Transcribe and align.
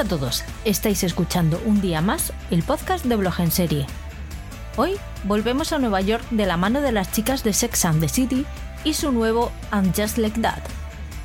a 0.00 0.04
todos. 0.04 0.44
Estáis 0.64 1.04
escuchando 1.04 1.60
un 1.66 1.82
día 1.82 2.00
más 2.00 2.32
el 2.50 2.62
podcast 2.62 3.04
de 3.04 3.16
Blog 3.16 3.38
en 3.38 3.50
Serie. 3.50 3.86
Hoy 4.78 4.94
volvemos 5.24 5.74
a 5.74 5.78
Nueva 5.78 6.00
York 6.00 6.24
de 6.30 6.46
la 6.46 6.56
mano 6.56 6.80
de 6.80 6.90
las 6.90 7.12
chicas 7.12 7.44
de 7.44 7.52
Sex 7.52 7.84
and 7.84 8.00
the 8.00 8.08
City 8.08 8.46
y 8.82 8.94
su 8.94 9.12
nuevo 9.12 9.52
And 9.70 9.94
Just 9.94 10.16
Like 10.16 10.40
That. 10.40 10.62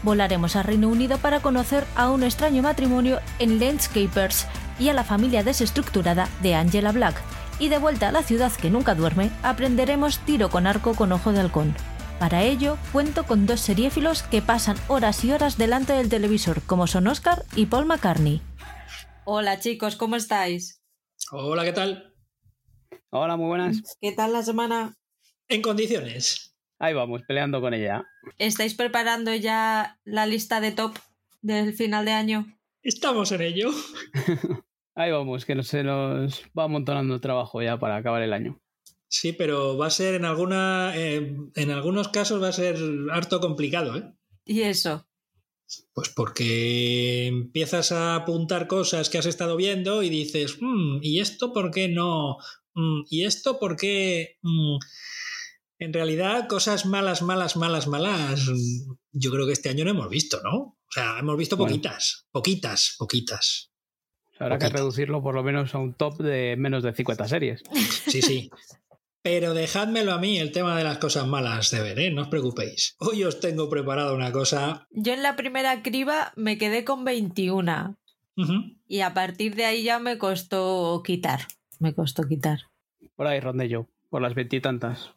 Volaremos 0.04 0.58
a 0.58 0.64
Reino 0.64 0.90
Unido 0.90 1.18
para 1.20 1.40
conocer 1.40 1.86
a 1.96 2.10
un 2.10 2.24
extraño 2.24 2.64
matrimonio 2.64 3.22
en 3.40 3.62
Landscapers 3.62 4.46
y 4.78 4.90
a 4.90 4.94
la 4.94 5.06
familia 5.06 5.42
desestructurada 5.42 6.28
de 6.44 6.56
Angela 6.56 6.92
Black. 6.92 7.16
Y 7.60 7.70
de 7.70 7.78
vuelta 7.78 8.10
a 8.10 8.12
la 8.12 8.24
ciudad 8.24 8.52
que 8.52 8.70
nunca 8.70 8.94
duerme, 8.94 9.32
aprenderemos 9.42 10.20
tiro 10.20 10.50
con 10.50 10.68
arco 10.68 10.96
con 10.96 11.14
ojo 11.14 11.32
de 11.32 11.40
halcón. 11.40 11.74
Para 12.20 12.44
ello, 12.44 12.78
cuento 12.92 13.26
con 13.26 13.46
dos 13.46 13.62
seriéfilos 13.62 14.24
que 14.24 14.42
pasan 14.42 14.76
horas 14.90 15.24
y 15.24 15.32
horas 15.32 15.58
delante 15.58 15.94
del 15.94 16.10
televisor, 16.10 16.62
como 16.64 16.88
son 16.88 17.08
Oscar 17.08 17.46
y 17.56 17.68
Paul 17.68 17.86
McCartney. 17.86 18.42
Hola 19.26 19.60
chicos, 19.60 19.96
¿cómo 19.96 20.16
estáis? 20.16 20.82
Hola, 21.32 21.64
¿qué 21.64 21.74
tal? 21.74 22.14
Hola, 23.10 23.36
muy 23.36 23.48
buenas. 23.48 23.98
¿Qué 24.00 24.12
tal 24.12 24.34
la 24.34 24.44
semana? 24.44 24.96
En 25.48 25.62
condiciones. 25.62 26.56
Ahí 26.78 26.94
vamos, 26.94 27.24
peleando 27.28 27.62
con 27.62 27.74
ella. 27.74 28.04
¿Estáis 28.38 28.76
preparando 28.76 29.34
ya 29.34 30.00
la 30.04 30.26
lista 30.26 30.62
de 30.62 30.72
top 30.72 30.96
del 31.42 31.74
final 31.74 32.06
de 32.06 32.12
año? 32.12 32.58
Estamos 32.84 33.32
en 33.32 33.42
ello. 33.42 33.72
Ahí 34.96 35.12
vamos, 35.12 35.46
que 35.46 35.62
se 35.64 35.84
nos 35.84 36.44
va 36.58 36.66
amontonando 36.66 37.20
trabajo 37.20 37.62
ya 37.62 37.80
para 37.80 37.98
acabar 37.98 38.22
el 38.22 38.34
año. 38.34 38.62
Sí, 39.08 39.34
pero 39.34 39.78
va 39.78 39.88
a 39.88 39.92
ser 39.92 40.16
en 40.16 40.26
alguna. 40.26 40.94
eh, 40.96 41.36
en 41.56 41.72
algunos 41.72 42.10
casos 42.10 42.42
va 42.42 42.50
a 42.50 42.54
ser 42.54 42.78
harto 43.12 43.40
complicado, 43.40 43.98
¿eh? 43.98 44.14
¿Y 44.46 44.62
eso? 44.62 45.08
Pues 45.94 46.10
porque 46.10 47.28
empiezas 47.28 47.92
a 47.92 48.16
apuntar 48.16 48.68
cosas 48.68 49.10
que 49.10 49.18
has 49.18 49.26
estado 49.26 49.56
viendo 49.56 50.04
y 50.04 50.10
dices, 50.10 50.58
"Mm, 50.62 51.00
¿y 51.02 51.20
esto 51.20 51.54
por 51.54 51.72
qué 51.72 51.88
no? 51.88 52.38
Mm, 52.74 53.02
¿Y 53.10 53.24
esto 53.26 53.60
por 53.60 53.76
qué? 53.76 54.38
Mm". 54.42 54.78
En 55.80 55.94
realidad, 55.94 56.48
cosas 56.48 56.86
malas, 56.86 57.22
malas, 57.22 57.58
malas, 57.58 57.88
malas, 57.88 58.46
yo 59.12 59.32
creo 59.32 59.46
que 59.46 59.54
este 59.54 59.70
año 59.70 59.84
no 59.84 59.92
hemos 59.92 60.10
visto, 60.10 60.42
¿no? 60.42 60.56
O 60.58 60.92
sea, 60.92 61.20
hemos 61.20 61.38
visto 61.38 61.58
Bueno. 61.58 61.72
poquitas, 61.72 62.28
poquitas, 62.32 62.96
poquitas. 62.98 63.72
Habrá 64.40 64.58
que 64.58 64.70
reducirlo 64.70 65.22
por 65.24 65.34
lo 65.36 65.44
menos 65.44 65.74
a 65.76 65.78
un 65.80 65.94
top 65.94 66.22
de 66.22 66.56
menos 66.58 66.84
de 66.84 66.94
50 66.94 67.28
series. 67.28 67.62
Sí, 68.08 68.22
sí. 68.22 68.50
Pero 69.26 69.56
dejádmelo 69.56 70.14
a 70.14 70.20
mí 70.20 70.38
el 70.38 70.52
tema 70.52 70.78
de 70.78 70.84
las 70.84 71.00
cosas 71.00 71.26
malas 71.26 71.72
de 71.72 71.82
ver, 71.82 71.98
¿eh? 71.98 72.12
No 72.12 72.22
os 72.22 72.28
preocupéis. 72.28 72.96
Hoy 73.00 73.24
os 73.24 73.40
tengo 73.40 73.72
preparado 73.72 74.14
una 74.14 74.32
cosa. 74.32 74.86
Yo 74.92 75.14
en 75.14 75.24
la 75.24 75.36
primera 75.36 75.82
criba 75.82 76.32
me 76.36 76.60
quedé 76.60 76.86
con 76.86 77.04
21 77.04 77.98
Ujú. 78.38 78.54
y 78.88 79.00
a 79.00 79.16
partir 79.16 79.56
de 79.56 79.66
ahí 79.66 79.82
ya 79.82 79.98
me 79.98 80.20
costó 80.20 81.02
quitar. 81.04 81.40
Me 81.80 81.96
costó 81.96 82.28
quitar. 82.28 82.70
Por 83.16 83.26
ahí 83.26 83.40
rondé 83.40 83.68
yo, 83.68 83.88
por 84.12 84.22
las 84.22 84.36
veintitantas. 84.36 85.16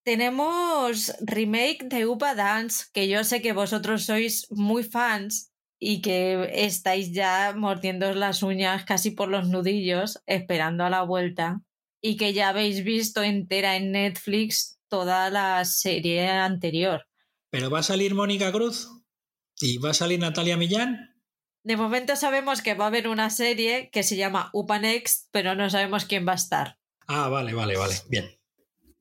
Tenemos 0.05 1.15
remake 1.21 1.85
de 1.85 2.07
Upa 2.07 2.35
Dance, 2.35 2.87
que 2.93 3.07
yo 3.09 3.23
sé 3.23 3.43
que 3.43 3.53
vosotros 3.53 4.05
sois 4.05 4.47
muy 4.51 4.83
fans 4.83 5.50
y 5.81 6.03
que 6.03 6.51
estáis 6.53 7.13
ya 7.13 7.55
mordiendo 7.57 8.13
las 8.15 8.43
uñas 8.43 8.85
casi 8.85 9.11
por 9.11 9.29
los 9.29 9.49
nudillos, 9.49 10.23
esperando 10.27 10.85
a 10.85 10.91
la 10.91 11.03
vuelta, 11.03 11.63
y 12.03 12.19
que 12.19 12.35
ya 12.35 12.51
habéis 12.51 12.85
visto 12.85 13.23
entera 13.23 13.77
en 13.77 13.93
Netflix 13.93 14.79
toda 14.89 15.31
la 15.31 15.65
serie 15.65 16.29
anterior. 16.29 17.07
¿Pero 17.51 17.71
va 17.71 17.79
a 17.79 17.83
salir 17.83 18.15
Mónica 18.15 18.53
Cruz? 18.53 18.89
¿Y 19.59 19.79
va 19.79 19.91
a 19.91 19.95
salir 19.95 20.21
Natalia 20.21 20.57
Millán? 20.57 21.17
De 21.65 21.77
momento 21.77 22.15
sabemos 22.15 22.63
que 22.63 22.75
va 22.75 22.85
a 22.85 22.89
haber 22.89 23.09
una 23.09 23.31
serie 23.31 23.91
que 23.91 24.03
se 24.03 24.17
llama 24.17 24.51
Upa 24.53 24.79
Next, 24.79 25.29
pero 25.31 25.55
no 25.55 25.69
sabemos 25.71 26.05
quién 26.05 26.27
va 26.27 26.33
a 26.33 26.37
estar. 26.37 26.79
Ah, 27.07 27.29
vale, 27.29 27.55
vale, 27.55 27.77
vale. 27.77 27.95
Bien. 28.09 28.27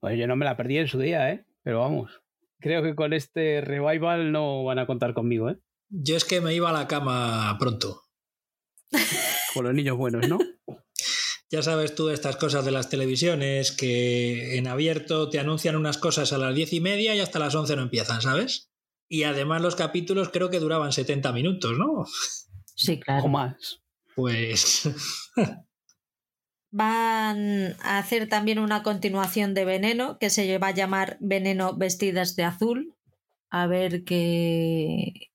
Pues 0.00 0.18
yo 0.18 0.26
no 0.26 0.36
me 0.36 0.44
la 0.46 0.56
perdí 0.56 0.78
en 0.78 0.88
su 0.88 0.98
día, 0.98 1.30
¿eh? 1.30 1.44
Pero 1.62 1.80
vamos. 1.80 2.22
Creo 2.58 2.82
que 2.82 2.94
con 2.94 3.12
este 3.12 3.60
revival 3.60 4.32
no 4.32 4.64
van 4.64 4.78
a 4.78 4.86
contar 4.86 5.14
conmigo, 5.14 5.50
¿eh? 5.50 5.58
Yo 5.90 6.16
es 6.16 6.24
que 6.24 6.40
me 6.40 6.54
iba 6.54 6.70
a 6.70 6.72
la 6.72 6.86
cama 6.88 7.56
pronto. 7.58 8.04
Con 9.54 9.64
los 9.64 9.74
niños 9.74 9.96
buenos, 9.96 10.28
¿no? 10.28 10.38
Ya 11.52 11.64
sabes 11.64 11.96
tú 11.96 12.10
estas 12.10 12.36
cosas 12.36 12.64
de 12.64 12.70
las 12.70 12.90
televisiones 12.90 13.72
que 13.72 14.56
en 14.56 14.68
abierto 14.68 15.30
te 15.30 15.40
anuncian 15.40 15.74
unas 15.74 15.98
cosas 15.98 16.32
a 16.32 16.38
las 16.38 16.54
diez 16.54 16.72
y 16.72 16.80
media 16.80 17.12
y 17.16 17.18
hasta 17.18 17.40
las 17.40 17.56
once 17.56 17.74
no 17.74 17.82
empiezan, 17.82 18.22
¿sabes? 18.22 18.70
Y 19.08 19.24
además 19.24 19.60
los 19.60 19.74
capítulos 19.74 20.28
creo 20.28 20.48
que 20.48 20.60
duraban 20.60 20.92
70 20.92 21.32
minutos, 21.32 21.76
¿no? 21.76 22.04
Sí, 22.76 22.98
O 22.98 23.00
claro. 23.00 23.26
más. 23.26 23.82
Pues 24.14 24.88
Van 26.70 27.74
a 27.82 27.98
hacer 27.98 28.28
también 28.28 28.60
una 28.60 28.84
continuación 28.84 29.52
de 29.54 29.64
Veneno 29.64 30.18
que 30.20 30.30
se 30.30 30.56
va 30.58 30.68
a 30.68 30.74
llamar 30.74 31.16
Veneno 31.20 31.76
Vestidas 31.76 32.36
de 32.36 32.44
Azul. 32.44 32.94
A 33.50 33.66
ver 33.66 34.04
qué, 34.04 35.32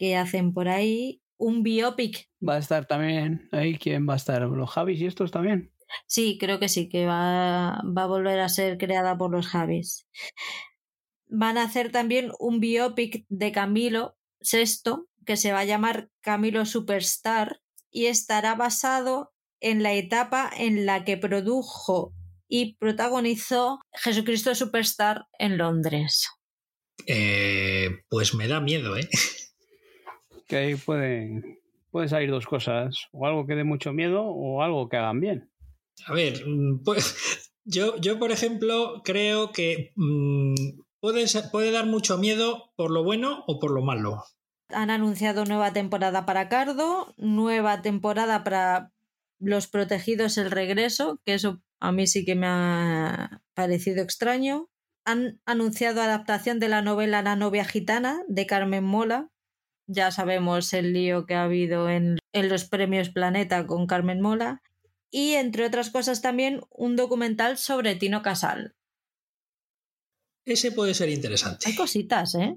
qué 0.00 0.16
hacen 0.16 0.52
por 0.54 0.68
ahí. 0.68 1.22
Un 1.36 1.62
biopic. 1.62 2.28
Va 2.46 2.56
a 2.56 2.58
estar 2.58 2.86
también 2.86 3.48
ahí. 3.52 3.76
¿Quién 3.76 4.08
va 4.08 4.14
a 4.14 4.16
estar? 4.16 4.42
¿Los 4.42 4.70
Javis 4.70 5.00
y 5.00 5.06
estos 5.06 5.30
también? 5.30 5.72
Sí, 6.06 6.38
creo 6.40 6.58
que 6.58 6.68
sí, 6.68 6.88
que 6.88 7.06
va, 7.06 7.82
va 7.84 8.02
a 8.02 8.06
volver 8.06 8.40
a 8.40 8.48
ser 8.48 8.78
creada 8.78 9.16
por 9.18 9.30
los 9.30 9.46
Javis. 9.46 10.08
Van 11.28 11.58
a 11.58 11.64
hacer 11.64 11.92
también 11.92 12.32
un 12.38 12.60
biopic 12.60 13.26
de 13.28 13.52
Camilo 13.52 14.16
VI 14.40 15.06
que 15.26 15.36
se 15.36 15.52
va 15.52 15.60
a 15.60 15.64
llamar 15.64 16.10
Camilo 16.22 16.64
Superstar 16.64 17.60
y 17.90 18.06
estará 18.06 18.54
basado 18.54 19.32
en 19.60 19.82
la 19.82 19.92
etapa 19.92 20.50
en 20.56 20.86
la 20.86 21.04
que 21.04 21.18
produjo 21.18 22.14
y 22.48 22.76
protagonizó 22.76 23.80
Jesucristo 23.92 24.54
Superstar 24.54 25.26
en 25.38 25.58
Londres. 25.58 26.28
Eh, 27.06 27.90
pues 28.08 28.34
me 28.34 28.48
da 28.48 28.60
miedo, 28.60 28.96
¿eh? 28.96 29.08
Que 30.50 30.56
ahí 30.56 30.74
puede, 30.74 31.60
puede 31.92 32.08
salir 32.08 32.28
dos 32.28 32.44
cosas, 32.44 33.06
o 33.12 33.24
algo 33.24 33.46
que 33.46 33.54
dé 33.54 33.62
mucho 33.62 33.92
miedo 33.92 34.24
o 34.24 34.62
algo 34.62 34.88
que 34.88 34.96
hagan 34.96 35.20
bien. 35.20 35.48
A 36.06 36.12
ver, 36.12 36.44
mm, 36.44 36.82
pues, 36.82 37.52
yo, 37.64 37.96
yo 37.98 38.18
por 38.18 38.32
ejemplo 38.32 39.00
creo 39.04 39.52
que 39.52 39.92
mm, 39.94 40.80
puede, 40.98 41.24
puede 41.52 41.70
dar 41.70 41.86
mucho 41.86 42.18
miedo 42.18 42.72
por 42.74 42.90
lo 42.90 43.04
bueno 43.04 43.44
o 43.46 43.60
por 43.60 43.70
lo 43.70 43.82
malo. 43.82 44.24
Han 44.70 44.90
anunciado 44.90 45.44
nueva 45.44 45.72
temporada 45.72 46.26
para 46.26 46.48
Cardo, 46.48 47.14
nueva 47.16 47.80
temporada 47.80 48.42
para 48.42 48.90
Los 49.38 49.68
Protegidos 49.68 50.36
el 50.36 50.50
Regreso, 50.50 51.20
que 51.24 51.34
eso 51.34 51.60
a 51.78 51.92
mí 51.92 52.08
sí 52.08 52.24
que 52.24 52.34
me 52.34 52.48
ha 52.48 53.40
parecido 53.54 54.02
extraño. 54.02 54.68
Han 55.04 55.40
anunciado 55.44 56.02
adaptación 56.02 56.58
de 56.58 56.68
la 56.68 56.82
novela 56.82 57.22
La 57.22 57.36
novia 57.36 57.64
gitana 57.64 58.20
de 58.26 58.46
Carmen 58.46 58.84
Mola. 58.84 59.30
Ya 59.92 60.12
sabemos 60.12 60.72
el 60.72 60.92
lío 60.92 61.26
que 61.26 61.34
ha 61.34 61.42
habido 61.42 61.88
en, 61.88 62.18
en 62.32 62.48
los 62.48 62.64
premios 62.64 63.08
Planeta 63.08 63.66
con 63.66 63.88
Carmen 63.88 64.20
Mola. 64.20 64.62
Y 65.10 65.32
entre 65.32 65.66
otras 65.66 65.90
cosas 65.90 66.22
también 66.22 66.60
un 66.70 66.94
documental 66.94 67.58
sobre 67.58 67.96
Tino 67.96 68.22
Casal. 68.22 68.76
Ese 70.44 70.70
puede 70.70 70.94
ser 70.94 71.08
interesante. 71.08 71.66
Hay 71.68 71.74
cositas, 71.74 72.36
¿eh? 72.36 72.56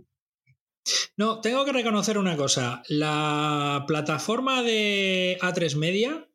No, 1.17 1.41
tengo 1.41 1.65
que 1.65 1.71
reconocer 1.71 2.19
una 2.19 2.37
cosa. 2.37 2.83
La 2.87 3.85
plataforma 3.87 4.61
de 4.61 5.39
A3 5.41 5.75
Media 5.75 6.29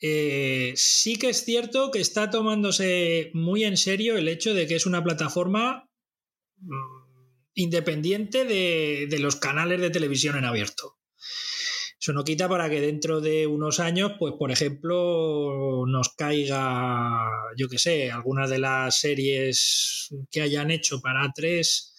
eh, 0.00 0.72
sí 0.76 1.16
que 1.16 1.30
es 1.30 1.44
cierto 1.44 1.90
que 1.90 2.00
está 2.00 2.30
tomándose 2.30 3.30
muy 3.34 3.64
en 3.64 3.76
serio 3.76 4.16
el 4.16 4.28
hecho 4.28 4.54
de 4.54 4.66
que 4.66 4.76
es 4.76 4.86
una 4.86 5.02
plataforma 5.02 5.90
mm, 6.58 6.99
independiente 7.54 8.44
de, 8.44 9.18
los 9.18 9.36
canales 9.36 9.80
de 9.80 9.90
televisión 9.90 10.36
en 10.36 10.44
abierto. 10.44 10.98
Eso 12.00 12.12
no 12.14 12.24
quita 12.24 12.48
para 12.48 12.70
que 12.70 12.80
dentro 12.80 13.20
de 13.20 13.46
unos 13.46 13.78
años, 13.78 14.12
pues 14.18 14.34
por 14.38 14.50
ejemplo, 14.50 15.84
nos 15.86 16.14
caiga, 16.14 17.28
yo 17.56 17.68
qué 17.68 17.78
sé, 17.78 18.10
algunas 18.10 18.48
de 18.48 18.58
las 18.58 18.98
series 18.98 20.08
que 20.30 20.40
hayan 20.40 20.70
hecho 20.70 21.00
para 21.02 21.24
A3 21.24 21.92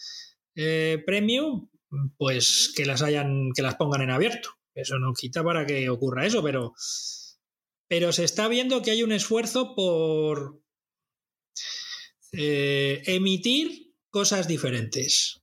eh, 0.55 1.03
Premium, 1.05 1.69
pues 2.17 2.73
que 2.75 2.85
las 2.85 3.03
hayan, 3.03 3.51
que 3.55 3.61
las 3.61 3.75
pongan 3.75 4.01
en 4.01 4.09
abierto. 4.09 4.49
Eso 4.73 4.97
no 4.97 5.13
quita 5.13 5.43
para 5.43 5.65
que 5.65 5.89
ocurra 5.89 6.25
eso, 6.25 6.41
pero, 6.41 6.73
pero 7.87 8.11
se 8.11 8.23
está 8.23 8.47
viendo 8.47 8.81
que 8.81 8.91
hay 8.91 9.03
un 9.03 9.11
esfuerzo 9.11 9.75
por 9.75 10.61
eh, 12.31 13.03
emitir 13.05 13.93
cosas 14.09 14.47
diferentes. 14.47 15.40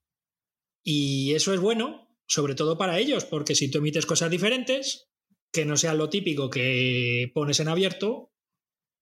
Y 0.90 1.35
eso 1.35 1.52
es 1.52 1.61
bueno, 1.61 2.08
sobre 2.26 2.55
todo 2.55 2.79
para 2.79 2.99
ellos, 2.99 3.26
porque 3.26 3.55
si 3.55 3.70
tú 3.70 3.76
emites 3.76 4.06
cosas 4.06 4.31
diferentes, 4.31 5.11
que 5.52 5.67
no 5.67 5.76
sea 5.76 5.93
lo 5.93 6.08
típico 6.08 6.49
que 6.49 7.31
pones 7.35 7.61
en 7.61 7.69
abierto, 7.69 8.32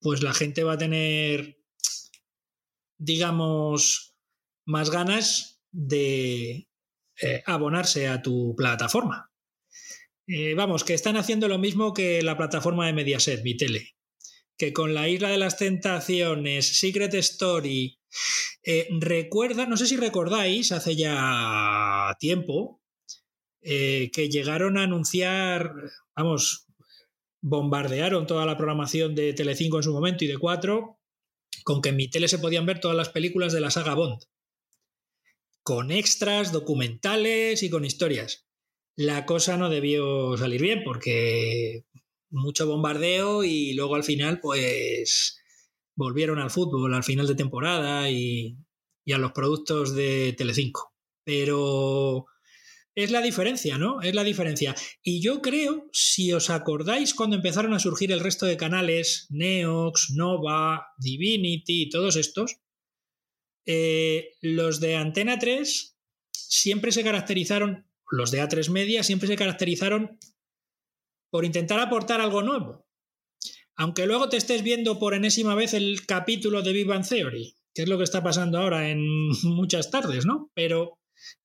pues 0.01 0.21
la 0.21 0.35
gente 0.35 0.65
va 0.65 0.73
a 0.73 0.79
tener, 0.79 1.63
digamos, 2.99 4.17
más 4.65 4.91
ganas 4.91 5.63
de 5.71 6.69
eh, 7.23 7.43
abonarse 7.47 8.09
a 8.09 8.21
tu 8.21 8.57
plataforma. 8.57 9.31
Eh, 10.27 10.55
vamos, 10.55 10.83
que 10.83 10.95
están 10.95 11.17
haciendo 11.17 11.47
lo 11.47 11.59
mismo 11.59 11.95
que 11.95 12.21
la 12.21 12.37
plataforma 12.37 12.89
de 12.89 12.95
Mediaset, 12.95 13.45
mi 13.45 13.57
tele, 13.57 13.95
que 14.59 14.73
con 14.73 14.93
la 14.93 15.09
Isla 15.09 15.29
de 15.29 15.39
las 15.39 15.57
Tentaciones, 15.57 16.81
Secret 16.81 17.15
Story, 17.15 18.01
eh, 18.63 18.89
recuerda, 19.01 19.67
no 19.67 19.77
sé 19.77 19.87
si 19.87 19.97
recordáis, 19.97 20.73
hace 20.73 20.97
ya 20.97 22.17
tiempo, 22.19 22.81
eh, 23.63 24.11
que 24.13 24.29
llegaron 24.29 24.79
a 24.79 24.85
anunciar, 24.85 25.73
vamos, 26.15 26.67
bombardearon 27.41 28.27
toda 28.27 28.47
la 28.47 28.57
programación 28.57 29.15
de 29.15 29.33
Telecinco 29.33 29.79
en 29.79 29.83
su 29.83 29.93
momento 29.93 30.25
y 30.25 30.29
de 30.29 30.39
4, 30.39 30.99
con 31.65 31.83
que 31.83 31.91
en 31.91 31.97
mi 31.97 32.09
tele 32.09 32.29
se 32.29 32.39
podían 32.39 32.67
ver 32.67 32.81
todas 32.81 32.97
las 32.97 33.09
películas 33.09 33.53
de 33.53 33.61
la 33.61 33.71
saga 33.71 33.95
Bond, 33.95 34.23
con 35.63 35.91
extras, 35.91 36.53
documentales 36.53 37.63
y 37.63 37.71
con 37.71 37.85
historias. 37.85 38.47
La 38.97 39.27
cosa 39.27 39.57
no 39.57 39.69
debió 39.69 40.37
salir 40.37 40.63
bien 40.63 40.83
porque 40.85 41.85
mucho 42.31 42.67
bombardeo 42.67 43.45
y 43.45 43.75
luego 43.75 43.95
al 43.95 44.05
final 44.05 44.41
pues 44.41 45.39
volvieron 45.97 46.39
al 46.39 46.51
fútbol 46.51 46.95
al 46.95 47.05
final 47.05 47.27
de 47.27 47.35
temporada 47.35 48.11
y, 48.11 48.57
y 49.05 49.13
a 49.13 49.19
los 49.19 49.33
productos 49.33 49.95
de 49.95 50.35
Telecinco. 50.37 50.95
Pero 51.25 52.27
es 52.97 53.11
la 53.11 53.21
diferencia, 53.21 53.77
¿no? 53.77 54.01
Es 54.01 54.15
la 54.15 54.25
diferencia. 54.25 54.75
Y 55.03 55.21
yo 55.21 55.43
creo, 55.43 55.89
si 55.93 56.33
os 56.33 56.49
acordáis 56.49 57.15
cuando 57.15 57.37
empezaron 57.37 57.75
a 57.75 57.79
surgir 57.79 58.11
el 58.11 58.21
resto 58.21 58.47
de 58.47 58.57
canales, 58.57 59.27
Neox, 59.29 60.13
Nova, 60.15 60.87
Divinity 60.99 61.83
y 61.83 61.89
todos 61.91 62.17
estos, 62.17 62.57
eh, 63.67 64.31
los 64.41 64.81
de 64.81 64.97
Antena 64.97 65.39
3 65.39 65.99
siempre 66.33 66.91
se 66.91 67.05
caracterizaron, 67.05 67.87
los 68.11 68.31
de 68.31 68.41
A3 68.41 68.71
Media 68.71 69.03
siempre 69.03 69.29
se 69.29 69.37
caracterizaron 69.37 70.19
por 71.31 71.45
intentar 71.45 71.81
aportar 71.81 72.21
algo 72.21 72.41
nuevo. 72.43 72.86
Aunque 73.77 74.07
luego 74.07 74.29
te 74.29 74.37
estés 74.37 74.63
viendo 74.63 74.99
por 74.99 75.15
enésima 75.15 75.55
vez 75.55 75.75
el 75.75 76.07
capítulo 76.07 76.63
de 76.63 76.73
Big 76.73 76.87
Bang 76.87 77.07
Theory, 77.07 77.57
que 77.75 77.83
es 77.83 77.89
lo 77.89 77.99
que 77.99 78.05
está 78.05 78.23
pasando 78.23 78.59
ahora 78.59 78.91
en 78.91 79.29
muchas 79.43 79.91
tardes, 79.91 80.27
¿no? 80.27 80.51
Pero 80.55 80.99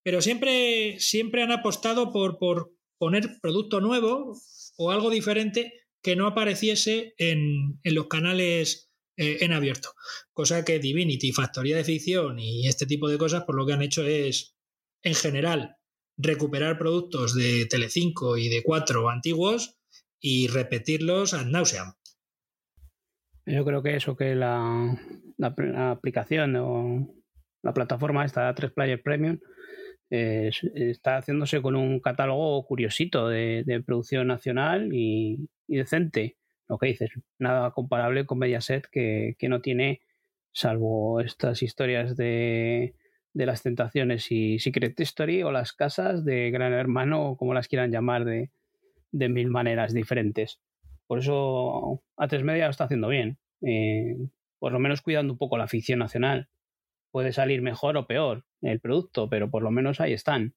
pero 0.03 0.21
siempre, 0.21 0.99
siempre 0.99 1.43
han 1.43 1.51
apostado 1.51 2.11
por, 2.11 2.37
por 2.37 2.73
poner 2.97 3.39
producto 3.41 3.81
nuevo 3.81 4.39
o 4.77 4.91
algo 4.91 5.09
diferente 5.09 5.73
que 6.01 6.15
no 6.15 6.27
apareciese 6.27 7.13
en, 7.17 7.79
en 7.83 7.95
los 7.95 8.07
canales 8.07 8.91
eh, 9.17 9.39
en 9.41 9.53
abierto. 9.53 9.93
Cosa 10.33 10.65
que 10.65 10.79
Divinity, 10.79 11.31
Factoría 11.31 11.77
de 11.77 11.83
Ficción 11.83 12.39
y 12.39 12.67
este 12.67 12.85
tipo 12.85 13.09
de 13.09 13.17
cosas, 13.17 13.43
por 13.43 13.55
lo 13.55 13.65
que 13.65 13.73
han 13.73 13.81
hecho 13.81 14.05
es, 14.05 14.55
en 15.03 15.13
general, 15.13 15.77
recuperar 16.17 16.77
productos 16.77 17.35
de 17.35 17.65
Telecinco 17.65 18.37
y 18.37 18.49
de 18.49 18.63
4 18.63 19.09
antiguos 19.09 19.77
y 20.19 20.47
repetirlos 20.47 21.33
ad 21.33 21.45
nauseam. 21.45 21.93
Yo 23.45 23.65
creo 23.65 23.81
que 23.81 23.95
eso 23.95 24.15
que 24.15 24.35
la, 24.35 24.97
la, 25.37 25.91
aplicación 25.91 26.55
o 26.57 27.07
la 27.63 27.73
plataforma 27.73 28.25
esta 28.25 28.53
3 28.53 28.71
Player 28.71 29.01
Premium 29.01 29.39
eh, 30.09 30.51
está 30.75 31.17
haciéndose 31.17 31.61
con 31.61 31.75
un 31.75 31.99
catálogo 31.99 32.65
curiosito 32.65 33.29
de, 33.29 33.83
producción 33.85 34.27
nacional 34.27 34.89
y, 34.93 35.47
decente. 35.67 36.37
Lo 36.67 36.77
que 36.77 36.87
dices, 36.87 37.11
nada 37.39 37.71
comparable 37.71 38.25
con 38.25 38.39
Mediaset 38.39 38.87
que, 38.91 39.35
que 39.37 39.49
no 39.49 39.61
tiene, 39.61 40.01
salvo 40.53 41.19
estas 41.19 41.63
historias 41.63 42.15
de, 42.15 42.95
de, 43.33 43.45
las 43.45 43.63
tentaciones 43.63 44.31
y 44.31 44.59
Secret 44.59 44.99
Story 44.99 45.43
o 45.43 45.51
las 45.51 45.73
casas 45.73 46.23
de 46.23 46.51
Gran 46.51 46.73
Hermano, 46.73 47.31
o 47.31 47.37
como 47.37 47.53
las 47.53 47.67
quieran 47.67 47.91
llamar, 47.91 48.23
de, 48.25 48.51
de 49.11 49.29
mil 49.29 49.49
maneras 49.49 49.93
diferentes. 49.93 50.59
Por 51.11 51.19
eso 51.19 52.01
A3 52.15 52.41
Media 52.41 52.63
lo 52.63 52.71
está 52.71 52.85
haciendo 52.85 53.09
bien. 53.09 53.37
Eh, 53.61 54.15
por 54.59 54.71
lo 54.71 54.79
menos 54.79 55.01
cuidando 55.01 55.33
un 55.33 55.37
poco 55.37 55.57
la 55.57 55.67
ficción 55.67 55.99
nacional 55.99 56.47
puede 57.11 57.33
salir 57.33 57.61
mejor 57.61 57.97
o 57.97 58.07
peor 58.07 58.45
el 58.61 58.79
producto, 58.79 59.29
pero 59.29 59.51
por 59.51 59.61
lo 59.61 59.71
menos 59.71 59.99
ahí 59.99 60.13
están. 60.13 60.55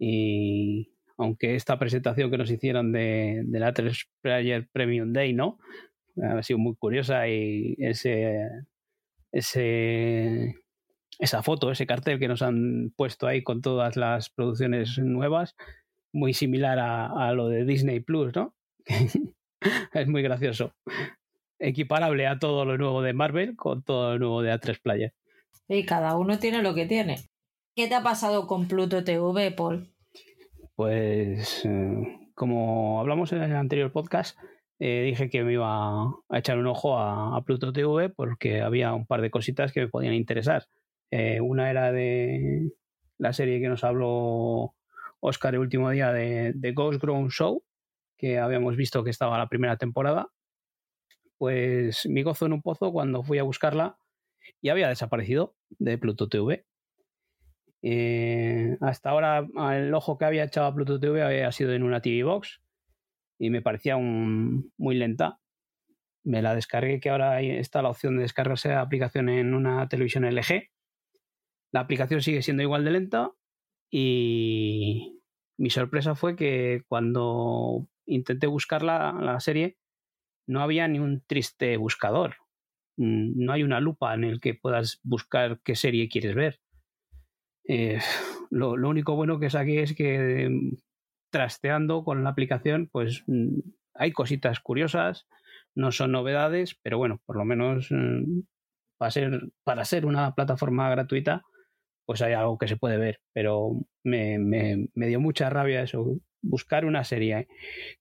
Y 0.00 0.96
aunque 1.16 1.54
esta 1.54 1.78
presentación 1.78 2.28
que 2.28 2.38
nos 2.38 2.50
hicieron 2.50 2.90
de, 2.90 3.44
la 3.50 3.72
3 3.72 4.10
Player 4.20 4.68
Premium 4.72 5.12
Day, 5.12 5.32
¿no? 5.32 5.60
Ha 6.20 6.42
sido 6.42 6.58
muy 6.58 6.74
curiosa 6.74 7.28
y 7.28 7.76
ese, 7.78 8.48
ese, 9.30 10.56
esa 11.20 11.44
foto, 11.44 11.70
ese 11.70 11.86
cartel 11.86 12.18
que 12.18 12.26
nos 12.26 12.42
han 12.42 12.92
puesto 12.96 13.28
ahí 13.28 13.44
con 13.44 13.62
todas 13.62 13.94
las 13.96 14.28
producciones 14.28 14.98
nuevas, 14.98 15.54
muy 16.12 16.34
similar 16.34 16.80
a, 16.80 17.28
a 17.28 17.32
lo 17.32 17.46
de 17.46 17.64
Disney 17.64 18.00
Plus, 18.00 18.34
¿no? 18.34 18.56
es 19.92 20.08
muy 20.08 20.22
gracioso. 20.22 20.72
Equiparable 21.58 22.26
a 22.26 22.38
todo 22.38 22.64
lo 22.64 22.76
nuevo 22.76 23.02
de 23.02 23.12
Marvel 23.12 23.56
con 23.56 23.82
todo 23.82 24.12
lo 24.12 24.18
nuevo 24.18 24.42
de 24.42 24.52
A3 24.52 24.80
Player. 24.82 25.12
Y 25.68 25.84
cada 25.84 26.16
uno 26.16 26.38
tiene 26.38 26.62
lo 26.62 26.74
que 26.74 26.86
tiene. 26.86 27.20
¿Qué 27.74 27.88
te 27.88 27.94
ha 27.94 28.02
pasado 28.02 28.46
con 28.46 28.68
Pluto 28.68 29.04
TV, 29.04 29.52
Paul? 29.52 29.88
Pues, 30.74 31.64
eh, 31.64 32.30
como 32.34 33.00
hablamos 33.00 33.32
en 33.32 33.42
el 33.42 33.56
anterior 33.56 33.92
podcast, 33.92 34.38
eh, 34.78 35.02
dije 35.04 35.30
que 35.30 35.44
me 35.44 35.52
iba 35.52 36.02
a 36.06 36.38
echar 36.38 36.58
un 36.58 36.66
ojo 36.66 36.98
a, 36.98 37.40
Pluto 37.44 37.72
TV 37.72 38.08
porque 38.08 38.60
había 38.60 38.92
un 38.92 39.06
par 39.06 39.22
de 39.22 39.30
cositas 39.30 39.72
que 39.72 39.80
me 39.80 39.88
podían 39.88 40.14
interesar. 40.14 40.66
Eh, 41.10 41.40
una 41.40 41.70
era 41.70 41.92
de 41.92 42.72
la 43.18 43.32
serie 43.32 43.60
que 43.60 43.68
nos 43.68 43.84
habló 43.84 44.74
Oscar 45.20 45.54
el 45.54 45.60
último 45.60 45.90
día 45.90 46.12
de, 46.12 46.52
de 46.54 46.72
Ghost 46.72 47.00
Grown 47.00 47.30
Show, 47.30 47.62
que 48.22 48.38
habíamos 48.38 48.76
visto 48.76 49.02
que 49.02 49.10
estaba 49.10 49.36
la 49.36 49.48
primera 49.48 49.76
temporada. 49.76 50.28
Pues 51.38 52.06
mi 52.06 52.22
gozo 52.22 52.46
en 52.46 52.52
un 52.52 52.62
pozo 52.62 52.92
cuando 52.92 53.24
fui 53.24 53.38
a 53.38 53.42
buscarla 53.42 53.98
y 54.60 54.68
había 54.68 54.88
desaparecido 54.88 55.56
de 55.70 55.98
Pluto 55.98 56.28
TV. 56.28 56.64
Eh, 57.82 58.76
hasta 58.80 59.10
ahora 59.10 59.44
el 59.76 59.92
ojo 59.92 60.18
que 60.18 60.24
había 60.24 60.44
echado 60.44 60.68
a 60.68 60.74
Pluto 60.74 61.00
TV 61.00 61.20
había 61.20 61.50
sido 61.50 61.72
en 61.72 61.82
una 61.82 62.00
TV 62.00 62.22
Box 62.22 62.62
y 63.40 63.50
me 63.50 63.60
parecía 63.60 63.96
muy 63.96 64.94
lenta. 64.94 65.40
Me 66.22 66.42
la 66.42 66.54
descargué, 66.54 67.00
que 67.00 67.10
ahora 67.10 67.40
está 67.40 67.82
la 67.82 67.90
opción 67.90 68.14
de 68.16 68.22
descargarse 68.22 68.68
la 68.68 68.82
aplicación 68.82 69.30
en 69.30 69.52
una 69.52 69.88
televisión 69.88 70.24
LG. 70.24 70.70
La 71.72 71.80
aplicación 71.80 72.22
sigue 72.22 72.42
siendo 72.42 72.62
igual 72.62 72.84
de 72.84 72.90
lenta 72.92 73.32
y 73.90 75.20
mi 75.58 75.70
sorpresa 75.70 76.14
fue 76.14 76.36
que 76.36 76.84
cuando 76.86 77.88
intenté 78.06 78.46
buscar 78.46 78.82
la, 78.82 79.12
la 79.12 79.40
serie 79.40 79.78
no 80.46 80.62
había 80.62 80.88
ni 80.88 80.98
un 80.98 81.22
triste 81.26 81.76
buscador. 81.76 82.36
Mm, 82.96 83.44
no 83.44 83.52
hay 83.52 83.62
una 83.62 83.80
lupa 83.80 84.14
en 84.14 84.24
el 84.24 84.40
que 84.40 84.54
puedas 84.54 85.00
buscar 85.02 85.60
qué 85.64 85.74
serie 85.76 86.08
quieres 86.08 86.34
ver. 86.34 86.60
Eh, 87.68 87.98
lo, 88.50 88.72
único 88.72 89.16
bueno 89.16 89.38
que 89.38 89.50
saqué 89.50 89.82
es 89.82 89.94
que 89.94 90.48
mm, 90.50 90.76
trasteando 91.30 92.04
con 92.04 92.24
la 92.24 92.30
aplicación, 92.30 92.88
pues 92.92 93.24
mm, 93.26 93.60
hay 93.94 94.12
cositas 94.12 94.60
curiosas, 94.60 95.26
no 95.74 95.92
son 95.92 96.12
novedades, 96.12 96.78
pero 96.82 96.98
bueno, 96.98 97.20
por 97.24 97.36
lo 97.36 97.44
menos 97.44 97.88
para, 98.98 99.10
ser, 99.10 99.48
para 99.64 99.84
ser 99.84 100.06
una 100.06 100.34
plataforma 100.34 100.90
gratuita, 100.90 101.42
pues 102.04 102.20
hay 102.20 102.34
algo 102.34 102.58
que 102.58 102.68
se 102.68 102.76
puede 102.76 102.98
ver. 102.98 103.20
Pero 103.32 103.72
me, 104.04 104.38
me, 104.38 104.88
me 104.94 105.06
dio 105.06 105.20
mucha 105.20 105.48
rabia 105.48 105.82
eso, 105.82 106.18
buscar 106.42 106.84
una 106.84 107.04
serie 107.04 107.48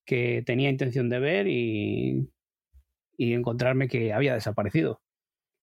que 0.05 0.43
tenía 0.45 0.69
intención 0.69 1.10
de 1.10 1.19
ver 1.19 1.48
y 1.48 2.29
y 3.21 3.36
encontrarme 3.36 3.88
que 3.88 4.13
había 4.13 4.33
desaparecido. 4.33 5.00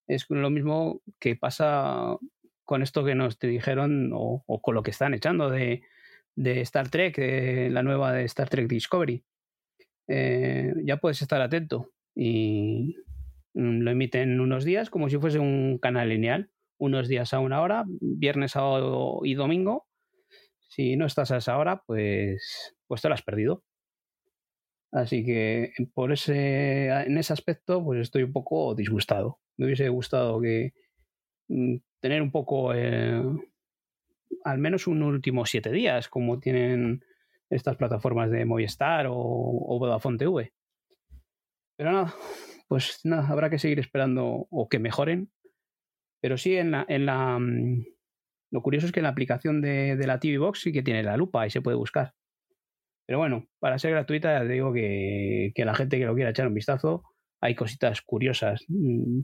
Es 0.07 0.27
lo 0.29 0.49
mismo 0.49 1.03
que 1.19 1.35
pasa 1.35 2.17
con 2.63 2.83
esto 2.83 3.05
que 3.05 3.17
nos 3.17 3.37
te 3.37 3.49
dijeron 3.49 4.13
o, 4.15 4.45
con 4.63 4.77
lo 4.77 4.85
que 4.85 4.93
están 4.93 5.13
echando 5.13 5.51
de, 5.51 5.83
Star 6.37 6.89
Trek, 6.89 7.19
la 7.73 7.83
nueva 7.83 8.13
de 8.13 8.23
Star 8.27 8.49
Trek 8.49 8.69
Discovery. 8.69 9.25
Eh, 10.07 10.73
ya 10.85 10.99
puedes 10.99 11.21
estar 11.21 11.41
atento 11.41 11.91
y 12.15 12.95
mm, 13.55 13.81
lo 13.81 13.91
emiten 13.91 14.39
unos 14.39 14.65
días 14.65 14.89
como 14.89 15.09
si 15.09 15.19
fuese 15.19 15.41
un 15.41 15.79
canal 15.79 16.11
lineal, 16.11 16.53
unos 16.79 17.09
días 17.09 17.35
a 17.35 17.41
una 17.41 17.61
hora, 17.61 17.85
viernes, 17.89 18.53
sábado 18.53 19.19
y 19.25 19.35
domingo. 19.35 19.88
Si 20.69 20.97
no 20.97 21.07
estás 21.07 21.31
a 21.31 21.39
esa 21.39 21.59
hora, 21.59 21.83
pues, 21.87 22.77
pues 22.87 23.03
te 23.03 23.09
lo 23.09 23.15
has 23.15 23.23
perdido. 23.23 23.65
Así 24.93 25.25
que 25.25 25.73
por 25.95 26.13
ese, 26.13 26.89
en 26.89 27.19
ese 27.19 27.33
aspecto, 27.33 27.85
pues 27.85 28.01
estoy 28.01 28.23
un 28.23 28.33
poco 28.33 28.75
disgustado. 28.75 29.41
Me 29.57 29.67
hubiese 29.67 29.89
gustado 29.89 30.41
que 30.41 30.73
mm, 31.49 31.77
tener 32.01 32.23
un 32.23 32.31
poco, 32.31 32.73
eh, 32.75 33.23
al 34.45 34.59
menos 34.59 34.87
un 34.87 35.03
último 35.03 35.45
siete 35.47 35.73
días, 35.73 36.09
como 36.09 36.39
tienen 36.39 37.05
estas 37.51 37.77
plataformas 37.77 38.31
de 38.31 38.45
Movistar 38.45 39.07
o, 39.07 39.15
o 39.17 39.79
Vodafone 39.79 40.19
TV. 40.19 40.53
Pero 41.77 41.93
nada, 41.93 42.15
pues 42.69 43.01
nada, 43.05 43.29
habrá 43.29 43.51
que 43.51 43.59
seguir 43.59 43.79
esperando 43.79 44.47
o 44.51 44.69
que 44.69 44.79
mejoren. 44.79 45.31
Pero 46.21 46.37
sí, 46.37 46.57
en 46.57 46.73
la, 46.73 46.85
en 46.89 47.07
la 47.07 47.39
mm, 47.39 47.85
lo 48.51 48.63
curioso 48.63 48.87
es 48.87 48.93
que 48.93 49.01
en 49.01 49.05
la 49.05 49.11
aplicación 49.11 49.61
de, 49.61 49.97
de 49.97 50.07
la 50.07 50.21
TV 50.21 50.39
Box 50.39 50.61
sí 50.63 50.73
que 50.73 50.83
tiene 50.83 51.03
la 51.03 51.17
lupa 51.17 51.47
y 51.47 51.51
se 51.51 51.61
puede 51.61 51.77
buscar. 51.77 52.15
Pero 53.09 53.21
bueno, 53.21 53.49
para 53.59 53.79
ser 53.79 53.93
gratuita, 53.93 54.39
ya 54.39 54.47
te 54.47 54.53
digo 54.53 54.71
que, 54.71 55.53
la 55.57 55.75
gente 55.75 55.99
que 55.99 56.05
lo 56.05 56.15
quiera 56.15 56.29
echar 56.29 56.47
un 56.47 56.53
vistazo, 56.53 57.05
hay 57.41 57.55
cositas 57.55 58.03
curiosas. 58.03 58.67
Mm, 58.69 59.21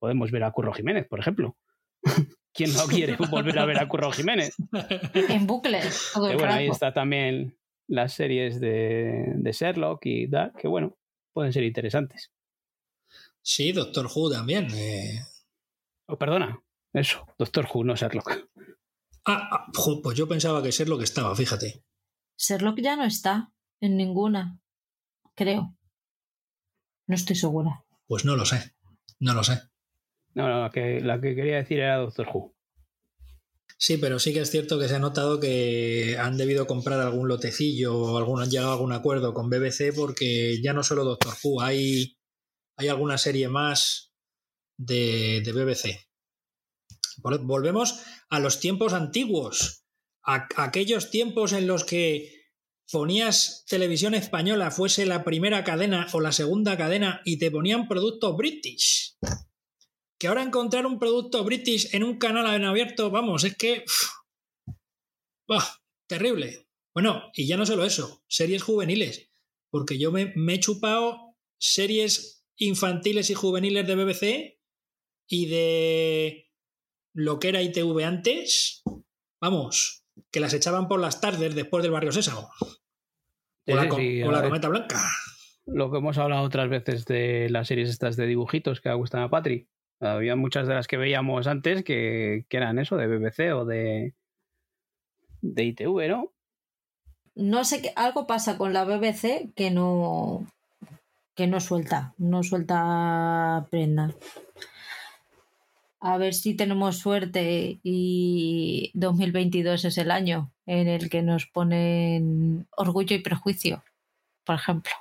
podemos 0.00 0.32
ver 0.32 0.42
a 0.42 0.50
Curro 0.50 0.72
Jiménez, 0.72 1.06
por 1.06 1.20
ejemplo. 1.20 1.56
¿Quién 2.52 2.74
no 2.74 2.86
quiere 2.86 3.16
volver 3.30 3.56
a 3.56 3.66
ver 3.66 3.78
a 3.78 3.86
Curro 3.86 4.10
Jiménez? 4.10 4.56
En 5.28 5.46
bucle. 5.46 5.78
bueno, 6.16 6.52
ahí 6.52 6.66
está 6.66 6.92
también 6.92 7.56
las 7.86 8.14
series 8.14 8.58
de, 8.58 9.32
de 9.36 9.52
Sherlock 9.52 10.04
y 10.04 10.28
tal, 10.28 10.52
que 10.58 10.66
bueno, 10.66 10.98
pueden 11.32 11.52
ser 11.52 11.62
interesantes. 11.62 12.32
Sí, 13.42 13.70
Doctor 13.70 14.08
Who 14.12 14.32
también. 14.32 14.66
Eh. 14.74 15.20
Oh, 16.08 16.18
perdona, 16.18 16.60
eso, 16.92 17.26
Doctor 17.38 17.68
Who, 17.72 17.84
no 17.84 17.96
Sherlock. 17.96 18.48
Ah, 19.26 19.48
ah 19.50 19.66
pues 20.02 20.16
yo 20.16 20.26
pensaba 20.28 20.62
que 20.62 20.70
Sherlock 20.70 21.02
estaba, 21.02 21.34
fíjate. 21.34 21.84
Sherlock 22.38 22.80
ya 22.80 22.96
no 22.96 23.04
está 23.04 23.52
en 23.80 23.96
ninguna, 23.96 24.60
creo. 25.34 25.76
No 27.06 27.14
estoy 27.14 27.36
segura. 27.36 27.84
Pues 28.06 28.24
no 28.24 28.36
lo 28.36 28.44
sé. 28.44 28.74
No 29.20 29.34
lo 29.34 29.42
sé. 29.42 29.60
No, 30.34 30.48
no, 30.48 30.62
la 30.62 30.70
que, 30.70 31.00
la 31.00 31.20
que 31.20 31.34
quería 31.34 31.56
decir 31.56 31.80
era 31.80 31.96
Doctor 31.96 32.28
Who. 32.32 32.54
Sí, 33.76 33.96
pero 33.96 34.18
sí 34.18 34.32
que 34.32 34.40
es 34.40 34.50
cierto 34.50 34.78
que 34.78 34.88
se 34.88 34.96
ha 34.96 34.98
notado 34.98 35.38
que 35.38 36.16
han 36.18 36.36
debido 36.36 36.66
comprar 36.66 37.00
algún 37.00 37.28
lotecillo 37.28 37.96
o 37.96 38.18
algún, 38.18 38.42
han 38.42 38.50
llegado 38.50 38.70
a 38.70 38.72
algún 38.74 38.92
acuerdo 38.92 39.34
con 39.34 39.50
BBC 39.50 39.94
porque 39.94 40.60
ya 40.62 40.72
no 40.72 40.82
solo 40.82 41.04
Doctor 41.04 41.34
Who, 41.42 41.62
hay, 41.62 42.16
hay 42.76 42.88
alguna 42.88 43.18
serie 43.18 43.48
más 43.48 44.12
de, 44.76 45.42
de 45.44 45.52
BBC. 45.52 46.07
Volvemos 47.22 48.02
a 48.30 48.40
los 48.40 48.60
tiempos 48.60 48.92
antiguos 48.92 49.84
aquellos 50.28 51.10
tiempos 51.10 51.52
en 51.52 51.66
los 51.66 51.84
que 51.84 52.44
ponías 52.90 53.64
televisión 53.66 54.14
española, 54.14 54.70
fuese 54.70 55.06
la 55.06 55.24
primera 55.24 55.64
cadena 55.64 56.06
o 56.12 56.20
la 56.20 56.32
segunda 56.32 56.76
cadena, 56.76 57.20
y 57.24 57.38
te 57.38 57.50
ponían 57.50 57.88
productos 57.88 58.36
british. 58.36 59.16
Que 60.18 60.26
ahora 60.26 60.42
encontrar 60.42 60.86
un 60.86 60.98
producto 60.98 61.44
british 61.44 61.94
en 61.94 62.02
un 62.02 62.18
canal 62.18 62.64
abierto, 62.64 63.10
vamos, 63.10 63.44
es 63.44 63.56
que... 63.56 63.84
terrible. 66.06 66.66
Bueno, 66.94 67.30
y 67.34 67.46
ya 67.46 67.56
no 67.56 67.66
solo 67.66 67.84
eso, 67.84 68.22
series 68.28 68.62
juveniles. 68.62 69.30
Porque 69.70 69.98
yo 69.98 70.10
me 70.10 70.32
he 70.54 70.60
chupado 70.60 71.36
series 71.58 72.46
infantiles 72.56 73.30
y 73.30 73.34
juveniles 73.34 73.86
de 73.86 73.94
BBC 73.94 74.60
y 75.28 75.46
de 75.46 76.47
lo 77.18 77.40
que 77.40 77.48
era 77.48 77.62
ITV 77.62 78.04
antes. 78.04 78.82
Vamos, 79.40 80.04
que 80.30 80.38
las 80.38 80.54
echaban 80.54 80.86
por 80.86 81.00
las 81.00 81.20
tardes 81.20 81.54
después 81.54 81.82
del 81.82 81.90
barrio 81.90 82.12
Sésamo. 82.12 82.48
O 83.66 83.74
la, 83.74 83.88
cometa 83.88 84.68
blanca. 84.68 85.00
Lo 85.66 85.90
que 85.90 85.98
hemos 85.98 86.16
hablado 86.16 86.44
otras 86.44 86.68
veces 86.68 87.04
de 87.06 87.48
las 87.50 87.66
series 87.66 87.90
estas 87.90 88.16
de 88.16 88.26
dibujitos 88.26 88.80
que 88.80 88.92
gustan 88.94 89.22
a 89.22 89.30
Patri. 89.30 89.68
Había 90.00 90.36
muchas 90.36 90.68
de 90.68 90.74
las 90.74 90.86
que 90.86 90.96
veíamos 90.96 91.48
antes 91.48 91.82
que, 91.82 92.46
eran 92.48 92.78
eso, 92.78 92.96
de 92.96 93.08
BBC 93.08 93.52
o 93.52 93.64
de, 93.64 94.14
de 95.42 95.64
ITV, 95.64 96.08
¿no? 96.08 96.32
No 97.34 97.64
sé 97.64 97.82
qué, 97.82 97.92
algo 97.96 98.28
pasa 98.28 98.56
con 98.56 98.72
la 98.72 98.84
BBC 98.84 99.52
que 99.56 99.72
no 99.72 100.46
que 101.34 101.46
no 101.48 101.60
suelta, 101.60 102.14
no 102.16 102.42
suelta 102.42 103.66
prenda 103.70 104.14
a 106.00 106.16
ver 106.16 106.34
si 106.34 106.54
tenemos 106.54 106.98
suerte 106.98 107.80
y 107.82 108.90
2022 108.94 109.84
es 109.84 109.98
el 109.98 110.10
año 110.10 110.52
en 110.66 110.88
el 110.88 111.10
que 111.10 111.22
nos 111.22 111.46
ponen 111.46 112.68
orgullo 112.76 113.16
y 113.16 113.20
prejuicio, 113.20 113.84
por 114.44 114.56
ejemplo. 114.56 114.92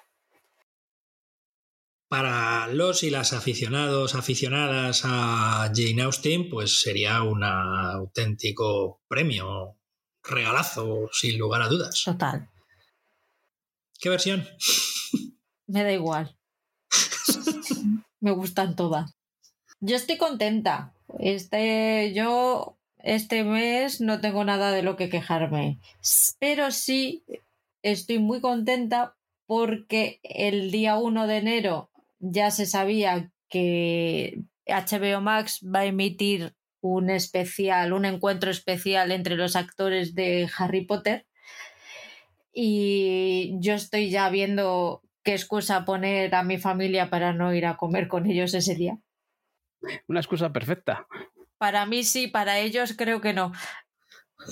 Para 2.10 2.68
los 2.68 3.04
y 3.04 3.10
las 3.10 3.34
aficionados, 3.34 4.16
aficionadas 4.16 5.02
a 5.04 5.72
Jane 5.76 6.04
Austen, 6.04 6.50
pues 6.50 6.82
sería 6.82 7.22
un 7.22 7.44
auténtico 7.44 9.02
premio, 9.10 9.78
regalazo, 10.24 11.10
sin 11.12 11.38
lugar 11.38 11.64
a 11.64 11.68
dudas. 11.68 12.02
Total. 12.06 12.50
¿Qué 14.00 14.10
versión? 14.10 14.48
Me 15.68 15.84
da 15.84 15.92
igual. 15.92 16.38
Me 18.22 18.32
gustan 18.32 18.76
todas. 18.76 19.17
Yo 19.80 19.96
estoy 19.96 20.18
contenta. 20.18 20.94
Este, 21.20 22.14
yo 22.14 22.78
este 23.00 23.44
mes 23.44 24.02
no 24.02 24.20
tengo 24.22 24.44
nada 24.44 24.72
de 24.72 24.84
lo 24.84 24.96
que 24.96 25.10
quejarme. 25.10 25.80
Pero 26.40 26.72
sí 26.72 27.24
estoy 27.84 28.20
muy 28.20 28.42
contenta 28.42 29.16
porque 29.46 30.20
el 30.24 30.72
día 30.72 30.98
1 30.98 31.28
de 31.28 31.38
enero 31.38 31.92
ya 32.20 32.52
se 32.52 32.66
sabía 32.66 33.32
que 33.50 34.42
HBO 34.66 35.22
Max 35.22 35.62
va 35.64 35.80
a 35.80 35.86
emitir 35.86 36.54
un 36.82 37.10
especial, 37.10 37.94
un 37.94 38.06
encuentro 38.06 38.52
especial 38.52 39.12
entre 39.12 39.36
los 39.36 39.56
actores 39.56 40.16
de 40.16 40.50
Harry 40.58 40.86
Potter. 40.86 41.26
Y 42.52 43.56
yo 43.60 43.76
estoy 43.76 44.10
ya 44.10 44.30
viendo 44.30 45.02
qué 45.24 45.34
excusa 45.34 45.86
poner 45.86 46.34
a 46.34 46.44
mi 46.44 46.58
familia 46.58 47.10
para 47.10 47.32
no 47.34 47.54
ir 47.54 47.66
a 47.68 47.78
comer 47.78 48.08
con 48.08 48.26
ellos 48.26 48.54
ese 48.54 48.76
día. 48.76 48.98
Una 50.08 50.20
excusa 50.20 50.52
perfecta. 50.52 51.08
Para 51.58 51.86
mí 51.86 52.04
sí, 52.04 52.28
para 52.28 52.60
ellos 52.60 52.94
creo 52.98 53.22
que 53.22 53.34
no. 53.34 53.52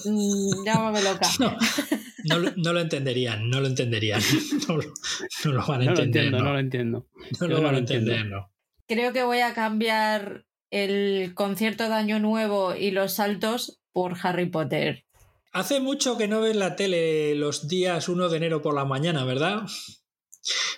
Mm, 0.06 0.66
llámame 0.66 1.02
loca. 1.04 1.28
No, 2.28 2.40
no, 2.40 2.74
lo 2.74 2.80
entenderían, 2.80 3.52
no 3.52 3.62
lo 3.62 3.68
entenderían. 3.68 4.20
No, 4.68 5.52
lo 5.52 5.68
van 5.68 5.82
a 5.82 5.86
entender. 5.86 6.32
No 6.32 6.54
lo 6.54 6.58
entiendo, 6.58 7.08
no 7.40 7.48
lo 7.48 7.62
van 7.62 7.76
a 7.76 7.78
entender, 7.78 8.26
no. 8.26 8.52
Creo 8.88 9.14
que 9.14 9.24
voy 9.24 9.42
a 9.42 9.54
cambiar 9.54 10.48
el 10.72 11.34
concierto 11.36 11.84
de 11.84 11.94
Año 11.94 12.20
Nuevo 12.20 12.76
y 12.76 12.90
los 12.90 13.14
saltos 13.14 13.80
por 13.92 14.18
Harry 14.24 14.48
Potter. 14.48 15.06
Hace 15.52 15.80
mucho 15.80 16.18
que 16.18 16.28
no 16.28 16.42
ves 16.42 16.56
la 16.56 16.76
tele 16.76 17.36
los 17.36 17.68
días 17.68 18.10
1 18.10 18.28
de 18.30 18.38
enero 18.38 18.64
por 18.64 18.74
la 18.74 18.86
mañana, 18.86 19.24
¿verdad? 19.24 19.68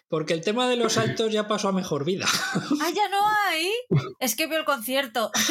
Porque 0.07 0.33
el 0.33 0.41
tema 0.41 0.69
de 0.69 0.75
los 0.77 0.93
saltos 0.93 1.31
ya 1.31 1.47
pasó 1.47 1.69
a 1.69 1.73
mejor 1.73 2.05
vida. 2.05 2.25
¡Ah, 2.81 2.89
ya 2.95 3.09
no 3.09 3.27
hay! 3.27 3.71
Es 4.19 4.35
que 4.35 4.47
veo 4.47 4.59
el 4.59 4.65
concierto. 4.65 5.31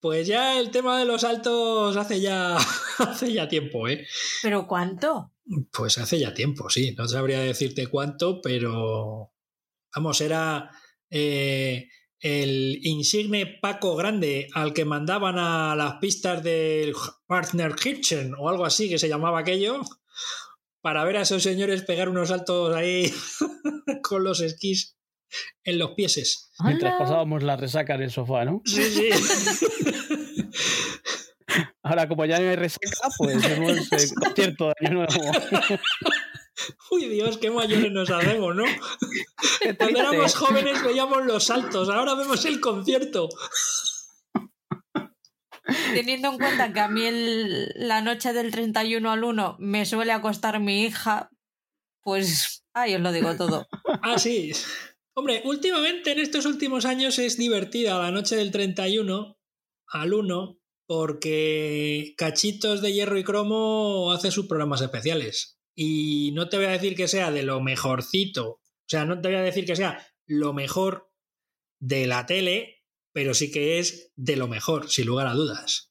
Pues 0.00 0.26
ya 0.26 0.58
el 0.58 0.70
tema 0.70 0.98
de 0.98 1.04
los 1.04 1.20
saltos 1.20 1.94
hace 1.96 2.22
ya, 2.22 2.56
hace 2.98 3.32
ya 3.34 3.48
tiempo, 3.48 3.86
¿eh? 3.86 4.06
¿Pero 4.42 4.66
cuánto? 4.66 5.32
Pues 5.70 5.98
hace 5.98 6.18
ya 6.18 6.32
tiempo, 6.32 6.70
sí. 6.70 6.94
No 6.96 7.06
sabría 7.06 7.40
decirte 7.40 7.86
cuánto, 7.86 8.40
pero 8.40 9.34
vamos, 9.94 10.20
era 10.22 10.70
eh, 11.10 11.88
el 12.18 12.78
insigne 12.82 13.58
Paco 13.60 13.94
Grande 13.94 14.48
al 14.54 14.72
que 14.72 14.86
mandaban 14.86 15.38
a 15.38 15.76
las 15.76 15.96
pistas 15.96 16.42
del 16.42 16.94
Partner 17.26 17.74
Kitchen 17.74 18.34
o 18.38 18.48
algo 18.48 18.64
así 18.64 18.88
que 18.88 18.98
se 18.98 19.08
llamaba 19.08 19.40
aquello, 19.40 19.82
para 20.80 21.04
ver 21.04 21.18
a 21.18 21.22
esos 21.22 21.42
señores 21.42 21.82
pegar 21.82 22.08
unos 22.08 22.28
saltos 22.28 22.74
ahí 22.74 23.12
con 24.02 24.24
los 24.24 24.40
esquís 24.40 24.96
en 25.64 25.78
los 25.78 25.92
pieses. 25.92 26.50
Mientras 26.64 26.98
pasábamos 26.98 27.42
la 27.42 27.56
resaca 27.56 27.96
del 27.96 28.10
sofá, 28.10 28.44
¿no? 28.44 28.62
Sí, 28.64 28.82
sí. 28.82 29.10
Ahora, 31.82 32.08
como 32.08 32.24
ya 32.24 32.38
no 32.38 32.48
hay 32.48 32.56
resaca, 32.56 33.08
pues 33.18 33.44
hemos 33.44 33.92
el 33.92 34.14
concierto 34.14 34.68
de 34.68 34.74
Año 34.86 34.94
Nuevo. 34.94 35.10
Uy, 36.90 37.08
Dios, 37.08 37.38
qué 37.38 37.50
mayores 37.50 37.90
nos 37.90 38.10
hacemos, 38.10 38.54
¿no? 38.54 38.64
Cuando 39.78 40.00
éramos 40.00 40.34
jóvenes 40.34 40.82
veíamos 40.84 41.24
los 41.24 41.44
saltos, 41.44 41.88
ahora 41.88 42.14
vemos 42.14 42.44
el 42.44 42.60
concierto. 42.60 43.28
Teniendo 45.94 46.30
en 46.30 46.38
cuenta 46.38 46.72
que 46.72 46.80
a 46.80 46.88
mí 46.88 47.02
la 47.74 48.00
noche 48.00 48.32
del 48.32 48.50
31 48.50 49.10
al 49.10 49.24
1 49.24 49.56
me 49.58 49.84
suele 49.84 50.12
acostar 50.12 50.60
mi 50.60 50.84
hija, 50.84 51.30
pues 52.02 52.64
ahí 52.74 52.94
os 52.94 53.00
lo 53.00 53.12
digo 53.12 53.36
todo. 53.36 53.66
Ah, 54.02 54.18
sí. 54.18 54.52
Hombre, 55.14 55.42
últimamente 55.44 56.12
en 56.12 56.20
estos 56.20 56.46
últimos 56.46 56.84
años 56.84 57.18
es 57.18 57.36
divertida 57.36 57.98
la 57.98 58.10
noche 58.10 58.36
del 58.36 58.52
31 58.52 59.36
al 59.88 60.14
1 60.14 60.60
porque 60.86 62.14
Cachitos 62.16 62.82
de 62.82 62.92
Hierro 62.92 63.18
y 63.18 63.22
Cromo 63.24 64.10
hace 64.12 64.30
sus 64.30 64.46
programas 64.46 64.80
especiales. 64.80 65.60
Y 65.74 66.32
no 66.34 66.48
te 66.48 66.56
voy 66.56 66.66
a 66.66 66.70
decir 66.70 66.96
que 66.96 67.06
sea 67.06 67.30
de 67.30 67.42
lo 67.42 67.60
mejorcito, 67.60 68.48
o 68.48 68.88
sea, 68.88 69.04
no 69.04 69.20
te 69.20 69.28
voy 69.28 69.36
a 69.36 69.42
decir 69.42 69.64
que 69.64 69.76
sea 69.76 70.04
lo 70.26 70.52
mejor 70.52 71.12
de 71.78 72.08
la 72.08 72.26
tele, 72.26 72.79
pero 73.12 73.34
sí 73.34 73.50
que 73.50 73.78
es 73.78 74.12
de 74.16 74.36
lo 74.36 74.48
mejor, 74.48 74.90
sin 74.90 75.06
lugar 75.06 75.26
a 75.26 75.34
dudas. 75.34 75.90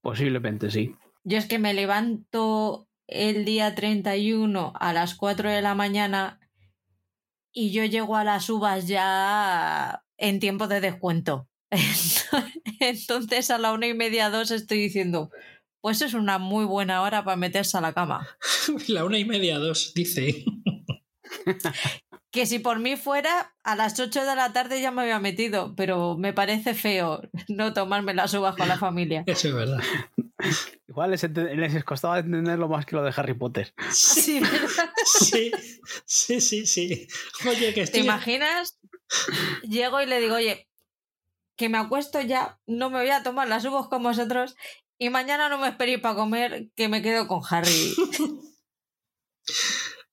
Posiblemente 0.00 0.70
sí. 0.70 0.94
Yo 1.24 1.38
es 1.38 1.46
que 1.46 1.58
me 1.58 1.74
levanto 1.74 2.88
el 3.06 3.44
día 3.44 3.74
31 3.74 4.72
a 4.78 4.92
las 4.92 5.14
4 5.14 5.50
de 5.50 5.62
la 5.62 5.74
mañana 5.74 6.40
y 7.52 7.72
yo 7.72 7.84
llego 7.84 8.16
a 8.16 8.24
las 8.24 8.48
uvas 8.48 8.86
ya 8.86 10.04
en 10.16 10.40
tiempo 10.40 10.68
de 10.68 10.80
descuento. 10.80 11.48
Entonces 12.80 13.50
a 13.50 13.58
la 13.58 13.72
una 13.72 13.86
y 13.86 13.94
media, 13.94 14.30
dos 14.30 14.50
estoy 14.50 14.78
diciendo, 14.78 15.30
pues 15.80 16.02
es 16.02 16.14
una 16.14 16.38
muy 16.38 16.64
buena 16.64 17.02
hora 17.02 17.24
para 17.24 17.36
meterse 17.36 17.76
a 17.76 17.80
la 17.80 17.92
cama. 17.92 18.26
la 18.88 19.04
una 19.04 19.18
y 19.18 19.24
media, 19.24 19.58
dos, 19.58 19.92
dice. 19.94 20.44
que 22.30 22.46
si 22.46 22.58
por 22.60 22.78
mí 22.78 22.96
fuera, 22.96 23.54
a 23.64 23.74
las 23.74 23.98
8 23.98 24.24
de 24.24 24.36
la 24.36 24.52
tarde 24.52 24.80
ya 24.80 24.90
me 24.90 25.02
había 25.02 25.18
metido, 25.18 25.74
pero 25.76 26.16
me 26.16 26.32
parece 26.32 26.74
feo 26.74 27.22
no 27.48 27.72
tomarme 27.72 28.14
las 28.14 28.32
uvas 28.34 28.56
con 28.56 28.68
la 28.68 28.78
familia. 28.78 29.24
Eso 29.26 29.48
es 29.48 29.54
verdad. 29.54 29.80
Igual 30.88 31.10
les, 31.10 31.22
les, 31.22 31.84
costaba 31.84 32.18
entenderlo 32.20 32.68
más 32.68 32.86
que 32.86 32.96
lo 32.96 33.02
de 33.02 33.12
Harry 33.14 33.34
Potter. 33.34 33.74
Sí, 33.90 34.40
sí, 35.04 35.52
sí, 36.06 36.40
sí, 36.40 36.66
sí. 36.66 37.08
Oye, 37.46 37.74
que 37.74 37.82
estoy... 37.82 38.00
¿Te 38.00 38.06
imaginas? 38.06 38.78
Llego 39.62 40.00
y 40.00 40.06
le 40.06 40.20
digo, 40.20 40.36
oye, 40.36 40.68
que 41.56 41.68
me 41.68 41.78
acuesto 41.78 42.20
ya, 42.20 42.58
no 42.66 42.90
me 42.90 43.00
voy 43.00 43.10
a 43.10 43.22
tomar 43.22 43.48
las 43.48 43.64
uvas 43.64 43.88
con 43.88 44.02
vosotros 44.02 44.56
y 44.98 45.10
mañana 45.10 45.48
no 45.48 45.58
me 45.58 45.68
esperéis 45.68 46.00
para 46.00 46.14
comer, 46.14 46.70
que 46.74 46.88
me 46.88 47.02
quedo 47.02 47.26
con 47.26 47.42
Harry. 47.48 47.94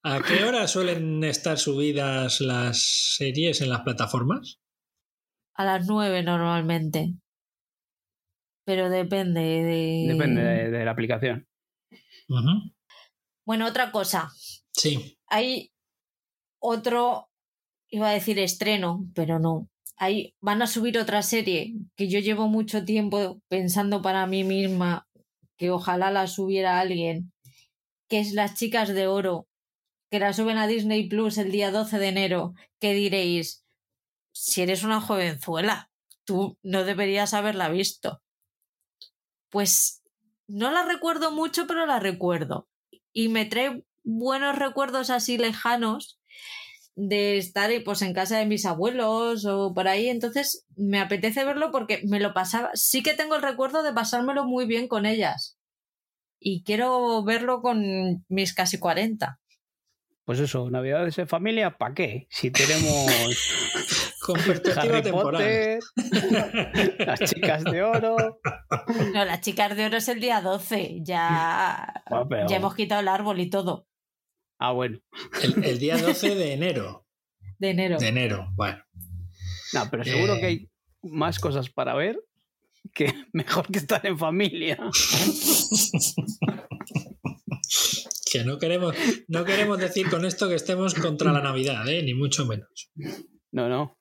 ¿A 0.10 0.22
qué 0.24 0.46
hora 0.46 0.66
suelen 0.70 1.22
estar 1.26 1.58
subidas 1.58 2.40
las 2.40 3.16
series 3.18 3.60
en 3.60 3.68
las 3.68 3.82
plataformas? 3.82 4.62
A 5.54 5.66
las 5.66 5.86
nueve 5.86 6.24
normalmente. 6.24 7.16
Pero 8.64 8.90
depende 8.90 9.42
de. 9.42 10.06
Depende 10.08 10.70
de, 10.70 10.86
la 10.86 10.92
aplicación. 10.92 11.46
Bueno, 13.46 13.68
otra 13.68 13.92
cosa. 13.92 14.32
Sí. 14.72 15.18
Hay 15.28 15.74
otro, 16.60 17.30
iba 17.90 18.08
a 18.10 18.14
decir 18.14 18.40
estreno, 18.40 19.10
pero 19.14 19.40
no. 19.40 19.68
Hay, 19.98 20.36
van 20.40 20.62
a 20.62 20.68
subir 20.68 20.98
otra 20.98 21.22
serie 21.22 21.74
que 21.98 22.08
yo 22.08 22.20
llevo 22.20 22.48
mucho 22.48 22.86
tiempo 22.86 23.42
pensando 23.50 24.02
para 24.02 24.26
mí 24.26 24.46
misma 24.46 25.06
que 25.58 25.70
ojalá 25.70 26.12
la 26.12 26.28
subiera 26.28 26.80
alguien, 26.80 27.34
que 28.08 28.22
es 28.22 28.32
Las 28.32 28.56
Chicas 28.56 28.94
de 28.94 29.08
Oro, 29.08 29.48
que 30.10 30.20
la 30.20 30.34
suben 30.34 30.58
a 30.58 30.68
Disney 30.68 31.08
Plus 31.08 31.38
el 31.38 31.52
día 31.52 31.72
12 31.72 32.00
de 32.00 32.08
enero, 32.08 32.54
que 32.80 32.94
diréis, 32.94 33.66
si 34.32 34.62
eres 34.62 34.84
una 34.84 35.02
jovenzuela, 35.02 35.90
tú 36.24 36.58
no 36.64 36.84
deberías 36.84 37.34
haberla 37.34 37.70
visto. 37.70 38.22
Pues 39.50 40.04
no 40.48 40.72
la 40.72 40.84
recuerdo 40.84 41.32
mucho, 41.32 41.68
pero 41.68 41.86
la 41.86 42.00
recuerdo. 42.00 42.68
Y 43.12 43.30
me 43.30 43.46
trae 43.46 43.84
buenos 44.04 44.58
recuerdos 44.58 45.10
así 45.10 45.38
lejanos 45.38 46.20
de 46.96 47.38
estar 47.38 47.70
pues 47.86 48.02
en 48.02 48.14
casa 48.14 48.40
de 48.40 48.46
mis 48.46 48.66
abuelos 48.66 49.46
o 49.46 49.74
por 49.74 49.88
ahí, 49.88 50.10
entonces 50.10 50.66
me 50.76 51.00
apetece 51.00 51.44
verlo 51.46 51.72
porque 51.72 52.02
me 52.08 52.20
lo 52.20 52.34
pasaba, 52.34 52.72
sí 52.74 53.04
que 53.04 53.14
tengo 53.14 53.36
el 53.36 53.44
recuerdo 53.44 53.84
de 53.84 53.94
pasármelo 53.94 54.46
muy 54.46 54.66
bien 54.66 54.88
con 54.88 55.06
ellas. 55.06 55.60
Y 56.40 56.64
quiero 56.64 57.24
verlo 57.24 57.62
con 57.62 58.26
mis 58.30 58.54
casi 58.54 58.80
40 58.80 59.40
pues 60.28 60.42
eso, 60.42 60.70
Navidades 60.70 61.18
en 61.20 61.28
familia, 61.30 61.78
¿para 61.78 61.96
qué? 61.96 62.28
Si 62.30 62.52
tenemos 62.52 63.10
con 64.20 64.38
perspectiva 64.42 65.02
temporal. 65.02 65.80
las 67.00 67.20
chicas 67.22 67.64
de 67.64 67.82
oro. 67.82 68.42
No, 69.14 69.24
las 69.24 69.40
chicas 69.40 69.78
de 69.78 69.86
oro 69.86 69.96
es 69.96 70.10
el 70.10 70.20
día 70.20 70.42
12, 70.42 70.98
ya, 71.02 72.04
ya 72.50 72.58
hemos 72.58 72.76
quitado 72.76 73.00
el 73.00 73.08
árbol 73.08 73.40
y 73.40 73.50
todo. 73.50 73.88
Ah, 74.60 74.74
bueno. 74.74 75.00
El, 75.64 75.80
día 75.80 75.96
12 75.96 76.36
de 76.36 76.54
enero. 76.54 77.08
De 77.60 77.70
enero. 77.70 77.98
De 77.98 78.10
enero, 78.10 78.50
bueno. 78.56 78.84
No, 79.72 79.90
pero 79.90 80.04
seguro 80.04 80.36
que 80.40 80.46
hay 80.46 80.70
más 81.04 81.40
cosas 81.40 81.70
para 81.70 81.96
ver 81.96 82.20
que 82.94 83.14
mejor 83.32 83.72
que 83.72 83.80
estar 83.80 84.06
en 84.06 84.18
familia. 84.18 84.78
No 88.46 88.58
queremos, 88.60 88.96
no 89.28 89.46
queremos 89.46 89.78
decir 89.78 90.10
con 90.10 90.26
esto 90.26 90.48
que 90.50 90.56
estemos 90.56 90.94
contra 90.96 91.32
la 91.32 91.42
Navidad, 91.42 91.88
¿eh? 91.88 92.04
ni 92.04 92.14
mucho 92.14 92.46
menos. 92.46 92.92
No, 93.52 93.70
no. 93.70 93.98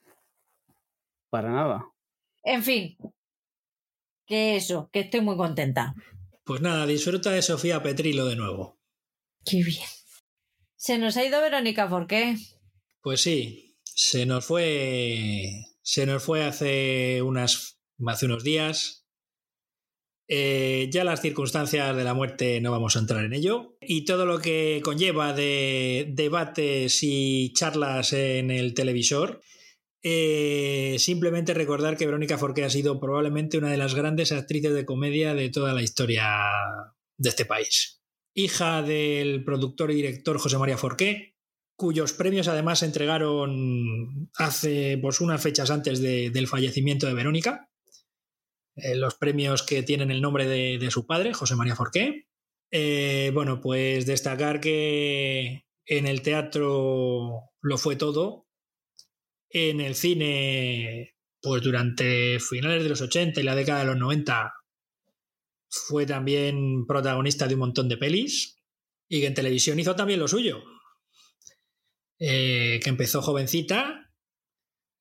Para 1.31 1.51
nada. 1.51 1.85
En 2.43 2.63
fin. 2.63 2.97
Que 4.27 4.57
eso, 4.57 4.91
que 4.93 5.01
estoy 5.01 5.21
muy 5.21 5.37
contenta. 5.37 5.95
Pues 6.45 6.61
nada, 6.61 6.87
disfruta 6.87 7.31
de 7.31 7.43
Sofía 7.43 7.83
Petrilo 7.83 8.27
de 8.27 8.37
nuevo. 8.37 8.79
Qué 9.45 9.63
bien. 9.63 9.87
Se 10.77 10.99
nos 10.99 11.17
ha 11.17 11.25
ido 11.25 11.41
Verónica, 11.41 11.89
¿por 11.89 12.07
qué? 12.07 12.37
Pues 13.01 13.21
sí, 13.21 13.77
se 13.83 14.27
nos 14.27 14.45
fue. 14.45 15.51
Se 15.83 16.07
nos 16.07 16.23
fue 16.23 16.45
hace 16.45 17.23
unas. 17.23 17.79
hace 18.07 18.27
unos 18.27 18.45
días. 18.45 19.07
Eh, 20.29 20.89
ya 20.93 21.05
las 21.05 21.23
circunstancias 21.23 21.97
de 21.97 22.05
la 22.05 22.15
muerte 22.15 22.61
no 22.61 22.73
vamos 22.73 22.97
a 22.97 22.99
entrar 22.99 23.25
en 23.25 23.33
ello. 23.33 23.76
Y 23.89 24.05
todo 24.05 24.27
lo 24.27 24.41
que 24.41 24.81
conlleva 24.85 25.33
de 25.33 26.07
debates 26.11 27.03
y 27.03 27.53
charlas 27.53 28.13
en 28.13 28.51
el 28.51 28.75
televisor. 28.75 29.41
Eh, 30.03 30.97
simplemente 30.99 31.53
recordar 31.55 31.97
que 31.97 32.07
Verónica 32.07 32.39
Forqué 32.39 32.65
ha 32.65 32.71
sido 32.71 33.01
probablemente 33.01 33.59
una 33.59 33.71
de 33.71 33.77
las 33.77 33.95
grandes 33.95 34.31
actrices 34.31 34.73
de 34.73 34.85
comedia 34.85 35.35
de 35.35 35.49
toda 35.49 35.75
la 35.75 35.83
historia 35.83 36.29
de 37.17 37.29
este 37.29 37.45
país. 37.45 38.03
Hija 38.35 38.83
del 38.83 39.45
productor 39.45 39.91
y 39.91 39.97
director 39.97 40.39
José 40.39 40.59
María 40.59 40.79
Forqué, 40.79 41.35
cuyos 41.77 42.13
premios 42.13 42.49
además 42.49 42.81
se 42.81 42.87
entregaron 42.87 44.31
hace 44.37 44.99
pues, 45.01 45.21
unas 45.21 45.43
fechas 45.43 45.71
antes 45.71 46.01
del 46.01 46.47
fallecimiento 46.47 47.07
de 47.07 47.15
Verónica. 47.15 47.71
Eh, 48.77 48.95
los 48.95 49.15
premios 49.15 49.63
que 49.63 49.83
tienen 49.83 50.11
el 50.11 50.21
nombre 50.21 50.47
de, 50.47 50.91
su 50.91 51.07
padre, 51.07 51.35
José 51.35 51.57
María 51.57 51.77
Forqué. 51.77 52.26
Eh, 52.79 53.31
bueno, 53.33 53.59
pues 53.59 54.05
destacar 54.05 54.61
que 54.61 55.65
en 55.87 56.07
el 56.07 56.21
teatro 56.21 57.41
lo 57.63 57.79
fue 57.79 57.97
todo. 57.97 58.49
En 59.49 59.81
el 59.81 59.95
cine, 59.95 61.15
pues 61.41 61.63
durante 61.63 62.39
finales 62.39 62.83
de 62.83 62.91
los 62.91 63.01
80 63.01 63.41
y 63.41 63.45
la 63.45 63.55
década 63.55 63.81
de 63.81 63.87
los 63.87 63.97
90, 63.97 64.53
fue 65.71 66.05
también 66.05 66.85
protagonista 66.87 67.49
de 67.49 67.55
un 67.55 67.61
montón 67.61 67.89
de 67.89 67.97
pelis. 67.97 68.59
Y 69.09 69.21
que 69.21 69.29
en 69.29 69.35
televisión 69.35 69.81
hizo 69.81 69.97
también 69.97 70.21
lo 70.21 70.29
suyo. 70.29 70.63
Eh, 72.19 72.79
que 72.85 72.91
empezó 72.91 73.23
jovencita 73.23 74.06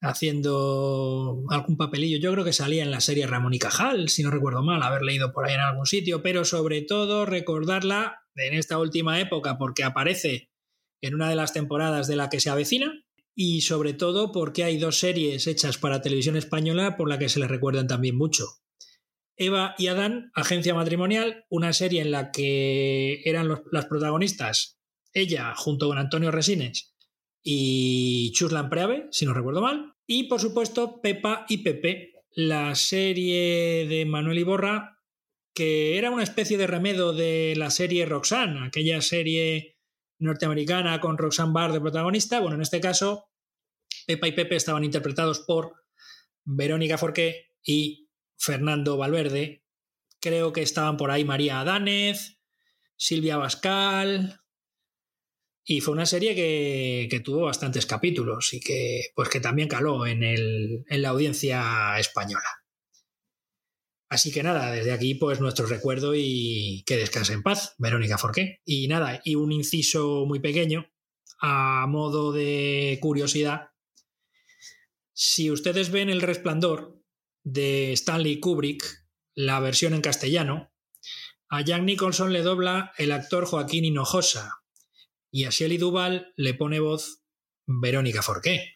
haciendo 0.06 1.44
algún 1.50 1.78
papelillo. 1.78 2.18
Yo 2.18 2.32
creo 2.32 2.46
que 2.46 2.54
salía 2.54 2.84
en 2.84 2.92
la 2.92 3.02
serie 3.02 3.28
Ramón 3.28 3.54
y 3.54 3.60
Cajal, 3.60 4.10
si 4.10 4.24
no 4.24 4.32
recuerdo 4.32 4.64
mal, 4.64 4.84
haber 4.84 5.02
leído 5.02 5.34
por 5.34 5.46
ahí 5.46 5.56
en 5.56 5.62
algún 5.62 5.86
sitio, 5.86 6.22
pero 6.22 6.46
sobre 6.46 6.82
todo 6.82 7.26
recordarla 7.26 8.22
en 8.36 8.54
esta 8.54 8.78
última 8.80 9.20
época 9.20 9.58
porque 9.58 9.84
aparece 9.84 10.50
en 11.02 11.16
una 11.16 11.30
de 11.30 11.36
las 11.36 11.54
temporadas 11.54 12.08
de 12.08 12.16
la 12.16 12.30
que 12.30 12.40
se 12.40 12.50
avecina 12.50 13.04
y 13.36 13.62
sobre 13.62 13.94
todo 13.94 14.32
porque 14.32 14.64
hay 14.64 14.78
dos 14.78 15.00
series 15.00 15.48
hechas 15.48 15.78
para 15.78 16.02
televisión 16.02 16.36
española 16.36 16.96
por 16.96 17.10
la 17.10 17.20
que 17.20 17.30
se 17.30 17.40
le 17.40 17.48
recuerdan 17.48 17.88
también 17.88 18.16
mucho. 18.16 18.46
Eva 19.38 19.76
y 19.78 19.88
Adán, 19.88 20.32
Agencia 20.34 20.74
Matrimonial, 20.74 21.46
una 21.50 21.74
serie 21.74 22.02
en 22.02 22.12
la 22.12 22.32
que 22.32 23.22
eran 23.26 23.50
las 23.72 23.86
protagonistas, 23.86 24.78
ella 25.14 25.54
junto 25.56 25.88
con 25.88 25.98
Antonio 25.98 26.32
Resines 26.32 26.96
y 27.44 28.32
Chuslan 28.32 28.70
Preave, 28.70 29.08
si 29.12 29.26
no 29.26 29.34
recuerdo 29.34 29.62
mal. 29.62 29.95
Y 30.08 30.24
por 30.26 30.40
supuesto, 30.40 31.02
Pepa 31.02 31.46
y 31.50 31.60
Pepe, 31.60 32.14
la 32.32 32.76
serie 32.76 33.88
de 33.88 34.06
Manuel 34.06 34.40
Iborra, 34.40 35.00
que 35.54 35.98
era 35.98 36.12
una 36.12 36.24
especie 36.24 36.58
de 36.58 36.68
remedo 36.68 37.14
de 37.14 37.54
la 37.56 37.72
serie 37.72 38.06
Roxanne, 38.06 38.68
aquella 38.68 39.02
serie 39.02 39.78
norteamericana 40.20 41.00
con 41.00 41.18
Roxanne 41.18 41.54
Barr 41.54 41.72
de 41.72 41.82
protagonista. 41.82 42.40
Bueno, 42.40 42.56
en 42.56 42.62
este 42.62 42.82
caso, 42.82 43.30
Pepa 44.06 44.28
y 44.28 44.34
Pepe 44.34 44.56
estaban 44.56 44.84
interpretados 44.84 45.40
por 45.40 45.74
Verónica 46.44 46.98
Forqué 46.98 47.54
y 47.64 48.10
Fernando 48.38 48.98
Valverde. 48.98 49.64
Creo 50.20 50.54
que 50.54 50.62
estaban 50.62 50.98
por 50.98 51.10
ahí 51.10 51.24
María 51.24 51.62
Adánez, 51.62 52.42
Silvia 52.98 53.38
Bascal, 53.38 54.42
y 55.68 55.82
fue 55.82 55.94
una 55.94 56.06
serie 56.06 56.36
que, 56.36 57.20
tuvo 57.22 57.42
bastantes 57.42 57.88
capítulos 57.88 58.54
y 58.54 58.60
que, 58.60 59.08
pues 59.16 59.30
que 59.30 59.40
también 59.40 59.68
caló 59.68 60.06
en, 60.06 60.24
el, 60.24 60.86
en 60.88 61.02
la 61.02 61.10
audiencia 61.10 61.98
española. 61.98 62.48
Así 64.08 64.32
que 64.32 64.44
nada, 64.44 64.72
desde 64.72 64.92
aquí 64.92 65.16
pues 65.16 65.42
nuestro 65.42 65.66
recuerdo 65.66 66.14
y 66.16 66.84
que 66.86 66.98
descanse 66.98 67.34
en 67.34 67.42
paz, 67.42 67.74
Verónica 67.80 68.20
Forqué. 68.20 68.62
Y 68.64 68.88
nada, 68.88 69.22
y 69.24 69.34
un 69.34 69.52
inciso 69.52 70.26
muy 70.28 70.40
pequeño, 70.40 70.86
a 71.42 71.88
modo 71.88 72.32
de 72.32 73.00
curiosidad. 73.02 73.72
Si 75.14 75.50
ustedes 75.50 75.90
ven 75.90 76.12
El 76.12 76.22
Resplandor 76.22 77.02
de 77.44 77.92
Stanley 77.94 78.40
Kubrick, 78.40 78.84
la 79.34 79.60
versión 79.60 79.96
en 79.96 80.02
castellano, 80.02 80.72
a 81.50 81.62
Jack 81.62 81.82
Nicholson 81.82 82.34
le 82.34 82.44
dobla 82.44 82.94
el 82.98 83.12
actor 83.12 83.46
Joaquín 83.46 83.86
Hinojosa, 83.86 84.65
y 85.36 85.44
a 85.44 85.50
Shelley 85.50 85.78
Duval 85.78 86.32
le 86.38 86.54
pone 86.54 86.80
voz 86.80 87.22
Verónica 87.68 88.22
Forqué. 88.22 88.76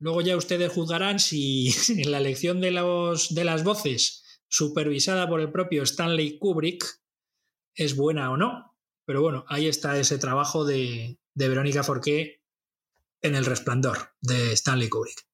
Luego 0.00 0.20
ya 0.20 0.36
ustedes 0.36 0.72
juzgarán 0.72 1.20
si 1.20 1.72
en 1.96 2.10
la 2.10 2.18
elección 2.18 2.60
de, 2.60 2.72
los, 2.72 3.32
de 3.36 3.44
las 3.44 3.62
voces 3.62 4.42
supervisada 4.48 5.28
por 5.28 5.40
el 5.40 5.52
propio 5.52 5.84
Stanley 5.84 6.40
Kubrick 6.40 6.84
es 7.76 7.94
buena 7.94 8.32
o 8.32 8.36
no. 8.36 8.76
Pero 9.04 9.22
bueno, 9.22 9.44
ahí 9.46 9.68
está 9.68 9.96
ese 9.96 10.18
trabajo 10.18 10.64
de, 10.64 11.20
de 11.34 11.48
Verónica 11.48 11.84
Forqué 11.84 12.42
en 13.22 13.36
El 13.36 13.44
Resplandor 13.44 13.96
de 14.20 14.52
Stanley 14.54 14.88
Kubrick. 14.88 15.24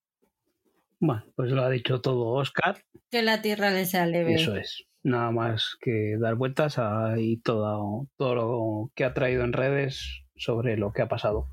Bueno, 1.00 1.24
pues 1.34 1.50
lo 1.50 1.62
ha 1.62 1.70
dicho 1.70 2.02
todo 2.02 2.34
Oscar. 2.34 2.84
Que 3.10 3.22
la 3.22 3.40
tierra 3.40 3.70
le 3.70 3.86
sale 3.86 4.34
Eso 4.34 4.54
es. 4.54 4.84
Nada 5.02 5.30
más 5.30 5.78
que 5.80 6.18
dar 6.20 6.34
vueltas 6.34 6.76
a 6.76 7.18
y 7.18 7.38
todo, 7.38 8.06
todo 8.18 8.34
lo 8.34 8.92
que 8.94 9.04
ha 9.04 9.14
traído 9.14 9.42
en 9.42 9.54
redes 9.54 10.25
sobre 10.36 10.76
lo 10.76 10.92
que 10.92 11.02
ha 11.02 11.08
pasado. 11.08 11.48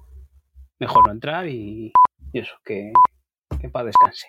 Mejor 0.79 1.07
no 1.07 1.13
entrar 1.13 1.47
y, 1.47 1.91
eso, 2.33 2.55
que, 2.65 2.91
que 3.61 3.69
para 3.69 3.85
descanse. 3.85 4.27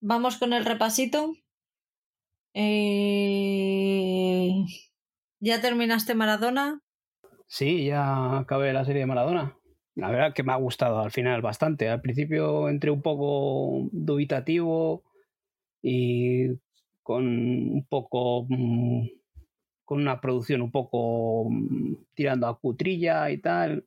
Vamos 0.00 0.36
con 0.36 0.52
el 0.52 0.64
repasito. 0.64 1.34
Eh, 2.54 3.86
¿Ya 5.40 5.60
terminaste 5.60 6.14
Maradona? 6.14 6.80
Sí, 7.48 7.86
ya 7.86 8.38
acabé 8.38 8.72
la 8.72 8.84
serie 8.84 9.00
de 9.00 9.06
Maradona. 9.06 9.58
La 9.94 10.10
verdad 10.10 10.34
que 10.34 10.42
me 10.42 10.52
ha 10.52 10.56
gustado 10.56 11.00
al 11.00 11.10
final 11.10 11.42
bastante. 11.42 11.88
Al 11.88 12.00
principio 12.00 12.68
entré 12.68 12.90
un 12.90 13.02
poco 13.02 13.88
dubitativo 13.92 15.02
y 15.82 16.48
con 17.02 17.26
un 17.26 17.86
poco 17.88 18.46
mm, 18.48 19.06
con 19.86 20.00
una 20.02 20.20
producción 20.20 20.60
un 20.62 20.70
poco 20.72 21.48
mm, 21.48 21.94
tirando 22.14 22.48
a 22.48 22.58
cutrilla 22.58 23.30
y 23.30 23.38
tal. 23.38 23.86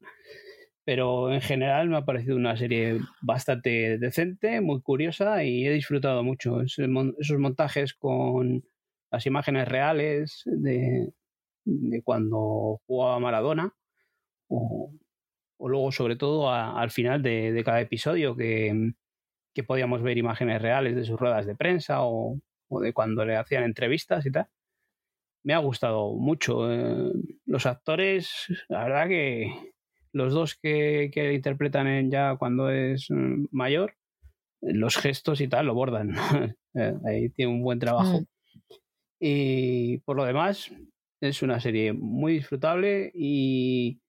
Pero 0.85 1.31
en 1.31 1.41
general 1.41 1.89
me 1.89 1.97
ha 1.97 2.05
parecido 2.05 2.35
una 2.37 2.57
serie 2.57 2.99
bastante 3.21 3.99
decente, 3.99 4.61
muy 4.61 4.81
curiosa 4.81 5.43
y 5.43 5.67
he 5.67 5.71
disfrutado 5.71 6.23
mucho 6.23 6.61
esos 6.61 7.37
montajes 7.37 7.93
con 7.93 8.63
las 9.11 9.25
imágenes 9.27 9.67
reales 9.67 10.43
de, 10.45 11.13
cuando 12.03 12.81
jugaba 12.87 13.19
Maradona 13.19 13.73
o, 14.47 14.91
luego 15.59 15.91
sobre 15.91 16.15
todo 16.15 16.51
al 16.51 16.91
final 16.91 17.21
de, 17.21 17.61
cada 17.65 17.81
episodio 17.81 18.35
que, 18.35 18.93
podíamos 19.67 20.01
ver 20.01 20.17
imágenes 20.17 20.61
reales 20.61 20.95
de 20.95 21.03
sus 21.03 21.19
ruedas 21.19 21.45
de 21.45 21.55
prensa 21.55 22.03
o, 22.03 22.39
o 22.69 22.79
de 22.79 22.93
cuando 22.93 23.25
le 23.25 23.35
hacían 23.35 23.63
entrevistas 23.65 24.25
y 24.25 24.31
tal 24.31 24.47
me 25.43 25.53
ha 25.53 25.59
gustado 25.59 26.13
mucho. 26.15 26.71
Eh, 26.71 27.11
los 27.45 27.65
actores, 27.65 28.47
la 28.67 28.83
verdad 28.83 29.07
que 29.07 29.73
los 30.11 30.33
dos 30.33 30.55
que, 30.55 31.11
que 31.13 31.33
interpretan 31.33 31.87
en 31.87 32.11
ya 32.11 32.35
cuando 32.37 32.69
es 32.69 33.07
mm, 33.09 33.45
mayor, 33.51 33.95
los 34.61 34.97
gestos 34.97 35.41
y 35.41 35.47
tal 35.47 35.67
lo 35.67 35.73
bordan. 35.73 36.11
Eh, 36.75 36.93
ahí 37.03 37.29
tiene 37.31 37.51
un 37.51 37.63
buen 37.63 37.79
trabajo. 37.79 38.21
Mm. 38.21 38.25
Y 39.19 39.97
por 40.01 40.15
lo 40.15 40.23
demás, 40.23 40.71
es 41.19 41.41
una 41.41 41.59
serie 41.59 41.93
muy 41.93 42.33
disfrutable 42.33 43.11
y 43.15 43.99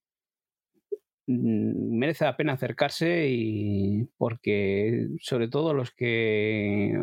mm, 1.26 1.98
merece 1.98 2.26
la 2.26 2.36
pena 2.36 2.52
acercarse 2.52 3.28
y 3.30 4.04
porque 4.18 5.08
sobre 5.20 5.48
todo 5.48 5.72
los 5.72 5.90
que 5.90 7.02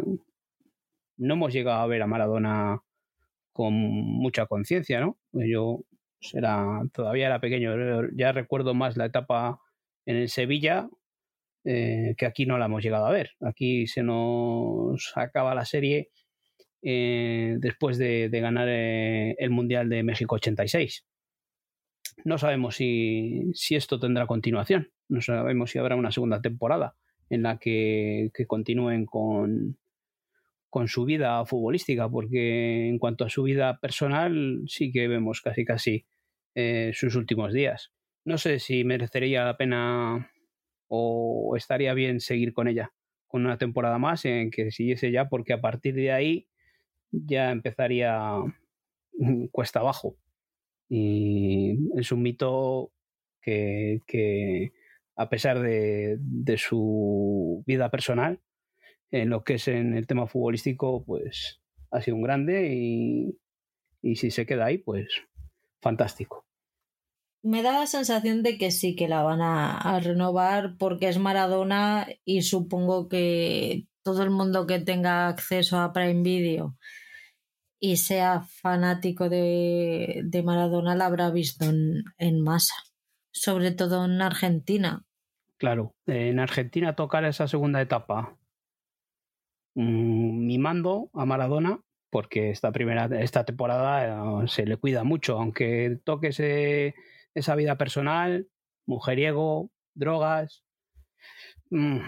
no 1.17 1.33
hemos 1.33 1.51
llegado 1.51 1.81
a 1.81 1.87
ver 1.87 2.03
a 2.03 2.07
Maradona 2.07 2.83
con 3.57 3.73
mucha 3.73 4.45
conciencia, 4.45 4.99
¿no? 4.99 5.17
Yo 5.33 5.79
era, 6.31 6.83
todavía 6.93 7.25
era 7.25 7.41
pequeño, 7.41 7.71
ya 8.15 8.31
recuerdo 8.31 8.75
más 8.75 8.97
la 8.97 9.05
etapa 9.05 9.59
en 10.05 10.15
el 10.17 10.29
Sevilla 10.29 10.87
eh, 11.65 12.13
que 12.19 12.27
aquí 12.27 12.45
no 12.45 12.59
la 12.59 12.65
hemos 12.65 12.83
llegado 12.83 13.07
a 13.07 13.11
ver. 13.11 13.31
Aquí 13.41 13.87
se 13.87 14.03
nos 14.03 15.11
acaba 15.15 15.55
la 15.55 15.65
serie 15.65 16.11
eh, 16.83 17.55
después 17.59 17.97
de, 17.97 18.29
ganar 18.31 18.67
eh, 18.69 19.35
el 19.39 19.49
Mundial 19.49 19.89
de 19.89 20.03
México 20.03 20.35
86. 20.35 21.03
No 22.25 22.37
sabemos 22.37 22.75
si, 22.75 23.49
si, 23.55 23.75
esto 23.75 23.99
tendrá 23.99 24.27
continuación, 24.27 24.91
no 25.09 25.19
sabemos 25.21 25.71
si 25.71 25.79
habrá 25.79 25.95
una 25.95 26.11
segunda 26.11 26.41
temporada 26.41 26.95
en 27.31 27.41
la 27.41 27.57
que 27.57 28.29
continúen 28.47 29.07
con, 29.07 29.77
con 30.69 30.87
su 30.87 31.05
vida 31.05 31.45
futbolística, 31.45 32.09
porque 32.09 32.87
en 32.87 32.99
cuanto 32.99 33.25
a 33.25 33.29
su 33.29 33.43
vida 33.43 33.79
personal 33.79 34.63
sí 34.67 34.91
que 34.91 35.07
vemos 35.07 35.41
casi 35.41 35.65
casi 35.65 36.05
eh, 36.55 36.91
sus 36.93 37.15
últimos 37.15 37.53
días. 37.53 37.93
No 38.25 38.37
sé 38.37 38.59
si 38.59 38.83
merecería 38.83 39.45
la 39.45 39.57
pena 39.57 40.31
o 40.87 41.55
estaría 41.55 41.93
bien 41.93 42.19
seguir 42.19 42.53
con 42.53 42.67
ella, 42.67 42.93
con 43.27 43.45
una 43.45 43.57
temporada 43.57 43.97
más 43.97 44.25
en 44.25 44.51
que 44.51 44.71
siguiese 44.71 45.11
ya, 45.11 45.29
porque 45.29 45.53
a 45.53 45.61
partir 45.61 45.95
de 45.95 46.11
ahí 46.11 46.47
ya 47.11 47.51
empezaría 47.51 48.41
cuesta 49.51 49.79
abajo. 49.79 50.17
Y 50.89 51.77
es 51.97 52.11
un 52.11 52.21
mito 52.21 52.91
que, 53.41 54.71
a 55.15 55.29
pesar 55.29 55.59
de, 55.61 56.17
su 56.57 57.63
vida 57.65 57.89
personal, 57.89 58.39
en 59.11 59.29
lo 59.29 59.43
que 59.43 59.55
es 59.55 59.67
en 59.67 59.95
el 59.95 60.07
tema 60.07 60.27
futbolístico, 60.27 61.03
pues 61.05 61.61
ha 61.91 62.01
sido 62.01 62.17
un 62.17 62.23
grande 62.23 62.73
y, 62.73 63.37
y 64.01 64.15
si 64.15 64.31
se 64.31 64.45
queda 64.45 64.65
ahí, 64.65 64.77
pues 64.77 65.07
fantástico. 65.81 66.45
Me 67.43 67.61
da 67.61 67.71
la 67.71 67.85
sensación 67.85 68.43
de 68.43 68.57
que 68.57 68.71
sí 68.71 68.95
que 68.95 69.07
la 69.07 69.23
van 69.23 69.41
a, 69.41 69.77
a 69.77 69.99
renovar 69.99 70.75
porque 70.77 71.07
es 71.07 71.19
Maradona 71.19 72.07
y 72.25 72.41
supongo 72.41 73.07
que 73.07 73.87
todo 74.03 74.23
el 74.23 74.31
mundo 74.31 74.67
que 74.67 74.79
tenga 74.79 75.27
acceso 75.27 75.79
a 75.79 75.93
Prime 75.93 76.23
Video 76.23 76.75
y 77.79 77.97
sea 77.97 78.41
fanático 78.41 79.29
de, 79.29 80.21
de 80.23 80.43
Maradona 80.43 80.95
la 80.95 81.05
habrá 81.05 81.29
visto 81.29 81.65
en, 81.65 82.03
en, 82.17 82.41
masa, 82.41 82.73
sobre 83.31 83.71
todo 83.71 84.05
en 84.05 84.21
Argentina. 84.21 85.05
Claro, 85.57 85.95
en 86.05 86.39
Argentina 86.39 86.95
tocar 86.95 87.25
esa 87.25 87.47
segunda 87.47 87.81
etapa 87.81 88.37
mmm, 89.77 90.45
mimando 90.45 91.09
a 91.13 91.25
Maradona 91.25 91.79
porque 92.09 92.49
esta 92.49 92.71
primera 92.71 93.09
esta 93.21 93.45
temporada 93.45 94.23
uh, 94.23 94.47
se 94.47 94.65
le 94.65 94.77
cuida 94.77 95.03
mucho, 95.03 95.37
aunque 95.39 95.99
toque 96.03 96.29
ese, 96.29 96.95
esa 97.35 97.55
vida 97.55 97.77
personal, 97.77 98.47
mujeriego, 98.85 99.69
drogas, 99.93 100.63
mmm, 101.69 101.99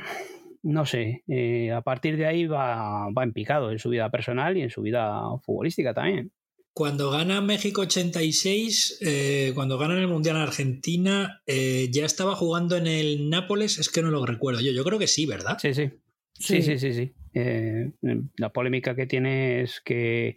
no 0.63 0.85
sé, 0.85 1.23
eh, 1.27 1.71
a 1.71 1.81
partir 1.81 2.17
de 2.17 2.25
ahí 2.25 2.47
va, 2.47 3.09
va 3.11 3.23
en 3.23 3.33
picado 3.33 3.71
en 3.71 3.79
su 3.79 3.89
vida 3.89 4.09
personal 4.09 4.57
y 4.57 4.61
en 4.61 4.69
su 4.71 4.81
vida 4.81 5.21
futbolística 5.43 5.93
también. 5.93 6.31
Cuando 6.73 7.11
gana 7.11 7.41
México 7.41 7.81
86, 7.81 8.99
eh, 9.01 9.51
cuando 9.53 9.77
gana 9.77 9.99
el 9.99 10.07
Mundial 10.07 10.37
en 10.37 10.41
Argentina, 10.43 11.41
eh, 11.45 11.89
ya 11.91 12.05
estaba 12.05 12.35
jugando 12.35 12.77
en 12.77 12.87
el 12.87 13.29
Nápoles, 13.29 13.79
es 13.79 13.89
que 13.89 14.01
no 14.01 14.09
lo 14.09 14.25
recuerdo 14.25 14.61
yo, 14.61 14.71
yo 14.71 14.83
creo 14.83 14.97
que 14.97 15.07
sí, 15.07 15.25
¿verdad? 15.25 15.57
Sí, 15.59 15.73
sí. 15.73 15.91
Sí, 16.33 16.61
sí, 16.61 16.79
sí, 16.79 16.93
sí. 16.93 17.11
Eh, 17.33 17.91
la 18.37 18.49
polémica 18.49 18.95
que 18.95 19.05
tiene 19.05 19.61
es 19.61 19.81
que 19.81 20.35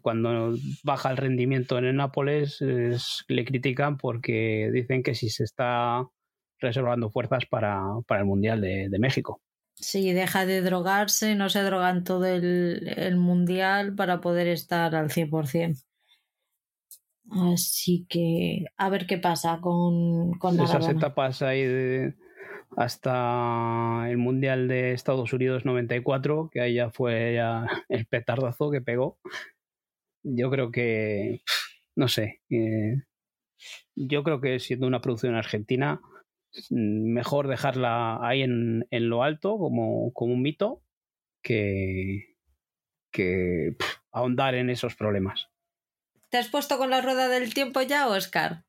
cuando 0.00 0.54
baja 0.82 1.10
el 1.10 1.16
rendimiento 1.16 1.78
en 1.78 1.84
el 1.84 1.96
Nápoles 1.96 2.60
es, 2.62 3.24
le 3.28 3.44
critican 3.44 3.96
porque 3.96 4.70
dicen 4.72 5.02
que 5.02 5.14
si 5.14 5.28
se 5.28 5.44
está 5.44 6.06
reservando 6.58 7.10
fuerzas 7.10 7.44
para, 7.46 7.82
para 8.06 8.20
el 8.20 8.26
Mundial 8.26 8.60
de, 8.60 8.88
de, 8.88 8.98
México. 8.98 9.40
Sí, 9.74 10.12
deja 10.12 10.46
de 10.46 10.62
drogarse, 10.62 11.34
no 11.34 11.48
se 11.48 11.62
drogan 11.62 12.04
todo 12.04 12.26
el, 12.26 12.92
el 12.96 13.16
Mundial 13.16 13.94
para 13.94 14.20
poder 14.20 14.46
estar 14.46 14.94
al 14.94 15.10
100%. 15.10 15.84
Así 17.30 18.06
que 18.08 18.66
a 18.76 18.88
ver 18.90 19.06
qué 19.06 19.18
pasa 19.18 19.58
con, 19.60 20.32
con 20.34 20.60
Esas 20.60 20.88
etapas 20.88 21.42
ahí 21.42 21.64
de, 21.64 22.14
hasta 22.76 24.06
el 24.08 24.16
Mundial 24.16 24.68
de 24.68 24.92
Estados 24.92 25.32
Unidos 25.32 25.64
94, 25.64 26.50
que 26.52 26.60
ahí 26.60 26.74
ya 26.74 26.90
fue 26.90 27.38
el 27.88 28.06
petardazo 28.06 28.70
que 28.70 28.80
pegó. 28.80 29.18
Yo 30.22 30.50
creo 30.50 30.70
que, 30.70 31.42
no 31.96 32.08
sé, 32.08 32.40
eh, 32.50 33.02
yo 33.94 34.22
creo 34.22 34.40
que 34.40 34.58
siendo 34.58 34.86
una 34.86 35.00
producción 35.00 35.34
argentina, 35.34 36.00
mejor 36.70 37.48
dejarla 37.48 38.18
ahí 38.26 38.42
en, 38.42 38.86
en 38.90 39.08
lo 39.08 39.22
alto 39.22 39.58
como, 39.58 40.12
como, 40.12 40.32
un 40.32 40.42
mito 40.42 40.82
que, 41.42 42.36
que 43.10 43.76
ahondar 44.12 44.54
en 44.54 44.70
esos 44.70 44.94
problemas. 44.94 45.48
¿Te 46.30 46.38
has 46.38 46.48
puesto 46.48 46.78
con 46.78 46.90
la 46.90 47.00
rueda 47.00 47.28
del 47.28 47.54
tiempo 47.54 47.82
ya, 47.82 48.08
Oscar? 48.08 48.63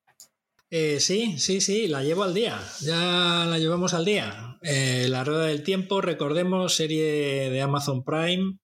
Eh, 0.77 0.99
sí, 0.99 1.39
sí, 1.39 1.61
sí, 1.61 1.88
la 1.88 2.03
llevo 2.03 2.23
al 2.23 2.33
día. 2.33 2.61
Ya 2.81 3.45
la 3.49 3.57
llevamos 3.59 3.93
al 3.93 4.03
día. 4.03 4.57
Eh, 4.61 5.07
la 5.07 5.23
Rueda 5.23 5.45
del 5.45 5.63
Tiempo, 5.63 6.01
recordemos, 6.01 6.75
serie 6.75 7.49
de 7.49 7.61
Amazon 7.61 8.03
Prime 8.03 8.57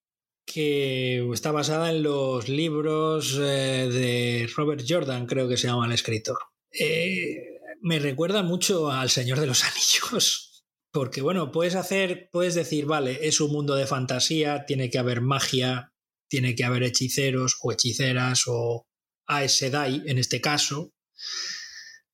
que 0.44 1.26
está 1.32 1.52
basada 1.52 1.88
en 1.88 2.02
los 2.02 2.50
libros 2.50 3.38
eh, 3.40 3.88
de 3.90 4.50
Robert 4.54 4.84
Jordan, 4.86 5.24
creo 5.24 5.48
que 5.48 5.56
se 5.56 5.68
llama 5.68 5.86
el 5.86 5.92
escritor. 5.92 6.36
Eh, 6.78 7.60
me 7.80 7.98
recuerda 7.98 8.42
mucho 8.42 8.90
al 8.90 9.08
Señor 9.08 9.40
de 9.40 9.46
los 9.46 9.64
Anillos. 9.64 10.66
Porque, 10.90 11.22
bueno, 11.22 11.50
puedes 11.50 11.76
hacer, 11.76 12.28
puedes 12.30 12.54
decir, 12.54 12.84
vale, 12.84 13.26
es 13.26 13.40
un 13.40 13.52
mundo 13.52 13.74
de 13.74 13.86
fantasía, 13.86 14.66
tiene 14.66 14.90
que 14.90 14.98
haber 14.98 15.22
magia, 15.22 15.94
tiene 16.28 16.54
que 16.56 16.64
haber 16.64 16.82
hechiceros 16.82 17.56
o 17.62 17.72
hechiceras 17.72 18.42
o 18.48 18.86
Aes 19.26 19.56
Sedai 19.56 20.02
en 20.04 20.18
este 20.18 20.42
caso. 20.42 20.92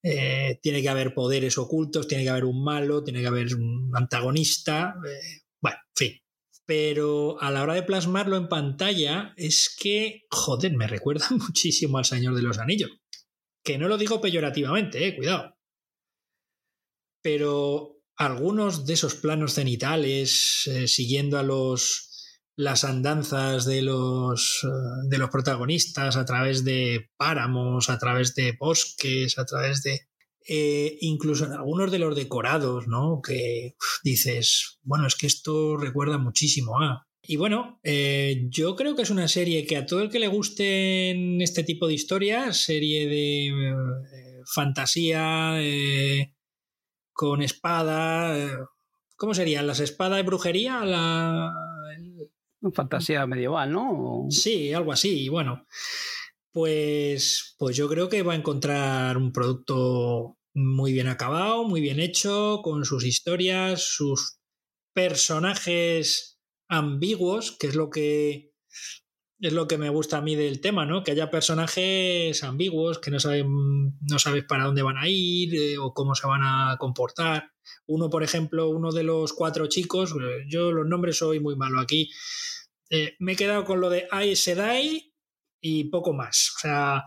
Eh, 0.02 0.60
tiene 0.62 0.80
que 0.80 0.88
haber 0.88 1.12
poderes 1.12 1.58
ocultos, 1.58 2.06
tiene 2.06 2.24
que 2.24 2.30
haber 2.30 2.44
un 2.44 2.62
malo, 2.62 3.02
tiene 3.02 3.20
que 3.20 3.26
haber 3.26 3.54
un 3.54 3.90
antagonista. 3.94 4.94
Eh, 5.06 5.42
bueno, 5.60 5.78
en 5.78 5.96
fin. 5.96 6.20
Pero 6.66 7.40
a 7.40 7.50
la 7.50 7.62
hora 7.62 7.74
de 7.74 7.82
plasmarlo 7.82 8.36
en 8.36 8.48
pantalla, 8.48 9.32
es 9.36 9.74
que, 9.78 10.22
joder, 10.30 10.76
me 10.76 10.86
recuerda 10.88 11.26
muchísimo 11.30 11.98
al 11.98 12.04
Señor 12.04 12.34
de 12.34 12.42
los 12.42 12.58
Anillos. 12.58 12.90
Que 13.64 13.78
no 13.78 13.88
lo 13.88 13.98
digo 13.98 14.20
peyorativamente, 14.20 15.06
eh, 15.06 15.16
cuidado. 15.16 15.56
Pero 17.22 18.00
algunos 18.16 18.86
de 18.86 18.94
esos 18.94 19.14
planos 19.14 19.54
cenitales, 19.54 20.68
siguiendo 20.86 21.38
a 21.38 21.42
los 21.42 22.07
las 22.58 22.82
andanzas 22.82 23.66
de 23.66 23.82
los, 23.82 24.66
de 25.08 25.16
los 25.16 25.30
protagonistas 25.30 26.16
a 26.16 26.24
través 26.24 26.64
de 26.64 27.08
páramos, 27.16 27.88
a 27.88 27.98
través 27.98 28.34
de 28.34 28.56
bosques, 28.58 29.38
a 29.38 29.46
través 29.46 29.84
de... 29.84 30.08
Eh, 30.48 30.98
incluso 31.02 31.44
en 31.44 31.52
algunos 31.52 31.92
de 31.92 32.00
los 32.00 32.16
decorados, 32.16 32.88
¿no? 32.88 33.20
Que 33.22 33.76
dices, 34.02 34.80
bueno, 34.82 35.06
es 35.06 35.14
que 35.14 35.28
esto 35.28 35.76
recuerda 35.76 36.18
muchísimo 36.18 36.80
a... 36.80 37.06
Y 37.22 37.36
bueno, 37.36 37.78
eh, 37.84 38.48
yo 38.48 38.74
creo 38.74 38.96
que 38.96 39.02
es 39.02 39.10
una 39.10 39.28
serie 39.28 39.64
que 39.64 39.76
a 39.76 39.86
todo 39.86 40.00
el 40.02 40.10
que 40.10 40.18
le 40.18 40.26
guste 40.26 41.40
este 41.40 41.62
tipo 41.62 41.86
de 41.86 41.94
historias, 41.94 42.64
serie 42.64 43.06
de 43.06 43.48
eh, 43.50 44.42
fantasía, 44.52 45.62
eh, 45.62 46.34
con 47.12 47.40
espada, 47.40 48.36
eh, 48.36 48.50
¿cómo 49.14 49.32
serían? 49.32 49.68
¿Las 49.68 49.78
espadas 49.78 50.16
de 50.16 50.22
brujería? 50.24 50.84
La, 50.84 51.52
fantasía 52.72 53.26
medieval, 53.26 53.72
¿no? 53.72 54.26
Sí, 54.30 54.72
algo 54.72 54.92
así. 54.92 55.24
Y 55.24 55.28
bueno, 55.28 55.66
pues, 56.52 57.54
pues 57.58 57.76
yo 57.76 57.88
creo 57.88 58.08
que 58.08 58.22
va 58.22 58.32
a 58.32 58.36
encontrar 58.36 59.16
un 59.16 59.32
producto 59.32 60.38
muy 60.54 60.92
bien 60.92 61.08
acabado, 61.08 61.64
muy 61.64 61.80
bien 61.80 62.00
hecho, 62.00 62.60
con 62.62 62.84
sus 62.84 63.04
historias, 63.04 63.82
sus 63.82 64.38
personajes 64.92 66.40
ambiguos, 66.68 67.52
que 67.52 67.68
es 67.68 67.74
lo 67.74 67.90
que 67.90 68.52
es 69.40 69.52
lo 69.52 69.68
que 69.68 69.78
me 69.78 69.88
gusta 69.88 70.18
a 70.18 70.20
mí 70.20 70.34
del 70.34 70.60
tema, 70.60 70.84
¿no? 70.84 71.04
Que 71.04 71.12
haya 71.12 71.30
personajes 71.30 72.42
ambiguos 72.42 72.98
que 72.98 73.10
no 73.10 73.20
saben, 73.20 73.96
sabes 74.18 74.44
para 74.44 74.64
dónde 74.64 74.82
van 74.82 74.98
a 74.98 75.08
ir 75.08 75.54
eh, 75.54 75.78
o 75.78 75.94
cómo 75.94 76.14
se 76.14 76.26
van 76.26 76.42
a 76.42 76.76
comportar. 76.78 77.52
Uno, 77.86 78.10
por 78.10 78.22
ejemplo, 78.22 78.68
uno 78.68 78.90
de 78.90 79.04
los 79.04 79.32
cuatro 79.32 79.68
chicos, 79.68 80.12
eh, 80.12 80.44
yo 80.48 80.72
los 80.72 80.86
nombres 80.86 81.18
soy 81.18 81.38
muy 81.40 81.56
malo 81.56 81.78
aquí. 81.80 82.10
Eh, 82.90 83.14
me 83.20 83.32
he 83.32 83.36
quedado 83.36 83.64
con 83.64 83.80
lo 83.80 83.90
de 83.90 84.08
Aes 84.10 84.42
Sedai 84.42 85.14
y 85.60 85.84
poco 85.84 86.12
más. 86.12 86.54
O 86.56 86.58
sea, 86.60 87.04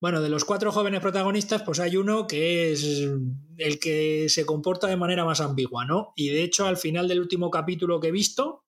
bueno, 0.00 0.22
de 0.22 0.30
los 0.30 0.44
cuatro 0.44 0.72
jóvenes 0.72 1.00
protagonistas, 1.00 1.62
pues 1.62 1.80
hay 1.80 1.96
uno 1.96 2.26
que 2.26 2.72
es 2.72 3.08
el 3.58 3.78
que 3.78 4.28
se 4.28 4.46
comporta 4.46 4.86
de 4.86 4.96
manera 4.96 5.24
más 5.24 5.40
ambigua, 5.40 5.84
¿no? 5.84 6.12
Y 6.16 6.28
de 6.28 6.42
hecho, 6.42 6.66
al 6.66 6.76
final 6.78 7.06
del 7.08 7.20
último 7.20 7.50
capítulo 7.50 8.00
que 8.00 8.08
he 8.08 8.12
visto, 8.12 8.65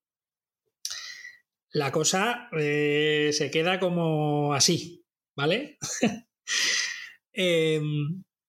la 1.79 1.93
cosa 1.93 2.49
eh, 2.59 3.31
se 3.33 3.51
queda 3.51 3.79
como 3.79 4.53
así, 4.53 5.05
¿vale? 5.37 5.79
eh, 7.33 7.81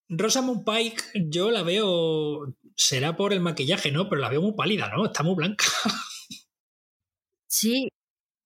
Rosamund 0.09 0.65
Pike, 0.65 1.29
yo 1.29 1.51
la 1.51 1.61
veo, 1.61 2.55
será 2.75 3.15
por 3.15 3.31
el 3.31 3.39
maquillaje, 3.39 3.91
¿no? 3.91 4.09
Pero 4.09 4.21
la 4.21 4.29
veo 4.29 4.41
muy 4.41 4.53
pálida, 4.53 4.89
¿no? 4.89 5.05
Está 5.05 5.23
muy 5.23 5.35
blanca. 5.35 5.65
Sí, 7.51 7.89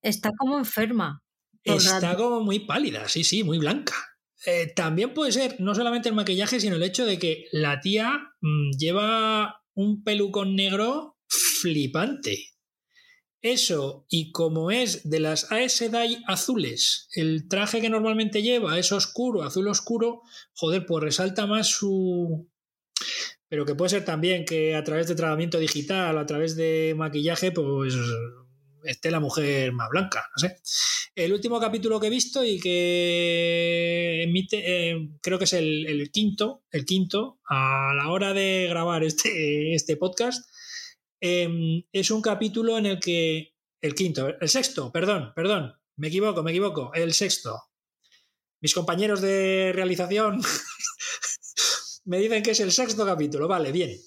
está 0.01 0.31
como 0.37 0.57
enferma. 0.57 1.21
Está 1.61 2.15
como 2.15 2.39
muy 2.39 2.59
pálida, 2.59 3.09
sí, 3.09 3.25
sí, 3.25 3.43
muy 3.43 3.59
blanca. 3.59 3.93
Eh, 4.45 4.71
también 4.73 5.13
puede 5.13 5.33
ser 5.33 5.59
no 5.59 5.75
solamente 5.75 6.07
el 6.07 6.15
maquillaje, 6.15 6.61
sino 6.61 6.77
el 6.77 6.83
hecho 6.83 7.05
de 7.05 7.19
que 7.19 7.47
la 7.51 7.81
tía 7.81 8.33
mmm, 8.39 8.71
lleva 8.79 9.61
un 9.73 10.05
pelucón 10.05 10.55
negro 10.55 11.17
flipante. 11.27 12.52
Eso, 13.43 14.05
y 14.09 14.31
como 14.31 14.71
es 14.71 15.09
de 15.09 15.19
las 15.19 15.51
Aes 15.51 15.73
Sedai 15.73 16.23
azules, 16.27 17.09
el 17.13 17.49
traje 17.49 17.81
que 17.81 17.89
normalmente 17.89 18.41
lleva 18.41 18.79
es 18.79 18.93
oscuro, 18.93 19.43
azul 19.43 19.67
oscuro, 19.67 20.21
joder, 20.53 20.85
pues 20.85 21.03
resalta 21.03 21.45
más 21.45 21.67
su... 21.67 22.49
Pero 23.49 23.65
que 23.65 23.75
puede 23.75 23.89
ser 23.89 24.05
también 24.05 24.45
que 24.45 24.75
a 24.75 24.83
través 24.85 25.09
de 25.09 25.15
tratamiento 25.15 25.59
digital, 25.59 26.17
a 26.17 26.25
través 26.25 26.55
de 26.55 26.93
maquillaje, 26.95 27.51
pues 27.51 27.95
esté 28.85 29.11
la 29.11 29.19
mujer 29.19 29.73
más 29.73 29.89
blanca, 29.89 30.25
no 30.37 30.39
sé. 30.39 30.55
El 31.13 31.33
último 31.33 31.59
capítulo 31.59 31.99
que 31.99 32.07
he 32.07 32.09
visto 32.09 32.45
y 32.45 32.61
que 32.61 34.23
emite, 34.23 34.63
eh, 34.65 35.09
creo 35.21 35.37
que 35.37 35.43
es 35.43 35.53
el, 35.53 36.09
quinto, 36.13 36.63
el 36.71 36.85
quinto, 36.85 37.41
a 37.45 37.93
la 37.93 38.09
hora 38.09 38.33
de 38.33 38.67
grabar 38.69 39.03
este, 39.03 39.75
este 39.75 39.97
podcast, 39.97 40.49
em, 41.23 41.83
es 41.93 42.11
un 42.11 42.21
capítulo 42.21 42.77
en 42.77 42.85
el 42.85 42.99
que, 42.99 43.55
el 43.81 43.95
quinto, 43.95 44.27
el 44.27 44.49
sexto, 44.49 44.91
perdón, 44.91 45.31
perdón, 45.33 45.73
me 45.95 46.09
equivoco, 46.09 46.43
me 46.43 46.51
equivoco, 46.51 46.91
el 46.93 47.13
sexto. 47.13 47.61
Mis 48.59 48.73
compañeros 48.73 49.21
de 49.21 49.71
realización 49.73 50.41
me 52.05 52.17
dicen 52.17 52.43
que 52.43 52.51
es 52.51 52.59
el 52.59 52.73
sexto 52.73 53.05
capítulo, 53.05 53.47
vale, 53.47 53.71
bien. 53.71 53.97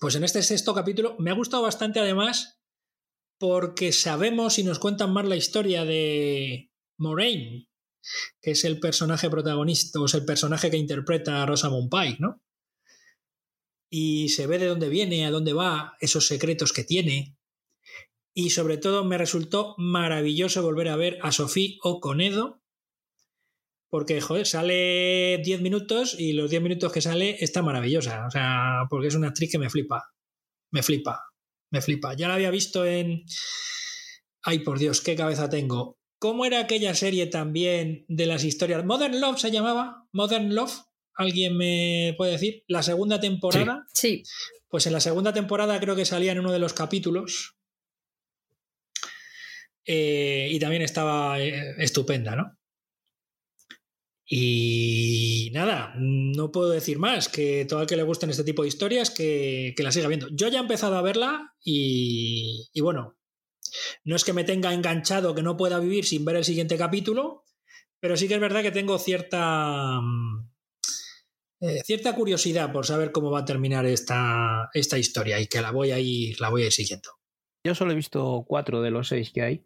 Pues 0.00 0.14
en 0.14 0.24
este 0.24 0.42
sexto 0.42 0.74
capítulo 0.74 1.16
me 1.18 1.30
ha 1.30 1.34
gustado 1.34 1.64
bastante 1.64 2.00
además 2.00 2.58
porque 3.38 3.92
sabemos 3.92 4.58
y 4.58 4.64
nos 4.64 4.78
cuentan 4.78 5.12
más 5.12 5.26
la 5.26 5.36
historia 5.36 5.84
de 5.84 6.72
Moraine, 6.96 7.68
que 8.40 8.52
es 8.52 8.64
el 8.64 8.80
personaje 8.80 9.28
protagonista, 9.28 10.00
o 10.00 10.06
es 10.06 10.14
el 10.14 10.24
personaje 10.24 10.70
que 10.70 10.78
interpreta 10.78 11.42
a 11.42 11.46
Rosamund 11.46 11.90
Pike, 11.90 12.20
¿no? 12.20 12.40
Y 13.90 14.28
se 14.30 14.46
ve 14.46 14.58
de 14.58 14.66
dónde 14.66 14.88
viene, 14.88 15.26
a 15.26 15.30
dónde 15.30 15.52
va, 15.52 15.96
esos 16.00 16.26
secretos 16.26 16.72
que 16.72 16.84
tiene. 16.84 17.36
Y 18.34 18.50
sobre 18.50 18.76
todo 18.76 19.04
me 19.04 19.18
resultó 19.18 19.74
maravilloso 19.78 20.62
volver 20.62 20.88
a 20.88 20.96
ver 20.96 21.18
a 21.22 21.32
Sophie 21.32 21.78
Oconedo, 21.82 22.62
porque, 23.90 24.20
joder, 24.20 24.46
sale 24.46 25.40
10 25.42 25.62
minutos 25.62 26.14
y 26.18 26.34
los 26.34 26.50
10 26.50 26.62
minutos 26.62 26.92
que 26.92 27.00
sale 27.00 27.36
está 27.42 27.62
maravillosa. 27.62 28.26
O 28.26 28.30
sea, 28.30 28.82
porque 28.90 29.08
es 29.08 29.14
una 29.14 29.28
actriz 29.28 29.50
que 29.50 29.58
me 29.58 29.70
flipa. 29.70 30.12
Me 30.70 30.82
flipa. 30.82 31.24
Me 31.70 31.80
flipa. 31.80 32.14
Ya 32.14 32.28
la 32.28 32.34
había 32.34 32.50
visto 32.50 32.84
en. 32.84 33.24
Ay, 34.42 34.60
por 34.60 34.78
Dios, 34.78 35.00
qué 35.00 35.16
cabeza 35.16 35.48
tengo. 35.48 35.98
¿Cómo 36.20 36.44
era 36.44 36.60
aquella 36.60 36.94
serie 36.94 37.26
también 37.26 38.04
de 38.08 38.26
las 38.26 38.44
historias? 38.44 38.84
Modern 38.84 39.20
Love 39.20 39.38
se 39.38 39.50
llamaba. 39.50 40.06
Modern 40.12 40.54
Love. 40.54 40.82
¿Alguien 41.18 41.56
me 41.56 42.14
puede 42.16 42.32
decir? 42.32 42.62
La 42.68 42.84
segunda 42.84 43.18
temporada. 43.18 43.84
Sí. 43.92 44.22
Pues 44.68 44.86
en 44.86 44.92
la 44.92 45.00
segunda 45.00 45.32
temporada 45.32 45.80
creo 45.80 45.96
que 45.96 46.04
salía 46.04 46.30
en 46.30 46.38
uno 46.38 46.52
de 46.52 46.60
los 46.60 46.74
capítulos. 46.74 47.56
Eh, 49.84 50.48
y 50.50 50.60
también 50.60 50.82
estaba 50.82 51.40
eh, 51.40 51.74
estupenda, 51.78 52.36
¿no? 52.36 52.56
Y 54.30 55.50
nada, 55.54 55.94
no 55.96 56.52
puedo 56.52 56.70
decir 56.70 56.98
más 56.98 57.28
que 57.28 57.64
todo 57.64 57.80
el 57.80 57.88
que 57.88 57.96
le 57.96 58.02
gusten 58.04 58.30
este 58.30 58.44
tipo 58.44 58.62
de 58.62 58.68
historias 58.68 59.10
que, 59.10 59.74
la 59.78 59.90
siga 59.90 60.06
viendo. 60.06 60.28
Yo 60.30 60.46
ya 60.48 60.58
he 60.58 60.62
empezado 60.62 60.96
a 60.98 61.02
verla 61.02 61.56
y, 61.64 62.70
bueno, 62.80 63.18
no 64.04 64.14
es 64.14 64.24
que 64.24 64.34
me 64.34 64.44
tenga 64.44 64.72
enganchado 64.72 65.34
que 65.34 65.42
no 65.42 65.56
pueda 65.56 65.80
vivir 65.80 66.04
sin 66.04 66.24
ver 66.24 66.36
el 66.36 66.44
siguiente 66.44 66.76
capítulo, 66.76 67.44
pero 67.98 68.16
sí 68.16 68.28
que 68.28 68.34
es 68.34 68.40
verdad 68.40 68.62
que 68.62 68.70
tengo 68.70 68.98
cierta, 68.98 69.98
eh, 71.60 71.80
cierta 71.84 72.14
curiosidad 72.14 72.72
por 72.72 72.86
saber 72.86 73.12
cómo 73.12 73.30
va 73.30 73.40
a 73.40 73.44
terminar 73.44 73.86
esta, 73.86 74.70
esta 74.74 74.98
historia 74.98 75.40
y 75.40 75.46
que 75.46 75.60
la 75.60 75.72
voy 75.72 75.90
a 75.90 75.98
ir, 75.98 76.40
la 76.40 76.50
voy 76.50 76.62
a 76.62 76.66
ir 76.66 76.72
siguiendo. 76.72 77.10
Yo 77.64 77.74
solo 77.74 77.92
he 77.92 77.96
visto 77.96 78.44
cuatro 78.46 78.80
de 78.82 78.90
los 78.90 79.08
seis 79.08 79.32
que 79.32 79.42
hay 79.42 79.64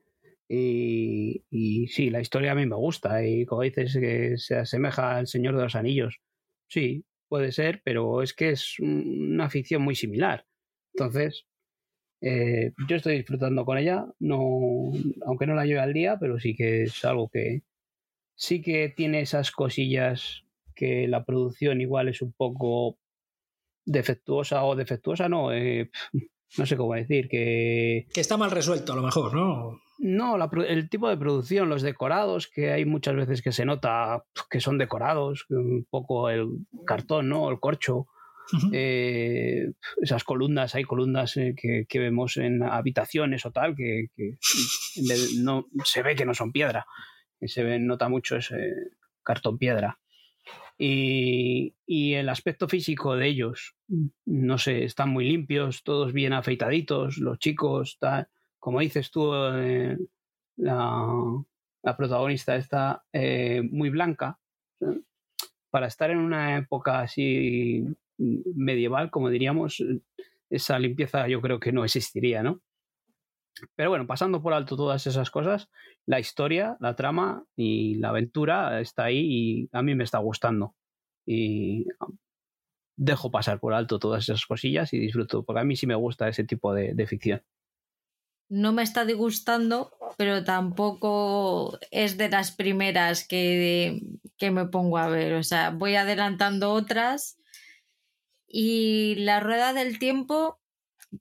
y, 0.48 1.87
sí, 1.88 2.11
la 2.11 2.20
historia 2.20 2.52
a 2.52 2.55
mí 2.55 2.66
me 2.66 2.76
gusta 2.76 3.24
y 3.26 3.46
como 3.46 3.62
dices 3.62 3.94
que 3.94 4.37
se 4.37 4.57
asemeja 4.57 5.16
al 5.16 5.26
Señor 5.26 5.57
de 5.57 5.62
los 5.62 5.74
Anillos. 5.74 6.20
Sí, 6.68 7.05
puede 7.28 7.52
ser, 7.52 7.81
pero 7.85 8.22
es 8.22 8.35
que 8.35 8.50
es 8.50 8.78
una 8.78 9.48
ficción 9.48 9.83
muy 9.83 9.94
similar. 9.94 10.46
Entonces, 10.94 11.46
eh, 12.20 12.72
yo 12.88 12.96
estoy 12.96 13.16
disfrutando 13.16 13.64
con 13.64 13.78
ella, 13.78 14.07
no, 14.18 14.92
aunque 15.26 15.46
no 15.46 15.55
la 15.55 15.64
lleve 15.64 15.81
al 15.81 15.94
día, 15.94 16.18
pero 16.20 16.38
sí 16.38 16.55
que 16.55 16.83
es 16.83 17.05
algo 17.05 17.31
que 17.31 17.62
sí 18.35 18.61
que 18.61 18.90
tiene 18.90 19.20
esas 19.20 19.50
cosillas 19.52 20.44
que 20.82 21.06
la 21.06 21.24
producción 21.24 21.80
igual 21.80 22.08
es 22.08 22.22
un 22.22 22.32
poco 22.32 22.98
defectuosa 23.84 24.64
o 24.64 24.74
defectuosa, 24.74 25.28
no, 25.28 25.52
eh, 25.52 25.92
no 26.58 26.66
sé 26.66 26.76
cómo 26.76 26.94
decir, 26.94 27.28
que... 27.28 28.08
Que 28.12 28.20
está 28.20 28.36
mal 28.36 28.50
resuelto 28.50 28.92
a 28.92 28.96
lo 28.96 29.02
mejor, 29.02 29.32
¿no? 29.32 29.80
No, 29.98 30.36
el 30.66 30.90
tipo 30.90 31.08
de 31.08 31.16
producción, 31.16 31.68
los 31.68 31.82
decorados, 31.82 32.48
que 32.48 32.72
hay 32.72 32.84
muchas 32.84 33.14
veces 33.14 33.42
que 33.42 33.52
se 33.52 33.64
nota 33.64 34.24
que 34.50 34.58
son 34.58 34.76
decorados, 34.76 35.46
un 35.50 35.86
poco 35.88 36.28
el 36.28 36.48
cartón, 36.84 37.28
¿no? 37.28 37.48
El 37.48 37.60
corcho. 37.60 38.08
Eh, 38.72 39.70
esas 40.00 40.24
columnas, 40.24 40.74
hay 40.74 40.82
columnas 40.82 41.36
eh, 41.36 41.54
que, 41.56 41.98
vemos 42.00 42.36
en 42.38 42.64
habitaciones 42.64 43.46
o 43.46 43.52
tal, 43.52 43.76
que, 43.76 44.08
no, 45.38 45.66
se 45.84 46.02
ve 46.02 46.16
que 46.16 46.26
no 46.26 46.34
son 46.34 46.50
piedra. 46.50 46.84
Se 47.40 47.62
ve, 47.62 47.78
nota 47.78 48.08
mucho 48.08 48.36
ese 48.36 48.58
cartón 49.22 49.58
piedra. 49.58 50.01
Y, 50.78 51.74
y, 51.87 52.14
el 52.14 52.28
aspecto 52.28 52.68
físico 52.68 53.14
de 53.14 53.28
ellos, 53.28 53.76
no 54.24 54.58
sé, 54.58 54.85
están 54.85 55.11
muy 55.11 55.28
limpios, 55.28 55.82
todos 55.85 56.12
bien 56.12 56.32
afeitaditos, 56.32 57.18
los 57.18 57.38
chicos, 57.38 57.98
tal 58.00 58.28
como 58.62 58.78
dices 58.78 59.11
tú, 59.11 59.35
eh, 59.35 59.98
la, 60.58 61.44
protagonista 61.96 62.54
está 62.54 63.02
eh, 63.12 63.61
muy 63.61 63.90
blanca. 63.90 64.38
Para 65.68 65.88
estar 65.88 66.12
en 66.12 66.18
una 66.18 66.58
época 66.58 67.00
así 67.00 67.85
medieval, 68.18 69.11
como 69.11 69.30
diríamos, 69.30 69.82
esa 70.48 70.78
limpieza 70.78 71.26
yo 71.26 71.40
creo 71.40 71.58
que 71.58 71.72
no 71.72 71.85
existiría, 71.85 72.44
¿no? 72.44 72.61
Pero 73.76 73.90
bueno, 73.90 74.06
pasando 74.06 74.42
por 74.42 74.54
alto 74.54 74.76
todas 74.76 75.06
esas 75.06 75.30
cosas, 75.30 75.68
la 76.06 76.20
historia, 76.20 76.76
la 76.80 76.96
trama 76.96 77.44
y 77.56 77.96
la 77.96 78.08
aventura 78.08 78.80
está 78.80 79.04
ahí 79.04 79.18
y 79.20 79.68
a 79.72 79.82
mí 79.82 79.94
me 79.94 80.04
está 80.04 80.18
gustando. 80.18 80.74
Y 81.26 81.86
dejo 82.96 83.30
pasar 83.30 83.60
por 83.60 83.74
alto 83.74 83.98
todas 83.98 84.24
esas 84.24 84.46
cosillas 84.46 84.92
y 84.92 84.98
disfruto, 84.98 85.44
porque 85.44 85.60
a 85.60 85.64
mí 85.64 85.76
sí 85.76 85.86
me 85.86 85.94
gusta 85.94 86.28
ese 86.28 86.44
tipo 86.44 86.74
de 86.74 87.06
ficción 87.06 87.42
no 88.52 88.74
me 88.74 88.82
está 88.82 89.06
disgustando, 89.06 89.96
pero 90.18 90.44
tampoco 90.44 91.78
es 91.90 92.18
de 92.18 92.28
las 92.28 92.52
primeras 92.52 93.26
que, 93.26 94.02
que 94.36 94.50
me 94.50 94.66
pongo 94.66 94.98
a 94.98 95.08
ver. 95.08 95.32
O 95.32 95.42
sea, 95.42 95.70
voy 95.70 95.94
adelantando 95.94 96.70
otras 96.70 97.38
y 98.46 99.14
la 99.14 99.40
rueda 99.40 99.72
del 99.72 99.98
tiempo 99.98 100.60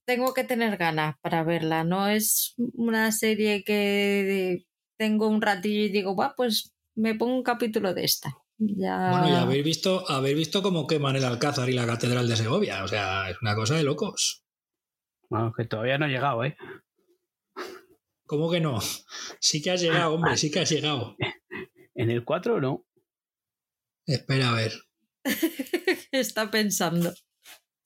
tengo 0.06 0.34
que 0.34 0.44
tener 0.44 0.78
ganas 0.78 1.16
para 1.22 1.44
verla. 1.44 1.84
No 1.84 2.08
es 2.08 2.54
una 2.58 3.12
serie 3.12 3.64
que 3.64 4.66
tengo 4.98 5.28
un 5.28 5.42
ratillo 5.42 5.82
y 5.82 5.90
digo, 5.90 6.16
va, 6.16 6.34
pues 6.36 6.74
me 6.96 7.16
pongo 7.16 7.36
un 7.36 7.44
capítulo 7.44 7.94
de 7.94 8.04
esta. 8.04 8.38
Ya... 8.58 9.10
Bueno, 9.10 9.30
y 9.30 9.34
habéis 9.34 9.64
visto, 9.64 10.10
habéis 10.10 10.38
visto 10.38 10.62
cómo 10.62 10.86
queman 10.86 11.16
el 11.16 11.26
Alcázar 11.26 11.70
y 11.70 11.74
la 11.74 11.88
Catedral 11.88 12.28
de 12.28 12.36
Segovia. 12.36 12.84
O 12.84 12.88
sea, 12.88 13.30
es 13.30 13.38
una 13.42 13.56
cosa 13.56 13.76
de 13.76 13.84
locos. 13.84 14.44
Bueno, 15.30 15.52
que 15.56 15.66
todavía 15.66 15.98
no 15.98 16.06
ha 16.06 16.10
llegado, 16.10 16.44
¿eh? 16.44 16.56
¿Cómo 18.26 18.52
que 18.52 18.60
no? 18.60 18.80
Sí 19.40 19.62
que 19.62 19.72
has 19.72 19.82
llegado, 19.82 20.14
hombre, 20.14 20.38
sí 20.38 20.52
que 20.52 20.60
has 20.60 20.70
llegado. 20.70 21.16
¿En 21.96 22.10
el 22.10 22.24
4 22.24 22.62
no? 22.62 22.86
Espera 24.06 24.52
a 24.52 24.56
ver. 24.56 24.74
Está 26.12 26.52
pensando. 26.52 27.14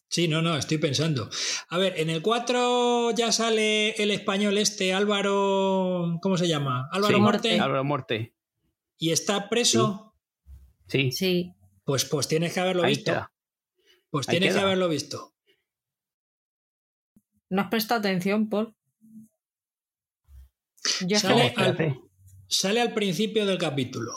Sí, 0.07 0.27
no, 0.27 0.41
no, 0.41 0.55
estoy 0.55 0.77
pensando. 0.77 1.29
A 1.69 1.77
ver, 1.77 1.99
en 1.99 2.09
el 2.09 2.21
4 2.21 3.11
ya 3.11 3.31
sale 3.31 3.91
el 3.91 4.11
español 4.11 4.57
este, 4.57 4.93
Álvaro. 4.93 6.19
¿Cómo 6.21 6.37
se 6.37 6.47
llama? 6.47 6.87
Álvaro 6.91 7.19
Morte. 7.19 7.59
Álvaro 7.59 7.83
Morte. 7.83 8.35
¿Y 8.97 9.11
está 9.11 9.49
preso? 9.49 10.15
Sí. 10.87 11.11
Sí. 11.11 11.53
Pues, 11.83 12.05
pues 12.05 12.27
tienes 12.27 12.53
que 12.53 12.59
haberlo 12.59 12.83
visto. 12.83 13.29
Pues 14.09 14.27
tienes 14.27 14.53
que 14.53 14.61
haberlo 14.61 14.87
visto. 14.87 15.33
No 17.49 17.63
has 17.63 17.69
prestado 17.69 17.99
atención, 17.99 18.49
Paul 18.49 18.75
sale, 22.47 22.81
al, 22.81 22.93
principio 22.93 23.45
del 23.45 23.57
capítulo. 23.57 24.11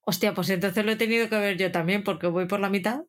Hostia, 0.00 0.34
pues 0.34 0.50
entonces 0.50 0.84
lo 0.84 0.92
he 0.92 0.96
tenido 0.96 1.28
que 1.28 1.38
ver 1.38 1.56
yo 1.56 1.70
también 1.70 2.02
porque 2.02 2.26
voy 2.26 2.46
por 2.46 2.60
la 2.60 2.70
mitad. 2.70 3.02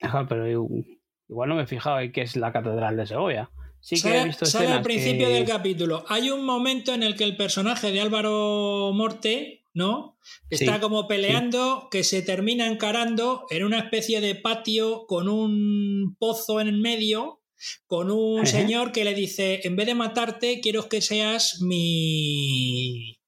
Ajá, 0.00 0.26
pero 0.28 0.46
igual 0.48 1.48
no 1.48 1.54
me 1.54 1.62
he 1.62 1.66
fijado 1.66 2.00
en 2.00 2.12
qué 2.12 2.22
es 2.22 2.36
la 2.36 2.52
Catedral 2.52 2.96
de 2.96 3.06
Segovia. 3.06 3.50
Sí 3.80 3.96
sale, 3.96 4.14
que 4.14 4.20
he 4.20 4.24
visto 4.24 4.46
sale 4.46 4.68
al 4.68 4.82
principio 4.82 5.28
del 5.28 5.44
capítulo. 5.44 6.04
Hay 6.08 6.30
un 6.30 6.44
momento 6.44 6.92
en 6.92 7.02
el 7.02 7.16
que 7.16 7.24
el 7.24 7.36
personaje 7.36 7.92
de 7.92 8.00
Álvaro 8.00 8.92
Morte, 8.94 9.62
¿no? 9.74 10.18
Está 10.50 10.80
como 10.80 11.06
peleando, 11.06 11.88
que 11.90 12.02
se 12.02 12.22
termina 12.22 12.66
encarando 12.66 13.46
en 13.50 13.64
una 13.64 13.78
especie 13.78 14.20
de 14.20 14.34
patio 14.34 15.06
con 15.06 15.28
un 15.28 16.16
pozo 16.18 16.60
en 16.60 16.68
el 16.68 16.80
medio 16.80 17.40
con 17.86 18.10
un 18.10 18.46
señor 18.46 18.92
que 18.92 19.04
le 19.04 19.14
dice, 19.14 19.60
en 19.64 19.76
vez 19.76 19.86
de 19.86 19.94
matarte, 19.94 20.60
quiero 20.60 20.88
que 20.88 21.00
seas 21.00 21.60
mi... 21.62 23.18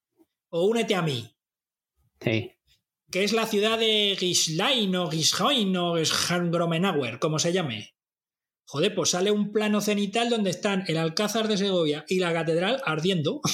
o 0.51 0.67
únete 0.67 0.95
a 0.95 1.03
mí. 1.03 1.35
Sí. 2.21 2.53
Que 3.11 3.25
es 3.25 3.33
la 3.33 3.47
ciudad 3.47 3.79
de 3.79 4.17
Gislain 4.19 4.95
o 4.97 5.11
Gishoin 5.11 5.77
o 5.77 5.95
Gromenauer, 6.51 7.19
como 7.19 7.39
se 7.39 7.53
llame. 7.53 7.95
Joder, 8.67 8.95
pues 8.95 9.11
sale 9.11 9.31
un 9.31 9.51
plano 9.51 9.81
cenital 9.81 10.29
donde 10.29 10.51
están 10.51 10.85
el 10.89 10.99
Alcázar 10.99 11.49
de 11.49 11.57
Segovia 11.57 12.05
y 12.09 12.19
la 12.19 12.33
catedral 12.33 12.81
ardiendo. 12.85 13.41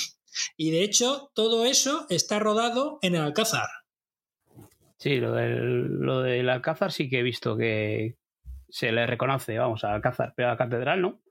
Y 0.56 0.72
de 0.72 0.82
hecho, 0.82 1.30
todo 1.36 1.64
eso 1.64 2.06
está 2.10 2.40
rodado 2.40 2.98
en 3.02 3.14
el 3.14 3.20
Alcázar. 3.20 3.68
Sí, 4.98 5.18
lo 5.20 5.30
del, 5.30 5.84
lo 6.00 6.22
del 6.22 6.48
Alcázar 6.50 6.90
sí 6.90 7.08
que 7.08 7.20
he 7.20 7.22
visto 7.22 7.56
que 7.56 8.18
se 8.68 8.90
le 8.90 9.06
reconoce, 9.06 9.56
vamos, 9.56 9.84
al 9.84 9.92
Alcázar, 9.92 10.34
pero 10.36 10.48
a 10.48 10.52
la 10.52 10.56
catedral 10.56 11.02
no. 11.02 11.22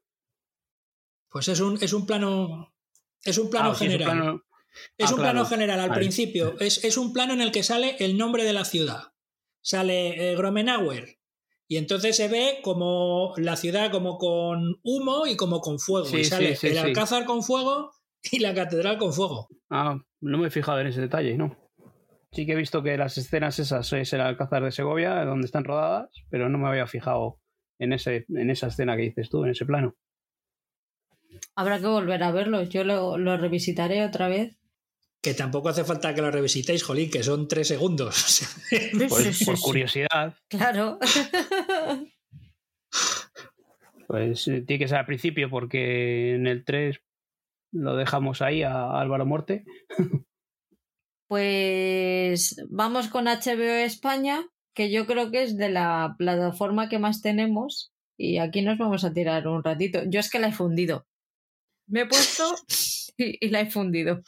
Pues 1.29 1.49
es 1.49 1.59
un, 1.59 1.77
es 1.83 1.91
un 1.91 2.05
plano. 2.05 2.73
Es 3.25 3.37
un 3.37 3.49
plano 3.49 3.71
Ah, 3.71 3.75
sí, 3.75 3.87
es 3.87 3.91
un 3.91 3.99
general. 3.99 4.17
plano- 4.17 4.43
Es 4.97 5.11
Ah, 5.11 5.13
un 5.15 5.19
plano 5.21 5.41
claro. 5.41 5.45
general 5.49 5.79
al 5.79 5.89
Vale. 5.89 5.99
principio. 6.01 6.55
Es, 6.59 6.83
es 6.83 6.97
un 6.97 7.13
plano 7.13 7.33
en 7.33 7.41
el 7.41 7.51
que 7.51 7.63
sale 7.63 7.95
el 7.99 8.17
nombre 8.17 8.43
de 8.43 8.53
la 8.53 8.65
ciudad. 8.65 9.13
Sale 9.61 10.31
eh, 10.31 10.35
Gromenauer. 10.35 11.17
Y 11.67 11.77
entonces 11.77 12.15
se 12.17 12.27
ve 12.27 12.59
como 12.63 13.33
la 13.37 13.55
ciudad 13.55 13.91
como 13.91 14.17
con 14.17 14.79
humo 14.83 15.25
y 15.27 15.35
como 15.37 15.61
con 15.61 15.79
fuego. 15.79 16.05
Sí, 16.07 16.17
y 16.17 16.23
sale 16.25 16.55
sí, 16.55 16.61
sí, 16.61 16.67
el 16.67 16.73
sí. 16.73 16.79
alcázar 16.79 17.25
con 17.25 17.41
fuego 17.43 17.91
y 18.31 18.39
la 18.39 18.53
catedral 18.53 18.97
con 18.97 19.13
fuego. 19.13 19.47
Ah, 19.69 19.97
no 20.21 20.37
me 20.37 20.47
he 20.47 20.51
fijado 20.51 20.79
en 20.81 20.87
ese 20.87 21.01
detalle, 21.01 21.37
¿no? 21.37 21.57
Sí 22.31 22.45
que 22.45 22.53
he 22.53 22.55
visto 22.55 22.81
que 22.83 22.97
las 22.97 23.17
escenas 23.17 23.59
esas 23.59 23.91
es 23.93 24.11
el 24.13 24.21
Alcázar 24.21 24.63
de 24.63 24.71
Segovia, 24.71 25.23
donde 25.23 25.45
están 25.45 25.63
rodadas, 25.63 26.09
pero 26.29 26.49
no 26.49 26.57
me 26.57 26.67
había 26.67 26.87
fijado 26.87 27.39
en, 27.79 27.93
ese, 27.93 28.25
en 28.29 28.49
esa 28.49 28.67
escena 28.67 28.95
que 28.95 29.03
dices 29.03 29.29
tú, 29.29 29.43
en 29.43 29.51
ese 29.51 29.65
plano. 29.65 29.95
Habrá 31.55 31.79
que 31.79 31.87
volver 31.87 32.23
a 32.23 32.31
verlo. 32.31 32.63
Yo 32.63 32.83
lo, 32.83 33.17
lo 33.17 33.37
revisitaré 33.37 34.03
otra 34.03 34.27
vez. 34.27 34.57
Que 35.23 35.33
tampoco 35.33 35.69
hace 35.69 35.85
falta 35.85 36.13
que 36.13 36.21
lo 36.21 36.29
revisitéis, 36.31 36.83
Jolín, 36.83 37.09
que 37.09 37.23
son 37.23 37.47
tres 37.47 37.67
segundos. 37.69 38.43
Pues 39.09 39.37
Sí, 39.37 39.45
por 39.45 39.55
sí, 39.57 39.61
sí. 39.61 39.61
curiosidad, 39.63 40.35
Claro. 40.49 40.99
pues 44.07 44.47
eh, 44.47 44.61
tiene 44.61 44.79
que 44.79 44.87
ser 44.87 44.97
al 44.99 45.05
principio, 45.05 45.49
porque 45.49 46.35
en 46.35 46.45
el 46.47 46.63
3 46.65 46.99
lo 47.71 47.95
dejamos 47.95 48.41
ahí 48.41 48.63
a 48.63 48.99
Álvaro 48.99 49.25
Morte. 49.25 49.63
Pues 51.29 52.61
vamos 52.69 53.07
con 53.07 53.25
HBO 53.25 53.63
España, 53.63 54.45
que 54.75 54.91
yo 54.91 55.07
creo 55.07 55.31
que 55.31 55.41
es 55.41 55.57
de 55.57 55.69
la 55.69 56.13
plataforma 56.19 56.89
que 56.89 56.99
más 56.99 57.21
tenemos. 57.23 57.91
Y 58.19 58.37
aquí 58.37 58.61
nos 58.61 58.77
vamos 58.77 59.03
a 59.03 59.13
tirar 59.13 59.47
un 59.47 59.63
ratito. 59.63 60.01
Yo 60.05 60.19
es 60.19 60.29
que 60.29 60.37
la 60.37 60.49
he 60.49 60.51
fundido. 60.51 61.07
Me 61.87 62.01
he 62.01 62.05
puesto 62.05 62.53
y, 63.17 63.43
y 63.43 63.49
la 63.49 63.61
he 63.61 63.71
fundido. 63.71 64.21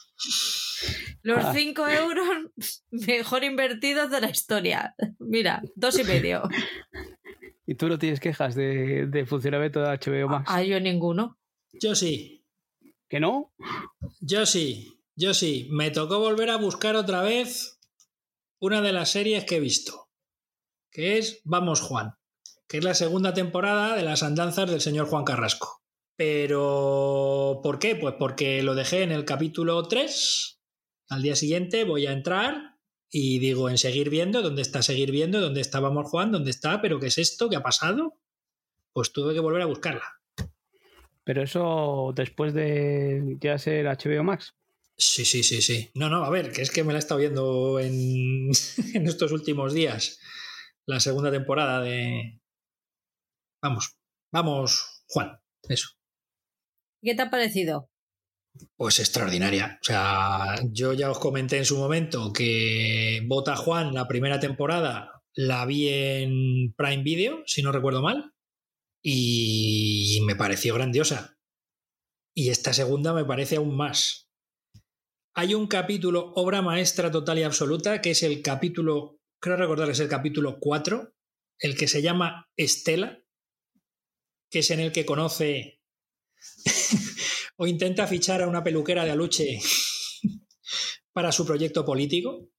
Los 1.22 1.44
Ah. 1.44 1.52
5 1.54 1.88
euros 1.88 2.82
mejor 2.90 3.44
invertidos 3.44 4.10
de 4.10 4.20
la 4.20 4.30
historia. 4.30 4.94
Mira, 5.18 5.62
dos 5.74 5.98
y 5.98 6.04
medio. 6.04 6.42
¿Y 7.66 7.74
tú 7.74 7.88
no 7.88 7.98
tienes 7.98 8.20
quejas 8.20 8.54
de, 8.54 9.06
de 9.06 9.26
funcionamiento 9.26 9.80
de 9.80 9.88
HBO 9.98 10.28
Max? 10.28 10.44
Ah, 10.48 10.62
yo 10.62 10.78
ninguno. 10.80 11.38
yo 11.72 11.94
sí, 11.94 12.44
¿Que 13.08 13.20
no? 13.20 13.52
yo 14.20 14.46
sí, 14.46 15.00
yo 15.16 15.34
sí. 15.34 15.68
Me 15.70 15.90
tocó 15.90 16.18
volver 16.20 16.50
a 16.50 16.56
buscar 16.56 16.96
otra 16.96 17.22
vez 17.22 17.78
una 18.60 18.80
de 18.82 18.92
las 18.92 19.10
series 19.10 19.44
que 19.44 19.56
he 19.56 19.60
visto, 19.60 20.08
que 20.90 21.18
es 21.18 21.40
Vamos 21.44 21.80
Juan, 21.80 22.14
que 22.68 22.78
es 22.78 22.84
la 22.84 22.94
segunda 22.94 23.34
temporada 23.34 23.94
de 23.96 24.02
las 24.02 24.22
andanzas 24.22 24.70
del 24.70 24.80
señor 24.80 25.06
Juan 25.08 25.24
Carrasco. 25.24 25.82
Pero, 26.16 27.60
¿por 27.62 27.78
qué? 27.78 27.94
Pues 27.96 28.14
porque 28.18 28.62
lo 28.62 28.74
dejé 28.74 29.02
en 29.02 29.12
el 29.12 29.24
capítulo 29.24 29.82
3. 29.86 30.55
Al 31.08 31.22
día 31.22 31.36
siguiente 31.36 31.84
voy 31.84 32.06
a 32.06 32.12
entrar 32.12 32.76
y 33.10 33.38
digo 33.38 33.70
en 33.70 33.78
seguir 33.78 34.10
viendo, 34.10 34.42
¿dónde 34.42 34.62
está 34.62 34.82
seguir 34.82 35.10
viendo? 35.10 35.40
¿Dónde 35.40 35.60
está 35.60 35.80
Vamos 35.80 36.10
Juan? 36.10 36.32
¿Dónde 36.32 36.50
está? 36.50 36.80
¿Pero 36.80 36.98
qué 36.98 37.06
es 37.06 37.18
esto? 37.18 37.48
¿Qué 37.48 37.56
ha 37.56 37.62
pasado? 37.62 38.18
Pues 38.92 39.12
tuve 39.12 39.34
que 39.34 39.40
volver 39.40 39.62
a 39.62 39.66
buscarla. 39.66 40.20
Pero 41.22 41.42
eso 41.42 42.12
después 42.14 42.54
de 42.54 43.36
ya 43.40 43.58
ser 43.58 43.86
HBO 43.86 44.24
Max. 44.24 44.54
Sí, 44.96 45.24
sí, 45.24 45.42
sí, 45.42 45.60
sí. 45.60 45.90
No, 45.94 46.08
no, 46.08 46.24
a 46.24 46.30
ver, 46.30 46.52
que 46.52 46.62
es 46.62 46.70
que 46.70 46.82
me 46.82 46.92
la 46.92 46.98
he 46.98 47.00
estado 47.00 47.20
viendo 47.20 47.78
en, 47.78 48.50
en 48.94 49.06
estos 49.06 49.32
últimos 49.32 49.74
días. 49.74 50.18
La 50.86 51.00
segunda 51.00 51.30
temporada 51.30 51.80
de. 51.80 52.40
Vamos, 53.60 53.98
vamos, 54.32 55.04
Juan. 55.08 55.38
Eso. 55.68 55.88
¿Qué 57.02 57.14
te 57.14 57.22
ha 57.22 57.30
parecido? 57.30 57.90
Pues 58.76 59.00
extraordinaria. 59.00 59.78
O 59.80 59.84
sea, 59.84 60.56
yo 60.70 60.92
ya 60.92 61.10
os 61.10 61.18
comenté 61.18 61.58
en 61.58 61.64
su 61.64 61.76
momento 61.78 62.32
que 62.32 63.22
Bota 63.26 63.56
Juan, 63.56 63.94
la 63.94 64.08
primera 64.08 64.40
temporada, 64.40 65.22
la 65.34 65.64
vi 65.66 65.88
en 65.88 66.74
Prime 66.76 67.02
Video, 67.02 67.42
si 67.46 67.62
no 67.62 67.72
recuerdo 67.72 68.02
mal, 68.02 68.32
y 69.02 70.20
me 70.26 70.36
pareció 70.36 70.74
grandiosa. 70.74 71.38
Y 72.34 72.50
esta 72.50 72.72
segunda 72.72 73.12
me 73.12 73.24
parece 73.24 73.56
aún 73.56 73.76
más. 73.76 74.28
Hay 75.34 75.54
un 75.54 75.66
capítulo, 75.66 76.32
obra 76.34 76.62
maestra 76.62 77.10
total 77.10 77.38
y 77.38 77.42
absoluta, 77.42 78.00
que 78.00 78.10
es 78.10 78.22
el 78.22 78.42
capítulo, 78.42 79.20
creo 79.40 79.56
recordar, 79.56 79.90
es 79.90 80.00
el 80.00 80.08
capítulo 80.08 80.58
4, 80.58 81.14
el 81.58 81.76
que 81.76 81.88
se 81.88 82.02
llama 82.02 82.48
Estela, 82.56 83.22
que 84.50 84.60
es 84.60 84.70
en 84.70 84.80
el 84.80 84.92
que 84.92 85.06
conoce 85.06 85.75
o 87.56 87.66
intenta 87.66 88.06
fichar 88.06 88.42
a 88.42 88.48
una 88.48 88.62
peluquera 88.62 89.04
de 89.04 89.12
aluche 89.12 89.60
para 91.12 91.32
su 91.32 91.46
proyecto 91.46 91.84
político. 91.84 92.50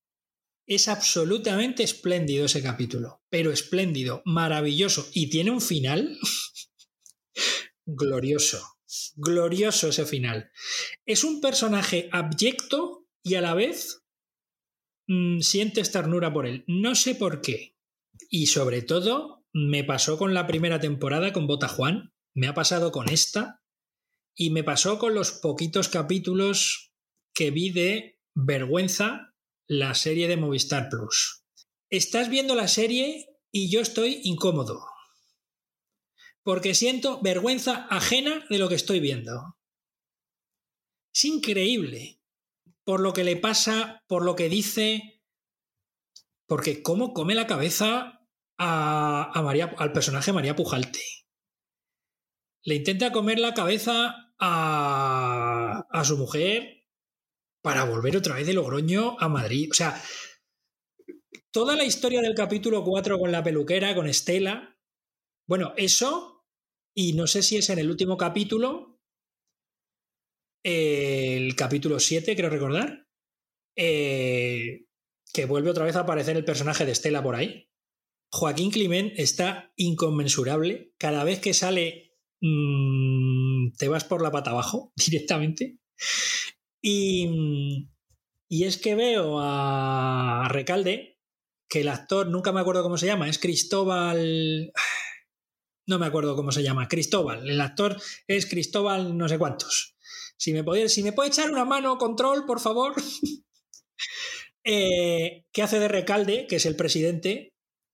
Es 0.65 0.87
absolutamente 0.87 1.83
espléndido 1.83 2.45
ese 2.45 2.61
capítulo, 2.61 3.23
pero 3.29 3.51
espléndido, 3.51 4.21
maravilloso 4.25 5.07
y 5.13 5.29
tiene 5.29 5.51
un 5.51 5.61
final 5.61 6.17
glorioso, 7.85 8.61
glorioso 9.15 9.89
ese 9.89 10.05
final. 10.05 10.51
Es 11.05 11.23
un 11.23 11.39
personaje 11.39 12.09
abyecto 12.11 13.07
y 13.23 13.35
a 13.35 13.41
la 13.41 13.53
vez 13.53 14.03
mm, 15.07 15.39
sientes 15.39 15.91
ternura 15.91 16.33
por 16.33 16.45
él. 16.45 16.65
No 16.67 16.95
sé 16.95 17.15
por 17.15 17.41
qué. 17.41 17.77
Y 18.29 18.47
sobre 18.47 18.81
todo, 18.81 19.45
me 19.53 19.83
pasó 19.83 20.17
con 20.17 20.33
la 20.33 20.47
primera 20.47 20.79
temporada 20.79 21.31
con 21.31 21.47
Bota 21.47 21.67
Juan, 21.67 22.13
me 22.33 22.47
ha 22.47 22.53
pasado 22.53 22.91
con 22.91 23.09
esta 23.09 23.61
y 24.39 24.51
me 24.51 24.63
pasó 24.63 24.99
con 24.99 25.15
los 25.15 25.31
poquitos 25.31 25.89
capítulos 25.89 26.93
que 27.33 27.49
vi 27.49 27.71
de 27.71 28.21
Vergüenza, 28.35 29.33
la 29.67 29.95
serie 29.95 30.27
de 30.27 30.37
Movistar 30.37 30.89
Plus. 30.89 31.43
Estás 31.89 32.29
viendo 32.29 32.53
la 32.53 32.67
serie 32.67 33.35
y 33.51 33.71
yo 33.71 33.81
estoy 33.81 34.21
incómodo. 34.23 34.85
Porque 36.43 36.75
siento 36.75 37.19
vergüenza 37.21 37.87
ajena 37.89 38.45
de 38.49 38.59
lo 38.59 38.69
que 38.69 38.75
estoy 38.75 38.99
viendo. 38.99 39.57
Es 41.13 41.25
increíble. 41.25 42.21
Por 42.83 43.01
lo 43.01 43.13
que 43.13 43.23
le 43.23 43.37
pasa, 43.37 44.03
por 44.07 44.23
lo 44.23 44.35
que 44.35 44.49
dice. 44.49 45.23
Porque 46.45 46.83
cómo 46.83 47.13
come 47.13 47.33
la 47.33 47.47
cabeza 47.47 48.21
a, 48.57 49.31
a 49.33 49.41
María, 49.41 49.73
al 49.77 49.91
personaje 49.91 50.31
María 50.31 50.55
Pujalte. 50.55 51.01
Le 52.63 52.75
intenta 52.75 53.11
comer 53.11 53.39
la 53.39 53.53
cabeza 53.53 54.26
a, 54.39 56.01
su 56.03 56.17
mujer 56.17 56.85
para 57.61 57.83
volver 57.85 58.17
otra 58.17 58.35
vez 58.35 58.47
de 58.47 58.53
Logroño 58.53 59.17
a 59.19 59.27
Madrid. 59.27 59.69
O 59.71 59.73
sea, 59.73 60.01
toda 61.51 61.75
la 61.75 61.83
historia 61.83 62.21
del 62.21 62.35
capítulo 62.35 62.83
4 62.83 63.19
con 63.19 63.31
la 63.31 63.43
peluquera, 63.43 63.95
con 63.95 64.07
Estela. 64.07 64.77
Bueno, 65.47 65.73
eso, 65.77 66.45
y 66.95 67.13
no 67.13 67.27
sé 67.27 67.41
si 67.41 67.57
es 67.57 67.69
en 67.69 67.79
el 67.79 67.89
último 67.89 68.17
capítulo, 68.17 68.99
el 70.63 71.55
capítulo 71.55 71.99
7, 71.99 72.35
creo 72.35 72.49
recordar, 72.49 73.07
eh, 73.75 74.85
que 75.33 75.45
vuelve 75.45 75.69
otra 75.69 75.85
vez 75.85 75.95
a 75.95 76.01
aparecer 76.01 76.35
el 76.35 76.45
personaje 76.45 76.85
de 76.85 76.91
Estela 76.91 77.23
por 77.23 77.35
ahí. 77.35 77.69
Joaquín 78.31 78.71
Climent 78.71 79.13
está 79.17 79.71
inconmensurable. 79.77 80.93
Cada 80.97 81.23
vez 81.23 81.39
que 81.39 81.53
sale, 81.53 82.17
mmm, 82.41 83.36
te 83.77 83.87
vas 83.87 84.03
por 84.03 84.21
la 84.21 84.31
pata 84.31 84.51
abajo 84.51 84.91
directamente. 84.95 85.77
Y, 86.81 87.89
y 88.49 88.63
es 88.63 88.77
que 88.77 88.95
veo 88.95 89.39
a 89.41 90.47
Recalde, 90.49 91.19
que 91.69 91.81
el 91.81 91.89
actor, 91.89 92.27
nunca 92.27 92.51
me 92.51 92.61
acuerdo 92.61 92.83
cómo 92.83 92.97
se 92.97 93.07
llama, 93.07 93.29
es 93.29 93.39
Cristóbal. 93.39 94.71
No 95.89 95.99
me 95.99 96.05
acuerdo 96.05 96.35
cómo 96.35 96.51
se 96.51 96.63
llama, 96.63 96.89
Cristóbal. 96.89 97.49
El 97.49 97.61
actor 97.61 97.95
es 98.27 98.45
Cristóbal 98.45 99.17
no 99.17 99.29
sé 99.29 99.37
cuántos. 99.39 99.95
Si 100.37 100.51
me, 100.51 100.61
puede, 100.61 100.89
si 100.89 101.01
me 101.01 101.13
echar 101.25 101.49
una 101.49 101.63
mano, 101.63 101.97
control, 101.97 102.45
por 102.45 102.59
favor. 102.59 102.93
eh, 104.65 105.45
¿Qué 105.53 105.63
hace 105.63 105.79
de 105.79 105.87
Recalde, 105.87 106.45
que 106.45 106.57
es 106.57 106.65
el 106.65 106.75
presidente? 106.75 107.53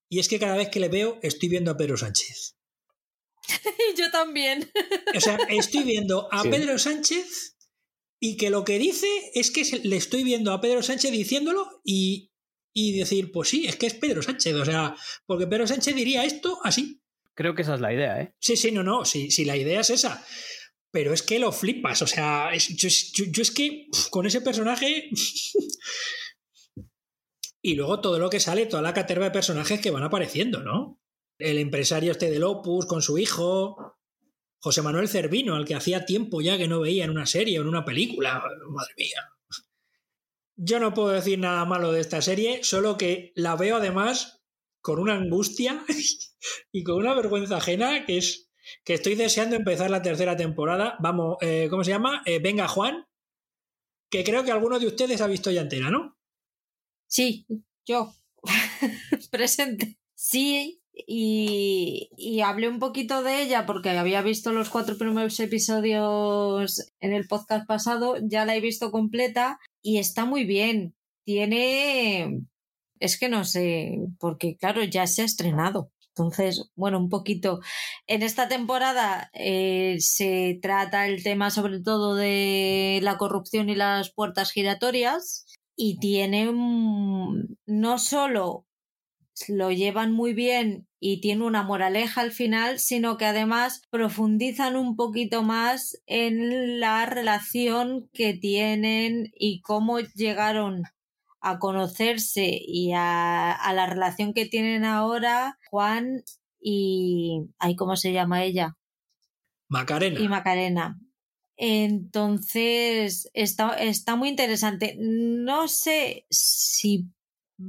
Y 0.10 0.18
es 0.18 0.28
que 0.28 0.40
cada 0.40 0.58
vez 0.58 0.70
que 0.70 0.80
le 0.80 0.90
veo, 0.90 1.20
estoy 1.22 1.50
viendo 1.50 1.70
a 1.70 1.78
Pedro 1.78 1.96
Sánchez. 1.96 2.56
Yo 3.98 4.12
también. 4.12 4.72
O 5.16 5.20
sea, 5.20 5.38
estoy 5.50 5.84
viendo 5.84 6.32
a 6.32 6.44
Sí. 6.44 6.50
Pedro 6.50 6.78
Sánchez 6.78 7.58
y 8.20 8.38
que 8.38 8.50
lo 8.50 8.64
que 8.64 8.80
dice 8.80 9.08
es 9.34 9.52
que 9.52 9.64
le 9.84 9.98
estoy 9.98 10.24
viendo 10.24 10.54
a 10.54 10.62
Pedro 10.62 10.82
Sánchez 10.82 11.12
diciéndolo 11.12 11.82
y, 11.84 12.32
y 12.74 12.98
decir, 12.98 13.32
pues 13.32 13.50
sí, 13.50 13.66
es 13.68 13.76
que 13.76 13.88
es 13.88 13.96
Pedro 13.96 14.22
Sánchez. 14.22 14.56
O 14.56 14.66
sea, 14.66 14.96
porque 15.26 15.48
Pedro 15.48 15.68
Sánchez 15.68 15.96
diría 15.96 16.24
esto 16.24 16.60
así. 16.64 17.02
Creo 17.36 17.56
que 17.56 17.64
esa 17.64 17.76
es 17.76 17.82
la 17.82 17.94
idea, 17.94 18.22
¿eh? 18.22 18.36
Sí, 18.40 18.56
sí, 18.56 18.72
no, 18.72 18.84
no, 18.84 19.06
sí, 19.06 19.32
sí 19.32 19.44
la 19.44 19.58
idea 19.58 19.82
es 19.82 19.90
esa. 19.90 20.24
Pero 20.92 21.14
es 21.14 21.24
que 21.24 21.40
lo 21.40 21.52
flipas, 21.52 22.04
o 22.04 22.08
sea, 22.08 22.52
yo, 22.56 22.88
yo, 22.88 23.42
es 23.42 23.52
que 23.52 23.88
con 24.12 24.28
ese 24.28 24.42
personaje... 24.42 25.10
y 27.64 27.76
luego 27.76 28.02
todo 28.02 28.20
lo 28.20 28.30
que 28.30 28.40
sale, 28.40 28.68
toda 28.68 28.84
la 28.84 28.94
caterva 28.94 29.26
de 29.26 29.32
personajes 29.32 29.80
que 29.80 29.90
van 29.90 30.04
apareciendo, 30.04 30.62
¿no? 30.62 31.02
El 31.38 31.58
empresario 31.58 32.12
este 32.12 32.30
del 32.30 32.44
Opus 32.44 32.86
con 32.86 33.02
su 33.02 33.18
hijo, 33.18 33.98
José 34.60 34.82
Manuel 34.82 35.10
Cervino, 35.10 35.56
al 35.56 35.66
que 35.66 35.76
hacía 35.76 36.06
tiempo 36.06 36.42
ya 36.42 36.58
que 36.58 36.68
no 36.68 36.82
veía 36.82 37.04
en 37.04 37.10
una 37.10 37.26
serie 37.26 37.60
o 37.60 37.64
en 37.64 37.68
una 37.68 37.86
película. 37.86 38.42
Madre 38.70 38.94
mía. 38.98 39.30
Yo 40.56 40.80
no 40.80 40.94
puedo 40.94 41.10
decir 41.10 41.40
nada 41.40 41.66
malo 41.66 41.92
de 41.92 42.00
esta 42.00 42.22
serie, 42.22 42.64
solo 42.64 42.98
que 42.98 43.34
la 43.36 43.56
veo 43.56 43.78
además 43.78 44.44
con 44.82 45.00
una 45.00 45.16
angustia 45.16 45.84
y 46.72 46.84
con 46.84 46.96
una 46.96 47.14
vergüenza 47.14 47.58
ajena 47.58 48.06
que 48.06 48.18
es 48.18 48.52
que 48.84 48.94
estoy 48.94 49.16
deseando 49.16 49.56
empezar 49.56 49.90
la 49.90 50.02
tercera 50.02 50.38
temporada. 50.38 50.96
Vamos, 51.00 51.38
eh, 51.42 51.68
¿cómo 51.70 51.84
se 51.84 51.92
llama? 51.92 52.22
Eh, 52.26 52.40
Venga 52.40 52.68
Juan, 52.68 53.08
que 54.10 54.24
creo 54.24 54.44
que 54.44 54.52
alguno 54.52 54.80
de 54.80 54.88
ustedes 54.88 55.22
ha 55.22 55.28
visto 55.28 55.52
ya 55.52 55.62
entera, 55.62 55.90
¿no? 55.90 56.18
Sí, 57.08 57.46
yo. 57.86 58.14
Presente. 59.32 59.98
Sí, 60.14 60.83
y, 60.94 62.10
y, 62.18 62.42
hablé 62.42 62.68
un 62.70 62.80
poquito 62.80 63.24
de 63.24 63.42
ella 63.42 63.66
porque 63.66 63.90
había 63.90 64.22
visto 64.22 64.52
los 64.52 64.70
cuatro 64.70 64.98
primeros 64.98 65.40
episodios 65.40 66.88
en 67.00 67.14
el 67.14 67.28
podcast 67.28 67.66
pasado, 67.68 68.18
ya 68.22 68.46
la 68.46 68.56
he 68.56 68.62
visto 68.62 68.92
completa 68.92 69.60
y 69.82 69.98
está 69.98 70.26
muy 70.26 70.46
bien. 70.46 70.96
Tiene... 71.26 72.42
Es 73.00 73.20
que 73.20 73.28
no 73.28 73.44
sé, 73.44 74.00
porque 74.20 74.56
claro, 74.56 74.84
ya 74.84 75.08
se 75.08 75.24
ha 75.24 75.26
estrenado. 75.26 75.92
Entonces, 76.16 76.70
bueno, 76.76 77.00
un 77.00 77.10
poquito. 77.10 77.60
En 78.08 78.22
esta 78.22 78.48
temporada 78.48 79.32
eh, 79.34 79.98
se 80.00 80.60
trata 80.62 81.08
el 81.08 81.24
tema 81.24 81.50
sobre 81.50 81.82
todo 81.82 82.16
de 82.16 83.00
la 83.02 83.18
corrupción 83.18 83.70
y 83.70 83.76
las 83.76 84.14
puertas 84.14 84.52
giratorias 84.52 85.46
y 85.76 85.98
tiene 85.98 86.52
no 86.54 87.98
solo 87.98 88.68
lo 89.48 89.72
llevan 89.72 90.12
muy 90.12 90.34
bien 90.34 90.88
y 91.00 91.20
tiene 91.22 91.46
una 91.46 91.64
moraleja 91.64 92.22
al 92.22 92.32
final, 92.32 92.80
sino 92.80 93.18
que 93.18 93.26
además 93.26 93.82
profundizan 93.90 94.76
un 94.76 94.96
poquito 94.96 95.44
más 95.44 96.02
en 96.06 96.80
la 96.80 97.06
relación 97.06 98.10
que 98.14 98.34
tienen 98.34 99.32
y 99.36 99.62
cómo 99.62 100.00
llegaron 100.00 100.84
a 101.42 101.60
conocerse 101.60 102.58
y 102.62 102.94
a, 102.96 103.58
la 103.74 103.86
relación 103.86 104.34
que 104.34 104.46
tienen 104.46 104.86
ahora 104.86 105.60
Juan 105.70 106.24
y... 106.60 107.50
Ay, 107.60 107.76
¿Cómo 107.76 107.98
se 107.98 108.14
llama 108.14 108.44
ella? 108.44 108.78
Macarena. 109.68 110.20
Y 110.22 110.28
Macarena. 110.30 111.00
Entonces, 111.58 113.30
está, 113.34 113.76
está 113.76 114.16
muy 114.16 114.30
interesante. 114.30 114.96
No 114.98 115.68
sé 115.68 116.26
si 116.30 117.10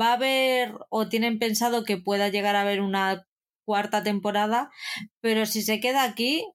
va 0.01 0.11
a 0.11 0.15
haber 0.15 0.75
o 0.91 1.09
tienen 1.09 1.39
pensado 1.39 1.85
que 1.85 1.97
pueda 1.97 2.29
llegar 2.29 2.57
a 2.57 2.63
haber 2.63 2.81
una 2.81 3.27
cuarta 3.65 4.03
temporada, 4.03 4.71
pero 5.21 5.47
si 5.47 5.63
se 5.63 5.81
queda 5.81 6.05
aquí, 6.05 6.47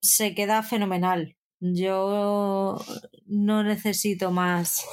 se 0.00 0.34
queda 0.34 0.62
fenomenal. 0.62 1.36
Yo 1.60 2.78
no 3.26 3.62
necesito 3.62 4.30
más. 4.30 4.84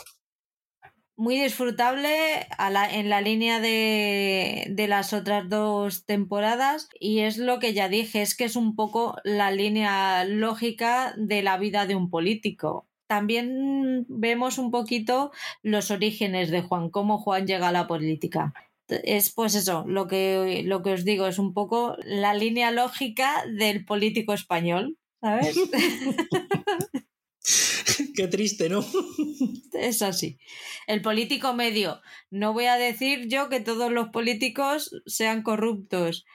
Muy 1.15 1.39
disfrutable 1.39 2.47
en 2.91 3.09
la 3.09 3.21
línea 3.21 3.59
de, 3.59 4.65
de 4.71 4.87
las 4.87 5.13
otras 5.13 5.47
dos 5.47 6.05
temporadas 6.05 6.89
y 6.99 7.19
es 7.19 7.37
lo 7.37 7.59
que 7.59 7.73
ya 7.73 7.87
dije, 7.87 8.23
es 8.23 8.35
que 8.35 8.45
es 8.45 8.55
un 8.55 8.75
poco 8.75 9.17
la 9.23 9.51
línea 9.51 10.25
lógica 10.25 11.13
de 11.15 11.43
la 11.43 11.57
vida 11.57 11.85
de 11.85 11.95
un 11.95 12.09
político 12.09 12.87
también 13.13 14.07
vemos 14.09 14.57
un 14.57 14.71
poquito 14.71 15.31
los 15.61 15.91
orígenes 15.91 16.49
de 16.49 16.63
Juan, 16.63 16.89
cómo 16.89 17.19
Juan 17.19 17.45
llega 17.45 17.67
a 17.67 17.71
la 17.71 17.85
política. 17.85 18.55
Es 18.87 19.31
pues 19.31 19.53
eso, 19.53 19.85
lo 19.87 20.07
que, 20.07 20.63
lo 20.65 20.81
que 20.81 20.93
os 20.93 21.05
digo, 21.05 21.27
es 21.27 21.37
un 21.37 21.53
poco 21.53 21.95
la 22.03 22.33
línea 22.33 22.71
lógica 22.71 23.45
del 23.45 23.85
político 23.85 24.33
español, 24.33 24.97
¿sabes? 25.21 25.55
Qué 28.15 28.27
triste, 28.27 28.67
¿no? 28.67 28.83
Es 29.73 30.01
así. 30.01 30.39
El 30.87 31.03
político 31.03 31.53
medio. 31.53 32.01
No 32.31 32.53
voy 32.53 32.65
a 32.65 32.77
decir 32.77 33.27
yo 33.27 33.47
que 33.47 33.59
todos 33.59 33.91
los 33.91 34.09
políticos 34.09 34.89
sean 35.05 35.43
corruptos. 35.43 36.25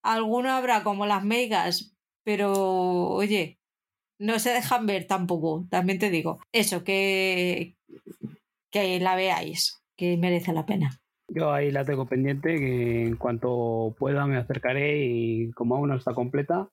Alguno 0.00 0.52
habrá 0.52 0.84
como 0.84 1.06
las 1.06 1.24
megas, 1.24 1.96
pero 2.22 2.52
oye, 3.08 3.58
no 4.24 4.38
se 4.38 4.50
dejan 4.50 4.86
ver 4.86 5.06
tampoco, 5.06 5.66
también 5.70 5.98
te 5.98 6.10
digo. 6.10 6.40
Eso, 6.52 6.82
que, 6.82 7.76
que 8.70 8.98
la 8.98 9.16
veáis, 9.16 9.82
que 9.96 10.16
merece 10.16 10.52
la 10.52 10.64
pena. 10.66 10.98
Yo 11.28 11.52
ahí 11.52 11.70
la 11.70 11.84
tengo 11.84 12.06
pendiente, 12.06 12.56
que 12.56 13.02
en 13.02 13.16
cuanto 13.16 13.94
pueda 13.98 14.26
me 14.26 14.36
acercaré 14.36 15.04
y 15.06 15.50
como 15.52 15.76
aún 15.76 15.90
no 15.90 15.96
está 15.96 16.14
completa, 16.14 16.68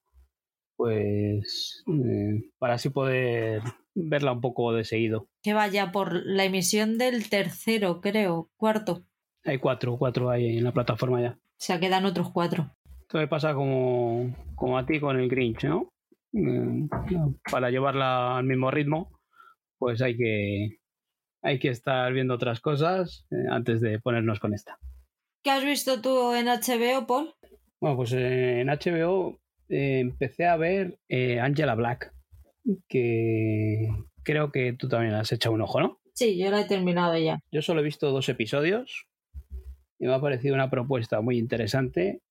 pues 0.77 1.83
eh, 1.87 2.49
para 2.57 2.75
así 2.75 2.89
poder 2.89 3.61
verla 3.95 4.31
un 4.31 4.41
poco 4.41 4.73
de 4.73 4.85
seguido. 4.85 5.27
Que 5.43 5.53
vaya 5.53 5.91
por 5.91 6.25
la 6.25 6.45
emisión 6.45 6.97
del 6.97 7.29
tercero, 7.29 8.01
creo, 8.01 8.49
cuarto. 8.57 9.03
Hay 9.43 9.57
cuatro, 9.57 9.97
cuatro 9.97 10.29
hay 10.29 10.57
en 10.57 10.63
la 10.63 10.71
plataforma 10.71 11.21
ya. 11.21 11.31
O 11.31 11.63
sea, 11.63 11.79
quedan 11.79 12.05
otros 12.05 12.31
cuatro. 12.31 12.71
Esto 13.01 13.17
me 13.17 13.27
pasa 13.27 13.53
como, 13.53 14.33
como 14.55 14.77
a 14.77 14.85
ti 14.85 14.99
con 14.99 15.19
el 15.19 15.27
Grinch, 15.27 15.65
¿no? 15.65 15.89
Mm, 16.33 16.87
para 17.51 17.69
llevarla 17.69 18.37
al 18.37 18.45
mismo 18.45 18.71
ritmo, 18.71 19.19
pues 19.77 20.01
hay 20.01 20.15
que, 20.15 20.79
hay 21.41 21.59
que 21.59 21.69
estar 21.69 22.11
viendo 22.13 22.35
otras 22.35 22.59
cosas 22.61 23.25
eh, 23.31 23.47
antes 23.49 23.81
de 23.81 23.99
ponernos 23.99 24.39
con 24.39 24.53
esta. 24.53 24.77
¿Qué 25.43 25.51
has 25.51 25.65
visto 25.65 26.01
tú 26.01 26.33
en 26.33 26.45
HBO, 26.45 27.07
Paul? 27.07 27.33
Bueno, 27.81 27.97
pues 27.97 28.13
en 28.13 28.67
HBO 28.67 29.39
eh, 29.69 29.99
empecé 29.99 30.45
a 30.45 30.55
ver 30.55 30.99
eh, 31.09 31.39
Angela 31.39 31.75
Black, 31.75 32.13
que 32.87 33.89
creo 34.23 34.51
que 34.51 34.73
tú 34.73 34.87
también 34.87 35.15
has 35.15 35.31
echado 35.31 35.55
un 35.55 35.61
ojo, 35.61 35.81
¿no? 35.81 35.99
Sí, 36.13 36.37
yo 36.37 36.51
la 36.51 36.61
he 36.61 36.65
terminado 36.65 37.17
ya. 37.17 37.39
Yo 37.51 37.61
solo 37.61 37.81
he 37.81 37.83
visto 37.83 38.11
dos 38.11 38.29
episodios 38.29 39.07
y 39.97 40.05
me 40.05 40.13
ha 40.13 40.21
parecido 40.21 40.53
una 40.53 40.69
propuesta 40.69 41.21
muy 41.21 41.37
interesante 41.37 42.21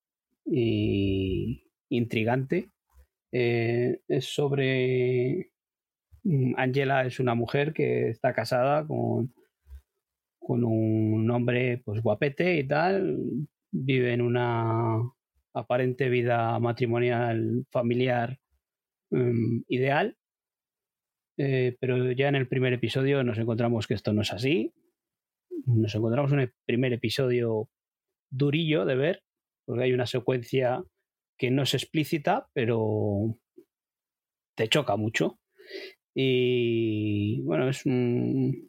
y 0.44 1.64
intrigante 1.88 2.70
eh, 3.32 4.00
es 4.08 4.24
sobre 4.26 5.52
mm, 6.24 6.54
Angela 6.56 7.06
es 7.06 7.20
una 7.20 7.34
mujer 7.34 7.72
que 7.72 8.08
está 8.08 8.32
casada 8.34 8.86
con, 8.86 9.32
con 10.38 10.64
un 10.64 11.30
hombre 11.30 11.82
pues 11.84 12.02
guapete 12.02 12.58
y 12.58 12.66
tal, 12.66 13.46
vive 13.70 14.12
en 14.12 14.22
una 14.22 15.00
aparente 15.54 16.08
vida 16.08 16.58
matrimonial 16.58 17.64
familiar 17.70 18.38
mm, 19.10 19.62
ideal, 19.68 20.16
eh, 21.36 21.76
pero 21.80 22.12
ya 22.12 22.28
en 22.28 22.34
el 22.34 22.48
primer 22.48 22.72
episodio 22.72 23.24
nos 23.24 23.38
encontramos 23.38 23.86
que 23.86 23.94
esto 23.94 24.12
no 24.12 24.22
es 24.22 24.32
así. 24.32 24.74
Nos 25.66 25.94
encontramos 25.94 26.32
un 26.32 26.52
primer 26.66 26.92
episodio 26.92 27.68
durillo 28.30 28.84
de 28.84 28.94
ver, 28.94 29.22
porque 29.64 29.84
hay 29.84 29.92
una 29.92 30.06
secuencia 30.06 30.84
que 31.40 31.50
no 31.50 31.62
es 31.62 31.72
explícita, 31.72 32.50
pero 32.52 33.38
te 34.54 34.68
choca 34.68 34.96
mucho. 34.96 35.40
Y 36.14 37.40
bueno, 37.44 37.70
es 37.70 37.86
una 37.86 38.60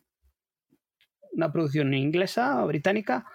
producción 1.52 1.94
inglesa, 1.94 2.64
británica, 2.64 3.26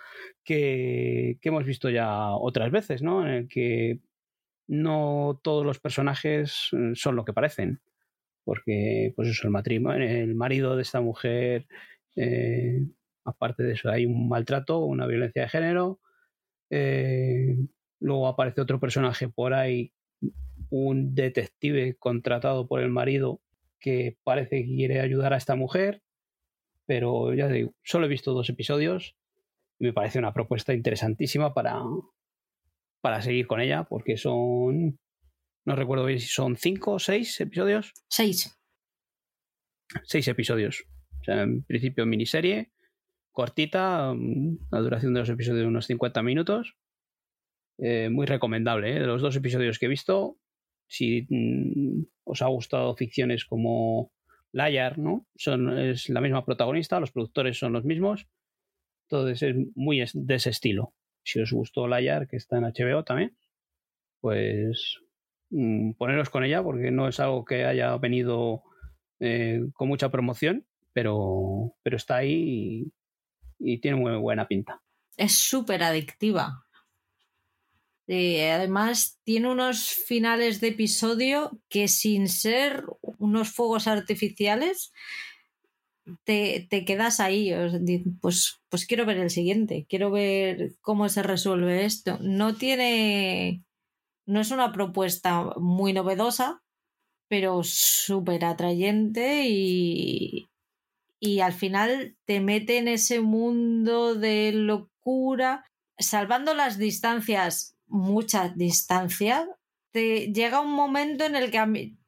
que, 0.43 1.39
hemos 1.43 1.67
visto 1.67 1.91
ya 1.91 2.31
otras 2.31 2.71
veces, 2.71 3.03
¿no? 3.03 3.27
En 3.27 3.33
el 3.35 3.47
que 3.49 4.01
no 4.69 5.39
todos 5.45 5.67
los 5.67 5.81
personajes 5.81 6.69
mm, 6.73 6.95
son 6.95 7.15
lo 7.17 7.27
que 7.27 7.35
parecen. 7.35 7.83
Porque, 8.43 9.13
pues 9.17 9.29
eso, 9.29 9.47
el 9.47 9.51
matrimonio, 9.53 10.09
el 10.09 10.35
marido 10.35 10.77
de 10.77 10.83
esta 10.83 11.03
mujer, 11.03 11.67
eh, 12.17 12.87
aparte 13.25 13.65
de 13.65 13.75
eso, 13.75 13.91
hay 13.91 14.07
un 14.07 14.31
maltrato, 14.31 14.79
una 14.79 15.07
violencia 15.07 15.43
de 15.43 15.49
género. 15.51 16.01
Eh, 16.71 17.57
Luego 18.01 18.29
aparece 18.29 18.61
otro 18.61 18.79
personaje 18.79 19.29
por 19.29 19.55
ahí, 19.55 19.93
un 20.71 21.15
detective 21.15 21.97
contratado 21.99 22.67
por 22.67 22.81
el 22.81 22.91
marido 22.91 23.41
que 23.79 24.17
parece 24.25 24.65
que 24.65 24.75
quiere 24.75 25.01
ayudar 25.01 25.33
a 25.33 25.37
esta 25.37 25.55
mujer, 25.55 26.03
pero 26.87 27.35
ya 27.35 27.49
digo, 27.49 27.75
solo 27.83 28.07
he 28.07 28.09
visto 28.09 28.33
dos 28.33 28.49
episodios 28.49 29.17
y 29.79 29.85
me 29.85 29.93
parece 29.93 30.19
una 30.19 30.33
propuesta 30.33 30.73
interesantísima 30.75 31.55
para, 31.55 31.83
para 33.01 33.23
seguir 33.23 33.47
con 33.47 33.61
ella, 33.61 33.85
porque 33.85 34.17
son, 34.17 34.99
no 35.65 35.77
recuerdo 35.77 36.05
bien 36.05 36.21
si 36.21 36.29
son 36.29 36.57
cinco 36.57 36.93
o 36.93 36.99
seis 36.99 37.41
episodios. 37.41 37.93
Seis. 38.09 38.59
Seis 40.05 40.27
episodios. 40.29 40.85
O 41.21 41.25
sea, 41.25 41.43
en 41.43 41.63
principio 41.63 42.07
miniserie, 42.07 42.73
cortita, 43.33 44.13
mm, 44.15 44.69
la 44.71 44.81
duración 44.81 45.15
de 45.15 45.21
los 45.21 45.29
episodios 45.29 45.61
de 45.61 45.69
unos 45.69 45.87
50 45.87 46.23
minutos 46.23 46.77
eh, 47.79 48.09
muy 48.11 48.27
recomendable. 48.27 48.97
¿eh? 48.97 49.01
De 49.01 49.07
los 49.07 49.23
dos 49.23 49.37
episodios 49.37 49.79
que 49.79 49.87
he 49.87 49.91
visto, 49.91 50.39
si 50.87 51.27
mm, 51.29 52.05
os 52.25 52.43
ha 52.43 52.47
gustado 52.47 52.95
ficciones 52.97 53.45
como 53.45 54.13
Layar, 54.53 54.99
¿no? 54.99 55.27
Son, 55.37 55.79
es 55.79 56.09
la 56.09 56.21
misma 56.21 56.45
protagonista, 56.45 57.01
los 57.01 57.13
productores 57.13 57.59
son 57.59 57.73
los 57.73 57.85
mismos. 57.85 58.27
Entonces 59.09 59.43
es 59.43 59.57
muy 59.75 60.03
de 60.13 60.35
ese 60.35 60.51
estilo. 60.51 60.95
Si 61.23 61.41
os 61.41 61.53
gustó 61.53 61.87
Layar, 61.87 62.29
que 62.29 62.37
está 62.37 62.59
en 62.59 62.65
HBO 62.65 63.05
también, 63.05 63.37
pues 64.21 64.99
mm, 65.51 65.93
poneros 65.93 66.31
con 66.31 66.45
ella 66.45 66.63
porque 66.63 66.91
no 66.91 67.09
es 67.09 67.21
algo 67.21 67.45
que 67.45 67.65
haya 67.65 67.97
venido 67.99 68.63
eh, 69.21 69.61
con 69.75 69.89
mucha 69.89 70.11
promoción, 70.11 70.67
pero, 70.93 71.75
pero 71.83 71.97
está 71.97 72.17
ahí 72.17 72.93
y, 73.59 73.73
y 73.75 73.81
tiene 73.81 73.99
muy 73.99 74.17
buena 74.17 74.49
pinta. 74.49 74.83
Es 75.17 75.35
súper 75.35 75.83
adictiva. 75.83 76.66
Eh, 78.09 78.51
además, 78.51 79.19
tiene 79.25 79.51
unos 79.51 79.95
finales 79.95 80.61
de 80.61 80.69
episodio 80.69 81.59
que 81.69 81.89
sin 81.89 82.29
ser 82.29 82.85
unos 83.19 83.51
fuegos 83.51 83.89
artificiales, 83.89 84.93
te, 86.25 86.67
te 86.71 86.85
quedas 86.85 87.21
ahí. 87.21 87.53
Pues, 88.21 88.61
pues 88.69 88.87
quiero 88.87 89.07
ver 89.07 89.19
el 89.19 89.31
siguiente, 89.31 89.87
quiero 89.89 90.11
ver 90.11 90.75
cómo 90.81 91.09
se 91.09 91.23
resuelve 91.23 91.85
esto. 91.85 92.19
No 92.21 92.55
tiene. 92.55 93.65
No 94.27 94.41
es 94.41 94.51
una 94.51 94.73
propuesta 94.73 95.53
muy 95.57 95.93
novedosa, 95.93 96.63
pero 97.29 97.63
súper 97.63 98.45
atrayente 98.45 99.47
y, 99.49 100.49
y 101.21 101.41
al 101.41 101.53
final 101.53 102.17
te 102.25 102.41
mete 102.41 102.79
en 102.79 102.89
ese 102.89 103.21
mundo 103.21 104.17
de 104.17 104.53
locura, 104.53 105.65
salvando 105.99 106.55
las 106.55 106.77
distancias, 106.77 107.76
muchas 107.89 108.57
distancias, 108.57 109.47
te 109.93 110.33
llega 110.33 110.61
un 110.61 110.73
momento 110.73 111.25
en 111.25 111.37
el 111.37 111.51
que 111.51 111.59
a 111.59 111.67
mí- 111.67 111.99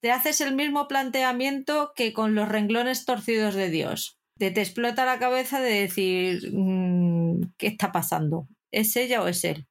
te 0.00 0.10
haces 0.12 0.40
el 0.40 0.54
mismo 0.54 0.88
planteamiento 0.88 1.92
que 1.96 2.12
con 2.12 2.34
los 2.34 2.48
renglones 2.48 3.04
torcidos 3.04 3.54
de 3.54 3.70
Dios. 3.70 4.18
Te, 4.38 4.50
te 4.50 4.60
explota 4.62 5.04
la 5.04 5.18
cabeza 5.18 5.60
de 5.60 5.80
decir, 5.82 6.50
mm, 6.52 7.52
¿qué 7.58 7.66
está 7.68 7.92
pasando? 7.92 8.48
¿Es 8.72 8.96
ella 8.96 9.22
o 9.22 9.28
es 9.28 9.44
él? 9.44 9.66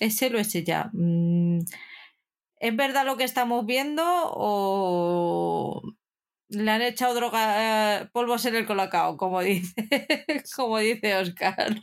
¿Es 0.00 0.20
él 0.22 0.36
o 0.36 0.38
es 0.38 0.54
ella? 0.54 0.90
Mm, 0.92 1.60
¿Es 2.58 2.76
verdad 2.76 3.06
lo 3.06 3.16
que 3.16 3.24
estamos 3.24 3.64
viendo 3.66 4.02
o 4.06 5.82
le 6.50 6.70
han 6.70 6.82
echado 6.82 7.14
droga, 7.14 8.00
eh, 8.02 8.08
polvos 8.12 8.44
en 8.46 8.56
el 8.56 8.66
colacao, 8.66 9.16
como 9.16 9.40
dice, 9.42 9.74
como 10.56 10.78
dice 10.78 11.16
Oscar? 11.16 11.76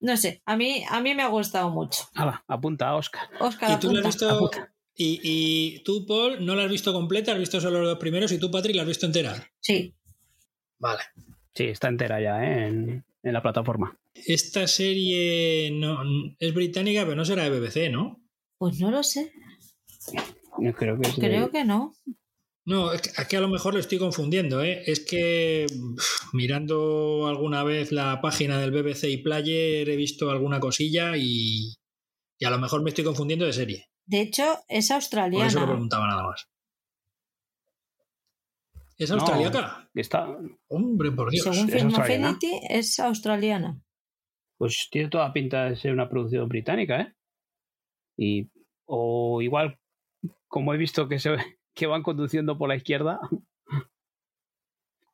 No 0.00 0.16
sé, 0.16 0.42
a 0.46 0.56
mí, 0.56 0.82
a 0.88 1.00
mí 1.00 1.14
me 1.14 1.22
ha 1.22 1.28
gustado 1.28 1.70
mucho. 1.70 2.04
Hala, 2.14 2.42
apunta 2.48 2.88
a 2.88 2.96
Oscar. 2.96 3.28
Oscar, 3.38 3.72
¿Y 3.72 3.80
tú, 3.80 3.92
la 3.92 4.00
has 4.00 4.06
apunta. 4.06 4.08
visto, 4.08 4.30
apunta. 4.30 4.74
y, 4.96 5.20
y 5.22 5.82
tú, 5.84 6.06
Paul, 6.06 6.44
no 6.44 6.54
la 6.54 6.64
has 6.64 6.70
visto 6.70 6.92
completa, 6.92 7.32
has 7.32 7.38
visto 7.38 7.60
solo 7.60 7.80
los 7.80 7.88
dos 7.90 7.98
primeros 7.98 8.32
y 8.32 8.38
tú, 8.38 8.50
Patrick, 8.50 8.76
la 8.76 8.82
has 8.82 8.88
visto 8.88 9.06
entera. 9.06 9.34
Sí, 9.60 9.94
Vale. 10.78 11.02
Sí, 11.54 11.64
está 11.64 11.88
entera 11.88 12.20
ya 12.22 12.42
¿eh? 12.42 12.68
en, 12.68 13.04
en 13.22 13.32
la 13.34 13.42
plataforma. 13.42 13.98
Esta 14.14 14.66
serie 14.66 15.70
no, 15.72 15.98
es 16.38 16.54
británica, 16.54 17.02
pero 17.04 17.16
no 17.16 17.24
será 17.26 17.42
de 17.48 17.50
BBC, 17.60 17.90
¿no? 17.92 18.22
pues 18.56 18.78
no 18.80 18.90
lo 18.90 19.02
sé, 19.02 19.32
Yo 20.58 20.74
creo 20.74 20.98
que 21.00 21.08
de- 21.10 21.14
creo 21.28 21.50
que 21.50 21.64
no. 21.64 21.94
No, 22.66 22.92
es 22.92 23.00
que, 23.02 23.10
aquí 23.16 23.36
a 23.36 23.40
lo 23.40 23.48
mejor 23.48 23.74
lo 23.74 23.80
estoy 23.80 23.98
confundiendo, 23.98 24.62
¿eh? 24.62 24.82
Es 24.86 25.04
que 25.04 25.66
mirando 26.32 27.26
alguna 27.26 27.64
vez 27.64 27.90
la 27.90 28.20
página 28.20 28.58
del 28.60 28.70
BBC 28.70 29.04
y 29.04 29.16
Player 29.18 29.88
he 29.88 29.96
visto 29.96 30.30
alguna 30.30 30.60
cosilla 30.60 31.16
y, 31.16 31.74
y 32.38 32.44
a 32.44 32.50
lo 32.50 32.58
mejor 32.58 32.82
me 32.82 32.90
estoy 32.90 33.04
confundiendo 33.04 33.46
de 33.46 33.52
serie. 33.52 33.86
De 34.06 34.20
hecho, 34.20 34.42
es 34.44 34.58
Por 34.68 34.74
eso 34.78 34.92
lo 34.92 34.96
australiana. 34.96 35.66
preguntaba 35.66 36.06
nada 36.06 36.22
más. 36.24 36.46
¿Es 38.98 39.08
No. 39.10 39.16
australiaca? 39.16 39.88
Está, 39.94 40.26
Hombre, 40.68 41.10
por 41.12 41.30
Dios. 41.30 41.44
Según 41.44 41.68
es 41.68 41.74
Film 41.74 41.86
australiana. 41.86 42.28
Affinity, 42.30 42.66
es 42.68 42.98
australiana. 43.00 43.82
pues 44.58 44.88
tiene 44.90 45.08
toda 45.08 45.32
pinta 45.32 45.64
de 45.70 45.76
ser 45.76 45.92
una 45.92 46.08
producción 46.10 46.46
británica, 46.48 47.00
¿eh? 47.00 47.14
Y, 48.18 48.50
o 48.86 49.40
igual, 49.40 49.78
como 50.48 50.74
he 50.74 50.76
visto 50.76 51.08
que, 51.08 51.18
se, 51.18 51.30
que 51.80 51.86
van 51.86 52.02
conduciendo 52.02 52.58
por 52.58 52.68
la 52.68 52.76
izquierda, 52.76 53.18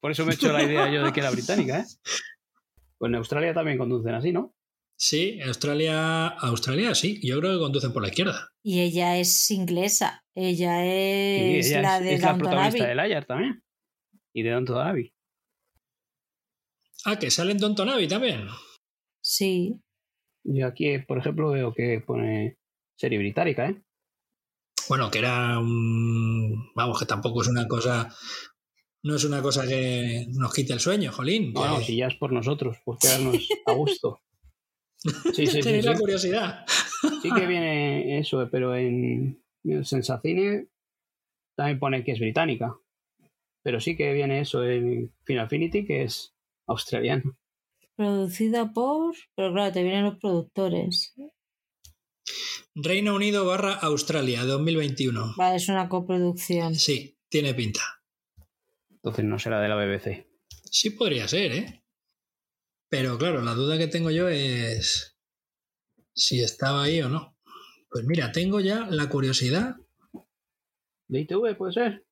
por 0.01 0.11
eso 0.11 0.25
me 0.27 0.33
he 0.33 0.35
hecho 0.35 0.53
la 0.53 0.65
idea 0.65 0.93
yo 0.93 1.05
de 1.05 1.13
que 1.13 1.21
era 1.21 1.31
británica, 1.31 1.79
¿eh? 1.79 1.85
Pues 2.99 3.09
en 3.09 3.15
Australia 3.15 3.55
también 3.55 3.79
conducen 3.79 4.15
así, 4.15 4.33
¿no? 4.33 4.53
Sí, 4.99 5.41
Australia, 5.43 6.27
Australia 6.27 6.93
sí, 6.97 7.21
yo 7.23 7.39
creo 7.39 7.53
que 7.53 7.59
conducen 7.61 7.93
por 7.93 8.03
la 8.03 8.09
izquierda. 8.09 8.49
Y 8.65 8.81
ella 8.81 9.17
es 9.17 9.49
inglesa. 9.53 10.25
Ella 10.35 10.81
Sí, 10.83 11.57
es 11.59 11.67
ella 11.71 11.83
la 11.83 11.99
es, 11.99 12.03
de 12.05 12.15
es 12.15 12.23
la 12.23 12.37
protagonista 12.37 12.79
Abbey. 12.79 12.89
de 12.89 12.95
Layar 12.97 13.25
también. 13.27 13.63
Y 14.35 14.43
de 14.43 14.51
Downton 14.51 14.89
Abbey. 14.89 15.13
Ah, 17.05 17.17
que 17.19 17.31
sale 17.31 17.53
en 17.53 17.59
Downton 17.59 17.91
Abbey 17.91 18.09
también. 18.09 18.49
Sí. 19.21 19.79
Yo 20.43 20.67
aquí, 20.67 20.99
por 20.99 21.19
ejemplo, 21.19 21.51
veo 21.51 21.73
que 21.73 22.03
pone 22.05 22.57
serie 22.97 23.19
británica, 23.19 23.69
¿eh? 23.69 23.83
Bueno, 24.89 25.11
que 25.11 25.19
era 25.19 25.59
un... 25.59 26.71
Vamos, 26.75 26.99
que 26.99 27.07
tampoco 27.07 27.43
es 27.43 27.49
una 27.49 27.67
cosa... 27.67 28.09
No 29.03 29.15
es 29.15 29.25
una 29.25 29.41
cosa 29.41 29.67
que 29.67 30.27
nos 30.31 30.53
quite 30.53 30.73
el 30.73 30.81
sueño, 30.81 31.13
jolín. 31.13 31.53
No, 31.53 31.67
no, 31.67 31.79
que- 31.79 31.85
si 31.85 31.97
ya 31.97 32.09
es 32.09 32.17
por 32.17 32.33
nosotros, 32.33 32.79
por 32.85 32.99
quedarnos 32.99 33.37
a 33.67 33.73
gusto. 33.73 34.21
Sí, 34.99 35.13
sí, 35.35 35.47
sí. 35.47 35.61
Tenéis 35.61 35.85
sí. 35.85 35.91
la 35.91 35.97
curiosidad. 35.99 36.65
Sí 37.23 37.31
que 37.33 37.47
viene 37.47 38.19
eso, 38.19 38.49
pero 38.51 38.75
en, 38.75 39.41
en 39.65 39.85
Sensacine 39.85 40.67
también 41.55 41.79
pone 41.79 42.03
que 42.03 42.13
es 42.13 42.19
británica. 42.19 42.77
Pero 43.63 43.81
sí 43.81 43.97
que 43.97 44.13
viene 44.13 44.41
eso 44.41 44.65
en 44.65 45.13
Final 45.25 45.45
Affinity, 45.45 45.85
que 45.85 46.03
es 46.05 46.35
australiano. 46.67 47.37
Producida 47.95 48.73
por. 48.73 49.15
Pero 49.37 49.53
claro, 49.53 49.73
te 49.73 49.83
vienen 49.85 50.05
los 50.05 50.19
productores. 50.19 51.15
Reino 52.79 53.15
Unido 53.15 53.47
barra 53.47 53.73
Australia, 53.73 54.45
2021. 54.45 55.35
Vale, 55.39 55.57
es 55.57 55.69
una 55.71 55.89
coproducción. 55.89 56.75
Sí, 56.75 57.19
tiene 57.31 57.55
pinta. 57.55 57.81
Entonces 58.91 59.25
no 59.25 59.39
será 59.39 59.63
de 59.63 59.69
la 59.69 59.77
BBC. 59.77 60.27
Sí 60.71 60.91
podría 60.91 61.27
ser, 61.27 61.53
¿eh? 61.53 61.85
Pero 62.91 63.17
claro, 63.17 63.41
la 63.41 63.55
duda 63.55 63.79
que 63.79 63.87
tengo 63.87 64.11
yo 64.11 64.29
es 64.29 65.17
si 66.13 66.43
estaba 66.43 66.83
ahí 66.83 67.01
o 67.01 67.09
no. 67.09 67.39
Pues 67.91 68.05
mira, 68.05 68.31
tengo 68.31 68.61
ya 68.61 68.87
la 68.91 69.09
curiosidad, 69.09 69.77
¿De 71.09 71.21
ITV 71.21 71.57
puede 71.57 71.73
ser? 71.73 72.07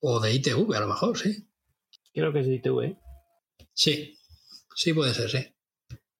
o 0.00 0.20
de 0.20 0.34
ITV 0.34 0.72
a 0.76 0.80
lo 0.80 0.86
mejor, 0.88 1.18
sí. 1.18 1.48
Creo 2.12 2.32
que 2.32 2.40
es 2.40 2.46
de 2.46 2.54
ITV. 2.54 2.80
¿eh? 2.84 2.98
Sí, 3.72 4.18
sí 4.76 4.92
puede 4.92 5.14
ser, 5.14 5.30
sí. 5.30 5.53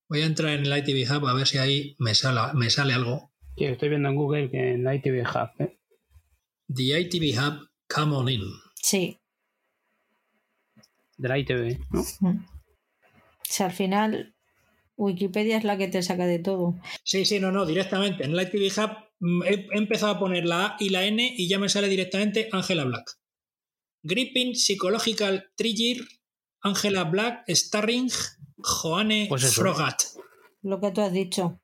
Voy 0.09 0.23
a 0.23 0.27
entrar 0.27 0.53
en 0.53 0.67
el 0.67 0.79
ITV 0.79 1.11
Hub 1.11 1.27
a 1.27 1.35
ver 1.35 1.47
si 1.47 1.59
ahí 1.59 1.97
me 1.99 2.15
sale, 2.15 2.53
me 2.55 2.71
sale 2.71 2.93
algo. 2.93 3.33
Sí, 3.57 3.65
estoy 3.65 3.89
viendo 3.89 4.09
en 4.09 4.17
Google 4.17 4.51
que 4.51 4.73
en 4.73 4.85
la 4.85 4.95
ITV 4.95 5.23
Hub. 5.23 5.51
¿eh? 5.63 5.79
The 6.73 7.01
ITV 7.01 7.39
Hub, 7.39 7.71
come 7.89 8.17
on 8.17 8.29
in. 8.29 8.43
Sí. 8.83 9.19
De 11.17 11.29
la 11.29 11.39
ITV, 11.39 11.79
¿no? 11.91 12.05
Sea, 13.43 13.67
al 13.67 13.73
final, 13.73 14.35
Wikipedia 14.97 15.57
es 15.57 15.65
la 15.65 15.79
que 15.79 15.89
te 15.89 16.03
saca 16.03 16.27
de 16.27 16.39
todo. 16.39 16.75
Sí, 17.05 17.25
sí, 17.25 17.39
no, 17.39 17.53
no, 17.53 17.67
directamente. 17.67 18.25
En 18.25 18.33
el 18.33 18.43
ITV 18.43 18.81
Hub 18.81 18.91
mm, 19.21 19.43
he, 19.45 19.69
he 19.73 19.79
empezado 19.79 20.13
a 20.13 20.19
poner 20.19 20.45
la 20.45 20.67
A 20.67 20.77
y 20.81 20.91
la 20.91 21.05
N 21.05 21.35
y 21.37 21.49
ya 21.49 21.59
me 21.59 21.69
sale 21.69 21.89
directamente 21.89 22.49
Angela 22.53 22.85
Black. 22.85 23.19
Gripping 24.03 24.55
Psychological 24.55 25.51
Trigger, 25.57 26.05
Angela 26.61 27.05
Black, 27.05 27.45
Starring, 27.49 28.11
Joanne 28.65 29.27
Pues. 29.29 29.55
Frogat. 29.55 30.03
Lo 30.63 30.81
que 30.81 30.91
tú 30.91 31.03
has 31.03 31.13
dicho. 31.13 31.61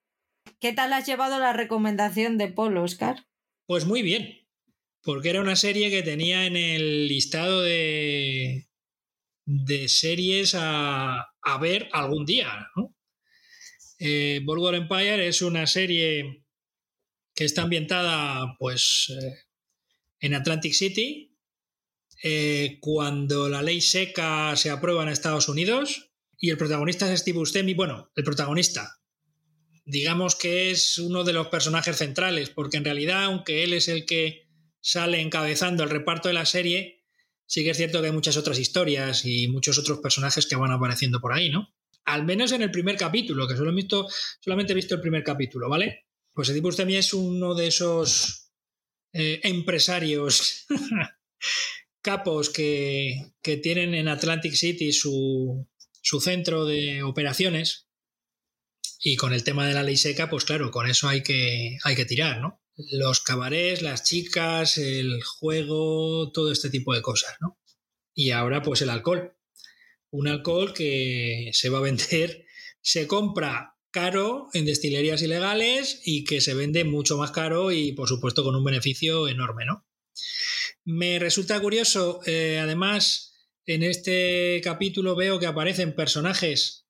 ¿Qué 0.60 0.72
tal 0.72 0.92
has 0.92 1.06
llevado 1.06 1.38
la 1.38 1.52
recomendación 1.52 2.36
de 2.36 2.48
Paul, 2.48 2.76
Oscar? 2.76 3.26
Pues 3.66 3.86
muy 3.86 4.02
bien, 4.02 4.46
porque 5.02 5.30
era 5.30 5.40
una 5.40 5.56
serie 5.56 5.90
que 5.90 6.02
tenía 6.02 6.44
en 6.44 6.56
el 6.56 7.08
listado 7.08 7.62
de, 7.62 8.68
de 9.46 9.88
series 9.88 10.54
a, 10.54 11.32
a 11.40 11.58
ver 11.58 11.88
algún 11.92 12.26
día. 12.26 12.68
¿no? 12.76 12.94
Eh, 13.98 14.42
Empire 14.44 15.26
es 15.26 15.40
una 15.40 15.66
serie 15.66 16.44
que 17.34 17.44
está 17.44 17.62
ambientada 17.62 18.56
pues, 18.58 19.10
eh, 19.10 19.34
en 20.20 20.34
Atlantic 20.34 20.74
City, 20.74 21.34
eh, 22.22 22.78
cuando 22.80 23.48
la 23.48 23.62
ley 23.62 23.80
seca 23.80 24.54
se 24.56 24.68
aprueba 24.68 25.02
en 25.02 25.08
Estados 25.08 25.48
Unidos 25.48 26.09
y 26.40 26.48
el 26.48 26.56
protagonista 26.56 27.12
es 27.12 27.20
Steve 27.20 27.38
Buscemi. 27.38 27.74
Bueno, 27.74 28.10
el 28.16 28.24
protagonista, 28.24 28.98
digamos 29.84 30.34
que 30.34 30.70
es 30.70 30.98
uno 30.98 31.22
de 31.22 31.34
los 31.34 31.48
personajes 31.48 31.98
centrales, 31.98 32.48
porque 32.48 32.78
en 32.78 32.84
realidad, 32.84 33.24
aunque 33.24 33.62
él 33.62 33.74
es 33.74 33.88
el 33.88 34.06
que 34.06 34.48
sale 34.80 35.20
encabezando 35.20 35.84
el 35.84 35.90
reparto 35.90 36.28
de 36.28 36.34
la 36.34 36.46
serie, 36.46 37.04
sí 37.44 37.62
que 37.62 37.70
es 37.70 37.76
cierto 37.76 38.00
que 38.00 38.06
hay 38.06 38.12
muchas 38.12 38.38
otras 38.38 38.58
historias 38.58 39.26
y 39.26 39.48
muchos 39.48 39.78
otros 39.78 40.00
personajes 40.00 40.46
que 40.46 40.56
van 40.56 40.72
apareciendo 40.72 41.20
por 41.20 41.34
ahí, 41.34 41.50
¿no? 41.50 41.74
Al 42.06 42.24
menos 42.24 42.52
en 42.52 42.62
el 42.62 42.70
primer 42.70 42.96
capítulo, 42.96 43.46
que 43.46 43.56
solo 43.56 43.74
visto, 43.74 44.08
solamente 44.40 44.72
he 44.72 44.76
visto 44.76 44.94
el 44.94 45.02
primer 45.02 45.22
capítulo, 45.22 45.68
¿vale? 45.68 46.06
Pues 46.32 46.48
Eddie 46.48 46.62
Buscemi 46.62 46.96
es 46.96 47.12
uno 47.12 47.54
de 47.54 47.66
esos 47.66 48.50
eh, 49.12 49.40
empresarios 49.42 50.66
capos 52.00 52.48
que, 52.48 53.34
que, 53.42 53.58
tienen 53.58 53.94
en 53.94 54.08
Atlantic 54.08 54.54
City 54.54 54.92
su, 54.92 55.68
su 56.00 56.20
centro 56.20 56.64
de 56.64 57.02
operaciones. 57.02 57.88
Y 59.02 59.16
con 59.16 59.32
el 59.32 59.44
tema 59.44 59.66
de 59.66 59.74
la 59.74 59.82
ley 59.82 59.96
seca, 59.96 60.28
pues 60.28 60.44
claro, 60.44 60.70
con 60.70 60.88
eso 60.88 61.08
hay 61.08 61.22
que, 61.22 61.78
hay 61.84 61.96
que 61.96 62.04
tirar, 62.04 62.40
¿no? 62.40 62.60
Los 62.92 63.20
cabarets, 63.20 63.82
las 63.82 64.04
chicas, 64.04 64.76
el 64.78 65.22
juego, 65.22 66.30
todo 66.32 66.52
este 66.52 66.70
tipo 66.70 66.94
de 66.94 67.02
cosas, 67.02 67.36
¿no? 67.40 67.58
Y 68.14 68.30
ahora, 68.30 68.62
pues 68.62 68.82
el 68.82 68.90
alcohol. 68.90 69.34
Un 70.10 70.28
alcohol 70.28 70.74
que 70.74 71.50
se 71.52 71.70
va 71.70 71.78
a 71.78 71.82
vender, 71.82 72.44
se 72.82 73.06
compra 73.06 73.76
caro 73.90 74.48
en 74.52 74.66
destilerías 74.66 75.22
ilegales 75.22 76.00
y 76.04 76.24
que 76.24 76.40
se 76.40 76.54
vende 76.54 76.84
mucho 76.84 77.16
más 77.16 77.30
caro 77.30 77.72
y, 77.72 77.92
por 77.92 78.08
supuesto, 78.08 78.44
con 78.44 78.54
un 78.54 78.64
beneficio 78.64 79.28
enorme, 79.28 79.64
¿no? 79.64 79.86
Me 80.84 81.18
resulta 81.18 81.60
curioso, 81.60 82.20
eh, 82.26 82.58
además, 82.58 83.29
en 83.66 83.82
este 83.82 84.60
capítulo 84.62 85.14
veo 85.14 85.38
que 85.38 85.46
aparecen 85.46 85.94
personajes 85.94 86.86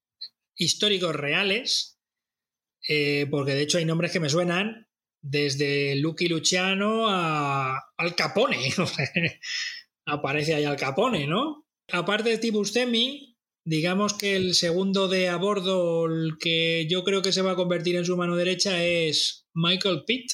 históricos 0.57 1.15
reales, 1.15 1.99
eh, 2.89 3.27
porque 3.31 3.55
de 3.55 3.63
hecho 3.63 3.79
hay 3.79 3.85
nombres 3.85 4.13
que 4.13 4.21
me 4.21 4.29
suenan, 4.29 4.89
desde 5.23 5.97
Lucky 5.97 6.29
Luciano 6.29 7.09
a 7.09 7.79
Al 7.97 8.15
Capone. 8.15 8.73
Aparece 10.07 10.55
ahí 10.55 10.65
Al 10.65 10.77
Capone, 10.77 11.27
¿no? 11.27 11.67
Aparte 11.93 12.31
de 12.31 12.39
Tibustemi, 12.39 13.37
digamos 13.65 14.15
que 14.15 14.37
el 14.37 14.55
segundo 14.55 15.09
de 15.09 15.29
a 15.29 15.37
bordo, 15.37 16.07
el 16.07 16.39
que 16.39 16.87
yo 16.89 17.05
creo 17.05 17.23
que 17.23 17.33
se 17.33 17.43
va 17.43 17.53
a 17.53 17.57
convertir 17.57 17.97
en 17.97 18.05
su 18.05 18.17
mano 18.17 18.37
derecha, 18.37 18.85
es 18.85 19.47
Michael 19.55 20.05
Pitt, 20.07 20.31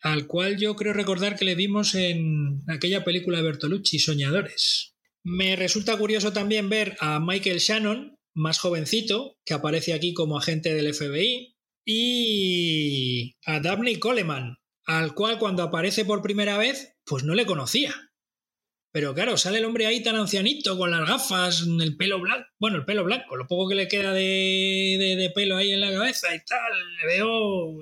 al 0.00 0.26
cual 0.26 0.56
yo 0.56 0.74
creo 0.74 0.92
recordar 0.92 1.36
que 1.36 1.44
le 1.44 1.54
vimos 1.54 1.94
en 1.94 2.62
aquella 2.68 3.04
película 3.04 3.38
de 3.38 3.44
Bertolucci, 3.44 3.98
Soñadores. 3.98 4.95
Me 5.28 5.56
resulta 5.56 5.98
curioso 5.98 6.32
también 6.32 6.68
ver 6.68 6.96
a 7.00 7.18
Michael 7.18 7.58
Shannon, 7.58 8.16
más 8.32 8.60
jovencito, 8.60 9.36
que 9.44 9.54
aparece 9.54 9.92
aquí 9.92 10.14
como 10.14 10.38
agente 10.38 10.72
del 10.72 10.94
FBI, 10.94 11.56
y 11.84 13.34
a 13.44 13.58
Dabney 13.58 13.98
Coleman, 13.98 14.58
al 14.84 15.14
cual 15.14 15.40
cuando 15.40 15.64
aparece 15.64 16.04
por 16.04 16.22
primera 16.22 16.56
vez, 16.58 16.94
pues 17.04 17.24
no 17.24 17.34
le 17.34 17.44
conocía. 17.44 17.92
Pero 18.92 19.14
claro, 19.14 19.36
sale 19.36 19.58
el 19.58 19.64
hombre 19.64 19.86
ahí 19.86 20.00
tan 20.00 20.14
ancianito, 20.14 20.78
con 20.78 20.92
las 20.92 21.08
gafas, 21.08 21.66
el 21.80 21.96
pelo 21.96 22.20
blanco, 22.20 22.46
bueno, 22.60 22.76
el 22.76 22.84
pelo 22.84 23.02
blanco, 23.02 23.34
lo 23.34 23.48
poco 23.48 23.70
que 23.70 23.74
le 23.74 23.88
queda 23.88 24.12
de, 24.12 25.32
pelo 25.34 25.56
ahí 25.56 25.72
en 25.72 25.80
la 25.80 25.90
cabeza 25.90 26.32
y 26.36 26.38
tal, 26.44 26.72
le 27.00 27.06
veo... 27.08 27.78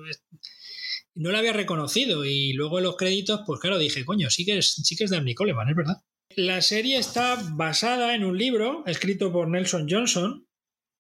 No 1.17 1.31
lo 1.31 1.37
había 1.37 1.53
reconocido 1.53 2.25
y 2.25 2.55
luego 2.55 2.79
en 2.79 2.85
los 2.85 2.97
créditos, 2.97 3.43
pues 3.47 3.61
claro, 3.61 3.79
dije, 3.79 4.03
coño, 4.07 4.31
sí 4.31 4.47
que 4.47 4.57
es, 4.57 4.73
sí 4.83 4.97
que 4.97 5.05
es 5.05 5.11
Dabney 5.11 5.35
Coleman, 5.35 5.69
es 5.69 5.77
verdad. 5.77 5.97
La 6.37 6.63
serie 6.63 6.99
está 6.99 7.41
basada 7.53 8.15
en 8.15 8.25
un 8.25 8.37
libro 8.37 8.83
escrito 8.87 9.33
por 9.33 9.49
Nelson 9.49 9.87
Johnson, 9.89 10.49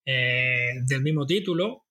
eh, 0.07 0.74
del 0.87 1.03
mismo 1.03 1.26
título, 1.26 1.87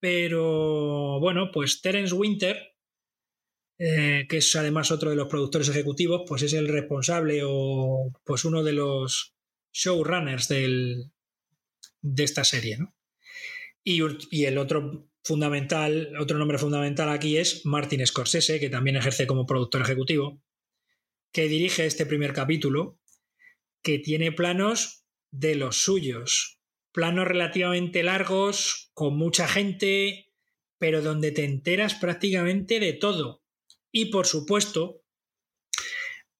pero 0.00 1.20
bueno, 1.20 1.50
pues 1.52 1.82
Terence 1.82 2.14
Winter, 2.14 2.56
eh, 3.78 4.26
que 4.28 4.38
es 4.38 4.56
además 4.56 4.90
otro 4.90 5.10
de 5.10 5.16
los 5.16 5.28
productores 5.28 5.68
ejecutivos, 5.68 6.22
pues 6.26 6.42
es 6.42 6.54
el 6.54 6.68
responsable 6.68 7.42
o 7.44 8.10
pues 8.24 8.44
uno 8.44 8.62
de 8.62 8.72
los 8.72 9.34
showrunners 9.72 10.48
del, 10.48 11.12
de 12.00 12.24
esta 12.24 12.44
serie. 12.44 12.78
Y, 13.82 14.00
y, 14.30 14.44
el 14.46 14.56
otro 14.56 15.10
fundamental, 15.22 16.14
otro 16.18 16.38
nombre 16.38 16.58
fundamental 16.58 17.10
aquí 17.10 17.36
es 17.36 17.66
Martin 17.66 18.06
Scorsese, 18.06 18.58
que 18.58 18.70
también 18.70 18.96
ejerce 18.96 19.26
como 19.26 19.44
productor 19.44 19.82
ejecutivo 19.82 20.40
que 21.34 21.48
dirige 21.48 21.84
este 21.84 22.06
primer 22.06 22.32
capítulo, 22.32 23.00
que 23.82 23.98
tiene 23.98 24.30
planos 24.30 25.04
de 25.32 25.56
los 25.56 25.82
suyos, 25.82 26.60
planos 26.92 27.26
relativamente 27.26 28.04
largos, 28.04 28.92
con 28.94 29.16
mucha 29.16 29.48
gente, 29.48 30.30
pero 30.78 31.02
donde 31.02 31.32
te 31.32 31.44
enteras 31.44 31.96
prácticamente 31.96 32.78
de 32.78 32.92
todo. 32.92 33.42
Y 33.90 34.06
por 34.06 34.28
supuesto, 34.28 35.02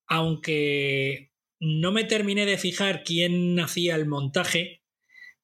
aunque 0.07 1.33
no 1.59 1.91
me 1.91 2.05
terminé 2.05 2.45
de 2.45 2.57
fijar 2.57 3.03
quién 3.03 3.59
hacía 3.59 3.95
el 3.95 4.05
montaje, 4.05 4.81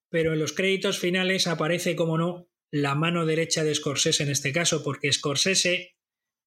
pero 0.07 0.31
en 0.31 0.39
los 0.39 0.53
créditos 0.53 0.97
finales 0.97 1.47
aparece, 1.47 1.97
como 1.97 2.17
no, 2.17 2.49
la 2.71 2.95
mano 2.95 3.25
derecha 3.25 3.65
de 3.65 3.75
Scorsese 3.75 4.23
en 4.23 4.29
este 4.29 4.53
caso, 4.53 4.81
porque 4.81 5.11
Scorsese 5.11 5.97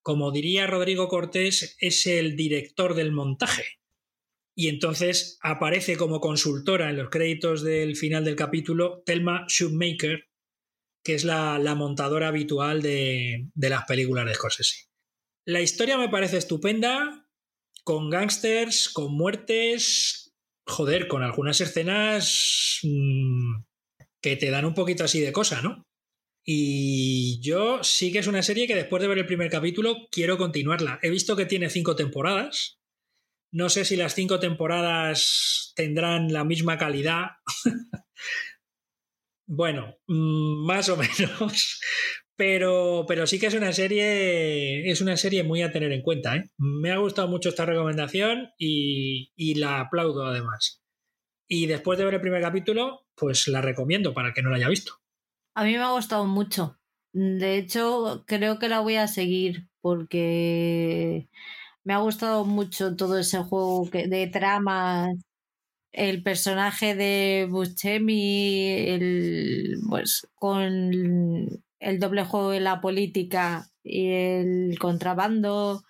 como 0.05 0.31
diría 0.33 0.67
Rodrigo 0.67 1.09
Cortés, 1.09 1.77
es 1.81 2.07
el 2.07 2.37
director 2.37 2.95
del 2.95 3.11
montaje. 3.11 3.65
Y 4.55 4.69
entonces 4.69 5.39
aparece 5.43 5.97
como 5.97 6.21
consultora 6.21 6.91
en 6.91 6.99
los 6.99 7.09
créditos 7.09 7.63
del 7.65 7.97
final 7.97 8.23
del 8.23 8.37
capítulo 8.37 9.03
Thelma 9.07 9.47
Shoemaker, 9.49 10.29
que 11.03 11.15
es 11.15 11.25
la, 11.25 11.59
montadora 11.75 12.29
habitual 12.29 12.83
de, 12.83 13.49
las 13.57 13.85
películas 13.87 14.27
de 14.27 14.35
Scorsese. 14.35 14.91
La 15.47 15.63
historia 15.63 15.97
me 15.97 16.11
parece 16.11 16.37
estupenda, 16.37 17.27
con 17.83 18.11
gángsters, 18.11 18.91
con 18.91 19.11
muertes, 19.15 20.35
joder, 20.67 21.09
con 21.09 21.23
algunas 21.23 21.63
escenas 21.63 22.81
mmm, 22.83 23.63
que 24.23 24.37
te 24.37 24.51
dan 24.51 24.67
un 24.67 24.75
poquito 24.75 25.05
así 25.05 25.21
de 25.21 25.33
cosa, 25.33 25.63
¿no? 25.63 25.83
Y 26.47 27.41
yo 27.41 27.83
sí 27.83 28.13
que 28.13 28.19
es 28.19 28.27
una 28.27 28.43
serie 28.43 28.67
que 28.67 28.75
después 28.75 29.01
de 29.01 29.09
ver 29.09 29.19
el 29.19 29.27
primer 29.27 29.51
capítulo 29.51 30.09
quiero 30.11 30.37
continuarla. 30.37 30.99
He 31.03 31.09
visto 31.09 31.37
que 31.37 31.47
tiene 31.47 31.71
cinco 31.71 31.97
temporadas. 31.97 32.79
No 33.51 33.71
sé 33.71 33.85
si 33.85 33.97
las 33.97 34.15
cinco 34.15 34.41
temporadas 34.41 35.73
tendrán 35.75 36.33
la 36.33 36.45
misma 36.45 36.77
calidad. 36.77 37.29
bueno, 39.47 39.97
mm, 40.07 40.67
más 40.67 40.89
o 40.91 40.97
menos. 40.99 41.81
Pero, 42.37 43.07
pero 43.09 43.27
sí 43.27 43.39
que 43.39 43.47
es 43.47 43.55
una 43.55 43.73
serie. 43.73 44.91
Es 44.91 45.01
una 45.01 45.17
serie 45.17 45.45
muy 45.45 45.63
a 45.63 45.73
tener 45.73 45.93
en 45.93 46.03
cuenta. 46.03 46.37
¿eh? 46.37 46.51
Me 46.59 46.91
ha 46.91 46.99
gustado 46.99 47.29
mucho 47.29 47.49
esta 47.49 47.65
recomendación 47.65 48.51
y, 48.59 49.33
y 49.35 49.55
la 49.55 49.81
aplaudo 49.81 50.27
además. 50.27 50.83
Y 51.49 51.67
después 51.67 51.99
de 51.99 52.05
ver 52.05 52.15
el 52.15 52.21
primer 52.21 52.43
capítulo, 52.43 53.07
pues 53.15 53.49
la 53.49 53.63
recomiendo 53.63 54.13
para 54.13 54.35
que 54.35 54.43
no 54.43 54.51
la 54.51 54.57
haya 54.57 54.69
visto. 54.69 55.04
A 55.55 55.65
mí 55.65 55.73
me 55.73 55.83
ha 55.85 55.93
gustado 55.93 56.27
mucho. 56.27 56.79
De 57.13 57.57
hecho, 57.59 58.25
creo 58.27 58.59
que 58.59 58.69
la 58.69 58.81
voy 58.81 58.97
a 58.97 59.07
seguir 59.09 59.69
porque 59.81 61.29
me 61.85 61.95
ha 61.95 61.99
gustado 61.99 62.45
mucho 62.45 62.97
todo 62.97 63.19
ese 63.19 63.39
juego 63.43 63.89
de 63.93 64.27
tramas, 64.29 65.15
el 65.93 66.23
personaje 66.23 66.95
de 66.97 67.49
Buscemi, 67.51 68.69
el, 68.71 69.79
pues, 69.89 70.29
con 70.37 71.63
el 71.81 72.01
doble 72.01 72.25
juego 72.25 72.51
de 72.51 72.61
la 72.61 72.81
política 72.81 73.71
y 73.85 74.09
el 74.13 74.79
contrabando, 74.81 75.85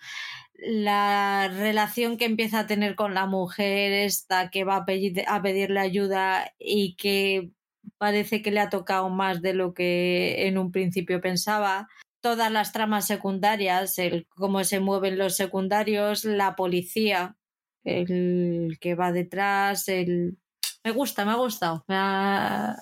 la 0.55 1.49
relación 1.49 2.17
que 2.17 2.25
empieza 2.25 2.59
a 2.61 2.67
tener 2.67 2.95
con 2.95 3.13
la 3.15 3.25
mujer 3.27 3.93
esta 3.93 4.49
que 4.51 4.63
va 4.65 4.77
a, 4.77 4.85
a 5.27 5.41
pedirle 5.43 5.79
ayuda 5.79 6.53
y 6.59 6.95
que 6.97 7.51
parece 7.97 8.41
que 8.41 8.51
le 8.51 8.59
ha 8.59 8.69
tocado 8.69 9.09
más 9.09 9.41
de 9.41 9.53
lo 9.53 9.73
que 9.73 10.47
en 10.47 10.57
un 10.57 10.71
principio 10.71 11.21
pensaba. 11.21 11.87
Todas 12.21 12.51
las 12.51 12.71
tramas 12.71 13.05
secundarias, 13.05 13.97
el 13.99 14.27
cómo 14.35 14.63
se 14.63 14.79
mueven 14.79 15.17
los 15.17 15.35
secundarios, 15.35 16.25
la 16.25 16.55
policía, 16.55 17.37
el 17.83 18.77
que 18.79 18.95
va 18.95 19.11
detrás, 19.11 19.87
el... 19.87 20.37
Me 20.83 20.91
gusta, 20.91 21.25
me 21.25 21.31
ha 21.31 21.35
gustado, 21.35 21.83
me 21.87 21.95
ha, 21.97 22.75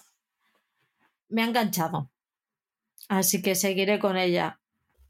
me 1.29 1.41
ha 1.41 1.45
enganchado. 1.45 2.09
Así 3.07 3.41
que 3.41 3.55
seguiré 3.55 3.99
con 3.99 4.17
ella. 4.17 4.59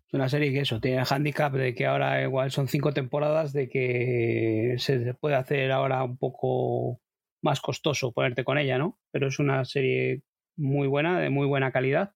Es 0.08 0.14
una 0.14 0.30
serie 0.30 0.52
que 0.52 0.62
eso, 0.62 0.80
tiene 0.80 1.02
el 1.02 1.08
handicap 1.10 1.54
de 1.54 1.74
que 1.74 1.86
ahora 1.86 2.22
igual 2.22 2.52
son 2.52 2.68
cinco 2.68 2.94
temporadas, 2.94 3.54
de 3.54 3.70
que 3.70 4.76
se 4.78 5.14
puede 5.16 5.36
hacer 5.36 5.72
ahora 5.72 6.04
un 6.04 6.18
poco 6.18 7.00
más 7.44 7.62
costoso 7.62 8.14
ponerte 8.14 8.44
con 8.44 8.58
ella, 8.58 8.78
¿no? 8.78 8.98
Pero 9.12 9.28
es 9.28 9.38
una 9.38 9.64
serie 9.66 10.24
muy 10.56 10.88
buena, 10.88 11.20
de 11.20 11.30
muy 11.30 11.46
buena 11.46 11.72
calidad. 11.72 12.14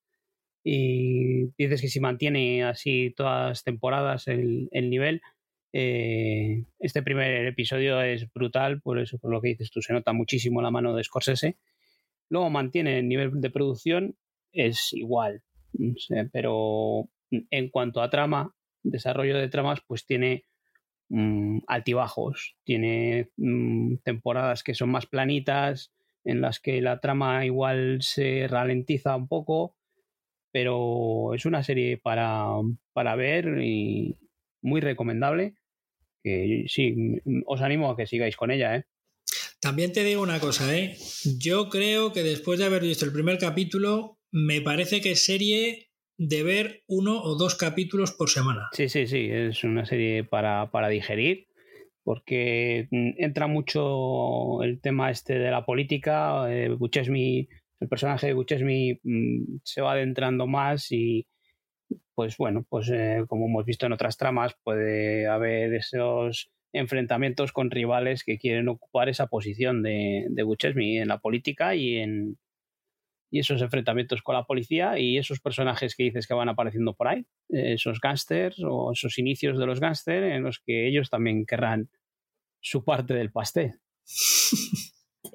Y 0.63 1.51
dices 1.57 1.81
que 1.81 1.89
si 1.89 1.99
mantiene 1.99 2.63
así 2.63 3.13
todas 3.15 3.49
las 3.49 3.63
temporadas 3.63 4.27
el, 4.27 4.69
nivel, 4.71 5.21
eh, 5.73 6.63
este 6.79 7.03
primer 7.03 7.45
episodio 7.45 8.01
es 8.01 8.31
brutal, 8.33 8.81
por 8.81 8.99
eso, 8.99 9.19
por 9.19 9.31
lo 9.31 9.41
que 9.41 9.49
dices 9.49 9.69
tú, 9.69 9.81
se 9.81 9.93
nota 9.93 10.13
muchísimo 10.13 10.61
la 10.61 10.71
mano 10.71 10.95
de 10.95 11.03
Scorsese. 11.03 11.57
Luego 12.29 12.49
mantiene 12.49 12.99
el 12.99 13.07
nivel 13.07 13.31
de 13.39 13.49
producción, 13.49 14.17
es 14.51 14.91
igual, 14.93 15.43
pero 16.31 17.09
en 17.29 17.69
cuanto 17.69 18.01
a 18.01 18.09
trama, 18.09 18.55
desarrollo 18.83 19.37
de 19.37 19.49
tramas, 19.49 19.79
pues 19.87 20.05
tiene 20.05 20.45
Mm, 21.09 21.59
altibajos, 21.67 22.57
tiene 22.65 23.29
mm, 23.37 23.97
temporadas 24.03 24.61
que 24.63 24.73
son 24.73 24.89
más 24.89 25.05
planitas, 25.05 25.93
en 26.25 26.41
las 26.41 26.59
que 26.59 26.81
la 26.81 26.99
trama 26.99 27.45
igual 27.45 27.99
se 28.01 28.47
ralentiza 28.49 29.15
un 29.15 29.29
poco, 29.29 29.77
pero 30.51 31.33
es 31.33 31.45
una 31.45 31.63
serie 31.63 31.97
para, 31.97 32.47
para 32.91 33.15
ver 33.15 33.61
y 33.63 34.17
muy 34.61 34.81
recomendable. 34.81 35.55
Que 36.23 36.65
sí, 36.67 36.95
os 37.45 37.61
animo 37.61 37.89
a 37.89 37.95
que 37.95 38.07
sigáis 38.07 38.35
con 38.35 38.51
ella, 38.51 38.75
¿eh? 38.75 38.85
También 39.61 39.93
te 39.93 40.03
digo 40.03 40.21
una 40.21 40.39
cosa, 40.39 40.75
¿eh? 40.75 40.97
Yo 41.39 41.69
creo 41.69 42.11
que 42.11 42.23
después 42.23 42.59
de 42.59 42.65
haber 42.65 42.81
visto 42.81 43.05
el 43.05 43.13
primer 43.13 43.37
capítulo, 43.37 44.19
me 44.31 44.61
parece 44.61 44.99
que 44.99 45.11
es 45.11 45.23
serie 45.23 45.86
de 46.17 46.43
ver 46.43 46.83
uno 46.87 47.21
o 47.21 47.35
dos 47.35 47.55
capítulos 47.55 48.11
por 48.11 48.29
semana. 48.29 48.69
Sí, 48.71 48.89
sí, 48.89 49.07
sí, 49.07 49.27
es 49.31 49.63
una 49.63 49.85
serie 49.85 50.23
para, 50.23 50.71
para 50.71 50.89
digerir 50.89 51.47
porque 52.07 52.87
mm, 52.89 53.09
entra 53.17 53.47
mucho 53.47 54.63
el 54.63 54.79
tema 54.79 55.11
este 55.11 55.37
de 55.37 55.51
la 55.51 55.65
política. 55.65 56.49
Eh, 56.49 56.69
el 56.69 57.89
personaje 57.89 58.27
de 58.27 58.33
Buchesmi 58.33 58.97
mm, 59.03 59.57
se 59.61 59.81
va 59.81 59.91
adentrando 59.91 60.47
más 60.47 60.89
y, 60.89 61.27
pues 62.15 62.37
bueno, 62.37 62.65
pues 62.69 62.89
eh, 62.93 63.25
como 63.27 63.47
hemos 63.47 63.65
visto 63.65 63.85
en 63.85 63.91
otras 63.91 64.15
tramas, 64.15 64.55
puede 64.63 65.27
haber 65.27 65.73
esos 65.73 66.49
enfrentamientos 66.71 67.51
con 67.51 67.71
rivales 67.71 68.23
que 68.23 68.37
quieren 68.37 68.69
ocupar 68.69 69.09
esa 69.09 69.27
posición 69.27 69.83
de, 69.83 70.27
de 70.29 70.43
Buchesmi 70.43 70.99
en 70.99 71.09
la 71.09 71.17
política 71.17 71.75
y 71.75 71.97
en 71.97 72.37
y 73.29 73.39
esos 73.39 73.61
enfrentamientos 73.61 74.21
con 74.21 74.35
la 74.35 74.45
policía 74.45 74.99
y 74.99 75.17
esos 75.17 75.39
personajes 75.39 75.95
que 75.95 76.03
dices 76.03 76.27
que 76.27 76.33
van 76.33 76.49
apareciendo 76.49 76.93
por 76.93 77.07
ahí, 77.07 77.25
esos 77.49 77.99
gángsters 77.99 78.57
o 78.63 78.91
esos 78.91 79.17
inicios 79.17 79.57
de 79.57 79.65
los 79.65 79.79
gángsters 79.79 80.33
en 80.33 80.43
los 80.43 80.59
que 80.59 80.87
ellos 80.87 81.09
también 81.09 81.45
querrán 81.45 81.89
su 82.61 82.83
parte 82.83 83.13
del 83.13 83.31
pastel. 83.31 83.73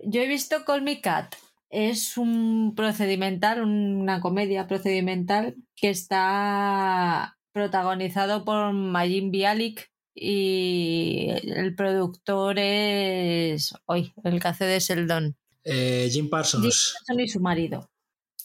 Yo 0.05 0.23
he 0.23 0.27
visto 0.27 0.65
Call 0.65 0.83
Me 0.83 1.01
Cat. 1.01 1.35
Es 1.71 2.19
un 2.19 2.75
procedimental, 2.75 3.63
una 3.63 4.21
comedia 4.21 4.67
procedimental 4.67 5.57
que 5.75 5.89
está 5.89 7.39
protagonizado 7.53 8.45
por 8.45 8.73
Majin 8.73 9.31
Bialik 9.31 9.91
y 10.15 11.29
el 11.45 11.75
productor 11.75 12.59
es 12.59 13.75
hoy 13.87 14.13
el 14.25 14.41
que 14.41 14.49
hace 14.49 14.65
de 14.67 14.81
Seldon. 14.81 15.37
Eh, 15.65 16.09
Jim 16.11 16.29
Parsons. 16.29 16.63
Jim 16.63 16.95
Parsons 17.07 17.25
y 17.25 17.29
su 17.29 17.41
marido. 17.41 17.91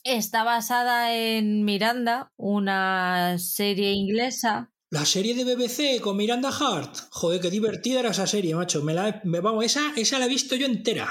Está 0.04 0.44
basada 0.44 1.16
en 1.16 1.66
Miranda, 1.66 2.32
una 2.38 3.38
serie 3.40 3.92
inglesa 3.92 4.72
la 4.90 5.06
serie 5.06 5.36
de 5.36 5.44
BBC 5.44 6.00
con 6.02 6.16
Miranda 6.16 6.50
Hart. 6.50 6.96
Joder, 7.12 7.42
qué 7.42 7.50
divertida 7.50 8.00
era 8.00 8.12
esa 8.12 8.26
serie, 8.26 8.56
macho. 8.56 8.82
Me 8.84 8.94
la, 8.94 9.20
me, 9.26 9.42
vamos, 9.42 9.66
esa, 9.66 9.92
esa 9.98 10.18
la 10.18 10.26
he 10.26 10.30
visto 10.30 10.56
yo 10.56 10.66
entera. 10.66 11.10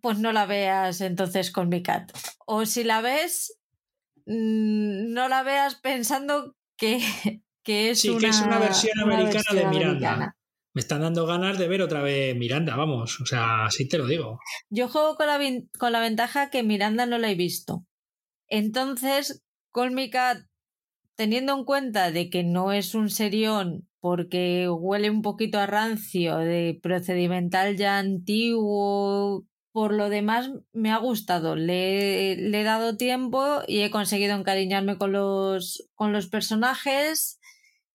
Pues 0.00 0.18
no 0.18 0.30
la 0.32 0.46
veas 0.46 1.00
entonces 1.00 1.50
con 1.50 1.68
mi 1.68 1.82
cat. 1.82 2.12
O 2.46 2.64
si 2.64 2.84
la 2.84 3.00
ves, 3.00 3.58
mm, 4.26 5.12
no 5.12 5.28
la 5.28 5.42
veas 5.42 5.74
pensando 5.74 6.54
que, 6.76 7.00
que 7.64 7.90
es, 7.90 8.00
sí, 8.02 8.10
una, 8.10 8.20
que 8.20 8.28
es 8.28 8.40
una 8.40 8.58
versión 8.60 9.00
americana 9.00 9.52
de 9.52 9.66
Miranda. 9.66 10.36
Me 10.78 10.82
están 10.82 11.00
dando 11.00 11.26
ganas 11.26 11.58
de 11.58 11.66
ver 11.66 11.82
otra 11.82 12.02
vez 12.02 12.36
Miranda, 12.36 12.76
vamos. 12.76 13.20
O 13.20 13.26
sea, 13.26 13.64
así 13.64 13.88
te 13.88 13.98
lo 13.98 14.06
digo. 14.06 14.38
Yo 14.70 14.86
juego 14.86 15.16
con 15.16 15.26
la, 15.26 15.40
con 15.76 15.90
la 15.90 15.98
ventaja 15.98 16.50
que 16.50 16.62
Miranda 16.62 17.04
no 17.04 17.18
la 17.18 17.32
he 17.32 17.34
visto. 17.34 17.84
Entonces, 18.46 19.42
con 19.72 19.92
mi 19.92 20.08
cat 20.08 20.38
teniendo 21.16 21.52
en 21.58 21.64
cuenta 21.64 22.12
de 22.12 22.30
que 22.30 22.44
no 22.44 22.70
es 22.70 22.94
un 22.94 23.10
serión 23.10 23.88
porque 23.98 24.68
huele 24.68 25.10
un 25.10 25.22
poquito 25.22 25.58
a 25.58 25.66
rancio, 25.66 26.36
de 26.36 26.78
procedimental 26.80 27.76
ya 27.76 27.98
antiguo, 27.98 29.48
por 29.72 29.92
lo 29.92 30.08
demás 30.08 30.52
me 30.72 30.92
ha 30.92 30.98
gustado. 30.98 31.56
Le, 31.56 32.34
he 32.34 32.62
dado 32.62 32.96
tiempo 32.96 33.62
y 33.66 33.80
he 33.80 33.90
conseguido 33.90 34.36
encariñarme 34.36 34.96
con 34.96 35.10
los, 35.10 35.88
con 35.96 36.12
los 36.12 36.28
personajes. 36.28 37.40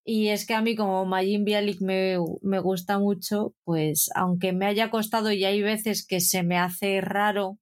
Y 0.05 0.29
es 0.29 0.45
que 0.45 0.53
a 0.53 0.61
mí 0.61 0.75
como 0.75 1.05
Majin 1.05 1.45
Bialik 1.45 1.81
me, 1.81 2.17
me 2.41 2.59
gusta 2.59 2.99
mucho, 2.99 3.53
pues 3.63 4.09
aunque 4.15 4.51
me 4.51 4.65
haya 4.65 4.89
costado 4.89 5.31
y 5.31 5.45
hay 5.45 5.61
veces 5.61 6.05
que 6.05 6.19
se 6.19 6.43
me 6.43 6.57
hace 6.57 6.99
raro 6.99 7.57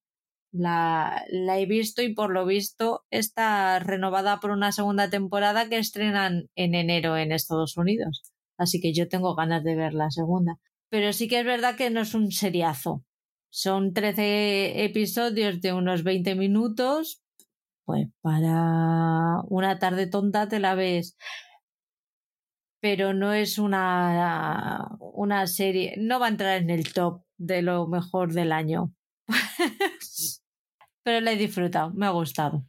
la, 0.51 1.23
la, 1.29 1.59
he 1.59 1.65
visto 1.65 2.01
y 2.01 2.13
por 2.13 2.31
lo 2.31 2.45
visto 2.45 3.05
está 3.09 3.79
renovada 3.79 4.39
por 4.39 4.51
una 4.51 4.71
segunda 4.71 5.09
temporada 5.09 5.69
que 5.69 5.77
estrenan 5.77 6.49
en 6.55 6.75
enero 6.75 7.15
en 7.15 7.31
Estados 7.31 7.77
Unidos. 7.77 8.23
Así 8.57 8.81
que 8.81 8.93
yo 8.93 9.07
tengo 9.07 9.35
ganas 9.35 9.63
de 9.63 9.75
ver 9.75 9.93
la 9.93 10.11
segunda. 10.11 10.57
Pero 10.89 11.13
sí 11.13 11.27
que 11.27 11.39
es 11.39 11.45
verdad 11.45 11.75
que 11.77 11.89
no 11.89 12.01
es 12.01 12.13
un 12.13 12.31
seriazo. 12.31 13.03
Son 13.49 13.93
13 13.93 14.83
episodios 14.83 15.61
de 15.61 15.73
unos 15.73 16.03
20 16.03 16.35
minutos. 16.35 17.21
Pues 17.85 18.07
para 18.21 19.41
una 19.47 19.79
tarde 19.79 20.07
tonta 20.07 20.47
te 20.47 20.59
la 20.59 20.75
ves. 20.75 21.17
Pero 22.81 23.13
no 23.13 23.33
es 23.33 23.57
una, 23.57 24.89
una 24.99 25.47
serie. 25.47 25.95
No 25.97 26.19
va 26.19 26.25
a 26.25 26.29
entrar 26.29 26.61
en 26.61 26.69
el 26.69 26.91
top 26.91 27.23
de 27.37 27.61
lo 27.61 27.87
mejor 27.87 28.33
del 28.33 28.51
año. 28.51 28.93
pero 31.03 31.21
la 31.21 31.31
he 31.31 31.37
disfrutado, 31.37 31.91
me 31.93 32.07
ha 32.07 32.09
gustado. 32.09 32.65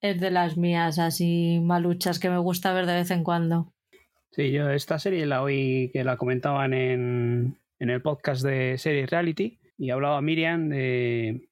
Es 0.00 0.20
de 0.20 0.30
las 0.30 0.56
mías 0.56 0.98
así 0.98 1.60
maluchas 1.62 2.18
que 2.18 2.30
me 2.30 2.38
gusta 2.38 2.72
ver 2.72 2.86
de 2.86 2.94
vez 2.94 3.10
en 3.10 3.24
cuando. 3.24 3.74
Sí, 4.32 4.52
yo 4.52 4.70
esta 4.70 4.98
serie 4.98 5.26
la 5.26 5.42
oí 5.42 5.90
que 5.92 6.04
la 6.04 6.16
comentaban 6.16 6.72
en, 6.72 7.58
en 7.78 7.90
el 7.90 8.00
podcast 8.00 8.42
de 8.42 8.78
Series 8.78 9.10
Reality 9.10 9.58
y 9.76 9.90
hablaba 9.90 10.22
Miriam 10.22 10.68
de, 10.68 11.48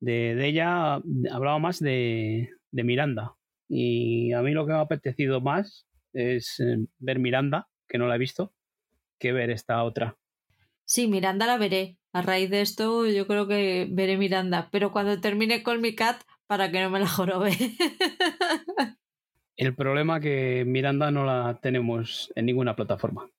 de, 0.00 0.46
ella, 0.46 1.00
hablaba 1.32 1.58
más 1.58 1.80
de, 1.80 2.50
de 2.70 2.84
Miranda. 2.84 3.36
Y 3.68 4.32
a 4.32 4.42
mí 4.42 4.52
lo 4.52 4.66
que 4.66 4.72
me 4.72 4.78
ha 4.78 4.82
apetecido 4.82 5.40
más 5.40 5.86
es 6.16 6.60
eh, 6.60 6.78
ver 6.98 7.18
Miranda, 7.18 7.68
que 7.86 7.98
no 7.98 8.08
la 8.08 8.16
he 8.16 8.18
visto, 8.18 8.54
que 9.18 9.32
ver 9.32 9.50
esta 9.50 9.82
otra. 9.84 10.16
Sí, 10.84 11.06
Miranda 11.08 11.46
la 11.46 11.58
veré. 11.58 11.98
A 12.12 12.22
raíz 12.22 12.48
de 12.48 12.62
esto, 12.62 13.06
yo 13.06 13.26
creo 13.26 13.46
que 13.46 13.86
veré 13.90 14.16
Miranda. 14.16 14.68
Pero 14.72 14.90
cuando 14.90 15.20
termine 15.20 15.62
con 15.62 15.80
mi 15.80 15.94
cat, 15.94 16.22
para 16.46 16.70
que 16.70 16.80
no 16.80 16.90
me 16.90 17.00
la 17.00 17.08
jorobe. 17.08 17.50
El 19.56 19.74
problema 19.74 20.20
que 20.20 20.64
Miranda 20.66 21.10
no 21.10 21.24
la 21.24 21.58
tenemos 21.62 22.32
en 22.34 22.46
ninguna 22.46 22.76
plataforma. 22.76 23.30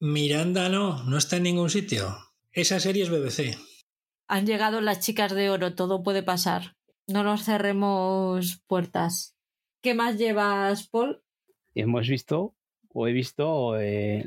Miranda 0.00 0.68
no, 0.68 1.02
no 1.04 1.18
está 1.18 1.36
en 1.36 1.44
ningún 1.44 1.70
sitio. 1.70 2.16
Esa 2.52 2.78
serie 2.78 3.02
es 3.02 3.10
BBC. 3.10 3.56
Han 4.28 4.46
llegado 4.46 4.80
las 4.80 5.00
chicas 5.00 5.34
de 5.34 5.50
oro, 5.50 5.74
todo 5.74 6.02
puede 6.02 6.22
pasar. 6.22 6.76
No 7.06 7.22
nos 7.24 7.44
cerremos 7.44 8.62
puertas. 8.66 9.36
¿Qué 9.82 9.94
más 9.94 10.16
llevas, 10.16 10.88
Paul? 10.88 11.23
Hemos 11.74 12.08
visto, 12.08 12.54
o 12.88 13.08
he 13.08 13.12
visto, 13.12 13.78
eh, 13.80 14.24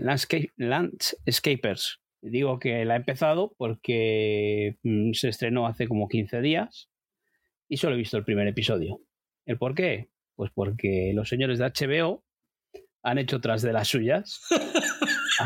Landscapers, 0.58 2.00
Digo 2.22 2.60
que 2.60 2.84
la 2.84 2.96
he 2.96 2.98
empezado 2.98 3.54
porque 3.58 4.78
mm, 4.84 5.14
se 5.14 5.30
estrenó 5.30 5.68
hace 5.68 5.88
como 5.88 6.08
15 6.08 6.42
días 6.42 6.90
y 7.70 7.78
solo 7.78 7.96
he 7.96 8.00
visto 8.00 8.18
el 8.18 8.26
primer 8.26 8.48
episodio. 8.48 9.02
¿El 9.46 9.58
por 9.58 9.76
qué? 9.76 10.10
Pues 10.36 10.52
porque 10.54 11.12
los 11.14 11.30
señores 11.30 11.60
de 11.60 11.66
HBO 11.66 12.24
han 13.04 13.18
hecho 13.18 13.38
otras 13.38 13.62
de 13.62 13.74
las 13.74 13.88
suyas. 13.88 14.42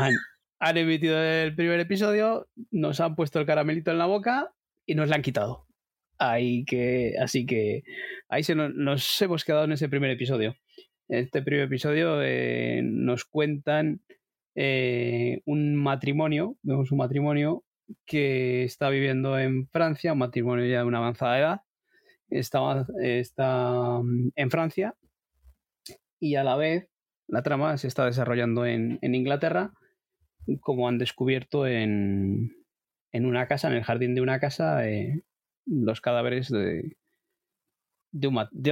han, 0.58 0.76
emitido 0.76 1.22
el 1.22 1.54
primer 1.54 1.80
episodio, 1.80 2.48
nos 2.70 3.00
han 3.00 3.14
puesto 3.16 3.38
el 3.38 3.46
caramelito 3.46 3.90
en 3.90 3.98
la 3.98 4.06
boca 4.06 4.52
y 4.86 4.94
nos 4.94 5.08
la 5.08 5.16
han 5.16 5.22
quitado. 5.22 5.66
Ahí 6.18 6.64
que, 6.64 7.14
así 7.20 7.46
que 7.46 7.82
ahí 8.28 8.42
se 8.42 8.54
nos, 8.54 9.22
hemos 9.22 9.44
quedado 9.44 9.64
en 9.64 9.72
ese 9.72 9.88
primer 9.88 10.10
episodio. 10.10 10.56
En 11.12 11.18
este 11.18 11.42
primer 11.42 11.66
episodio 11.66 12.22
eh, 12.22 12.80
nos 12.82 13.26
cuentan 13.26 14.00
eh, 14.54 15.42
un 15.44 15.76
matrimonio, 15.76 16.56
vemos 16.62 16.90
un 16.90 16.96
matrimonio 16.96 17.64
que 18.06 18.64
está 18.64 18.88
viviendo 18.88 19.38
en 19.38 19.68
Francia, 19.68 20.14
un 20.14 20.20
matrimonio 20.20 20.64
ya 20.64 20.78
de 20.78 20.84
una 20.84 20.96
avanzada 20.96 21.38
edad, 21.38 21.60
está, 22.30 24.00
mm, 24.02 24.30
en 24.34 24.50
Francia 24.50 24.94
y 26.18 26.36
a 26.36 26.44
la 26.44 26.56
vez 26.56 26.88
la 27.28 27.42
trama 27.42 27.76
se 27.76 27.88
está 27.88 28.06
desarrollando 28.06 28.64
en, 28.64 28.98
Inglaterra, 29.02 29.74
como 30.62 30.88
han 30.88 30.96
descubierto 30.96 31.66
en, 31.66 32.56
una 33.12 33.46
casa, 33.48 33.68
en 33.68 33.74
el 33.74 33.84
jardín 33.84 34.14
de 34.14 34.22
una 34.22 34.40
casa, 34.40 34.88
eh, 34.88 35.24
los 35.66 36.00
cadáveres 36.00 36.48
de, 36.48 36.96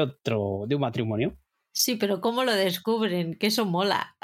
otro, 0.00 0.64
de 0.66 0.74
un 0.74 0.80
matrimonio. 0.80 1.36
Sí, 1.72 1.96
pero 1.96 2.20
¿cómo 2.20 2.44
lo 2.44 2.52
descubren? 2.52 3.34
Que 3.34 3.46
eso 3.46 3.64
mola. 3.64 4.16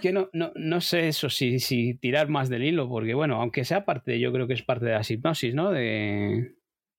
que 0.00 0.12
no, 0.12 0.28
no, 0.32 0.52
no 0.54 0.80
sé 0.80 1.08
eso, 1.08 1.28
si, 1.28 1.58
si 1.58 1.94
tirar 1.94 2.28
más 2.28 2.48
del 2.48 2.64
hilo, 2.64 2.88
porque 2.88 3.14
bueno, 3.14 3.40
aunque 3.40 3.64
sea 3.64 3.84
parte, 3.84 4.20
yo 4.20 4.32
creo 4.32 4.46
que 4.46 4.54
es 4.54 4.62
parte 4.62 4.86
de 4.86 4.92
la 4.92 5.02
hipnosis, 5.06 5.54
¿no? 5.54 5.70
De, 5.70 6.54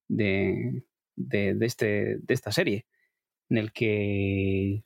de, 0.09 0.83
de, 1.15 1.65
este, 1.65 2.17
de 2.19 2.33
esta 2.33 2.51
serie, 2.51 2.87
en 3.49 3.57
el 3.57 3.71
que 3.71 4.83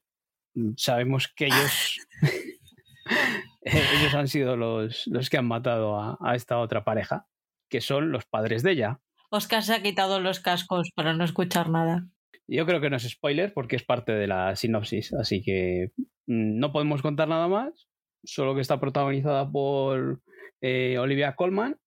sabemos 0.78 1.28
que 1.28 1.45
ellos, 1.45 1.97
ellos 3.62 4.14
han 4.14 4.28
sido 4.28 4.55
los, 4.57 5.07
los 5.07 5.30
que 5.30 5.38
han 5.38 5.47
matado 5.47 5.99
a, 5.99 6.18
a 6.22 6.36
esta 6.36 6.59
otra 6.59 6.84
pareja, 6.84 7.28
que 7.68 7.82
son 7.82 8.12
los 8.12 8.26
padres 8.26 8.62
de 8.62 8.72
ella. 8.72 9.01
Oscar 9.32 9.64
se 9.64 9.74
ha 9.74 9.82
quitado 9.82 10.20
los 10.20 10.39
cascos 10.39 10.91
para 10.93 11.14
no 11.14 11.24
escuchar 11.24 11.70
nada. 11.70 12.07
Yo 12.54 12.66
creo 12.66 12.82
que 12.82 12.89
no 12.89 12.97
es 12.97 13.04
spoiler 13.10 13.54
porque 13.54 13.76
es 13.78 13.84
parte 13.84 14.12
de 14.12 14.28
la 14.28 14.56
sinopsis, 14.56 15.14
así 15.14 15.41
que 15.41 15.91
mm, 16.28 16.60
no 16.60 16.72
podemos 16.72 17.02
contar 17.02 17.28
nada 17.28 17.47
más, 17.47 17.88
solo 18.26 18.56
que 18.56 18.62
está 18.62 18.80
protagonizada 18.80 19.49
por 19.49 20.22
eh, 20.62 20.97
Olivia 20.97 21.36
Colman. 21.36 21.78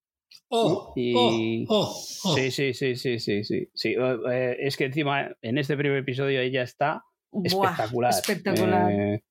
Oh, 0.49 0.93
y... 0.97 1.15
oh, 1.15 1.67
oh, 1.69 1.95
oh. 2.25 2.35
Sí, 2.35 2.51
sí, 2.51 2.73
sí, 2.75 2.97
sí, 2.97 3.19
sí, 3.19 3.45
sí. 3.45 3.69
sí. 3.75 3.95
Eh, 4.33 4.57
es 4.61 4.77
que 4.77 4.87
encima 4.87 5.37
en 5.43 5.59
este 5.59 5.77
primer 5.77 5.99
episodio 5.99 6.41
ella 6.41 6.63
está 6.63 7.05
Buah, 7.31 7.47
espectacular. 7.71 8.11
espectacular. 8.11 8.93
Eh, 8.93 9.23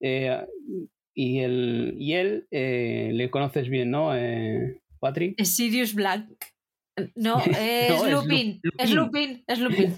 eh, 0.00 0.46
y, 1.14 1.40
el, 1.40 1.94
y 1.98 2.12
él 2.14 2.46
eh, 2.50 3.10
le 3.12 3.28
conoces 3.30 3.68
bien, 3.68 3.90
¿no, 3.90 4.16
eh, 4.16 4.80
Patrick? 5.00 5.34
Es 5.38 5.54
Sirius 5.56 5.94
Black. 5.94 6.26
No, 7.16 7.40
es 7.40 7.46
No, 7.90 8.06
es 8.06 8.12
Lupin. 8.12 8.60
Lu- 8.62 8.70
Es 8.78 8.90
Lupin, 8.92 9.44
es 9.46 9.58
Lupin. 9.58 9.94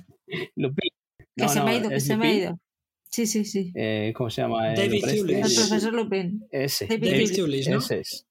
Lupin. 0.57 0.91
Que 1.37 1.45
No, 1.45 1.49
se 1.49 1.63
me 1.63 1.71
ha 1.71 1.77
ido, 1.79 1.89
que 1.89 2.01
se 2.01 2.17
me 2.17 2.27
ha 2.29 2.35
ido. 2.35 2.59
Sí, 3.05 3.27
sí, 3.27 3.45
sí. 3.45 3.73
Eh, 3.75 4.13
¿Cómo 4.17 4.31
se 4.31 4.43
llama? 4.43 4.71
el 4.71 4.77
David. 4.77 5.05
El 5.09 5.31
Es- 5.31 5.55
profesor 5.59 5.93
Lupin. 5.93 6.47
Ese. 6.51 6.87
David 6.87 7.11
David 7.37 7.69
¿no? 7.71 7.79
Ese 7.79 8.01
es. 8.01 8.27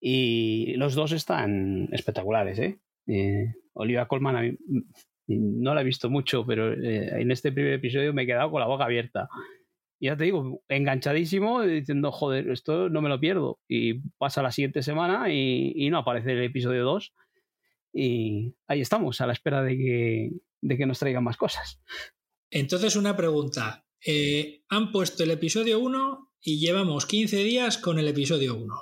Y 0.00 0.74
los 0.76 0.94
dos 0.94 1.12
están 1.12 1.88
espectaculares, 1.92 2.58
¿eh? 2.58 2.78
Eh, 3.06 3.52
Olivia 3.74 4.06
Colman 4.06 4.36
a 4.36 4.42
mí, 4.42 4.52
mm, 4.52 5.62
no 5.62 5.74
la 5.74 5.80
he 5.80 5.84
visto 5.84 6.08
mucho, 6.08 6.44
pero 6.46 6.72
eh, 6.72 7.20
en 7.20 7.30
este 7.30 7.52
primer 7.52 7.74
episodio 7.74 8.12
me 8.14 8.22
he 8.22 8.26
quedado 8.26 8.50
con 8.50 8.60
la 8.60 8.66
boca 8.66 8.84
abierta. 8.84 9.28
Y 10.00 10.06
ya 10.06 10.16
te 10.16 10.24
digo, 10.24 10.62
enganchadísimo, 10.68 11.62
diciendo, 11.62 12.12
joder, 12.12 12.48
esto 12.50 12.88
no 12.88 13.02
me 13.02 13.08
lo 13.08 13.18
pierdo. 13.18 13.58
Y 13.68 13.94
pasa 14.16 14.42
la 14.42 14.52
siguiente 14.52 14.82
semana 14.82 15.32
y, 15.32 15.72
y 15.74 15.90
no 15.90 15.98
aparece 15.98 16.32
el 16.32 16.44
episodio 16.44 16.84
2. 16.84 17.12
Y 18.00 18.54
ahí 18.68 18.80
estamos, 18.80 19.20
a 19.20 19.26
la 19.26 19.32
espera 19.32 19.60
de 19.62 19.76
que, 19.76 20.30
de 20.60 20.76
que 20.78 20.86
nos 20.86 21.00
traigan 21.00 21.24
más 21.24 21.36
cosas. 21.36 21.80
Entonces, 22.48 22.94
una 22.94 23.16
pregunta. 23.16 23.84
Eh, 24.06 24.62
han 24.68 24.92
puesto 24.92 25.24
el 25.24 25.32
episodio 25.32 25.80
1 25.80 26.30
y 26.40 26.60
llevamos 26.60 27.06
15 27.06 27.38
días 27.42 27.76
con 27.76 27.98
el 27.98 28.06
episodio 28.06 28.54
1. 28.54 28.74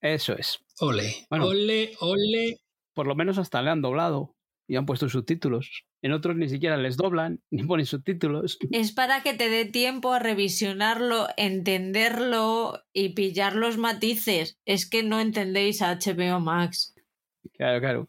Eso 0.00 0.36
es. 0.36 0.58
Ole, 0.80 1.26
Bueno. 1.30 1.46
ole, 1.46 1.92
ole. 2.00 2.56
Por 2.94 3.06
lo 3.06 3.14
menos 3.14 3.38
hasta 3.38 3.62
le 3.62 3.70
han 3.70 3.80
doblado 3.80 4.34
y 4.66 4.74
han 4.74 4.86
puesto 4.86 5.08
subtítulos. 5.08 5.84
En 6.02 6.10
otros 6.12 6.34
ni 6.34 6.48
siquiera 6.48 6.76
les 6.76 6.96
doblan 6.96 7.40
ni 7.52 7.62
ponen 7.62 7.86
subtítulos. 7.86 8.58
Es 8.72 8.90
para 8.90 9.22
que 9.22 9.34
te 9.34 9.48
dé 9.50 9.66
tiempo 9.66 10.12
a 10.12 10.18
revisionarlo, 10.18 11.28
entenderlo 11.36 12.82
y 12.92 13.10
pillar 13.10 13.54
los 13.54 13.78
matices. 13.78 14.58
Es 14.64 14.90
que 14.90 15.04
no 15.04 15.20
entendéis 15.20 15.80
a 15.82 15.94
HBO 15.96 16.40
Max. 16.40 16.91
Claro, 17.54 17.80
claro. 17.80 18.08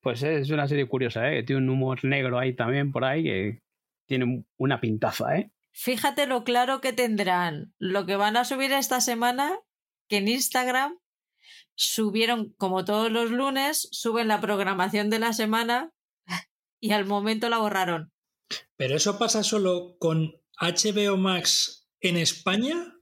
Pues 0.00 0.22
es 0.22 0.50
una 0.50 0.68
serie 0.68 0.86
curiosa, 0.86 1.30
¿eh? 1.32 1.42
Tiene 1.42 1.62
un 1.62 1.70
humor 1.70 2.04
negro 2.04 2.38
ahí 2.38 2.54
también 2.54 2.92
por 2.92 3.04
ahí 3.04 3.22
que 3.24 3.62
tiene 4.06 4.44
una 4.56 4.80
pintaza, 4.80 5.36
¿eh? 5.36 5.50
Fíjate 5.72 6.26
lo 6.26 6.44
claro 6.44 6.80
que 6.80 6.92
tendrán. 6.92 7.74
Lo 7.78 8.04
que 8.04 8.16
van 8.16 8.36
a 8.36 8.44
subir 8.44 8.72
esta 8.72 9.00
semana, 9.00 9.58
que 10.08 10.18
en 10.18 10.28
Instagram 10.28 10.98
subieron, 11.74 12.52
como 12.58 12.84
todos 12.84 13.10
los 13.10 13.30
lunes, 13.30 13.88
suben 13.90 14.28
la 14.28 14.40
programación 14.40 15.08
de 15.08 15.18
la 15.18 15.32
semana 15.32 15.92
y 16.80 16.92
al 16.92 17.06
momento 17.06 17.48
la 17.48 17.58
borraron. 17.58 18.12
¿Pero 18.76 18.96
eso 18.96 19.18
pasa 19.18 19.42
solo 19.42 19.96
con 19.98 20.34
HBO 20.60 21.16
Max 21.16 21.88
en 22.00 22.16
España 22.16 22.94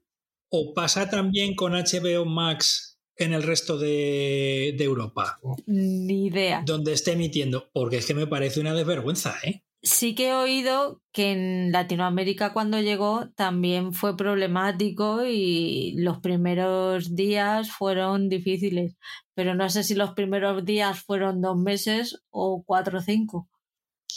o 0.48 0.74
pasa 0.74 1.10
también 1.10 1.56
con 1.56 1.72
HBO 1.72 2.24
Max 2.24 2.89
en 3.24 3.32
el 3.32 3.42
resto 3.42 3.78
de, 3.78 4.74
de 4.76 4.84
Europa, 4.84 5.38
Ni 5.66 6.26
idea. 6.26 6.62
donde 6.64 6.92
esté 6.92 7.12
emitiendo? 7.12 7.68
Porque 7.72 7.98
es 7.98 8.06
que 8.06 8.14
me 8.14 8.26
parece 8.26 8.60
una 8.60 8.74
desvergüenza, 8.74 9.34
¿eh? 9.44 9.62
Sí 9.82 10.14
que 10.14 10.28
he 10.28 10.34
oído 10.34 11.00
que 11.10 11.32
en 11.32 11.72
Latinoamérica 11.72 12.52
cuando 12.52 12.80
llegó 12.82 13.30
también 13.34 13.94
fue 13.94 14.14
problemático 14.14 15.24
y 15.24 15.94
los 15.96 16.18
primeros 16.18 17.14
días 17.16 17.70
fueron 17.70 18.28
difíciles, 18.28 18.96
pero 19.34 19.54
no 19.54 19.70
sé 19.70 19.82
si 19.82 19.94
los 19.94 20.10
primeros 20.10 20.66
días 20.66 21.02
fueron 21.02 21.40
dos 21.40 21.56
meses 21.56 22.20
o 22.28 22.62
cuatro 22.66 22.98
o 22.98 23.00
cinco. 23.00 23.48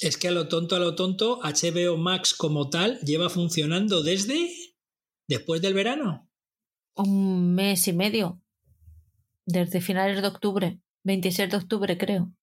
Es 0.02 0.18
que 0.18 0.28
a 0.28 0.32
lo 0.32 0.50
tonto, 0.50 0.76
a 0.76 0.80
lo 0.80 0.96
tonto, 0.96 1.40
HBO 1.42 1.96
Max 1.96 2.34
como 2.34 2.70
tal 2.70 3.00
lleva 3.00 3.30
funcionando 3.30 4.04
desde 4.04 4.50
después 5.30 5.62
del 5.62 5.76
verano. 5.76 6.30
Un 6.96 7.56
mes 7.56 7.88
y 7.88 7.94
medio, 7.94 8.42
desde 9.46 9.82
finales 9.82 10.22
de 10.22 10.28
octubre, 10.28 10.80
26 11.04 11.50
de 11.50 11.58
octubre 11.58 11.98
creo. 11.98 12.34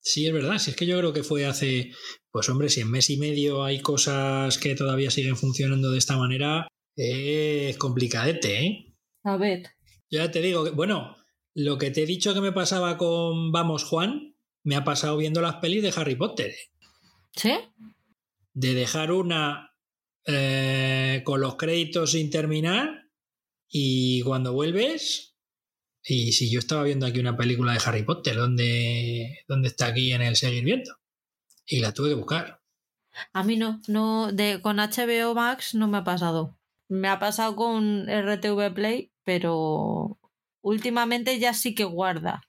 Sí, 0.00 0.26
es 0.26 0.32
verdad. 0.32 0.58
Si 0.58 0.70
es 0.70 0.76
que 0.76 0.86
yo 0.86 0.98
creo 0.98 1.12
que 1.12 1.22
fue 1.22 1.46
hace, 1.46 1.92
pues 2.30 2.48
hombre, 2.48 2.68
si 2.68 2.80
en 2.80 2.90
mes 2.90 3.10
y 3.10 3.18
medio 3.18 3.64
hay 3.64 3.80
cosas 3.80 4.56
que 4.58 4.74
todavía 4.74 5.10
siguen 5.10 5.36
funcionando 5.36 5.90
de 5.90 5.98
esta 5.98 6.16
manera, 6.16 6.68
es 6.96 7.76
complicadete, 7.76 8.66
¿eh? 8.66 8.94
A 9.22 9.36
ver. 9.36 9.64
Yo 10.10 10.20
ya 10.20 10.30
te 10.30 10.40
digo, 10.40 10.64
que, 10.64 10.70
bueno, 10.70 11.16
lo 11.54 11.76
que 11.76 11.90
te 11.90 12.02
he 12.02 12.06
dicho 12.06 12.32
que 12.32 12.40
me 12.40 12.52
pasaba 12.52 12.96
con 12.96 13.52
Vamos 13.52 13.84
Juan, 13.84 14.34
me 14.62 14.76
ha 14.76 14.84
pasado 14.84 15.16
viendo 15.16 15.42
las 15.42 15.56
pelis 15.56 15.82
de 15.82 15.92
Harry 15.94 16.14
Potter. 16.14 16.54
¿Sí? 17.36 17.52
De 18.54 18.74
dejar 18.74 19.12
una 19.12 19.76
eh, 20.26 21.22
con 21.24 21.40
los 21.40 21.56
créditos 21.56 22.12
sin 22.12 22.30
terminar 22.30 23.08
y 23.68 24.22
cuando 24.22 24.52
vuelves... 24.52 25.29
Y 26.02 26.32
si 26.32 26.50
yo 26.50 26.58
estaba 26.58 26.84
viendo 26.84 27.06
aquí 27.06 27.18
una 27.18 27.36
película 27.36 27.72
de 27.72 27.80
Harry 27.84 28.02
Potter, 28.02 28.36
¿dónde, 28.36 29.44
dónde 29.46 29.68
está 29.68 29.86
aquí 29.86 30.12
en 30.12 30.22
el 30.22 30.36
seguir 30.36 30.64
viendo? 30.64 30.96
Y 31.66 31.80
la 31.80 31.92
tuve 31.92 32.10
que 32.10 32.14
buscar. 32.14 32.60
A 33.32 33.44
mí 33.44 33.56
no, 33.56 33.80
no 33.86 34.32
de, 34.32 34.60
con 34.62 34.76
HBO 34.76 35.34
Max 35.34 35.74
no 35.74 35.88
me 35.88 35.98
ha 35.98 36.04
pasado. 36.04 36.56
Me 36.88 37.08
ha 37.08 37.18
pasado 37.18 37.54
con 37.54 38.06
RTV 38.08 38.74
Play, 38.74 39.12
pero 39.24 40.18
últimamente 40.62 41.38
ya 41.38 41.54
sí 41.54 41.74
que 41.74 41.84
guarda. 41.84 42.42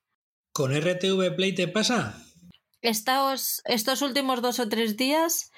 ¿Con 0.54 0.74
RTV 0.74 1.36
Play 1.36 1.54
te 1.54 1.68
pasa? 1.68 2.18
Estos, 2.82 3.62
estos 3.66 4.02
últimos 4.02 4.42
dos 4.42 4.60
o 4.60 4.68
tres 4.68 4.98
días 4.98 5.52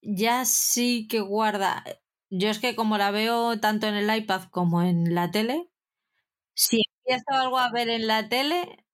ya 0.00 0.44
sí 0.44 1.06
que 1.08 1.20
guarda. 1.20 1.84
Yo 2.30 2.48
es 2.48 2.58
que 2.58 2.74
como 2.74 2.98
la 2.98 3.10
veo 3.10 3.58
tanto 3.60 3.86
en 3.86 3.94
el 3.94 4.16
iPad 4.16 4.44
como 4.50 4.82
en 4.82 5.14
la 5.14 5.30
tele, 5.30 5.68
si 6.54 6.81
empiezo 7.04 7.24
algo 7.30 7.58
a 7.58 7.70
ver 7.70 7.88
en 7.88 8.06
la 8.06 8.28
tele, 8.28 8.84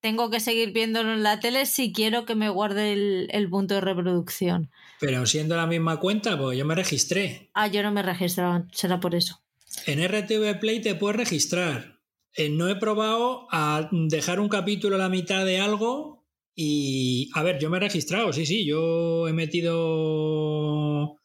tengo 0.00 0.30
que 0.30 0.40
seguir 0.40 0.72
viéndolo 0.72 1.12
en 1.12 1.22
la 1.22 1.40
tele 1.40 1.66
si 1.66 1.92
quiero 1.92 2.24
que 2.24 2.34
me 2.34 2.48
guarde 2.48 2.92
el, 2.92 3.28
el 3.32 3.48
punto 3.48 3.74
de 3.74 3.80
reproducción. 3.80 4.70
Pero 5.00 5.26
siendo 5.26 5.56
la 5.56 5.66
misma 5.66 5.98
cuenta, 5.98 6.38
pues 6.38 6.58
yo 6.58 6.64
me 6.64 6.74
registré. 6.74 7.50
Ah, 7.54 7.66
yo 7.66 7.82
no 7.82 7.92
me 7.92 8.02
registraba, 8.02 8.66
será 8.72 9.00
por 9.00 9.14
eso. 9.14 9.40
En 9.86 10.02
RTV 10.02 10.58
Play 10.60 10.80
te 10.80 10.94
puedes 10.94 11.16
registrar. 11.16 12.00
Eh, 12.34 12.48
no 12.50 12.68
he 12.68 12.76
probado 12.76 13.46
a 13.50 13.88
dejar 13.90 14.40
un 14.40 14.48
capítulo 14.48 14.96
a 14.96 14.98
la 14.98 15.08
mitad 15.08 15.44
de 15.44 15.58
algo 15.58 16.26
y... 16.54 17.30
A 17.34 17.42
ver, 17.42 17.58
yo 17.58 17.70
me 17.70 17.78
he 17.78 17.80
registrado, 17.80 18.32
sí, 18.32 18.46
sí, 18.46 18.64
yo 18.64 19.28
he 19.28 19.32
metido... 19.32 21.18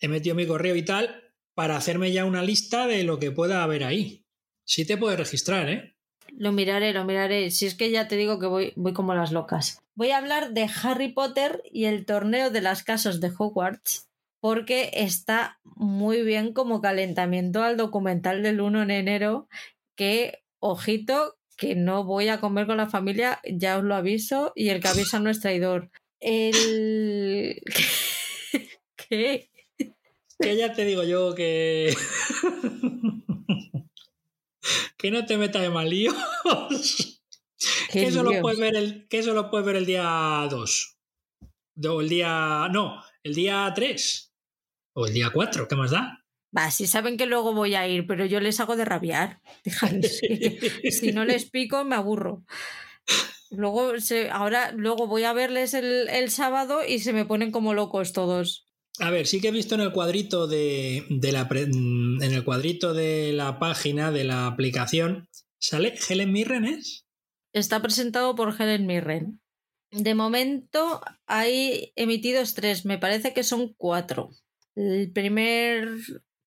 He 0.00 0.08
metido 0.08 0.36
mi 0.36 0.46
correo 0.46 0.76
y 0.76 0.84
tal 0.84 1.32
para 1.54 1.76
hacerme 1.76 2.12
ya 2.12 2.24
una 2.24 2.42
lista 2.42 2.86
de 2.86 3.02
lo 3.02 3.18
que 3.18 3.32
pueda 3.32 3.64
haber 3.64 3.82
ahí. 3.82 4.24
Sí 4.68 4.84
te 4.84 4.98
puedes 4.98 5.18
registrar, 5.18 5.66
¿eh? 5.70 5.94
Lo 6.36 6.52
miraré, 6.52 6.92
lo 6.92 7.06
miraré. 7.06 7.50
Si 7.50 7.64
es 7.64 7.74
que 7.74 7.90
ya 7.90 8.06
te 8.06 8.16
digo 8.16 8.38
que 8.38 8.46
voy, 8.46 8.74
voy 8.76 8.92
como 8.92 9.14
las 9.14 9.32
locas. 9.32 9.80
Voy 9.94 10.10
a 10.10 10.18
hablar 10.18 10.52
de 10.52 10.68
Harry 10.82 11.08
Potter 11.10 11.62
y 11.72 11.86
el 11.86 12.04
torneo 12.04 12.50
de 12.50 12.60
las 12.60 12.82
casas 12.82 13.18
de 13.22 13.32
Hogwarts, 13.36 14.10
porque 14.40 14.90
está 14.92 15.58
muy 15.64 16.20
bien 16.20 16.52
como 16.52 16.82
calentamiento 16.82 17.62
al 17.62 17.78
documental 17.78 18.42
del 18.42 18.60
1 18.60 18.84
de 18.84 18.98
enero, 18.98 19.48
que, 19.96 20.44
ojito, 20.60 21.38
que 21.56 21.74
no 21.74 22.04
voy 22.04 22.28
a 22.28 22.38
comer 22.38 22.66
con 22.66 22.76
la 22.76 22.90
familia, 22.90 23.40
ya 23.50 23.78
os 23.78 23.84
lo 23.84 23.94
aviso, 23.94 24.52
y 24.54 24.68
el 24.68 24.82
que 24.82 24.88
avisa 24.88 25.18
no 25.18 25.30
es 25.30 25.40
traidor. 25.40 25.90
El... 26.20 27.62
¿Qué? 29.08 29.48
Que 30.38 30.56
ya 30.58 30.74
te 30.74 30.84
digo 30.84 31.04
yo 31.04 31.34
que... 31.34 31.96
que 34.96 35.10
no 35.10 35.24
te 35.26 35.36
metas 35.36 35.62
en 35.64 35.72
mal 35.72 35.88
lío. 35.88 36.12
¿Qué 37.90 38.00
que, 38.00 38.06
eso 38.06 38.22
lo 38.22 38.30
líos? 38.30 38.42
puedes 38.42 38.58
ver 38.58 38.76
el, 38.76 39.08
que 39.08 39.18
eso 39.18 39.34
lo 39.34 39.50
puedes 39.50 39.66
ver 39.66 39.76
el 39.76 39.86
día 39.86 40.46
2. 40.50 40.98
O 41.88 42.00
el 42.00 42.08
día... 42.08 42.68
No, 42.70 43.02
el 43.22 43.34
día 43.34 43.72
3. 43.74 44.32
O 44.94 45.06
el 45.06 45.14
día 45.14 45.30
4, 45.32 45.68
¿qué 45.68 45.76
más 45.76 45.90
da? 45.90 46.24
Va, 46.56 46.70
si 46.70 46.86
saben 46.86 47.16
que 47.16 47.26
luego 47.26 47.52
voy 47.52 47.74
a 47.74 47.86
ir, 47.86 48.06
pero 48.06 48.24
yo 48.24 48.40
les 48.40 48.58
hago 48.60 48.76
de 48.76 48.84
rabiar. 48.84 49.42
Déjales, 49.64 50.20
si 50.90 51.12
no 51.12 51.24
les 51.24 51.50
pico, 51.50 51.84
me 51.84 51.96
aburro. 51.96 52.44
Luego, 53.50 53.98
se, 54.00 54.30
ahora, 54.30 54.72
luego 54.72 55.06
voy 55.06 55.24
a 55.24 55.32
verles 55.32 55.74
el, 55.74 56.08
el 56.08 56.30
sábado 56.30 56.80
y 56.86 56.98
se 56.98 57.12
me 57.12 57.24
ponen 57.24 57.50
como 57.50 57.74
locos 57.74 58.12
todos. 58.12 58.67
A 59.00 59.10
ver, 59.10 59.26
sí 59.26 59.40
que 59.40 59.48
he 59.48 59.52
visto 59.52 59.74
en 59.74 59.80
el 59.82 59.92
cuadrito 59.92 60.46
de, 60.46 61.04
de 61.08 61.32
la 61.32 61.48
pre- 61.48 61.62
en 61.62 62.22
el 62.22 62.44
cuadrito 62.44 62.94
de 62.94 63.32
la 63.32 63.58
página 63.58 64.10
de 64.10 64.24
la 64.24 64.46
aplicación 64.46 65.28
sale 65.60 65.94
Helen 66.08 66.32
Mirren, 66.32 66.64
¿es? 66.64 67.06
Está 67.52 67.80
presentado 67.80 68.34
por 68.34 68.54
Helen 68.60 68.86
Mirren. 68.86 69.40
De 69.90 70.14
momento 70.14 71.00
hay 71.26 71.92
emitidos 71.96 72.54
tres, 72.54 72.84
me 72.84 72.98
parece 72.98 73.32
que 73.32 73.42
son 73.42 73.74
cuatro. 73.74 74.30
El 74.76 75.10
primer 75.12 75.88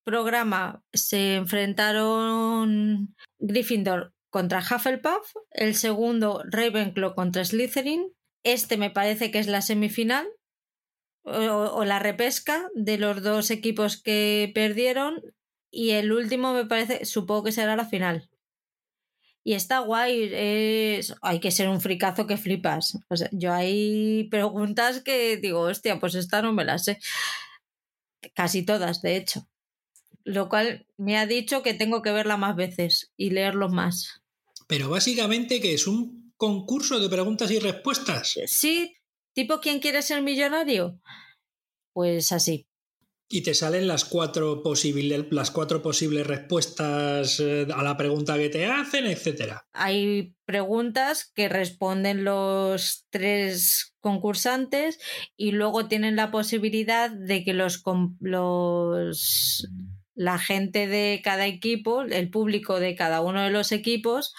programa 0.06 0.84
se 0.93 1.36
enfrentaron 1.36 3.16
Gryffindor 3.39 4.14
contra 4.30 4.60
Hufflepuff, 4.60 5.34
el 5.52 5.76
segundo 5.76 6.43
Ravenclaw 6.45 7.16
contra 7.16 7.43
Slytherin, 7.43 8.14
este 8.43 8.78
me 8.78 8.89
parece 8.89 9.32
que 9.32 9.39
es 9.39 9.47
la 9.47 9.62
semifinal 9.62 10.28
o, 11.24 11.32
o, 11.32 11.86
la 11.86 11.99
repesca 11.99 12.69
de 12.76 12.97
los 12.97 13.22
dos 13.22 13.51
equipos 13.51 14.01
que 14.01 14.51
perdieron 14.53 15.22
y 15.72 15.91
el 15.91 16.11
último 16.11 16.53
me 16.53 16.65
parece, 16.65 17.05
supongo 17.05 17.43
que 17.43 17.51
será 17.51 17.76
la 17.76 17.86
final. 17.86 18.30
Y 19.43 19.53
está 19.53 19.80
guay, 19.80 20.30
es... 20.34 21.15
hay 21.22 21.39
que 21.39 21.49
ser 21.49 21.67
un 21.67 21.82
fricazo 21.82 22.28
que 22.28 22.38
flipas. 22.38 22.97
O 23.09 23.15
sea, 23.15 23.30
yo 23.32 23.53
hay 23.53 24.28
preguntas 24.30 25.01
que 25.01 25.38
digo, 25.38 25.61
hostia, 25.61 25.99
pues 25.99 26.13
esta 26.15 26.41
no 26.41 26.53
me 26.53 26.65
la 26.65 26.78
sé. 26.78 26.99
Casi 28.36 28.63
todas, 28.63 29.01
de 29.01 29.15
hecho. 29.15 29.47
Lo 30.24 30.47
cual 30.47 30.86
me 30.97 31.17
ha 31.17 31.26
dicho 31.26 31.63
que 31.63 31.74
tengo 31.74 32.03
que 32.03 32.11
verla 32.11 32.38
más 32.38 32.55
veces 32.55 33.11
y 33.17 33.32
leerlo 33.32 33.69
más. 33.69 34.22
Pero 34.67 34.89
básicamente 34.89 35.59
que 35.59 35.74
es 35.74 35.88
un 35.88 36.34
concurso 36.38 36.99
de 36.99 37.09
preguntas 37.09 37.49
y 37.49 37.59
respuestas. 37.59 38.36
Sí, 38.45 38.95
tipo 39.34 39.60
¿quién 39.60 39.80
quiere 39.80 40.02
ser 40.02 40.22
millonario? 40.22 41.00
Pues 41.94 42.32
así. 42.32 42.68
Y 43.34 43.44
te 43.44 43.54
salen 43.54 43.88
las 43.88 44.04
cuatro, 44.04 44.62
posibles, 44.62 45.28
las 45.32 45.52
cuatro 45.52 45.82
posibles 45.82 46.28
respuestas 46.28 47.40
eh, 47.40 47.66
a 47.74 47.82
la 47.82 47.96
pregunta 47.96 48.36
que 48.36 48.50
te 48.50 48.66
hacen, 48.66 49.06
etcétera. 49.06 49.66
Hay 49.72 50.36
preguntas 50.44 51.32
que 51.34 51.48
responden 51.48 52.26
los 52.26 53.06
tres 53.10 53.96
concursantes 54.02 55.00
y 55.38 55.52
luego 55.52 55.88
tienen 55.88 56.18
la 56.18 56.30
posibilidad 56.30 57.10
de 57.10 57.46
que 57.46 57.54
los, 57.54 57.82
los 58.20 59.70
la 60.14 60.38
gente 60.38 60.88
de 60.88 61.22
cada 61.24 61.48
equipo, 61.48 62.02
el 62.02 62.30
público 62.30 62.82
de 62.82 62.96
cada 62.96 63.22
uno 63.22 63.42
de 63.44 63.52
los 63.52 63.72
equipos, 63.72 64.34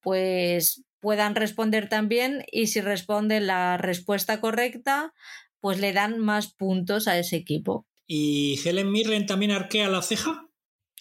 pues 0.00 0.84
puedan 1.00 1.34
responder 1.34 1.88
también 1.88 2.44
y 2.50 2.68
si 2.68 2.80
responden 2.80 3.46
la 3.46 3.76
respuesta 3.76 4.40
correcta, 4.40 5.12
pues 5.60 5.80
le 5.80 5.92
dan 5.92 6.18
más 6.18 6.52
puntos 6.52 7.08
a 7.08 7.18
ese 7.18 7.36
equipo. 7.36 7.86
¿Y 8.06 8.58
Helen 8.64 8.90
Mirren 8.90 9.26
también 9.26 9.52
arquea 9.52 9.88
la 9.88 10.02
ceja? 10.02 10.48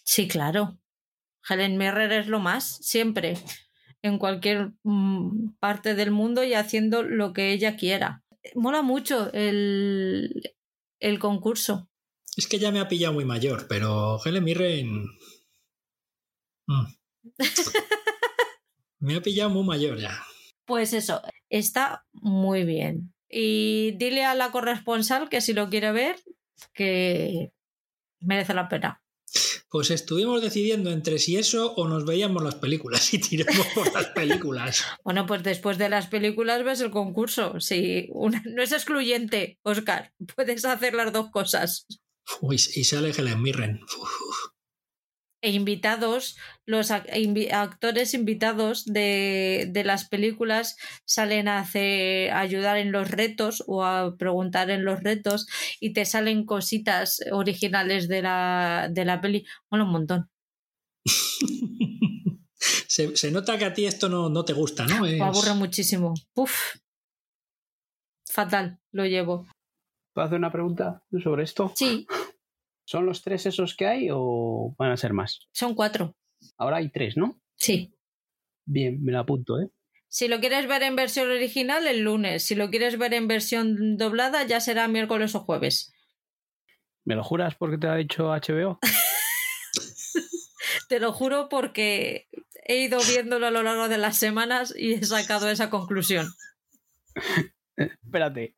Sí, 0.03 0.27
claro. 0.27 0.79
Helen 1.47 1.77
Mirren 1.77 2.11
es 2.11 2.27
lo 2.27 2.39
más, 2.39 2.77
siempre, 2.81 3.37
en 4.01 4.17
cualquier 4.19 4.73
mm, 4.83 5.55
parte 5.59 5.95
del 5.95 6.11
mundo 6.11 6.43
y 6.43 6.53
haciendo 6.53 7.03
lo 7.03 7.33
que 7.33 7.51
ella 7.51 7.75
quiera. 7.77 8.23
Mola 8.55 8.81
mucho 8.81 9.31
el, 9.33 10.53
el 10.99 11.19
concurso. 11.19 11.89
Es 12.37 12.47
que 12.47 12.59
ya 12.59 12.71
me 12.71 12.79
ha 12.79 12.87
pillado 12.87 13.13
muy 13.13 13.25
mayor, 13.25 13.67
pero 13.67 14.19
Helen 14.23 14.43
Mirren. 14.43 15.05
Mm. 16.67 16.85
me 18.99 19.15
ha 19.15 19.21
pillado 19.21 19.49
muy 19.49 19.63
mayor 19.63 19.99
ya. 19.99 20.23
Pues 20.65 20.93
eso, 20.93 21.21
está 21.49 22.05
muy 22.13 22.63
bien. 22.63 23.13
Y 23.29 23.91
dile 23.97 24.25
a 24.25 24.35
la 24.35 24.51
corresponsal 24.51 25.29
que 25.29 25.41
si 25.41 25.53
lo 25.53 25.69
quiere 25.69 25.91
ver, 25.91 26.17
que 26.73 27.51
merece 28.19 28.53
la 28.53 28.69
pena. 28.69 29.01
Pues 29.69 29.91
estuvimos 29.91 30.41
decidiendo 30.41 30.89
entre 30.89 31.19
si 31.19 31.37
eso 31.37 31.73
o 31.75 31.87
nos 31.87 32.03
veíamos 32.03 32.43
las 32.43 32.55
películas 32.55 33.13
y 33.13 33.19
tiramos 33.19 33.67
por 33.75 33.93
las 33.93 34.07
películas. 34.15 34.83
bueno, 35.03 35.27
pues 35.27 35.43
después 35.43 35.77
de 35.77 35.89
las 35.89 36.07
películas 36.07 36.63
ves 36.63 36.81
el 36.81 36.89
concurso. 36.89 37.59
Sí, 37.59 38.07
una, 38.11 38.41
no 38.45 38.63
es 38.63 38.71
excluyente, 38.71 39.59
Oscar. 39.63 40.11
Puedes 40.35 40.65
hacer 40.65 40.95
las 40.95 41.13
dos 41.13 41.29
cosas. 41.29 41.85
Uy, 42.41 42.55
y 42.55 42.83
sale 42.83 43.11
Helen 43.11 43.41
Mirren. 43.41 43.81
Uf. 43.83 44.58
E 45.41 45.51
invitados, 45.51 46.37
los 46.65 46.91
actores 46.91 48.13
invitados 48.13 48.83
de, 48.85 49.69
de, 49.71 49.83
las 49.85 50.07
películas 50.09 50.75
salen 51.05 51.47
a, 51.47 51.59
hacer, 51.59 52.31
a 52.31 52.41
ayudar 52.41 52.77
en 52.77 52.91
los 52.91 53.09
retos 53.09 53.63
o 53.65 53.85
a 53.85 54.17
preguntar 54.17 54.69
en 54.69 54.83
los 54.83 55.01
retos 55.01 55.47
y 55.79 55.93
te 55.93 56.03
salen 56.03 56.45
cositas 56.45 57.21
originales 57.31 58.09
de 58.09 58.21
la, 58.21 58.89
de 58.91 59.05
la 59.05 59.21
peli. 59.21 59.45
Bueno, 59.69 59.85
un 59.85 59.91
montón. 59.91 60.29
se, 62.57 63.15
se, 63.15 63.31
nota 63.31 63.57
que 63.57 63.65
a 63.65 63.73
ti 63.73 63.85
esto 63.85 64.09
no, 64.09 64.29
no 64.29 64.43
te 64.43 64.51
gusta, 64.51 64.85
¿no? 64.87 65.05
Es... 65.05 65.17
Me 65.17 65.23
aburre 65.23 65.53
muchísimo. 65.53 66.13
Uf. 66.35 66.75
Fatal, 68.29 68.77
lo 68.91 69.05
llevo. 69.05 69.47
¿Puedo 70.13 70.25
hacer 70.27 70.37
una 70.37 70.51
pregunta 70.51 71.01
sobre 71.23 71.43
esto? 71.43 71.71
Sí. 71.75 72.05
¿Son 72.89 73.05
los 73.05 73.21
tres 73.21 73.45
esos 73.45 73.75
que 73.75 73.85
hay 73.85 74.07
o 74.11 74.73
van 74.79 74.89
a 74.89 74.97
ser 74.97 75.13
más? 75.13 75.47
Son 75.51 75.75
cuatro. 75.75 76.15
Ahora 76.57 76.77
hay 76.77 76.89
tres, 76.89 77.17
¿no? 77.17 77.39
Sí. 77.55 77.93
Bien, 78.65 79.03
me 79.03 79.11
la 79.11 79.19
apunto, 79.19 79.61
¿eh? 79.61 79.69
Si 80.07 80.27
lo 80.27 80.39
quieres 80.39 80.67
ver 80.67 80.81
en 80.81 80.95
versión 80.95 81.29
original, 81.29 81.85
el 81.85 81.99
lunes. 81.99 82.45
Si 82.45 82.55
lo 82.55 82.71
quieres 82.71 82.97
ver 82.97 83.13
en 83.13 83.27
versión 83.27 83.95
doblada, 83.95 84.43
ya 84.47 84.59
será 84.59 84.87
miércoles 84.87 85.35
o 85.35 85.41
jueves. 85.41 85.93
¿Me 87.05 87.13
lo 87.13 87.23
juras 87.23 87.53
porque 87.53 87.77
te 87.77 87.85
ha 87.85 87.93
dicho 87.93 88.29
HBO? 88.29 88.79
te 90.89 90.99
lo 90.99 91.13
juro 91.13 91.47
porque 91.47 92.27
he 92.65 92.85
ido 92.85 92.97
viéndolo 93.07 93.45
a 93.45 93.51
lo 93.51 93.61
largo 93.61 93.87
de 93.87 93.99
las 93.99 94.17
semanas 94.17 94.73
y 94.75 94.93
he 94.93 95.03
sacado 95.03 95.47
esa 95.47 95.69
conclusión. 95.69 96.33
Espérate. 97.77 98.55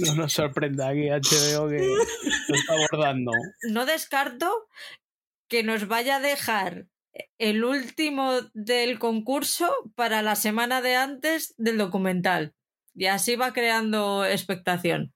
No 0.00 0.14
nos 0.14 0.32
sorprenda 0.32 0.88
aquí 0.88 1.08
HBO 1.08 1.68
que 1.68 1.78
nos 1.78 2.60
está 2.60 2.74
abordando. 2.74 3.32
No 3.70 3.86
descarto 3.86 4.68
que 5.48 5.62
nos 5.62 5.88
vaya 5.88 6.16
a 6.16 6.20
dejar 6.20 6.86
el 7.38 7.64
último 7.64 8.40
del 8.52 8.98
concurso 8.98 9.70
para 9.94 10.22
la 10.22 10.36
semana 10.36 10.82
de 10.82 10.96
antes 10.96 11.54
del 11.56 11.78
documental. 11.78 12.54
Y 12.94 13.06
así 13.06 13.36
va 13.36 13.52
creando 13.52 14.24
expectación. 14.24 15.14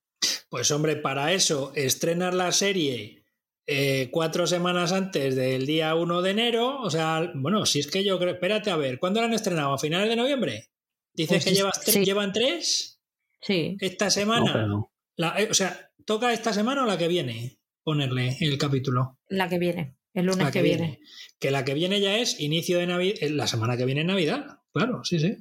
Pues 0.48 0.70
hombre, 0.70 0.96
para 0.96 1.32
eso, 1.32 1.72
estrenar 1.74 2.34
la 2.34 2.52
serie 2.52 3.20
eh, 3.66 4.08
cuatro 4.10 4.46
semanas 4.46 4.92
antes 4.92 5.36
del 5.36 5.64
día 5.64 5.94
1 5.94 6.22
de 6.22 6.30
enero. 6.30 6.80
O 6.80 6.90
sea, 6.90 7.30
bueno, 7.34 7.64
si 7.66 7.80
es 7.80 7.86
que 7.86 8.04
yo 8.04 8.18
creo. 8.18 8.34
Espérate 8.34 8.70
a 8.70 8.76
ver, 8.76 8.98
¿cuándo 8.98 9.20
la 9.20 9.26
han 9.26 9.32
estrenado? 9.32 9.72
¿A 9.72 9.78
finales 9.78 10.08
de 10.08 10.16
noviembre? 10.16 10.70
¿Dices 11.14 11.42
pues 11.42 11.44
que 11.44 11.54
llevas 11.54 11.80
sí. 11.84 12.04
llevan 12.04 12.32
tres? 12.32 12.99
Sí. 13.40 13.76
Esta 13.80 14.10
semana. 14.10 14.52
No, 14.52 14.66
no. 14.66 14.92
La, 15.16 15.40
eh, 15.40 15.48
o 15.50 15.54
sea, 15.54 15.90
¿toca 16.04 16.32
esta 16.32 16.52
semana 16.52 16.82
o 16.82 16.86
la 16.86 16.98
que 16.98 17.08
viene 17.08 17.58
ponerle 17.82 18.36
el 18.40 18.58
capítulo? 18.58 19.18
La 19.28 19.48
que 19.48 19.58
viene, 19.58 19.96
el 20.14 20.26
lunes 20.26 20.44
La 20.46 20.50
que, 20.50 20.62
viene. 20.62 21.00
Que 21.38 21.50
la 21.50 21.64
que 21.64 21.74
viene 21.74 22.00
ya 22.00 22.16
es 22.16 22.40
inicio 22.40 22.78
de 22.78 22.86
Navidad. 22.86 23.16
La 23.30 23.46
semana 23.46 23.76
que 23.76 23.84
viene 23.84 24.02
es 24.02 24.06
Navidad. 24.06 24.60
Claro, 24.72 25.04
sí, 25.04 25.18
sí. 25.18 25.36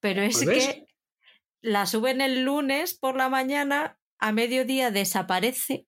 Pero 0.00 0.22
es 0.22 0.42
Pues 0.42 0.66
que 0.66 0.86
la 1.60 1.86
suben 1.86 2.20
el 2.20 2.44
lunes 2.44 2.94
por 2.94 3.16
la 3.16 3.28
mañana, 3.28 4.00
a 4.18 4.32
mediodía 4.32 4.90
desaparece 4.90 5.86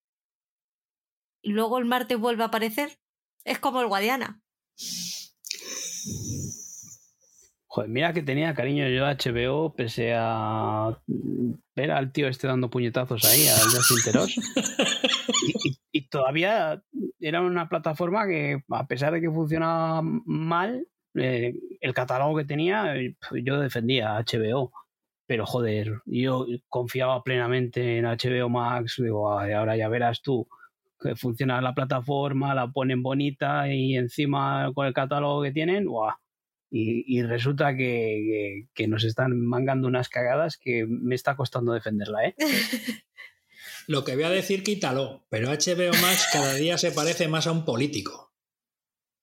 y 1.43 1.51
luego 1.51 1.79
el 1.79 1.85
martes 1.85 2.19
vuelve 2.19 2.43
a 2.43 2.47
aparecer. 2.47 2.99
Es 3.45 3.59
como 3.59 3.81
el 3.81 3.89
Guadiana. 3.89 4.41
Joder, 7.75 7.91
mira 7.91 8.13
que 8.13 8.23
tenía 8.23 8.55
cariño 8.55 8.87
yo 8.87 9.05
a 9.05 9.17
HBO, 9.17 9.75
pese 9.75 10.15
a 10.17 10.97
ver 11.75 11.91
al 11.91 12.13
tío 12.13 12.29
este 12.29 12.47
dando 12.47 12.71
puñetazos 12.71 13.25
ahí, 13.25 13.49
al 13.49 13.73
de 13.73 13.83
Sinteros. 13.83 14.35
Y, 15.47 15.69
y, 15.69 15.77
y, 15.93 16.09
todavía 16.09 16.81
era 17.21 17.43
una 17.43 17.69
plataforma 17.69 18.27
que, 18.27 18.63
a 18.71 18.87
pesar 18.87 19.13
de 19.13 19.21
que 19.21 19.31
funcionaba 19.31 20.01
mal, 20.03 20.87
eh, 21.15 21.53
el 21.81 21.93
catálogo 21.93 22.37
que 22.39 22.45
tenía, 22.47 22.95
yo 23.45 23.61
defendía 23.61 24.17
a 24.17 24.23
HBO. 24.23 24.73
Pero 25.27 25.45
joder, 25.45 26.01
yo 26.07 26.47
confiaba 26.69 27.23
plenamente 27.23 27.99
en 27.99 28.07
HBO 28.07 28.49
Max. 28.49 28.95
Digo, 28.99 29.37
"Ay, 29.37 29.53
ahora 29.53 29.77
ya 29.77 29.89
verás 29.89 30.23
tú 30.23 30.47
que 31.01 31.17
funciona 31.17 31.61
la 31.61 31.75
plataforma, 31.75 32.55
la 32.55 32.69
ponen 32.69 33.03
bonita 33.03 33.69
y 33.71 33.97
encima 33.97 34.71
con 34.75 34.87
el 34.87 34.95
catálogo 34.95 35.43
que 35.43 35.53
tienen, 35.53 35.87
¡guau! 35.87 36.15
Y, 36.77 37.05
y, 37.07 37.23
resulta 37.23 37.77
que, 37.77 38.67
que, 38.67 38.69
que, 38.75 38.89
nos 38.89 39.05
están 39.05 39.39
mangando 39.39 39.87
unas 39.87 40.09
cagadas 40.09 40.57
que 40.57 40.85
me 40.89 41.15
está 41.15 41.37
costando 41.37 41.73
defenderla, 41.73 42.25
¿eh? 42.25 42.35
Lo 43.87 44.05
que 44.05 44.17
voy 44.17 44.25
a 44.25 44.31
decir, 44.31 44.65
quítalo, 44.65 45.25
pero 45.29 45.51
HBO 45.51 45.93
Max 46.03 46.29
cada 46.33 46.55
día 46.55 46.77
se 46.77 46.91
parece 46.91 47.29
más 47.29 47.47
a 47.47 47.53
un 47.53 47.65
político. 47.65 48.35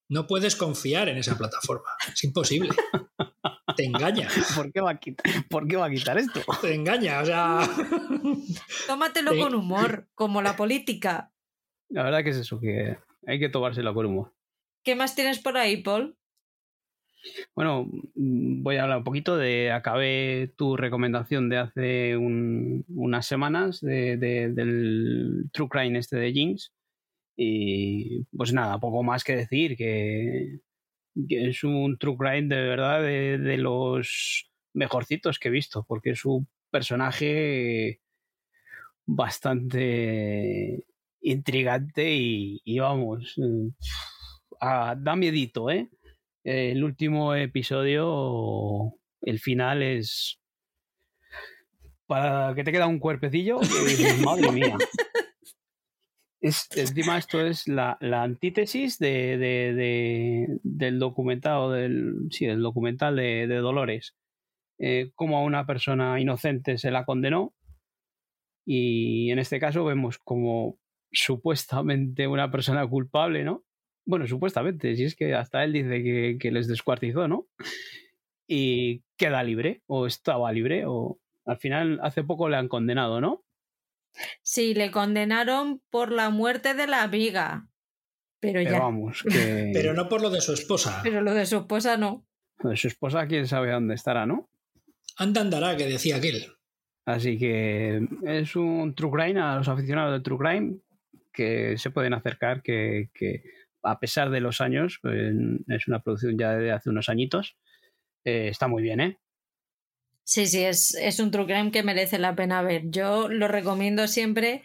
No 0.08 0.28
puedes 0.28 0.56
confiar 0.56 1.10
en 1.10 1.18
esa 1.18 1.38
plataforma, 1.38 1.90
es 2.14 2.24
imposible. 2.24 2.70
Te 3.76 3.86
engaña. 3.86 4.30
¿Por 4.56 4.72
qué 4.72 4.80
va 4.80 4.92
a 4.92 5.00
quitar, 5.00 5.26
¿por 5.50 5.68
qué 5.68 5.78
va 5.78 5.88
a 5.88 5.90
quitar 5.90 6.18
esto? 6.18 6.42
Te 6.62 6.74
engaña, 6.74 7.22
o 7.22 7.26
sea. 7.26 7.70
Tómatelo 8.88 9.32
Te- 9.32 9.40
con 9.40 9.56
humor, 9.56 10.08
como 10.14 10.42
la 10.42 10.56
política. 10.56 11.34
La 11.90 12.04
verdad 12.04 12.24
que 12.24 12.30
es 12.30 12.38
eso, 12.38 12.60
que 12.60 12.98
hay 13.28 13.40
que 13.40 13.50
tomárselo 13.50 13.94
con 13.94 14.06
humor. 14.06 14.34
¿Qué 14.84 14.96
más 14.96 15.16
tienes 15.16 15.40
por 15.40 15.58
ahí, 15.58 15.84
Paul? 15.84 16.18
Bueno, 17.56 17.86
mm, 18.16 18.64
voy 18.64 18.78
a 18.78 18.84
hablar 18.84 19.00
un 19.00 19.04
poquito 19.04 19.38
de. 19.38 19.72
Acabé 19.72 20.54
tu 20.58 20.78
recomendación 20.78 21.50
de 21.50 21.58
hace 21.58 22.18
unas 22.18 23.26
semanas 23.26 23.82
de, 23.82 24.18
del 24.18 25.50
True 25.54 25.70
Crime 25.70 26.00
este 26.00 26.18
de 26.18 26.34
Jinx. 26.34 26.74
Y 27.36 28.26
pues 28.36 28.54
nada, 28.54 28.80
poco 28.80 29.04
más 29.04 29.24
que 29.24 29.36
decir, 29.36 29.76
que, 29.78 30.60
es 31.30 31.64
un 31.64 31.98
True 31.98 32.18
Crime 32.18 32.56
de 32.56 32.62
verdad 32.62 33.02
de, 33.02 33.58
los 33.58 34.52
mejorcitos 34.74 35.40
que 35.40 35.50
he 35.50 35.52
visto, 35.52 35.84
porque 35.88 36.12
es 36.12 36.26
un 36.26 36.48
personaje 36.70 38.02
bastante 39.06 40.86
intrigante 41.22 42.14
y, 42.14 42.80
vamos, 42.80 43.36
da 44.60 45.16
miedito, 45.16 45.70
¿eh? 45.70 45.90
El 46.44 46.84
último 46.84 47.36
episodio, 47.36 48.96
el 49.22 49.40
final 49.40 49.84
es 49.84 50.40
para 52.08 52.54
que 52.56 52.64
te 52.64 52.72
queda 52.72 52.88
un 52.88 53.00
cuerpecillo, 53.00 53.60
madre 54.26 54.52
mía. 54.52 54.78
Es, 56.42 56.68
encima 56.76 57.20
esto 57.20 57.40
es 57.46 57.68
la, 57.68 57.98
antítesis 58.02 58.98
de, 58.98 60.58
del 60.64 61.00
documental, 61.00 61.72
del, 61.72 62.16
sí, 62.32 62.48
del 62.48 62.62
documental 62.62 63.16
de, 63.16 63.48
Dolores. 63.48 64.16
Eh, 64.80 65.12
como 65.14 65.38
a 65.38 65.44
una 65.44 65.68
persona 65.68 66.20
inocente 66.20 66.80
se 66.80 66.90
la 66.90 67.06
condenó 67.06 67.54
y 68.66 69.30
en 69.30 69.38
este 69.38 69.60
caso 69.60 69.86
vemos 69.86 70.18
como 70.18 70.80
supuestamente 71.12 72.28
una 72.28 72.50
persona 72.50 72.88
culpable, 72.88 73.44
¿no? 73.44 73.64
Bueno, 74.06 74.28
supuestamente, 74.28 74.96
si 74.96 75.06
es 75.06 75.16
que 75.16 75.34
hasta 75.36 75.64
él 75.64 75.74
dice 75.74 76.38
que, 76.40 76.52
les 76.52 76.68
descuartizó, 76.68 77.28
¿no? 77.28 77.48
Y 78.54 79.04
queda 79.16 79.44
libre, 79.44 79.82
o 79.88 80.08
estaba 80.08 80.52
libre, 80.52 80.84
o 80.86 81.20
al 81.46 81.58
final 81.58 82.02
hace 82.04 82.22
poco 82.22 82.50
le 82.50 82.58
han 82.58 82.68
condenado, 82.68 83.22
¿no? 83.22 83.46
Sí, 84.44 84.74
le 84.74 84.92
condenaron 84.92 85.82
por 85.90 86.12
la 86.12 86.30
muerte 86.32 86.74
de 86.74 86.86
la 86.86 87.04
amiga. 87.04 87.70
Pero, 88.42 88.62
ya. 88.62 88.80
Vamos, 88.80 89.24
Pero 89.74 89.94
no 89.94 90.10
por 90.10 90.22
lo 90.22 90.30
de 90.30 90.42
su 90.42 90.52
esposa. 90.52 91.00
Pero 91.02 91.22
lo 91.22 91.34
de 91.34 91.46
su 91.46 91.60
esposa 91.60 91.96
no. 91.96 92.28
Lo 92.60 92.72
de 92.72 92.78
su 92.78 92.90
esposa, 92.90 93.26
quién 93.26 93.48
sabe 93.48 93.72
dónde 93.72 93.96
estará, 93.96 94.26
¿no? 94.26 94.50
Anda 95.16 95.40
andará, 95.40 95.78
que 95.78 95.86
decía 95.86 96.18
aquel. 96.18 96.46
Así 97.06 97.38
que 97.38 98.06
es 98.26 98.56
un 98.56 98.96
True 98.96 99.12
Crime 99.12 99.40
a 99.40 99.56
los 99.56 99.68
aficionados 99.68 100.12
del 100.12 100.24
True 100.24 100.38
Crime 100.38 100.78
que 101.34 101.78
se 101.78 101.92
pueden 101.92 102.14
acercar, 102.14 102.62
que, 102.62 103.10
a 103.84 104.00
pesar 104.00 104.30
de 104.30 104.42
los 104.42 104.62
años, 104.62 105.00
es 105.04 105.88
una 105.88 106.02
producción 106.02 106.38
ya 106.38 106.56
de 106.56 106.72
hace 106.72 106.90
unos 106.90 107.10
añitos, 107.10 107.58
eh, 108.24 108.48
está 108.50 108.68
muy 108.68 108.84
bien, 108.84 109.00
¿eh? 109.00 109.20
Sí, 110.24 110.46
sí, 110.46 110.64
es, 110.64 110.96
es 110.96 111.20
un 111.20 111.32
true 111.32 111.46
crime 111.46 111.72
que 111.72 111.84
merece 111.84 112.20
la 112.20 112.36
pena 112.36 112.62
ver. 112.62 112.84
Yo 112.86 113.28
lo 113.28 113.48
recomiendo 113.48 114.08
siempre, 114.08 114.64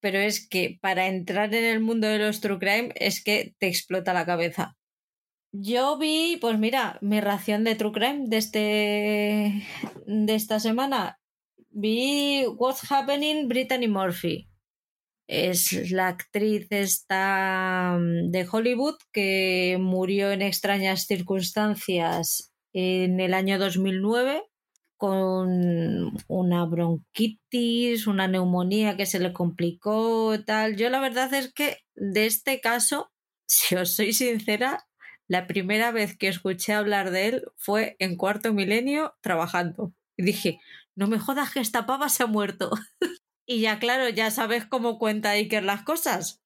pero 0.00 0.18
es 0.18 0.48
que 0.48 0.78
para 0.80 1.06
entrar 1.06 1.54
en 1.54 1.64
el 1.64 1.80
mundo 1.80 2.08
de 2.08 2.18
los 2.18 2.40
true 2.40 2.58
crime 2.58 2.92
es 2.96 3.22
que 3.22 3.54
te 3.58 3.68
explota 3.68 4.14
la 4.14 4.26
cabeza. 4.26 4.76
Yo 5.52 5.96
vi, 5.98 6.38
pues 6.40 6.58
mira, 6.58 6.98
mi 7.02 7.20
ración 7.20 7.64
de 7.64 7.76
true 7.76 7.92
crime 7.92 8.24
de, 8.26 8.36
este, 8.36 9.62
de 10.06 10.34
esta 10.34 10.60
semana. 10.60 11.18
Vi 11.70 12.46
What's 12.56 12.90
Happening 12.90 13.48
Brittany 13.48 13.88
Murphy 13.88 14.48
es 15.28 15.90
la 15.90 16.08
actriz 16.08 16.66
esta 16.70 17.98
mm, 17.98 18.30
de 18.30 18.48
Hollywood 18.50 18.96
que 19.12 19.78
murió 19.80 20.30
en 20.32 20.42
extrañas 20.42 21.06
circunstancias 21.06 22.52
en 22.72 23.20
el 23.20 23.34
año 23.34 23.58
2009 23.58 24.42
con 24.96 26.16
una 26.28 26.64
bronquitis, 26.64 28.06
una 28.06 28.28
neumonía 28.28 28.96
que 28.96 29.06
se 29.06 29.18
le 29.18 29.32
complicó, 29.32 30.36
tal. 30.44 30.76
Yo 30.76 30.88
la 30.88 31.00
verdad 31.00 31.32
es 31.34 31.52
que 31.52 31.78
de 31.94 32.26
este 32.26 32.60
caso, 32.60 33.12
si 33.46 33.76
os 33.76 33.92
soy 33.94 34.12
sincera, 34.12 34.86
la 35.28 35.46
primera 35.46 35.90
vez 35.90 36.16
que 36.16 36.28
escuché 36.28 36.72
hablar 36.72 37.10
de 37.10 37.28
él 37.28 37.44
fue 37.56 37.96
en 37.98 38.16
cuarto 38.16 38.52
milenio 38.52 39.14
trabajando. 39.22 39.92
Y 40.16 40.22
dije, 40.24 40.60
no 40.94 41.08
me 41.08 41.18
jodas 41.18 41.52
que 41.52 41.60
esta 41.60 41.84
pava 41.86 42.08
se 42.08 42.22
ha 42.22 42.26
muerto. 42.26 42.70
Y 43.46 43.60
ya, 43.60 43.78
claro, 43.78 44.08
ya 44.08 44.30
sabes 44.32 44.66
cómo 44.66 44.98
cuenta 44.98 45.30
Iker 45.30 45.62
las 45.62 45.82
cosas. 45.82 46.42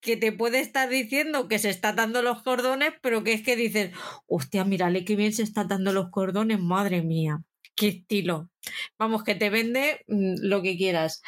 Que 0.00 0.16
te 0.16 0.32
puede 0.32 0.58
estar 0.58 0.88
diciendo 0.88 1.46
que 1.46 1.60
se 1.60 1.70
está 1.70 1.92
dando 1.92 2.22
los 2.22 2.42
cordones, 2.42 2.92
pero 3.00 3.22
que 3.22 3.32
es 3.32 3.42
que 3.42 3.54
dices, 3.54 3.94
hostia, 4.26 4.64
mírale 4.64 5.04
qué 5.04 5.14
bien 5.14 5.32
se 5.32 5.44
está 5.44 5.62
dando 5.62 5.92
los 5.92 6.10
cordones, 6.10 6.58
madre 6.58 7.02
mía, 7.02 7.44
qué 7.76 7.88
estilo. 7.88 8.50
Vamos, 8.98 9.22
que 9.22 9.36
te 9.36 9.50
vende 9.50 10.04
mm, 10.08 10.34
lo 10.42 10.62
que 10.62 10.76
quieras. 10.76 11.22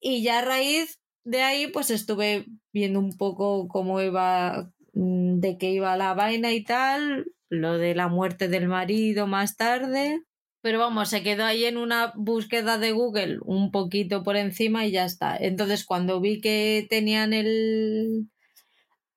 Y 0.00 0.22
ya 0.22 0.38
a 0.38 0.42
raíz 0.42 0.98
de 1.24 1.42
ahí, 1.42 1.66
pues 1.66 1.90
estuve 1.90 2.46
viendo 2.72 2.98
un 2.98 3.16
poco 3.18 3.68
cómo 3.68 4.00
iba, 4.00 4.70
mm, 4.94 5.40
de 5.40 5.58
qué 5.58 5.70
iba 5.72 5.94
la 5.98 6.14
vaina 6.14 6.52
y 6.52 6.64
tal, 6.64 7.26
lo 7.50 7.76
de 7.76 7.94
la 7.94 8.08
muerte 8.08 8.48
del 8.48 8.68
marido 8.68 9.26
más 9.26 9.56
tarde. 9.56 10.22
Pero 10.62 10.78
vamos, 10.78 11.08
se 11.08 11.22
quedó 11.22 11.44
ahí 11.44 11.64
en 11.64 11.78
una 11.78 12.12
búsqueda 12.16 12.76
de 12.76 12.92
Google 12.92 13.38
un 13.42 13.70
poquito 13.70 14.22
por 14.22 14.36
encima 14.36 14.84
y 14.86 14.92
ya 14.92 15.06
está. 15.06 15.36
Entonces, 15.36 15.86
cuando 15.86 16.20
vi 16.20 16.40
que 16.40 16.86
tenían 16.90 17.32
el... 17.32 18.28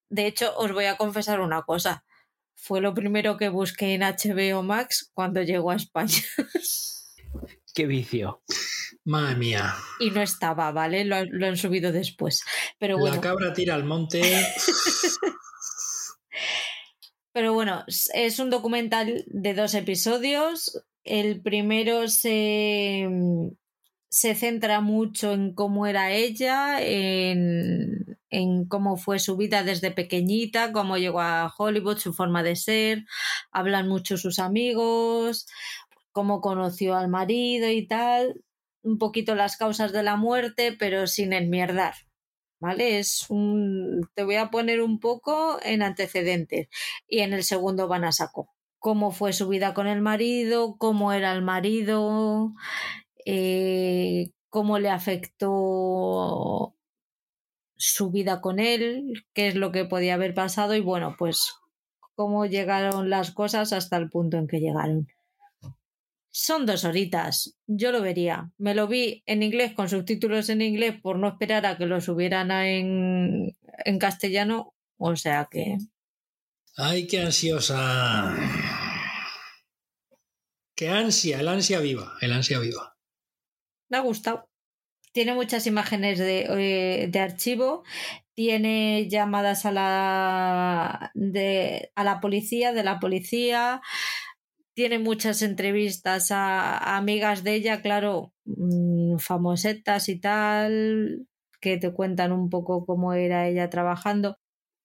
De 0.10 0.26
hecho, 0.26 0.56
os 0.56 0.72
voy 0.72 0.86
a 0.86 0.96
confesar 0.96 1.42
una 1.42 1.64
cosa. 1.64 2.06
Fue 2.56 2.80
lo 2.80 2.94
primero 2.94 3.36
que 3.36 3.50
busqué 3.50 3.94
en 3.94 4.02
HBO 4.02 4.64
Max 4.64 5.12
cuando 5.14 5.42
llegó 5.42 5.72
a 5.72 5.76
España. 5.76 6.22
Qué 7.76 7.88
vicio. 7.88 8.42
Madre 9.04 9.36
mía. 9.36 9.74
Y 10.00 10.12
no 10.12 10.22
estaba, 10.22 10.72
¿vale? 10.72 11.04
Lo, 11.04 11.16
han 11.18 11.58
subido 11.58 11.92
después. 11.92 12.44
Pero 12.80 12.98
bueno. 12.98 13.16
La 13.18 13.22
cabra 13.22 13.52
tira 13.52 13.76
al 13.76 13.84
monte. 13.84 14.22
Pero 17.34 17.52
bueno, 17.52 17.84
es 17.88 18.40
un 18.40 18.50
documental 18.50 19.26
de 19.28 19.54
dos 19.56 19.74
episodios 19.74 20.86
el 21.04 21.42
primero 21.42 22.08
se, 22.08 23.08
se 24.10 24.36
centra 24.36 24.82
mucho 24.82 25.34
en 25.34 25.54
cómo 25.54 25.88
era 25.88 26.12
ella, 26.12 26.82
en, 26.82 28.18
en, 28.30 28.66
cómo 28.68 28.98
fue 28.98 29.20
su 29.20 29.38
vida 29.38 29.64
desde 29.64 29.92
pequeñita, 29.92 30.72
cómo 30.72 30.98
llegó 30.98 31.22
a 31.22 31.54
Hollywood, 31.58 31.98
su 31.98 32.14
forma 32.14 32.44
de 32.44 32.56
ser, 32.56 33.06
hablan 33.52 33.88
mucho 33.88 34.18
sus 34.18 34.40
amigos, 34.40 35.48
cómo 36.12 36.42
conoció 36.42 36.96
al 36.96 37.10
marido 37.10 37.70
y 37.70 37.88
tal, 37.88 38.44
un 38.84 38.98
poquito 38.98 39.36
las 39.36 39.58
causas 39.58 39.92
de 39.94 40.04
la 40.04 40.16
muerte, 40.16 40.76
pero 40.78 41.08
sin 41.08 41.34
enmierdar. 41.34 41.96
¿Vale? 42.60 43.00
Es 43.00 43.30
un. 43.30 44.08
Te 44.16 44.24
voy 44.24 44.36
a 44.36 44.50
poner 44.50 44.82
un 44.82 45.00
poco 45.02 45.60
en 45.64 45.82
antecedentes. 45.82 46.68
Y 47.08 47.20
en 47.20 47.34
el 47.34 47.44
segundo 47.44 47.90
van 47.90 48.06
a 48.06 48.14
saco 48.14 48.54
cómo 48.84 49.12
fue 49.12 49.32
su 49.32 49.48
vida 49.48 49.74
con 49.74 49.88
el 49.88 50.02
marido, 50.02 50.76
cómo 50.78 51.14
era 51.14 51.32
el 51.32 51.42
marido, 51.42 52.54
eh, 53.26 54.32
cómo 54.50 54.78
le 54.78 54.90
afectó 54.90 56.76
su 57.78 58.12
vida 58.12 58.42
con 58.42 58.60
él, 58.60 59.26
qué 59.34 59.48
es 59.48 59.56
lo 59.56 59.72
que 59.72 59.86
podía 59.86 60.16
haber 60.16 60.34
pasado 60.34 60.76
y 60.76 60.82
bueno, 60.82 61.16
pues 61.18 61.54
cómo 62.16 62.46
llegaron 62.46 63.10
las 63.10 63.32
cosas 63.32 63.72
hasta 63.72 63.96
el 63.96 64.10
punto 64.10 64.36
en 64.36 64.48
que 64.48 64.60
llegaron. 64.60 65.08
Son 66.32 66.66
dos 66.66 66.84
horitas, 66.84 67.58
yo 67.68 67.94
lo 67.94 68.02
vería. 68.02 68.52
Me 68.58 68.76
lo 68.76 68.90
vi 68.90 69.24
en 69.28 69.44
inglés 69.44 69.74
con 69.74 69.88
subtítulos 69.88 70.50
en 70.50 70.62
inglés 70.62 71.00
por 71.02 71.18
no 71.18 71.30
esperar 71.30 71.66
a 71.66 71.78
que 71.78 71.86
lo 71.86 72.02
subieran 72.02 72.52
en, 72.52 73.56
en 73.86 73.98
castellano, 73.98 74.74
o 74.98 75.16
sea 75.16 75.48
que 75.50 75.78
Ay, 76.76 77.06
qué 77.06 77.22
ansiosa. 77.22 78.36
Qué 80.76 80.90
ansia, 80.90 81.40
el 81.40 81.48
ansia 81.48 81.80
viva, 81.80 82.14
el 82.20 82.34
ansia 82.34 82.58
viva. 82.60 82.98
Me 83.90 83.98
ha 83.98 84.02
gustado. 84.02 84.50
Tiene 85.12 85.36
muchas 85.36 85.68
imágenes 85.68 86.18
de, 86.18 86.48
eh, 86.50 87.20
archivo, 87.20 87.84
tiene 88.34 89.08
llamadas 89.08 89.68
a 89.68 89.72
la, 89.72 91.12
de, 91.14 91.92
a 91.94 92.04
la 92.04 92.20
policía, 92.20 92.74
de 92.74 92.84
la 92.84 93.00
policía, 93.00 93.82
tiene 94.74 94.98
muchas 94.98 95.44
entrevistas 95.44 96.32
a, 96.32 96.98
amigas 96.98 97.44
de 97.44 97.54
ella, 97.54 97.84
claro, 97.84 98.34
mm, 98.46 99.18
famosetas 99.20 100.10
y 100.10 100.20
tal, 100.20 101.28
que 101.62 101.78
te 101.78 101.94
cuentan 101.94 102.32
un 102.32 102.50
poco 102.50 102.84
cómo 102.88 103.14
era 103.14 103.48
ella 103.48 103.70
trabajando 103.70 104.38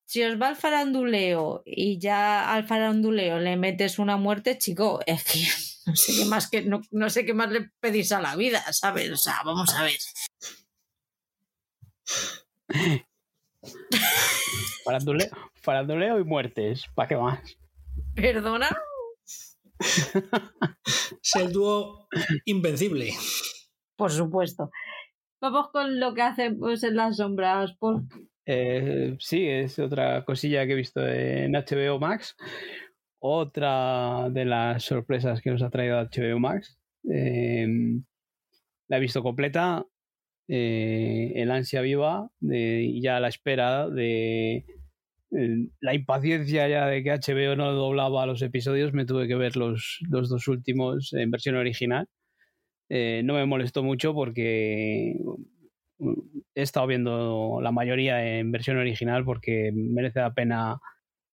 si 0.08 0.22
os 0.24 0.40
va 0.40 0.48
al 0.48 0.56
faranduleo 0.56 1.62
y 1.66 1.98
ya 1.98 2.50
al 2.54 2.64
faranduleo 2.64 3.38
le 3.38 3.58
metes 3.58 3.98
una 3.98 4.16
muerte, 4.16 4.56
chico, 4.56 5.00
es 5.04 5.22
que 5.22 5.38
no 5.86 5.94
sé 5.94 6.12
qué 6.16 6.24
más 6.24 6.48
que 6.48 6.62
no, 6.62 7.10
sé 7.10 7.26
qué 7.26 7.34
más 7.34 7.50
le 7.50 7.70
pedís 7.78 8.10
a 8.12 8.22
la 8.22 8.34
vida, 8.34 8.62
¿sabes? 8.72 9.10
O 9.10 9.16
sea, 9.16 9.34
vamos 9.44 9.74
a 9.74 9.82
ver. 9.82 9.98
faranduleo, 14.82 15.28
faranduleo 15.60 16.18
y 16.18 16.24
muertes, 16.24 16.86
¿para 16.94 17.08
qué 17.08 17.16
más? 17.16 17.40
¿Perdona? 18.14 18.70
es 21.22 21.36
el 21.36 21.52
dúo 21.52 22.08
invencible. 22.46 23.12
Por 23.94 24.10
supuesto. 24.10 24.70
Vamos 25.42 25.68
con 25.70 26.00
lo 26.00 26.14
que 26.14 26.22
hace 26.22 26.50
pues, 26.52 26.82
en 26.82 26.96
las 26.96 27.18
sombras, 27.18 27.76
Paul. 27.78 28.08
Eh, 28.50 29.14
sí, 29.20 29.46
es 29.46 29.78
otra 29.78 30.24
cosilla 30.24 30.66
que 30.66 30.72
he 30.72 30.76
visto 30.76 31.06
en 31.06 31.52
HBO 31.52 31.98
Max. 32.00 32.34
Otra 33.20 34.30
de 34.30 34.46
las 34.46 34.84
sorpresas 34.84 35.42
que 35.42 35.50
nos 35.50 35.62
ha 35.62 35.68
traído 35.70 36.00
HBO 36.00 36.38
Max. 36.40 36.78
Em, 37.04 38.04
la 38.88 38.96
he 38.96 39.00
visto 39.00 39.22
completa. 39.22 39.84
Eh, 40.48 41.32
el 41.36 41.50
ansia 41.50 41.82
viva 41.82 42.30
y 42.40 43.02
ya 43.02 43.20
la 43.20 43.28
espera 43.28 43.88
de 43.90 44.64
la 45.80 45.94
impaciencia 45.94 46.68
ya 46.68 46.86
de 46.86 47.02
que 47.02 47.10
HBO 47.12 47.54
no 47.54 47.72
doblaba 47.72 48.24
los 48.26 48.40
episodios. 48.40 48.94
Me 48.94 49.04
tuve 49.04 49.28
que 49.28 49.34
ver 49.36 49.56
los, 49.56 49.98
los 50.10 50.30
dos 50.30 50.48
últimos 50.48 51.12
en 51.12 51.30
versión 51.30 51.56
original. 51.56 52.08
Eh, 52.88 53.22
no 53.24 53.34
me 53.34 53.44
molestó 53.44 53.82
mucho 53.82 54.14
porque 54.14 55.14
he 56.00 56.62
estado 56.62 56.86
viendo 56.86 57.60
la 57.62 57.72
mayoría 57.72 58.38
en 58.38 58.52
versión 58.52 58.76
original 58.78 59.24
porque 59.24 59.72
merece 59.74 60.20
la 60.20 60.34
pena 60.34 60.80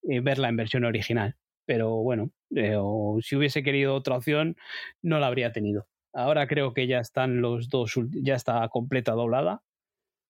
eh, 0.04 0.20
verla 0.22 0.50
en 0.50 0.58
versión 0.58 0.86
original. 0.86 1.36
Pero 1.66 1.98
bueno, 1.98 2.32
eh, 2.56 2.78
si 3.22 3.36
hubiese 3.36 3.64
querido 3.64 3.96
otra 3.96 4.18
opción, 4.18 4.56
no 5.02 5.20
la 5.20 5.28
habría 5.28 5.52
tenido. 5.52 5.88
Ahora 6.14 6.48
creo 6.48 6.74
que 6.74 6.88
ya 6.88 7.00
están 7.00 7.42
los 7.42 7.70
dos, 7.70 7.96
ya 8.12 8.36
está 8.36 8.68
completa 8.70 9.14
doblada, 9.14 9.64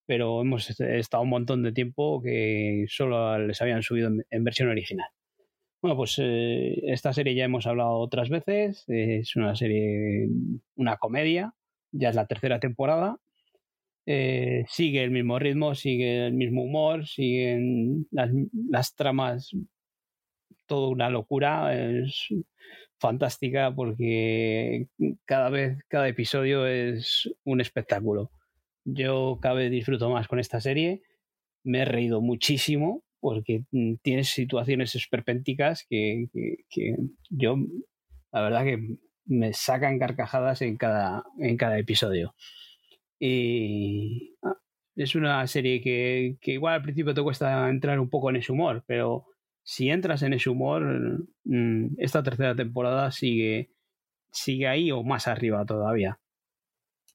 pero 0.08 0.42
hemos 0.42 0.80
estado 0.80 1.24
un 1.24 1.30
montón 1.30 1.64
de 1.64 1.74
tiempo 1.74 2.22
que 2.22 2.86
solo 2.88 3.38
les 3.40 3.62
habían 3.62 3.84
subido 3.84 4.10
en, 4.30 4.44
versión 4.44 4.70
original. 4.70 5.08
Bueno, 5.82 5.98
pues 5.98 6.16
eh, 6.20 6.82
esta 6.92 7.14
serie 7.14 7.36
ya 7.36 7.46
hemos 7.46 7.68
hablado 7.68 7.98
otras 7.98 8.30
veces, 8.30 8.86
es 8.88 9.36
una 9.36 9.56
serie, 9.56 10.28
una 10.76 10.98
comedia, 10.98 11.54
ya 11.92 12.10
es 12.10 12.16
la 12.16 12.26
tercera 12.26 12.60
temporada 12.60 13.20
eh, 14.06 14.66
sigue 14.68 15.04
el 15.04 15.12
mismo 15.12 15.40
ritmo, 15.40 15.76
sigue 15.76 16.28
el 16.28 16.34
mismo 16.34 16.64
humor, 16.64 17.08
siguen 17.08 18.08
las, 18.12 18.30
las 18.70 18.96
tramas, 18.96 19.52
todo 20.68 20.90
una 20.90 21.10
locura, 21.10 21.76
es 21.76 22.28
fantástica 23.00 23.74
porque 23.74 24.88
cada 25.26 25.50
vez, 25.50 25.78
cada 25.88 26.08
episodio 26.08 26.68
es 26.68 27.30
un 27.44 27.62
espectáculo. 27.62 28.32
Yo 28.84 29.40
cada 29.42 29.56
vez 29.56 29.72
disfruto 29.72 30.10
más 30.10 30.28
con 30.28 30.40
esta 30.40 30.62
serie, 30.62 31.02
me 31.64 31.80
he 31.80 31.86
reído 31.86 32.22
muchísimo 32.22 33.04
porque 33.20 33.64
mm, 33.72 33.96
tiene 34.04 34.24
situaciones 34.24 34.94
esperpénticas 34.96 35.86
que, 35.90 36.28
que 36.70 36.96
yo, 37.30 37.58
la 38.32 38.42
verdad 38.42 38.64
que 38.66 38.98
me 39.26 39.54
sacan 39.54 39.98
carcajadas 39.98 40.62
en 40.62 40.78
cada, 40.78 41.24
en 41.40 41.58
cada 41.58 41.80
episodio. 41.80 42.36
Y 43.20 44.36
ah, 44.44 44.58
es 44.96 45.16
una 45.16 45.46
serie 45.48 45.82
que, 45.82 46.38
igual 46.52 46.76
al 46.76 46.82
principio 46.82 47.14
te 47.14 47.22
cuesta 47.22 47.70
entrar 47.70 48.00
un 48.00 48.10
poco 48.10 48.30
en 48.30 48.38
ese 48.38 48.52
humor, 48.52 48.84
pero 48.88 49.26
si 49.64 49.90
entras 49.90 50.24
en 50.24 50.34
ese 50.34 50.50
humor, 50.50 51.26
mm, 51.44 51.96
esta 51.98 52.24
tercera 52.24 52.56
temporada 52.56 53.12
sigue, 53.12 53.72
sigue 54.32 54.68
ahí 54.68 54.92
o 54.92 55.04
más 55.04 55.28
arriba 55.28 55.66
todavía. 55.66 56.20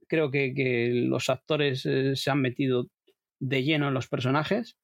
Creo 0.08 0.30
que, 0.30 0.52
los 1.08 1.30
actores 1.30 1.86
eh, 1.86 2.16
se 2.16 2.30
han 2.30 2.40
metido 2.40 2.88
de 3.40 3.62
lleno 3.62 3.88
en 3.88 3.94
los 3.94 4.08
personajes, 4.08 4.76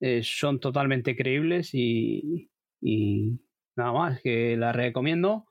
eh, 0.00 0.22
son 0.22 0.60
totalmente 0.60 1.16
creíbles 1.16 1.70
y, 1.74 2.50
nada 3.76 3.92
más, 3.92 4.20
que 4.22 4.56
la 4.56 4.72
recomiendo 4.72 5.46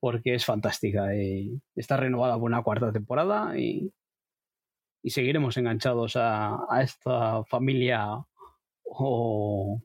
porque 0.00 0.34
es 0.34 0.44
fantástica. 0.44 1.14
Eh, 1.14 1.50
está 1.76 1.96
renovada 1.96 2.34
por 2.34 2.44
una 2.44 2.62
cuarta 2.62 2.92
temporada 2.92 3.58
y, 3.58 3.92
y 5.02 5.10
seguiremos 5.10 5.56
enganchados 5.56 6.14
a, 6.16 6.58
esta 6.82 7.44
familia 7.44 8.24
o 8.84 9.82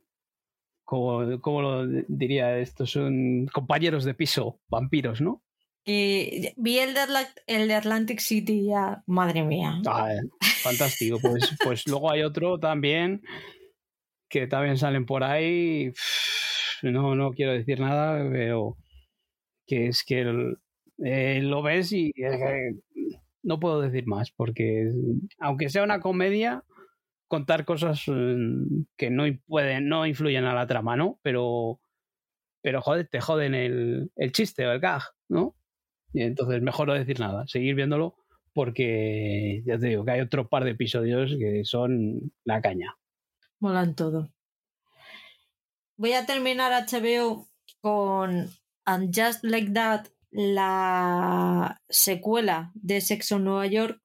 como, 0.83 1.61
lo 1.61 1.85
diría 2.07 2.59
esto 2.59 2.85
son 2.85 3.47
compañeros 3.47 4.05
de 4.05 4.13
piso 4.13 4.61
vampiros 4.69 5.19
no 5.19 5.43
y 5.83 6.49
vi 6.57 6.79
el 6.79 6.93
de, 6.93 7.01
el 7.47 7.67
de 7.67 7.73
Atlantic 7.73 8.19
City 8.19 8.65
ya 8.67 9.03
madre 9.05 9.43
mía. 9.43 9.81
Ah, 9.85 10.15
fantástico 10.61 11.17
pues 11.21 11.43
pues 11.63 11.87
luego 11.87 12.11
hay 12.11 12.21
otro 12.21 12.59
también 12.59 13.21
que 14.29 14.47
también 14.47 14.77
salen 14.77 15.05
por 15.05 15.23
ahí 15.23 15.91
no 16.83 17.15
no 17.15 17.31
quiero 17.31 17.53
decir 17.53 17.79
nada 17.79 18.25
pero 18.31 18.77
que 19.65 19.87
es 19.87 20.03
que 20.03 20.55
eh, 21.03 21.41
lo 21.41 21.61
ves 21.61 21.91
y 21.91 22.13
no 23.47 23.61
puedo 23.61 23.79
decir 23.79 24.05
más, 24.07 24.31
porque 24.31 24.91
aunque 25.39 25.69
sea 25.69 25.83
una 25.83 26.01
comedia, 26.01 26.65
contar 27.29 27.63
cosas 27.63 28.03
mm, 28.05 28.83
que 28.97 29.09
no 29.09 29.23
pueden, 29.47 29.87
no 29.87 30.05
influyen 30.05 30.43
a 30.43 30.53
la 30.53 30.67
trama, 30.67 30.97
¿no? 30.97 31.17
Pero, 31.23 31.79
pero 32.61 32.81
joder, 32.81 33.07
te 33.07 33.21
joden 33.21 33.55
el, 33.55 34.11
el 34.17 34.31
chiste 34.33 34.67
o 34.67 34.71
el 34.73 34.81
gag, 34.81 35.01
¿no? 35.29 35.55
Y 36.11 36.23
entonces 36.23 36.61
mejor 36.61 36.89
no 36.89 36.93
decir 36.93 37.21
nada, 37.21 37.47
seguir 37.47 37.75
viéndolo, 37.75 38.17
porque 38.53 39.63
ya 39.65 39.79
te 39.79 39.87
digo 39.87 40.03
que 40.03 40.11
hay 40.11 40.19
otro 40.19 40.49
par 40.49 40.65
de 40.65 40.71
episodios 40.71 41.33
que 41.39 41.63
son 41.63 42.33
la 42.43 42.61
caña. 42.61 42.97
Molan 43.61 43.95
todo. 43.95 44.33
Voy 45.95 46.11
a 46.11 46.25
terminar 46.25 46.73
HBO 46.85 47.47
con 47.79 48.49
And 48.83 49.15
Just 49.15 49.45
Like 49.45 49.71
That, 49.71 50.07
la 50.31 51.81
secuela 51.89 52.71
de 52.75 53.01
Sexo 53.01 53.37
en 53.37 53.43
Nueva 53.45 53.67
York 53.67 54.01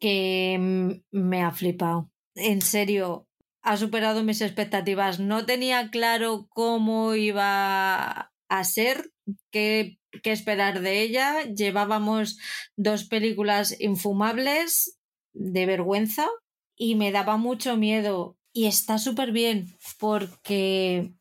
que 0.00 1.00
me 1.10 1.42
ha 1.42 1.50
flipado. 1.52 2.10
En 2.34 2.60
serio, 2.60 3.26
ha 3.62 3.76
superado 3.76 4.22
mis 4.22 4.40
expectativas. 4.42 5.18
No 5.18 5.44
tenía 5.46 5.90
claro 5.90 6.46
cómo 6.50 7.14
iba 7.14 8.32
a 8.48 8.64
ser, 8.64 9.10
qué, 9.50 9.98
qué 10.22 10.32
esperar 10.32 10.80
de 10.80 11.02
ella. 11.02 11.42
Llevábamos 11.42 12.38
dos 12.76 13.04
películas 13.04 13.74
infumables 13.80 14.98
de 15.32 15.66
vergüenza 15.66 16.28
y 16.76 16.94
me 16.94 17.10
daba 17.10 17.38
mucho 17.38 17.76
miedo. 17.76 18.36
Y 18.52 18.66
está 18.66 18.98
súper 18.98 19.32
bien 19.32 19.76
porque 19.98 21.12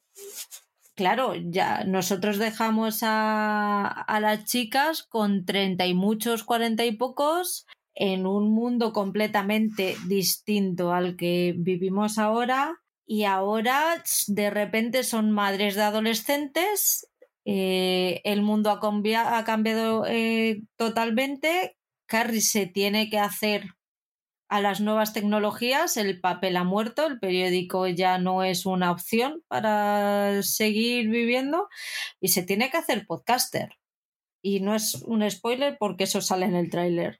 claro, 0.96 1.36
ya 1.36 1.84
nosotros 1.84 2.38
dejamos 2.38 3.00
a, 3.02 4.06
las 4.20 4.46
chicas 4.46 5.04
con 5.04 5.46
treinta 5.46 5.86
y 5.86 5.94
muchos, 5.94 6.44
cuarenta 6.44 6.86
y 6.86 6.94
pocos, 6.94 7.66
en 7.94 8.26
un 8.26 8.52
mundo 8.52 8.92
completamente 8.94 9.96
distinto 10.08 10.94
al 10.94 11.16
que 11.16 11.54
vivimos 11.58 12.18
ahora. 12.18 12.82
Y 13.08 13.26
ahora 13.26 14.04
de 14.28 14.50
repente 14.50 15.04
son 15.04 15.32
madres 15.32 15.76
de 15.76 15.84
adolescentes, 15.84 17.08
eh, 17.46 18.22
el 18.24 18.42
mundo 18.42 18.72
ha, 18.72 19.38
ha 19.38 19.44
cambiado 19.44 20.06
eh, 20.08 20.64
totalmente, 20.76 21.78
Carrie 22.08 22.42
se 22.42 22.66
tiene 22.66 23.10
que 23.12 23.20
hacer 23.20 23.76
a 24.48 24.62
las 24.62 24.80
nuevas 24.80 25.14
tecnologías, 25.14 25.98
el 25.98 26.20
papel 26.20 26.58
ha 26.58 26.64
muerto, 26.64 27.06
el 27.08 27.20
periódico 27.20 27.88
ya 27.88 28.18
no 28.18 28.44
es 28.44 28.66
una 28.66 28.92
opción 28.92 29.44
para 29.48 30.44
seguir 30.44 31.10
viviendo 31.10 31.68
y 32.20 32.30
se 32.30 32.44
tiene 32.44 32.70
que 32.70 32.78
hacer 32.78 33.08
podcaster. 33.08 33.78
Y 34.44 34.60
no 34.60 34.76
es 34.76 34.96
un 34.96 35.30
spoiler 35.30 35.78
porque 35.80 36.04
eso 36.04 36.22
sale 36.22 36.46
en 36.46 36.56
el 36.56 36.70
tráiler. 36.70 37.20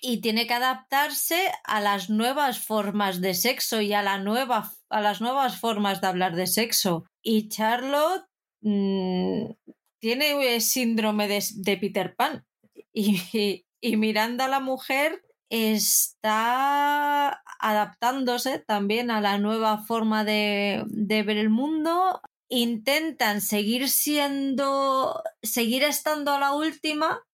Y 0.00 0.22
tiene 0.22 0.46
que 0.46 0.54
adaptarse 0.54 1.52
a 1.64 1.82
las 1.82 2.08
nuevas 2.08 2.58
formas 2.58 3.20
de 3.20 3.34
sexo 3.34 3.82
y 3.82 3.92
a, 3.92 4.02
la 4.02 4.16
nueva, 4.16 4.72
a 4.88 5.00
las 5.02 5.20
nuevas 5.20 5.60
formas 5.60 6.00
de 6.00 6.06
hablar 6.06 6.34
de 6.34 6.46
sexo. 6.46 7.04
Y 7.22 7.48
Charlotte 7.48 8.24
mm, 8.62 9.50
tiene 9.98 10.60
síndrome 10.62 11.28
de, 11.28 11.76
Peter 11.76 12.14
Pan. 12.16 12.46
Y, 12.94 13.66
y 13.82 13.96
Miranda, 13.98 14.48
la 14.48 14.60
mujer, 14.60 15.22
está 15.50 17.42
adaptándose 17.60 18.58
también 18.58 19.10
a 19.10 19.20
la 19.20 19.38
nueva 19.38 19.78
forma 19.78 20.24
de, 20.24 20.84
ver 20.88 21.36
el 21.36 21.50
mundo. 21.50 22.20
Intentan 22.48 23.40
seguir 23.40 23.88
siendo, 23.88 25.22
seguir 25.42 25.82
estando 25.82 26.32
a 26.32 26.40
la 26.40 26.52
última, 26.52 27.24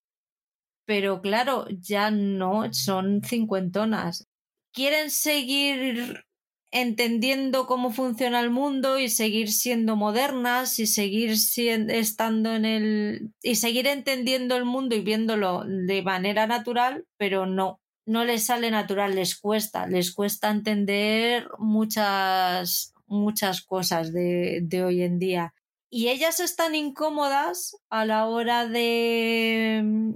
pero 0.86 1.20
claro, 1.20 1.66
ya 1.70 2.10
no 2.10 2.72
son 2.72 3.22
cincuentonas. 3.22 4.26
Quieren 4.72 5.10
seguir 5.10 6.24
entendiendo 6.70 7.66
cómo 7.66 7.92
funciona 7.92 8.40
el 8.40 8.48
mundo 8.48 8.98
y 8.98 9.10
seguir 9.10 9.52
siendo 9.52 9.94
modernas 9.94 10.78
y 10.78 10.86
seguir 10.86 11.32
estando 11.32 12.54
en 12.54 12.64
el 12.64 13.34
y 13.42 13.56
seguir 13.56 13.86
entendiendo 13.86 14.56
el 14.56 14.64
mundo 14.64 14.96
y 14.96 15.02
viéndolo 15.02 15.64
de 15.66 16.02
manera 16.02 16.46
natural, 16.46 17.04
pero 17.18 17.44
no 17.44 17.81
no 18.04 18.24
les 18.24 18.46
sale 18.46 18.70
natural, 18.70 19.14
les 19.14 19.38
cuesta, 19.38 19.86
les 19.86 20.12
cuesta 20.12 20.50
entender 20.50 21.48
muchas, 21.58 22.94
muchas 23.06 23.62
cosas 23.62 24.12
de, 24.12 24.82
hoy 24.84 25.02
en 25.02 25.18
día. 25.18 25.54
y 25.90 26.08
ellas 26.08 26.40
están 26.40 26.74
incómodas 26.74 27.76
a 27.90 28.04
la 28.04 28.26
hora 28.26 28.66
de, 28.66 30.14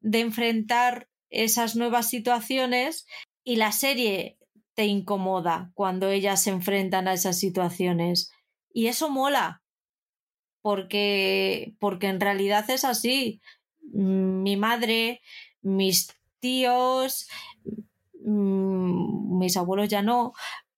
de 0.00 0.20
enfrentar 0.20 1.08
esas 1.30 1.76
nuevas 1.76 2.08
situaciones 2.08 3.06
y 3.42 3.56
la 3.56 3.72
serie 3.72 4.38
te 4.74 4.84
incomoda 4.86 5.70
cuando 5.74 6.10
ellas 6.10 6.42
se 6.42 6.50
enfrentan 6.50 7.08
a 7.08 7.14
esas 7.14 7.38
situaciones. 7.38 8.32
Y 8.72 8.86
eso 8.86 9.10
mola, 9.10 9.62
porque, 10.62 11.74
porque 11.78 12.06
en 12.06 12.20
realidad 12.20 12.68
es 12.70 12.84
así. 12.84 13.40
Mi 13.80 14.56
madre, 14.56 15.20
mis 15.60 16.08
tíos, 16.42 17.28
mm, 18.24 19.38
mis 19.38 19.56
abuelos 19.56 19.88
ya 19.88 20.02
no, 20.02 20.34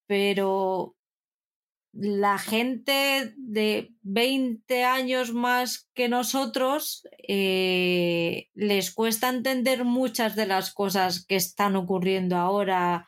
pero 0.07 0.95
la 1.93 2.39
gente 2.39 3.33
de 3.37 3.95
20 4.03 4.85
años 4.85 5.33
más 5.33 5.89
que 5.95 6.09
nosotros 6.09 7.07
eh, 7.29 8.49
les 8.55 8.93
cuesta 8.93 9.29
entender 9.29 9.85
muchas 9.85 10.35
de 10.35 10.47
las 10.47 10.73
cosas 10.73 11.25
que 11.25 11.37
están 11.37 11.77
ocurriendo 11.77 12.37
ahora, 12.37 13.07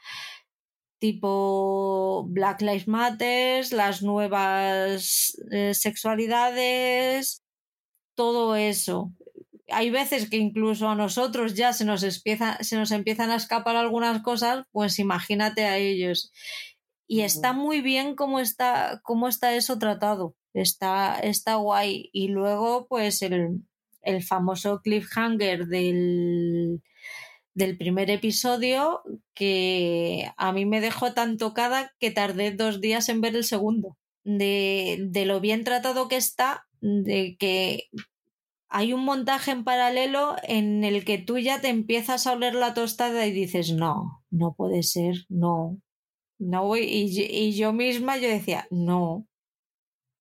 tipo 1.00 2.26
Black 2.28 2.62
Lives 2.62 2.86
Matter, 2.88 3.72
las 3.72 4.02
nuevas 4.02 5.36
eh, 5.50 5.74
sexualidades, 5.74 7.42
todo 8.14 8.54
eso. 8.54 9.12
Hay 9.68 9.90
veces 9.90 10.30
que 10.30 10.36
incluso 10.36 10.88
a 10.88 10.94
nosotros 10.94 11.54
ya 11.54 11.72
se 11.72 11.84
nos, 11.84 12.02
empieza, 12.02 12.58
se 12.62 12.76
nos 12.76 12.90
empiezan 12.92 13.30
a 13.30 13.36
escapar 13.36 13.76
algunas 13.76 14.22
cosas, 14.22 14.64
pues 14.72 14.98
imagínate 14.98 15.64
a 15.64 15.78
ellos. 15.78 16.32
Y 17.08 17.20
está 17.22 17.52
muy 17.52 17.80
bien 17.80 18.16
cómo 18.16 18.40
está, 18.40 19.00
cómo 19.04 19.28
está 19.28 19.54
eso 19.54 19.78
tratado. 19.78 20.34
Está, 20.54 21.18
está 21.20 21.56
guay. 21.56 22.10
Y 22.12 22.28
luego, 22.28 22.86
pues, 22.88 23.22
el, 23.22 23.62
el 24.02 24.22
famoso 24.22 24.80
cliffhanger 24.82 25.66
del, 25.66 26.82
del 27.54 27.76
primer 27.76 28.10
episodio 28.10 29.02
que 29.34 30.30
a 30.36 30.52
mí 30.52 30.64
me 30.64 30.80
dejó 30.80 31.12
tan 31.12 31.36
tocada 31.36 31.92
que 31.98 32.10
tardé 32.10 32.52
dos 32.52 32.80
días 32.80 33.08
en 33.08 33.20
ver 33.20 33.36
el 33.36 33.44
segundo. 33.44 33.96
De, 34.24 34.98
de 35.08 35.24
lo 35.24 35.40
bien 35.40 35.62
tratado 35.62 36.08
que 36.08 36.16
está, 36.16 36.66
de 36.80 37.36
que 37.38 37.84
hay 38.68 38.92
un 38.92 39.04
montaje 39.04 39.50
en 39.50 39.64
paralelo 39.64 40.36
en 40.42 40.84
el 40.84 41.04
que 41.04 41.18
tú 41.18 41.38
ya 41.38 41.60
te 41.60 41.68
empiezas 41.68 42.26
a 42.26 42.32
oler 42.32 42.54
la 42.54 42.74
tostada 42.74 43.26
y 43.26 43.32
dices, 43.32 43.72
no, 43.72 44.24
no 44.30 44.54
puede 44.54 44.82
ser, 44.82 45.14
no, 45.28 45.80
no 46.38 46.64
voy, 46.64 46.80
y, 46.82 47.52
yo 47.52 47.72
misma 47.72 48.18
yo 48.18 48.28
decía, 48.28 48.66
no, 48.70 49.26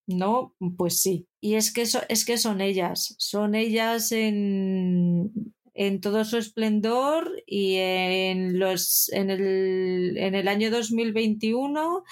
no, 0.08 0.54
pues 0.78 1.02
sí. 1.02 1.28
Y 1.42 1.56
es 1.56 1.74
que, 1.74 1.84
es 1.84 2.26
que 2.26 2.38
son 2.38 2.62
ellas, 2.62 3.16
son 3.18 3.56
ellas 3.56 4.12
en, 4.12 5.32
en 5.74 6.02
todo 6.02 6.24
su 6.24 6.38
esplendor 6.38 7.32
y 7.48 7.76
en, 7.76 8.60
los, 8.60 9.10
en, 9.12 9.32
el, 9.32 10.18
en 10.18 10.36
el 10.36 10.48
año 10.48 10.70
2021 10.70 12.04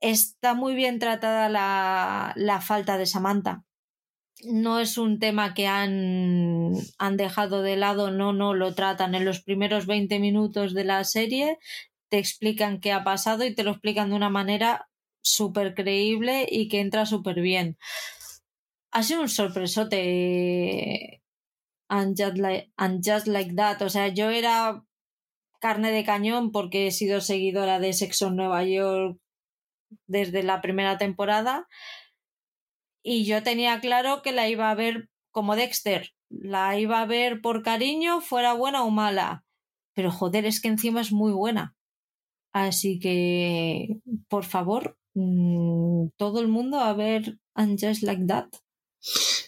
está 0.00 0.54
muy 0.54 0.74
bien 0.74 0.98
tratada 0.98 1.48
la, 1.48 2.32
la 2.36 2.60
falta 2.60 2.98
de 2.98 3.06
Samantha 3.06 3.64
no 4.44 4.80
es 4.80 4.98
un 4.98 5.18
tema 5.18 5.54
que 5.54 5.66
han, 5.66 6.72
han, 6.98 7.16
dejado 7.16 7.62
de 7.62 7.76
lado, 7.76 8.10
no, 8.10 8.32
no, 8.32 8.54
lo 8.54 8.74
tratan 8.74 9.14
en 9.14 9.24
los 9.24 9.42
primeros 9.42 9.86
20 9.86 10.18
minutos 10.18 10.74
de 10.74 10.84
la 10.84 11.04
serie, 11.04 11.58
te 12.08 12.18
explican 12.18 12.80
qué 12.80 12.92
ha 12.92 13.04
pasado 13.04 13.44
y 13.44 13.54
te 13.54 13.62
lo 13.62 13.72
explican 13.72 14.10
de 14.10 14.16
una 14.16 14.30
manera 14.30 14.88
súper 15.22 15.74
creíble 15.74 16.46
y 16.50 16.68
que 16.68 16.80
entra 16.80 17.06
súper 17.06 17.40
bien. 17.40 17.78
Ha 18.92 19.02
sido 19.02 19.22
un 19.22 19.28
sorpresote. 19.28 21.22
And 21.88 22.16
just, 22.16 22.38
like, 22.38 22.70
just 23.04 23.26
like 23.26 23.54
that. 23.56 23.82
O 23.82 23.88
sea, 23.88 24.08
yo 24.08 24.30
era 24.30 24.84
carne 25.60 25.90
de 25.92 26.04
cañón 26.04 26.52
porque 26.52 26.86
he 26.86 26.90
sido 26.92 27.20
seguidora 27.20 27.80
de 27.80 27.92
Sexo 27.92 28.28
en 28.28 28.36
Nueva 28.36 28.64
York 28.64 29.18
desde 30.06 30.42
la 30.42 30.60
primera 30.60 30.98
temporada 30.98 31.66
y 33.02 33.24
yo 33.24 33.42
tenía 33.42 33.80
claro 33.80 34.22
que 34.22 34.32
la 34.32 34.48
iba 34.48 34.70
a 34.70 34.74
ver 34.74 35.08
como 35.30 35.56
Dexter. 35.56 36.10
La 36.28 36.78
iba 36.78 37.00
a 37.00 37.06
ver 37.06 37.40
por 37.40 37.62
cariño, 37.62 38.20
fuera 38.20 38.52
buena 38.52 38.84
o 38.84 38.90
mala. 38.90 39.44
Pero 39.94 40.10
joder, 40.10 40.44
es 40.46 40.60
que 40.60 40.68
encima 40.68 41.00
es 41.00 41.12
muy 41.12 41.32
buena. 41.32 41.74
Así 42.52 42.98
que, 42.98 44.00
por 44.28 44.44
favor, 44.44 44.96
mm, 45.14 46.08
todo 46.16 46.40
el 46.40 46.48
mundo 46.48 46.80
a 46.80 46.92
ver 46.94 47.38
And 47.54 47.78
Just 47.80 48.02
Like 48.02 48.24
That. 48.26 48.48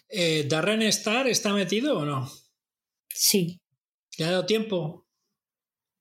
Eh, 0.08 0.44
¿Darren 0.48 0.82
Star 0.82 1.26
está 1.26 1.52
metido 1.52 1.98
o 1.98 2.04
no? 2.04 2.30
Sí. 3.08 3.60
¿Le 4.18 4.24
ha 4.24 4.30
dado 4.30 4.46
tiempo? 4.46 5.06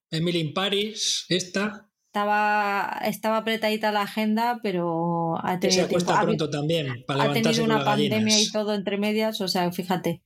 Emily 0.10 0.40
in 0.40 0.54
Paris, 0.54 1.26
esta. 1.30 1.91
Estaba, 2.12 3.00
estaba 3.06 3.38
apretadita 3.38 3.94
la 3.94 4.02
agenda, 4.02 4.60
pero 4.62 5.38
ha 5.42 5.62
tenido, 5.62 5.88
pronto 5.88 6.50
también, 6.50 7.06
ha 7.08 7.32
tenido 7.32 7.64
una 7.64 7.86
pandemia 7.86 8.38
y 8.38 8.52
todo 8.52 8.74
entre 8.74 8.98
medias, 8.98 9.40
o 9.40 9.48
sea, 9.48 9.72
fíjate, 9.72 10.22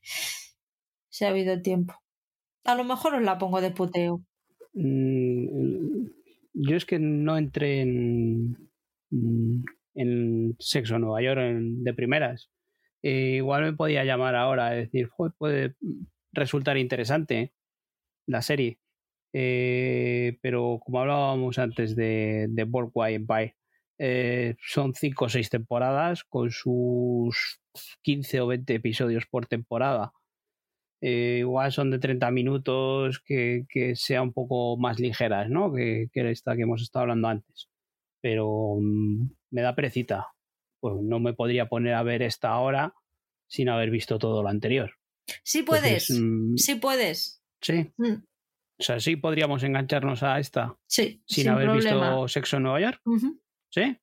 se 1.09 1.27
ha 1.27 1.29
habido 1.29 1.61
tiempo. 1.61 1.93
A 2.63 2.73
lo 2.73 2.85
mejor 2.85 3.13
os 3.13 3.21
la 3.21 3.37
pongo 3.37 3.61
de 3.61 3.69
puteo. 3.69 4.25
Mm, 4.73 6.07
yo 6.55 6.75
es 6.75 6.85
que 6.85 6.97
no 6.97 7.37
entré 7.37 7.81
en, 7.81 8.57
en 9.93 10.55
Sexo 10.57 10.97
Nueva 10.97 11.21
York 11.21 11.39
de 11.39 11.93
primeras. 11.93 12.49
Eh, 13.03 13.35
igual 13.35 13.61
me 13.61 13.73
podía 13.73 14.03
llamar 14.05 14.35
ahora, 14.35 14.75
es 14.75 14.91
decir, 14.91 15.09
puede 15.37 15.75
resultar 16.33 16.77
interesante 16.77 17.53
la 18.25 18.41
serie. 18.41 18.79
Eh, 19.37 20.37
pero 20.41 20.79
como 20.81 21.01
hablábamos 21.01 21.59
antes 21.59 21.93
de, 21.93 22.45
de 22.47 22.63
Boardwalk 22.63 23.11
Empire, 23.11 23.57
eh, 23.99 24.55
son 24.65 24.93
cinco 24.93 25.25
o 25.25 25.29
seis 25.29 25.49
temporadas 25.49 26.23
con 26.23 26.51
sus 26.51 27.59
15 28.01 28.39
o 28.39 28.47
20 28.47 28.75
episodios 28.75 29.25
por 29.25 29.45
temporada. 29.45 30.13
Eh, 31.01 31.39
igual 31.39 31.73
son 31.73 31.91
de 31.91 31.99
30 31.99 32.31
minutos, 32.31 33.19
que, 33.19 33.65
que 33.67 33.97
sea 33.97 34.21
un 34.21 34.31
poco 34.31 34.77
más 34.77 35.01
ligeras, 35.01 35.49
¿no? 35.49 35.73
Que, 35.73 36.07
que, 36.13 36.31
esta 36.31 36.55
que 36.55 36.61
hemos 36.61 36.81
estado 36.81 37.03
hablando 37.03 37.27
antes. 37.27 37.67
Pero 38.21 38.77
mm, 38.79 39.31
me 39.51 39.61
da 39.61 39.75
perecita. 39.75 40.27
Pues 40.79 40.95
no 41.01 41.19
me 41.19 41.33
podría 41.33 41.67
poner 41.67 41.95
a 41.95 42.03
ver 42.03 42.21
esta 42.21 42.51
ahora 42.51 42.93
sin 43.49 43.67
haber 43.67 43.89
visto 43.89 44.17
todo 44.17 44.41
lo 44.43 44.47
anterior. 44.47 44.93
Sí 45.43 45.63
puedes, 45.63 46.09
mm, 46.09 46.55
sí 46.55 46.75
puedes. 46.75 47.43
Sí. 47.59 47.91
Mm. 47.97 48.23
O 48.77 48.83
sea, 48.83 48.99
sí 48.99 49.15
podríamos 49.15 49.63
engancharnos 49.63 50.23
a 50.23 50.39
esta. 50.39 50.77
Sí. 50.87 51.21
Sin, 51.25 51.47
haber 51.49 51.71
visto 51.71 52.27
Sexo 52.27 52.57
en 52.57 52.63
Nueva 52.63 52.81
York. 52.81 53.01
Sí. 53.69 53.97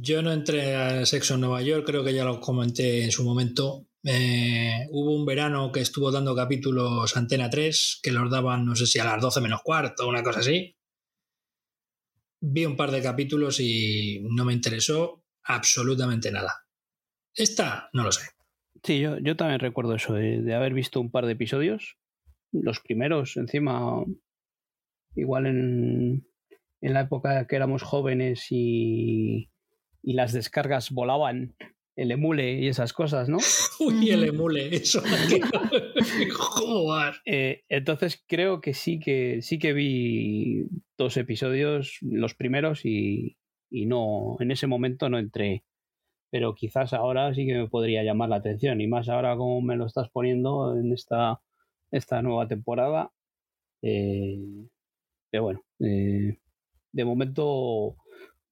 Yo 0.00 0.22
no 0.22 0.32
entré 0.32 0.74
a 0.76 1.06
Sexo 1.06 1.34
en 1.34 1.40
Nueva 1.40 1.62
York, 1.62 1.84
creo 1.86 2.04
que 2.04 2.14
ya 2.14 2.24
lo 2.24 2.40
comenté 2.40 3.04
en 3.04 3.10
su 3.10 3.24
momento. 3.24 3.86
Eh, 4.04 4.86
hubo 4.90 5.14
un 5.14 5.26
verano 5.26 5.72
que 5.72 5.80
estuvo 5.80 6.10
dando 6.10 6.34
capítulos 6.34 7.16
Antena 7.16 7.50
3, 7.50 8.00
que 8.02 8.12
los 8.12 8.30
daban, 8.30 8.64
no 8.64 8.76
sé 8.76 8.86
si 8.86 8.98
a 8.98 9.04
las 9.04 9.20
12 9.20 9.40
menos 9.40 9.62
cuarto 9.62 10.06
o 10.06 10.08
una 10.08 10.22
cosa 10.22 10.40
así. 10.40 10.76
Vi 12.40 12.64
un 12.64 12.76
par 12.76 12.90
de 12.92 13.02
capítulos 13.02 13.58
y 13.60 14.20
no 14.30 14.44
me 14.44 14.52
interesó 14.52 15.24
absolutamente 15.42 16.30
nada. 16.30 16.66
Esta, 17.34 17.88
no 17.92 18.04
lo 18.04 18.12
sé. 18.12 18.30
Sí, 18.82 19.00
yo, 19.00 19.18
yo 19.18 19.36
también 19.36 19.60
recuerdo 19.60 19.94
eso, 19.94 20.14
de, 20.14 20.54
haber 20.54 20.72
visto 20.72 21.00
un 21.00 21.10
par 21.10 21.26
de 21.26 21.32
episodios. 21.32 21.96
Los 22.52 22.80
primeros, 22.80 23.36
encima, 23.36 24.04
igual 25.14 25.46
en, 25.46 26.26
en 26.80 26.94
la 26.94 27.02
época 27.02 27.46
que 27.46 27.56
éramos 27.56 27.82
jóvenes 27.82 28.46
y, 28.50 29.50
y 30.02 30.14
las 30.14 30.32
descargas 30.32 30.90
volaban 30.90 31.54
el 31.98 32.12
emule 32.12 32.60
y 32.60 32.68
esas 32.68 32.92
cosas, 32.92 33.28
¿no? 33.28 33.38
Uy, 33.80 34.10
el 34.10 34.22
emule, 34.22 34.74
eso. 34.74 35.02
eh, 37.26 37.64
entonces 37.68 38.24
creo 38.26 38.60
que 38.60 38.72
sí 38.72 39.00
que 39.00 39.42
sí 39.42 39.58
que 39.58 39.72
vi 39.72 40.62
dos 40.96 41.16
episodios, 41.16 41.98
los 42.00 42.34
primeros, 42.34 42.84
y, 42.84 43.36
y, 43.68 43.86
no, 43.86 44.36
en 44.38 44.52
ese 44.52 44.68
momento 44.68 45.08
no 45.08 45.18
entré. 45.18 45.64
Pero 46.30 46.54
quizás 46.54 46.92
ahora 46.92 47.34
sí 47.34 47.46
que 47.46 47.54
me 47.54 47.68
podría 47.68 48.04
llamar 48.04 48.28
la 48.28 48.36
atención. 48.36 48.80
Y 48.80 48.86
más 48.86 49.08
ahora 49.08 49.36
como 49.36 49.60
me 49.60 49.76
lo 49.76 49.86
estás 49.86 50.08
poniendo 50.10 50.78
en 50.78 50.92
esta, 50.92 51.40
esta 51.90 52.22
nueva 52.22 52.48
temporada. 52.48 53.10
Eh, 53.82 54.66
pero 55.30 55.42
bueno, 55.44 55.64
eh, 55.80 56.38
de 56.92 57.04
momento 57.04 57.96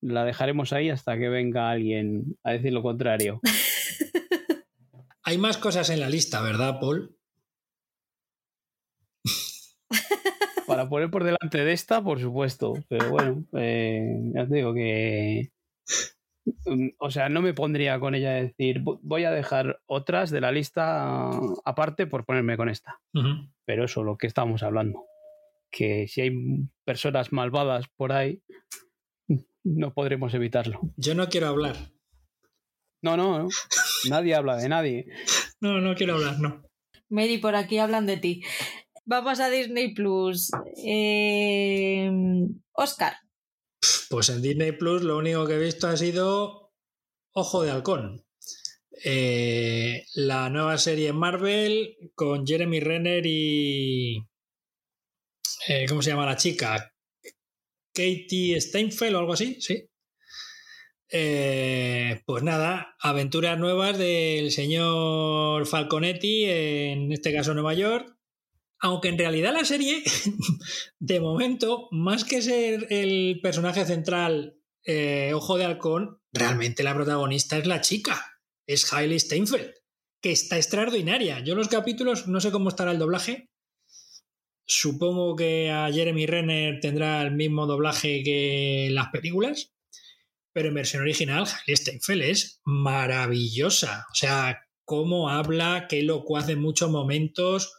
la 0.00 0.24
dejaremos 0.24 0.72
ahí 0.72 0.90
hasta 0.90 1.18
que 1.18 1.28
venga 1.28 1.70
alguien 1.70 2.36
a 2.44 2.52
decir 2.52 2.72
lo 2.72 2.82
contrario. 2.82 3.40
Hay 5.22 5.38
más 5.38 5.58
cosas 5.58 5.90
en 5.90 6.00
la 6.00 6.08
lista, 6.08 6.40
¿verdad, 6.40 6.78
Paul? 6.78 7.16
Para 10.66 10.88
poner 10.88 11.10
por 11.10 11.24
delante 11.24 11.64
de 11.64 11.72
esta, 11.72 12.02
por 12.02 12.20
supuesto. 12.20 12.74
Pero 12.88 13.10
bueno, 13.10 13.44
eh, 13.52 14.32
ya 14.34 14.46
te 14.46 14.54
digo 14.54 14.74
que 14.74 15.50
o 16.98 17.10
sea, 17.10 17.28
no 17.28 17.42
me 17.42 17.54
pondría 17.54 17.98
con 17.98 18.14
ella 18.14 18.30
a 18.30 18.42
decir, 18.42 18.80
voy 18.82 19.24
a 19.24 19.30
dejar 19.30 19.80
otras 19.86 20.30
de 20.30 20.40
la 20.40 20.52
lista 20.52 21.30
aparte 21.64 22.06
por 22.06 22.24
ponerme 22.24 22.56
con 22.56 22.68
esta. 22.68 23.00
Pero 23.64 23.84
eso, 23.84 24.04
lo 24.04 24.16
que 24.16 24.26
estamos 24.26 24.62
hablando. 24.62 25.04
Que 25.70 26.06
si 26.08 26.20
hay 26.20 26.32
personas 26.84 27.32
malvadas 27.32 27.86
por 27.96 28.12
ahí, 28.12 28.42
no 29.64 29.92
podremos 29.92 30.32
evitarlo. 30.34 30.80
Yo 30.96 31.14
no 31.14 31.28
quiero 31.28 31.48
hablar. 31.48 31.76
No, 33.02 33.16
no, 33.16 33.38
no. 33.38 33.48
nadie 34.08 34.34
habla 34.34 34.56
de 34.56 34.68
nadie. 34.68 35.06
No, 35.58 35.80
no 35.80 35.94
quiero 35.94 36.16
hablar, 36.16 36.38
no. 36.38 36.62
Mary, 37.08 37.38
por 37.38 37.56
aquí 37.56 37.78
hablan 37.78 38.04
de 38.04 38.18
ti. 38.18 38.42
Vamos 39.06 39.40
a 39.40 39.48
Disney 39.48 39.94
Plus. 39.94 40.50
Eh, 40.84 42.10
Oscar. 42.72 43.14
Pues 44.08 44.28
en 44.28 44.42
Disney 44.42 44.72
Plus 44.72 45.02
lo 45.02 45.18
único 45.18 45.46
que 45.46 45.54
he 45.54 45.58
visto 45.58 45.88
ha 45.88 45.96
sido 45.96 46.72
Ojo 47.32 47.62
de 47.62 47.70
Halcón. 47.70 48.24
Eh, 49.04 50.04
la 50.14 50.48
nueva 50.48 50.78
serie 50.78 51.12
Marvel 51.12 51.96
con 52.14 52.46
Jeremy 52.46 52.80
Renner 52.80 53.26
y. 53.26 54.24
Eh, 55.68 55.86
¿Cómo 55.88 56.02
se 56.02 56.10
llama 56.10 56.26
la 56.26 56.36
chica? 56.36 56.92
Katie 57.92 58.60
Steinfeld 58.60 59.16
o 59.16 59.18
algo 59.18 59.32
así, 59.34 59.60
sí. 59.60 59.88
Eh, 61.10 62.22
pues 62.26 62.42
nada, 62.42 62.96
aventuras 63.00 63.58
nuevas 63.58 63.98
del 63.98 64.50
señor 64.50 65.66
Falconetti, 65.66 66.44
en 66.46 67.12
este 67.12 67.32
caso 67.32 67.54
Nueva 67.54 67.74
York. 67.74 68.15
Aunque 68.80 69.08
en 69.08 69.18
realidad 69.18 69.52
la 69.52 69.64
serie, 69.64 70.02
de 70.98 71.20
momento, 71.20 71.88
más 71.90 72.24
que 72.24 72.42
ser 72.42 72.86
el 72.90 73.40
personaje 73.42 73.84
central 73.84 74.58
eh, 74.84 75.32
Ojo 75.34 75.56
de 75.56 75.64
Halcón, 75.64 76.20
realmente 76.32 76.82
la 76.82 76.94
protagonista 76.94 77.56
es 77.58 77.66
la 77.66 77.80
chica, 77.80 78.40
es 78.66 78.92
Hailey 78.92 79.18
Steinfeld, 79.18 79.72
que 80.20 80.32
está 80.32 80.56
extraordinaria. 80.56 81.40
Yo 81.40 81.54
los 81.54 81.68
capítulos, 81.68 82.28
no 82.28 82.40
sé 82.40 82.50
cómo 82.50 82.68
estará 82.68 82.92
el 82.92 82.98
doblaje. 82.98 83.50
Supongo 84.66 85.36
que 85.36 85.70
a 85.70 85.90
Jeremy 85.92 86.26
Renner 86.26 86.80
tendrá 86.80 87.22
el 87.22 87.32
mismo 87.32 87.66
doblaje 87.66 88.22
que 88.22 88.88
las 88.90 89.08
películas 89.08 89.76
pero 90.56 90.68
en 90.70 90.74
versión 90.74 91.02
original, 91.02 91.44
Hailey 91.44 91.76
Steinfeld 91.76 92.22
es 92.22 92.62
maravillosa. 92.64 94.06
O 94.10 94.14
sea, 94.14 94.58
cómo 94.86 95.28
habla, 95.28 95.84
qué 95.86 96.02
locuaz 96.02 96.48
en 96.48 96.62
muchos 96.62 96.90
momentos, 96.90 97.74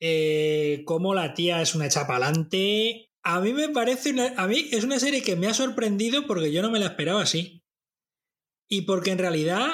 eh, 0.00 0.82
cómo 0.86 1.14
la 1.14 1.34
tía 1.34 1.60
es 1.60 1.74
una 1.74 1.88
chapalante. 1.88 3.12
A 3.22 3.40
mí 3.40 3.52
me 3.52 3.68
parece 3.68 4.10
una, 4.10 4.28
A 4.36 4.46
mí 4.46 4.68
es 4.72 4.82
una 4.82 4.98
serie 4.98 5.22
que 5.22 5.36
me 5.36 5.46
ha 5.46 5.54
sorprendido 5.54 6.26
porque 6.26 6.52
yo 6.52 6.62
no 6.62 6.70
me 6.70 6.80
la 6.80 6.86
esperaba 6.86 7.22
así. 7.22 7.62
Y 8.66 8.82
porque 8.82 9.10
en 9.10 9.18
realidad, 9.18 9.68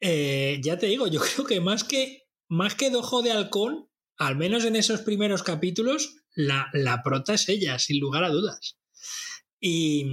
eh, 0.00 0.60
ya 0.62 0.78
te 0.78 0.86
digo, 0.86 1.06
yo 1.08 1.20
creo 1.34 1.46
que 1.46 1.60
más 1.60 1.84
que, 1.84 2.28
más 2.48 2.74
que 2.74 2.90
Dojo 2.90 3.22
de 3.22 3.32
Halcón, 3.32 3.90
al 4.16 4.36
menos 4.36 4.64
en 4.64 4.76
esos 4.76 5.02
primeros 5.02 5.42
capítulos, 5.42 6.16
la, 6.34 6.68
la 6.72 7.02
prota 7.02 7.34
es 7.34 7.48
ella, 7.48 7.78
sin 7.78 8.00
lugar 8.00 8.24
a 8.24 8.30
dudas. 8.30 8.78
Y, 9.60 10.06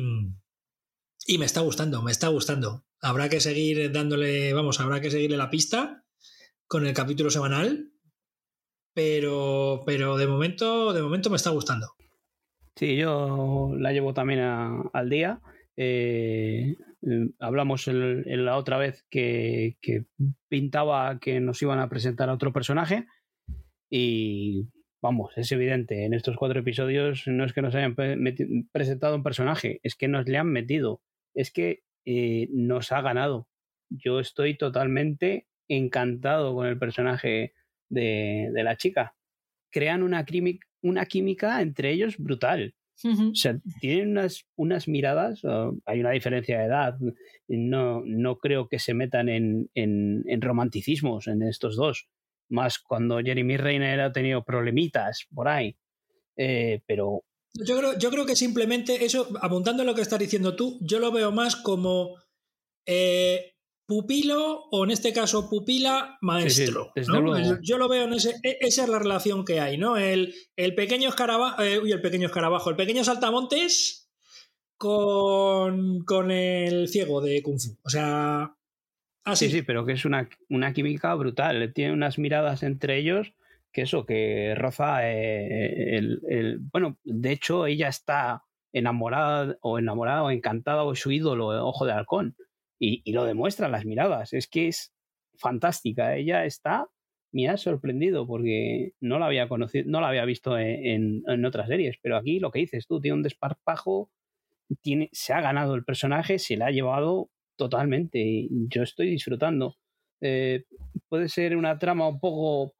y 1.25 1.37
me 1.37 1.45
está 1.45 1.61
gustando, 1.61 2.01
me 2.01 2.11
está 2.11 2.29
gustando. 2.29 2.85
Habrá 3.01 3.29
que 3.29 3.39
seguir 3.39 3.91
dándole, 3.91 4.53
vamos, 4.53 4.79
habrá 4.79 4.99
que 4.99 5.11
seguirle 5.11 5.37
la 5.37 5.49
pista 5.49 6.05
con 6.67 6.85
el 6.87 6.93
capítulo 6.93 7.29
semanal. 7.29 7.92
Pero, 8.93 9.81
pero 9.85 10.17
de 10.17 10.27
momento, 10.27 10.93
de 10.93 11.01
momento 11.01 11.29
me 11.29 11.37
está 11.37 11.49
gustando. 11.49 11.87
Sí, 12.75 12.95
yo 12.95 13.73
la 13.77 13.91
llevo 13.91 14.13
también 14.13 14.39
al 14.41 15.09
día. 15.09 15.41
Eh, 15.75 16.75
hablamos 17.39 17.87
en, 17.87 18.45
la 18.45 18.57
otra 18.57 18.77
vez 18.77 19.05
que, 19.09 19.77
que, 19.81 20.05
pintaba 20.47 21.19
que 21.19 21.39
nos 21.39 21.61
iban 21.61 21.79
a 21.79 21.89
presentar 21.89 22.29
a 22.29 22.33
otro 22.33 22.53
personaje 22.53 23.07
y 23.89 24.69
vamos, 25.01 25.33
es 25.35 25.51
evidente, 25.51 26.05
en 26.05 26.13
estos 26.13 26.37
cuatro 26.37 26.59
episodios 26.59 27.23
no 27.27 27.43
es 27.43 27.53
que 27.53 27.61
nos 27.61 27.75
hayan 27.75 27.95
presentado 28.71 29.15
un 29.15 29.23
personaje, 29.23 29.79
es 29.83 29.95
que 29.95 30.07
nos 30.07 30.27
le 30.27 30.37
han 30.37 30.47
metido 30.47 31.01
es 31.33 31.51
que 31.51 31.83
eh, 32.05 32.47
nos 32.51 32.91
ha 32.91 33.01
ganado. 33.01 33.47
Yo 33.89 34.19
estoy 34.19 34.57
totalmente 34.57 35.47
encantado 35.67 36.53
con 36.55 36.67
el 36.67 36.77
personaje 36.77 37.53
de, 37.93 38.51
la 38.63 38.77
chica. 38.77 39.15
Crean 39.71 40.03
una, 40.03 40.25
una 40.81 41.05
química 41.05 41.61
entre 41.61 41.91
ellos 41.91 42.17
brutal. 42.17 42.73
O 43.05 43.35
sea, 43.35 43.59
tienen 43.81 44.11
unas, 44.11 44.45
unas 44.55 44.87
miradas, 44.87 45.41
hay 45.85 45.99
una 45.99 46.11
diferencia 46.11 46.59
de 46.59 46.65
edad, 46.65 46.95
no, 47.47 48.01
no 48.05 48.37
creo 48.37 48.69
que 48.69 48.79
se 48.79 48.93
metan 48.93 49.27
en, 49.27 49.69
en, 49.73 50.41
romanticismos 50.41 51.27
en 51.27 51.41
estos 51.41 51.75
dos, 51.75 52.07
más 52.49 52.79
cuando 52.79 53.19
Jeremy 53.19 53.57
Reiner 53.57 53.99
ha 53.99 54.13
tenido 54.13 54.45
problemitas 54.45 55.27
por 55.33 55.49
ahí, 55.49 55.75
eh, 56.37 56.81
pero 56.85 57.23
yo 57.53 57.77
creo, 57.77 57.97
yo 57.97 58.09
creo 58.09 58.25
que 58.25 58.35
simplemente 58.35 59.03
eso, 59.05 59.27
apuntando 59.41 59.83
a 59.83 59.85
lo 59.85 59.95
que 59.95 60.01
estás 60.01 60.19
diciendo 60.19 60.55
tú, 60.55 60.79
yo 60.81 60.99
lo 60.99 61.11
veo 61.11 61.31
más 61.31 61.55
como 61.55 62.15
eh, 62.85 63.52
pupilo 63.93 64.63
o 64.71 64.83
en 64.83 64.89
este 64.89 65.13
caso 65.13 65.47
pupila 65.47 66.17
maestro. 66.21 66.91
Yo 67.61 67.77
lo 67.77 67.87
veo 67.87 68.05
en 68.05 68.13
ese, 68.13 68.31
e, 68.41 68.57
esa 68.61 68.83
es 68.83 68.89
la 68.89 68.97
relación 68.97 69.45
que 69.45 69.59
hay, 69.59 69.77
¿no? 69.77 69.97
El, 69.97 70.33
el 70.55 70.73
pequeño 70.73 71.09
escarabajo, 71.09 71.61
eh, 71.61 71.77
uy, 71.77 71.91
el 71.91 72.01
pequeño 72.01 72.25
escarabajo, 72.25 72.71
el 72.71 72.75
pequeño 72.75 73.03
saltamontes 73.03 74.09
con, 74.77 76.03
con 76.05 76.31
el 76.31 76.87
ciego 76.87 77.21
de 77.21 77.43
Kung 77.43 77.59
Fu. 77.59 77.77
O 77.83 77.89
sea, 77.89 78.55
así. 79.25 79.45
Sí, 79.45 79.57
sí, 79.57 79.61
pero 79.61 79.85
que 79.85 79.93
es 79.93 80.05
una, 80.05 80.27
una 80.49 80.73
química 80.73 81.13
brutal. 81.13 81.71
Tiene 81.71 81.93
unas 81.93 82.17
miradas 82.17 82.63
entre 82.63 82.97
ellos 82.97 83.33
que 83.71 83.83
eso, 83.83 84.07
que 84.07 84.55
roza 84.55 85.07
eh, 85.07 85.97
el, 85.97 86.59
Bueno, 86.71 86.97
de 87.03 87.31
hecho, 87.31 87.67
ella 87.67 87.89
está 87.89 88.43
enamorada 88.71 89.55
o 89.61 89.77
enamorada 89.77 90.23
o 90.23 90.31
encantada 90.31 90.83
o 90.83 90.95
su 90.95 91.11
ídolo, 91.11 91.47
Ojo 91.63 91.85
de 91.85 91.91
Halcón. 91.91 92.35
Y, 92.85 93.11
lo 93.13 93.25
demuestran 93.25 93.71
las 93.71 93.85
miradas. 93.85 94.33
Es 94.33 94.47
que 94.47 94.67
es 94.67 94.93
fantástica. 95.35 96.15
Ella 96.15 96.45
está. 96.45 96.87
Me 97.31 97.49
ha 97.49 97.57
sorprendido 97.57 98.27
porque 98.27 98.91
no 98.99 99.17
la 99.19 99.25
había 99.27 99.47
conocido, 99.47 99.85
no 99.87 100.01
la 100.01 100.09
había 100.09 100.25
visto 100.25 100.57
en, 100.57 101.23
otras 101.45 101.67
series. 101.67 101.97
Pero 102.01 102.17
aquí 102.17 102.39
lo 102.39 102.51
que 102.51 102.59
dices 102.59 102.85
tú, 102.87 102.99
tiene 102.99 103.17
un 103.17 103.23
desparpajo, 103.23 104.11
tiene, 104.81 105.09
se 105.13 105.33
ha 105.33 105.41
ganado 105.41 105.75
el 105.75 105.83
personaje, 105.83 106.37
se 106.39 106.57
la 106.57 106.67
ha 106.67 106.71
llevado 106.71 107.29
totalmente. 107.55 108.47
yo 108.49 108.83
estoy 108.83 109.09
disfrutando. 109.09 109.75
Eh, 110.21 110.65
puede 111.09 111.27
ser 111.29 111.57
una 111.57 111.79
trama 111.79 112.07
un 112.07 112.19
poco 112.19 112.75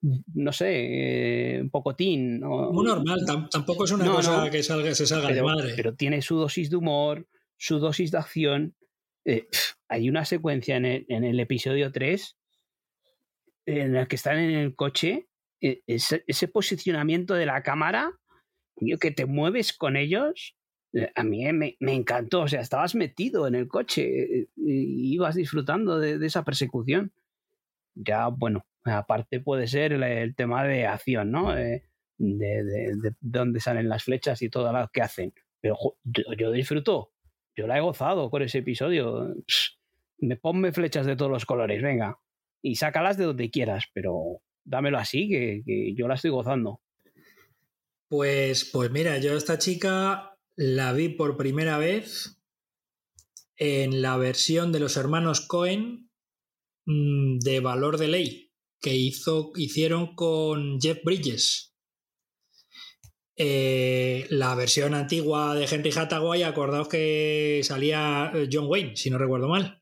no 0.00 0.52
sé, 0.52 1.56
eh, 1.56 1.60
un 1.60 1.70
poco 1.70 1.94
teen. 1.94 2.40
Muy 2.40 2.86
normal, 2.86 3.20
tampoco 3.50 3.84
es 3.84 3.90
una 3.90 4.06
cosa 4.06 4.48
que 4.50 4.62
salga, 4.62 4.94
se 4.94 5.06
salga 5.06 5.32
de 5.32 5.42
madre. 5.42 5.72
Pero 5.76 5.94
tiene 5.94 6.22
su 6.22 6.36
dosis 6.36 6.70
de 6.70 6.76
humor, 6.76 7.26
su 7.56 7.78
dosis 7.78 8.12
de 8.12 8.18
acción. 8.18 8.74
Eh, 9.28 9.46
hay 9.88 10.08
una 10.08 10.24
secuencia 10.24 10.76
en 10.76 10.84
el, 10.86 11.40
episodio 11.40 11.92
3 11.92 12.36
en 13.66 13.92
la 13.92 14.06
que 14.06 14.16
están 14.16 14.38
en 14.38 14.50
el 14.50 14.74
coche, 14.74 15.28
eh, 15.60 15.82
ese, 15.86 16.48
posicionamiento 16.48 17.34
de 17.34 17.46
la 17.46 17.62
cámara, 17.62 18.10
que 19.00 19.10
te 19.10 19.26
mueves 19.26 19.76
con 19.76 19.96
ellos, 19.96 20.56
a 21.14 21.24
mí 21.24 21.44
me, 21.52 21.76
encantó. 21.80 22.42
O 22.42 22.48
sea, 22.48 22.60
estabas 22.60 22.94
metido 22.94 23.46
en 23.46 23.54
el 23.54 23.68
coche 23.68 24.48
y 24.56 25.14
ibas 25.14 25.34
disfrutando 25.34 25.98
de 25.98 26.24
esa 26.24 26.44
persecución. 26.44 27.12
Ya, 27.94 28.28
bueno, 28.28 28.64
Aparte 28.84 29.40
puede 29.40 29.66
ser 29.66 29.92
el, 29.92 30.34
tema 30.34 30.64
de 30.64 30.86
acción, 30.86 31.30
¿no? 31.30 31.54
de, 31.54 31.82
de, 32.18 33.14
dónde 33.20 33.60
salen 33.60 33.88
las 33.88 34.04
flechas 34.04 34.42
y 34.42 34.48
todo 34.48 34.72
lo 34.72 34.88
que 34.92 35.02
hacen. 35.02 35.32
Pero 35.60 35.76
yo, 36.04 36.50
disfruto, 36.52 37.12
yo 37.58 37.66
la 37.66 37.76
he 37.76 37.80
gozado 37.80 38.30
con 38.30 38.42
ese 38.42 38.58
episodio. 38.58 39.34
Me 40.18 40.36
ponme 40.36 40.72
flechas 40.72 41.06
de 41.06 41.16
todos 41.16 41.30
los 41.30 41.44
colores, 41.44 41.82
venga. 41.82 42.18
Y 42.62 42.76
sácalas 42.76 43.18
de 43.18 43.24
donde 43.24 43.50
quieras, 43.50 43.86
pero 43.92 44.40
dámelo 44.64 44.98
así, 44.98 45.28
que, 45.28 45.62
que 45.66 45.94
yo 45.94 46.06
la 46.06 46.14
estoy 46.14 46.30
gozando. 46.30 46.80
Pues, 48.08 48.64
pues 48.72 48.90
mira, 48.90 49.18
yo 49.18 49.36
esta 49.36 49.58
chica 49.58 50.36
la 50.56 50.92
vi 50.92 51.08
por 51.08 51.36
primera 51.36 51.78
vez 51.78 52.40
en 53.56 54.02
la 54.02 54.16
versión 54.16 54.70
de 54.70 54.80
los 54.80 54.96
hermanos 54.96 55.40
Cohen 55.40 56.08
mm, 56.86 57.38
de 57.40 57.60
Valor 57.60 57.98
de 57.98 58.08
Ley 58.08 58.48
que 58.80 58.94
hizo, 58.94 59.50
hicieron 59.56 60.14
con 60.14 60.80
Jeff 60.80 61.02
Bridges. 61.04 61.74
Eh, 63.40 64.26
la 64.30 64.56
versión 64.56 64.94
antigua 64.94 65.54
de 65.54 65.66
Henry 65.70 65.92
Hathaway, 65.96 66.42
acordaos 66.42 66.88
que 66.88 67.60
salía 67.62 68.32
eh, 68.34 68.48
John 68.52 68.66
Wayne, 68.66 68.96
si 68.96 69.10
no 69.10 69.18
recuerdo 69.18 69.46
mal. 69.48 69.80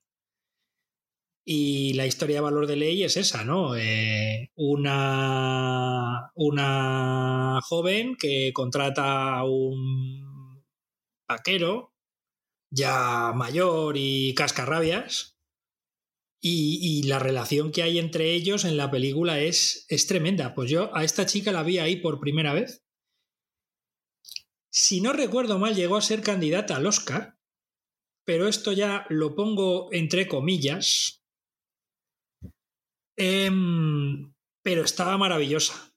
Y 1.42 1.94
la 1.94 2.06
historia 2.06 2.36
de 2.36 2.40
valor 2.42 2.66
de 2.66 2.76
ley 2.76 3.02
es 3.02 3.16
esa, 3.16 3.44
¿no? 3.44 3.74
Eh, 3.74 4.50
una, 4.56 6.32
una 6.34 7.60
joven 7.62 8.16
que 8.16 8.52
contrata 8.52 9.38
a 9.38 9.44
un 9.44 10.62
vaquero 11.26 11.94
ya 12.70 13.32
mayor 13.34 13.96
y 13.96 14.34
cascarrabias. 14.34 15.38
Y, 16.42 16.78
y, 16.82 17.04
la 17.04 17.18
relación 17.18 17.72
que 17.72 17.82
hay 17.82 17.98
entre 17.98 18.32
ellos 18.34 18.64
en 18.66 18.76
la 18.76 18.90
película 18.90 19.40
es, 19.40 19.86
es 19.88 20.06
tremenda. 20.06 20.54
Pues 20.54 20.70
yo 20.70 20.94
a 20.94 21.04
esta 21.04 21.24
chica 21.26 21.52
la 21.52 21.62
vi 21.62 21.78
ahí 21.78 21.96
por 21.96 22.20
primera 22.20 22.52
vez. 22.52 22.85
Si 24.78 25.00
no 25.00 25.14
recuerdo 25.14 25.58
mal, 25.58 25.74
llegó 25.74 25.96
a 25.96 26.02
ser 26.02 26.20
candidata 26.20 26.76
al 26.76 26.86
Oscar, 26.86 27.38
pero 28.26 28.46
esto 28.46 28.72
ya 28.72 29.06
lo 29.08 29.34
pongo 29.34 29.90
entre 29.90 30.28
comillas. 30.28 31.24
Em, 33.16 34.34
pero 34.62 34.84
estaba 34.84 35.16
maravillosa. 35.16 35.94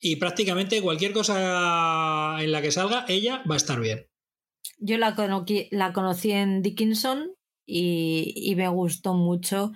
Y 0.00 0.16
prácticamente 0.16 0.80
cualquier 0.80 1.12
cosa 1.12 2.42
en 2.42 2.52
la 2.52 2.62
que 2.62 2.70
salga, 2.70 3.04
ella 3.06 3.42
va 3.48 3.56
a 3.56 3.58
estar 3.58 3.78
bien. 3.82 4.06
Yo 4.78 4.96
la, 4.96 5.14
conocí, 5.14 5.68
la 5.70 5.92
conocí 5.92 6.30
en 6.30 6.62
Dickinson 6.62 7.34
y, 7.66 8.32
y 8.34 8.56
me 8.56 8.68
gustó 8.68 9.12
mucho. 9.12 9.72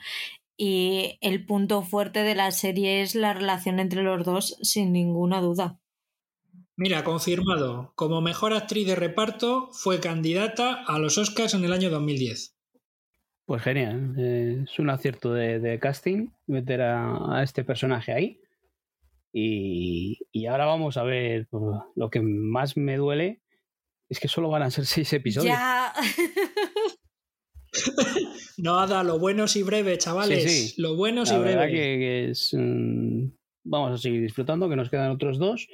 Y 0.57 1.19
el 1.21 1.45
punto 1.45 1.83
fuerte 1.83 2.23
de 2.23 2.37
la 2.37 2.53
serie 2.53 3.03
es 3.03 3.15
la 3.15 3.35
relación 3.35 3.81
entre 3.81 4.03
los 4.03 4.25
dos, 4.25 4.57
sin 4.63 4.93
ninguna 4.93 5.43
duda. 5.43 5.82
Mira, 6.83 7.05
confirmado. 7.05 7.93
Como 7.95 8.21
mejor 8.21 8.53
actriz 8.53 8.89
de 8.89 8.97
reparto, 8.97 9.69
fue 9.71 10.01
candidata 10.01 10.83
a 10.85 10.99
los 10.99 11.17
Oscars 11.17 11.55
en 11.55 11.63
el 11.65 11.73
año 11.73 11.91
2010. 11.91 12.57
Pues 13.45 13.63
genial. 13.63 14.17
Eh, 14.19 14.65
es 14.65 14.81
un 14.81 14.91
acierto 14.91 15.33
de, 15.33 15.79
casting 15.81 16.31
meter 16.49 16.83
a, 16.83 17.41
este 17.45 17.63
personaje 17.63 18.13
ahí. 18.13 18.41
Y, 19.33 20.19
y, 20.33 20.47
ahora 20.47 20.67
vamos 20.67 20.97
a 20.97 21.05
ver 21.05 21.47
pues, 21.49 21.63
lo 21.95 22.11
que 22.11 22.21
más 22.21 22.77
me 22.77 22.97
duele 22.97 23.43
es 24.09 24.19
que 24.19 24.27
solo 24.27 24.49
van 24.49 24.63
a 24.63 24.71
ser 24.73 24.85
seis 24.85 25.13
episodios. 25.13 25.55
Ya. 25.55 25.93
Nada, 28.59 29.05
lo 29.05 29.21
bueno 29.21 29.45
y 29.55 29.63
breve, 29.63 29.99
chavales. 29.99 30.77
Lo 30.79 30.97
bueno 30.97 31.23
y 31.23 31.39
breve. 31.39 31.71
Que, 31.71 32.31
es, 32.31 32.53
mm, 32.59 33.27
vamos 33.63 33.93
a 33.93 33.99
seguir 33.99 34.21
disfrutando, 34.21 34.69
que 34.69 34.75
nos 34.75 34.91
quedan 34.91 35.13
otros 35.13 35.39
dos. 35.39 35.69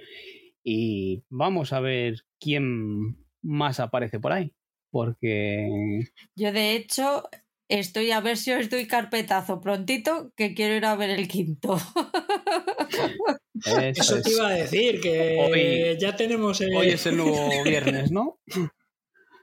Y 0.70 1.24
vamos 1.31 1.73
a 1.73 1.81
ver 1.81 2.24
quién 2.39 3.16
más 3.40 3.81
aparece 3.81 4.20
por 4.20 4.32
ahí. 4.32 4.53
Porque. 4.90 6.05
Yo, 6.36 6.53
de 6.53 6.74
hecho, 6.74 7.23
estoy 7.69 8.11
a 8.11 8.20
ver 8.20 8.36
si 8.36 8.53
os 8.53 8.69
doy 8.69 8.86
carpetazo 8.86 9.62
prontito, 9.62 10.31
que 10.36 10.53
quiero 10.53 10.74
ir 10.74 10.85
a 10.85 10.95
ver 10.95 11.09
el 11.09 11.27
quinto. 11.27 11.78
Eso, 13.65 14.20
te 14.20 14.31
iba 14.31 14.49
a 14.49 14.53
decir, 14.53 15.01
que 15.01 15.97
ya 15.99 16.15
tenemos. 16.15 16.61
Hoy 16.61 16.89
es 16.89 17.07
el 17.07 17.16
nuevo 17.16 17.49
viernes, 17.65 18.12
¿no? 18.12 18.39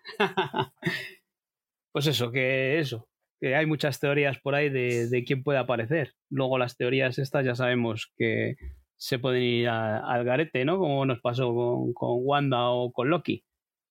pues 1.92 2.06
eso, 2.06 2.32
que 2.32 2.78
eso. 2.80 3.10
Que 3.42 3.56
hay 3.56 3.66
muchas 3.66 4.00
teorías 4.00 4.40
por 4.40 4.54
ahí 4.54 4.70
de, 4.70 5.24
quién 5.26 5.42
puede 5.44 5.58
aparecer. 5.58 6.14
Luego 6.30 6.60
las 6.60 6.78
teorías 6.78 7.18
estas 7.18 7.44
ya 7.46 7.56
sabemos 7.56 8.14
que 8.16 8.56
se 8.98 9.20
pueden 9.20 9.44
ir 9.44 9.70
al 9.70 10.24
garete, 10.24 10.66
¿no? 10.66 10.78
Como 10.80 11.06
nos 11.06 11.20
pasó 11.22 11.54
con, 11.54 11.94
con 11.94 12.20
Wanda 12.22 12.70
o 12.70 12.92
con 12.92 13.10
Loki. 13.10 13.44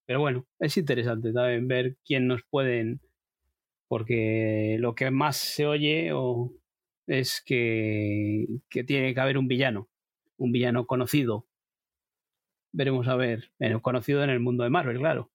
Pero 0.06 0.20
bueno, 0.20 0.47
es 0.59 0.76
interesante 0.76 1.32
también 1.32 1.68
ver 1.68 1.97
quién 2.05 2.26
nos 2.26 2.43
pueden 2.44 3.01
porque 3.89 4.76
lo 4.81 4.94
que 4.94 5.10
más 5.10 5.36
se 5.36 5.66
oye 5.66 6.10
es 7.06 7.43
que, 7.47 8.47
tiene 8.68 9.14
que 9.14 9.20
haber 9.20 9.39
un 9.39 9.48
villano, 9.48 9.89
un 10.36 10.52
villano 10.52 10.86
conocido. 10.86 11.47
Veremos 12.72 13.06
a 13.06 13.14
ver, 13.16 13.52
bueno, 13.59 13.82
conocido 13.82 14.24
en 14.24 14.31
el 14.31 14.40
mundo 14.40 14.64
de 14.64 14.70
Marvel, 14.70 14.98
claro. 14.98 15.31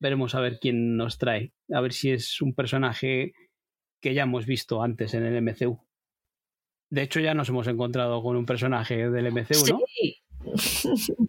Veremos 0.00 0.34
a 0.34 0.40
ver 0.40 0.58
quién 0.60 0.96
nos 0.96 1.18
trae, 1.18 1.52
a 1.72 1.80
ver 1.80 1.92
si 1.92 2.10
es 2.10 2.42
un 2.42 2.54
personaje 2.54 3.32
que 4.00 4.14
ya 4.14 4.24
hemos 4.24 4.46
visto 4.46 4.82
antes 4.82 5.14
en 5.14 5.24
el 5.24 5.40
MCU. 5.40 5.87
De 6.90 7.02
hecho, 7.02 7.20
ya 7.20 7.34
nos 7.34 7.48
hemos 7.48 7.66
encontrado 7.66 8.22
con 8.22 8.36
un 8.36 8.46
personaje 8.46 9.10
del 9.10 9.32
MCU, 9.32 9.66
¿no? 9.68 9.80
Sí, 9.88 10.22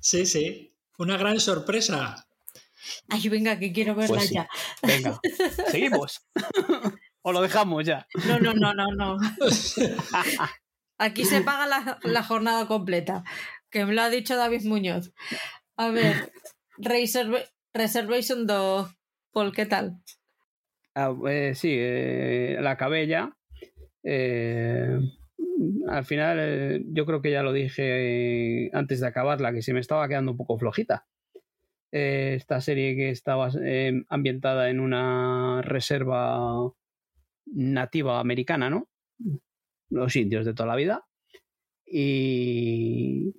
sí, 0.00 0.26
sí. 0.26 0.76
Una 0.98 1.16
gran 1.16 1.40
sorpresa. 1.40 2.26
Ay, 3.08 3.28
venga, 3.28 3.58
que 3.58 3.72
quiero 3.72 3.94
verla 3.94 4.16
pues 4.16 4.30
ya. 4.30 4.48
Venga, 4.82 5.20
seguimos. 5.70 6.26
o 7.22 7.32
lo 7.32 7.40
dejamos 7.40 7.84
ya. 7.84 8.06
No, 8.26 8.38
no, 8.38 8.52
no, 8.54 8.74
no, 8.74 8.86
no. 8.94 9.16
Aquí 10.98 11.24
se 11.24 11.40
paga 11.40 11.98
la, 12.04 12.22
jornada 12.22 12.66
completa, 12.66 13.24
que 13.70 13.84
me 13.84 13.94
lo 13.94 14.02
ha 14.02 14.10
dicho 14.10 14.36
David 14.36 14.64
Muñoz. 14.64 15.12
A 15.76 15.88
ver, 15.88 16.32
Reservation 16.78 18.46
2, 18.46 18.96
Paul, 19.32 19.52
¿qué 19.52 19.66
tal? 19.66 20.00
Ah, 20.94 21.12
eh, 21.28 21.54
sí, 21.56 21.74
eh, 21.76 22.58
la 22.60 22.76
ya. 23.06 23.36
Eh, 24.02 24.98
al 25.88 26.04
final, 26.04 26.84
yo 26.88 27.06
creo 27.06 27.22
que 27.22 27.30
ya 27.30 27.42
lo 27.42 27.52
dije 27.52 28.70
antes 28.72 29.00
de 29.00 29.06
acabarla, 29.06 29.52
que 29.52 29.62
se 29.62 29.72
me 29.72 29.80
estaba 29.80 30.08
quedando 30.08 30.32
un 30.32 30.36
poco 30.36 30.58
flojita. 30.58 31.06
Eh, 31.92 32.34
esta 32.36 32.60
serie 32.60 32.96
que 32.96 33.10
estaba 33.10 33.50
eh, 33.62 34.02
ambientada 34.08 34.70
en 34.70 34.80
una 34.80 35.60
reserva 35.62 36.72
nativa 37.46 38.18
americana, 38.18 38.70
¿no? 38.70 38.88
Los 39.90 40.16
indios 40.16 40.46
de 40.46 40.54
toda 40.54 40.68
la 40.68 40.76
vida. 40.76 41.04
Y 41.84 43.34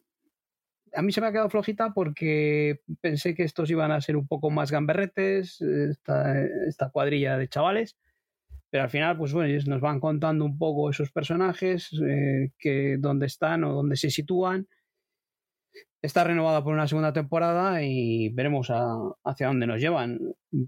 a 0.93 1.01
mí 1.01 1.11
se 1.11 1.19
me 1.19 1.27
ha 1.27 1.31
quedado 1.31 1.49
flojita 1.49 1.93
porque 1.95 2.81
pensé 3.01 3.33
que 3.33 3.43
estos 3.43 3.71
iban 3.71 3.91
a 3.91 4.01
ser 4.01 4.15
un 4.15 4.27
poco 4.27 4.51
más 4.51 4.71
gamberretes, 4.71 5.59
esta 5.61 6.91
cuadrilla 6.91 7.37
de 7.37 7.47
chavales. 7.47 7.97
Pero 8.73 8.85
al 8.85 8.89
final, 8.89 9.15
pues 9.15 9.31
bueno, 9.33 9.53
nos 9.67 9.81
van 9.81 9.99
contando 9.99 10.43
un 10.43 10.57
poco 10.57 10.89
esos 10.89 11.11
personajes, 11.11 11.91
eh, 12.09 12.49
que 12.57 12.97
dónde 12.97 13.27
están 13.27 13.63
o 13.65 13.71
dónde 13.71 13.95
se 13.97 14.09
sitúan 14.09 14.67
está 16.01 16.23
renovada 16.23 16.63
por 16.63 16.73
una 16.73 16.87
segunda 16.87 17.13
temporada 17.13 17.83
y 17.83 18.29
veremos 18.29 18.71
hacia 19.23 19.45
dónde 19.45 19.67
nos 19.67 19.79
llevan. 19.79 20.17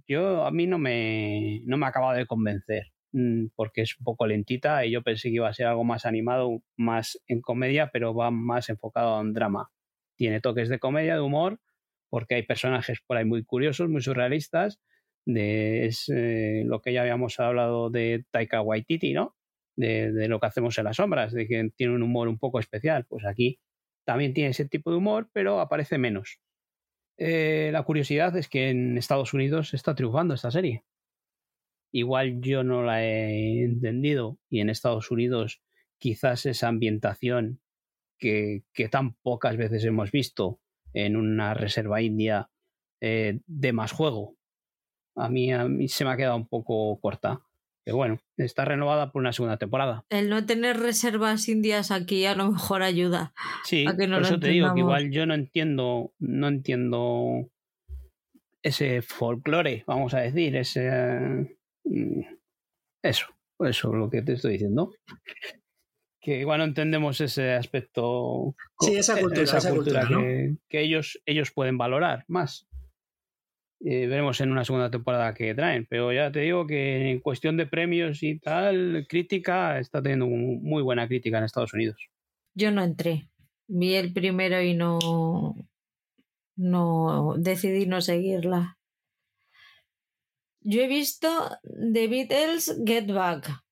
Yo 0.07 0.45
a 0.45 0.51
mí 0.51 0.67
no 0.67 0.77
me, 0.77 1.61
no 1.65 1.77
me 1.77 1.87
ha 1.87 1.89
acabado 1.89 2.15
de 2.15 2.27
convencer 2.27 2.93
mm, 3.13 3.47
porque 3.55 3.81
es 3.81 3.97
un 3.97 4.03
poco 4.03 4.27
lentita 4.27 4.85
y 4.85 4.91
yo 4.91 5.01
pensé 5.01 5.29
que 5.29 5.37
iba 5.37 5.49
a 5.49 5.53
ser 5.53 5.65
algo 5.65 5.83
más 5.83 6.05
animado, 6.05 6.61
más 6.77 7.19
en 7.25 7.41
comedia, 7.41 7.89
pero 7.91 8.13
va 8.13 8.29
más 8.29 8.69
enfocado 8.69 9.19
en 9.19 9.33
drama. 9.33 9.71
Tiene 10.15 10.41
toques 10.41 10.69
de 10.69 10.77
comedia, 10.77 11.15
de 11.15 11.21
humor, 11.21 11.59
porque 12.11 12.35
hay 12.35 12.43
personajes 12.43 12.99
por 13.07 13.17
ahí 13.17 13.25
muy 13.25 13.43
curiosos, 13.43 13.89
muy 13.89 14.03
surrealistas. 14.03 14.79
De, 15.25 15.87
es 15.87 16.09
eh, 16.09 16.63
lo 16.65 16.81
que 16.81 16.93
ya 16.93 17.01
habíamos 17.01 17.39
hablado 17.39 17.89
de 17.89 18.25
Taika 18.31 18.61
Waititi, 18.61 19.13
¿no? 19.13 19.35
De, 19.75 20.27
lo 20.27 20.39
que 20.39 20.45
hacemos 20.45 20.77
en 20.77 20.85
las 20.85 20.97
sombras, 20.97 21.33
de 21.33 21.47
que 21.47 21.69
tiene 21.75 21.95
un 21.95 22.03
humor 22.03 22.27
un 22.27 22.37
poco 22.37 22.59
especial. 22.59 23.05
Pues 23.05 23.25
aquí 23.25 23.59
también 24.05 24.33
tiene 24.33 24.51
ese 24.51 24.65
tipo 24.65 24.91
de 24.91 24.97
humor, 24.97 25.29
pero 25.33 25.59
aparece 25.59 25.97
menos. 25.97 26.39
Eh, 27.17 27.69
la 27.71 27.83
curiosidad 27.83 28.35
es 28.37 28.47
que 28.47 28.69
en 28.69 28.97
Estados 28.97 29.33
Unidos 29.33 29.73
está 29.73 29.95
triunfando 29.95 30.33
esta 30.33 30.51
serie. 30.51 30.83
Igual 31.91 32.41
yo 32.41 32.63
no 32.63 32.83
la 32.83 33.03
he 33.03 33.63
entendido 33.63 34.37
y 34.49 34.59
en 34.59 34.69
Estados 34.69 35.11
Unidos 35.11 35.61
quizás 35.97 36.45
esa 36.45 36.67
ambientación 36.67 37.61
que, 38.19 38.63
tan 38.91 39.15
pocas 39.15 39.57
veces 39.57 39.83
hemos 39.85 40.11
visto 40.11 40.59
en 40.93 41.15
una 41.15 41.53
reserva 41.53 42.01
india 42.01 42.49
eh, 43.01 43.39
de 43.45 43.73
más 43.73 43.91
juego. 43.91 44.35
A 45.15 45.29
mí, 45.29 45.51
a 45.53 45.65
mí 45.65 45.87
se 45.87 46.05
me 46.05 46.11
ha 46.11 46.17
quedado 46.17 46.35
un 46.35 46.47
poco 46.47 46.99
corta 46.99 47.41
que 47.85 47.91
bueno, 47.91 48.19
está 48.35 48.65
renovada 48.65 49.11
por 49.11 49.21
una 49.21 49.31
segunda 49.31 49.57
temporada. 49.57 50.03
El 50.09 50.27
no 50.27 50.43
tener 50.47 50.79
reservas 50.79 51.47
indias 51.47 51.91
aquí 51.91 52.25
a 52.25 52.33
lo 52.33 52.51
mejor 52.51 52.81
ayuda. 52.81 53.33
Sí, 53.63 53.85
por 53.85 54.01
eso 54.01 54.39
te 54.39 54.49
digo 54.49 54.73
que 54.73 54.79
igual 54.79 55.11
yo 55.11 55.27
no 55.27 55.35
entiendo, 55.35 56.11
no 56.17 56.47
entiendo 56.47 57.47
ese 58.63 59.03
folclore, 59.03 59.83
vamos 59.85 60.15
a 60.15 60.21
decir, 60.21 60.55
ese 60.55 60.89
mm, 61.83 62.21
eso, 63.03 63.27
eso 63.59 63.89
es 63.89 63.99
lo 63.99 64.09
que 64.09 64.23
te 64.23 64.33
estoy 64.33 64.53
diciendo. 64.53 64.91
Que 66.19 66.39
igual 66.39 66.57
no 66.57 66.63
entendemos 66.63 67.21
ese 67.21 67.53
aspecto. 67.53 68.55
Sí, 68.79 68.95
esa 68.95 69.19
cultura, 69.19 70.07
que, 70.69 70.81
ellos, 70.81 71.21
ellos 71.27 71.51
pueden 71.51 71.77
valorar 71.77 72.25
más. 72.27 72.67
Eh, 73.81 74.07
veremos 74.07 74.39
en 74.41 74.51
una 74.51 74.65
segunda 74.65 74.89
temporada 74.89 75.33
que 75.33 75.53
traen. 75.53 75.85
Pero 75.89 76.13
ya 76.13 76.31
te 76.31 76.39
digo 76.41 76.65
que 76.65 77.11
en 77.11 77.19
cuestión 77.19 77.57
de 77.57 77.67
premios 77.67 78.23
y 78.23 78.39
tal, 78.39 79.05
crítica, 79.07 79.79
está 79.79 80.01
teniendo 80.01 80.27
muy 80.27 80.81
buena 80.81 81.07
crítica 81.07 81.37
en 81.37 81.43
Estados 81.43 81.73
Unidos. 81.73 81.97
Yo 82.53 82.71
no 82.71 82.83
entré. 82.83 83.29
Vi 83.67 83.95
el 83.95 84.13
primero 84.13 84.61
y 84.61 84.73
no. 84.73 85.55
No. 86.55 87.35
Decidí 87.37 87.85
no 87.85 88.01
seguirla. 88.01 88.77
Yo 90.61 90.81
he 90.81 90.87
visto 90.87 91.29
The 91.93 92.07
Beatles 92.07 92.81
Get 92.85 93.11
Back. 93.11 93.65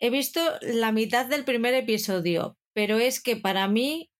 He 0.00 0.10
visto 0.10 0.40
la 0.60 0.92
mitad 0.92 1.26
del 1.26 1.44
primer 1.44 1.74
episodio, 1.74 2.56
pero 2.72 2.98
es 2.98 3.22
que 3.22 3.36
para 3.36 3.68
mí, 3.68 4.10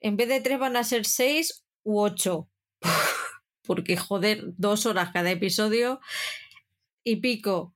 en 0.00 0.16
vez 0.16 0.28
de 0.28 0.40
tres 0.40 0.58
van 0.58 0.76
a 0.76 0.84
ser 0.84 1.04
seis 1.04 1.64
u 1.82 2.00
ocho. 2.00 2.48
porque 3.62 3.96
joder, 3.96 4.44
dos 4.56 4.86
horas 4.86 5.10
cada 5.12 5.30
episodio 5.30 6.00
y 7.04 7.16
pico 7.16 7.74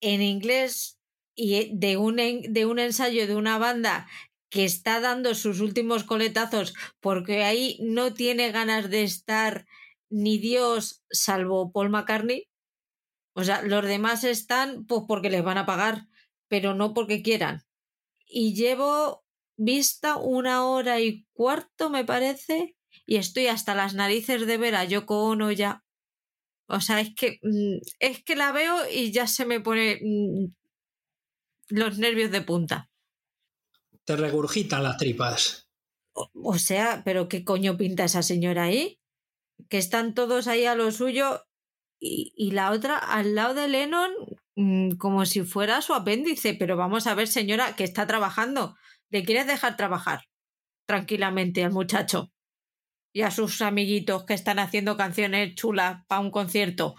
en 0.00 0.22
inglés 0.22 0.98
y 1.34 1.70
de 1.76 1.96
un, 1.96 2.16
de 2.16 2.66
un 2.66 2.78
ensayo 2.78 3.26
de 3.26 3.36
una 3.36 3.58
banda 3.58 4.08
que 4.48 4.64
está 4.64 5.00
dando 5.00 5.34
sus 5.34 5.60
últimos 5.60 6.04
coletazos 6.04 6.74
porque 7.00 7.44
ahí 7.44 7.78
no 7.80 8.14
tiene 8.14 8.52
ganas 8.52 8.90
de 8.90 9.02
estar 9.02 9.66
ni 10.08 10.38
Dios 10.38 11.04
salvo 11.10 11.72
Paul 11.72 11.90
McCartney. 11.90 12.48
O 13.34 13.44
sea, 13.44 13.62
los 13.62 13.84
demás 13.84 14.24
están 14.24 14.86
pues 14.86 15.02
porque 15.06 15.30
les 15.30 15.44
van 15.44 15.58
a 15.58 15.66
pagar, 15.66 16.06
pero 16.48 16.74
no 16.74 16.94
porque 16.94 17.22
quieran. 17.22 17.62
Y 18.26 18.54
llevo 18.54 19.24
vista 19.56 20.16
una 20.16 20.66
hora 20.66 21.00
y 21.00 21.26
cuarto, 21.32 21.90
me 21.90 22.04
parece, 22.04 22.76
y 23.06 23.16
estoy 23.16 23.46
hasta 23.46 23.74
las 23.74 23.94
narices 23.94 24.46
de 24.46 24.58
ver 24.58 24.74
a 24.74 24.84
Yoko 24.84 25.24
Ono 25.24 25.52
ya. 25.52 25.84
O 26.68 26.80
sea, 26.80 27.00
es 27.00 27.14
que 27.14 27.38
mm, 27.42 27.78
es 28.00 28.24
que 28.24 28.34
la 28.34 28.50
veo 28.52 28.76
y 28.92 29.12
ya 29.12 29.28
se 29.28 29.46
me 29.46 29.60
pone 29.60 30.00
mm, 30.02 30.46
los 31.68 31.98
nervios 31.98 32.32
de 32.32 32.42
punta. 32.42 32.90
Te 34.04 34.16
regurgitan 34.16 34.82
las 34.82 34.96
tripas. 34.96 35.68
O, 36.12 36.58
sea, 36.58 37.02
pero 37.04 37.28
¿qué 37.28 37.44
coño 37.44 37.76
pinta 37.76 38.04
esa 38.04 38.22
señora 38.22 38.64
ahí? 38.64 38.98
Que 39.68 39.78
están 39.78 40.14
todos 40.14 40.48
ahí 40.48 40.64
a 40.64 40.74
lo 40.74 40.90
suyo 40.90 41.46
y, 42.00 42.32
y 42.36 42.52
la 42.52 42.72
otra 42.72 42.96
al 42.96 43.34
lado 43.34 43.54
de 43.54 43.68
Lennon 43.68 44.10
mm, 44.56 44.92
como 44.96 45.26
si 45.26 45.42
fuera 45.42 45.82
su 45.82 45.94
apéndice. 45.94 46.54
Pero 46.54 46.76
vamos 46.76 47.06
a 47.06 47.14
ver, 47.14 47.28
señora, 47.28 47.76
que 47.76 47.84
está 47.84 48.06
trabajando. 48.06 48.76
¿Le 49.10 49.24
quieres 49.24 49.46
dejar 49.46 49.76
trabajar 49.76 50.22
tranquilamente 50.86 51.62
al 51.62 51.72
muchacho? 51.72 52.32
Y 53.16 53.22
a 53.22 53.30
sus 53.30 53.62
amiguitos 53.62 54.24
que 54.24 54.34
están 54.34 54.58
haciendo 54.58 54.98
canciones 54.98 55.54
chulas 55.54 56.04
para 56.06 56.20
un 56.20 56.30
concierto. 56.30 56.96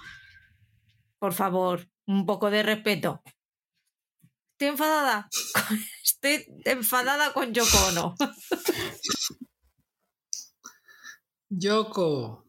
Por 1.20 1.32
favor, 1.32 1.92
un 2.08 2.26
poco 2.26 2.50
de 2.50 2.64
respeto. 2.64 3.22
Estoy 4.54 4.70
enfadada. 4.70 5.30
Estoy 6.04 6.44
enfadada 6.66 7.34
con 7.34 7.54
Yoko 7.54 7.78
Ono. 7.90 8.16
Yoko. 11.50 12.48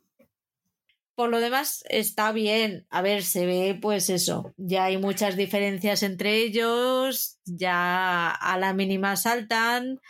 Por 1.15 1.29
lo 1.29 1.39
demás, 1.39 1.85
está 1.91 2.33
bien. 2.33 2.87
A 2.89 3.03
ver, 3.03 3.23
se 3.23 3.45
ve, 3.45 3.79
pues 3.79 4.09
eso. 4.09 4.55
Ya 4.57 4.85
hay 4.85 4.97
muchas 4.97 5.37
diferencias 5.37 6.03
entre 6.03 6.39
ellos. 6.39 7.39
Ya 7.45 8.31
a 8.31 8.57
la 8.57 8.73
mínima 8.73 9.15
saltan. 9.17 10.01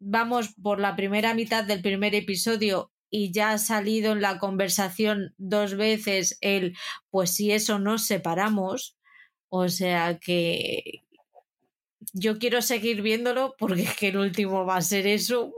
Vamos 0.00 0.54
por 0.62 0.80
la 0.80 0.96
primera 0.96 1.34
mitad 1.34 1.64
del 1.64 1.82
primer 1.82 2.14
episodio 2.14 2.92
y 3.10 3.32
ya 3.32 3.52
ha 3.52 3.58
salido 3.58 4.12
en 4.12 4.20
la 4.20 4.38
conversación 4.38 5.34
dos 5.38 5.76
veces 5.76 6.38
el 6.40 6.76
pues 7.10 7.34
si 7.34 7.52
eso 7.52 7.78
nos 7.78 8.06
separamos. 8.06 8.96
O 9.50 9.68
sea 9.68 10.18
que, 10.18 11.02
yo 12.12 12.38
quiero 12.38 12.62
seguir 12.62 13.02
viéndolo 13.02 13.54
porque 13.58 13.82
es 13.82 13.96
que 13.96 14.08
el 14.08 14.18
último 14.18 14.64
va 14.64 14.76
a 14.76 14.82
ser 14.82 15.06
eso. 15.06 15.52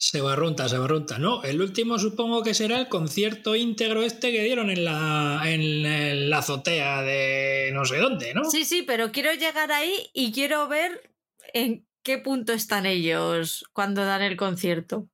Se 0.00 0.20
barrunta, 0.20 0.68
se 0.68 0.78
barrunta. 0.78 1.18
No, 1.18 1.42
el 1.42 1.60
último 1.60 1.98
supongo 1.98 2.42
que 2.42 2.54
será 2.54 2.78
el 2.78 2.88
concierto 2.88 3.56
íntegro 3.56 4.02
este 4.02 4.30
que 4.30 4.44
dieron 4.44 4.70
en 4.70 4.84
la, 4.84 5.42
en 5.46 6.30
la 6.30 6.38
azotea 6.38 7.02
de 7.02 7.70
no 7.72 7.84
sé 7.84 7.98
dónde, 7.98 8.32
¿no? 8.32 8.44
Sí, 8.44 8.64
sí, 8.64 8.82
pero 8.82 9.10
quiero 9.10 9.32
llegar 9.34 9.72
ahí 9.72 10.08
y 10.12 10.32
quiero 10.32 10.68
ver 10.68 11.12
en 11.52 11.87
qué 12.08 12.16
punto 12.16 12.54
están 12.54 12.86
ellos 12.86 13.66
cuando 13.74 14.02
dan 14.02 14.22
el 14.22 14.38
concierto. 14.38 15.10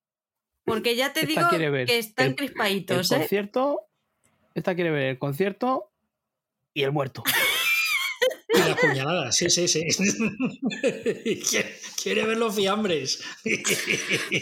Porque 0.64 0.94
ya 0.94 1.12
te 1.12 1.26
digo 1.26 1.42
que 1.50 1.98
están 1.98 2.34
crispaditos. 2.34 3.10
El 3.10 3.16
¿eh? 3.16 3.20
concierto, 3.22 3.80
esta 4.54 4.76
quiere 4.76 4.92
ver 4.92 5.02
el 5.02 5.18
concierto 5.18 5.90
y 6.72 6.84
el 6.84 6.92
muerto. 6.92 7.24
la 8.54 8.76
puñalada, 8.76 9.32
sí, 9.32 9.50
sí, 9.50 9.66
sí. 9.66 9.84
Quiere 12.00 12.26
ver 12.26 12.36
los 12.36 12.54
fiambres. 12.54 13.24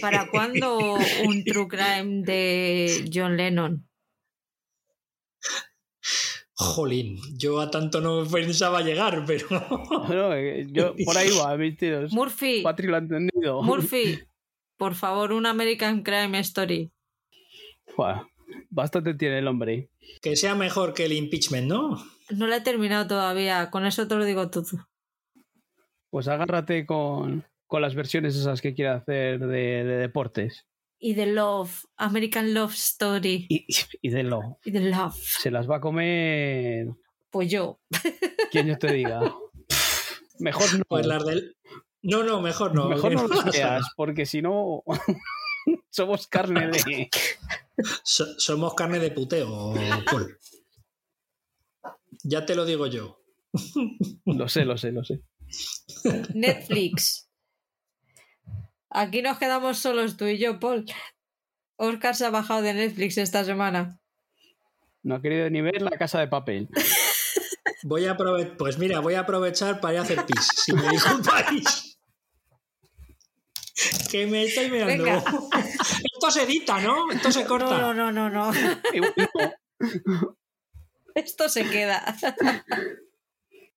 ¿Para 0.02 0.28
cuándo 0.28 0.98
un 1.24 1.44
true 1.44 1.68
crime 1.68 2.22
de 2.22 3.10
John 3.10 3.38
Lennon? 3.38 3.88
Jolín, 6.54 7.18
yo 7.36 7.60
a 7.60 7.70
tanto 7.70 8.00
no 8.00 8.26
pensaba 8.26 8.82
llegar, 8.82 9.24
pero. 9.26 9.46
Eh, 10.34 10.66
yo 10.70 10.94
por 11.04 11.16
ahí 11.16 11.30
va, 11.38 11.56
mis 11.56 11.76
tíos. 11.76 12.12
Murphy. 12.12 12.62
Patri 12.62 12.88
lo 12.88 12.96
ha 12.96 12.98
entendido. 12.98 13.62
Murphy, 13.62 14.18
por 14.76 14.94
favor, 14.94 15.32
un 15.32 15.46
American 15.46 16.02
Crime 16.02 16.38
Story. 16.40 16.92
bastante 18.70 19.14
tiene 19.14 19.38
el 19.38 19.48
hombre. 19.48 19.90
Que 20.20 20.36
sea 20.36 20.54
mejor 20.54 20.92
que 20.92 21.06
el 21.06 21.12
impeachment, 21.12 21.68
¿no? 21.68 22.04
No 22.30 22.46
la 22.46 22.56
he 22.56 22.60
terminado 22.60 23.06
todavía, 23.06 23.70
con 23.70 23.86
eso 23.86 24.06
te 24.08 24.14
lo 24.14 24.24
digo 24.24 24.50
todo. 24.50 24.88
Pues 26.10 26.28
agárrate 26.28 26.84
con, 26.86 27.44
las 27.70 27.94
versiones 27.94 28.36
esas 28.36 28.60
que 28.60 28.74
quiera 28.74 28.96
hacer 28.96 29.38
de, 29.40 29.84
deportes. 29.84 30.66
Y 31.04 31.14
de 31.14 31.26
Love, 31.26 31.84
American 31.96 32.54
Love 32.54 32.74
Story. 32.74 33.46
Y, 33.48 34.08
de 34.08 34.22
Love. 34.22 34.56
Y 34.64 34.70
de 34.70 34.82
Love. 34.82 35.16
Se 35.16 35.50
las 35.50 35.68
va 35.68 35.78
a 35.78 35.80
comer. 35.80 36.86
Pues 37.28 37.50
yo. 37.50 37.80
Quien 38.52 38.68
yo 38.68 38.78
te 38.78 38.92
diga. 38.92 39.34
Mejor 40.38 40.78
no. 40.78 40.84
Pues 40.86 41.04
las 41.04 41.26
del. 41.26 41.56
No, 42.02 42.22
no, 42.22 42.40
mejor 42.40 42.72
no. 42.72 42.88
Mejor 42.88 43.14
no 43.14 43.26
lo 43.26 43.42
veas, 43.52 43.84
porque 43.96 44.26
si 44.26 44.42
no. 44.42 44.84
somos 45.90 46.28
carne 46.28 46.68
de. 46.68 47.10
somos 48.14 48.74
carne 48.74 49.00
de 49.00 49.10
puteo, 49.10 49.74
Paul. 50.08 50.38
Ya 52.22 52.46
te 52.46 52.54
lo 52.54 52.64
digo 52.64 52.86
yo. 52.86 53.18
Lo 54.24 54.48
sé, 54.48 54.64
lo 54.64 54.78
sé, 54.78 54.92
lo 54.92 55.02
sé. 55.02 55.20
Netflix. 56.32 57.28
Aquí 58.94 59.22
nos 59.22 59.38
quedamos 59.38 59.78
solos 59.78 60.16
tú 60.16 60.26
y 60.26 60.38
yo, 60.38 60.60
Paul. 60.60 60.86
Oscar 61.76 62.14
se 62.14 62.26
ha 62.26 62.30
bajado 62.30 62.62
de 62.62 62.74
Netflix 62.74 63.16
esta 63.18 63.44
semana. 63.44 63.98
No 65.02 65.16
ha 65.16 65.22
querido 65.22 65.48
ni 65.50 65.60
ver 65.62 65.82
la 65.82 65.90
casa 65.92 66.20
de 66.20 66.28
papel. 66.28 66.68
Voy 67.84 68.04
a 68.04 68.12
aprovechar, 68.12 68.56
pues 68.56 68.78
mira, 68.78 69.00
voy 69.00 69.14
a 69.14 69.20
aprovechar 69.20 69.80
para 69.80 69.94
ir 69.94 69.98
a 69.98 70.02
hacer 70.02 70.24
pis, 70.24 70.46
si 70.54 70.72
me 70.72 70.88
disculpáis. 70.88 71.98
que 74.08 74.26
me 74.26 74.44
estoy 74.44 74.70
mirando. 74.70 75.04
Esto 75.06 76.30
se 76.30 76.44
edita, 76.44 76.80
¿no? 76.80 77.10
Esto 77.10 77.32
se 77.32 77.44
corta. 77.44 77.78
No, 77.78 77.92
no, 77.92 78.12
no, 78.12 78.30
no. 78.30 78.52
no. 78.52 80.36
Esto 81.16 81.48
se 81.48 81.68
queda. 81.68 82.14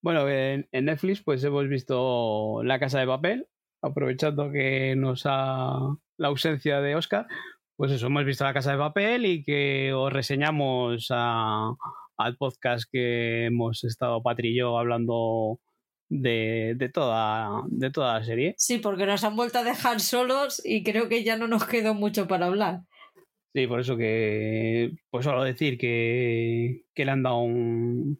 Bueno, 0.00 0.28
en, 0.28 0.68
Netflix 0.70 1.20
pues 1.22 1.42
hemos 1.42 1.68
visto 1.68 2.62
La 2.62 2.78
Casa 2.78 3.00
de 3.00 3.08
Papel, 3.08 3.48
aprovechando 3.82 4.50
que 4.50 4.94
nos 4.96 5.22
ha 5.26 5.96
la 6.18 6.28
ausencia 6.28 6.80
de 6.80 6.96
Oscar, 6.96 7.26
pues 7.76 7.92
eso, 7.92 8.06
hemos 8.06 8.24
visto 8.24 8.44
La 8.44 8.54
Casa 8.54 8.72
de 8.72 8.78
Papel 8.78 9.26
y 9.26 9.44
que 9.44 9.92
os 9.92 10.12
reseñamos 10.12 11.08
al 11.10 12.36
podcast 12.38 12.88
que 12.90 13.46
hemos 13.46 13.84
estado 13.84 14.22
Patri 14.22 14.50
y 14.50 14.58
yo 14.58 14.78
hablando 14.78 15.60
de, 16.08 16.90
toda, 16.92 17.64
de 17.68 17.90
toda 17.90 18.18
la 18.18 18.24
serie. 18.24 18.54
Sí, 18.56 18.78
porque 18.78 19.06
nos 19.06 19.24
han 19.24 19.36
vuelto 19.36 19.58
a 19.58 19.64
dejar 19.64 20.00
solos 20.00 20.62
y 20.64 20.82
creo 20.82 21.08
que 21.08 21.24
ya 21.24 21.36
no 21.36 21.48
nos 21.48 21.66
quedó 21.66 21.94
mucho 21.94 22.26
para 22.26 22.46
hablar. 22.46 22.80
Sí, 23.54 23.66
por 23.66 23.80
eso 23.80 23.96
que, 23.96 24.92
pues 25.10 25.24
solo 25.24 25.42
decir 25.42 25.78
que, 25.78 26.84
le 26.94 27.10
han 27.10 27.22
dado 27.22 27.38
un, 27.38 28.18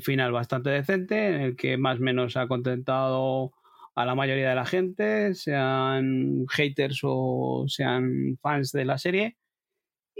final 0.00 0.32
bastante 0.32 0.70
decente, 0.70 1.28
en 1.28 1.40
el 1.40 1.56
que 1.56 1.76
más 1.76 1.98
o 1.98 2.02
menos 2.02 2.36
ha 2.36 2.46
contentado 2.46 3.52
a 4.00 4.06
la 4.06 4.14
mayoría 4.14 4.50
de 4.50 4.54
la 4.54 4.66
gente, 4.66 5.34
sean 5.34 6.46
haters 6.48 7.00
o 7.02 7.64
sean 7.68 8.38
fans 8.40 8.72
de 8.72 8.84
la 8.84 8.98
serie. 8.98 9.36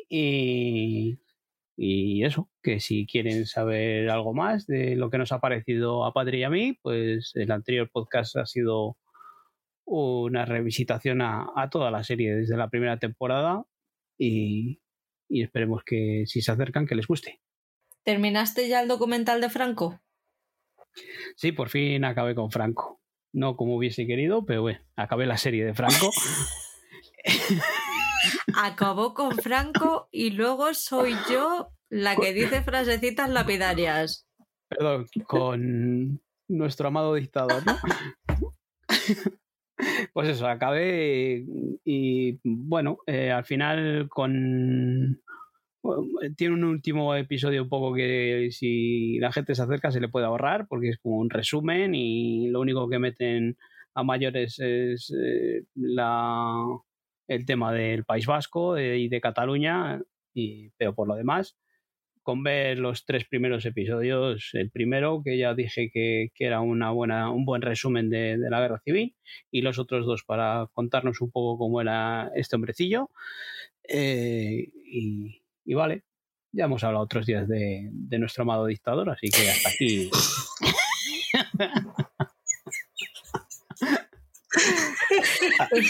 Y, 0.09 1.19
y 1.77 2.25
eso, 2.25 2.51
que 2.63 2.81
si 2.81 3.07
quieren 3.07 3.47
saber 3.47 4.11
algo 4.11 4.35
más 4.35 4.67
de 4.67 4.97
lo 4.97 5.11
que 5.11 5.19
nos 5.19 5.33
ha 5.33 5.41
parecido 5.41 6.05
a 6.05 6.13
Padre 6.13 6.39
y 6.39 6.43
a 6.45 6.51
mí, 6.51 6.79
pues 6.83 7.33
el 7.35 7.51
anterior 7.51 7.91
podcast 7.93 8.37
ha 8.37 8.47
sido 8.47 8.97
una 9.85 10.45
revisitación 10.45 11.23
a, 11.23 11.47
a 11.57 11.71
toda 11.71 11.91
la 11.91 12.05
serie 12.05 12.35
desde 12.35 12.57
la 12.57 12.69
primera 12.69 12.99
temporada 12.99 13.65
y, 14.19 14.81
esperemos 15.29 15.83
que 15.85 16.25
si 16.27 16.43
se 16.43 16.51
acercan 16.51 16.87
que 16.87 16.95
les 16.95 17.07
guste. 17.07 17.41
¿Terminaste 18.03 18.69
ya 18.69 18.83
el 18.83 18.89
documental 18.89 19.41
de 19.41 19.51
Franco? 19.51 20.01
Sí, 21.37 21.53
por 21.53 21.69
fin 21.69 22.05
acabé 22.05 22.35
con 22.35 22.51
Franco. 22.51 23.01
No 23.33 23.57
como 23.57 23.77
hubiese 23.77 24.07
querido, 24.07 24.45
pero 24.47 24.63
bueno, 24.63 24.81
acabé 24.97 25.27
la 25.27 25.37
serie 25.37 25.65
de 25.65 25.75
Franco. 25.75 26.11
Acabó 28.57 29.15
con 29.15 29.37
Franco 29.37 30.09
y 30.11 30.31
luego 30.31 30.75
soy 30.75 31.15
yo 31.31 31.69
la 31.89 32.17
que 32.17 32.33
dice 32.33 32.63
frasecitas 32.63 33.31
lapidarias. 33.31 34.27
Perdón, 34.69 35.07
con 35.27 36.21
nuestro 36.49 36.89
amado 36.89 37.15
dictador, 37.15 37.65
¿no? 37.67 37.77
Pues 40.13 40.29
eso, 40.31 40.49
acabé 40.49 41.45
y, 41.85 42.41
bueno, 42.43 42.99
eh, 43.07 43.31
al 43.31 43.45
final 43.45 44.09
con 44.09 45.23
tiene 46.37 46.55
un 46.55 46.65
último 46.65 47.15
episodio 47.15 47.63
un 47.63 47.69
poco 47.69 47.95
que 47.95 48.49
si 48.51 49.19
la 49.19 49.33
gente 49.33 49.55
se 49.55 49.63
acerca 49.63 49.91
se 49.91 50.01
le 50.01 50.09
puede 50.09 50.27
ahorrar 50.27 50.67
porque 50.69 50.91
es 50.91 50.99
como 50.99 51.19
un 51.19 51.31
resumen 51.31 51.95
y 51.95 52.49
lo 52.49 52.61
único 52.61 52.89
que 52.89 52.99
meten 52.99 53.57
a 53.95 54.03
mayores 54.03 54.59
es 54.59 55.13
eh, 55.17 55.65
la, 55.75 56.63
el 57.27 57.45
tema 57.45 57.73
del 57.73 58.05
País 58.05 58.27
Vasco 58.27 58.77
eh, 58.77 58.99
y 58.99 59.09
de 59.09 59.21
Cataluña, 59.21 60.01
y, 60.35 60.71
pero 60.77 60.95
por 60.95 61.09
lo 61.09 61.15
demás, 61.15 61.57
con 62.23 62.43
ver 62.43 62.79
los 62.79 63.05
tres 63.07 63.25
primeros 63.27 63.65
episodios, 63.67 64.51
el 64.53 64.71
primero 64.71 65.23
que 65.25 65.39
ya 65.39 65.55
dije 65.55 65.91
que, 65.93 66.31
era 66.39 66.61
una 66.61 66.91
buena, 66.91 67.31
un 67.31 67.45
buen 67.45 67.63
resumen 67.63 68.11
de, 68.11 68.37
la 68.39 68.61
guerra 68.61 68.81
civil 68.85 69.17
y 69.51 69.63
los 69.63 69.79
otros 69.79 70.07
dos 70.07 70.25
para 70.25 70.69
contarnos 70.75 71.21
un 71.21 71.31
poco 71.31 71.59
cómo 71.59 71.81
era 71.81 72.31
este 72.35 72.57
hombrecillo. 72.57 73.11
Eh, 73.89 74.69
y, 74.85 75.43
y, 75.69 75.75
vale, 75.75 76.05
ya 76.51 76.65
hemos 76.65 76.83
hablado 76.83 77.05
otros 77.05 77.27
días 77.27 77.47
de, 77.47 77.89
de 77.93 78.19
nuestro 78.19 78.43
amado 78.43 78.65
dictador, 78.67 79.11
así 79.11 79.29
que 79.29 79.51
hasta 79.51 79.69
aquí. 79.69 80.11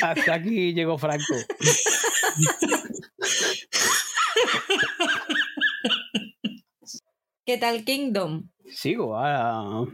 Hasta 0.02 0.34
aquí 0.34 0.74
llegó 0.74 0.98
Franco. 0.98 1.34
¿Qué 7.44 7.56
tal 7.58 7.84
Kingdom? 7.84 8.50
Sigo. 8.66 9.16
Ah, 9.16 9.86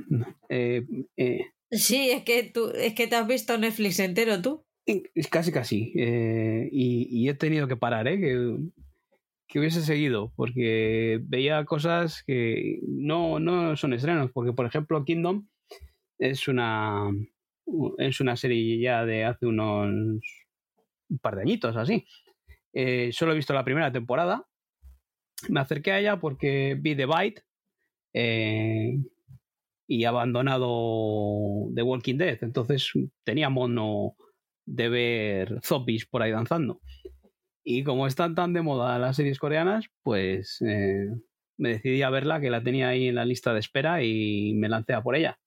eh, 0.48 0.82
eh. 1.16 1.40
Sí, 1.70 2.10
es 2.10 2.24
que 2.24 2.42
tú, 2.44 2.70
es 2.74 2.94
que 2.94 3.06
te 3.06 3.16
has 3.16 3.26
visto 3.26 3.56
Netflix 3.58 4.00
entero 4.00 4.40
tú. 4.42 4.64
Casi, 5.30 5.52
casi. 5.52 5.92
Eh, 5.96 6.68
y, 6.72 7.28
he 7.28 7.34
tenido 7.34 7.68
que 7.68 7.76
parar, 7.76 8.08
¿eh? 8.08 8.18
Que, 8.18 8.56
que, 9.54 9.60
hubiese 9.60 9.82
seguido, 9.82 10.32
porque 10.34 11.20
veía 11.22 11.64
cosas 11.64 12.24
que 12.26 12.80
no, 12.82 13.38
no 13.38 13.76
son 13.76 13.92
estrenos, 13.92 14.32
porque 14.32 14.52
por 14.52 14.66
ejemplo 14.66 15.04
Kingdom 15.04 15.46
es 16.18 16.48
una, 16.48 17.08
es 17.98 18.20
una 18.20 18.36
serie 18.36 18.80
ya 18.80 19.04
de 19.06 19.24
hace 19.24 19.46
unos 19.46 19.88
un 21.08 21.18
par 21.18 21.36
de 21.36 21.42
añitos, 21.42 21.76
así. 21.76 22.04
Eh, 22.72 23.10
solo 23.12 23.32
he 23.32 23.36
visto 23.36 23.54
la 23.54 23.64
primera 23.64 23.92
temporada. 23.92 24.46
Me 25.48 25.60
acerqué 25.60 25.92
a 25.92 26.00
ella 26.00 26.18
porque 26.18 26.76
vi 26.80 26.96
The 26.96 27.06
Bite 27.06 27.42
eh, 28.12 28.98
y 29.86 30.04
abandonado 30.04 31.70
The 31.74 31.82
Walking 31.82 32.16
Dead. 32.16 32.38
Entonces 32.42 32.90
tenía 33.22 33.48
mono 33.50 34.16
de 34.66 34.88
ver 34.88 35.60
zombies 35.62 36.06
por 36.06 36.22
ahí 36.22 36.32
danzando. 36.32 36.80
Y 37.66 37.82
como 37.82 38.06
están 38.06 38.34
tan 38.34 38.52
de 38.52 38.60
moda 38.60 38.98
las 38.98 39.16
series 39.16 39.38
coreanas, 39.38 39.86
pues 40.02 40.60
eh, 40.60 41.08
me 41.56 41.70
decidí 41.70 42.02
a 42.02 42.10
verla, 42.10 42.38
que 42.40 42.50
la 42.50 42.62
tenía 42.62 42.88
ahí 42.88 43.08
en 43.08 43.14
la 43.14 43.24
lista 43.24 43.54
de 43.54 43.60
espera 43.60 44.02
y 44.02 44.52
me 44.54 44.68
lancé 44.68 44.92
a 44.92 45.02
por 45.02 45.16
ella. 45.16 45.38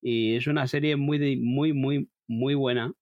Y 0.00 0.36
es 0.36 0.46
una 0.46 0.66
serie 0.66 0.96
muy, 0.96 1.36
muy, 1.36 1.74
muy, 1.74 2.08
muy 2.26 2.54
buena 2.54 2.94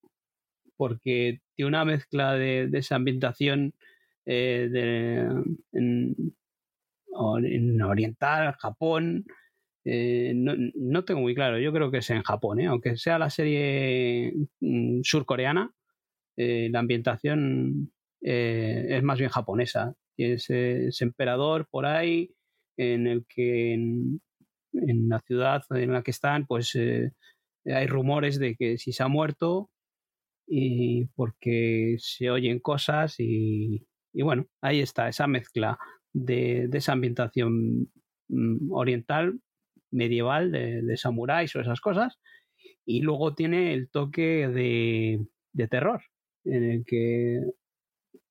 porque 0.77 1.43
tiene 1.55 1.69
una 1.69 1.85
mezcla 1.85 2.35
de, 2.35 2.69
esa 2.73 2.97
ambientación 2.97 3.73
eh, 4.27 5.29
en, 5.73 6.35
oriental, 7.13 8.55
Japón. 8.59 9.27
Eh, 9.85 10.33
no, 10.35 11.05
tengo 11.05 11.21
muy 11.21 11.37
claro, 11.37 11.61
yo 11.61 11.73
creo 11.73 11.93
que 11.93 11.99
es 11.99 12.11
en 12.11 12.23
Japón, 12.23 12.59
¿eh? 12.59 12.67
aunque 12.67 12.97
sea 12.97 13.19
la 13.19 13.31
serie 13.31 14.33
mm, 14.61 15.03
surcoreana, 15.03 15.73
la 16.37 16.79
ambientación 16.81 17.94
es 18.25 19.03
más 19.03 19.19
bien 19.19 19.31
japonesa. 19.31 19.95
Ese, 20.17 20.87
ese, 20.87 21.05
emperador 21.05 21.67
por 21.69 21.87
ahí 21.87 22.35
en 22.77 23.07
el 23.07 23.27
que 23.29 23.75
en 23.75 25.09
la 25.09 25.21
ciudad 25.21 25.63
en 25.71 25.93
la 25.93 26.03
que 26.03 26.11
están, 26.11 26.47
pues 26.47 26.75
eh, 26.75 27.13
hay 27.67 27.87
rumores 27.87 28.39
de 28.39 28.57
que 28.57 28.79
si 28.79 28.93
se 28.93 29.03
ha 29.03 29.09
muerto 29.09 29.71
y 30.47 31.07
porque 31.17 31.97
se 31.99 32.31
oyen 32.31 32.61
cosas 32.61 33.17
y, 33.19 33.87
bueno, 34.13 34.47
ahí 34.61 34.81
está 34.81 35.09
esa 35.09 35.27
mezcla 35.27 35.79
de, 36.13 36.69
esa 36.73 36.93
ambientación 36.93 37.91
mm, 38.29 38.73
oriental, 38.73 39.41
medieval, 39.91 40.53
de, 40.53 40.83
de, 40.83 40.97
samuráis 40.97 41.55
o 41.57 41.61
esas 41.61 41.81
cosas, 41.81 42.19
y 42.85 43.01
luego 43.01 43.35
tiene 43.35 43.73
el 43.75 43.91
toque 43.91 44.49
de, 44.49 45.27
de 45.53 45.69
terror, 45.69 46.03
en 46.45 46.65
el 46.65 46.85
que 46.85 47.41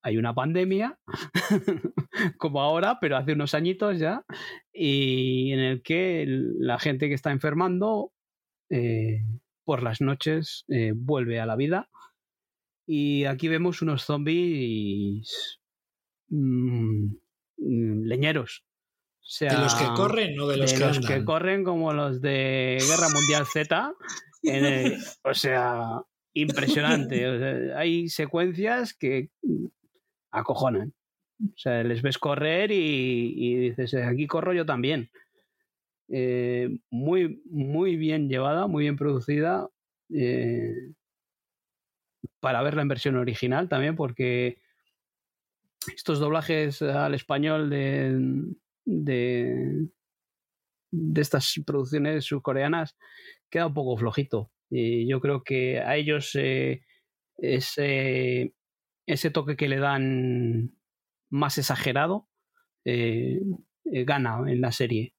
hay 0.04 0.18
una 0.18 0.36
pandemia, 0.36 1.00
como 2.38 2.62
ahora, 2.62 3.00
pero 3.00 3.16
hace 3.16 3.34
unos 3.34 3.54
añitos 3.54 4.00
ya, 4.00 4.26
y 4.74 5.52
en 5.54 5.60
el 5.60 5.82
que 5.82 6.26
la 6.28 6.78
gente 6.78 7.08
que 7.08 7.16
está 7.16 7.32
enfermando 7.32 8.12
eh, 8.70 9.22
por 9.64 9.82
las 9.82 10.02
noches 10.02 10.66
eh, 10.68 10.92
vuelve 10.94 11.40
a 11.40 11.46
la 11.46 11.56
vida. 11.56 11.90
Y 12.86 13.24
aquí 13.26 13.48
vemos 13.48 13.82
unos 13.82 14.04
zombies 14.04 15.62
mm, 16.28 17.06
mm, 17.58 18.04
leñeros. 18.04 18.66
¿De 19.40 19.58
los 19.58 19.74
que 19.76 19.86
corren 19.96 20.38
o 20.38 20.48
de 20.48 20.58
los, 20.58 20.74
que, 20.74 20.80
los 20.80 21.00
que 21.00 21.24
corren 21.24 21.64
como 21.64 21.94
los 21.94 22.20
de 22.20 22.78
Guerra 22.82 23.08
Mundial 23.14 23.46
Z? 23.46 23.94
o 25.24 25.34
sea, 25.34 26.02
impresionante. 26.34 27.74
hay 27.74 28.10
secuencias 28.10 28.94
que 28.94 29.30
acojonan. 30.34 30.94
O 31.40 31.58
sea, 31.58 31.84
les 31.84 32.02
ves 32.02 32.18
correr 32.18 32.72
y, 32.72 33.58
dices, 33.58 33.94
eh, 33.94 34.04
aquí 34.04 34.28
corro 34.28 34.54
yo 34.54 34.66
también. 34.66 35.10
Eh, 36.10 36.80
muy, 36.90 37.42
muy 37.50 37.96
bien 37.96 38.28
llevada, 38.30 38.68
muy 38.68 38.84
bien 38.84 38.98
producida. 38.98 39.70
Eh, 40.14 40.74
para 42.40 42.62
verla 42.62 42.82
en 42.82 42.88
versión 42.88 43.16
original 43.16 43.70
también, 43.70 43.96
porque 43.96 44.58
estos 45.96 46.20
doblajes 46.20 46.82
al 46.82 47.14
español 47.14 47.70
de, 47.70 48.46
de, 48.86 49.88
estas 51.16 51.54
producciones 51.66 52.26
surcoreanas 52.26 52.98
queda 53.50 53.68
un 53.68 53.74
poco 53.74 53.98
flojito. 53.98 54.52
Y 54.70 55.08
yo 55.08 55.20
creo 55.20 55.44
que 55.44 55.80
a 55.80 55.96
ellos 55.96 56.38
ese 57.38 58.54
ese 59.06 59.30
toque 59.32 59.56
que 59.56 59.68
le 59.68 59.78
dan 59.78 60.74
más 61.30 61.58
exagerado 61.58 62.28
eh, 62.86 63.42
eh, 63.86 64.04
gana 64.06 64.40
en 64.48 64.62
la 64.62 64.72
serie. 64.72 65.14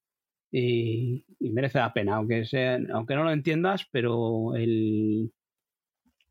Y, 0.51 1.25
merece 1.39 1.79
la 1.79 1.93
pena, 1.93 2.15
aunque, 2.15 2.45
sea, 2.45 2.79
aunque 2.93 3.15
no 3.15 3.23
lo 3.23 3.31
entiendas, 3.31 3.87
pero 3.91 4.53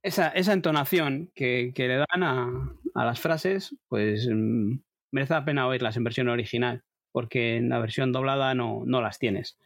esa, 0.02 0.28
esa 0.28 0.52
entonación 0.52 1.30
que, 1.34 1.72
le 1.76 1.96
dan 1.96 2.22
a, 2.22 2.74
las 2.94 3.20
frases, 3.20 3.76
pues 3.88 4.28
mm, 4.30 4.78
merece 5.12 5.34
la 5.34 5.44
pena 5.44 5.66
oírlas 5.66 5.96
en 5.96 6.04
versión 6.04 6.28
original, 6.28 6.82
porque 7.12 7.56
en 7.56 7.68
la 7.68 7.78
versión 7.78 8.12
doblada 8.12 8.54
no, 8.54 8.82
no 8.86 9.02
las 9.02 9.18
tienes. 9.18 9.58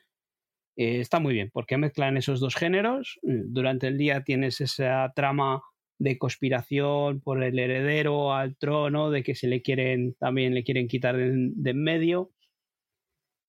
Eh, 0.77 1.01
está 1.01 1.19
muy 1.19 1.35
bien, 1.35 1.51
porque 1.52 1.77
mezclan 1.77 2.16
esos 2.16 2.40
dos 2.40 2.55
géneros. 2.55 3.19
Durante 3.23 3.89
el 3.89 3.98
día 3.98 4.23
tienes 4.23 4.60
esa 4.60 5.12
trama 5.15 5.62
de 5.98 6.18
conspiración 6.18 7.20
por 7.20 7.42
el 7.42 7.58
heredero 7.58 8.32
al 8.34 8.56
trono, 8.56 9.10
de 9.10 9.22
que 9.22 9.34
se 9.34 9.48
le 9.48 9.62
quieren, 9.62 10.14
también 10.14 10.54
le 10.54 10.64
quieren 10.64 10.88
quitar 10.88 11.16
de, 11.16 11.24
en 11.70 11.82
medio. 11.82 12.30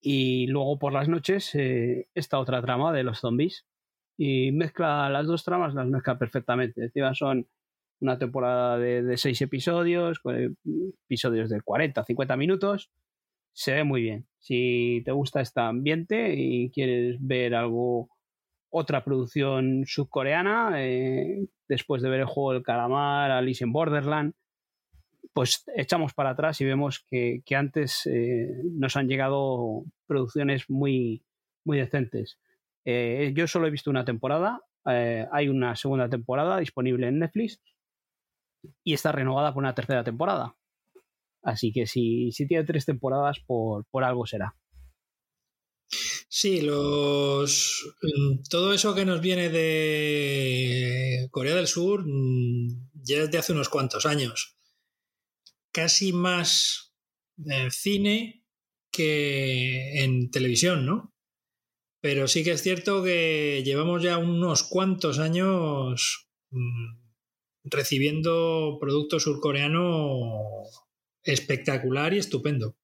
Y 0.02 0.48
luego 0.48 0.80
por 0.80 0.94
las 0.94 1.10
noches 1.10 1.54
eh, 1.56 2.08
esta 2.16 2.40
otra 2.40 2.62
trama 2.62 2.94
de 2.94 3.04
los 3.04 3.20
zombies. 3.20 3.66
Y 4.18 4.52
mezcla 4.52 5.10
las 5.10 5.28
dos 5.28 5.44
tramas, 5.44 5.74
las 5.76 5.88
mezcla 5.88 6.18
perfectamente. 6.18 6.84
Encima 6.84 7.14
son 7.14 7.48
una 8.02 8.18
temporada 8.18 8.78
de, 8.78 9.18
seis 9.18 9.42
episodios, 9.42 10.22
episodios 11.06 11.50
de 11.50 11.62
40, 11.62 12.04
50 12.04 12.38
minutos. 12.38 12.92
Se 13.54 13.74
ve 13.74 13.84
muy 13.84 14.02
bien. 14.02 14.28
Si 14.40 15.02
te 15.06 15.12
gusta 15.12 15.42
este 15.42 15.60
ambiente 15.62 16.34
y 16.36 16.70
quieres 16.72 17.18
ver 17.20 17.56
algo 17.56 18.10
otra 18.70 19.04
producción 19.04 19.84
subcoreana, 19.86 20.74
eh, 20.78 21.48
después 21.68 22.02
de 22.02 22.10
ver 22.10 22.22
el 22.22 22.26
juego 22.26 22.54
del 22.54 22.64
calamar, 22.64 23.32
Alice 23.32 23.64
in 23.64 23.72
Borderland, 23.72 24.34
pues 25.34 25.64
echamos 25.76 26.14
para 26.14 26.32
atrás 26.32 26.60
y 26.62 26.66
vemos 26.66 27.06
que, 27.10 27.42
antes 27.56 28.06
eh, 28.06 28.50
nos 28.72 28.96
han 28.96 29.08
llegado 29.08 29.84
producciones 30.08 30.70
muy, 30.70 31.24
muy 31.64 31.78
decentes. 31.78 32.40
Eh, 32.86 33.34
yo 33.36 33.48
solo 33.48 33.68
he 33.68 33.72
visto 33.72 33.90
una 33.90 34.06
temporada, 34.06 34.62
hay 34.86 35.50
una 35.50 35.76
segunda 35.76 36.10
temporada 36.10 36.58
disponible 36.58 37.08
en 37.08 37.20
Netflix 37.20 37.62
y 38.84 38.94
está 38.94 39.12
renovada 39.12 39.54
por 39.54 39.62
una 39.62 39.76
tercera 39.76 40.04
temporada. 40.04 40.56
Así 41.44 41.72
que 41.72 41.86
si, 41.86 42.32
tiene 42.48 42.64
tres 42.64 42.86
temporadas, 42.86 43.40
por, 43.40 43.86
por 43.92 44.04
algo 44.04 44.26
será. 44.26 44.56
Sí, 46.32 46.62
los 46.62 47.96
mm, 48.04 48.44
todo 48.50 48.74
eso 48.74 48.94
que 48.94 49.04
nos 49.06 49.20
viene 49.20 49.50
de 49.50 51.28
Corea 51.32 51.56
del 51.56 51.68
Sur 51.68 52.06
mm, 52.06 52.92
ya 53.04 53.26
desde 53.26 53.40
hace 53.40 53.54
unos 53.54 53.70
cuantos 53.70 54.06
años. 54.06 54.56
Casi 55.72 56.14
más 56.14 56.94
en 57.46 57.72
cine 57.72 58.44
que 58.92 60.04
en 60.04 60.30
televisión, 60.32 60.86
¿no? 60.86 61.14
Pero 62.02 62.28
sí 62.28 62.44
que 62.44 62.52
es 62.52 62.64
cierto 62.64 63.04
que 63.04 63.64
llevamos 63.66 64.04
ya 64.04 64.18
unos 64.20 64.64
cuantos 64.64 65.20
años 65.20 66.30
mm, 66.52 67.00
recibiendo 67.66 68.78
producto 68.80 69.20
surcoreano 69.20 70.30
espectacular 71.24 72.14
y 72.14 72.20
estupendo. 72.20 72.76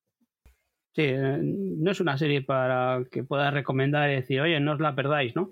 Sí, 0.95 1.01
eh, 1.01 1.39
no 1.41 1.91
es 1.91 1.99
una 1.99 2.17
serie 2.17 2.41
para 2.41 3.03
que 3.11 3.23
puedas 3.23 3.53
recomendar 3.53 4.09
y 4.09 4.15
decir, 4.15 4.39
oye, 4.39 4.61
no 4.61 4.73
os 4.73 4.79
la 4.79 4.95
perdáis, 4.95 5.35
¿no? 5.35 5.51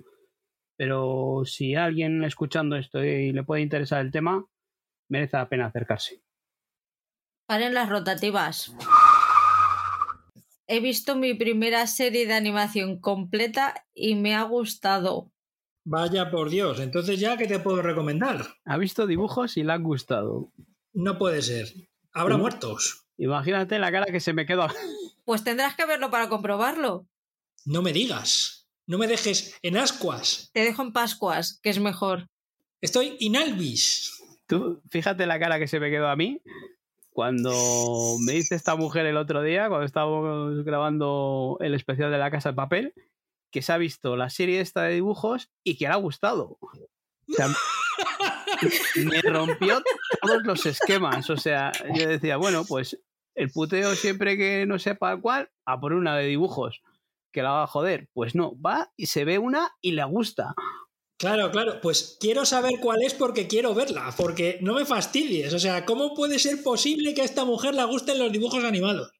Pero 0.77 1.43
si 1.45 1.75
alguien 1.75 2.23
escuchando 2.23 2.77
esto 2.77 3.03
y 3.03 3.33
le 3.33 3.43
puede 3.43 3.61
interesar 3.61 3.99
el 3.99 4.11
tema, 4.11 4.45
merece 5.09 5.35
la 5.35 5.49
pena 5.49 5.65
acercarse. 5.65 6.23
Paren 7.45 7.73
las 7.73 7.89
rotativas. 7.89 8.73
He 10.65 10.79
visto 10.79 11.17
mi 11.17 11.33
primera 11.33 11.87
serie 11.87 12.25
de 12.25 12.33
animación 12.33 13.01
completa 13.01 13.85
y 13.93 14.15
me 14.15 14.35
ha 14.35 14.43
gustado. 14.43 15.29
Vaya 15.85 16.31
por 16.31 16.49
Dios, 16.49 16.79
entonces 16.79 17.19
ya, 17.19 17.35
¿qué 17.35 17.47
te 17.47 17.59
puedo 17.59 17.81
recomendar? 17.81 18.47
Ha 18.63 18.77
visto 18.77 19.05
dibujos 19.05 19.57
y 19.57 19.63
le 19.63 19.73
han 19.73 19.83
gustado. 19.83 20.53
No 20.93 21.17
puede 21.17 21.41
ser. 21.41 21.67
Habrá 22.13 22.37
muertos. 22.37 23.05
Imagínate 23.17 23.77
la 23.77 23.91
cara 23.91 24.05
que 24.05 24.21
se 24.21 24.31
me 24.31 24.45
quedó. 24.45 24.67
Pues 25.25 25.43
tendrás 25.43 25.75
que 25.75 25.85
verlo 25.85 26.09
para 26.11 26.29
comprobarlo. 26.29 27.07
No 27.65 27.81
me 27.81 27.93
digas. 27.93 28.67
No 28.85 28.97
me 28.97 29.07
dejes 29.07 29.57
en 29.61 29.77
ascuas. 29.77 30.49
Te 30.53 30.61
dejo 30.61 30.81
en 30.81 30.91
Pascuas, 30.91 31.59
que 31.63 31.69
es 31.69 31.79
mejor. 31.79 32.29
Estoy 32.81 33.15
inalvis. 33.19 34.21
Tú, 34.45 34.81
fíjate 34.89 35.25
la 35.25 35.39
cara 35.39 35.57
que 35.57 35.67
se 35.67 35.79
me 35.79 35.89
quedó 35.89 36.09
a 36.09 36.17
mí 36.17 36.41
cuando 37.13 38.17
me 38.19 38.33
dice 38.33 38.55
esta 38.55 38.75
mujer 38.75 39.05
el 39.05 39.17
otro 39.17 39.43
día, 39.43 39.69
cuando 39.69 39.85
estábamos 39.85 40.65
grabando 40.65 41.57
el 41.61 41.75
especial 41.75 42.11
de 42.11 42.17
la 42.17 42.31
Casa 42.31 42.49
de 42.49 42.55
Papel, 42.55 42.93
que 43.51 43.61
se 43.61 43.71
ha 43.71 43.77
visto 43.77 44.17
la 44.17 44.29
serie 44.29 44.59
esta 44.59 44.83
de 44.83 44.95
dibujos 44.95 45.51
y 45.63 45.77
que 45.77 45.85
le 45.85 45.93
ha 45.93 45.97
gustado. 45.97 46.57
O 46.59 47.33
sea, 47.35 47.47
me 49.05 49.21
rompió 49.21 49.81
todos 50.21 50.43
los 50.43 50.65
esquemas. 50.65 51.29
O 51.29 51.37
sea, 51.37 51.71
yo 51.93 52.07
decía, 52.07 52.37
bueno, 52.37 52.65
pues 52.65 52.99
el 53.35 53.49
puteo 53.49 53.95
siempre 53.95 54.37
que 54.37 54.65
no 54.65 54.79
sepa 54.79 55.19
cuál, 55.19 55.49
a 55.65 55.79
por 55.79 55.93
una 55.93 56.17
de 56.17 56.27
dibujos 56.27 56.81
que 57.33 57.41
la 57.41 57.51
va 57.51 57.63
a 57.63 57.67
joder. 57.67 58.07
Pues 58.13 58.35
no, 58.35 58.59
va 58.61 58.91
y 58.95 59.07
se 59.07 59.25
ve 59.25 59.39
una 59.39 59.71
y 59.81 59.91
le 59.91 60.03
gusta. 60.05 60.53
Claro, 61.19 61.51
claro, 61.51 61.79
pues 61.81 62.17
quiero 62.19 62.45
saber 62.45 62.73
cuál 62.81 63.01
es 63.01 63.13
porque 63.13 63.47
quiero 63.47 63.73
verla, 63.73 64.13
porque 64.17 64.59
no 64.61 64.75
me 64.75 64.85
fastidies. 64.85 65.53
O 65.53 65.59
sea, 65.59 65.85
¿cómo 65.85 66.13
puede 66.13 66.37
ser 66.37 66.61
posible 66.63 67.13
que 67.13 67.21
a 67.21 67.25
esta 67.25 67.45
mujer 67.45 67.75
le 67.75 67.83
gusten 67.85 68.19
los 68.19 68.31
dibujos 68.31 68.63
animados? 68.63 69.11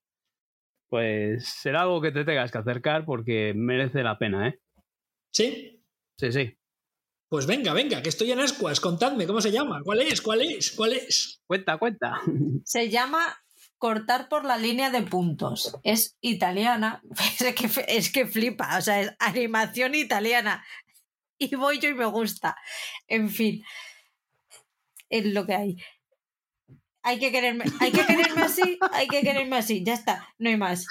Pues 0.90 1.48
será 1.48 1.82
algo 1.82 2.02
que 2.02 2.12
te 2.12 2.26
tengas 2.26 2.52
que 2.52 2.58
acercar 2.58 3.06
porque 3.06 3.54
merece 3.56 4.04
la 4.04 4.18
pena, 4.18 4.50
¿eh? 4.50 4.60
¿Sí? 5.34 5.84
Sí, 6.20 6.32
sí. 6.32 6.58
Pues 7.30 7.48
venga, 7.48 7.74
venga, 7.74 8.04
que 8.04 8.10
estoy 8.10 8.32
en 8.32 8.42
ascuas. 8.42 8.80
Contadme, 8.80 9.26
¿cómo 9.26 9.42
se 9.42 9.52
llama? 9.52 9.82
¿Cuál 9.84 10.02
es? 10.02 10.22
¿Cuál 10.22 10.42
es? 10.42 10.72
¿Cuál 10.72 10.94
es? 10.94 11.42
Cuenta, 11.48 11.78
cuenta. 11.80 12.22
Se 12.64 12.90
llama 12.90 13.43
Cortar 13.84 14.30
por 14.30 14.46
la 14.46 14.56
línea 14.58 14.90
de 14.92 15.02
puntos. 15.02 15.78
Es 15.84 16.16
italiana. 16.22 17.02
Es 17.42 17.54
que, 17.54 17.68
es 17.90 18.12
que 18.14 18.26
flipa. 18.26 18.78
O 18.78 18.82
sea, 18.82 19.02
es 19.02 19.12
animación 19.20 19.94
italiana. 19.94 20.64
Y 21.38 21.54
voy 21.56 21.80
yo 21.80 21.90
y 21.90 21.94
me 21.94 22.06
gusta. 22.06 22.56
En 23.08 23.30
fin. 23.30 23.62
Es 25.10 25.26
lo 25.26 25.46
que 25.46 25.56
hay. 25.56 25.76
Hay 27.02 27.20
que 27.20 27.32
quererme, 27.34 27.66
hay 27.82 27.92
que 27.92 28.06
quererme 28.06 28.44
así, 28.44 28.80
hay 28.94 29.10
que 29.10 29.20
quererme 29.22 29.58
así, 29.58 29.84
ya 29.84 29.94
está, 29.94 30.30
no 30.38 30.48
hay 30.50 30.56
más. 30.56 30.88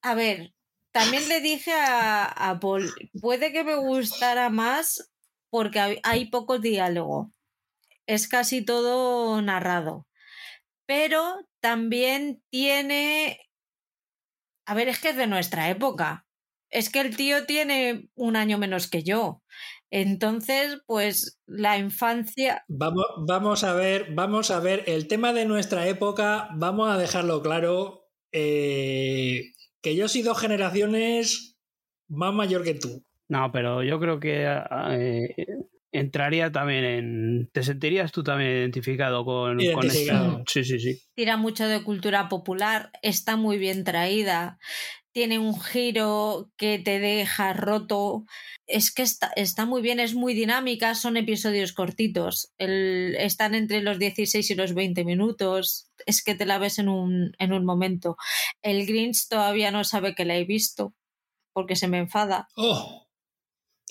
A 0.00 0.14
ver, 0.14 0.54
también 0.90 1.28
le 1.28 1.42
dije 1.42 1.70
a, 1.74 2.24
a 2.24 2.58
Paul, 2.58 2.90
puede 3.20 3.52
que 3.52 3.62
me 3.64 3.74
gustara 3.74 4.48
más 4.48 5.10
porque 5.50 5.80
hay- 5.80 6.00
hay 6.02 6.30
poco 6.30 6.58
diálogo. 6.58 7.30
Es 8.06 8.26
casi 8.28 8.64
todo 8.64 9.42
narrado. 9.42 10.07
Pero 10.88 11.36
también 11.60 12.42
tiene. 12.50 13.38
A 14.66 14.74
ver, 14.74 14.88
es 14.88 14.98
que 14.98 15.10
es 15.10 15.16
de 15.16 15.26
nuestra 15.26 15.68
época. 15.68 16.26
Es 16.70 16.88
que 16.88 17.00
el 17.00 17.14
tío 17.14 17.44
tiene 17.44 18.08
un 18.14 18.36
año 18.36 18.56
menos 18.56 18.88
que 18.88 19.02
yo. 19.02 19.42
Entonces, 19.90 20.80
pues 20.86 21.40
la 21.46 21.76
infancia. 21.76 22.64
Vamos, 22.68 23.04
vamos 23.26 23.64
a 23.64 23.74
ver, 23.74 24.14
vamos 24.14 24.50
a 24.50 24.60
ver, 24.60 24.84
el 24.86 25.08
tema 25.08 25.34
de 25.34 25.44
nuestra 25.44 25.86
época, 25.88 26.48
vamos 26.56 26.90
a 26.90 26.96
dejarlo 26.96 27.42
claro, 27.42 28.06
eh, 28.32 29.52
que 29.82 29.94
yo 29.94 30.08
soy 30.08 30.22
dos 30.22 30.40
generaciones 30.40 31.58
más 32.08 32.32
mayor 32.32 32.64
que 32.64 32.74
tú. 32.74 33.04
No, 33.28 33.52
pero 33.52 33.82
yo 33.82 34.00
creo 34.00 34.20
que 34.20 34.46
eh, 34.46 35.34
entraría 35.92 36.50
también 36.52 36.84
en. 36.84 37.50
¿Te 37.52 37.62
sentirías 37.62 38.12
tú 38.12 38.22
también 38.22 38.50
identificado 38.50 39.24
con, 39.24 39.56
con 39.56 39.60
Identificado. 39.60 40.38
esta? 40.38 40.42
Sí, 40.52 40.64
sí, 40.64 40.78
sí. 40.78 41.00
tira 41.14 41.36
mucho 41.36 41.66
de 41.66 41.82
cultura 41.82 42.28
popular, 42.28 42.90
está 43.02 43.36
muy 43.36 43.58
bien 43.58 43.84
traída, 43.84 44.58
tiene 45.12 45.38
un 45.38 45.60
giro 45.60 46.50
que 46.56 46.78
te 46.78 46.98
deja 47.00 47.52
roto. 47.52 48.24
Es 48.66 48.92
que 48.92 49.02
está, 49.02 49.32
está 49.34 49.64
muy 49.64 49.80
bien, 49.82 49.98
es 49.98 50.14
muy 50.14 50.34
dinámica, 50.34 50.94
son 50.94 51.16
episodios 51.16 51.72
cortitos, 51.72 52.52
el- 52.58 53.16
están 53.18 53.54
entre 53.54 53.80
los 53.80 53.98
16 53.98 54.50
y 54.50 54.54
los 54.54 54.74
20 54.74 55.04
minutos, 55.04 55.90
es 56.06 56.22
que 56.22 56.34
te 56.34 56.44
la 56.46 56.58
ves 56.58 56.78
en 56.78 56.88
un, 56.90 57.32
en 57.38 57.52
un 57.54 57.64
momento. 57.64 58.16
El 58.62 58.84
Grinch 58.86 59.26
todavía 59.28 59.70
no 59.70 59.82
sabe 59.84 60.14
que 60.14 60.26
la 60.26 60.36
he 60.36 60.44
visto, 60.44 60.94
porque 61.54 61.76
se 61.76 61.88
me 61.88 61.98
enfada. 61.98 62.46
Oh, 62.56 63.08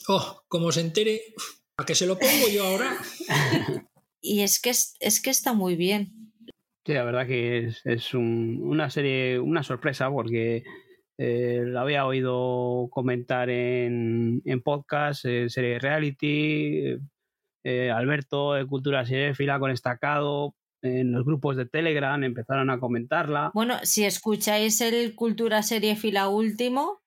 oh, 0.08 0.44
como 0.48 0.72
se 0.72 0.82
entere, 0.82 1.22
¿a 1.78 1.86
qué 1.86 1.96
se 1.96 2.08
lo 2.08 2.18
pongo 2.18 2.48
yo 2.52 2.66
ahora? 2.66 2.98
Y 4.20 4.42
es 4.42 4.60
que, 4.60 4.72
es, 4.72 4.96
es 5.00 5.22
que 5.22 5.30
está 5.30 5.54
muy 5.54 5.76
bien. 5.76 6.34
Sí, 6.86 6.94
la 6.94 7.04
verdad 7.06 7.28
que 7.28 7.60
es, 7.68 7.82
es 7.86 8.14
un- 8.14 8.60
una 8.64 8.90
serie, 8.90 9.40
una 9.40 9.64
sorpresa, 9.64 10.10
porque 10.10 10.64
eh, 11.18 11.64
la 11.66 11.82
había 11.82 12.06
oído 12.06 12.88
comentar 12.90 13.50
en, 13.50 14.42
en 14.44 14.62
podcast, 14.64 15.24
en 15.26 15.50
serie 15.50 15.74
de 15.74 15.80
reality, 15.80 16.88
eh, 16.88 17.00
eh, 17.64 17.92
Alberto 17.92 18.54
de 18.54 18.66
Cultura 18.66 19.06
Seriéfila 19.06 19.60
con 19.60 19.72
Estacado, 19.72 20.56
en 20.82 21.12
los 21.14 21.24
grupos 21.24 21.56
de 21.56 21.66
Telegram 21.68 22.22
empezaron 22.24 22.70
a 22.70 22.80
comentarla. 22.80 23.52
Bueno, 23.54 23.76
si 23.84 24.04
escucháis 24.04 24.82
el 24.82 25.16
Cultura 25.16 25.64
Serie 25.64 25.96
Fila 25.96 26.28
último, 26.28 27.00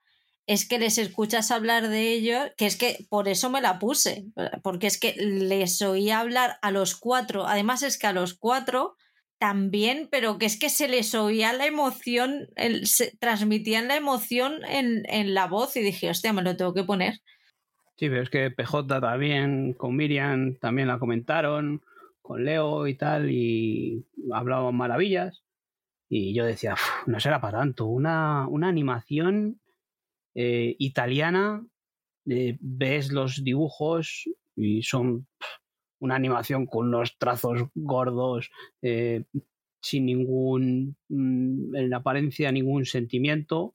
es 0.52 0.66
que 0.68 0.78
les 0.78 0.98
escuchas 0.98 1.50
hablar 1.50 1.88
de 1.88 2.12
ello, 2.12 2.38
que 2.56 2.66
es 2.66 2.76
que 2.76 3.06
por 3.08 3.28
eso 3.28 3.50
me 3.50 3.60
la 3.60 3.78
puse, 3.78 4.24
porque 4.62 4.86
es 4.88 4.98
que 4.98 5.14
les 5.16 5.80
oí 5.82 6.10
hablar 6.10 6.58
a 6.62 6.70
los 6.72 6.96
cuatro, 6.96 7.46
además 7.46 7.82
es 7.82 7.98
que 7.98 8.06
a 8.08 8.12
los 8.12 8.34
cuatro 8.34 8.96
también, 9.38 10.08
pero 10.10 10.38
que 10.38 10.46
es 10.46 10.58
que 10.58 10.68
se 10.68 10.88
les 10.88 11.14
oía 11.14 11.52
la 11.52 11.66
emoción, 11.66 12.48
el- 12.56 12.86
se 12.86 13.16
transmitían 13.18 13.88
la 13.88 13.96
emoción 13.96 14.64
en, 14.68 15.02
en 15.08 15.34
la 15.34 15.46
voz 15.46 15.76
y 15.76 15.80
dije, 15.82 16.10
hostia, 16.10 16.32
me 16.32 16.42
lo 16.42 16.56
tengo 16.56 16.74
que 16.74 16.84
poner. 16.84 17.14
Sí, 17.96 18.08
pero 18.08 18.22
es 18.22 18.30
que 18.30 18.50
PJ 18.50 19.00
también, 19.00 19.74
con 19.74 19.94
Miriam 19.94 20.56
también 20.56 20.88
la 20.88 20.98
comentaron, 20.98 21.82
con 22.22 22.44
Leo 22.44 22.86
y 22.86 22.94
tal, 22.96 23.30
y 23.30 24.06
hablaban 24.32 24.74
maravillas. 24.74 25.42
Y 26.08 26.34
yo 26.34 26.44
decía, 26.44 26.74
"Uf, 26.74 27.06
no 27.08 27.20
será 27.20 27.40
para 27.40 27.58
tanto. 27.60 27.86
Una, 27.86 28.46
una 28.48 28.68
animación 28.68 29.59
eh, 30.42 30.74
italiana, 30.78 31.62
eh, 32.26 32.56
ves 32.60 33.12
los 33.12 33.44
dibujos 33.44 34.24
y 34.56 34.82
son 34.82 35.26
una 36.00 36.14
animación 36.14 36.64
con 36.64 36.88
unos 36.88 37.18
trazos 37.18 37.64
gordos, 37.74 38.50
eh, 38.80 39.24
sin 39.82 40.06
ningún, 40.06 40.96
mm, 41.10 41.76
en 41.76 41.92
apariencia, 41.92 42.50
ningún 42.52 42.86
sentimiento, 42.86 43.74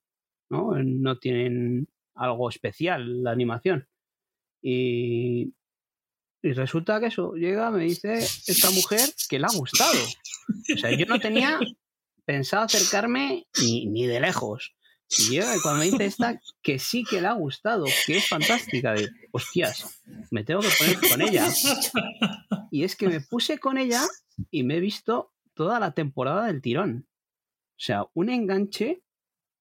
¿no? 0.50 0.72
No 0.82 1.20
tienen 1.20 1.88
algo 2.16 2.50
especial 2.50 3.22
la 3.22 3.30
animación. 3.30 3.88
Y, 4.60 5.54
y 6.42 6.52
resulta 6.54 7.00
que 7.00 7.08
eso 7.08 7.34
llega, 7.34 7.70
me 7.70 7.84
dice 7.84 8.14
esta 8.16 8.72
mujer 8.72 9.08
que 9.30 9.38
le 9.38 9.46
ha 9.46 9.56
gustado. 9.56 10.00
O 10.74 10.78
sea, 10.80 10.98
yo 10.98 11.06
no 11.06 11.20
tenía 11.20 11.60
pensado 12.26 12.64
acercarme 12.64 13.46
ni, 13.62 13.86
ni 13.86 14.08
de 14.08 14.20
lejos. 14.20 14.76
Y 15.10 15.30
llega 15.30 15.54
cuando 15.62 15.80
me 15.80 15.92
dice 15.92 16.06
esta 16.06 16.40
que 16.62 16.80
sí 16.80 17.04
que 17.04 17.22
le 17.22 17.28
ha 17.28 17.34
gustado, 17.34 17.86
que 18.06 18.18
es 18.18 18.28
fantástica, 18.28 18.94
de 18.94 19.10
hostias, 19.32 20.02
me 20.32 20.44
tengo 20.44 20.62
que 20.62 20.70
poner 20.78 21.00
con 21.10 21.22
ella. 21.22 21.48
Y 22.72 22.84
es 22.84 22.96
que 22.96 23.08
me 23.08 23.22
puse 23.22 23.60
con 23.60 23.78
ella 23.78 24.02
y 24.52 24.64
me 24.64 24.78
he 24.78 24.80
visto 24.80 25.34
toda 25.54 25.80
la 25.80 25.94
temporada 25.94 26.48
del 26.48 26.62
tirón. 26.62 27.08
O 27.72 27.80
sea, 27.80 28.06
un 28.14 28.30
enganche 28.30 29.04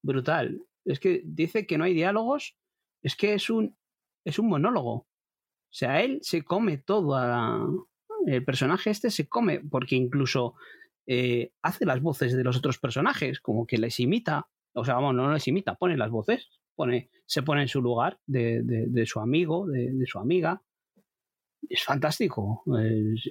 brutal. 0.02 0.62
Es 0.84 1.00
que 1.00 1.22
dice 1.24 1.66
que 1.66 1.78
no 1.78 1.84
hay 1.84 1.94
diálogos, 1.94 2.56
es 3.02 3.16
que 3.16 3.34
es 3.34 3.50
un, 3.50 3.76
es 4.24 4.38
un 4.38 4.48
monólogo. 4.48 4.92
O 4.92 5.76
sea, 5.76 6.02
él 6.02 6.20
se 6.22 6.42
come 6.42 6.78
todo 6.78 7.16
a 7.16 7.68
El 8.26 8.44
personaje 8.44 8.90
este 8.90 9.10
se 9.10 9.28
come, 9.28 9.60
porque 9.60 9.96
incluso 9.96 10.54
eh, 11.06 11.52
hace 11.62 11.84
las 11.84 12.00
voces 12.00 12.34
de 12.34 12.44
los 12.44 12.56
otros 12.56 12.78
personajes, 12.78 13.40
como 13.40 13.66
que 13.66 13.78
les 13.78 14.00
imita, 14.00 14.48
o 14.74 14.84
sea, 14.84 14.94
vamos, 14.94 15.14
no 15.14 15.32
les 15.32 15.48
imita, 15.48 15.76
pone 15.76 15.96
las 15.96 16.10
voces, 16.10 16.50
pone, 16.74 17.10
se 17.26 17.42
pone 17.42 17.62
en 17.62 17.68
su 17.68 17.80
lugar 17.80 18.18
de, 18.26 19.04
su 19.06 19.20
amigo, 19.20 19.66
de, 19.66 20.04
su 20.06 20.18
amiga. 20.18 20.62
Es 21.68 21.82
fantástico. 21.82 22.62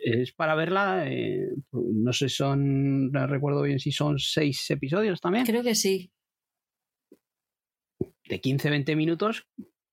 Es, 0.04 0.32
para 0.34 0.56
verla. 0.56 1.06
Eh, 1.08 1.50
no 1.72 2.14
sé, 2.14 2.30
son. 2.30 3.12
No 3.12 3.28
recuerdo 3.28 3.62
bien 3.62 3.80
si 3.80 3.92
son 3.92 4.18
seis 4.18 4.70
episodios 4.72 5.22
también. 5.22 5.46
Creo 5.46 5.62
que 5.62 5.76
sí. 5.76 6.12
De 8.28 8.42
15-20 8.42 8.96
minutos, 8.96 9.46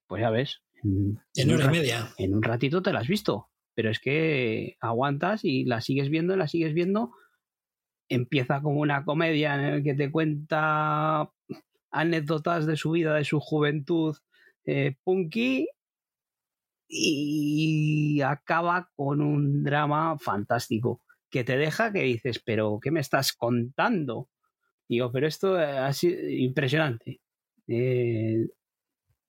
pues 0.06 0.22
ya 0.22 0.30
ves. 0.30 0.62
En, 0.82 1.50
hora 1.52 1.66
y 1.66 1.70
media. 1.70 2.08
En 2.16 2.34
un 2.34 2.42
ratito 2.42 2.80
te 2.80 2.92
la 2.92 3.00
has 3.00 3.08
visto. 3.08 3.50
Pero 3.74 3.90
es 3.90 3.98
que 3.98 4.76
aguantas 4.80 5.44
y 5.44 5.64
la 5.64 5.80
sigues 5.80 6.08
viendo, 6.08 6.34
y 6.34 6.38
la 6.38 6.48
sigues 6.48 6.72
viendo. 6.72 7.12
Empieza 8.10 8.60
como 8.60 8.80
una 8.80 9.04
comedia 9.04 9.54
en 9.54 9.76
la 9.76 9.82
que 9.82 9.94
te 9.94 10.10
cuenta 10.10 11.30
anécdotas 11.90 12.66
de 12.66 12.76
su 12.76 12.90
vida, 12.90 13.14
de 13.14 13.24
su 13.24 13.40
juventud 13.40 14.16
eh, 14.66 14.96
punky 15.02 15.66
y 16.88 18.20
acaba 18.20 18.90
con 18.96 19.22
un 19.22 19.62
drama 19.62 20.18
fantástico 20.18 21.00
que 21.30 21.44
te 21.44 21.56
deja 21.56 21.92
que 21.92 22.02
dices, 22.02 22.42
pero 22.44 22.80
¿qué 22.82 22.90
me 22.90 23.00
estás 23.00 23.32
contando? 23.32 24.28
Digo, 24.88 25.12
pero 25.12 25.28
esto 25.28 25.56
ha 25.56 25.92
sido 25.92 26.28
impresionante. 26.28 27.20
Eh, 27.68 28.48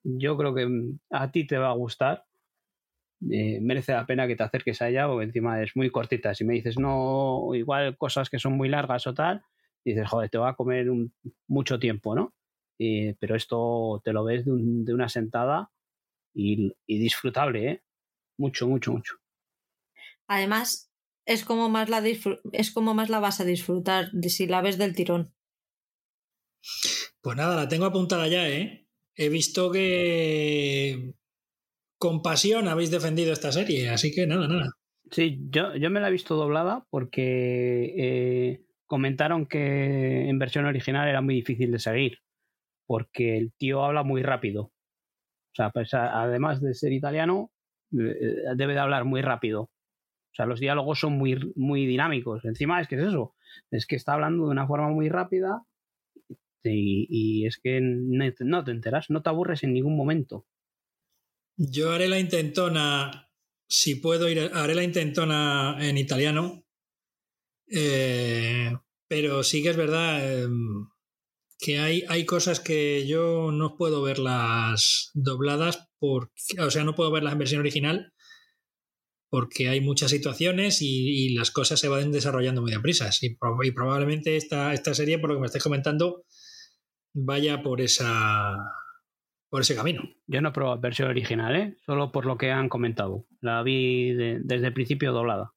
yo 0.03 0.35
creo 0.35 0.55
que 0.55 0.67
a 1.11 1.31
ti 1.31 1.45
te 1.45 1.59
va 1.59 1.69
a 1.69 1.75
gustar. 1.75 2.25
Eh, 3.29 3.59
merece 3.61 3.91
la 3.91 4.05
pena 4.05 4.27
que 4.27 4.35
te 4.35 4.43
acerques 4.43 4.81
a 4.81 4.89
ella 4.89 5.07
porque 5.07 5.25
encima 5.25 5.61
es 5.61 5.75
muy 5.75 5.91
cortita. 5.91 6.33
Si 6.33 6.43
me 6.43 6.53
dices, 6.53 6.79
no, 6.79 7.49
igual 7.53 7.97
cosas 7.97 8.29
que 8.29 8.39
son 8.39 8.53
muy 8.53 8.69
largas 8.69 9.05
o 9.07 9.13
tal, 9.13 9.43
dices, 9.85 10.07
joder, 10.07 10.29
te 10.29 10.37
va 10.37 10.49
a 10.49 10.55
comer 10.55 10.87
mucho 11.47 11.79
tiempo, 11.79 12.15
¿no? 12.15 12.33
pero 13.19 13.35
esto 13.35 14.01
te 14.03 14.11
lo 14.11 14.23
ves 14.23 14.43
de, 14.43 14.51
una 14.51 15.07
sentada 15.07 15.71
y, 16.33 16.73
disfrutable, 16.87 17.71
¿eh? 17.71 17.83
Mucho, 18.39 18.67
mucho, 18.67 18.91
mucho. 18.91 19.17
Además, 20.27 20.91
es 21.25 21.45
como 21.45 21.69
más 21.69 21.89
la 21.89 22.01
es 22.53 22.71
como 22.71 22.95
más 22.95 23.09
la 23.09 23.19
vas 23.19 23.39
a 23.39 23.45
disfrutar 23.45 24.09
de 24.11 24.29
si 24.29 24.47
la 24.47 24.61
ves 24.61 24.79
del 24.79 24.95
tirón. 24.95 25.31
Pues 27.21 27.37
nada, 27.37 27.55
la 27.55 27.67
tengo 27.67 27.85
apuntada 27.85 28.27
ya, 28.27 28.49
¿eh? 28.49 28.87
He 29.15 29.29
visto 29.29 29.71
que 29.71 31.13
con 32.01 32.23
pasión 32.23 32.67
habéis 32.67 32.89
defendido 32.89 33.31
esta 33.31 33.51
serie, 33.51 33.89
así 33.89 34.11
que 34.11 34.25
nada, 34.25 34.47
nada. 34.47 34.71
Sí, 35.11 35.39
yo, 35.51 35.75
yo 35.75 35.91
me 35.91 35.99
la 35.99 36.07
he 36.07 36.11
visto 36.11 36.35
doblada 36.35 36.83
porque 36.89 37.93
eh, 37.95 38.65
comentaron 38.87 39.45
que 39.45 40.27
en 40.27 40.39
versión 40.39 40.65
original 40.65 41.07
era 41.07 41.21
muy 41.21 41.35
difícil 41.35 41.71
de 41.71 41.77
seguir 41.77 42.17
porque 42.87 43.37
el 43.37 43.53
tío 43.53 43.83
habla 43.85 44.01
muy 44.01 44.23
rápido. 44.23 44.63
O 44.63 45.53
sea, 45.53 45.69
pues, 45.69 45.93
además 45.93 46.59
de 46.59 46.73
ser 46.73 46.91
italiano, 46.91 47.51
eh, 47.93 48.55
debe 48.55 48.73
de 48.73 48.79
hablar 48.79 49.05
muy 49.05 49.21
rápido. 49.21 49.61
O 49.61 50.33
sea, 50.33 50.47
los 50.47 50.59
diálogos 50.59 51.01
son 51.01 51.13
muy, 51.13 51.53
muy 51.55 51.85
dinámicos. 51.85 52.43
Encima 52.45 52.81
es 52.81 52.87
que 52.87 52.95
es 52.95 53.03
eso, 53.03 53.35
es 53.69 53.85
que 53.85 53.95
está 53.95 54.13
hablando 54.13 54.45
de 54.45 54.51
una 54.51 54.65
forma 54.65 54.89
muy 54.89 55.07
rápida 55.07 55.61
y, 56.63 57.45
es 57.45 57.59
que 57.59 57.79
no 57.79 58.63
te 58.63 58.71
enteras, 58.71 59.11
no 59.11 59.21
te 59.21 59.29
aburres 59.29 59.63
en 59.63 59.73
ningún 59.73 59.95
momento. 59.95 60.47
Yo 61.63 61.91
haré 61.91 62.07
la 62.07 62.17
intentona, 62.17 63.29
si 63.67 63.93
puedo 63.93 64.27
ir, 64.27 64.49
haré 64.51 64.73
la 64.73 64.83
intentona 64.83 65.77
en 65.79 65.95
italiano, 65.95 66.65
eh, 67.67 68.75
pero 69.07 69.43
sí 69.43 69.61
que 69.61 69.69
es 69.69 69.77
verdad, 69.77 70.43
em, 70.43 70.87
que 71.59 71.77
hay, 71.77 72.03
hay 72.09 72.25
cosas 72.25 72.59
que 72.59 73.05
yo 73.05 73.51
no 73.51 73.77
puedo 73.77 74.01
verlas 74.01 75.11
dobladas, 75.13 75.87
porque, 75.99 76.59
o 76.59 76.71
sea, 76.71 76.83
no 76.83 76.95
puedo 76.95 77.11
verlas 77.11 77.33
en 77.33 77.39
versión 77.39 77.59
original 77.59 78.11
porque 79.29 79.69
hay 79.69 79.81
muchas 79.81 80.11
situaciones 80.11 80.79
y, 80.81 81.29
las 81.35 81.51
cosas 81.51 81.79
se 81.79 81.87
van 81.87 82.11
desarrollando 82.11 82.61
muy 82.61 82.71
deprisa. 82.71 83.09
Y, 83.21 83.37
probablemente 83.71 84.35
esta, 84.35 84.73
esta 84.73 84.93
serie, 84.93 85.19
por 85.19 85.29
lo 85.29 85.35
que 85.35 85.41
me 85.41 85.45
estáis 85.45 85.63
comentando, 85.63 86.25
vaya 87.13 87.61
por 87.61 87.81
esa 87.81 88.57
por 89.51 89.61
ese 89.61 89.75
camino. 89.75 90.01
Yo 90.27 90.41
no 90.41 90.49
he 90.49 90.53
probado 90.53 90.79
versión 90.79 91.09
original, 91.09 91.55
¿eh? 91.55 91.77
solo 91.85 92.11
por 92.11 92.25
lo 92.25 92.37
que 92.37 92.51
han 92.51 92.69
comentado. 92.69 93.27
La 93.41 93.61
vi 93.61 94.13
desde 94.13 94.67
el 94.67 94.73
principio 94.73 95.11
doblada. 95.11 95.53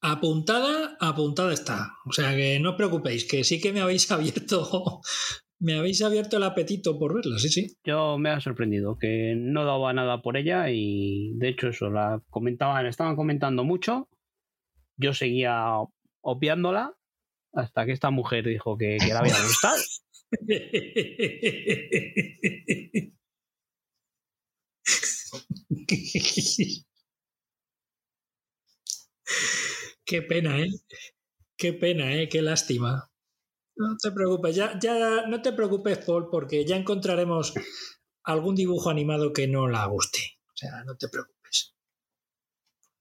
Apuntada, 0.00 0.96
apuntada 0.98 1.52
está. 1.52 1.92
O 2.06 2.12
sea 2.12 2.34
que 2.34 2.58
no 2.58 2.70
os 2.70 2.76
preocupéis, 2.76 3.28
que 3.28 3.44
sí 3.44 3.60
que 3.60 3.74
me 3.74 3.82
habéis 3.82 4.10
abierto, 4.10 5.02
me 5.58 5.74
habéis 5.74 6.02
abierto 6.02 6.38
el 6.38 6.42
apetito 6.42 6.98
por 6.98 7.14
verla, 7.14 7.38
sí, 7.38 7.50
sí. 7.50 7.76
Yo 7.84 8.16
me 8.16 8.30
ha 8.30 8.40
sorprendido, 8.40 8.96
que 8.96 9.34
no 9.36 9.66
daba 9.66 9.92
nada 9.92 10.22
por 10.22 10.38
ella 10.38 10.70
y 10.70 11.34
de 11.34 11.48
hecho 11.48 11.68
eso, 11.68 11.90
la 11.90 12.22
comentaban, 12.30 12.86
estaban 12.86 13.14
comentando 13.14 13.62
mucho. 13.62 14.08
Yo 14.96 15.12
seguía 15.12 15.74
obviándola 16.22 16.94
hasta 17.52 17.84
que 17.84 17.92
esta 17.92 18.10
mujer 18.10 18.46
dijo 18.46 18.78
que, 18.78 18.96
que 18.98 19.12
la 19.12 19.20
había 19.20 19.34
gustado. 19.42 19.76
Qué 30.04 30.22
pena, 30.22 30.60
¿eh? 30.60 30.68
Qué 31.56 31.72
pena, 31.74 32.14
¿eh? 32.14 32.28
Qué 32.28 32.42
lástima. 32.42 33.10
No 33.76 33.96
te 34.02 34.10
preocupes, 34.12 34.56
ya, 34.56 34.78
ya 34.80 35.26
no 35.28 35.40
te 35.42 35.52
preocupes, 35.52 35.98
Paul, 35.98 36.28
porque 36.30 36.64
ya 36.66 36.76
encontraremos 36.76 37.54
algún 38.24 38.54
dibujo 38.56 38.90
animado 38.90 39.32
que 39.32 39.46
no 39.48 39.68
la 39.68 39.86
guste. 39.86 40.20
O 40.48 40.56
sea, 40.56 40.84
no 40.84 40.96
te 40.96 41.08
preocupes. 41.08 41.74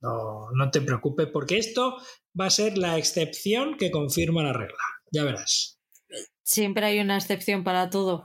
No, 0.01 0.51
no 0.51 0.69
te 0.71 0.81
preocupes, 0.81 1.27
porque 1.31 1.57
esto 1.57 1.97
va 2.39 2.47
a 2.47 2.49
ser 2.49 2.77
la 2.77 2.97
excepción 2.97 3.77
que 3.77 3.91
confirma 3.91 4.43
la 4.43 4.53
regla. 4.53 4.83
Ya 5.11 5.23
verás. 5.23 5.78
Siempre 6.49 6.83
hay 6.83 6.99
una 6.99 7.15
excepción 7.15 7.63
para 7.63 7.91
todo. 7.91 8.23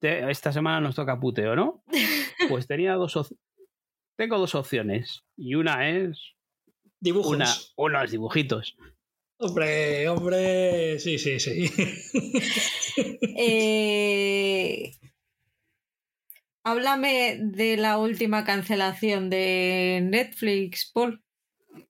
Esta 0.00 0.52
semana 0.52 0.80
nos 0.80 0.96
toca 0.96 1.20
puteo, 1.20 1.54
¿no? 1.54 1.84
Pues 2.48 2.66
tenía 2.66 2.94
dos 2.94 3.32
tengo 4.16 4.38
dos 4.38 4.56
opciones. 4.56 5.22
Y 5.36 5.54
una 5.54 5.88
es 5.88 6.34
Dibujos. 6.98 7.32
Una, 7.32 7.46
unos 7.76 8.10
dibujitos. 8.10 8.76
Hombre, 9.38 10.08
hombre, 10.08 10.98
sí, 10.98 11.18
sí, 11.18 11.38
sí. 11.38 11.70
Eh, 13.42 14.92
háblame 16.64 17.38
de 17.40 17.76
la 17.76 17.98
última 17.98 18.44
cancelación 18.44 19.30
de 19.30 20.00
Netflix, 20.02 20.90
Paul. 20.92 21.22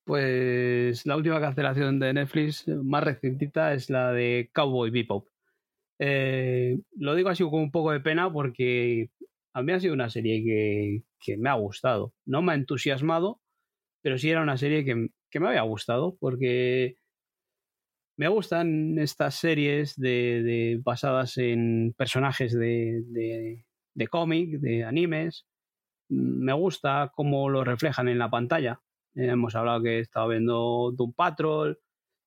Pues 0.05 1.07
la 1.07 1.17
última 1.17 1.41
cancelación 1.41 1.99
de 2.01 2.13
Netflix 2.13 2.67
más 2.69 3.05
recientita 3.05 3.73
es 3.75 3.91
la 3.91 4.13
de 4.13 4.51
Cowboy 4.53 4.91
Bebop. 4.91 5.29
Eh, 5.99 6.79
lo 6.97 7.15
digo 7.15 7.29
así 7.29 7.45
con 7.45 7.61
un 7.61 7.71
poco 7.71 7.93
de 7.93 8.01
pena 8.01 8.33
porque 8.33 9.11
a 9.53 9.63
mí 9.63 9.73
ha 9.73 9.81
sido 9.81 9.95
una 9.95 10.11
serie 10.11 10.43
que, 10.43 11.05
que 11.21 11.37
me 11.37 11.51
ha 11.51 11.55
gustado. 11.55 12.15
No 12.25 12.43
me 12.43 12.53
ha 12.53 12.55
entusiasmado, 12.57 13.41
pero 14.03 14.19
sí 14.19 14.31
era 14.31 14.43
una 14.43 14.57
serie 14.57 14.85
que, 14.85 14.95
me 15.39 15.49
había 15.49 15.63
gustado 15.63 16.17
porque 16.19 16.97
me 18.17 18.29
gustan 18.29 18.99
estas 18.99 19.35
series 19.37 19.97
de, 19.97 20.81
basadas 20.83 21.39
en 21.39 21.95
personajes 21.97 22.53
de, 22.53 23.03
de, 23.95 24.09
cómic, 24.09 24.59
de 24.61 24.85
animes. 24.85 25.47
Me 26.09 26.53
gusta 26.53 27.13
cómo 27.15 27.49
lo 27.49 27.65
reflejan 27.65 28.09
en 28.09 28.19
la 28.19 28.31
pantalla. 28.31 28.81
Hemos 29.15 29.55
hablado 29.55 29.83
que 29.83 29.99
he 29.99 30.01
estado 30.01 30.29
viendo 30.29 30.93
Doom 30.97 31.13
Patrol, 31.13 31.79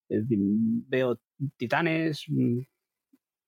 veo 0.10 1.20
Titanes. 1.58 2.26
Mm, 2.28 2.62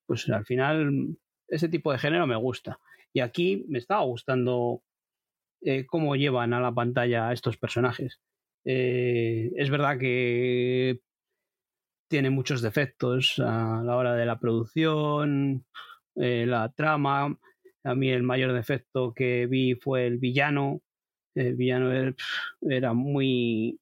pues 0.05 0.29
al 0.29 0.45
final 0.45 1.17
ese 1.47 1.69
tipo 1.69 1.91
de 1.91 1.97
género 1.97 2.27
me 2.27 2.35
gusta. 2.35 2.79
Y 3.13 3.19
aquí 3.21 3.65
me 3.69 3.79
estaba 3.79 4.03
gustando 4.03 4.83
eh, 5.61 5.85
cómo 5.85 6.15
llevan 6.15 6.53
a 6.53 6.59
la 6.59 6.73
pantalla 6.73 7.29
a 7.29 7.33
estos 7.33 7.57
personajes. 7.57 8.19
Eh, 8.65 9.51
es 9.55 9.69
verdad 9.69 9.97
que 9.97 10.99
tiene 12.09 12.29
muchos 12.29 12.61
defectos 12.61 13.39
a 13.39 13.81
la 13.83 13.95
hora 13.95 14.15
de 14.15 14.25
la 14.25 14.39
producción, 14.39 15.65
eh, 16.15 16.45
la 16.47 16.71
trama. 16.73 17.37
A 17.83 17.95
mí 17.95 18.09
el 18.09 18.23
mayor 18.23 18.53
defecto 18.53 19.13
que 19.13 19.47
vi 19.47 19.75
fue 19.75 20.07
el 20.07 20.17
villano. 20.17 20.81
El 21.35 21.55
villano 21.55 21.91
era 22.61 22.93
muy, 22.93 23.79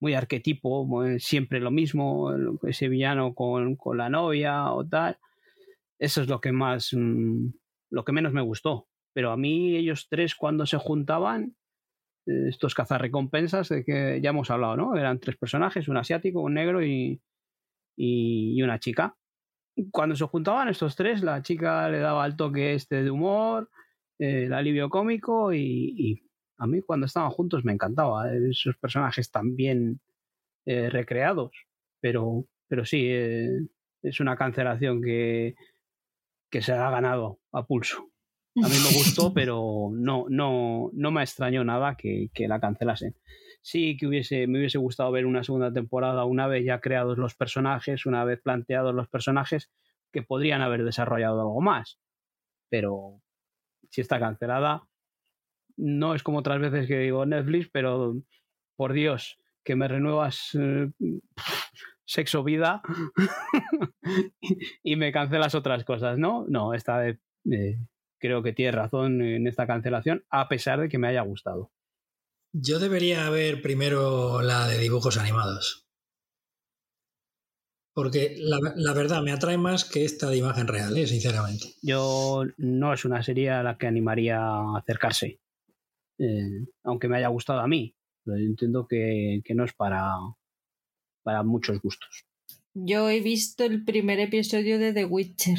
muy 0.00 0.14
arquetipo, 0.14 0.88
siempre 1.18 1.60
lo 1.60 1.70
mismo, 1.70 2.32
ese 2.62 2.88
villano 2.88 3.34
con, 3.34 3.76
con, 3.76 3.98
la 3.98 4.08
novia 4.08 4.72
o 4.72 4.86
tal. 4.86 5.18
Eso 5.98 6.22
es 6.22 6.28
lo 6.28 6.40
que 6.40 6.52
más, 6.52 6.90
mm, 6.92 7.48
lo 7.90 8.04
que 8.04 8.12
menos 8.12 8.32
me 8.32 8.40
gustó. 8.40 8.88
Pero 9.12 9.32
a 9.32 9.36
mí 9.36 9.76
ellos 9.76 10.08
tres 10.08 10.34
cuando 10.34 10.66
se 10.66 10.78
juntaban 10.78 11.54
estos 12.26 12.74
cazarrecompensas 12.74 13.68
de 13.68 13.84
que 13.84 14.20
ya 14.22 14.30
hemos 14.30 14.50
hablado, 14.50 14.76
¿no? 14.76 14.96
Eran 14.96 15.18
tres 15.18 15.36
personajes, 15.36 15.88
un 15.88 15.96
asiático, 15.96 16.40
un 16.40 16.54
negro 16.54 16.84
y, 16.84 17.20
y, 17.96 18.62
una 18.62 18.78
chica. 18.78 19.16
Cuando 19.90 20.14
se 20.16 20.24
juntaban 20.26 20.68
estos 20.68 20.96
tres, 20.96 21.22
la 21.22 21.42
chica 21.42 21.88
le 21.88 21.98
daba 21.98 22.26
el 22.26 22.36
toque 22.36 22.74
este 22.74 23.02
de 23.02 23.10
humor, 23.10 23.70
el 24.18 24.52
alivio 24.52 24.90
cómico 24.90 25.52
y, 25.52 26.22
a 26.60 26.66
mí 26.66 26.82
cuando 26.82 27.06
estaban 27.06 27.30
juntos 27.30 27.64
me 27.64 27.72
encantaba 27.72 28.30
esos 28.34 28.76
personajes 28.76 29.30
tan 29.30 29.56
bien 29.56 30.00
eh, 30.66 30.90
recreados. 30.90 31.52
Pero, 32.00 32.46
pero 32.68 32.84
sí, 32.84 33.06
eh, 33.08 33.66
es 34.02 34.20
una 34.20 34.36
cancelación 34.36 35.00
que, 35.00 35.54
que 36.50 36.60
se 36.60 36.72
ha 36.72 36.90
ganado 36.90 37.40
a 37.52 37.66
pulso. 37.66 38.10
A 38.62 38.68
mí 38.68 38.74
me 38.74 38.94
gustó, 38.94 39.32
pero 39.34 39.88
no, 39.90 40.26
no, 40.28 40.90
no 40.92 41.10
me 41.10 41.22
extrañó 41.22 41.64
nada 41.64 41.96
que, 41.96 42.28
que, 42.34 42.46
la 42.46 42.60
cancelasen. 42.60 43.16
Sí 43.62 43.96
que 43.96 44.06
hubiese, 44.06 44.46
me 44.46 44.58
hubiese 44.58 44.78
gustado 44.78 45.10
ver 45.12 45.24
una 45.24 45.44
segunda 45.44 45.72
temporada 45.72 46.26
una 46.26 46.46
vez 46.46 46.64
ya 46.66 46.80
creados 46.80 47.16
los 47.16 47.34
personajes, 47.34 48.04
una 48.04 48.24
vez 48.24 48.40
planteados 48.42 48.94
los 48.94 49.08
personajes, 49.08 49.70
que 50.12 50.22
podrían 50.22 50.60
haber 50.60 50.84
desarrollado 50.84 51.40
algo 51.40 51.62
más. 51.62 51.98
Pero 52.68 53.22
si 53.88 54.02
está 54.02 54.18
cancelada, 54.18 54.89
no 55.80 56.14
es 56.14 56.22
como 56.22 56.38
otras 56.38 56.60
veces 56.60 56.86
que 56.86 56.98
digo 56.98 57.26
Netflix, 57.26 57.68
pero 57.72 58.20
por 58.76 58.92
Dios, 58.92 59.38
que 59.64 59.76
me 59.76 59.88
renuevas 59.88 60.50
eh, 60.54 60.90
sexo 62.04 62.44
vida 62.44 62.82
y 64.82 64.96
me 64.96 65.12
cancelas 65.12 65.54
otras 65.54 65.84
cosas, 65.84 66.18
¿no? 66.18 66.44
No, 66.48 66.74
esta 66.74 66.98
vez 66.98 67.18
eh, 67.50 67.78
creo 68.18 68.42
que 68.42 68.52
tienes 68.52 68.74
razón 68.74 69.22
en 69.22 69.46
esta 69.46 69.66
cancelación, 69.66 70.24
a 70.30 70.48
pesar 70.48 70.80
de 70.80 70.88
que 70.88 70.98
me 70.98 71.08
haya 71.08 71.22
gustado. 71.22 71.72
Yo 72.52 72.78
debería 72.78 73.30
ver 73.30 73.62
primero 73.62 74.42
la 74.42 74.66
de 74.66 74.78
dibujos 74.78 75.16
animados. 75.16 75.86
Porque 77.92 78.36
la, 78.38 78.92
verdad 78.92 79.22
me 79.22 79.32
atrae 79.32 79.58
más 79.58 79.84
que 79.84 80.04
esta 80.04 80.30
de 80.30 80.38
imagen 80.38 80.68
real, 80.68 80.96
¿eh? 80.96 81.06
sinceramente. 81.06 81.74
Yo 81.82 82.44
no 82.56 82.92
es 82.92 83.04
una 83.04 83.22
serie 83.22 83.50
a 83.50 83.62
la 83.62 83.78
que 83.78 83.86
animaría 83.86 84.38
a 84.38 84.78
acercarse. 84.78 85.40
Eh, 86.20 86.66
aunque 86.84 87.08
me 87.08 87.16
haya 87.16 87.28
gustado 87.28 87.60
a 87.60 87.66
mí. 87.66 87.94
Pero 88.24 88.36
entiendo 88.36 88.86
que, 88.86 89.40
que 89.44 89.54
no 89.54 89.64
es 89.64 89.72
para, 89.72 90.12
para 91.22 91.42
muchos 91.42 91.80
gustos. 91.80 92.26
Yo 92.74 93.08
he 93.08 93.20
visto 93.20 93.64
el 93.64 93.84
primer 93.84 94.20
episodio 94.20 94.78
de 94.78 94.92
The 94.92 95.06
Witcher. 95.06 95.58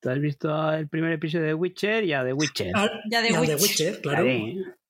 ¿Tú 0.00 0.10
has 0.10 0.20
visto 0.20 0.72
el 0.72 0.88
primer 0.88 1.12
episodio 1.12 1.44
de 1.44 1.50
The 1.50 1.54
Witcher 1.54 2.04
y 2.04 2.12
a 2.12 2.24
The 2.24 2.32
Witcher? 2.32 2.72
Ah, 2.74 2.88
ya 3.10 3.20
de 3.20 3.56
Witcher. 3.56 4.00
claro. 4.00 4.26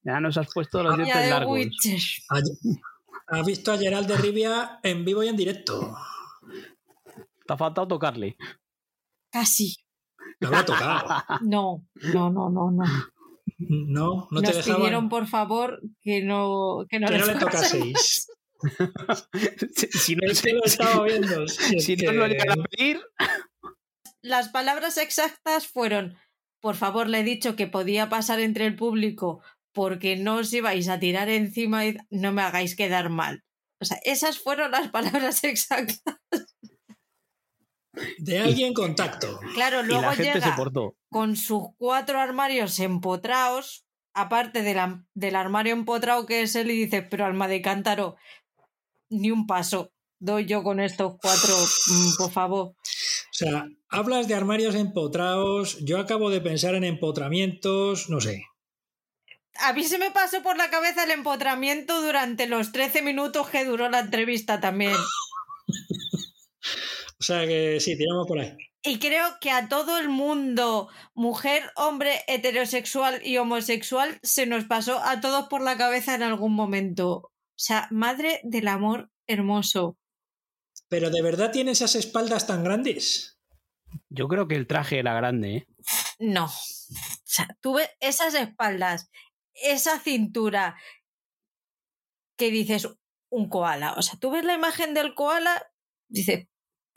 Ya 0.02 0.20
nos 0.20 0.36
has 0.38 0.52
puesto 0.52 0.82
los 0.82 0.96
dientes 0.96 1.28
largos. 1.28 1.58
Has 3.26 3.46
visto 3.46 3.72
a 3.72 3.78
Gerald 3.78 4.06
de 4.06 4.16
Rivia 4.16 4.80
en 4.82 5.04
vivo 5.04 5.22
y 5.22 5.28
en 5.28 5.36
directo. 5.36 5.94
Te 7.46 7.52
ha 7.52 7.56
faltado 7.56 7.88
tocarle. 7.88 8.36
Casi. 9.30 9.76
No 10.40 10.48
habrá 10.48 10.64
tocado. 10.64 11.08
No, 11.42 11.86
no, 12.14 12.30
no, 12.30 12.48
no, 12.48 12.70
no. 12.70 12.84
No, 13.58 14.28
no 14.30 14.40
te 14.40 14.52
Nos 14.52 14.64
pidieron, 14.64 15.08
por 15.08 15.26
favor, 15.26 15.80
que 16.02 16.22
no, 16.22 16.86
que 16.88 17.00
no, 17.00 17.08
que 17.08 17.18
no 17.18 17.26
le 17.26 17.34
tocaseis. 17.40 18.28
si 19.92 20.16
no, 20.16 20.30
es 20.30 20.42
que 20.42 20.52
lo 20.52 20.64
estaba 20.64 21.04
viendo. 21.04 21.46
Si, 21.48 21.96
no 21.96 22.12
lo 22.12 22.26
llegan 22.26 22.60
a 22.60 22.64
pedir. 22.64 23.00
Las 24.22 24.48
palabras 24.48 24.96
exactas 24.96 25.66
fueron: 25.66 26.16
Por 26.60 26.76
favor, 26.76 27.08
le 27.08 27.20
he 27.20 27.24
dicho 27.24 27.56
que 27.56 27.66
podía 27.66 28.08
pasar 28.08 28.40
entre 28.40 28.66
el 28.66 28.76
público 28.76 29.42
porque 29.72 30.16
no 30.16 30.36
os 30.36 30.52
ibais 30.52 30.88
a 30.88 30.98
tirar 30.98 31.28
encima 31.28 31.86
y 31.86 31.96
no 32.10 32.32
me 32.32 32.42
hagáis 32.42 32.74
quedar 32.74 33.10
mal. 33.10 33.44
O 33.80 33.84
sea, 33.84 33.98
esas 34.02 34.38
fueron 34.38 34.72
las 34.72 34.88
palabras 34.90 35.44
exactas. 35.44 36.02
De 38.18 38.38
alguien 38.38 38.74
contacto. 38.74 39.40
Claro, 39.54 39.82
luego 39.82 40.12
llega 40.12 40.56
con 41.10 41.36
sus 41.36 41.62
cuatro 41.76 42.20
armarios 42.20 42.78
empotrados, 42.80 43.84
aparte 44.14 44.62
del 44.62 45.36
armario 45.36 45.72
empotrado 45.72 46.26
que 46.26 46.42
es 46.42 46.54
él, 46.54 46.70
y 46.70 46.84
dice, 46.84 47.02
pero 47.02 47.24
alma 47.24 47.48
de 47.48 47.62
cántaro, 47.62 48.16
ni 49.08 49.30
un 49.30 49.46
paso 49.46 49.92
doy 50.18 50.46
yo 50.46 50.62
con 50.62 50.80
estos 50.80 51.16
cuatro, 51.20 51.54
mm, 51.56 52.16
por 52.16 52.30
favor. 52.30 52.66
O 52.68 52.74
sea, 53.32 53.66
hablas 53.88 54.28
de 54.28 54.34
armarios 54.34 54.74
empotrados, 54.74 55.78
yo 55.84 55.98
acabo 55.98 56.30
de 56.30 56.40
pensar 56.40 56.74
en 56.74 56.84
empotramientos, 56.84 58.10
no 58.10 58.20
sé. 58.20 58.44
A 59.60 59.72
mí 59.72 59.84
se 59.84 59.98
me 59.98 60.10
pasó 60.10 60.42
por 60.42 60.56
la 60.56 60.70
cabeza 60.70 61.04
el 61.04 61.10
empotramiento 61.10 62.00
durante 62.02 62.46
los 62.46 62.72
13 62.72 63.02
minutos 63.02 63.48
que 63.48 63.64
duró 63.64 63.88
la 63.88 64.00
entrevista 64.00 64.60
también. 64.60 64.94
o 67.28 67.34
sea 67.34 67.46
que 67.46 67.78
sí, 67.78 67.96
tiramos 67.98 68.26
por 68.26 68.38
ahí. 68.38 68.56
Y 68.82 68.98
creo 68.98 69.38
que 69.40 69.50
a 69.50 69.68
todo 69.68 69.98
el 69.98 70.08
mundo, 70.08 70.88
mujer, 71.14 71.62
hombre, 71.76 72.22
heterosexual 72.26 73.20
y 73.22 73.36
homosexual, 73.36 74.18
se 74.22 74.46
nos 74.46 74.64
pasó 74.64 74.98
a 75.04 75.20
todos 75.20 75.48
por 75.48 75.60
la 75.60 75.76
cabeza 75.76 76.14
en 76.14 76.22
algún 76.22 76.54
momento. 76.54 77.10
O 77.16 77.32
sea, 77.54 77.86
madre 77.90 78.40
del 78.44 78.68
amor 78.68 79.10
hermoso. 79.26 79.98
¿Pero 80.88 81.10
de 81.10 81.20
verdad 81.20 81.52
tiene 81.52 81.72
esas 81.72 81.96
espaldas 81.96 82.46
tan 82.46 82.64
grandes? 82.64 83.38
Yo 84.08 84.26
creo 84.26 84.48
que 84.48 84.54
el 84.54 84.66
traje 84.66 84.98
era 84.98 85.12
grande, 85.12 85.56
¿eh? 85.56 85.66
No. 86.18 86.46
O 86.46 86.50
sea, 87.24 87.46
tuve 87.60 87.90
esas 88.00 88.34
espaldas 88.34 89.10
esa 89.62 89.98
cintura 89.98 90.76
que 92.36 92.50
dices 92.50 92.88
un 93.30 93.48
koala. 93.48 93.94
O 93.94 94.02
sea, 94.02 94.18
tú 94.18 94.30
ves 94.30 94.44
la 94.44 94.54
imagen 94.54 94.94
del 94.94 95.14
koala, 95.14 95.70
dices, 96.08 96.46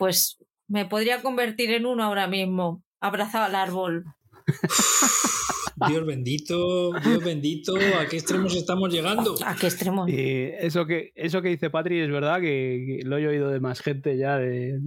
pues 0.02 0.40
me 0.68 0.88
podría 0.88 1.22
convertir 1.22 1.70
en 1.70 1.86
uno 1.86 2.04
ahora 2.04 2.26
mismo, 2.26 2.84
abrazado 3.00 3.46
al 3.46 3.54
árbol. 3.54 4.04
Dios 5.88 6.06
bendito, 6.08 6.92
Dios 6.94 7.24
bendito, 7.24 7.76
¿a 7.76 8.08
qué 8.08 8.18
extremos 8.18 8.56
estamos 8.56 8.92
llegando? 8.92 9.36
¿A 9.46 9.56
qué 9.56 9.68
extremos? 9.68 10.10
eso, 10.12 10.88
que, 10.88 11.12
eso 11.14 11.44
que 11.44 11.50
dice 11.50 11.70
Patri 11.70 12.00
es 12.00 12.10
verdad 12.10 12.42
que, 12.42 13.02
lo 13.04 13.20
he 13.20 13.28
oído 13.28 13.52
de 13.52 13.60
más 13.60 13.82
gente 13.82 14.18
ya, 14.18 14.40
de, 14.40 14.82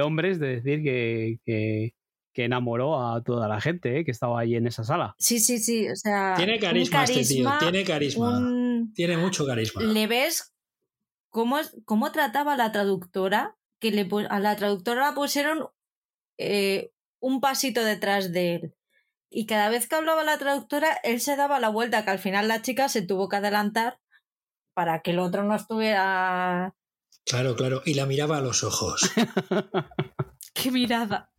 hombres, 0.00 0.40
de 0.40 0.60
decir 0.62 0.82
que, 0.82 1.92
que 2.32 2.44
enamoró 2.44 3.06
a 3.06 3.22
toda 3.22 3.46
la 3.46 3.60
gente 3.60 3.98
¿eh? 3.98 4.04
que 4.06 4.12
estaba 4.12 4.40
ahí 4.40 4.56
en 4.56 4.66
esa 4.66 4.82
sala. 4.82 5.14
Sí, 5.18 5.40
sí, 5.40 5.58
sí. 5.58 5.90
O 5.90 5.96
sea, 5.96 6.36
tiene 6.38 6.58
carisma, 6.58 7.04
este 7.04 7.22
tío, 7.22 7.50
tiene 7.60 7.84
carisma. 7.84 8.40
Tiene 8.94 9.18
mucho 9.18 9.44
carisma. 9.44 9.82
¿Le 9.82 10.06
ves 10.06 10.54
cómo, 11.28 11.58
cómo 11.84 12.12
trataba 12.12 12.54
a 12.54 12.56
la 12.56 12.72
traductora? 12.72 13.58
Que 13.84 13.90
le, 13.90 14.08
a 14.30 14.40
la 14.40 14.56
traductora 14.56 15.02
la 15.02 15.14
pusieron 15.14 15.68
eh, 16.38 16.90
un 17.20 17.42
pasito 17.42 17.84
detrás 17.84 18.32
de 18.32 18.54
él. 18.54 18.74
Y 19.28 19.44
cada 19.44 19.68
vez 19.68 19.86
que 19.86 19.96
hablaba 19.96 20.24
la 20.24 20.38
traductora, 20.38 20.94
él 21.02 21.20
se 21.20 21.36
daba 21.36 21.60
la 21.60 21.68
vuelta, 21.68 22.02
que 22.02 22.10
al 22.10 22.18
final 22.18 22.48
la 22.48 22.62
chica 22.62 22.88
se 22.88 23.02
tuvo 23.02 23.28
que 23.28 23.36
adelantar 23.36 24.00
para 24.72 25.02
que 25.02 25.10
el 25.10 25.18
otro 25.18 25.44
no 25.44 25.54
estuviera. 25.54 26.74
Claro, 27.26 27.56
claro. 27.56 27.82
Y 27.84 27.92
la 27.92 28.06
miraba 28.06 28.38
a 28.38 28.40
los 28.40 28.64
ojos. 28.64 29.02
¡Qué 30.54 30.70
mirada! 30.70 31.30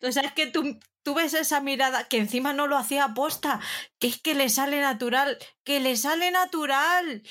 O 0.00 0.10
sea, 0.10 0.22
es 0.22 0.32
que 0.32 0.46
tú, 0.46 0.80
tú 1.02 1.14
ves 1.14 1.34
esa 1.34 1.60
mirada 1.60 2.08
que 2.08 2.16
encima 2.16 2.54
no 2.54 2.66
lo 2.68 2.78
hacía 2.78 3.04
aposta, 3.04 3.60
que 3.98 4.06
es 4.06 4.18
que 4.18 4.34
le 4.34 4.48
sale 4.48 4.80
natural, 4.80 5.36
que 5.62 5.78
le 5.78 5.94
sale 5.96 6.30
natural. 6.30 7.22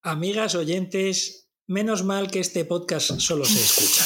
Amigas 0.00 0.54
oyentes, 0.54 1.49
menos 1.70 2.02
mal 2.02 2.30
que 2.32 2.40
este 2.40 2.64
podcast 2.64 3.20
solo 3.20 3.44
se 3.44 3.60
escucha. 3.60 4.04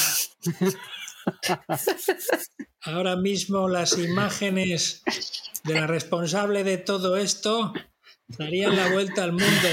Ahora 2.81 3.15
mismo 3.15 3.67
las 3.67 3.97
imágenes 3.97 5.01
de 5.63 5.73
la 5.73 5.87
responsable 5.87 6.63
de 6.63 6.77
todo 6.77 7.17
esto 7.17 7.73
darían 8.27 8.75
la 8.75 8.89
vuelta 8.89 9.23
al 9.23 9.31
mundo. 9.31 9.69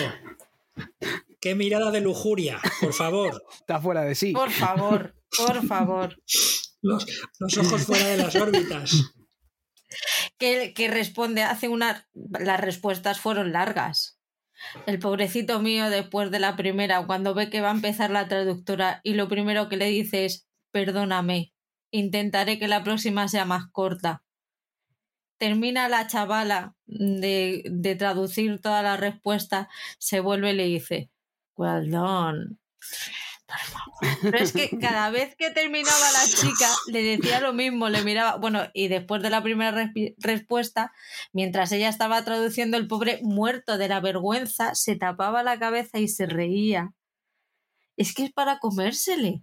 Qué 1.38 1.54
mirada 1.54 1.90
de 1.90 2.00
lujuria, 2.00 2.58
por 2.80 2.94
favor. 2.94 3.44
Está 3.52 3.78
fuera 3.78 4.02
de 4.02 4.14
sí. 4.14 4.32
Por 4.32 4.50
favor, 4.50 5.14
por 5.36 5.66
favor 5.66 6.16
los, 6.80 7.06
ojos 7.58 7.82
fuera 7.84 8.06
de 8.06 8.16
las 8.16 8.34
órbitas. 8.36 9.14
Que, 10.38 10.72
que 10.72 10.88
responde, 10.88 11.42
hace 11.42 11.68
una. 11.68 12.08
Las 12.14 12.58
respuestas 12.58 13.20
fueron 13.20 13.52
largas. 13.52 14.18
El 14.86 14.98
pobrecito 14.98 15.60
mío, 15.60 15.90
después 15.90 16.30
de 16.30 16.38
la 16.38 16.56
primera, 16.56 17.04
cuando 17.06 17.34
ve 17.34 17.50
que 17.50 17.60
va 17.60 17.70
a 17.70 17.74
empezar 17.74 18.10
la 18.10 18.28
traductora 18.28 19.00
y 19.02 19.14
lo 19.14 19.28
primero 19.28 19.68
que 19.68 19.76
le 19.76 19.86
dice 19.86 20.24
es: 20.24 20.46
Perdóname, 20.70 21.52
intentaré 21.90 22.58
que 22.58 22.68
la 22.68 22.82
próxima 22.82 23.28
sea 23.28 23.44
más 23.44 23.66
corta. 23.70 24.22
Termina 25.38 25.88
la 25.88 26.06
chavala 26.06 26.76
de, 26.86 27.62
de 27.66 27.96
traducir 27.96 28.60
toda 28.60 28.82
la 28.82 28.96
respuesta, 28.96 29.68
se 29.98 30.20
vuelve 30.20 30.52
y 30.52 30.56
le 30.56 30.64
dice: 30.64 31.10
Well 31.56 31.90
done. 31.90 32.58
Pero 34.22 34.38
es 34.38 34.52
que 34.52 34.70
cada 34.78 35.10
vez 35.10 35.36
que 35.36 35.50
terminaba 35.50 36.12
la 36.12 36.24
chica 36.26 36.68
le 36.86 37.02
decía 37.02 37.40
lo 37.40 37.52
mismo, 37.52 37.88
le 37.88 38.02
miraba, 38.02 38.36
bueno, 38.36 38.62
y 38.74 38.88
después 38.88 39.22
de 39.22 39.30
la 39.30 39.42
primera 39.42 39.92
respuesta, 40.18 40.92
mientras 41.32 41.72
ella 41.72 41.88
estaba 41.88 42.24
traduciendo, 42.24 42.76
el 42.76 42.88
pobre 42.88 43.20
muerto 43.22 43.78
de 43.78 43.88
la 43.88 44.00
vergüenza 44.00 44.74
se 44.74 44.96
tapaba 44.96 45.42
la 45.42 45.58
cabeza 45.58 45.98
y 45.98 46.08
se 46.08 46.26
reía. 46.26 46.92
Es 47.96 48.14
que 48.14 48.24
es 48.24 48.32
para 48.32 48.58
comérsele. 48.58 49.42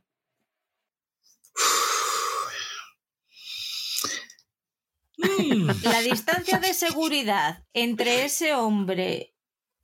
Mm. 5.18 5.72
La 5.84 6.02
distancia 6.02 6.60
de 6.60 6.74
seguridad 6.74 7.66
entre 7.74 8.26
ese 8.26 8.54
hombre 8.54 9.36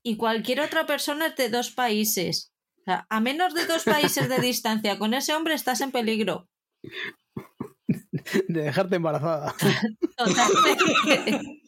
y 0.01 0.17
cualquier 0.17 0.61
otra 0.61 0.85
persona 0.85 1.27
es 1.27 1.35
de 1.35 1.49
dos 1.49 1.71
países. 1.71 2.54
A 2.85 3.19
menos 3.19 3.53
de 3.53 3.65
dos 3.65 3.83
países 3.83 4.29
de 4.29 4.39
distancia 4.39 4.97
con 4.99 5.13
ese 5.13 5.33
hombre 5.33 5.53
estás 5.53 5.81
en 5.81 5.91
peligro. 5.91 6.47
De 8.47 8.61
dejarte 8.63 8.95
embarazada. 8.95 9.53
Totalmente. 10.17 11.61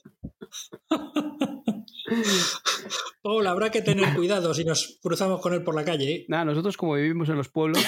Paul, 3.22 3.48
habrá 3.48 3.70
que 3.70 3.82
tener 3.82 4.14
cuidado 4.16 4.54
si 4.54 4.64
nos 4.64 4.98
cruzamos 5.02 5.42
con 5.42 5.54
él 5.54 5.64
por 5.64 5.76
la 5.76 5.84
calle. 5.84 6.12
¿eh? 6.12 6.26
Nada, 6.30 6.46
nosotros 6.46 6.78
como 6.78 6.94
vivimos 6.94 7.30
en 7.30 7.36
los 7.36 7.50
pueblos, 7.50 7.84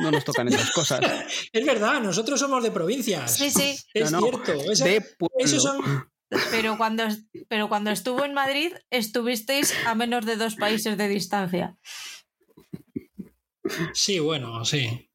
no 0.00 0.10
nos 0.10 0.24
tocan 0.24 0.48
esas 0.48 0.72
cosas. 0.72 1.00
Es 1.52 1.66
verdad, 1.66 2.00
nosotros 2.00 2.40
somos 2.40 2.62
de 2.62 2.70
provincias. 2.70 3.36
Sí, 3.36 3.50
sí. 3.50 3.76
Es 3.94 4.08
cierto. 4.10 4.52
de 4.84 5.00
pueblo. 5.18 5.60
son... 5.60 6.08
Pero 6.50 6.76
cuando, 6.76 7.04
pero 7.48 7.68
cuando 7.68 7.90
estuvo 7.90 8.24
en 8.24 8.34
Madrid, 8.34 8.72
estuvisteis 8.90 9.74
a 9.86 9.94
menos 9.94 10.26
de 10.26 10.36
dos 10.36 10.56
países 10.56 10.98
de 10.98 11.08
distancia. 11.08 11.76
Sí, 13.92 14.18
bueno, 14.18 14.64
sí. 14.64 15.10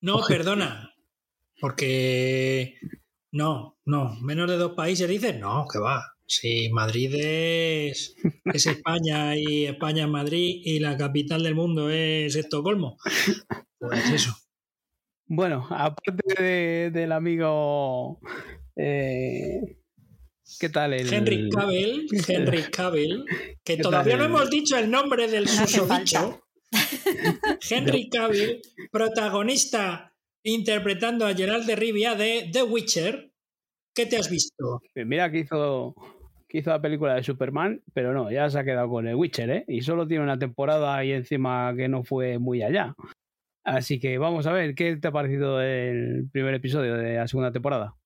No, 0.00 0.20
perdona. 0.26 0.94
Porque. 1.60 2.74
No, 3.32 3.78
no. 3.84 4.14
Menos 4.20 4.48
de 4.48 4.56
dos 4.56 4.72
países 4.72 5.08
dices, 5.08 5.38
no, 5.38 5.66
que 5.70 5.78
va. 5.78 6.04
Sí, 6.26 6.68
Madrid 6.70 7.14
es, 7.14 8.14
es 8.44 8.66
España 8.66 9.34
y 9.34 9.64
España 9.64 10.04
es 10.04 10.10
Madrid 10.10 10.60
y 10.62 10.78
la 10.78 10.96
capital 10.98 11.42
del 11.42 11.54
mundo 11.54 11.88
es 11.90 12.36
Estocolmo. 12.36 12.98
Pues 13.78 14.10
eso. 14.10 14.36
Bueno, 15.26 15.66
aparte 15.70 16.90
del 16.90 17.12
amigo 17.12 18.20
eh, 18.76 19.78
¿Qué 20.58 20.68
tal 20.68 20.94
el. 20.94 21.12
Henry 21.12 21.50
Cavill, 21.50 22.06
Henry 22.28 22.62
Cavill, 22.70 23.24
que 23.62 23.76
todavía 23.76 24.16
no 24.16 24.24
hemos 24.24 24.48
dicho 24.48 24.76
el 24.76 24.90
nombre 24.90 25.28
del 25.28 25.46
susodicho. 25.48 26.40
Henry 27.70 28.08
Cavill, 28.08 28.60
protagonista 28.90 30.12
interpretando 30.42 31.26
a 31.26 31.34
Gerald 31.34 31.66
de 31.66 31.76
Rivia 31.76 32.14
de 32.14 32.50
The 32.52 32.62
Witcher. 32.62 33.32
¿Qué 33.94 34.06
te 34.06 34.16
has 34.16 34.30
visto? 34.30 34.80
Pues 34.94 35.06
mira 35.06 35.30
que 35.30 35.40
hizo, 35.40 35.94
que 36.48 36.58
hizo 36.58 36.70
la 36.70 36.80
película 36.80 37.14
de 37.14 37.22
Superman, 37.22 37.82
pero 37.92 38.12
no, 38.12 38.30
ya 38.30 38.48
se 38.48 38.58
ha 38.58 38.64
quedado 38.64 38.88
con 38.88 39.08
el 39.08 39.16
Witcher, 39.16 39.50
¿eh? 39.50 39.64
Y 39.68 39.82
solo 39.82 40.06
tiene 40.06 40.22
una 40.22 40.38
temporada 40.38 41.04
y 41.04 41.12
encima 41.12 41.74
que 41.76 41.88
no 41.88 42.04
fue 42.04 42.38
muy 42.38 42.62
allá. 42.62 42.94
Así 43.64 43.98
que 43.98 44.16
vamos 44.18 44.46
a 44.46 44.52
ver, 44.52 44.74
¿qué 44.74 44.96
te 44.96 45.08
ha 45.08 45.12
parecido 45.12 45.60
el 45.60 46.28
primer 46.32 46.54
episodio 46.54 46.96
de 46.96 47.16
la 47.16 47.28
segunda 47.28 47.52
temporada? 47.52 47.96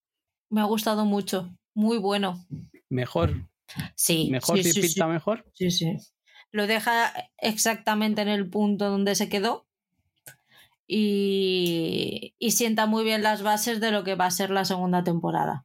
Me 0.51 0.61
ha 0.61 0.65
gustado 0.65 1.05
mucho. 1.05 1.55
Muy 1.75 1.99
bueno. 1.99 2.45
Mejor. 2.89 3.49
Sí. 3.95 4.29
Mejor 4.31 4.59
sí, 4.59 4.73
si 4.73 4.81
pinta 4.81 5.07
mejor. 5.07 5.45
Sí, 5.55 5.71
sí. 5.71 5.97
Lo 6.53 6.67
deja 6.67 7.13
exactamente 7.39 8.23
en 8.23 8.29
el 8.29 8.49
punto 8.49 8.89
donde 8.91 9.17
se 9.17 9.29
quedó. 9.29 9.67
Y, 10.87 12.35
y 12.39 12.51
sienta 12.53 12.87
muy 12.87 13.03
bien 13.05 13.23
las 13.23 13.43
bases 13.43 13.81
de 13.81 13.91
lo 13.91 14.05
que 14.05 14.15
va 14.15 14.27
a 14.27 14.31
ser 14.31 14.51
la 14.51 14.65
segunda 14.65 15.03
temporada 15.03 15.65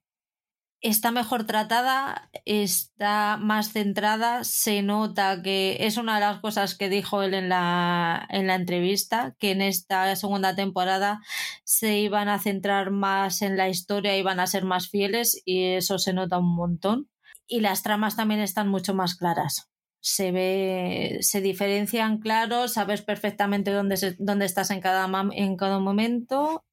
está 0.81 1.11
mejor 1.11 1.45
tratada, 1.45 2.29
está 2.45 3.37
más 3.37 3.71
centrada, 3.71 4.43
se 4.43 4.83
nota 4.83 5.41
que 5.41 5.77
es 5.81 5.97
una 5.97 6.15
de 6.15 6.21
las 6.21 6.39
cosas 6.39 6.75
que 6.75 6.89
dijo 6.89 7.23
él 7.23 7.33
en 7.33 7.49
la, 7.49 8.25
en 8.29 8.47
la 8.47 8.55
entrevista, 8.55 9.35
que 9.39 9.51
en 9.51 9.61
esta 9.61 10.15
segunda 10.15 10.55
temporada 10.55 11.21
se 11.63 11.99
iban 11.99 12.29
a 12.29 12.39
centrar 12.39 12.91
más 12.91 13.41
en 13.41 13.57
la 13.57 13.69
historia, 13.69 14.17
iban 14.17 14.39
a 14.39 14.47
ser 14.47 14.65
más 14.65 14.89
fieles 14.89 15.41
y 15.45 15.63
eso 15.73 15.97
se 15.99 16.13
nota 16.13 16.37
un 16.37 16.55
montón. 16.55 17.09
Y 17.47 17.61
las 17.61 17.81
tramas 17.81 18.15
también 18.15 18.41
están 18.41 18.67
mucho 18.67 18.93
más 18.93 19.15
claras. 19.15 19.69
Se 20.09 20.31
ve, 20.31 21.17
se 21.19 21.41
diferencian 21.41 22.19
claro, 22.19 22.69
sabes 22.69 23.01
perfectamente 23.01 23.71
dónde, 23.71 24.15
dónde 24.19 24.45
estás 24.45 24.71
en 24.71 24.79
cada, 24.79 25.05
en 25.33 25.57
cada 25.57 25.79
momento 25.79 26.63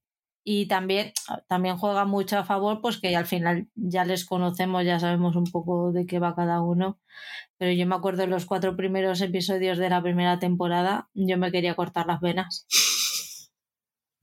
y 0.45 0.67
también, 0.67 1.13
también 1.49 1.77
juega 1.77 2.05
mucho 2.05 2.39
a 2.39 2.45
favor, 2.45 2.81
pues 2.81 2.99
que 2.99 3.17
al 3.17 3.27
final 3.27 3.67
ya 3.75 4.05
les 4.05 4.25
conocemos, 4.25 4.85
ya 4.85 5.01
sabemos 5.01 5.35
un 5.35 5.47
poco 5.47 5.91
de 5.91 6.07
qué 6.07 6.21
va 6.21 6.37
cada 6.37 6.63
uno. 6.63 7.01
Pero 7.59 7.73
yo 7.73 7.87
me 7.89 7.97
acuerdo 7.97 8.23
de 8.23 8.29
los 8.29 8.47
cuatro 8.47 8.77
primeros 8.77 9.21
episodios 9.21 9.79
de 9.79 9.91
la 9.91 10.01
primera 10.01 10.39
temporada, 10.39 11.09
yo 11.15 11.37
me 11.37 11.51
quería 11.51 11.75
cortar 11.75 12.07
las 12.07 12.21
venas. 12.21 12.69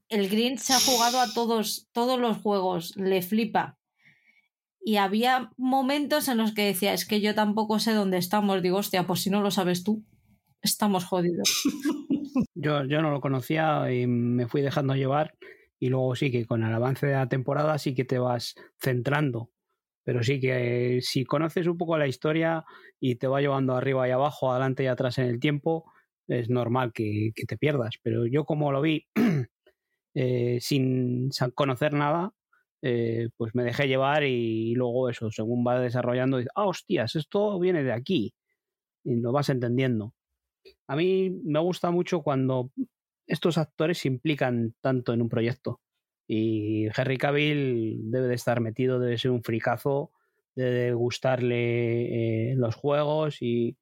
El 0.08 0.30
Green 0.30 0.58
se 0.58 0.72
ha 0.72 0.80
jugado 0.80 1.20
a 1.20 1.34
todos, 1.34 1.90
todos 1.92 2.18
los 2.18 2.38
juegos, 2.38 2.96
le 2.96 3.22
flipa. 3.22 3.78
Y 4.84 4.98
había 4.98 5.52
momentos 5.58 6.28
en 6.28 6.38
los 6.38 6.54
que 6.54 6.66
decía, 6.66 6.94
es 6.94 7.06
que 7.06 7.22
yo 7.22 7.36
tampoco 7.36 7.80
sé 7.80 7.94
dónde 7.94 8.18
estamos. 8.18 8.62
Digo, 8.62 8.78
hostia, 8.78 9.06
pues 9.06 9.22
si 9.22 9.30
no 9.30 9.42
lo 9.42 9.52
sabes 9.52 9.84
tú, 9.84 10.04
estamos 10.62 11.06
jodidos. 11.06 11.64
Yo, 12.54 12.86
yo 12.86 13.02
no 13.02 13.12
lo 13.12 13.20
conocía 13.20 13.92
y 13.92 14.08
me 14.08 14.48
fui 14.48 14.62
dejando 14.62 14.96
llevar 14.96 15.34
y 15.80 15.90
luego 15.90 16.16
sí 16.16 16.32
que 16.32 16.46
con 16.46 16.64
el 16.64 16.74
avance 16.74 17.08
de 17.08 17.14
la 17.14 17.28
temporada 17.28 17.78
sí 17.80 17.96
que 17.96 18.06
te 18.06 18.20
vas 18.20 18.56
centrando. 18.80 19.50
Pero 20.04 20.24
sí 20.24 20.40
que 20.40 21.00
si 21.02 21.26
conoces 21.26 21.66
un 21.68 21.78
poco 21.78 21.98
la 21.98 22.08
historia 22.08 22.64
y 23.00 23.16
te 23.16 23.28
va 23.28 23.42
llevando 23.42 23.76
arriba 23.76 24.08
y 24.08 24.12
abajo, 24.12 24.52
adelante 24.52 24.84
y 24.84 24.88
atrás 24.88 25.18
en 25.18 25.26
el 25.26 25.40
tiempo, 25.40 25.92
es 26.28 26.50
normal 26.50 26.94
que, 26.94 27.32
te 27.48 27.58
pierdas. 27.58 27.96
Pero 28.04 28.28
yo 28.28 28.46
como 28.46 28.72
lo 28.72 28.82
vi 28.82 29.08
eh, 30.14 30.60
sin 30.62 31.30
conocer 31.56 31.94
nada, 31.94 32.34
eh, 32.82 33.30
pues 33.38 33.54
me 33.56 33.64
dejé 33.64 33.88
llevar 33.88 34.24
y, 34.24 34.74
luego 34.76 35.10
eso, 35.10 35.32
según 35.32 35.66
va 35.66 35.80
desarrollando, 35.80 36.38
dices, 36.38 36.52
ah, 36.56 36.66
hostias, 36.66 37.16
esto 37.16 37.60
viene 37.60 37.84
de 37.84 37.94
aquí. 37.94 38.34
Y 39.04 39.16
lo 39.16 39.32
vas 39.32 39.50
entendiendo. 39.50 40.14
A 40.88 40.96
mí 40.96 41.32
me 41.44 41.60
gusta 41.60 41.92
mucho 41.92 42.22
cuando 42.22 42.72
estos 43.28 43.58
actores 43.58 44.00
se 44.00 44.08
implican 44.08 44.76
tanto 44.82 45.14
en 45.14 45.22
un 45.22 45.30
proyecto. 45.30 45.82
Y 46.28 46.88
Henry 46.96 47.18
Cavill 47.18 48.12
debe 48.12 48.28
de 48.28 48.36
estar 48.36 48.62
metido, 48.62 49.00
debe 49.00 49.18
ser 49.18 49.32
un 49.32 49.44
fricazo, 49.44 50.12
debe 50.56 50.94
gustarle 50.94 52.52
eh, 52.52 52.56
los 52.56 52.76
juegos 52.76 53.42
y, 53.42 53.78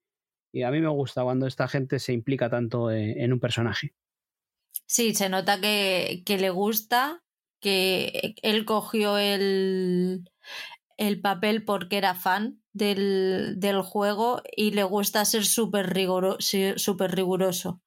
a 0.66 0.72
mí 0.72 0.82
me 0.82 0.90
gusta 0.90 1.24
cuando 1.24 1.46
esta 1.46 1.68
gente 1.68 2.00
se 2.00 2.12
implica 2.12 2.50
tanto 2.50 2.90
en, 2.90 3.32
un 3.32 3.40
personaje. 3.40 3.94
Sí, 4.88 5.14
se 5.14 5.30
nota 5.30 5.62
que, 5.62 6.24
le 6.26 6.50
gusta, 6.50 7.24
que 7.60 8.36
él 8.42 8.66
cogió 8.66 9.18
el, 9.18 10.30
el 10.98 11.22
papel 11.22 11.64
porque 11.64 11.98
era 11.98 12.16
fan 12.16 12.62
del, 12.74 13.56
del 13.58 13.82
juego 13.82 14.42
y 14.56 14.72
le 14.72 14.84
gusta 14.84 15.26
ser 15.26 15.46
súper 15.46 15.94
super 16.78 17.16
riguroso. 17.16 17.82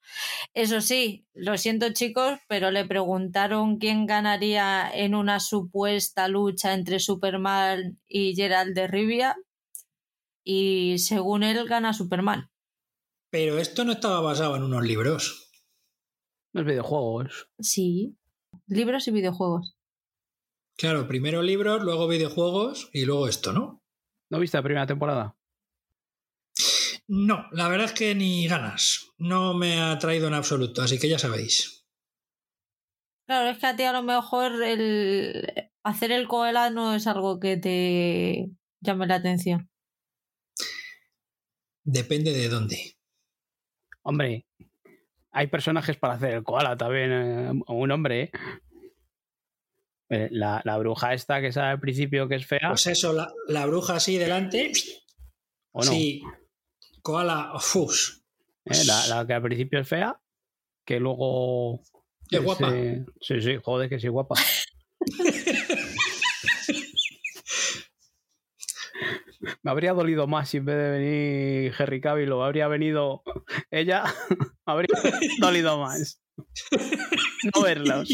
Eso 0.54 0.80
sí, 0.80 1.26
lo 1.34 1.56
siento 1.58 1.92
chicos, 1.92 2.38
pero 2.48 2.70
le 2.70 2.84
preguntaron 2.84 3.78
quién 3.78 4.06
ganaría 4.06 4.90
en 4.92 5.14
una 5.14 5.40
supuesta 5.40 6.28
lucha 6.28 6.74
entre 6.74 7.00
Superman 7.00 8.00
y 8.08 8.34
Gerald 8.34 8.74
de 8.74 8.86
Rivia 8.86 9.36
y 10.44 10.98
según 10.98 11.42
él 11.42 11.66
gana 11.68 11.92
Superman. 11.92 12.50
Pero 13.30 13.58
esto 13.58 13.84
no 13.84 13.92
estaba 13.92 14.20
basado 14.20 14.56
en 14.56 14.62
unos 14.62 14.84
libros. 14.84 15.50
Los 16.52 16.66
videojuegos. 16.66 17.48
Sí, 17.58 18.16
libros 18.66 19.08
y 19.08 19.10
videojuegos. 19.10 19.76
Claro, 20.76 21.06
primero 21.06 21.42
libros, 21.42 21.82
luego 21.82 22.08
videojuegos 22.08 22.90
y 22.92 23.04
luego 23.04 23.28
esto, 23.28 23.52
¿no? 23.52 23.82
¿No 24.30 24.38
viste 24.40 24.56
la 24.56 24.62
primera 24.62 24.86
temporada? 24.86 25.36
No, 27.06 27.46
la 27.52 27.68
verdad 27.68 27.86
es 27.86 27.92
que 27.92 28.14
ni 28.14 28.46
ganas. 28.48 29.12
No 29.18 29.54
me 29.54 29.80
ha 29.80 29.98
traído 29.98 30.28
en 30.28 30.34
absoluto, 30.34 30.82
así 30.82 30.98
que 30.98 31.08
ya 31.08 31.18
sabéis. 31.18 31.86
Claro, 33.26 33.50
es 33.50 33.58
que 33.58 33.66
a 33.66 33.76
ti 33.76 33.82
a 33.82 33.92
lo 33.92 34.02
mejor 34.02 34.62
el 34.62 35.70
hacer 35.82 36.12
el 36.12 36.28
koala 36.28 36.70
no 36.70 36.94
es 36.94 37.06
algo 37.06 37.38
que 37.38 37.56
te 37.56 38.50
llame 38.80 39.06
la 39.06 39.16
atención. 39.16 39.70
Depende 41.84 42.32
de 42.32 42.48
dónde. 42.48 42.96
Hombre, 44.02 44.46
hay 45.32 45.46
personajes 45.46 45.96
para 45.96 46.14
hacer 46.14 46.34
el 46.34 46.42
koala 46.42 46.76
también, 46.76 47.12
eh, 47.12 47.62
un 47.68 47.90
hombre, 47.90 48.22
¿eh? 48.22 48.30
Eh, 50.10 50.28
la, 50.30 50.60
la, 50.64 50.76
bruja 50.76 51.14
esta 51.14 51.40
que 51.40 51.52
sale 51.52 51.68
al 51.68 51.80
principio 51.80 52.28
que 52.28 52.34
es 52.34 52.46
fea. 52.46 52.68
Pues 52.68 52.86
eso, 52.86 53.14
la, 53.14 53.32
la 53.48 53.64
bruja 53.64 53.94
así 53.94 54.18
delante. 54.18 54.70
¿O 55.72 55.82
no? 55.82 55.90
Sí. 55.90 56.22
Koala 57.00 57.52
Fus. 57.58 58.22
Eh, 58.66 58.84
la, 58.84 59.06
la, 59.06 59.26
que 59.26 59.32
al 59.32 59.42
principio 59.42 59.80
es 59.80 59.88
fea, 59.88 60.20
que 60.84 61.00
luego 61.00 61.80
Qué 62.28 62.38
guapa. 62.38 62.72
Sí, 63.20 63.40
sí, 63.40 63.56
joder, 63.62 63.88
que 63.88 63.98
sí, 63.98 64.08
guapa. 64.08 64.34
Me 69.62 69.70
habría 69.70 69.92
dolido 69.92 70.26
más 70.26 70.48
si 70.48 70.58
en 70.58 70.64
vez 70.64 70.76
de 70.76 70.90
venir 70.90 71.74
Henry 71.78 72.00
Cavill 72.00 72.32
o 72.32 72.44
habría 72.44 72.68
venido 72.68 73.22
ella, 73.70 74.04
me 74.66 74.72
habría 74.72 74.88
dolido 75.40 75.78
más. 75.78 76.20
No 77.54 77.62
verlos. 77.62 78.08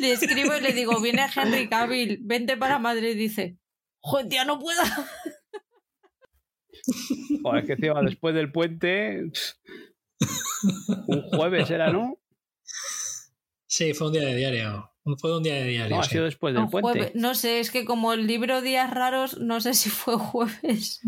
Le 0.00 0.12
escribo 0.12 0.56
y 0.56 0.60
le 0.60 0.72
digo, 0.72 1.00
viene 1.00 1.26
Henry 1.34 1.68
Cavill, 1.68 2.18
vente 2.22 2.56
para 2.56 2.78
Madrid. 2.78 3.16
Dice, 3.16 3.58
joder, 4.00 4.28
tía, 4.28 4.44
no 4.44 4.58
puedo. 4.58 4.82
Joder, 7.42 7.64
que 7.64 7.72
encima 7.72 8.02
después 8.02 8.34
del 8.34 8.52
puente. 8.52 9.30
Un 11.06 11.22
jueves 11.30 11.70
era, 11.70 11.92
¿no? 11.92 12.18
Sí, 13.66 13.94
fue 13.94 14.08
un 14.08 14.12
día 14.12 14.22
de 14.22 14.36
diario. 14.36 14.91
Fue 15.18 15.36
un 15.36 15.42
día 15.42 15.54
de 15.54 15.64
diario. 15.64 15.96
No, 15.96 16.02
ha 16.02 16.04
sido 16.04 16.24
después 16.24 16.54
del 16.54 16.68
puente. 16.68 16.90
jueves. 16.90 17.12
No 17.14 17.34
sé, 17.34 17.58
es 17.60 17.70
que 17.70 17.84
como 17.84 18.12
el 18.12 18.26
libro 18.26 18.60
Días 18.62 18.88
Raros, 18.90 19.38
no 19.38 19.60
sé 19.60 19.74
si 19.74 19.90
fue 19.90 20.16
jueves. 20.16 21.00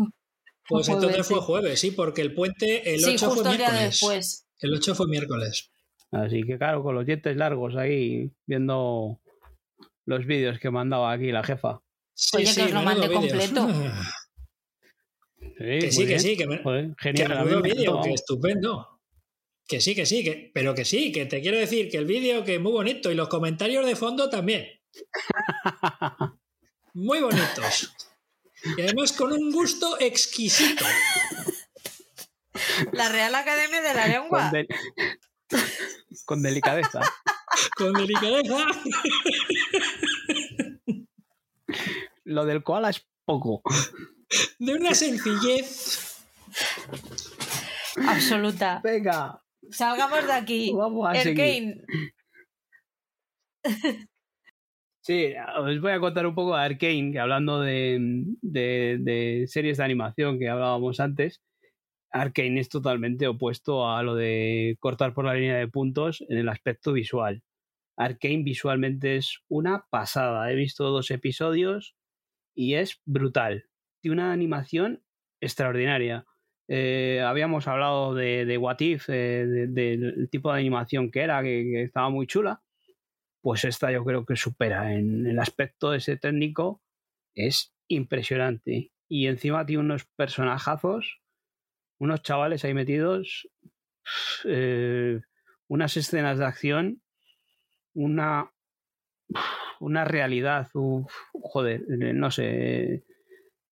Pues 0.67 0.89
o 0.89 0.93
entonces 0.93 1.25
fue 1.27 1.39
jueves, 1.39 1.79
sí, 1.79 1.91
porque 1.91 2.21
el 2.21 2.33
puente, 2.33 2.93
el 2.93 3.03
8 3.03 3.11
Sí, 3.11 3.17
fue 3.17 3.27
justo 3.29 3.51
el 3.51 3.57
día 3.57 3.69
miércoles. 3.69 3.99
después. 4.01 4.47
El 4.59 4.73
8 4.73 4.95
fue 4.95 5.07
miércoles. 5.07 5.71
Así 6.11 6.43
que 6.43 6.57
claro, 6.57 6.83
con 6.83 6.95
los 6.95 7.05
dientes 7.05 7.35
largos 7.37 7.75
ahí, 7.75 8.31
viendo 8.45 9.19
los 10.05 10.25
vídeos 10.25 10.59
que 10.59 10.69
mandaba 10.69 11.11
aquí 11.11 11.31
la 11.31 11.43
jefa. 11.43 11.81
Sí, 12.13 12.37
Oye, 12.37 12.53
que 12.53 12.63
os 12.63 12.71
lo 12.71 12.81
mandé 12.81 13.11
completo. 13.11 13.67
Sí, 15.57 15.79
Que 15.79 15.91
sí, 15.91 15.99
que 16.01 16.05
bien. 16.07 16.19
sí, 16.19 16.37
que, 16.37 16.47
me- 16.47 16.57
Joder, 16.63 16.95
que 17.01 17.13
genial. 17.13 17.61
vídeo, 17.61 17.91
encantó. 17.91 18.01
que 18.01 18.13
estupendo. 18.13 18.94
Que 19.67 19.81
sí, 19.81 19.95
que 19.95 20.05
sí, 20.05 20.23
que, 20.23 20.51
pero 20.53 20.75
que 20.75 20.85
sí, 20.85 21.11
que 21.11 21.25
te 21.25 21.41
quiero 21.41 21.57
decir 21.57 21.89
que 21.89 21.97
el 21.97 22.05
vídeo 22.05 22.43
que 22.43 22.55
es 22.55 22.61
muy 22.61 22.71
bonito 22.71 23.11
y 23.11 23.15
los 23.15 23.29
comentarios 23.29 23.85
de 23.85 23.95
fondo 23.95 24.29
también. 24.29 24.67
Muy 26.93 27.19
bonitos. 27.19 27.91
Y 28.77 28.81
además 28.81 29.11
con 29.13 29.31
un 29.33 29.51
gusto 29.51 29.99
exquisito. 29.99 30.85
La 32.93 33.09
Real 33.09 33.33
Academia 33.35 33.81
de 33.81 33.93
la 33.93 34.01
con, 34.03 34.11
Lengua. 34.11 34.51
de- 34.51 34.67
con 36.25 36.41
delicadeza. 36.41 37.01
Con 37.77 37.93
delicadeza. 37.93 38.65
Lo 42.23 42.45
del 42.45 42.63
koala 42.63 42.89
es 42.89 43.05
poco. 43.25 43.61
De 44.59 44.73
una 44.73 44.93
sencillez. 44.95 46.23
Absoluta. 48.07 48.81
Venga, 48.83 49.41
Salgamos 49.71 50.25
de 50.25 50.33
aquí. 50.33 50.71
vamos 50.73 51.07
a 51.09 51.15
seguir. 51.15 51.39
Erkane. 51.39 51.85
Sí, 55.01 55.33
os 55.59 55.81
voy 55.81 55.91
a 55.91 55.99
contar 55.99 56.25
un 56.25 56.33
poco 56.33 56.55
de 56.55 56.63
Arkane, 56.63 57.11
que 57.11 57.19
hablando 57.19 57.59
de, 57.61 57.97
de- 58.41 58.97
de 58.99 59.45
series 59.47 59.77
de 59.77 59.83
animación 59.83 60.39
que 60.39 60.49
hablábamos 60.49 60.99
antes. 60.99 61.41
Arkane 62.11 62.59
es 62.59 62.69
totalmente 62.69 63.27
opuesto 63.27 63.87
a 63.89 64.01
lo 64.01 64.15
de 64.15 64.77
cortar 64.79 65.13
por 65.13 65.25
la 65.25 65.35
línea 65.35 65.57
de 65.57 65.67
puntos 65.67 66.23
en 66.27 66.37
el 66.39 66.49
aspecto 66.49 66.91
visual. 66.93 67.43
Arkane 67.97 68.43
visualmente 68.43 69.17
es 69.17 69.39
una 69.47 69.85
pasada. 69.91 70.51
He 70.51 70.55
visto 70.55 70.85
dos 70.89 71.11
episodios 71.11 71.95
y 72.55 72.75
es 72.75 72.99
brutal. 73.05 73.65
Tiene 74.01 74.15
una 74.15 74.31
animación 74.33 75.03
extraordinaria. 75.41 76.25
Eh, 76.67 77.21
habíamos 77.21 77.67
hablado 77.67 78.15
de, 78.15 78.45
de 78.45 78.57
What 78.57 78.79
If, 78.79 79.09
eh, 79.09 79.45
de- 79.45 79.67
del 79.67 80.29
tipo 80.29 80.51
de 80.51 80.59
animación 80.59 81.11
que 81.11 81.21
era, 81.21 81.41
que, 81.43 81.83
estaba 81.83 82.09
muy 82.09 82.27
chula. 82.27 82.61
Pues 83.41 83.63
esta 83.65 83.91
yo 83.91 84.03
creo 84.03 84.25
que 84.25 84.35
supera 84.35 84.93
en 84.93 85.27
el 85.27 85.39
aspecto 85.39 85.93
ese 85.93 86.17
técnico. 86.17 86.81
Es 87.35 87.73
impresionante. 87.87 88.91
Y 89.07 89.27
encima 89.27 89.65
tiene 89.65 89.81
unos 89.83 90.05
personajazos, 90.15 91.21
unos 91.99 92.23
chavales 92.23 92.65
ahí 92.65 92.73
metidos, 92.73 93.47
eh, 94.45 95.21
unas 95.67 95.97
escenas 95.97 96.39
de 96.39 96.45
acción, 96.45 97.01
una, 97.93 98.51
una 99.79 100.05
realidad, 100.05 100.69
joder, 101.33 101.83
no 101.87 102.31
sé, 102.31 103.03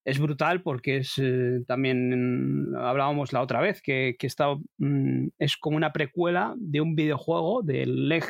es 0.05 0.19
brutal 0.19 0.61
porque 0.61 0.97
es 0.97 1.17
eh, 1.17 1.63
también 1.65 2.75
hablábamos 2.75 3.31
la 3.31 3.41
otra 3.41 3.61
vez 3.61 3.81
que, 3.81 4.15
que 4.19 4.27
está, 4.27 4.55
mm, 4.77 5.29
es 5.39 5.57
como 5.57 5.77
una 5.77 5.93
precuela 5.93 6.53
de 6.57 6.81
un 6.81 6.95
videojuego 6.95 7.61
de 7.63 7.85
Leg 7.85 8.25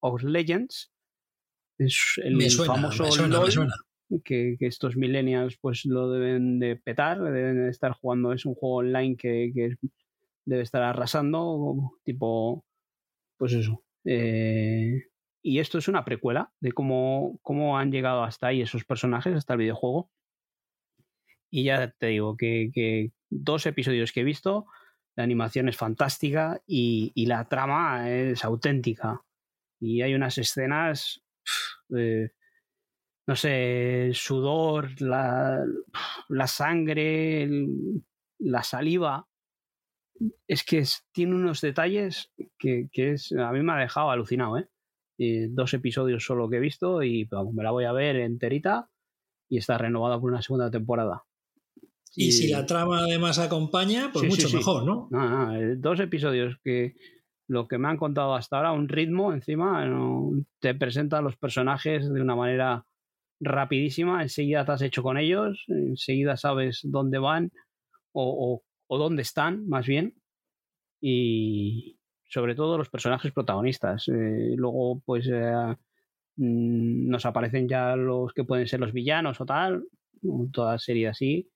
of 0.00 0.22
Legends. 0.22 0.92
Es 1.78 2.20
el 2.22 2.36
Me 2.36 2.50
suena, 2.50 2.74
famoso 2.74 3.04
me 3.04 3.10
suena, 3.10 3.36
LOL 3.36 3.46
me 3.46 3.50
suena. 3.50 3.74
que, 4.24 4.56
que 4.58 4.66
estos 4.66 4.96
millennials 4.96 5.56
pues 5.60 5.84
lo 5.86 6.10
deben 6.10 6.58
de 6.58 6.76
petar 6.76 7.20
deben 7.22 7.64
de 7.64 7.70
estar 7.70 7.92
jugando. 7.92 8.32
Es 8.32 8.44
un 8.44 8.54
juego 8.54 8.76
online 8.76 9.16
que, 9.16 9.50
que 9.54 9.76
debe 10.44 10.62
estar 10.62 10.82
arrasando 10.82 11.98
tipo 12.04 12.64
pues 13.38 13.54
eso 13.54 13.82
eh, 14.04 15.04
y 15.42 15.58
esto 15.58 15.78
es 15.78 15.88
una 15.88 16.04
precuela 16.04 16.52
de 16.60 16.72
cómo, 16.72 17.38
cómo 17.42 17.78
han 17.78 17.90
llegado 17.90 18.22
hasta 18.22 18.48
ahí 18.48 18.60
esos 18.60 18.84
personajes 18.84 19.34
hasta 19.34 19.54
el 19.54 19.60
videojuego 19.60 20.10
y 21.54 21.62
ya 21.62 21.88
te 21.88 22.08
digo 22.08 22.36
que, 22.36 23.12
dos 23.30 23.64
episodios 23.66 24.10
que 24.10 24.22
he 24.22 24.24
visto, 24.24 24.66
la 25.14 25.22
animación 25.22 25.68
es 25.68 25.76
fantástica 25.76 26.60
y, 26.66 27.12
la 27.26 27.48
trama 27.48 28.10
es 28.10 28.44
auténtica. 28.44 29.22
Y 29.78 30.02
hay 30.02 30.14
unas 30.14 30.36
escenas, 30.36 31.22
eh, 31.96 32.30
no 33.28 33.36
sé, 33.36 34.10
sudor, 34.14 35.00
la, 35.00 35.64
la 36.28 36.46
sangre, 36.48 37.48
la 38.40 38.64
saliva. 38.64 39.28
Es 40.48 40.64
que 40.64 40.82
tiene 41.12 41.36
unos 41.36 41.60
detalles 41.60 42.32
que, 42.58 42.88
que 42.90 43.12
es, 43.12 43.30
a 43.30 43.52
mí 43.52 43.62
me 43.62 43.74
ha 43.74 43.76
dejado 43.76 44.10
alucinado, 44.10 44.58
¿eh? 44.58 44.68
Y 45.16 45.46
dos 45.46 45.72
episodios 45.72 46.24
solo 46.24 46.50
que 46.50 46.56
he 46.56 46.60
visto 46.60 47.04
y 47.04 47.28
me 47.52 47.62
la 47.62 47.70
voy 47.70 47.84
a 47.84 47.92
ver 47.92 48.16
enterita 48.16 48.90
y 49.48 49.58
está 49.58 49.78
renovada 49.78 50.18
por 50.18 50.32
una 50.32 50.42
segunda 50.42 50.68
temporada. 50.68 51.22
Y 52.16 52.26
Y- 52.26 52.32
si 52.32 52.48
la 52.48 52.64
trama 52.66 53.00
además 53.00 53.38
acompaña, 53.38 54.10
pues 54.12 54.22
Sí, 54.22 54.28
mucho 54.28 54.48
sí. 54.48 54.56
mejor, 54.56 54.84
¿no? 54.84 55.08
Dos 55.78 56.00
episodios 56.00 56.56
que 56.62 56.94
lo 57.48 57.66
que 57.68 57.76
me 57.78 57.88
han 57.88 57.96
contado 57.96 58.34
hasta 58.34 58.56
ahora, 58.56 58.72
un 58.72 58.88
ritmo 58.88 59.32
encima, 59.32 59.84
te 60.60 60.74
presenta 60.74 61.18
a 61.18 61.22
los 61.22 61.36
personajes 61.36 62.10
de 62.12 62.20
una 62.20 62.34
manera 62.36 62.86
rapidísima, 63.40 64.22
enseguida 64.22 64.64
te 64.64 64.72
has 64.72 64.82
hecho 64.82 65.02
con 65.02 65.18
ellos, 65.18 65.64
enseguida 65.68 66.36
sabes 66.36 66.80
dónde 66.84 67.18
van 67.18 67.50
o, 68.12 68.24
o- 68.54 68.62
o 68.86 68.98
dónde 68.98 69.22
están, 69.22 69.66
más 69.68 69.86
bien, 69.86 70.14
y 71.00 71.98
sobre 72.28 72.54
todo 72.54 72.78
los 72.78 72.88
personajes 72.90 73.32
protagonistas. 73.32 74.08
Eh, 74.08 74.54
luego, 74.56 75.00
pues, 75.04 75.26
eh, 75.30 75.76
mm, 76.36 77.08
nos 77.08 77.26
aparecen 77.26 77.68
ya 77.68 77.96
los 77.96 78.32
que 78.32 78.44
pueden 78.44 78.66
ser 78.66 78.80
los 78.80 78.92
villanos 78.92 79.40
o 79.40 79.46
tal, 79.46 79.84
toda 80.52 80.78
serie 80.78 81.08
así, 81.08 81.50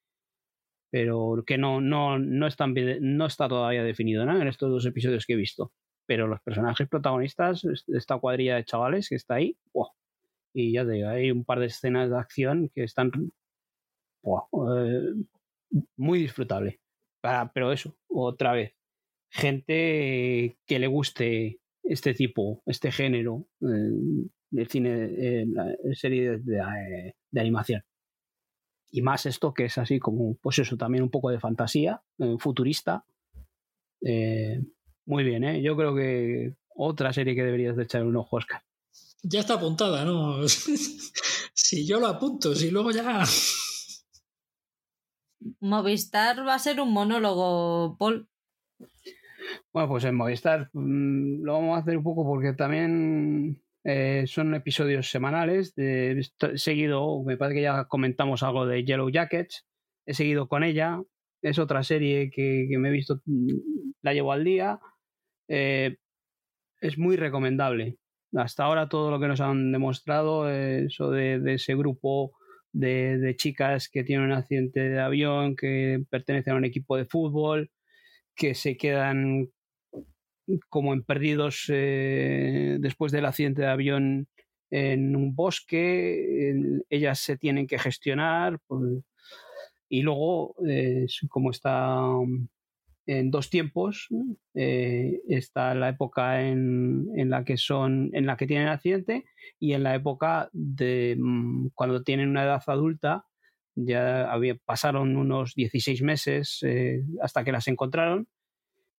pero 0.90 1.42
que 1.46 1.58
no, 1.58 1.80
no, 1.80 2.18
no, 2.18 2.48
bien- 2.74 3.16
no 3.16 3.26
está 3.26 3.48
todavía 3.48 3.82
definido 3.84 4.24
¿no? 4.24 4.40
en 4.40 4.48
estos 4.48 4.70
dos 4.70 4.86
episodios 4.86 5.26
que 5.26 5.34
he 5.34 5.36
visto. 5.36 5.72
Pero 6.06 6.26
los 6.26 6.40
personajes 6.40 6.88
protagonistas, 6.88 7.64
es- 7.64 7.84
esta 7.88 8.18
cuadrilla 8.18 8.56
de 8.56 8.64
chavales 8.64 9.08
que 9.08 9.16
está 9.16 9.34
ahí, 9.34 9.56
y 10.54 10.72
ya 10.72 10.84
te 10.86 10.92
digo, 10.92 11.08
hay 11.08 11.30
un 11.30 11.44
par 11.44 11.60
de 11.60 11.66
escenas 11.66 12.08
de 12.10 12.16
acción 12.18 12.70
que 12.74 12.84
están 12.84 13.10
eh, 14.24 15.14
muy 15.96 16.18
disfrutable. 16.20 16.80
Para- 17.22 17.52
pero 17.52 17.72
eso, 17.72 17.96
otra 18.08 18.52
vez, 18.52 18.72
gente 19.30 20.58
que 20.66 20.78
le 20.78 20.86
guste 20.86 21.60
este 21.82 22.14
tipo, 22.14 22.62
este 22.66 22.90
género 22.92 23.46
eh, 23.60 24.26
del 24.50 24.68
cine, 24.68 25.08
eh, 25.16 25.46
serie 25.94 26.30
de, 26.30 26.38
de- 26.38 27.14
de 27.30 27.40
animación. 27.40 27.82
Y 28.90 29.02
más 29.02 29.26
esto 29.26 29.52
que 29.52 29.66
es 29.66 29.78
así 29.78 29.98
como, 29.98 30.36
pues 30.36 30.58
eso, 30.58 30.76
también 30.76 31.02
un 31.02 31.10
poco 31.10 31.30
de 31.30 31.40
fantasía, 31.40 32.02
eh, 32.18 32.36
futurista. 32.38 33.04
Eh, 34.02 34.62
muy 35.04 35.24
bien, 35.24 35.44
¿eh? 35.44 35.62
Yo 35.62 35.76
creo 35.76 35.94
que 35.94 36.54
otra 36.74 37.12
serie 37.12 37.34
que 37.34 37.44
deberías 37.44 37.76
de 37.76 37.84
echar 37.84 38.04
un 38.04 38.16
ojo, 38.16 38.36
Oscar. 38.36 38.62
Ya 39.22 39.40
está 39.40 39.54
apuntada, 39.54 40.04
¿no? 40.04 40.46
si 41.54 41.86
yo 41.86 42.00
lo 42.00 42.06
apunto, 42.06 42.54
si 42.54 42.70
luego 42.70 42.90
ya. 42.90 43.24
Movistar 45.60 46.46
va 46.46 46.54
a 46.54 46.58
ser 46.58 46.80
un 46.80 46.92
monólogo, 46.92 47.96
Paul. 47.98 48.28
Bueno, 49.72 49.88
pues 49.88 50.04
en 50.04 50.14
Movistar 50.14 50.70
mm, 50.72 51.42
lo 51.42 51.54
vamos 51.54 51.76
a 51.76 51.80
hacer 51.80 51.96
un 51.96 52.04
poco 52.04 52.24
porque 52.24 52.52
también 52.52 53.60
eh, 53.90 54.26
son 54.26 54.54
episodios 54.54 55.10
semanales. 55.10 55.74
De, 55.74 56.20
he 56.20 56.58
seguido, 56.58 57.22
me 57.24 57.38
parece 57.38 57.56
que 57.56 57.62
ya 57.62 57.86
comentamos 57.86 58.42
algo 58.42 58.66
de 58.66 58.84
Yellow 58.84 59.08
Jackets. 59.08 59.66
He 60.04 60.12
seguido 60.12 60.46
con 60.46 60.62
ella. 60.62 61.00
Es 61.40 61.58
otra 61.58 61.82
serie 61.82 62.30
que, 62.30 62.66
que 62.68 62.76
me 62.76 62.90
he 62.90 62.92
visto, 62.92 63.22
mm, 63.24 63.48
la 64.02 64.12
llevo 64.12 64.32
al 64.32 64.44
día. 64.44 64.78
Eh, 65.48 65.96
es 66.82 66.98
muy 66.98 67.16
recomendable. 67.16 67.96
Hasta 68.34 68.64
ahora 68.64 68.90
todo 68.90 69.10
lo 69.10 69.18
que 69.20 69.28
nos 69.28 69.40
han 69.40 69.72
demostrado, 69.72 70.50
eso 70.50 71.10
de, 71.10 71.40
ese 71.54 71.74
grupo 71.74 72.32
de, 72.72 73.34
chicas 73.38 73.88
que 73.88 74.04
tienen 74.04 74.26
un 74.26 74.32
accidente 74.32 74.80
de 74.80 75.00
avión, 75.00 75.56
que 75.56 76.04
pertenecen 76.10 76.52
a 76.52 76.56
un 76.56 76.66
equipo 76.66 76.98
de 76.98 77.06
fútbol, 77.06 77.70
que 78.36 78.54
se 78.54 78.76
quedan 78.76 79.48
como 80.68 80.92
en 80.92 81.02
perdidos 81.02 81.66
eh, 81.68 82.76
después 82.80 83.12
del 83.12 83.26
accidente 83.26 83.62
de 83.62 83.68
avión 83.68 84.28
en 84.70 85.16
un 85.16 85.34
bosque, 85.34 86.82
ellas 86.90 87.18
se 87.20 87.36
tienen 87.36 87.66
que 87.66 87.78
gestionar 87.78 88.58
pues, 88.66 89.02
y 89.88 90.02
luego, 90.02 90.54
eh, 90.66 91.06
como 91.30 91.50
está 91.50 92.02
en 93.08 93.30
dos 93.30 93.50
tiempos. 93.50 94.08
Eh, 94.54 95.20
está 95.28 95.74
la 95.74 95.88
época 95.88 96.46
en, 96.46 97.08
la 97.30 97.44
que 97.44 97.56
son, 97.56 98.10
en 98.12 98.26
la 98.26 98.36
que 98.36 98.46
tienen 98.46 98.68
accidente 98.68 99.24
y 99.58 99.72
en 99.72 99.82
la 99.82 99.94
época 99.94 100.50
de 100.52 101.16
mm, 101.18 101.68
cuando 101.74 102.02
tienen 102.02 102.28
una 102.28 102.44
edad 102.44 102.62
adulta. 102.66 103.24
Ya 103.74 104.30
había, 104.30 104.56
pasaron 104.64 105.16
unos 105.16 105.54
16 105.54 106.02
meses 106.02 106.58
eh, 106.62 107.02
hasta 107.22 107.44
que 107.44 107.52
las 107.52 107.68
encontraron. 107.68 108.28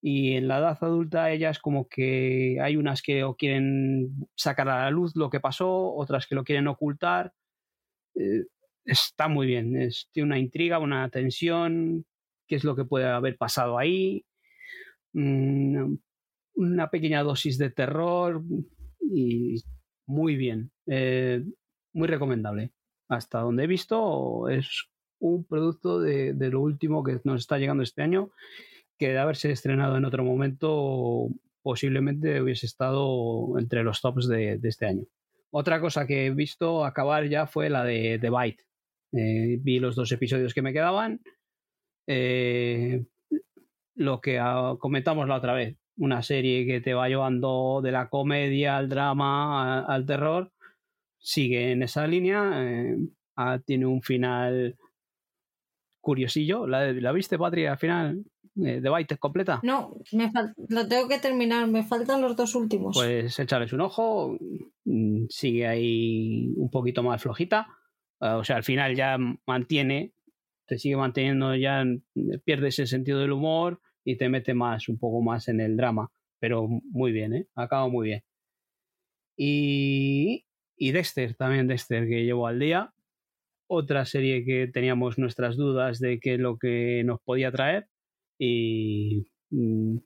Y 0.01 0.34
en 0.34 0.47
la 0.47 0.59
edad 0.59 0.77
adulta 0.81 1.31
ellas 1.31 1.59
como 1.59 1.88
que 1.89 2.57
hay 2.61 2.77
unas 2.77 3.01
que 3.01 3.26
quieren 3.38 4.30
sacar 4.35 4.69
a 4.69 4.84
la 4.85 4.91
luz 4.91 5.15
lo 5.15 5.30
que 5.30 5.39
pasó, 5.39 5.93
otras 5.93 6.26
que 6.26 6.35
lo 6.35 6.43
quieren 6.43 6.67
ocultar. 6.67 7.34
Eh, 8.15 8.45
está 8.85 9.27
muy 9.27 9.47
bien, 9.47 9.76
es, 9.76 10.09
tiene 10.11 10.27
una 10.27 10.39
intriga, 10.39 10.80
una 10.80 11.09
tensión, 11.09 12.05
qué 12.47 12.55
es 12.55 12.63
lo 12.63 12.76
que 12.76 12.85
puede 12.85 13.05
haber 13.05 13.38
pasado 13.38 13.77
ahí, 13.77 14.26
mm, 15.13 15.95
una 16.55 16.89
pequeña 16.89 17.23
dosis 17.23 17.57
de 17.57 17.69
terror 17.69 18.43
y 19.01 19.61
muy 20.05 20.35
bien, 20.35 20.71
eh, 20.88 21.43
muy 21.93 22.07
recomendable. 22.07 22.71
Hasta 23.07 23.39
donde 23.39 23.63
he 23.63 23.67
visto 23.67 24.49
es 24.49 24.89
un 25.19 25.45
producto 25.45 25.99
de, 25.99 26.34
lo 26.34 26.61
último 26.61 27.03
que 27.03 27.19
nos 27.23 27.41
está 27.41 27.57
llegando 27.57 27.84
este 27.84 28.01
año, 28.01 28.31
que 28.99 29.09
de 29.09 29.17
haberse 29.17 29.51
estrenado 29.51 29.97
en 29.97 30.05
otro 30.05 30.23
momento 30.23 31.30
posiblemente 31.63 32.41
hubiese 32.41 32.65
estado 32.65 33.57
entre 33.57 33.84
los 33.84 34.01
tops 34.01 34.27
de, 34.27 34.59
este 34.61 34.85
año. 34.85 35.05
Otra 35.51 35.80
cosa 35.80 36.05
que 36.05 36.27
he 36.27 36.30
visto 36.31 36.85
acabar 36.85 37.27
ya 37.27 37.47
fue 37.47 37.69
la 37.69 37.84
de 37.84 38.19
The 38.19 38.30
Bite. 38.30 38.63
Eh, 39.13 39.57
vi 39.61 39.80
los 39.80 39.95
dos 39.95 40.11
episodios 40.11 40.53
que 40.53 40.61
me 40.61 40.73
quedaban 40.73 41.19
eh, 42.05 43.05
lo 43.95 44.21
que 44.21 44.39
comentamos 44.80 45.27
la 45.27 45.35
otra 45.35 45.53
vez, 45.53 45.77
una 45.97 46.23
serie 46.23 46.65
que 46.65 46.81
te 46.81 46.93
va 46.93 47.07
llevando 47.07 47.81
de 47.84 47.91
la 47.91 48.09
comedia 48.09 48.77
al 48.77 48.89
drama, 48.89 49.81
al 49.81 50.05
terror, 50.05 50.51
sigue 51.19 51.71
en 51.71 51.84
esa 51.84 52.07
línea, 52.07 52.51
eh, 52.63 52.97
ah, 53.35 53.59
tiene 53.63 53.85
un 53.85 54.01
final 54.01 54.76
curiosillo. 56.01 56.65
¿La, 56.65 56.91
la 56.93 57.11
viste, 57.11 57.38
Patri, 57.38 57.65
al 57.65 57.77
final? 57.77 58.23
Eh, 58.65 58.81
¿De 58.81 58.90
Byte 58.90 59.18
completa? 59.18 59.60
No, 59.64 59.95
me 60.11 60.31
lo 60.69 60.88
tengo 60.88 61.07
que 61.07 61.19
terminar, 61.19 61.68
me 61.68 61.84
faltan 61.84 62.22
los 62.22 62.36
dos 62.36 62.56
últimos. 62.56 62.95
Pues 62.98 63.38
échales 63.40 63.73
un 63.73 63.81
ojo, 63.81 64.38
mm, 64.86 65.26
sigue 65.30 65.68
ahí 65.68 66.53
un 66.56 66.69
poquito 66.69 67.03
más 67.03 67.22
flojita. 67.22 67.68
Ah, 68.19 68.38
o 68.38 68.44
sea, 68.44 68.57
al 68.57 68.64
final 68.64 68.95
ya 68.95 69.18
mantiene 69.45 70.14
te 70.69 70.77
sigue 70.77 70.95
manteniendo 70.95 71.56
ya, 71.56 71.84
pierdes 72.45 72.77
el 72.77 72.88
sentido 72.88 73.19
del 73.19 73.31
humor 73.31 73.81
y 74.06 74.18
te 74.18 74.30
mete 74.30 74.53
más, 74.53 74.88
un 74.88 74.99
poco 74.99 75.19
más 75.22 75.48
en 75.48 75.60
el 75.60 75.76
drama. 75.76 76.11
Pero 76.40 76.68
muy 76.68 77.11
bien, 77.11 77.34
¿eh? 77.34 77.48
Acaba 77.56 77.90
muy 77.90 78.10
bien. 78.10 78.23
Y, 79.36 80.45
y 80.77 80.91
Dexter, 80.91 81.34
también 81.34 81.68
Dexter, 81.68 82.07
que 82.07 82.23
llevo 82.23 82.45
al 82.45 82.60
día. 82.60 82.94
Otra 83.68 84.06
serie 84.06 84.45
que 84.45 84.68
teníamos 84.68 85.18
nuestras 85.18 85.57
dudas 85.57 85.99
de 85.99 86.19
qué 86.19 86.36
es 86.36 86.40
lo 86.40 86.60
que 86.60 87.03
nos 87.03 87.19
podía 87.19 87.52
traer. 87.52 87.88
Y 88.40 89.28
mm, 89.52 89.98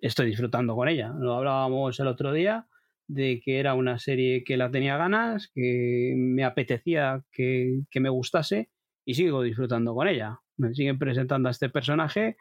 estoy 0.00 0.26
disfrutando 0.26 0.74
con 0.74 0.88
ella. 0.88 1.12
Lo 1.16 1.34
hablábamos 1.34 2.00
el 2.00 2.08
otro 2.08 2.32
día 2.32 2.66
de 3.06 3.40
que 3.44 3.60
era 3.60 3.74
una 3.74 3.98
serie 3.98 4.42
que 4.44 4.56
la 4.56 4.70
tenía 4.70 4.96
ganas, 4.96 5.50
que 5.54 6.14
me 6.16 6.42
apetecía 6.42 7.22
que, 7.30 7.82
que 7.90 8.00
me 8.00 8.08
gustase 8.08 8.70
y 9.04 9.14
sigo 9.14 9.42
disfrutando 9.42 9.94
con 9.94 10.08
ella. 10.08 10.40
Me 10.56 10.74
siguen 10.74 10.98
presentando 10.98 11.48
a 11.48 11.52
este 11.52 11.68
personaje 11.68 12.36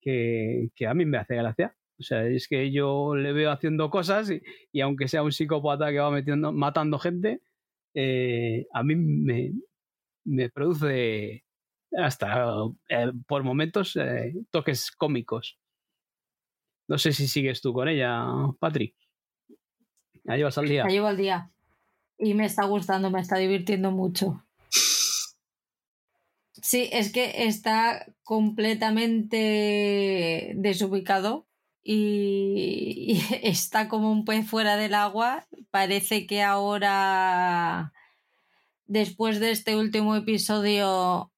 que, 0.00 0.86
a 0.86 0.94
mí 0.94 1.04
me 1.04 1.18
hace 1.18 1.36
gracia. 1.36 1.76
O 1.98 2.02
sea, 2.02 2.26
es 2.26 2.46
que 2.48 2.70
yo 2.70 3.16
le 3.16 3.32
veo 3.32 3.50
haciendo 3.50 3.90
cosas 3.90 4.30
y, 4.72 4.80
aunque 4.80 5.08
sea 5.08 5.22
un 5.22 5.32
psicópata 5.32 5.90
que 5.90 5.98
va 5.98 6.10
metiendo, 6.10 6.52
matando 6.52 6.98
gente, 6.98 7.40
eh, 7.94 8.66
a 8.72 8.82
mí 8.82 8.94
me, 8.96 9.52
me, 10.24 10.50
produce 10.50 11.44
hasta 11.92 12.46
eh, 12.88 13.12
por 13.26 13.42
momentos 13.42 13.96
eh, 13.96 14.34
toques 14.50 14.90
cómicos. 14.90 15.58
No 16.88 16.98
sé 16.98 17.12
si 17.12 17.26
sigues 17.26 17.60
tú 17.60 17.72
con 17.72 17.88
ella, 17.88 18.24
Patrick. 18.58 18.94
La 20.24 20.36
llevas 20.36 20.58
al 20.58 20.68
día. 20.68 20.84
La 20.84 20.90
llevo 20.90 21.06
al 21.06 21.16
día. 21.16 21.50
Y 22.18 22.34
me 22.34 22.46
está 22.46 22.64
gustando, 22.64 23.10
me 23.10 23.20
está 23.20 23.36
divirtiendo 23.36 23.90
mucho. 23.90 24.44
Sí, 26.62 26.88
es 26.92 27.12
que 27.12 27.46
está 27.46 28.06
completamente 28.24 29.34
desubicado 30.56 31.46
y, 31.82 33.20
está 33.42 33.88
como 33.88 34.10
un 34.10 34.24
pez 34.24 34.48
fuera 34.48 34.76
del 34.76 34.94
agua. 34.94 35.46
Parece 35.70 36.26
que 36.26 36.42
ahora, 36.42 37.92
después 38.86 39.38
de 39.38 39.52
este 39.52 39.76
último 39.76 40.16
episodio, 40.16 41.30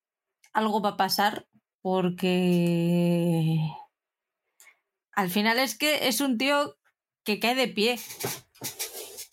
algo 0.58 0.82
va 0.82 0.90
a 0.90 0.96
pasar 0.96 1.48
porque 1.80 3.58
al 5.12 5.30
final 5.30 5.58
es 5.58 5.76
que 5.76 6.08
es 6.08 6.20
un 6.20 6.36
tío 6.36 6.76
que 7.24 7.38
cae 7.38 7.54
de 7.54 7.68
pie 7.68 7.98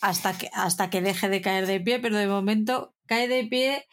hasta 0.02 0.38
que, 0.38 0.50
hasta 0.54 0.90
que 0.90 1.02
deje 1.02 1.30
de 1.30 1.42
caer 1.42 1.66
de 1.68 1.80
pie, 1.80 2.00
pero 2.00 2.18
de 2.18 2.28
momento 2.28 2.96
cae 3.08 3.28
de 3.28 3.44
pie 3.46 3.88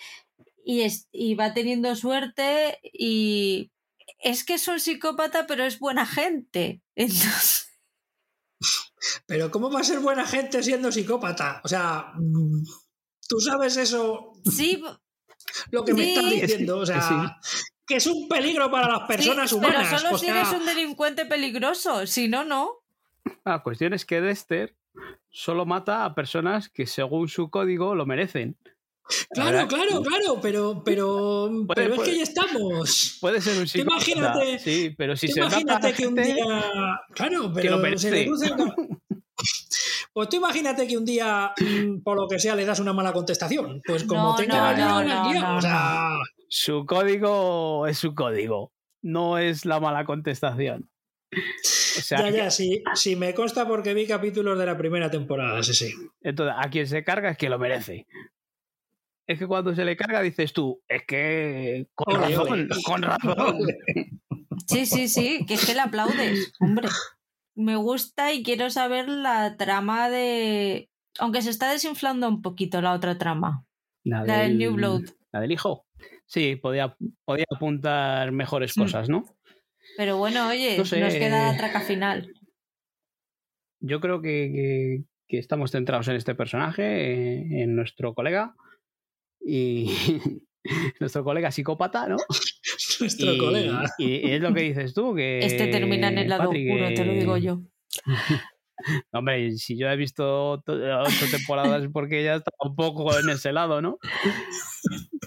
y, 0.64 1.34
va 1.34 1.54
teniendo 1.54 1.96
suerte 1.96 2.78
y 2.82 3.72
es 4.18 4.44
que 4.44 4.54
es 4.54 4.68
un 4.68 4.78
psicópata, 4.78 5.46
pero 5.46 5.64
es 5.64 5.78
buena 5.78 6.06
gente. 6.06 6.82
Entonces... 6.94 7.68
Pero 9.26 9.50
¿cómo 9.50 9.70
va 9.70 9.80
a 9.80 9.84
ser 9.84 9.98
buena 9.98 10.24
gente 10.24 10.62
siendo 10.62 10.92
psicópata? 10.92 11.60
O 11.64 11.68
sea, 11.68 12.12
tú 13.28 13.40
sabes 13.40 13.76
eso. 13.76 14.34
Sí. 14.44 14.80
Lo 15.70 15.84
que 15.84 15.94
me 15.94 16.12
estás 16.12 16.30
diciendo, 16.30 16.78
o 16.78 16.86
sea, 16.86 17.38
que 17.86 17.96
es 17.96 18.06
un 18.06 18.28
peligro 18.28 18.70
para 18.70 18.88
las 18.88 19.08
personas 19.08 19.52
humanas. 19.52 19.88
Pero 19.88 20.00
solo 20.00 20.18
si 20.18 20.26
eres 20.26 20.50
un 20.52 20.64
delincuente 20.64 21.26
peligroso, 21.26 22.06
si 22.06 22.28
no, 22.28 22.44
no. 22.44 22.82
La 23.44 23.62
cuestión 23.62 23.92
es 23.92 24.04
que 24.04 24.20
Dexter 24.20 24.74
solo 25.30 25.66
mata 25.66 26.04
a 26.04 26.14
personas 26.14 26.68
que 26.68 26.86
según 26.86 27.28
su 27.28 27.50
código 27.50 27.94
lo 27.94 28.06
merecen. 28.06 28.56
Claro, 29.30 29.66
claro, 29.66 30.02
claro, 30.02 30.38
pero, 30.40 30.82
pero, 30.84 31.50
pero 31.74 31.94
es 31.94 32.00
que 32.00 32.16
ya 32.16 32.22
estamos. 32.22 33.18
Puede 33.20 33.40
ser 33.40 33.58
un 33.58 33.66
psicópata. 33.66 33.96
Imagínate, 33.96 34.58
sí, 34.58 34.94
pero 34.96 35.16
si 35.16 35.28
se 35.28 35.40
imagínate 35.40 35.92
que 35.92 36.06
un 36.06 36.14
día. 36.14 37.00
Claro, 37.12 37.52
pero 37.52 37.98
se 37.98 38.10
le 38.10 38.30
Pues 40.12 40.28
tú 40.28 40.36
imagínate 40.36 40.86
que 40.86 40.96
un 40.96 41.04
día, 41.04 41.52
mm, 41.58 42.02
por 42.02 42.20
lo 42.20 42.28
que 42.28 42.38
sea, 42.38 42.54
le 42.54 42.64
das 42.64 42.80
una 42.80 42.92
mala 42.92 43.12
contestación. 43.12 43.80
Pues 43.86 44.04
como 44.04 44.36
tenga 44.36 44.76
no, 44.76 45.02
no, 45.02 45.56
o 45.56 45.60
sea... 45.60 46.18
Su 46.48 46.84
código 46.84 47.86
es 47.86 47.98
su 47.98 48.14
código. 48.14 48.72
No 49.00 49.38
es 49.38 49.64
la 49.64 49.80
mala 49.80 50.04
contestación. 50.04 50.90
ya, 52.10 52.28
ya, 52.30 52.50
sí, 52.50 52.82
sí, 52.94 53.16
me 53.16 53.32
consta 53.34 53.66
porque 53.66 53.94
vi 53.94 54.06
capítulos 54.06 54.58
de 54.58 54.66
la 54.66 54.76
primera 54.76 55.10
temporada, 55.10 55.62
sí, 55.62 55.72
sí. 55.72 55.94
Entonces, 56.20 56.54
a 56.58 56.68
quien 56.68 56.86
se 56.86 57.02
carga 57.02 57.30
es 57.30 57.38
que 57.38 57.48
lo 57.48 57.58
merece 57.58 58.06
es 59.26 59.38
que 59.38 59.46
cuando 59.46 59.74
se 59.74 59.84
le 59.84 59.96
carga 59.96 60.20
dices 60.20 60.52
tú, 60.52 60.82
es 60.88 61.02
que 61.06 61.86
con 61.94 62.20
razón, 62.20 62.68
con 62.84 63.02
razón. 63.02 63.58
Sí, 64.66 64.86
sí, 64.86 65.08
sí, 65.08 65.44
que 65.46 65.54
es 65.54 65.66
que 65.66 65.74
le 65.74 65.80
aplaudes, 65.80 66.52
hombre. 66.60 66.88
Me 67.54 67.76
gusta 67.76 68.32
y 68.32 68.42
quiero 68.42 68.70
saber 68.70 69.08
la 69.08 69.56
trama 69.56 70.08
de. 70.08 70.90
Aunque 71.18 71.42
se 71.42 71.50
está 71.50 71.70
desinflando 71.70 72.28
un 72.28 72.40
poquito 72.42 72.80
la 72.80 72.92
otra 72.92 73.18
trama. 73.18 73.66
La, 74.04 74.24
del, 74.24 74.58
New 74.58 74.74
Blood. 74.74 75.02
La 75.32 75.40
del 75.40 75.52
hijo. 75.52 75.86
Sí, 76.26 76.56
podía, 76.56 76.96
podía 77.24 77.44
apuntar 77.54 78.32
mejores 78.32 78.76
mm. 78.76 78.80
cosas, 78.80 79.08
¿no? 79.08 79.24
Pero 79.96 80.16
bueno, 80.16 80.48
oye, 80.48 80.78
nos 80.78 80.90
queda 80.90 81.52
la 81.52 81.58
traca 81.58 81.80
final. 81.80 82.32
Yo 83.80 84.00
creo 84.00 84.22
que, 84.22 85.04
que, 85.28 85.38
estamos 85.38 85.72
centrados 85.72 86.08
en 86.08 86.16
este 86.16 86.34
personaje, 86.34 87.62
en 87.62 87.74
nuestro 87.74 88.14
colega 88.14 88.54
y 89.40 89.90
nuestro 91.00 91.24
colega 91.24 91.50
psicópata, 91.50 92.08
¿no? 92.08 92.16
Nuestro 93.02 93.38
colega. 93.38 93.84
Y 93.98 94.30
es 94.30 94.40
lo 94.40 94.52
que 94.54 94.62
dices 94.62 94.94
tú, 94.94 95.14
que... 95.14 95.40
Este 95.40 95.66
termina 95.68 96.08
en 96.08 96.18
el 96.18 96.28
lado 96.28 96.50
oscuro, 96.50 96.88
te 96.94 97.04
lo 97.04 97.12
digo 97.12 97.36
yo. 97.36 97.62
Hombre, 99.12 99.52
si 99.52 99.76
yo 99.76 99.88
he 99.88 99.96
visto 99.96 100.52
ocho 100.52 101.26
temporadas 101.30 101.88
porque 101.92 102.24
ya 102.24 102.36
está 102.36 102.50
un 102.64 102.74
poco 102.74 103.16
en 103.18 103.28
ese 103.30 103.52
lado, 103.52 103.80
¿no? 103.80 103.98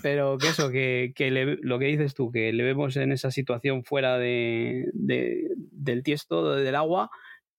Pero 0.02 0.38
que 0.38 0.50
eso, 0.50 0.70
que, 0.70 1.14
lo 1.62 1.80
que 1.80 1.86
dices 1.86 2.14
tú, 2.16 2.32
que 2.32 2.52
le 2.52 2.64
vemos 2.64 2.98
en 2.98 3.12
esa 3.12 3.32
situación 3.32 3.84
fuera 3.84 4.18
de, 4.18 4.86
del 4.94 6.04
tiesto, 6.04 6.56
del 6.56 6.76
agua, 6.76 7.10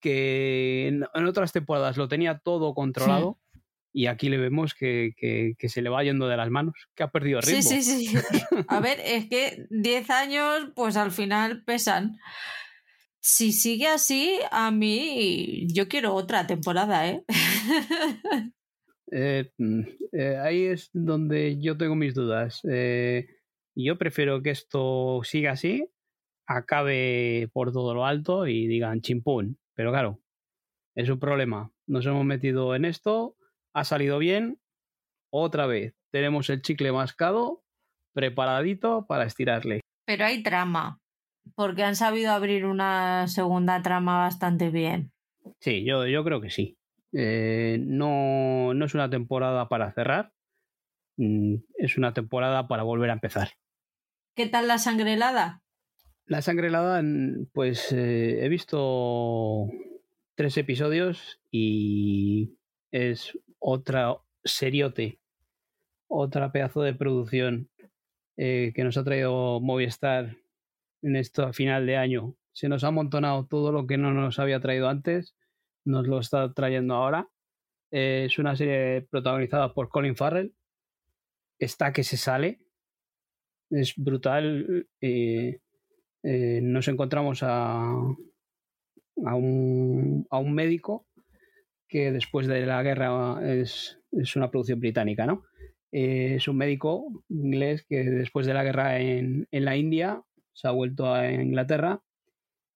que 0.01 0.88
en, 0.88 1.26
otras 1.26 1.52
temporadas 1.52 1.97
lo 1.97 2.09
tenía 2.09 2.38
todo 2.38 2.74
controlado. 2.74 3.38
Y 3.97 4.09
aquí 4.09 4.28
le 4.28 4.36
vemos 4.36 4.74
que, 4.74 5.14
que, 5.16 5.68
se 5.70 5.81
le 5.81 5.89
va 5.89 6.05
yendo 6.05 6.28
de 6.28 6.36
las 6.36 6.51
manos, 6.51 6.74
que 6.94 7.02
ha 7.02 7.09
perdido 7.09 7.40
ritmo. 7.40 7.62
Sí, 7.62 7.82
sí, 7.82 8.06
sí. 8.09 8.16
A 8.68 8.78
ver, 8.81 9.01
es 9.02 9.27
que 9.27 9.64
10 9.70 10.10
años, 10.10 10.70
pues 10.74 10.98
al 10.98 11.12
final 11.12 11.64
pesan 11.64 12.18
si 13.27 13.52
sigue 13.52 13.89
así, 13.89 14.39
a 14.51 14.70
mí 14.70 15.66
yo 15.73 15.89
quiero 15.89 16.14
otra 16.14 16.47
temporada, 16.47 17.09
¿eh? 17.09 17.24
eh, 19.10 19.51
mm, 19.56 19.81
eh 20.12 20.36
ahí 20.36 20.64
es 20.64 20.90
donde 20.93 21.59
yo 21.59 21.78
tengo 21.78 21.97
mis 21.97 22.14
dudas. 22.14 22.60
Eh, 22.70 23.27
yo 23.74 23.97
prefiero 23.97 24.43
que 24.43 24.51
esto 24.51 25.23
siga 25.24 25.52
así, 25.52 25.89
acabe 26.47 27.48
por 27.55 27.73
todo 27.73 27.94
lo 27.94 28.05
alto 28.05 28.47
y 28.47 28.66
digan 28.66 29.01
chimpún. 29.01 29.59
Pero 29.74 29.90
claro, 29.90 30.20
es 30.94 31.09
un 31.09 31.18
problema. 31.18 31.73
Nos 31.86 32.05
hemos 32.05 32.27
metido 32.27 32.77
en 32.77 32.85
esto, 32.85 33.36
ha 33.76 33.84
salido 33.84 34.18
bien, 34.18 34.58
otra 35.30 35.66
vez 35.66 35.94
tenemos 36.10 36.48
el 36.48 36.62
chicle 36.62 36.92
mascado 36.92 37.62
preparadito 38.14 39.06
para 39.06 39.24
estirarle. 39.24 39.82
Pero 40.06 40.24
hay 40.24 40.42
trama 40.42 40.98
porque 41.54 41.82
han 41.82 41.94
sabido 41.94 42.32
abrir 42.32 42.64
una 42.64 43.28
segunda 43.28 43.82
trama 43.82 44.18
bastante 44.18 44.70
bien. 44.70 45.12
Sí, 45.60 45.84
yo, 45.84 46.06
yo 46.06 46.24
creo 46.24 46.40
que 46.40 46.48
sí. 46.48 46.78
Eh, 47.12 47.78
no, 47.82 48.72
no 48.72 48.84
es 48.86 48.94
una 48.94 49.10
temporada 49.10 49.68
para 49.68 49.92
cerrar, 49.92 50.32
mm, 51.18 51.56
es 51.76 51.98
una 51.98 52.14
temporada 52.14 52.68
para 52.68 52.82
volver 52.82 53.10
a 53.10 53.14
empezar. 53.14 53.50
¿Qué 54.34 54.46
tal 54.46 54.68
la 54.68 54.78
sangre 54.78 55.12
helada? 55.12 55.62
La 56.24 56.40
sangre 56.40 56.68
helada, 56.68 57.02
pues 57.52 57.92
eh, 57.92 58.42
he 58.42 58.48
visto 58.48 59.66
tres 60.34 60.56
episodios 60.56 61.40
y 61.50 62.56
es 62.90 63.38
otra 63.58 64.16
seriote, 64.44 65.18
otra 66.08 66.52
pedazo 66.52 66.82
de 66.82 66.94
producción 66.94 67.68
eh, 68.36 68.72
que 68.74 68.84
nos 68.84 68.96
ha 68.96 69.04
traído 69.04 69.60
Movistar 69.60 70.36
en 71.02 71.16
esto 71.16 71.44
a 71.44 71.52
final 71.52 71.86
de 71.86 71.96
año. 71.96 72.34
Se 72.52 72.68
nos 72.68 72.84
ha 72.84 72.88
amontonado 72.88 73.46
todo 73.46 73.72
lo 73.72 73.86
que 73.86 73.98
no 73.98 74.12
nos 74.12 74.38
había 74.38 74.60
traído 74.60 74.88
antes, 74.88 75.36
nos 75.84 76.06
lo 76.06 76.20
está 76.20 76.52
trayendo 76.52 76.94
ahora. 76.94 77.28
Eh, 77.90 78.24
es 78.26 78.38
una 78.38 78.56
serie 78.56 79.02
protagonizada 79.10 79.72
por 79.72 79.88
Colin 79.88 80.16
Farrell. 80.16 80.54
Está 81.58 81.92
que 81.92 82.04
se 82.04 82.16
sale. 82.16 82.60
Es 83.70 83.94
brutal. 83.96 84.86
Eh, 85.00 85.60
nos 86.22 86.88
encontramos 86.88 87.42
a, 87.42 87.84
a, 87.84 89.34
un, 89.34 90.26
a 90.28 90.38
un 90.38 90.52
médico 90.52 91.06
que 91.88 92.12
después 92.12 92.46
de 92.46 92.66
la 92.66 92.82
guerra 92.82 93.38
es, 93.42 94.00
es 94.12 94.36
una 94.36 94.50
producción 94.50 94.80
británica, 94.80 95.26
¿no? 95.26 95.44
es 95.92 96.46
un 96.46 96.56
médico 96.58 97.24
inglés 97.28 97.86
que 97.88 98.04
después 98.04 98.44
de 98.46 98.52
la 98.52 98.64
guerra 98.64 98.98
en, 99.00 99.48
en 99.50 99.64
la 99.64 99.76
India 99.76 100.22
se 100.52 100.68
ha 100.68 100.72
vuelto 100.72 101.14
a 101.14 101.30
Inglaterra 101.30 102.02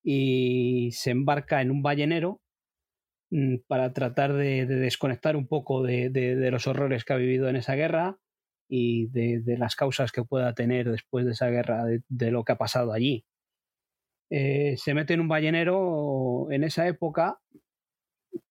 y 0.03 0.91
se 0.93 1.11
embarca 1.11 1.61
en 1.63 1.71
un 1.71 1.83
ballenero 1.83 2.41
mm, 3.31 3.57
para 3.67 3.93
tratar 3.93 4.33
de, 4.35 4.67
desconectar 4.67 5.37
un 5.37 5.47
poco 5.47 5.83
de, 5.83 6.49
los 6.51 6.67
horrores 6.67 7.05
que 7.05 7.13
ha 7.13 7.17
vivido 7.17 7.49
en 7.49 7.57
esa 7.57 7.75
guerra 7.75 8.19
y 8.69 9.09
de, 9.09 9.57
las 9.59 9.77
causas 9.77 10.13
que 10.13 10.25
pueda 10.25 10.55
tener 10.55 10.91
después 10.91 11.27
de 11.27 11.33
esa 11.33 11.49
guerra, 11.49 11.85
de, 11.85 12.31
lo 12.31 12.45
que 12.45 12.53
ha 12.53 12.59
pasado 12.59 12.93
allí. 12.93 13.25
Eh, 14.31 14.77
se 14.77 14.95
mete 14.95 15.15
en 15.15 15.21
un 15.21 15.29
ballenero 15.29 16.47
en 16.51 16.63
esa 16.63 16.87
época 16.87 17.41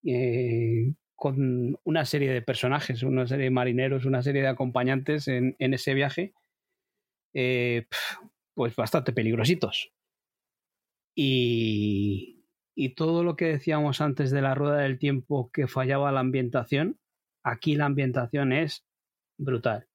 eh, 0.03 0.93
con 1.15 1.77
una 1.83 2.05
serie 2.05 2.31
de 2.31 2.41
personajes, 2.41 3.03
una 3.03 3.27
serie 3.27 3.45
de 3.45 3.51
marineros, 3.51 4.05
una 4.05 4.23
serie 4.23 4.41
de 4.41 4.47
acompañantes 4.47 5.27
en, 5.27 5.55
ese 5.59 5.93
viaje. 5.93 6.33
Eh, 7.33 7.85
pues 8.53 8.75
bastante 8.75 9.13
peligrositos. 9.13 9.91
Y, 11.15 12.45
y 12.75 12.95
todo 12.95 13.23
lo 13.23 13.35
que 13.35 13.45
decíamos 13.45 14.01
antes 14.01 14.31
de 14.31 14.41
la 14.41 14.55
rueda 14.55 14.77
del 14.77 14.99
tiempo 14.99 15.51
que 15.51 15.67
fallaba 15.67 16.11
la 16.11 16.21
ambientación, 16.21 16.99
aquí 17.43 17.75
la 17.75 17.85
ambientación 17.85 18.53
es 18.53 18.85
brutal. 19.37 19.87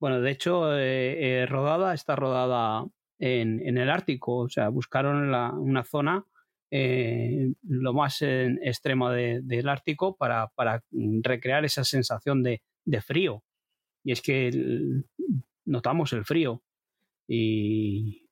Bueno, 0.00 0.20
de 0.20 0.30
hecho, 0.30 0.76
eh, 0.78 1.46
rodada 1.46 1.94
está 1.94 2.16
rodada 2.16 2.84
en, 3.18 3.78
el 3.78 3.90
Ártico, 3.90 4.36
o 4.38 4.48
sea, 4.48 4.68
buscaron 4.68 5.32
una 5.32 5.84
zona 5.84 6.26
eh, 6.70 7.52
lo 7.62 7.92
más 7.92 8.22
extremo 8.22 9.10
del 9.10 9.68
Ártico 9.68 10.16
para, 10.16 10.48
para, 10.48 10.82
recrear 11.22 11.64
esa 11.64 11.84
sensación 11.84 12.42
de, 12.42 12.62
de, 12.84 13.00
frío. 13.00 13.42
Y 14.04 14.12
es 14.12 14.22
que 14.22 14.50
notamos 15.64 16.12
el 16.12 16.24
frío 16.24 16.62
y, 17.28 18.22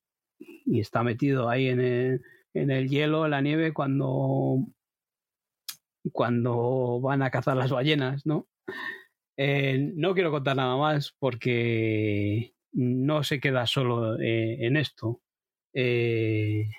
está 0.65 1.03
metido 1.03 1.49
ahí 1.49 1.67
en 1.67 1.79
el, 1.79 2.21
en 2.53 2.71
el 2.71 2.89
hielo, 2.89 3.25
en 3.25 3.31
la 3.31 3.41
nieve, 3.41 3.73
cuando, 3.73 4.65
cuando 6.11 6.99
van 7.01 7.21
a 7.21 7.29
cazar 7.29 7.57
las 7.57 7.71
ballenas, 7.71 8.25
¿no? 8.25 8.47
Eh, 9.37 9.91
no 9.95 10.13
quiero 10.13 10.31
contar 10.31 10.55
nada 10.55 10.77
más 10.77 11.13
porque 11.19 12.53
no 12.71 13.23
se 13.23 13.39
queda 13.39 13.67
solo 13.67 14.19
eh, 14.19 14.65
en 14.65 14.77
esto. 14.77 15.21
Eh, 15.73 16.69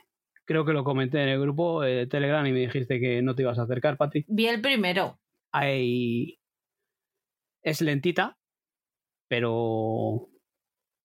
creo 0.46 0.64
que 0.64 0.72
lo 0.72 0.84
comenté 0.84 1.22
en 1.22 1.28
el 1.28 1.40
grupo 1.40 1.82
de 1.82 2.06
Telegram 2.06 2.46
y 2.46 2.52
me 2.52 2.60
dijiste 2.60 2.98
que 2.98 3.22
no 3.22 3.34
te 3.34 3.42
ibas 3.42 3.58
a 3.58 3.62
acercar, 3.62 3.96
Patrick. 3.96 4.26
Vi 4.28 4.46
el 4.46 4.60
primero. 4.60 5.20
Ahí 5.52 6.38
es 7.62 7.80
lentita, 7.80 8.38
pero 9.28 10.28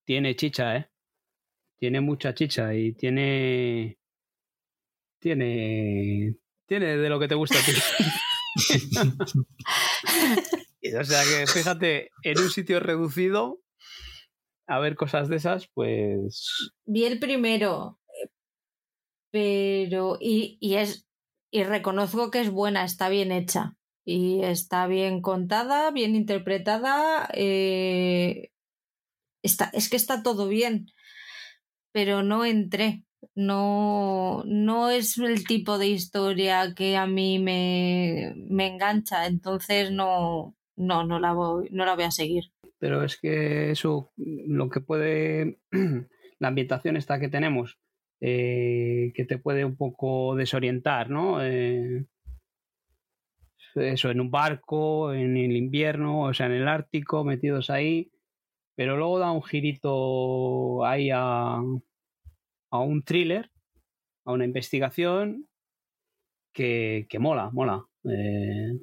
tiene 0.05 0.35
chicha, 0.35 0.77
¿eh? 0.77 0.91
tiene 1.81 1.99
mucha 1.99 2.33
chicha 2.35 2.75
y 2.75 2.93
tiene. 2.93 3.97
Tiene. 5.19 6.35
Tiene 6.67 6.97
de 6.97 7.09
lo 7.09 7.19
que 7.19 7.27
te 7.27 7.33
gusta 7.33 7.57
a 7.57 7.65
ti. 7.65 7.71
o 10.95 11.03
sea 11.03 11.23
que 11.23 11.47
fíjate, 11.47 12.11
en 12.21 12.39
un 12.39 12.51
sitio 12.51 12.79
reducido, 12.79 13.63
a 14.67 14.77
ver 14.79 14.95
cosas 14.95 15.27
de 15.27 15.37
esas, 15.37 15.69
pues. 15.73 16.71
Vi 16.85 17.05
el 17.05 17.17
primero. 17.19 17.99
Pero. 19.31 20.17
Y, 20.19 20.57
y 20.59 20.75
es. 20.75 21.07
Y 21.51 21.63
reconozco 21.63 22.31
que 22.31 22.41
es 22.41 22.49
buena, 22.49 22.85
está 22.85 23.09
bien 23.09 23.31
hecha. 23.31 23.75
Y 24.05 24.43
está 24.43 24.87
bien 24.87 25.21
contada, 25.21 25.91
bien 25.91 26.15
interpretada. 26.15 27.29
Eh, 27.33 28.51
está, 29.43 29.69
es 29.73 29.89
que 29.89 29.97
está 29.97 30.23
todo 30.23 30.47
bien 30.47 30.87
pero 31.91 32.23
no 32.23 32.45
entré. 32.45 33.03
No, 33.35 34.43
no 34.45 34.89
es 34.89 35.17
el 35.19 35.45
tipo 35.45 35.77
de 35.77 35.87
historia 35.87 36.73
que 36.75 36.97
a 36.97 37.05
mí 37.05 37.37
me, 37.37 38.33
me 38.35 38.65
engancha, 38.65 39.27
entonces 39.27 39.91
no, 39.91 40.55
no, 40.75 41.05
no, 41.05 41.19
la 41.19 41.33
voy, 41.33 41.69
no 41.71 41.85
la 41.85 41.93
voy 41.93 42.05
a 42.05 42.11
seguir. 42.11 42.45
Pero 42.79 43.03
es 43.03 43.17
que 43.17 43.69
eso, 43.69 44.11
lo 44.17 44.69
que 44.71 44.81
puede, 44.81 45.59
la 46.39 46.47
ambientación 46.47 46.97
esta 46.97 47.19
que 47.19 47.29
tenemos, 47.29 47.77
eh, 48.21 49.11
que 49.15 49.25
te 49.25 49.37
puede 49.37 49.65
un 49.65 49.75
poco 49.75 50.35
desorientar, 50.35 51.09
¿no? 51.09 51.43
Eh, 51.43 52.05
eso, 53.75 54.09
en 54.09 54.21
un 54.21 54.31
barco, 54.31 55.13
en 55.13 55.37
el 55.37 55.55
invierno, 55.55 56.23
o 56.23 56.33
sea, 56.33 56.45
en 56.45 56.53
el 56.53 56.67
Ártico, 56.67 57.23
metidos 57.23 57.69
ahí, 57.69 58.11
pero 58.75 58.97
luego 58.97 59.19
da 59.19 59.31
un 59.31 59.43
girito 59.43 60.85
ahí 60.85 61.09
a, 61.11 61.55
a 62.71 62.79
un 62.79 63.03
thriller, 63.03 63.49
a 64.25 64.33
una 64.33 64.45
investigación 64.45 65.47
que, 66.53 67.07
que 67.09 67.19
mola, 67.19 67.49
mola. 67.51 67.85
Eh, 68.03 68.79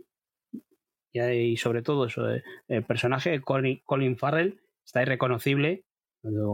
y, 1.12 1.56
sobre 1.56 1.82
todo 1.82 2.06
eso, 2.06 2.22
el 2.68 2.84
personaje 2.84 3.40
Colin, 3.40 3.80
Colin, 3.84 4.16
Farrell 4.16 4.60
está 4.84 5.02
irreconocible. 5.02 5.84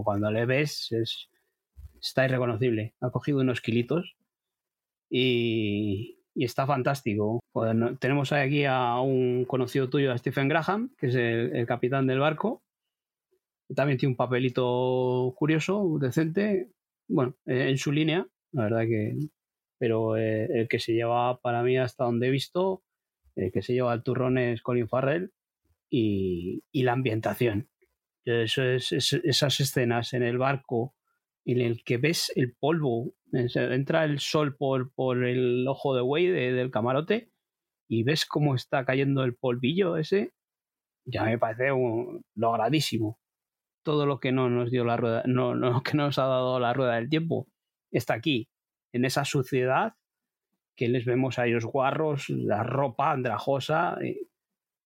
Cuando, 0.04 0.30
le 0.30 0.46
ves, 0.46 0.92
es, 0.92 1.28
está 2.06 2.24
irreconocible. 2.24 2.94
Ha 3.00 3.10
cogido 3.10 3.40
unos 3.40 3.60
kilitos 3.60 4.16
y, 5.10 6.18
y 6.34 6.44
está 6.44 6.66
fantástico. 6.66 7.40
tenemos 8.00 8.32
aquí 8.32 8.64
a 8.64 9.00
un 9.00 9.44
conocido 9.44 9.88
tuyo, 9.88 10.12
a 10.12 10.18
Stephen 10.18 10.48
Graham, 10.48 10.94
que 10.98 11.06
es 11.06 11.14
el 11.14 11.66
capitán 11.66 12.06
del 12.06 12.18
barco, 12.18 12.62
también 13.74 13.98
tiene 13.98 14.12
un 14.12 14.16
papelito 14.16 15.32
curioso, 15.36 15.98
decente, 16.00 16.70
bueno, 17.08 17.36
eh, 17.46 17.70
en 17.70 17.78
su 17.78 17.92
línea, 17.92 18.26
la 18.52 18.64
verdad 18.64 18.82
que 18.82 19.16
pero 19.78 20.16
eh, 20.16 20.48
el 20.50 20.68
que 20.68 20.78
se 20.78 20.92
lleva 20.92 21.40
para 21.40 21.62
mí 21.62 21.76
hasta 21.76 22.04
donde 22.04 22.28
he 22.28 22.30
visto, 22.30 22.82
el 23.36 23.52
que 23.52 23.60
se 23.60 23.74
lleva 23.74 23.92
el 23.92 24.02
turrón 24.02 24.38
es 24.38 24.62
Colin 24.62 24.88
Farrell 24.88 25.32
y, 25.90 26.62
la 26.72 26.92
ambientación. 26.92 27.68
Eso 28.24 28.62
es, 28.62 28.92
esas 28.92 29.60
escenas 29.60 30.14
en 30.14 30.22
el 30.22 30.38
barco 30.38 30.94
en 31.44 31.60
el 31.60 31.84
que 31.84 31.98
ves 31.98 32.32
el 32.36 32.54
polvo, 32.54 33.14
entra 33.32 34.04
el 34.04 34.18
sol 34.20 34.56
por, 34.56 34.92
por 34.92 35.24
el 35.24 35.66
ojo 35.68 35.94
de 35.94 36.02
güey 36.02 36.28
del 36.28 36.70
camarote 36.70 37.30
y 37.88 38.02
ves 38.02 38.24
cómo 38.24 38.54
está 38.54 38.84
cayendo 38.84 39.24
el 39.24 39.34
polvillo 39.34 39.96
ese, 39.96 40.32
ya 41.04 41.24
me 41.24 41.38
parece 41.38 41.72
un, 41.72 42.24
logradísimo. 42.34 43.18
Todo 43.82 44.06
lo 44.06 44.20
que 44.20 44.32
no 44.32 44.48
nos 44.48 44.70
dio 44.70 44.84
la 44.84 44.96
rueda, 44.96 45.22
no, 45.26 45.54
no, 45.54 45.82
que 45.82 45.96
nos 45.96 46.18
ha 46.18 46.26
dado 46.26 46.58
la 46.58 46.72
rueda 46.72 46.94
del 46.94 47.10
tiempo, 47.10 47.48
está 47.90 48.14
aquí, 48.14 48.48
en 48.92 49.04
esa 49.04 49.24
suciedad 49.24 49.94
que 50.76 50.88
les 50.88 51.04
vemos 51.04 51.38
a 51.38 51.46
ellos 51.46 51.64
guarros, 51.64 52.28
la 52.30 52.62
ropa 52.62 53.12
andrajosa, 53.12 53.96
eh, 54.02 54.28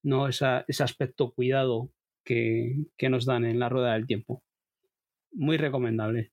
no 0.02 0.28
ese 0.28 0.82
aspecto 0.82 1.32
cuidado 1.32 1.90
que, 2.24 2.84
nos 3.08 3.24
dan 3.24 3.44
en 3.44 3.58
la 3.58 3.68
rueda 3.68 3.94
del 3.94 4.06
tiempo. 4.06 4.42
Muy 5.32 5.56
recomendable. 5.56 6.32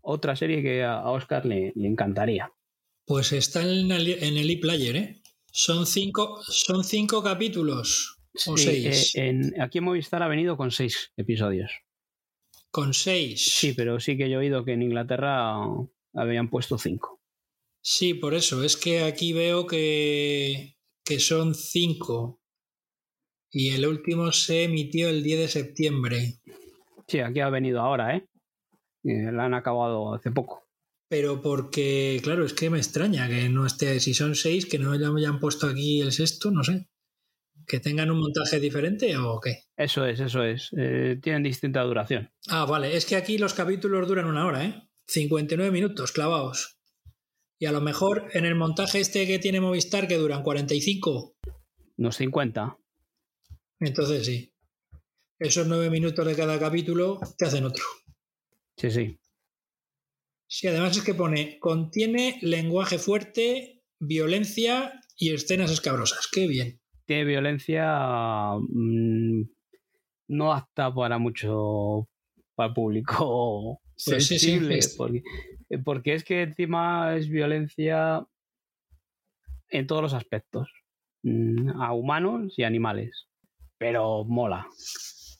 Otra 0.00 0.36
serie 0.36 0.62
que 0.62 0.84
a 0.84 1.08
Oscar 1.10 1.44
le, 1.46 1.72
encantaría. 1.76 2.52
Pues 3.04 3.32
está 3.32 3.62
en 3.62 3.90
el, 3.90 4.50
e-player, 4.50 4.96
¿eh? 4.96 5.22
Son 5.50 5.86
cinco, 5.86 6.40
son 6.42 6.84
cinco 6.84 7.22
capítulos. 7.22 8.18
O 8.46 8.56
seis. 8.56 9.14
Eh, 9.14 9.28
en, 9.28 9.60
aquí 9.60 9.78
en 9.78 9.84
Movistar 9.84 10.22
ha 10.22 10.28
venido 10.28 10.56
con 10.56 10.70
seis 10.70 11.12
episodios. 11.16 11.70
¿Con 12.70 12.94
seis? 12.94 13.56
Sí, 13.58 13.72
pero 13.72 13.98
sí 14.00 14.16
que 14.16 14.28
yo 14.28 14.36
he 14.36 14.46
oído 14.46 14.64
que 14.64 14.72
en 14.72 14.82
Inglaterra 14.82 15.56
habían 16.14 16.50
puesto 16.50 16.78
cinco. 16.78 17.22
Sí, 17.80 18.14
por 18.14 18.34
eso. 18.34 18.62
Es 18.64 18.76
que 18.76 19.04
aquí 19.04 19.32
veo 19.32 19.66
que, 19.66 20.76
que 21.04 21.20
son 21.20 21.54
cinco. 21.54 22.42
Y 23.50 23.70
el 23.70 23.86
último 23.86 24.32
se 24.32 24.64
emitió 24.64 25.08
el 25.08 25.22
10 25.22 25.38
de 25.38 25.48
septiembre. 25.48 26.34
Sí, 27.06 27.20
aquí 27.20 27.40
ha 27.40 27.48
venido 27.48 27.80
ahora, 27.80 28.16
¿eh? 28.16 28.28
La 29.06 29.44
han 29.44 29.54
acabado 29.54 30.14
hace 30.14 30.30
poco. 30.30 30.66
Pero 31.08 31.40
porque, 31.40 32.20
claro, 32.22 32.44
es 32.44 32.52
que 32.52 32.68
me 32.68 32.78
extraña 32.78 33.28
que 33.28 33.48
no 33.48 33.64
esté, 33.64 34.00
si 34.00 34.12
son 34.12 34.34
seis, 34.34 34.66
que 34.66 34.78
no 34.78 34.92
hayan 34.92 35.38
puesto 35.38 35.68
aquí 35.68 36.00
el 36.00 36.12
sexto, 36.12 36.50
no 36.50 36.64
sé. 36.64 36.88
¿Que 37.66 37.80
tengan 37.80 38.10
un 38.10 38.18
montaje 38.18 38.60
diferente 38.60 39.16
o 39.16 39.40
qué? 39.40 39.64
Eso 39.76 40.04
es, 40.06 40.20
eso 40.20 40.42
es. 40.42 40.70
Eh, 40.76 41.18
tienen 41.22 41.42
distinta 41.42 41.82
duración. 41.82 42.30
Ah, 42.48 42.64
vale. 42.64 42.96
Es 42.96 43.06
que 43.06 43.16
aquí 43.16 43.38
los 43.38 43.54
capítulos 43.54 44.06
duran 44.06 44.26
una 44.26 44.46
hora, 44.46 44.64
¿eh? 44.64 44.88
59 45.08 45.70
minutos 45.70 46.12
clavados. 46.12 46.78
Y 47.58 47.66
a 47.66 47.72
lo 47.72 47.80
mejor 47.80 48.28
en 48.32 48.44
el 48.44 48.54
montaje 48.54 49.00
este 49.00 49.26
que 49.26 49.38
tiene 49.38 49.60
Movistar, 49.60 50.08
que 50.08 50.18
duran 50.18 50.42
45. 50.42 51.36
Unos 51.96 52.16
50. 52.16 52.78
Entonces 53.80 54.26
sí. 54.26 54.52
Esos 55.38 55.66
nueve 55.66 55.90
minutos 55.90 56.26
de 56.26 56.34
cada 56.34 56.58
capítulo 56.58 57.20
te 57.36 57.46
hacen 57.46 57.64
otro. 57.64 57.84
Sí, 58.76 58.90
sí. 58.90 59.18
Sí, 60.48 60.68
además 60.68 60.96
es 60.96 61.02
que 61.02 61.14
pone, 61.14 61.58
contiene 61.58 62.38
lenguaje 62.42 62.98
fuerte, 62.98 63.82
violencia 63.98 65.00
y 65.16 65.32
escenas 65.32 65.70
escabrosas. 65.70 66.28
Qué 66.32 66.46
bien. 66.46 66.80
Tiene 67.04 67.24
violencia 67.24 68.52
mm, 68.58 69.42
no 70.28 70.52
apta 70.52 70.92
para 70.94 71.18
mucho 71.18 72.08
para 72.54 72.68
el 72.68 72.74
público 72.74 73.80
pues 74.04 74.26
sensible. 74.26 74.80
Porque, 74.96 75.22
porque 75.84 76.14
es 76.14 76.24
que 76.24 76.42
encima 76.42 77.16
es 77.16 77.28
violencia 77.28 78.26
en 79.68 79.86
todos 79.86 80.02
los 80.02 80.14
aspectos. 80.14 80.68
Mm, 81.22 81.80
a 81.80 81.92
humanos 81.92 82.54
y 82.56 82.64
animales. 82.64 83.28
Pero 83.78 84.24
mola. 84.24 84.66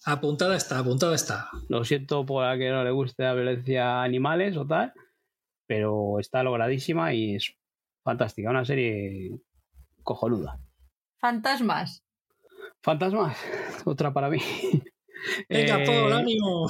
Apuntada 0.09 0.55
está, 0.55 0.78
apuntada 0.78 1.17
está. 1.17 1.51
Lo 1.68 1.85
siento 1.85 2.25
por 2.25 2.44
a 2.44 2.57
que 2.57 2.70
no 2.70 2.85
le 2.85 2.93
guste 2.93 3.25
la 3.25 3.35
violencia 3.35 3.99
a 3.99 4.05
animales 4.05 4.57
o 4.57 4.65
tal, 4.65 4.93
pero 5.67 6.20
está 6.20 6.44
logradísima 6.44 7.12
y 7.12 7.35
es 7.35 7.52
fantástica. 8.05 8.51
Una 8.51 8.65
serie 8.65 9.33
cojonuda. 10.05 10.60
Fantasmas. 11.18 12.05
Fantasmas, 12.85 13.36
otra 13.85 14.12
para 14.12 14.31
mí. 14.31 14.39
Venga, 15.49 15.83
eh, 15.83 16.07
el 16.07 16.12
ánimo. 16.12 16.68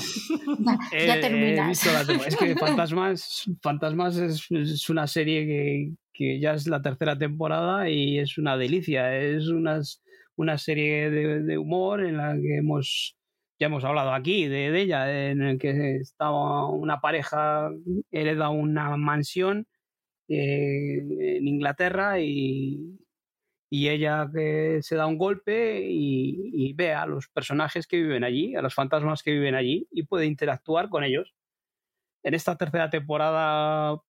ya 0.92 1.20
terminas. 1.20 1.86
es 2.26 2.36
que 2.36 2.56
Fantasmas, 2.56 3.44
Fantasmas 3.60 4.16
es, 4.16 4.88
una 4.88 5.06
serie 5.06 5.44
que, 5.44 5.92
que, 6.14 6.40
ya 6.40 6.54
es 6.54 6.66
la 6.66 6.80
tercera 6.80 7.18
temporada 7.18 7.90
y 7.90 8.18
es 8.18 8.38
una 8.38 8.56
delicia. 8.56 9.14
Es 9.14 9.48
unas, 9.48 10.02
una 10.36 10.56
serie 10.56 11.10
de, 11.10 11.42
de 11.42 11.58
humor 11.58 12.02
en 12.02 12.16
la 12.16 12.32
que 12.32 12.56
hemos 12.56 13.14
ya 13.58 13.66
hemos 13.66 13.84
hablado 13.84 14.12
aquí 14.12 14.48
de, 14.48 14.78
ella, 14.80 15.30
en 15.30 15.42
el 15.42 15.58
que 15.58 15.96
estaba 15.96 16.68
una 16.68 17.00
pareja, 17.00 17.70
hereda 18.10 18.50
una 18.50 18.96
mansión 18.96 19.66
eh, 20.28 20.98
en 20.98 21.48
Inglaterra 21.48 22.20
y, 22.20 22.98
ella 23.70 24.26
que 24.32 24.78
se 24.80 24.96
da 24.96 25.06
un 25.06 25.18
golpe 25.18 25.86
y, 25.86 26.72
ve 26.74 26.94
a 26.94 27.06
los 27.06 27.28
personajes 27.28 27.86
que 27.86 27.98
viven 27.98 28.24
allí, 28.24 28.54
a 28.56 28.62
los 28.62 28.74
fantasmas 28.74 29.22
que 29.22 29.32
viven 29.32 29.54
allí 29.54 29.86
y 29.90 30.04
puede 30.04 30.26
interactuar 30.26 30.88
con 30.88 31.04
ellos. 31.04 31.34
En 32.22 32.34
esta 32.34 32.56
tercera 32.56 32.90
temporada 32.90 34.00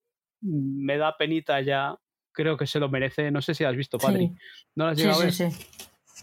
me 0.42 0.98
da 0.98 1.18
penita 1.18 1.60
ya, 1.62 1.98
creo 2.32 2.56
que 2.58 2.66
se 2.68 2.80
lo 2.80 2.90
merece, 2.90 3.30
no 3.30 3.42
sé 3.42 3.54
si 3.54 3.64
has 3.64 3.76
visto, 3.76 3.98
Padre. 3.98 4.32
¿No 4.76 4.86
lo 4.86 4.92
has 4.92 4.98
llegado 4.98 5.22
a 5.22 5.24
ver? 5.24 5.34
Sí, 5.34 5.46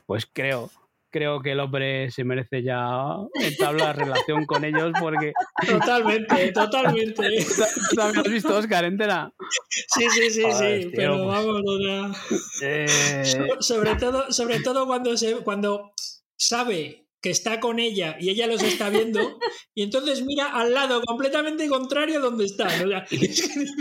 pues 0.06 0.26
creo, 0.26 0.70
creo 1.14 1.40
que 1.40 1.52
el 1.52 1.60
hombre 1.60 2.10
se 2.10 2.24
merece 2.24 2.64
ya 2.64 2.98
entablar 3.34 3.96
relación 3.96 4.44
con 4.46 4.64
ellos 4.64 4.90
porque... 4.98 5.32
Totalmente, 5.68 6.50
totalmente. 6.50 7.22
¿Tú 7.90 7.94
también 7.94 8.26
has 8.26 8.32
visto 8.32 8.56
Oscar 8.56 8.84
entera? 8.84 9.32
Sí, 9.94 10.08
sí, 10.10 10.30
sí, 10.30 10.42
sí, 10.52 10.90
pero 10.92 11.22
pues, 11.22 11.28
vamos, 11.28 12.18
eh... 12.62 13.22
sobre, 13.60 13.94
todo, 13.94 14.32
sobre 14.32 14.58
todo 14.58 14.88
cuando, 14.88 15.16
se, 15.16 15.36
cuando 15.36 15.92
sabe 16.36 17.03
que 17.24 17.30
está 17.30 17.58
con 17.58 17.78
ella 17.78 18.18
y 18.20 18.28
ella 18.28 18.46
los 18.46 18.62
está 18.62 18.90
viendo, 18.90 19.38
y 19.74 19.82
entonces 19.82 20.26
mira 20.26 20.48
al 20.48 20.74
lado 20.74 21.00
completamente 21.00 21.66
contrario 21.70 22.20
donde 22.20 22.44
está. 22.44 22.68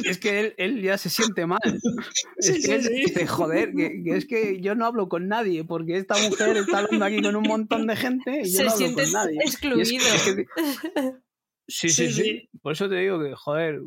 es 0.06 0.18
que 0.18 0.54
él, 0.58 0.82
ya 0.82 0.98
se 0.98 1.10
siente 1.10 1.46
mal. 1.46 1.60
es 2.38 2.66
que 2.66 2.76
él 2.76 2.88
dice, 2.88 3.28
joder, 3.28 3.74
que, 3.74 4.02
es 4.06 4.26
que 4.28 4.62
yo 4.62 4.76
no 4.76 4.86
hablo 4.86 5.10
con 5.10 5.28
nadie, 5.28 5.66
porque 5.66 5.98
esta 5.98 6.16
mujer 6.20 6.56
está 6.56 6.78
hablando 6.78 7.04
aquí 7.04 7.22
con 7.22 7.36
un 7.36 7.44
montón 7.44 7.86
de 7.86 7.98
gente 7.98 8.44
y 8.46 8.50
yo 8.50 8.60
se 8.60 8.64
no 8.64 8.72
hablo 8.72 8.78
siente 8.78 9.04
con 9.04 9.12
nadie. 9.12 9.38
excluido. 9.42 9.84
sí, 11.68 11.90
sí, 11.90 12.12
sí, 12.14 12.50
Por 12.62 12.72
eso 12.72 12.88
te 12.88 12.96
digo 12.96 13.22
que, 13.22 13.36
joder, 13.36 13.82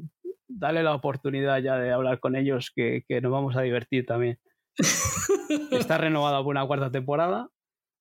dale 0.49 0.83
la 0.83 0.95
oportunidad 0.95 1.63
ya 1.63 1.79
de 1.79 1.93
hablar 1.93 2.21
con 2.21 2.37
ellos, 2.37 2.71
que, 2.77 3.05
que 3.09 3.23
nos 3.23 3.33
vamos 3.33 3.57
a 3.57 3.63
divertir 3.63 4.05
también. 4.05 4.39
Está 5.71 5.97
renovada 5.97 6.43
por 6.43 6.51
una 6.51 6.67
cuarta 6.67 6.91
temporada 6.91 7.49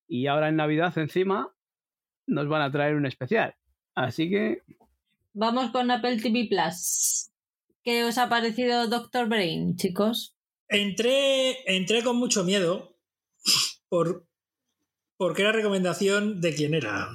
y 0.07 0.27
ahora 0.27 0.49
en 0.49 0.55
Navidad 0.55 0.97
encima 0.97 1.53
nos 2.27 2.47
van 2.47 2.61
a 2.61 2.71
traer 2.71 2.95
un 2.95 3.05
especial. 3.05 3.55
Así 3.93 4.29
que... 4.29 4.61
Vamos 5.33 5.71
con 5.71 5.91
Apple 5.91 6.21
TV 6.21 6.47
Plus. 6.49 7.31
¿Qué 7.83 8.03
os 8.03 8.17
ha 8.17 8.29
parecido 8.29 8.87
Doctor 8.87 9.27
Brain, 9.27 9.75
chicos? 9.75 10.35
Entré, 10.67 11.57
entré 11.71 12.03
con 12.03 12.17
mucho 12.17 12.43
miedo 12.43 12.97
por, 13.87 14.27
porque 15.17 15.43
era 15.43 15.51
recomendación 15.51 16.41
de 16.41 16.55
quién 16.55 16.73
era. 16.73 17.09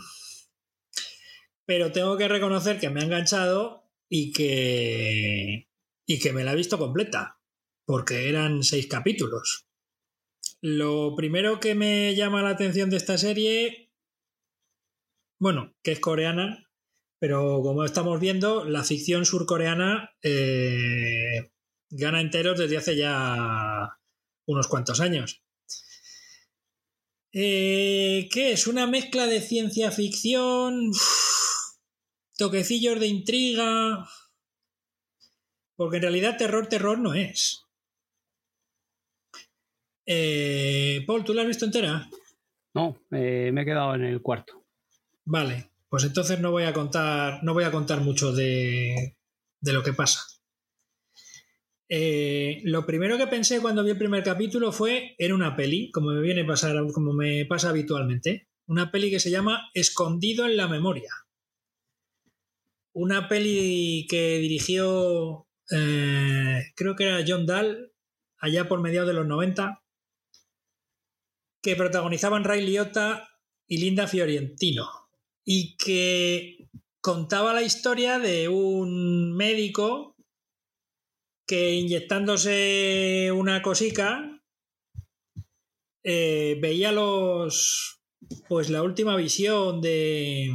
Pero 1.65 1.93
tengo 1.93 2.17
que 2.17 2.29
reconocer 2.29 2.79
que 2.79 2.91
me 2.91 3.01
ha 3.01 3.05
enganchado 3.05 3.91
y 4.09 4.33
que, 4.33 5.69
y 6.07 6.19
que 6.21 6.33
me 6.33 6.45
la 6.45 6.53
he 6.53 6.57
visto 6.57 6.79
completa, 6.79 7.41
porque 7.85 8.29
eran 8.29 8.63
seis 8.63 8.87
capítulos. 8.87 9.70
Lo 10.63 11.15
primero 11.17 11.59
que 11.59 11.75
me 11.75 12.15
llama 12.15 12.43
la 12.43 12.51
atención 12.51 12.91
de 12.91 12.99
esta 12.99 13.17
serie, 13.17 13.91
bueno, 15.39 15.75
que 15.83 15.93
es 15.93 16.01
coreana, 16.01 16.71
pero 17.19 17.63
como 17.63 17.85
estamos 17.85 18.21
viendo, 18.21 18.65
la 18.65 18.85
ficción 18.85 19.25
surcoreana 19.25 20.11
eh, 20.23 21.51
gana 21.89 22.21
enteros 22.21 22.59
desde 22.59 22.77
hace 22.77 22.97
ya 22.97 23.99
unos 24.47 24.69
cuantos 24.69 25.01
años. 25.01 25.43
Eh, 27.33 28.29
¿Qué 28.31 28.53
es? 28.53 28.67
Una 28.67 28.87
mezcla 28.87 29.27
de 29.27 29.41
ciencia 29.41 29.91
ficción, 29.91 30.91
toquecillos 32.37 33.01
de 33.01 33.07
intriga, 33.07 34.09
porque 35.77 35.97
en 35.97 36.03
realidad 36.03 36.37
terror, 36.37 36.67
terror 36.67 36.99
no 36.99 37.15
es. 37.15 37.70
Eh, 40.13 41.05
Paul, 41.07 41.23
¿tú 41.23 41.33
la 41.33 41.43
has 41.43 41.47
visto 41.47 41.65
entera? 41.65 42.11
No, 42.75 43.01
eh, 43.13 43.53
me 43.53 43.63
he 43.63 43.65
quedado 43.65 43.95
en 43.95 44.03
el 44.03 44.21
cuarto. 44.21 44.67
Vale, 45.25 45.71
pues 45.89 46.03
entonces 46.03 46.41
no 46.41 46.51
voy 46.51 46.65
a 46.65 46.73
contar, 46.73 47.45
no 47.45 47.55
voy 47.55 47.63
a 47.63 47.71
contar 47.71 48.01
mucho 48.01 48.33
de, 48.33 49.17
lo 49.63 49.85
que 49.85 49.93
pasa. 49.93 50.23
Eh, 51.89 52.61
lo 52.65 52.85
primero 52.87 53.19
que 53.19 53.29
pensé 53.29 53.61
cuando 53.61 53.85
vi 53.85 53.91
el 53.91 53.99
primer 53.99 54.25
capítulo 54.25 54.73
fue 54.73 55.15
en 55.17 55.33
una 55.33 55.55
peli, 55.55 55.93
como 55.93 56.11
me 56.11 56.23
viene 56.23 56.41
a 56.41 56.47
pasar, 56.47 56.75
como 56.93 57.13
me 57.13 57.47
pasa 57.47 57.69
habitualmente. 57.69 58.49
Una 58.67 58.91
peli 58.91 59.13
que 59.13 59.21
se 59.21 59.31
llama 59.31 59.71
Escondido 59.75 60.45
en 60.45 60.57
la 60.57 60.67
memoria. 60.67 61.13
Una 62.95 63.29
peli 63.29 64.09
que 64.11 64.39
dirigió, 64.39 65.47
eh, 65.71 66.65
creo 66.75 66.97
que 66.97 67.05
era 67.05 67.25
John 67.25 67.47
Dahl, 67.47 67.93
allá 68.39 68.67
por 68.67 68.81
mediados 68.81 69.07
de 69.07 69.15
los 69.15 69.27
90, 69.29 69.85
que 71.63 71.77
protagonizaban 71.77 72.45
Ray 72.45 72.65
Liotta 72.65 73.29
y 73.67 73.79
Linda 73.79 74.07
Fiorentino, 74.07 74.89
y 75.45 75.77
que 75.77 76.69
contaba 77.01 77.55
la 77.55 77.63
historia 77.63 78.19
de 78.19 78.49
un 78.49 79.33
médico 79.37 80.17
que 81.47 81.75
inyectándose 81.75 83.33
una 83.35 83.63
cosica 83.63 84.41
eh, 86.05 86.57
veía 86.61 86.93
los 86.93 88.01
pues 88.49 88.71
la 88.71 88.83
última 88.83 89.17
visión 89.17 89.81
de 89.81 90.55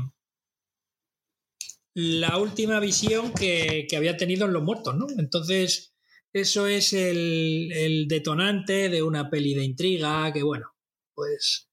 la 1.93 2.38
última 2.38 2.80
visión 2.80 3.34
que, 3.34 3.88
que 3.90 3.98
había 3.98 4.17
tenido 4.17 4.45
en 4.45 4.53
los 4.53 4.64
muertos, 4.64 4.95
¿no? 4.95 5.08
Entonces, 5.17 5.95
eso 6.34 6.67
es 6.67 6.92
el, 6.93 7.72
el, 7.72 8.08
detonante 8.08 8.90
de 8.90 9.01
una 9.01 9.30
peli 9.30 9.53
de 9.53 9.64
intriga 9.64 10.32
que, 10.34 10.43
bueno, 10.43 10.75
pues 11.16 11.69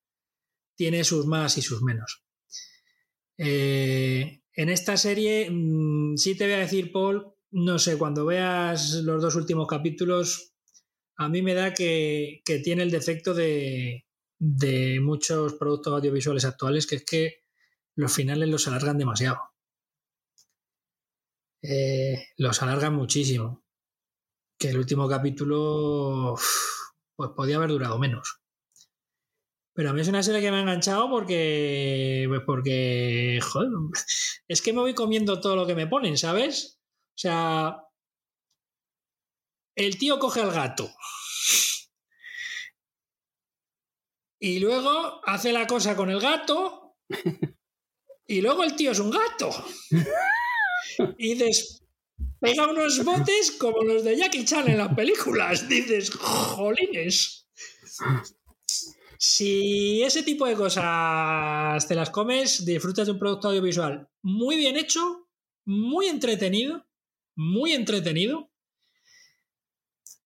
tiene 0.77 1.05
sus 1.05 1.27
más 1.27 1.59
y 1.59 1.63
sus 1.63 1.83
menos. 1.83 2.25
Eh, 3.39 4.43
en 4.55 4.69
esta 4.69 4.97
serie, 4.97 5.49
mmm, 5.51 6.17
sí 6.17 6.37
te 6.37 6.45
voy 6.45 6.55
a 6.55 6.59
decir, 6.59 6.93
Paul, 6.93 7.35
no 7.51 7.79
sé, 7.79 7.99
cuando 7.99 8.25
veas 8.25 8.95
los 9.03 9.23
dos 9.23 9.35
últimos 9.35 9.67
capítulos, 9.67 10.55
a 11.17 11.29
mí 11.29 11.43
me 11.43 11.55
da 11.55 11.75
que, 11.75 12.43
que 12.45 12.59
tiene 12.61 12.83
el 12.83 12.91
defecto 12.91 13.35
de, 13.35 14.07
de, 14.39 15.01
muchos 15.01 15.55
productos 15.55 15.93
audiovisuales 15.93 16.45
actuales, 16.45 16.87
que 16.87 16.97
es 16.97 17.05
que 17.05 17.45
los 17.95 18.13
finales 18.13 18.49
los 18.49 18.67
alargan 18.69 18.99
demasiado. 18.99 19.39
Eh, 21.63 22.27
los 22.39 22.63
alargan 22.63 22.95
muchísimo. 22.95 23.63
Que 24.59 24.71
el 24.71 24.79
último 24.79 25.09
capítulo, 25.09 26.37
pues 27.17 27.31
podía 27.37 27.57
haber 27.57 27.71
durado 27.71 27.99
menos. 27.99 28.42
Pero 29.75 29.91
a 29.91 29.93
mí 29.93 30.03
es 30.03 30.09
una 30.09 30.23
serie 30.23 30.41
que 30.41 30.51
me 30.51 30.59
ha 30.59 30.61
enganchado 30.61 31.09
porque. 31.09 32.27
Pues 32.29 32.43
porque. 32.45 33.41
Es 34.49 34.61
que 34.61 34.73
me 34.73 34.81
voy 34.81 34.95
comiendo 34.95 35.41
todo 35.41 35.57
lo 35.57 35.67
que 35.67 35.75
me 35.75 35.87
ponen, 35.87 36.19
¿sabes? 36.19 36.79
O 37.15 37.19
sea. 37.19 37.77
El 39.75 39.97
tío 39.99 40.19
coge 40.19 40.43
al 40.43 40.53
gato. 40.53 40.91
Y 44.39 44.59
luego 44.59 45.23
hace 45.25 45.53
la 45.53 45.67
cosa 45.67 45.97
con 45.97 46.11
el 46.11 46.21
gato. 46.21 46.97
Y 48.27 48.41
luego 48.41 48.65
el 48.65 48.77
tío 48.77 48.93
es 48.93 48.99
un 48.99 49.11
gato. 49.11 49.51
Y 51.19 51.35
dices. 51.35 51.79
Pega 52.41 52.69
unos 52.69 53.05
botes 53.05 53.53
como 53.53 53.83
los 53.83 54.03
de 54.03 54.17
Jackie 54.17 54.45
Chan 54.45 54.69
en 54.69 54.79
las 54.79 54.95
películas. 54.95 55.69
Dices, 55.69 56.11
jolines. 56.11 57.49
Si 59.25 60.03
ese 60.03 60.25
tipo 60.25 60.47
de 60.47 60.57
cosas 60.57 61.87
te 61.87 61.95
las 61.95 62.11
comes, 62.11 62.65
disfrutas 62.65 63.07
de 63.07 63.13
un 63.13 63.21
producto 63.21 63.47
audiovisual 63.47 64.09
muy 64.21 64.57
bien 64.57 64.77
hecho, 64.77 65.29
muy 65.65 66.07
entretenido, 66.07 66.89
muy 67.37 67.73
entretenido. 67.73 68.51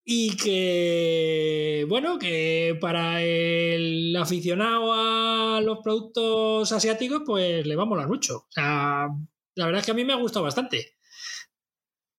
Y 0.02 0.34
que, 0.38 1.84
bueno, 1.90 2.18
que 2.18 2.78
para 2.80 3.22
el 3.22 4.16
aficionado 4.16 4.94
a 4.94 5.60
los 5.60 5.80
productos 5.84 6.72
asiáticos, 6.72 7.20
pues 7.26 7.66
le 7.66 7.76
va 7.76 7.82
a 7.82 7.86
molar 7.86 8.08
mucho. 8.08 8.46
O 8.48 8.48
sea, 8.50 9.08
la 9.56 9.66
verdad 9.66 9.80
es 9.80 9.84
que 9.84 9.92
a 9.92 9.94
mí 9.94 10.06
me 10.06 10.14
ha 10.14 10.16
gustado 10.16 10.46
bastante. 10.46 10.96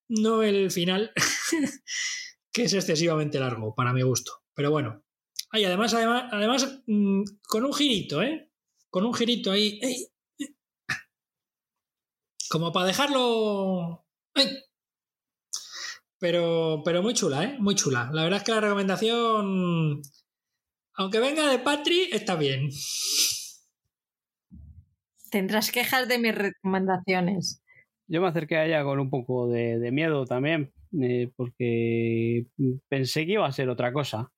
No 0.09 0.43
el 0.43 0.69
final, 0.69 1.11
que 2.53 2.65
es 2.65 2.73
excesivamente 2.73 3.39
largo, 3.39 3.73
para 3.73 3.93
mi 3.93 4.03
gusto. 4.03 4.43
Pero 4.53 4.69
bueno, 4.69 5.06
Ay, 5.49 5.63
además, 5.65 5.93
además, 5.93 6.25
además 6.31 6.81
mmm, 6.87 7.23
con 7.47 7.65
un 7.65 7.73
girito, 7.73 8.21
¿eh? 8.21 8.51
Con 8.89 9.05
un 9.05 9.13
girito 9.13 9.51
ahí. 9.51 9.79
¡ey! 9.81 10.07
Como 12.49 12.71
para 12.71 12.87
dejarlo. 12.87 14.05
Pero, 16.19 16.81
pero 16.83 17.03
muy 17.03 17.13
chula, 17.13 17.43
¿eh? 17.43 17.57
Muy 17.59 17.75
chula. 17.75 18.09
La 18.13 18.23
verdad 18.23 18.39
es 18.39 18.43
que 18.43 18.51
la 18.51 18.61
recomendación, 18.61 20.01
aunque 20.95 21.19
venga 21.19 21.49
de 21.49 21.59
Patri, 21.59 22.09
está 22.11 22.35
bien. 22.35 22.69
Tendrás 25.29 25.71
quejas 25.71 26.07
de 26.07 26.17
mis 26.19 26.33
recomendaciones. 26.33 27.61
Yo 28.07 28.21
me 28.21 28.27
acerqué 28.27 28.57
a 28.57 28.65
ella 28.65 28.83
con 28.83 28.99
un 28.99 29.09
poco 29.09 29.47
de, 29.49 29.77
de 29.79 29.91
miedo 29.91 30.25
también, 30.25 30.73
eh, 30.99 31.29
porque 31.35 32.47
pensé 32.87 33.25
que 33.25 33.33
iba 33.33 33.45
a 33.45 33.51
ser 33.51 33.69
otra 33.69 33.91
cosa. 33.91 34.31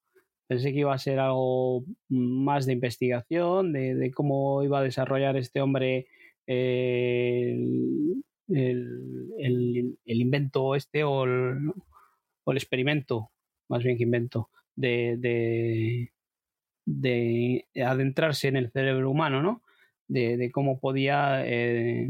Pensé 0.50 0.72
que 0.74 0.80
iba 0.80 0.96
a 0.96 0.98
ser 0.98 1.20
algo 1.20 1.86
más 2.10 2.66
de 2.66 2.74
investigación, 2.74 3.72
de, 3.72 4.12
cómo 4.16 4.64
iba 4.64 4.80
a 4.80 4.84
desarrollar 4.84 5.38
este 5.38 5.62
hombre 5.62 6.08
eh, 6.48 7.56
el, 8.48 10.00
el, 10.08 10.22
invento 10.22 10.74
este 10.74 11.04
o 11.04 11.26
el, 11.26 11.72
experimento, 12.56 13.30
más 13.70 13.84
bien 13.84 13.96
que 13.96 14.06
invento, 14.06 14.50
de, 14.76 15.18
de, 15.20 16.14
de, 16.84 17.68
adentrarse 17.86 18.48
en 18.48 18.58
el 18.58 18.72
cerebro 18.72 19.12
humano, 19.12 19.44
¿no? 19.44 19.62
De, 20.08 20.50
cómo 20.52 20.80
podía 20.80 21.44
eh, 21.46 22.10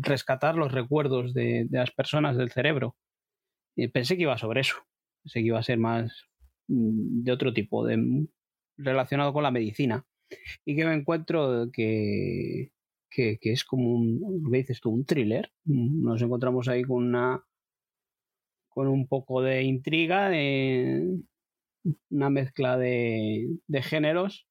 rescatar 0.00 0.56
los 0.56 0.70
recuerdos 0.70 1.32
de, 1.32 1.66
las 1.70 1.92
personas 1.92 2.36
del 2.36 2.50
cerebro. 2.50 2.94
Pensé 3.94 4.18
que 4.18 4.24
iba 4.24 4.36
sobre 4.36 4.60
eso. 4.60 4.76
Pensé 5.22 5.40
que 5.40 5.46
iba 5.46 5.58
a 5.58 5.62
ser 5.62 5.78
más, 5.78 6.28
de 6.66 7.32
otro 7.32 7.52
tipo, 7.52 7.84
de, 7.86 8.26
relacionado 8.76 9.32
con 9.32 9.42
la 9.42 9.50
medicina. 9.50 10.06
Y 10.64 10.76
que 10.76 10.84
me 10.84 10.94
encuentro 10.94 11.70
que, 11.72 12.72
que, 13.10 13.38
es 13.42 13.64
como 13.64 13.92
un, 13.92 14.50
¿qué 14.50 14.58
dices 14.58 14.80
tú? 14.80 14.90
Un 14.90 15.04
thriller. 15.04 15.52
Nos 15.64 16.22
encontramos 16.22 16.68
ahí 16.68 16.82
con 16.82 17.04
una 17.04 17.44
con 18.68 18.88
un 18.88 19.06
poco 19.06 19.42
de 19.42 19.62
intriga, 19.64 20.30
de 20.30 21.20
una 22.10 22.30
mezcla 22.30 22.78
de, 22.78 23.58
de 23.66 23.82
géneros 23.82 24.46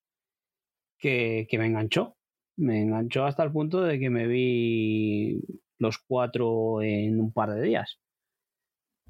que, 0.99 1.47
que 1.49 1.57
me 1.57 1.65
enganchó. 1.65 2.15
Me 2.55 2.81
enganchó 2.81 3.25
hasta 3.25 3.43
el 3.43 3.51
punto 3.51 3.81
de 3.81 3.97
que 3.99 4.11
me 4.11 4.27
vi 4.27 5.41
los 5.79 5.97
cuatro 5.97 6.83
en 6.83 7.19
un 7.19 7.33
par 7.33 7.51
de 7.51 7.63
días. 7.63 7.99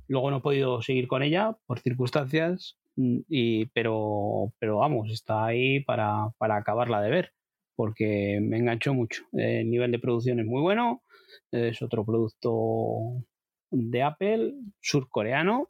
Luego 0.07 0.31
no 0.31 0.37
he 0.37 0.41
podido 0.41 0.81
seguir 0.81 1.07
con 1.07 1.23
ella 1.23 1.57
por 1.65 1.79
circunstancias 1.79 2.80
y, 2.95 3.65
pero, 3.67 4.53
pero 4.59 4.77
vamos, 4.77 5.09
está 5.11 5.45
ahí 5.45 5.81
para, 5.81 6.29
para 6.37 6.57
acabarla 6.57 7.01
de 7.01 7.09
ver, 7.09 7.33
porque 7.75 8.39
me 8.41 8.57
enganchó 8.57 8.93
mucho. 8.93 9.23
El 9.33 9.69
nivel 9.69 9.91
de 9.91 9.99
producción 9.99 10.39
es 10.39 10.45
muy 10.45 10.61
bueno, 10.61 11.03
es 11.51 11.81
otro 11.81 12.05
producto 12.05 13.23
de 13.71 14.03
Apple, 14.03 14.53
surcoreano, 14.81 15.69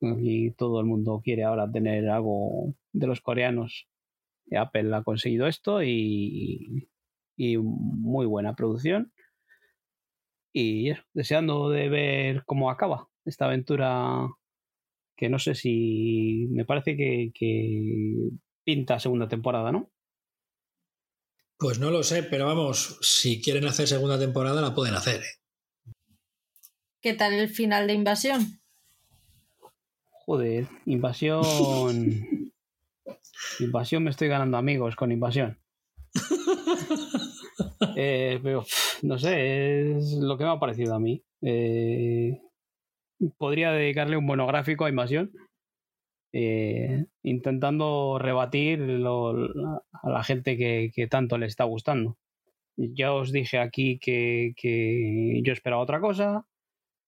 y 0.00 0.52
todo 0.52 0.80
el 0.80 0.86
mundo 0.86 1.20
quiere 1.22 1.44
ahora 1.44 1.70
tener 1.70 2.08
algo 2.08 2.74
de 2.92 3.06
los 3.06 3.20
coreanos. 3.20 3.86
Apple 4.50 4.94
ha 4.96 5.02
conseguido 5.02 5.46
esto 5.46 5.82
y, 5.82 6.88
y 7.36 7.56
muy 7.58 8.26
buena 8.26 8.54
producción. 8.54 9.12
Y 10.52 10.92
deseando 11.12 11.70
de 11.70 11.88
ver 11.88 12.44
cómo 12.44 12.70
acaba 12.70 13.08
esta 13.24 13.44
aventura 13.44 14.26
que 15.20 15.28
no 15.28 15.38
sé 15.38 15.54
si 15.54 16.48
me 16.50 16.64
parece 16.64 16.96
que, 16.96 17.30
que, 17.34 18.30
pinta 18.64 18.98
segunda 18.98 19.28
temporada, 19.28 19.70
¿no? 19.70 19.90
Pues 21.58 21.78
no 21.78 21.90
lo 21.90 22.02
sé, 22.02 22.22
pero 22.22 22.46
vamos, 22.46 22.96
si 23.02 23.42
quieren 23.42 23.66
hacer 23.66 23.86
segunda 23.86 24.18
temporada 24.18 24.62
la 24.62 24.74
pueden 24.74 24.94
hacer. 24.94 25.20
¿eh? 25.20 25.92
¿Qué 27.02 27.12
tal 27.12 27.34
el 27.34 27.50
final 27.50 27.86
de 27.86 27.92
Invasión? 27.92 28.62
Joder, 30.08 30.68
Invasión... 30.86 32.52
invasión 33.60 34.04
me 34.04 34.10
estoy 34.10 34.28
ganando 34.28 34.56
amigos 34.56 34.96
con 34.96 35.12
Invasión. 35.12 35.60
eh, 37.94 38.40
pero 38.42 38.64
no 39.02 39.18
sé, 39.18 39.98
es 39.98 40.12
lo 40.14 40.38
que 40.38 40.44
me 40.44 40.50
ha 40.50 40.58
parecido 40.58 40.94
a 40.94 41.00
mí. 41.00 41.22
Eh, 41.42 42.40
podría 43.38 43.72
dedicarle 43.72 44.16
un 44.16 44.26
monográfico 44.26 44.84
a 44.84 44.90
Invasión, 44.90 45.32
eh, 46.32 47.06
intentando 47.22 48.18
rebatir 48.18 48.78
lo, 48.78 49.30
a 49.92 50.10
la 50.10 50.22
gente 50.22 50.56
que, 50.56 51.06
tanto 51.08 51.38
le 51.38 51.46
está 51.46 51.64
gustando. 51.64 52.16
Ya 52.76 53.12
os 53.12 53.32
dije 53.32 53.58
aquí 53.58 53.98
que, 53.98 54.52
yo 55.44 55.52
esperaba 55.52 55.82
otra 55.82 56.00
cosa. 56.00 56.46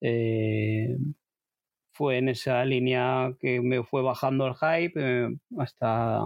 Eh, 0.01 0.97
fue 1.95 2.19
en 2.19 2.29
esa 2.29 2.65
línea 2.65 3.35
que 3.41 3.61
me 3.61 3.85
fue 3.85 4.03
bajando 4.03 4.47
el 4.47 4.55
hype 4.55 4.93
eh, 4.97 5.29
hasta 5.59 6.21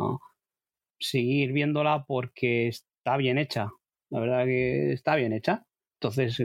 seguir 0.99 1.53
viéndola 1.53 2.05
porque 2.07 2.69
está 2.69 3.17
bien 3.17 3.39
hecha. 3.39 3.71
La 4.11 4.21
verdad 4.21 4.45
que 4.47 4.93
está 4.93 5.17
bien 5.17 5.33
hecha. 5.33 5.65
Entonces 6.01 6.41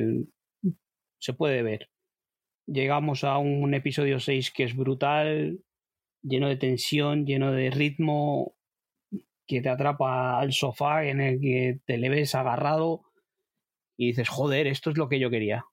se 1.20 1.34
puede 1.34 1.64
ver. 1.64 1.91
Llegamos 2.68 3.24
a 3.24 3.38
un 3.38 3.74
episodio 3.74 4.20
6 4.20 4.52
que 4.52 4.64
es 4.64 4.76
brutal, 4.76 5.60
lleno 6.22 6.48
de 6.48 6.58
tensión, 6.58 7.26
lleno 7.26 7.52
de 7.52 7.72
ritmo, 7.72 8.56
que 9.48 9.62
te 9.62 9.70
atrapa 9.70 10.40
al 10.40 10.54
sofá 10.54 11.06
en 11.06 11.20
el 11.20 11.42
que 11.42 11.80
te 11.86 11.98
le 11.98 12.10
ves 12.10 12.36
agarrado 12.36 13.04
y 13.98 14.08
dices, 14.08 14.30
joder, 14.30 14.68
esto 14.68 14.92
es 14.92 14.98
lo 14.98 15.10
que 15.10 15.20
yo 15.20 15.30
quería. 15.30 15.66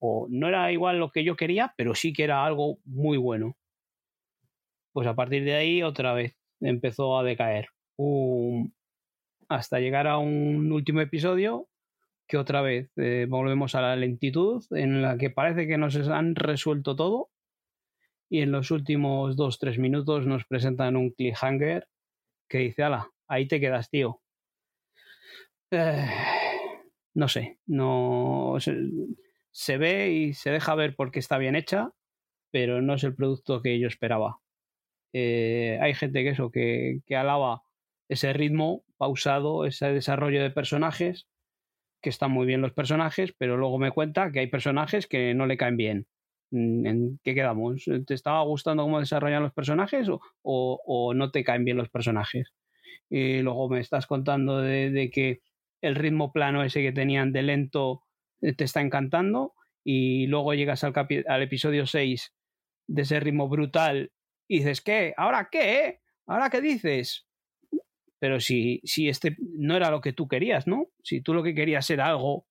O 0.00 0.26
no 0.30 0.48
era 0.48 0.72
igual 0.72 0.98
lo 0.98 1.10
que 1.10 1.24
yo 1.24 1.36
quería, 1.36 1.74
pero 1.76 1.94
sí 1.94 2.12
que 2.12 2.24
era 2.24 2.44
algo 2.44 2.78
muy 2.84 3.16
bueno. 3.16 3.56
Pues 4.92 5.06
a 5.06 5.14
partir 5.14 5.44
de 5.44 5.54
ahí 5.54 5.82
otra 5.82 6.12
vez 6.12 6.36
empezó 6.60 7.18
a 7.18 7.22
decaer. 7.22 7.68
hasta 9.48 9.80
llegar 9.80 10.06
a 10.06 10.18
un 10.18 10.72
último 10.72 11.00
episodio 11.00 11.68
que 12.32 12.38
otra 12.38 12.62
vez 12.62 12.90
eh, 12.96 13.26
volvemos 13.28 13.74
a 13.74 13.82
la 13.82 13.94
lentitud 13.94 14.64
en 14.70 15.02
la 15.02 15.18
que 15.18 15.28
parece 15.28 15.66
que 15.66 15.76
nos 15.76 15.94
han 16.08 16.34
resuelto 16.34 16.96
todo 16.96 17.28
y 18.30 18.40
en 18.40 18.52
los 18.52 18.70
últimos 18.70 19.36
dos 19.36 19.58
tres 19.58 19.78
minutos 19.78 20.26
nos 20.26 20.46
presentan 20.46 20.96
un 20.96 21.10
cliffhanger 21.10 21.86
que 22.48 22.56
dice, 22.56 22.84
ala, 22.84 23.10
ahí 23.28 23.46
te 23.46 23.60
quedas, 23.60 23.90
tío. 23.90 24.22
Eh, 25.72 26.06
no 27.12 27.28
sé, 27.28 27.58
no 27.66 28.56
se, 29.50 29.76
ve 29.76 30.10
y 30.12 30.32
se 30.32 30.52
deja 30.52 30.74
ver 30.74 30.96
porque 30.96 31.18
está 31.18 31.36
bien 31.36 31.54
hecha, 31.54 31.90
pero 32.50 32.80
no 32.80 32.94
es 32.94 33.04
el 33.04 33.14
producto 33.14 33.60
que 33.60 33.78
yo 33.78 33.88
esperaba. 33.88 34.38
Eh, 35.12 35.78
hay 35.82 35.92
gente 35.92 36.22
que 36.22 36.30
eso, 36.30 36.50
que, 36.50 37.00
que 37.04 37.14
alaba 37.14 37.60
ese 38.08 38.32
ritmo 38.32 38.86
pausado, 38.96 39.66
ese 39.66 39.92
desarrollo 39.92 40.42
de 40.42 40.50
personajes, 40.50 41.28
que 42.02 42.10
están 42.10 42.32
muy 42.32 42.46
bien 42.46 42.60
los 42.60 42.72
personajes, 42.72 43.32
pero 43.38 43.56
luego 43.56 43.78
me 43.78 43.92
cuenta 43.92 44.32
que 44.32 44.40
hay 44.40 44.48
personajes 44.48 45.06
que 45.06 45.34
no 45.34 45.46
le 45.46 45.56
caen 45.56 45.76
bien. 45.76 46.06
Mm, 46.50 46.86
¿En 46.86 47.20
qué 47.22 47.34
quedamos? 47.34 47.84
¿Te 48.06 48.14
estaba 48.14 48.42
gustando 48.42 48.82
cómo 48.82 49.00
desarrollan 49.00 49.42
los 49.42 49.52
personajes 49.54 50.08
o, 50.08 50.20
o, 50.42 51.14
no 51.14 51.30
te 51.30 51.44
caen 51.44 51.64
bien 51.64 51.76
los 51.76 51.88
personajes? 51.88 52.52
Y 53.08 53.40
luego 53.40 53.68
me 53.68 53.80
estás 53.80 54.06
contando 54.06 54.60
de, 54.60 54.90
de 54.90 55.10
que 55.10 55.40
el 55.82 55.94
ritmo 55.94 56.32
plano 56.32 56.62
ese 56.64 56.82
que 56.82 56.92
tenían 56.92 57.32
de 57.32 57.42
lento 57.42 58.02
eh, 58.42 58.54
te 58.54 58.64
está 58.64 58.80
encantando 58.80 59.54
y 59.84 60.26
luego 60.26 60.54
llegas 60.54 60.84
al, 60.84 60.94
al 61.26 61.42
episodio 61.42 61.86
6 61.86 62.34
de 62.88 63.02
ese 63.02 63.20
ritmo 63.20 63.48
brutal 63.48 64.12
y 64.48 64.58
dices, 64.58 64.80
¿qué? 64.80 65.14
¿Ahora 65.16 65.48
qué? 65.50 66.00
¿Ahora 66.26 66.50
qué 66.50 66.60
dices? 66.60 67.26
Pero 68.22 68.38
si, 68.38 68.80
si 68.84 69.08
este 69.08 69.36
no 69.40 69.74
era 69.74 69.90
lo 69.90 70.00
que 70.00 70.12
tú 70.12 70.28
querías, 70.28 70.68
¿no? 70.68 70.86
Si 71.02 71.20
tú 71.22 71.34
lo 71.34 71.42
que 71.42 71.56
querías 71.56 71.90
era 71.90 72.06
algo 72.06 72.46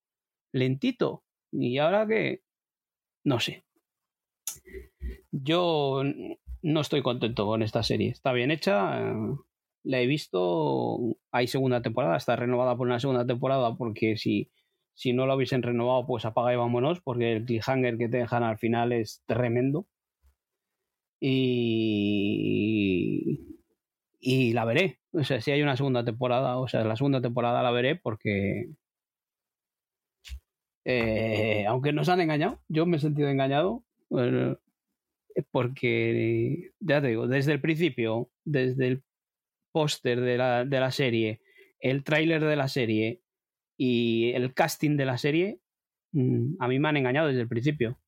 lentito 0.52 1.24
y 1.50 1.78
ahora 1.78 2.06
que... 2.06 2.42
No 3.24 3.40
sé. 3.40 3.64
Yo 5.30 6.02
no 6.60 6.80
estoy 6.82 7.00
contento 7.02 7.46
con 7.46 7.62
esta 7.62 7.82
serie. 7.82 8.10
Está 8.10 8.34
bien 8.34 8.50
hecha, 8.50 9.00
eh, 9.00 9.14
la 9.84 10.02
he 10.02 10.06
visto, 10.06 10.98
hay 11.30 11.46
segunda 11.46 11.80
temporada, 11.80 12.18
está 12.18 12.36
renovada 12.36 12.76
por 12.76 12.86
una 12.86 13.00
segunda 13.00 13.24
temporada 13.26 13.74
porque 13.74 14.18
si, 14.18 14.50
si 14.92 15.14
no 15.14 15.26
la 15.26 15.36
hubiesen 15.36 15.62
renovado 15.62 16.06
pues 16.06 16.26
apaga 16.26 16.52
y 16.52 16.56
vámonos 16.56 17.00
porque 17.00 17.32
el 17.32 17.46
cliffhanger 17.46 17.96
que 17.96 18.10
te 18.10 18.18
dejan 18.18 18.42
al 18.42 18.58
final 18.58 18.92
es 18.92 19.22
tremendo. 19.24 19.86
Y, 21.18 22.42
y 24.22 24.52
la 24.52 24.64
veré. 24.64 25.00
O 25.12 25.24
sea, 25.24 25.40
si 25.40 25.50
hay 25.50 25.62
una 25.62 25.76
segunda 25.76 26.04
temporada, 26.04 26.56
o 26.58 26.68
sea, 26.68 26.84
la 26.84 26.96
segunda 26.96 27.20
temporada 27.20 27.62
la 27.62 27.72
veré 27.72 27.96
porque... 27.96 28.70
Eh, 30.84 31.64
aunque 31.68 31.92
nos 31.92 32.08
han 32.08 32.20
engañado, 32.20 32.60
yo 32.68 32.86
me 32.86 32.96
he 32.96 33.00
sentido 33.00 33.28
engañado. 33.28 33.84
porque, 35.50 36.70
ya 36.80 37.00
te 37.02 37.08
digo, 37.08 37.26
desde 37.26 37.52
el 37.52 37.60
principio, 37.60 38.30
desde 38.44 38.86
el 38.88 39.02
póster 39.72 40.20
de 40.20 40.38
la, 40.38 40.64
de 40.64 40.80
la 40.80 40.90
serie, 40.92 41.40
el 41.80 42.04
tráiler 42.04 42.44
de 42.44 42.56
la 42.56 42.68
serie 42.68 43.22
y 43.76 44.32
el 44.34 44.54
casting 44.54 44.96
de 44.96 45.06
la 45.06 45.18
serie, 45.18 45.60
mm, 46.12 46.56
a 46.60 46.68
mí 46.68 46.78
me 46.78 46.88
han 46.88 46.96
engañado 46.96 47.28
desde 47.28 47.42
el 47.42 47.48
principio. 47.48 47.98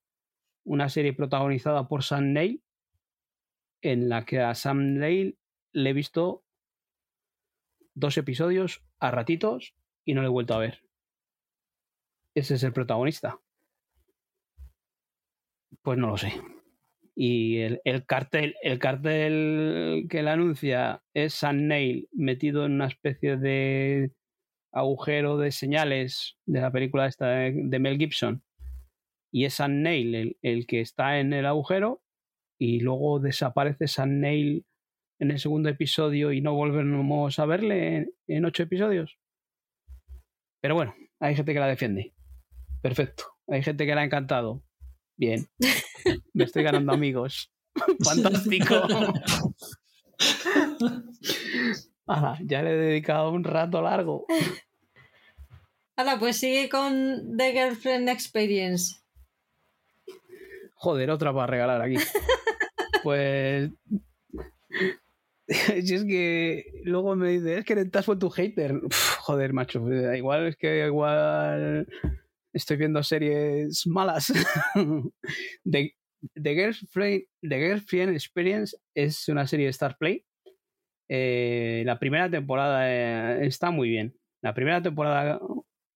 Una 0.65 0.89
serie 0.89 1.12
protagonizada 1.12 1.89
por 1.89 2.05
Sam 2.05 2.33
Neill, 2.33 2.62
en 3.83 4.09
la 4.09 4.25
que 4.25 4.41
a 4.41 4.55
Sam 4.55 4.94
Neill 4.94 5.39
le 5.75 5.91
he 5.91 5.93
visto 5.93 6.43
dos 7.94 8.17
episodios 8.17 8.83
a 8.99 9.11
ratitos 9.11 9.75
y 10.05 10.15
no 10.15 10.23
le 10.23 10.28
he 10.28 10.31
vuelto 10.31 10.55
a 10.55 10.59
ver. 10.59 10.83
Ese 12.35 12.55
es 12.55 12.62
el 12.62 12.73
protagonista. 12.73 13.39
Pues 15.83 15.99
no 15.99 16.07
lo 16.09 16.17
sé 16.17 16.43
y 17.15 17.59
el, 17.61 18.07
cartel 18.07 18.57
el 18.62 18.78
cartel 18.78 20.07
que 20.11 20.23
le 20.23 20.31
anuncia 20.31 21.03
es 21.15 21.35
Sam 21.35 21.69
Neill 21.69 22.09
metido 22.12 22.67
en 22.67 22.73
una 22.73 22.86
especie 22.86 23.36
de 23.36 24.12
agujero 24.73 25.39
de 25.39 25.53
señales 25.53 26.36
de 26.47 26.61
la 26.61 26.73
película 26.73 27.07
esta 27.07 27.28
de, 27.28 27.78
Mel 27.78 27.99
Gibson 27.99 28.43
y 29.31 29.44
es 29.44 29.55
Sam 29.55 29.83
Neill 29.83 30.36
el, 30.43 30.67
que 30.67 30.81
está 30.81 31.20
en 31.20 31.33
el 31.33 31.47
agujero 31.47 32.03
y 32.59 32.81
luego 32.81 33.20
desaparece 33.20 33.86
Sam 33.86 34.19
Neill 34.19 34.67
en 35.18 35.31
el 35.31 35.39
segundo 35.39 35.68
episodio 35.68 36.33
y 36.33 36.41
no 36.41 36.55
volvemos 36.55 37.39
a 37.39 37.47
verle 37.47 37.97
en, 37.97 38.12
en 38.28 38.44
ocho 38.44 38.62
episodios 38.62 39.18
pero 40.60 40.75
bueno 40.75 40.94
hay 41.20 41.34
gente 41.34 41.52
que 41.52 41.60
la 41.60 41.68
defiende 41.68 42.12
perfecto 42.83 43.25
hay 43.49 43.62
gente 43.62 43.86
que 43.86 43.94
la 43.94 44.02
ha 44.02 44.05
encantado 44.05 44.62
Bien. 45.17 45.49
Me 46.34 46.44
estoy 46.44 46.62
ganando 46.62 46.93
amigos. 46.93 47.51
Fantástico. 48.05 48.75
ya 52.44 52.62
le 52.62 52.70
he 52.70 52.76
dedicado 52.76 53.31
un 53.31 53.44
rato 53.44 53.81
largo. 53.83 54.26
Hala, 55.97 56.18
pues 56.18 56.39
sigue 56.39 56.68
con 56.68 57.36
The 57.36 57.52
Girlfriend 57.52 58.09
Experience. 58.09 58.97
Joder, 60.75 61.10
otra 61.10 61.33
para 61.33 61.47
regalar 61.47 61.81
aquí. 61.81 61.97
Pues. 63.02 63.70
Si 65.85 65.95
es 65.95 66.05
que 66.05 66.65
luego 66.85 67.17
me 67.17 67.31
dice, 67.31 67.59
es 67.59 67.65
que 67.65 67.75
has 67.93 68.07
vuelto 68.07 68.27
un 68.27 68.33
hater. 68.33 68.81
joder, 69.21 69.53
macho. 69.53 69.81
Igual 70.15 70.47
es 70.47 70.57
que 70.57 70.87
igual 70.87 71.87
estoy 72.53 72.77
viendo 72.77 73.03
series 73.03 73.87
malas. 73.87 74.33
The, 75.65 75.95
The, 76.35 76.55
Girlfriend, 77.45 78.13
Experience 78.15 78.77
es 78.95 79.29
una 79.29 79.47
serie 79.47 79.67
de 79.67 79.71
Star 79.71 79.97
Play. 79.99 80.25
Eh, 81.09 81.83
la 81.85 81.99
primera 81.99 82.31
temporada 82.31 82.91
eh, 82.91 83.47
está 83.47 83.71
muy 83.71 83.91
bien. 83.91 84.15
La 84.43 84.55
primera 84.55 84.83
temporada 84.83 85.41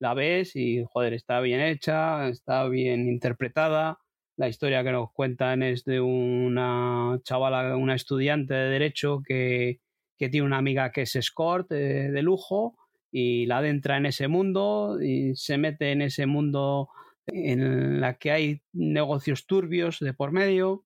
la 0.01 0.15
ves 0.15 0.55
y, 0.55 0.85
joder, 0.93 1.15
está 1.15 1.41
bien 1.41 1.61
hecha, 1.61 2.29
está 2.29 2.69
bien 2.69 3.09
interpretada. 3.09 3.99
La 4.39 4.49
historia 4.49 4.85
que 4.85 4.93
nos 4.93 5.11
cuentan 5.11 5.65
es 5.65 5.85
de 5.85 6.01
una 6.01 7.19
chavala, 7.25 7.77
una 7.77 7.97
estudiante 7.97 8.55
de 8.55 8.71
Derecho 8.71 9.21
que, 9.27 9.81
que 10.17 10.29
tiene 10.29 10.47
una 10.47 10.59
amiga 10.59 10.93
que 10.93 11.03
es 11.03 11.17
escort 11.17 11.73
eh, 11.73 12.09
de 12.13 12.23
lujo 12.23 12.77
y 13.11 13.47
la 13.47 13.59
adentra 13.59 13.97
en 13.97 14.07
ese 14.07 14.29
mundo 14.29 15.03
y 15.03 15.35
se 15.35 15.59
mete 15.59 15.91
en 15.91 16.03
ese 16.03 16.27
mundo 16.27 16.89
en 17.27 18.01
la 18.01 18.15
que 18.15 18.31
hay 18.31 18.63
negocios 18.73 19.45
turbios 19.45 19.99
de 19.99 20.15
por 20.15 20.31
medio 20.31 20.85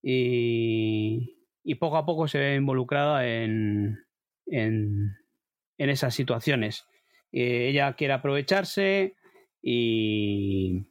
y, 0.00 1.34
poco 1.80 1.96
a 1.96 2.06
poco 2.06 2.28
se 2.28 2.38
ve 2.38 2.54
involucrada 2.54 3.26
en, 3.26 3.98
en, 4.46 5.16
esas 5.76 6.14
situaciones. 6.14 6.86
Eh, 7.32 7.70
ella 7.70 7.94
quiere 7.94 8.12
aprovecharse 8.14 9.16
y 9.60 10.86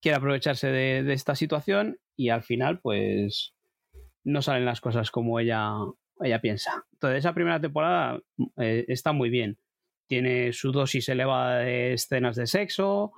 quiere 0.00 0.16
aprovecharse 0.16 0.68
de, 0.68 1.12
esta 1.12 1.34
situación 1.34 1.98
y 2.16 2.30
al 2.30 2.42
final 2.42 2.80
pues 2.80 3.54
no 4.24 4.42
salen 4.42 4.64
las 4.64 4.80
cosas 4.80 5.10
como 5.10 5.40
ella 5.40 5.72
ella 6.22 6.40
piensa. 6.40 6.86
Entonces, 6.92 7.20
esa 7.20 7.32
primera 7.32 7.60
temporada 7.60 8.20
eh, 8.58 8.84
está 8.88 9.12
muy 9.12 9.30
bien. 9.30 9.58
Tiene 10.06 10.52
su 10.52 10.70
dosis 10.70 11.08
elevada 11.08 11.60
de 11.60 11.94
escenas 11.94 12.36
de 12.36 12.46
sexo. 12.46 13.12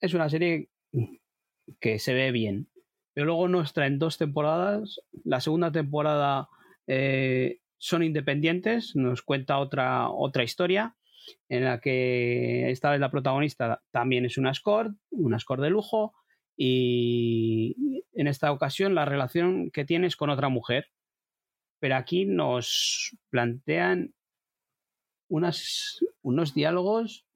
Es 0.00 0.14
una 0.14 0.28
serie 0.28 0.68
que 1.80 1.98
se 1.98 2.14
ve 2.14 2.30
bien. 2.30 2.68
Pero 3.12 3.26
luego 3.26 3.48
nos 3.48 3.72
traen 3.72 3.98
dos 3.98 4.18
temporadas. 4.18 5.00
La 5.24 5.40
segunda 5.40 5.72
temporada 5.72 6.48
eh, 6.86 7.58
son 7.76 8.04
independientes. 8.04 8.94
Nos 8.94 9.22
cuenta 9.22 9.58
otra, 9.58 10.10
otra 10.10 10.44
historia 10.44 10.96
en 11.48 11.64
la 11.64 11.80
que 11.80 12.70
esta 12.70 12.90
vez 12.90 13.00
la 13.00 13.10
protagonista 13.10 13.82
también 13.90 14.24
es 14.24 14.38
una 14.38 14.54
score, 14.54 14.92
una 15.10 15.38
score 15.38 15.60
de 15.60 15.70
lujo, 15.70 16.14
y 16.56 18.04
en 18.14 18.26
esta 18.26 18.52
ocasión 18.52 18.94
la 18.94 19.04
relación 19.04 19.70
que 19.70 19.84
tienes 19.84 20.16
con 20.16 20.30
otra 20.30 20.48
mujer. 20.48 20.88
Pero 21.80 21.96
aquí 21.96 22.24
nos 22.24 23.16
plantean 23.30 24.14
unos 25.28 26.54
diálogos 26.54 27.26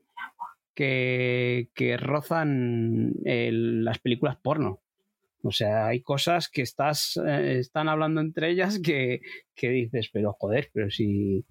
que, 0.75 1.71
que 1.75 1.97
rozan 1.97 3.15
las 3.25 3.99
películas 3.99 4.37
porno. 4.37 4.81
O 5.43 5.53
sea, 5.53 5.87
hay 5.87 6.01
cosas 6.01 6.49
que 6.49 6.63
estás, 6.63 7.21
eh, 7.25 7.59
están 7.59 7.89
hablando 7.89 8.21
entre 8.21 8.51
ellas 8.51 8.81
que, 8.81 9.21
que, 9.55 9.71
dices, 9.71 10.11
pero 10.13 10.33
joder, 10.33 10.71
pero 10.73 10.91
si, 10.91 11.45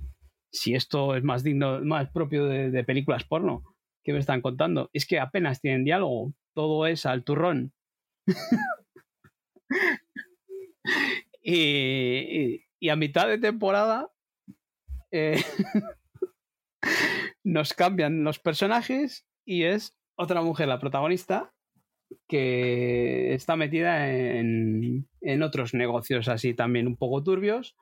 si 0.52 0.76
esto 0.76 1.16
es 1.16 1.24
más 1.24 1.44
digno, 1.44 1.82
más 1.82 2.10
propio 2.10 2.46
de, 2.46 2.84
películas 2.84 3.24
porno, 3.24 3.64
¿qué 4.04 4.14
me 4.14 4.20
están 4.20 4.42
contando? 4.42 4.90
Es 4.94 5.06
que 5.06 5.20
apenas 5.20 5.62
tienen 5.62 5.84
diálogo, 5.84 6.34
todo 6.54 6.88
es 6.88 7.06
al 7.06 7.24
turrón. 7.24 7.74
y, 11.44 12.62
a 12.90 12.96
mitad 12.96 13.28
de 13.28 13.40
temporada 13.40 14.12
eh, 15.12 15.42
nos 17.44 17.74
cambian 17.74 18.24
los 18.24 18.38
personajes 18.38 19.26
y 19.44 19.64
es 19.64 19.98
otra 20.16 20.44
mujer 20.44 20.68
la 20.68 20.80
protagonista 20.80 21.52
que 22.28 23.34
está 23.34 23.56
metida 23.56 24.08
en 24.12 25.08
otros 25.42 25.74
negocios 25.74 26.28
así 26.28 26.54
también 26.54 26.86
un 26.86 26.96
poco 26.96 27.24
turbios 27.24 27.76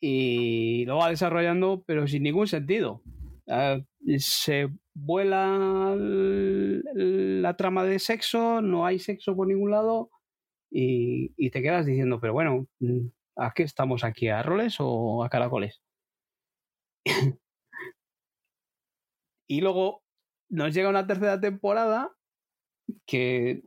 y 0.00 0.84
lo 0.86 0.98
va 0.98 1.10
desarrollando 1.10 1.82
pero 1.86 2.06
sin 2.06 2.22
ningún 2.22 2.46
sentido. 2.46 3.02
Uh, 3.46 3.82
se 4.18 4.68
vuela 4.94 5.94
la 5.96 7.56
trama 7.56 7.84
de 7.84 7.98
sexo, 7.98 8.60
no 8.60 8.86
hay 8.86 8.98
sexo 8.98 9.36
por 9.36 9.46
ningún 9.46 9.70
lado 9.70 10.10
y, 10.70 11.32
y, 11.36 11.50
te 11.50 11.62
quedas 11.62 11.86
diciendo, 11.86 12.20
pero 12.20 12.32
bueno, 12.32 12.66
¿a 13.36 13.52
qué 13.54 13.62
estamos 13.62 14.04
aquí? 14.04 14.28
¿A 14.28 14.42
roles 14.42 14.76
o 14.80 15.22
a 15.24 15.28
caracoles? 15.28 15.80
y 19.48 19.60
luego 19.60 20.02
nos 20.50 20.74
llega 20.74 20.88
una 20.88 21.06
tercera 21.06 21.40
temporada 21.40 22.12
que, 23.06 23.62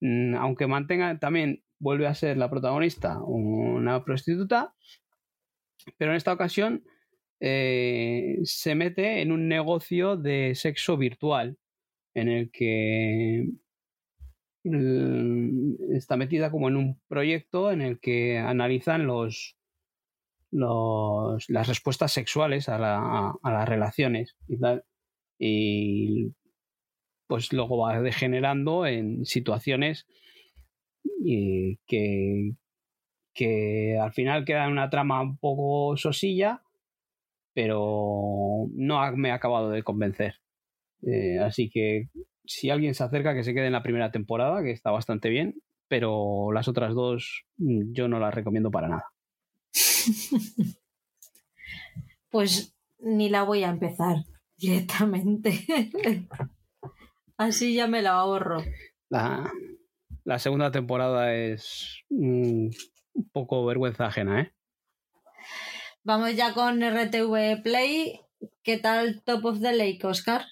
mm, 0.00 0.34
aunque 0.36 0.66
mantenga 0.66 1.18
también, 1.18 1.62
vuelve 1.78 2.06
a 2.06 2.14
ser 2.14 2.36
la 2.36 2.48
protagonista 2.48 3.20
una 3.24 4.04
prostituta, 4.04 4.74
pero 5.98 6.12
en 6.12 6.16
esta 6.16 6.32
ocasión 6.32 6.84
eh, 7.40 8.38
se 8.44 8.74
mete 8.74 9.20
en 9.20 9.32
un 9.32 9.48
negocio 9.48 10.16
de 10.16 10.54
sexo 10.54 10.96
virtual 10.96 11.56
en 12.14 12.28
el 12.28 12.50
que 12.50 13.48
mm, 14.64 15.94
está 15.94 16.16
metida 16.16 16.50
como 16.50 16.68
en 16.68 16.76
un 16.76 17.00
proyecto 17.08 17.72
en 17.72 17.80
el 17.82 18.00
que 18.00 18.38
analizan 18.38 19.06
los, 19.06 19.56
los 20.50 21.48
las 21.48 21.68
respuestas 21.68 22.12
sexuales 22.12 22.68
a, 22.68 22.78
la, 22.78 23.32
a, 23.42 23.52
las 23.52 23.68
relaciones 23.68 24.36
y 25.38 26.32
pues 27.26 27.52
luego 27.52 27.78
va 27.78 28.00
degenerando 28.00 28.86
en 28.86 29.24
situaciones 29.24 30.06
y 31.24 31.78
que, 31.86 32.52
que 33.34 33.98
al 33.98 34.12
final 34.12 34.44
queda 34.44 34.64
en 34.64 34.72
una 34.72 34.90
trama 34.90 35.22
un 35.22 35.36
poco 35.38 35.96
sosilla 35.96 36.62
pero 37.54 38.66
no 38.74 39.16
me 39.16 39.30
ha 39.30 39.34
acabado 39.34 39.70
de 39.70 39.82
convencer. 39.82 40.36
Eh, 41.02 41.38
así 41.38 41.68
que 41.70 42.08
si 42.44 42.70
alguien 42.70 42.94
se 42.94 43.04
acerca, 43.04 43.34
que 43.34 43.44
se 43.44 43.54
quede 43.54 43.66
en 43.66 43.72
la 43.72 43.82
primera 43.82 44.10
temporada, 44.10 44.62
que 44.62 44.70
está 44.70 44.90
bastante 44.90 45.28
bien, 45.28 45.62
pero 45.88 46.52
las 46.52 46.68
otras 46.68 46.94
dos 46.94 47.44
mm, 47.58 47.92
yo 47.92 48.08
no 48.08 48.18
las 48.18 48.34
recomiendo 48.34 48.70
para 48.70 48.88
nada. 48.88 49.04
pues 52.30 52.74
ni 52.98 53.28
la 53.28 53.42
voy 53.42 53.64
a 53.64 53.70
empezar 53.70 54.24
directamente. 54.56 55.66
Así 57.36 57.74
ya 57.74 57.86
me 57.86 58.02
la 58.02 58.12
ahorro. 58.12 58.62
La, 59.10 59.50
la 60.24 60.38
segunda 60.38 60.70
temporada 60.70 61.34
es 61.34 62.04
mm, 62.08 62.68
un 63.14 63.28
poco 63.30 63.64
vergüenza 63.66 64.06
ajena, 64.06 64.40
¿eh? 64.40 64.52
Vamos 66.04 66.34
ya 66.34 66.52
con 66.52 66.82
RTV 66.82 67.62
Play. 67.62 68.20
¿Qué 68.62 68.78
tal 68.78 69.22
Top 69.24 69.44
of 69.44 69.60
the 69.60 69.72
Lake, 69.72 70.00
Oscar? 70.02 70.44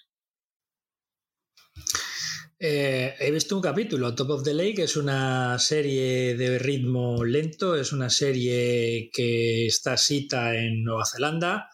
Eh, 2.62 3.14
he 3.18 3.30
visto 3.30 3.56
un 3.56 3.62
capítulo, 3.62 4.14
Top 4.14 4.30
of 4.30 4.44
the 4.44 4.52
Lake, 4.52 4.82
es 4.82 4.96
una 4.96 5.58
serie 5.58 6.36
de 6.36 6.58
ritmo 6.58 7.24
lento, 7.24 7.74
es 7.74 7.90
una 7.92 8.10
serie 8.10 9.08
que 9.14 9.66
está 9.66 9.96
cita 9.96 10.54
en 10.54 10.84
Nueva 10.84 11.06
Zelanda, 11.06 11.70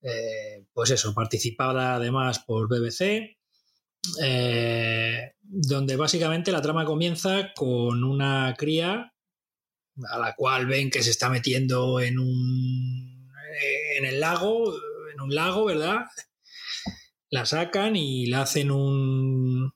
eh, 0.00 0.66
pues 0.72 0.90
eso, 0.92 1.12
participada 1.14 1.96
además 1.96 2.38
por 2.38 2.68
BBC, 2.68 3.36
eh, 4.22 5.32
donde 5.40 5.96
básicamente 5.96 6.52
la 6.52 6.62
trama 6.62 6.84
comienza 6.84 7.52
con 7.52 8.04
una 8.04 8.54
cría 8.56 9.13
a 10.10 10.18
la 10.18 10.34
cual 10.34 10.66
ven 10.66 10.90
que 10.90 11.02
se 11.02 11.10
está 11.10 11.28
metiendo 11.30 12.00
en 12.00 12.18
un 12.18 13.14
en 13.96 14.04
el 14.04 14.20
lago, 14.20 14.74
en 15.12 15.20
un 15.20 15.34
lago, 15.34 15.64
¿verdad? 15.64 16.04
La 17.30 17.46
sacan 17.46 17.96
y 17.96 18.26
le 18.26 18.36
hacen 18.36 18.70
un, 18.70 19.72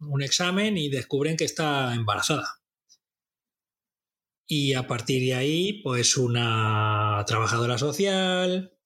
un 0.00 0.22
examen 0.22 0.76
y 0.76 0.88
descubren 0.88 1.36
que 1.36 1.44
está 1.44 1.94
embarazada. 1.94 2.60
Y 4.46 4.74
a 4.74 4.86
partir 4.86 5.22
de 5.22 5.34
ahí, 5.34 5.82
pues 5.82 6.16
una 6.16 7.24
trabajadora 7.26 7.78
social. 7.78 8.76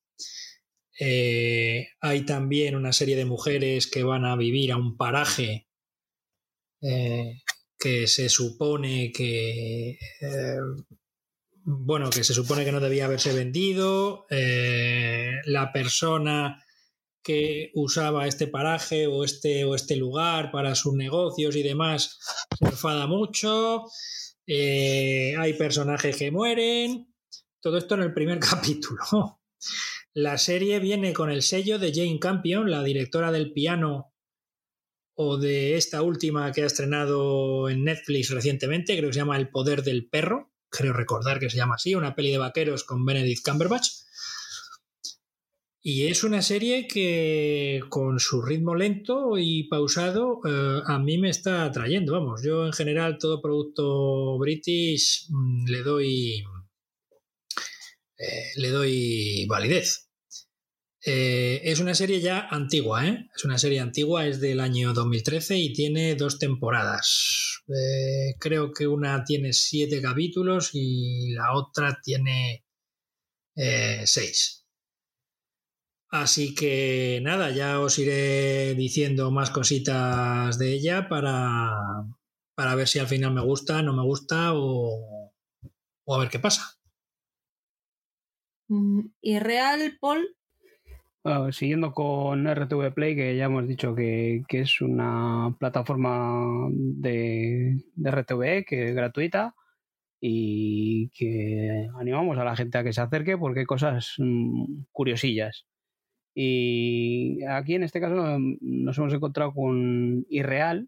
Eh, 0.99 1.89
hay 1.99 2.25
también 2.25 2.75
una 2.75 2.93
serie 2.93 3.15
de 3.15 3.25
mujeres 3.25 3.85
que 3.87 4.03
van 4.03 4.25
a 4.25 4.35
vivir 4.35 4.71
a 4.71 4.77
un 4.77 4.97
paraje 4.97 5.67
eh, 6.81 7.41
que 7.77 8.07
se 8.07 8.29
supone 8.29 9.11
que 9.11 9.91
eh, 10.21 10.57
bueno 11.63 12.09
que 12.09 12.23
se 12.23 12.33
supone 12.33 12.65
que 12.65 12.71
no 12.71 12.79
debía 12.79 13.05
haberse 13.05 13.33
vendido 13.33 14.25
eh, 14.29 15.33
la 15.45 15.71
persona 15.71 16.63
que 17.21 17.71
usaba 17.75 18.27
este 18.27 18.47
paraje 18.47 19.05
o 19.05 19.23
este 19.23 19.65
o 19.65 19.75
este 19.75 19.95
lugar 19.95 20.51
para 20.51 20.75
sus 20.75 20.93
negocios 20.93 21.55
y 21.55 21.63
demás 21.63 22.17
se 22.57 22.65
enfada 22.65 23.05
mucho 23.05 23.85
eh, 24.47 25.35
hay 25.37 25.53
personajes 25.53 26.15
que 26.15 26.31
mueren. 26.31 27.13
Todo 27.59 27.77
esto 27.77 27.95
en 27.95 28.01
el 28.01 28.13
primer 28.13 28.39
capítulo. 28.39 29.41
La 30.13 30.37
serie 30.37 30.79
viene 30.79 31.13
con 31.13 31.29
el 31.29 31.43
sello 31.43 31.77
de 31.77 31.93
Jane 31.93 32.19
Campion 32.19 32.71
la 32.71 32.81
directora 32.81 33.31
del 33.31 33.51
piano 33.51 34.13
o 35.19 35.37
de 35.37 35.77
esta 35.77 36.03
última 36.03 36.51
que 36.51 36.61
ha 36.61 36.67
estrenado 36.67 37.69
en 37.69 37.83
Netflix 37.83 38.29
recientemente, 38.29 38.95
creo 38.95 39.09
que 39.09 39.13
se 39.13 39.19
llama 39.19 39.37
El 39.37 39.49
poder 39.49 39.81
del 39.81 40.07
perro, 40.07 40.53
creo 40.69 40.93
recordar 40.93 41.39
que 41.39 41.49
se 41.49 41.57
llama 41.57 41.75
así, 41.75 41.95
una 41.95 42.15
peli 42.15 42.29
de 42.29 42.37
vaqueros 42.37 42.83
con 42.83 43.03
Benedict 43.03 43.43
Cumberbatch. 43.43 43.87
Y 45.81 46.05
es 46.05 46.23
una 46.23 46.43
serie 46.43 46.87
que 46.87 47.81
con 47.89 48.19
su 48.19 48.43
ritmo 48.43 48.75
lento 48.75 49.39
y 49.39 49.63
pausado 49.63 50.39
eh, 50.45 50.81
a 50.85 50.99
mí 50.99 51.17
me 51.17 51.29
está 51.29 51.65
atrayendo. 51.65 52.13
Vamos, 52.13 52.43
yo 52.43 52.67
en 52.67 52.73
general 52.73 53.17
todo 53.17 53.41
producto 53.41 54.37
british 54.37 55.25
mm, 55.29 55.65
le 55.67 55.81
doy 55.81 56.43
eh, 58.19 58.51
le 58.57 58.69
doy 58.69 59.45
validez. 59.47 60.06
Eh, 61.09 61.61
es 61.63 61.79
una 61.79 61.95
serie 61.95 62.19
ya 62.19 62.49
antigua, 62.49 63.07
¿eh? 63.07 63.29
Es 63.33 63.45
una 63.45 63.57
serie 63.57 63.79
antigua, 63.79 64.27
es 64.27 64.41
del 64.41 64.59
año 64.59 64.91
2013 64.91 65.57
y 65.57 65.71
tiene 65.71 66.15
dos 66.15 66.37
temporadas. 66.37 67.63
Eh, 67.69 68.35
creo 68.37 68.73
que 68.73 68.87
una 68.87 69.23
tiene 69.23 69.53
siete 69.53 70.01
capítulos 70.01 70.71
y 70.73 71.31
la 71.31 71.53
otra 71.53 72.01
tiene 72.03 72.65
eh, 73.55 74.01
seis. 74.05 74.65
Así 76.09 76.53
que 76.53 77.21
nada, 77.23 77.51
ya 77.51 77.79
os 77.79 77.97
iré 77.99 78.75
diciendo 78.75 79.31
más 79.31 79.49
cositas 79.49 80.59
de 80.59 80.73
ella 80.73 81.07
para, 81.07 81.71
para 82.53 82.75
ver 82.75 82.89
si 82.89 82.99
al 82.99 83.07
final 83.07 83.33
me 83.33 83.41
gusta, 83.41 83.81
no 83.81 83.93
me 83.93 84.03
gusta 84.03 84.53
o, 84.53 85.31
o 86.05 86.15
a 86.15 86.19
ver 86.19 86.27
qué 86.27 86.39
pasa. 86.39 86.77
Mm, 88.67 89.07
¿Y 89.21 89.39
Real, 89.39 89.97
Paul? 90.01 90.36
Siguiendo 91.51 91.93
con 91.93 92.47
RTV 92.47 92.93
Play, 92.93 93.15
que 93.15 93.35
ya 93.35 93.45
hemos 93.45 93.67
dicho 93.67 93.95
que, 93.95 94.43
es 94.49 94.81
una 94.81 95.55
plataforma 95.59 96.69
de, 96.71 97.83
de, 97.95 98.11
RTV 98.11 98.65
que 98.65 98.89
es 98.89 98.95
gratuita 98.95 99.55
y 100.19 101.09
que 101.09 101.87
animamos 101.99 102.37
a 102.37 102.43
la 102.43 102.55
gente 102.55 102.77
a 102.77 102.83
que 102.83 102.93
se 102.93 103.01
acerque 103.01 103.37
porque 103.37 103.61
hay 103.61 103.65
cosas 103.65 104.15
mm, 104.17 104.83
curiosillas. 104.91 105.65
Y 106.35 107.43
aquí 107.45 107.75
en 107.75 107.83
este 107.83 107.99
caso 107.99 108.37
nos 108.61 108.97
hemos 108.97 109.13
encontrado 109.13 109.53
con 109.53 110.25
Irreal, 110.29 110.87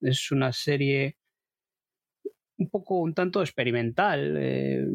es 0.00 0.30
una 0.30 0.52
serie 0.52 1.16
un 2.58 2.68
poco, 2.70 3.00
un 3.00 3.14
tanto 3.14 3.40
experimental. 3.40 4.36
Eh, 4.38 4.86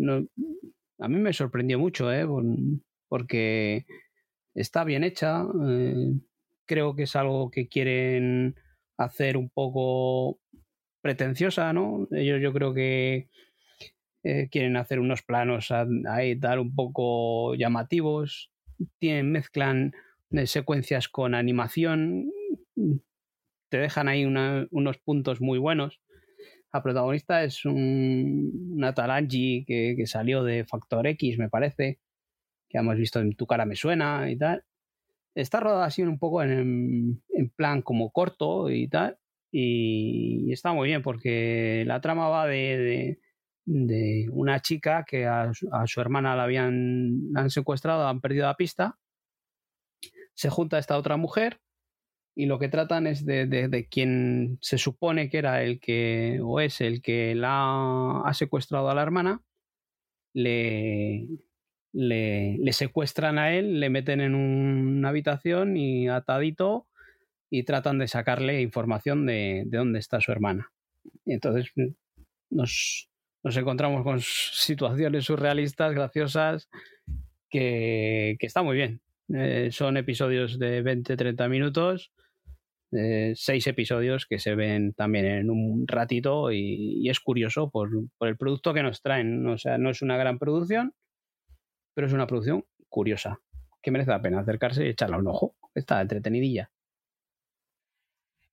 a 1.00 1.08
mí 1.08 1.18
me 1.18 1.34
sorprendió 1.34 1.80
mucho, 1.80 2.12
¿eh? 2.14 2.26
porque 3.08 3.86
está 4.60 4.84
bien 4.84 5.04
hecha. 5.04 5.46
Eh, 5.68 6.14
creo 6.66 6.96
que 6.96 7.04
es 7.04 7.16
algo 7.16 7.50
que 7.50 7.68
quieren 7.68 8.56
hacer 8.98 9.38
un 9.38 9.50
poco 9.50 10.40
pretenciosa, 11.02 11.74
¿no? 11.74 12.08
Ellos 12.12 12.42
yo 12.42 12.54
creo 12.54 12.74
que 12.74 13.30
eh, 14.24 14.50
quieren 14.52 14.76
hacer 14.76 15.00
unos 15.00 15.24
planos 15.24 15.72
ahí 16.08 16.38
tal 16.40 16.60
un 16.60 16.76
poco 16.76 17.56
llamativos. 17.56 18.52
Tienen, 19.00 19.32
mezclan 19.32 19.94
secuencias 20.46 21.08
con 21.08 21.34
animación. 21.36 22.30
Te 23.70 23.78
dejan 23.78 24.08
ahí 24.08 24.26
unos 24.26 24.98
puntos 25.00 25.42
muy 25.42 25.58
buenos. 25.58 26.02
La 26.72 26.84
protagonista 26.84 27.44
es 27.44 27.66
un, 27.66 28.74
una 28.76 28.94
Talangi 28.94 29.66
que, 29.66 29.96
que, 29.98 30.06
salió 30.06 30.44
de 30.44 30.66
Factor 30.66 31.08
X, 31.08 31.40
me 31.40 31.50
parece, 31.50 32.00
que 32.70 32.78
hemos 32.78 32.96
visto 32.96 33.20
en 33.20 33.36
Tu 33.36 33.46
cara 33.48 33.66
me 33.66 33.76
suena 33.76 34.30
y 34.32 34.38
tal. 34.38 34.64
Está 35.36 35.60
rodada 35.60 35.86
así 35.86 36.02
un 36.04 36.20
poco 36.20 36.44
en, 36.44 37.22
plan 37.56 37.82
como 37.82 38.12
corto 38.12 38.70
y 38.70 38.88
tal. 38.88 39.18
Y, 39.52 40.52
está 40.52 40.74
muy 40.74 40.88
bien 40.88 41.02
porque 41.02 41.84
la 41.88 42.02
trama 42.02 42.30
va 42.30 42.48
de, 42.48 43.20
de, 43.66 44.28
una 44.32 44.62
chica 44.62 45.06
que 45.06 45.26
a, 45.26 45.52
su 45.54 46.02
hermana 46.02 46.36
la 46.36 46.44
habían 46.44 47.34
la 47.34 47.42
han 47.42 47.50
secuestrado, 47.50 48.08
han 48.08 48.22
perdido 48.22 48.46
la 48.46 48.56
pista. 48.58 48.98
Se 50.34 50.50
junta 50.50 50.80
esta 50.80 50.98
otra 50.98 51.18
mujer 51.18 51.60
y 52.36 52.46
lo 52.46 52.60
que 52.60 52.70
tratan 52.70 53.08
es 53.08 53.26
de, 53.26 53.48
de, 53.48 53.88
quien 53.90 54.60
se 54.62 54.78
supone 54.78 55.30
que 55.30 55.40
era 55.40 55.64
el 55.64 55.80
que, 55.80 56.40
o 56.42 56.62
es 56.62 56.80
el 56.80 57.02
que 57.02 57.36
la 57.36 58.22
ha 58.22 58.34
secuestrado 58.34 58.90
a 58.90 58.96
la 58.96 59.02
hermana, 59.02 59.44
le, 60.34 61.28
le, 61.94 62.58
secuestran 62.72 63.38
a 63.38 63.54
él, 63.54 63.80
le 63.80 63.90
meten 63.90 64.22
en 64.22 64.36
una 64.36 65.10
habitación 65.10 65.78
y 65.78 66.08
atadito 66.08 66.88
y 67.50 67.64
tratan 67.64 68.00
de 68.00 68.08
sacarle 68.08 68.62
información 68.62 69.26
de, 69.26 69.64
de 69.66 69.78
dónde 69.78 70.00
está 70.00 70.22
su 70.22 70.32
hermana. 70.32 70.72
Entonces 71.26 71.72
nos, 72.50 73.10
nos 73.44 73.58
encontramos 73.58 74.04
con 74.04 74.20
situaciones 74.22 75.26
surrealistas, 75.26 75.94
graciosas, 75.94 76.70
que, 77.50 78.38
está 78.40 78.62
muy 78.62 78.76
bien. 78.76 79.02
Eh, 79.34 79.70
son 79.72 79.98
episodios 79.98 80.58
de 80.58 80.84
20-30 80.84 81.50
minutos 81.50 82.12
eh, 82.92 83.34
seis 83.36 83.68
episodios 83.68 84.26
que 84.26 84.40
se 84.40 84.56
ven 84.56 84.94
también 84.94 85.26
en 85.26 85.52
un 85.52 85.88
ratito 85.88 86.52
y, 86.52 87.08
es 87.08 87.20
curioso 87.20 87.70
por, 87.70 87.92
el 88.22 88.38
producto 88.38 88.74
que 88.74 88.84
nos 88.84 89.02
traen. 89.02 89.46
O 89.48 89.58
sea, 89.58 89.78
no 89.78 89.92
es 89.92 90.02
una 90.02 90.18
gran 90.18 90.40
producción, 90.40 90.94
pero 92.00 92.08
es 92.08 92.14
una 92.14 92.28
producción 92.28 92.64
curiosa, 92.88 93.42
que 93.82 93.92
merece 93.92 94.12
la 94.12 94.22
pena 94.22 94.40
acercarse 94.40 94.86
y 94.86 94.88
echarle 94.88 95.18
un 95.18 95.28
ojo. 95.28 95.58
Está 95.76 96.00
entretenidilla. 96.00 96.72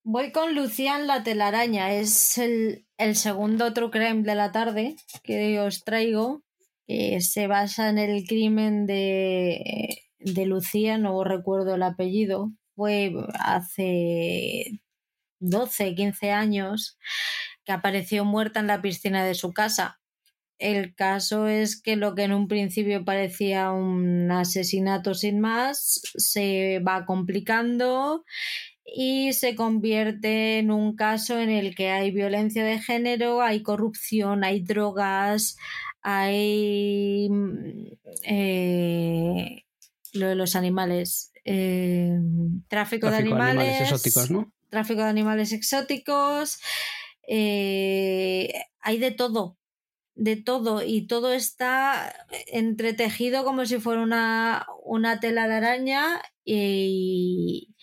Voy 0.03 0.33
con 0.33 0.57
Lucian 0.57 1.07
la 1.07 1.23
telaraña, 1.23 1.93
es 1.93 2.39
el, 2.39 2.87
segundo 3.15 3.73
True 3.73 3.93
Crime 3.93 4.25
de 4.25 4.35
la 4.35 4.51
tarde 4.51 4.97
que 5.23 5.61
os 5.61 5.85
traigo, 5.85 6.43
que 6.89 7.21
se 7.21 7.47
basa 7.47 7.89
en 7.89 7.99
el 7.99 8.27
crimen 8.27 8.85
de, 8.85 9.97
de 10.19 10.47
Lucía, 10.47 10.99
no 10.99 11.23
recuerdo 11.23 11.77
el 11.77 11.85
apellido, 11.85 12.51
fue 12.75 13.13
hace 13.39 14.81
12, 15.39 15.95
15 15.95 16.33
años 16.33 16.99
que 17.65 17.71
apareció 17.71 18.25
muerta 18.25 18.59
en 18.59 18.67
la 18.67 18.83
piscina 18.83 19.25
de 19.25 19.35
su 19.35 19.53
casa. 19.53 20.01
El 20.59 20.95
caso 20.95 21.49
es 21.49 21.81
que 21.81 21.97
lo 21.97 22.15
que 22.15 22.23
en 22.23 22.33
un 22.33 22.49
principio 22.49 23.05
parecía 23.05 23.71
un 23.73 24.31
asesinato 24.31 25.15
sin 25.15 25.41
más 25.41 26.01
se 26.17 26.81
va 26.81 27.05
complicando 27.05 28.25
y 28.85 29.33
se 29.33 29.55
convierte 29.55 30.59
en 30.59 30.71
un 30.71 30.97
caso 30.97 31.39
en 31.39 31.51
el 31.51 31.75
que 31.75 31.91
hay 31.91 32.11
violencia 32.11 32.65
de 32.65 32.79
género, 32.79 33.43
hay 33.43 33.63
corrupción, 33.63 34.45
hay 34.45 34.61
drogas, 34.61 35.57
hay 36.03 37.29
mm, 37.29 37.87
eh, 38.25 39.65
lo 40.13 40.29
de 40.29 40.35
los 40.37 40.57
animales, 40.57 41.33
eh, 41.45 42.19
tráfico, 42.69 43.11
de 43.11 43.17
animales, 43.17 43.81
exóticos, 43.83 44.31
¿no? 44.31 44.53
Tráfico 44.71 45.03
de 45.03 45.09
animales 45.09 45.53
exóticos. 45.53 46.61
Eh, 47.29 48.53
hay 48.81 48.99
de 48.99 49.11
todo, 49.11 49.59
de 50.17 50.37
todo, 50.37 50.83
y 50.83 51.07
todo 51.07 51.33
está 51.33 52.13
entretejido 52.49 53.45
como 53.45 53.67
si 53.67 53.79
fuera 53.79 54.03
una, 54.03 54.67
una 54.85 55.21
tela 55.21 55.47
de 55.47 55.55
araña. 55.55 56.23
Y, 56.45 57.75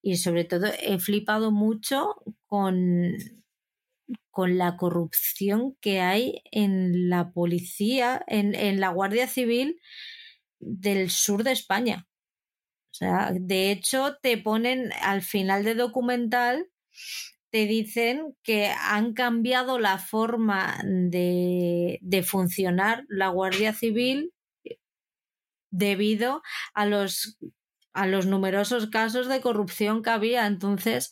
y 0.00 0.16
sobre 0.16 0.44
todo 0.44 0.66
he 0.80 0.98
flipado 0.98 1.50
mucho 1.50 2.22
con, 2.46 3.12
con 4.30 4.56
la 4.56 4.76
corrupción 4.76 5.76
que 5.80 6.00
hay 6.00 6.42
en 6.52 7.08
la 7.10 7.32
policía, 7.32 8.24
en, 8.26 8.54
en 8.54 8.80
la 8.80 8.90
Guardia 8.90 9.26
Civil 9.26 9.80
del 10.58 11.10
sur 11.10 11.42
de 11.42 11.52
España. 11.52 12.06
O 12.92 12.94
sea, 12.94 13.32
de 13.34 13.70
hecho, 13.70 14.16
te 14.22 14.36
ponen 14.36 14.90
al 15.02 15.22
final 15.22 15.64
del 15.64 15.78
documental, 15.78 16.66
te 17.50 17.66
dicen 17.66 18.36
que 18.42 18.68
han 18.68 19.14
cambiado 19.14 19.78
la 19.78 19.98
forma 19.98 20.80
de, 20.84 21.98
de 22.02 22.22
funcionar 22.22 23.04
la 23.08 23.28
Guardia 23.28 23.72
Civil 23.72 24.32
debido 25.70 26.42
a 26.74 26.86
los, 26.86 27.38
a 27.92 28.06
los 28.06 28.26
numerosos 28.26 28.88
casos 28.88 29.28
de 29.28 29.40
corrupción 29.40 30.02
que 30.02 30.10
había. 30.10 30.46
Entonces, 30.46 31.10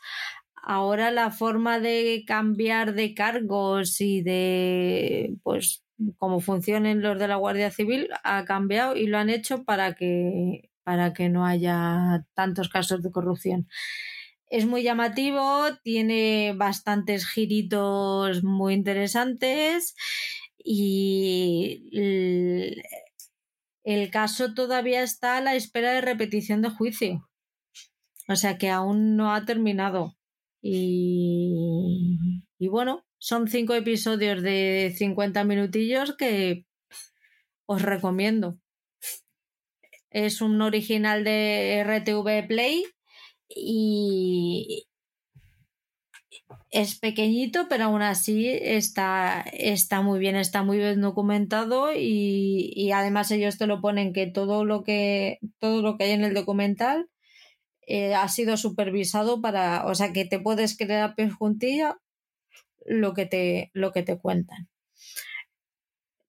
ahora 0.62 1.10
la 1.10 1.30
forma 1.30 1.80
de 1.80 2.24
cambiar 2.26 2.94
de 2.94 3.14
cargos 3.14 4.00
y 4.00 4.22
de 4.22 5.36
pues 5.42 5.84
cómo 6.18 6.40
funcionen 6.40 7.02
los 7.02 7.18
de 7.18 7.28
la 7.28 7.36
Guardia 7.36 7.70
Civil 7.70 8.08
ha 8.24 8.44
cambiado 8.44 8.96
y 8.96 9.06
lo 9.06 9.18
han 9.18 9.30
hecho 9.30 9.64
para 9.64 9.94
que 9.94 10.70
para 10.84 11.12
que 11.12 11.28
no 11.28 11.44
haya 11.44 12.24
tantos 12.34 12.70
casos 12.70 13.02
de 13.02 13.10
corrupción. 13.10 13.68
Es 14.50 14.64
muy 14.66 14.82
llamativo, 14.82 15.66
tiene 15.82 16.54
bastantes 16.56 17.26
giritos 17.26 18.42
muy 18.42 18.74
interesantes 18.74 19.94
y 20.56 21.90
el, 23.84 24.10
caso 24.10 24.54
todavía 24.54 25.02
está 25.02 25.36
a 25.36 25.40
la 25.42 25.54
espera 25.54 25.92
de 25.92 26.00
repetición 26.00 26.62
de 26.62 26.70
juicio. 26.70 27.28
O 28.28 28.36
sea 28.36 28.56
que 28.58 28.70
aún 28.70 29.16
no 29.16 29.34
ha 29.34 29.44
terminado. 29.44 30.16
Y, 30.62 32.18
y 32.58 32.68
bueno, 32.68 33.04
son 33.18 33.48
cinco 33.48 33.74
episodios 33.74 34.42
de 34.42 34.94
50 34.96 35.44
minutillos 35.44 36.16
que 36.16 36.64
os 37.66 37.82
recomiendo. 37.82 38.58
Es 40.10 40.40
un 40.40 40.62
original 40.62 41.22
de 41.22 41.84
RTV 41.84 42.48
Play 42.48 42.84
y 43.48 44.88
es 46.70 46.98
pequeñito, 46.98 47.66
pero 47.68 47.84
aún 47.84 48.02
así 48.02 48.48
está, 48.48 49.40
está 49.52 50.02
muy 50.02 50.18
bien, 50.18 50.36
está 50.36 50.62
muy 50.62 50.78
bien 50.78 51.00
documentado 51.00 51.92
y, 51.94 52.90
además 52.92 53.30
ellos 53.30 53.58
te 53.58 53.66
lo 53.66 53.80
ponen 53.80 54.12
que 54.12 54.26
todo 54.26 54.64
lo 54.64 54.82
que 54.82 55.38
todo 55.58 55.82
lo 55.82 55.96
que 55.96 56.04
hay 56.04 56.10
en 56.12 56.24
el 56.24 56.34
documental 56.34 57.08
eh, 57.86 58.14
ha 58.14 58.28
sido 58.28 58.56
supervisado 58.56 59.40
para, 59.40 59.86
o 59.86 59.94
sea 59.94 60.12
que 60.12 60.24
te 60.24 60.40
puedes 60.40 60.76
creer 60.76 61.02
a 61.02 61.14
pies 61.14 61.34
juntilla 61.34 61.98
lo 62.86 63.14
que 63.14 63.26
te, 63.26 63.70
lo 63.74 63.92
que 63.92 64.02
te 64.02 64.18
cuentan. 64.18 64.68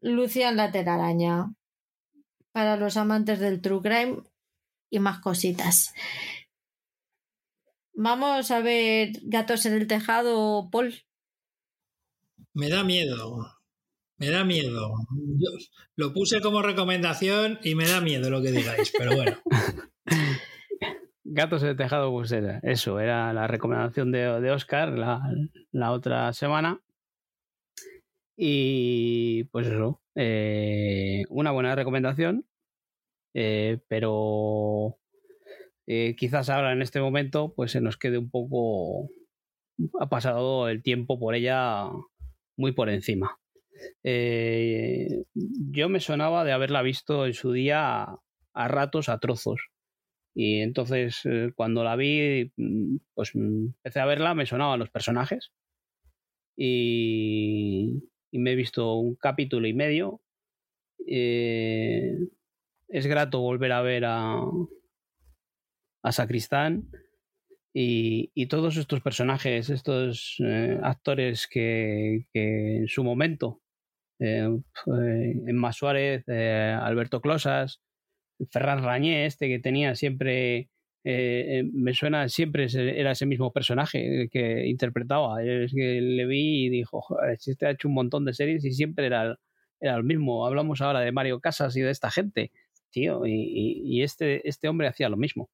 Lucian 0.02 0.56
la 0.56 0.72
telaraña 0.72 1.54
para 2.52 2.78
los 2.78 2.98
amantes 2.98 3.40
del 3.40 3.62
true 3.62 3.82
crime 3.82 4.24
y 4.90 5.00
más 5.00 5.20
cositas. 5.20 5.94
Vamos 8.02 8.50
a 8.50 8.62
ver 8.62 9.12
Gatos 9.24 9.66
en 9.66 9.74
el 9.74 9.86
Tejado, 9.86 10.70
Paul. 10.72 10.94
Me 12.54 12.70
da 12.70 12.82
miedo. 12.86 13.46
Me 14.16 14.30
da 14.30 14.46
miedo. 14.46 14.94
Yo 15.38 15.50
lo 15.98 16.14
puse 16.14 16.40
como 16.40 16.62
recomendación 16.62 17.60
y 17.62 17.76
me 17.76 17.90
da 17.90 18.00
miedo 18.00 18.30
lo 18.30 18.42
que 18.42 18.52
digáis, 18.52 18.94
pero 18.98 19.18
bueno. 19.18 19.38
Gatos 21.26 21.62
en 21.64 21.70
el 21.70 21.76
Tejado, 21.76 22.10
pues 22.12 22.32
era 22.32 22.60
eso, 22.64 23.02
era 23.02 23.34
la 23.34 23.48
recomendación 23.48 24.14
de, 24.14 24.40
de 24.40 24.52
Oscar 24.52 24.98
la, 24.98 25.22
la, 25.74 25.92
otra 25.92 26.32
semana. 26.32 26.82
Y 28.38 29.44
pues 29.52 29.68
eso, 29.68 30.02
eh, 30.16 31.24
una 31.28 31.52
buena 31.52 31.76
recomendación, 31.76 32.46
eh, 33.34 33.80
pero 33.90 35.00
eh, 35.92 36.16
quizás 36.16 36.52
ahora 36.52 36.72
en 36.72 36.84
este 36.84 37.02
momento 37.02 37.52
pues 37.56 37.72
se 37.72 37.82
nos 37.82 37.98
quede 37.98 38.20
un 38.20 38.30
poco 38.30 39.10
ha 40.00 40.08
pasado 40.08 40.70
el 40.70 40.84
tiempo 40.84 41.20
por 41.20 41.34
ella 41.34 41.90
muy 42.56 42.74
por 42.74 42.92
encima. 42.92 43.40
Eh, 44.04 45.24
yo 45.34 45.90
me 45.90 46.00
sonaba 46.00 46.44
de 46.44 46.52
haberla 46.52 46.84
visto 46.84 47.26
en 47.26 47.34
su 47.34 47.54
día 47.54 48.06
a, 48.54 48.68
ratos, 48.68 49.10
a 49.10 49.20
trozos. 49.20 49.60
Y 50.36 50.60
entonces 50.60 51.22
eh, 51.26 51.54
cuando 51.56 51.84
la 51.84 51.96
vi, 51.96 52.52
mm, 52.56 52.98
pues 53.16 53.32
mm, 53.34 53.66
empecé 53.78 54.00
a 54.00 54.06
verla, 54.06 54.36
me 54.36 54.46
sonaban 54.46 54.80
los 54.80 54.92
personajes. 54.92 55.52
Y, 56.56 58.04
me 58.32 58.52
he 58.52 58.56
visto 58.56 58.94
un 58.96 59.16
capítulo 59.16 59.68
y 59.68 59.74
medio. 59.74 60.22
Es 61.08 62.28
grato 63.08 63.40
volver 63.40 63.72
a 63.72 63.82
ver 63.82 64.06
a, 64.06 64.40
a 66.02 66.12
Sacristán 66.12 66.90
y, 67.74 68.46
todos 68.48 68.78
estos 68.78 69.02
personajes, 69.02 69.70
estos 69.70 70.38
actores 70.82 71.48
que, 71.48 72.26
en 72.34 72.88
su 72.88 73.04
momento 73.04 73.62
eh, 74.20 74.50
Emma 75.48 75.72
Suárez, 75.72 76.24
eh, 76.28 76.78
Alberto 76.80 77.22
Closas, 77.22 77.82
Ferran 78.52 78.84
Rañé, 78.84 79.26
este 79.26 79.48
que 79.48 79.60
tenía 79.60 79.96
siempre, 79.96 80.70
eh, 81.04 81.64
me 81.74 81.94
suena, 81.94 82.30
siempre 82.30 82.68
era 82.74 83.12
ese 83.12 83.26
mismo 83.26 83.52
personaje 83.54 84.30
que 84.32 84.68
interpretaba. 84.68 85.44
Es 85.44 85.74
que 85.74 86.02
le 86.02 86.26
vi 86.26 86.66
y 86.66 86.70
dijo, 86.70 87.06
este 87.32 87.66
ha 87.66 87.72
hecho 87.72 87.88
un 87.88 87.94
montón 87.96 88.26
de 88.26 88.34
series 88.34 88.66
y 88.66 88.74
siempre 88.74 89.08
era, 89.08 89.38
era 89.80 89.96
el 89.96 90.04
mismo. 90.04 90.46
Hablamos 90.46 90.82
ahora 90.82 91.02
de 91.02 91.12
Mario 91.12 91.40
Casas 91.40 91.76
y 91.78 91.82
de 91.82 91.92
esta 91.92 92.12
gente, 92.12 92.52
tío, 92.92 93.26
y, 93.26 94.02
este, 94.04 94.48
este 94.48 94.68
hombre 94.68 94.88
hacía 94.88 95.10
lo 95.10 95.18
mismo. 95.18 95.50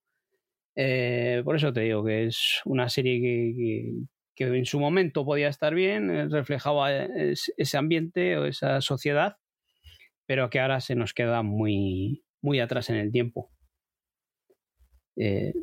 Por 0.76 1.56
eso 1.56 1.72
te 1.72 1.82
digo 1.82 2.04
que 2.04 2.26
es 2.26 2.62
una 2.66 2.90
serie 2.90 3.22
que, 4.36 4.48
en 4.56 4.66
su 4.66 4.80
momento 4.80 5.26
podía 5.26 5.48
estar 5.48 5.74
bien, 5.74 6.10
eh, 6.12 6.28
reflejaba 6.28 6.94
eh, 6.94 7.34
ese 7.58 7.78
ambiente 7.78 8.38
o 8.38 8.46
esa 8.46 8.82
sociedad, 8.82 9.38
pero 10.26 10.50
que 10.50 10.60
ahora 10.60 10.82
se 10.82 10.96
nos 10.96 11.14
queda 11.14 11.42
muy, 11.44 12.26
muy 12.42 12.60
atrás 12.60 12.90
en 12.90 12.98
el 12.98 13.12
tiempo. 13.12 13.52
Eh, 15.16 15.54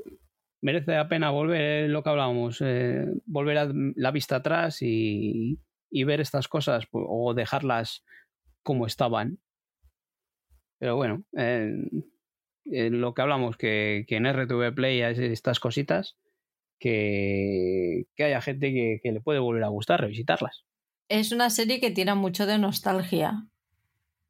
merece 0.62 0.92
la 0.92 1.08
pena 1.08 1.31
volver, 1.31 1.91
lo 1.91 2.02
que 2.02 2.10
hablábamos, 2.10 2.62
volver 3.26 3.58
a 3.58 3.70
la 3.97 4.10
vista 4.12 4.36
atrás 4.36 4.78
y, 4.81 5.58
ver 5.91 6.23
estas 6.23 6.49
cosas 6.49 6.84
o 6.92 7.34
dejarlas 7.34 8.02
como 8.62 8.86
estaban. 8.86 9.39
Pero 10.78 10.97
bueno, 10.97 11.24
lo 12.65 13.15
que 13.15 13.23
hablamos, 13.23 13.57
que, 13.57 14.05
que 14.08 14.16
en 14.16 14.32
RTV 14.32 14.74
Play 14.74 15.02
hay 15.02 15.15
estas 15.32 15.60
cositas 15.60 16.16
que, 16.82 18.07
haya 18.18 18.41
gente 18.41 19.00
que, 19.02 19.12
le 19.12 19.20
puede 19.20 19.39
volver 19.39 19.62
a 19.62 19.68
gustar 19.68 20.00
revisitarlas. 20.00 20.65
Es 21.08 21.31
una 21.31 21.49
serie 21.50 21.81
que 21.81 21.92
tiene 21.92 22.15
mucho 22.15 22.44
de 22.44 22.58
nostalgia. 22.58 23.47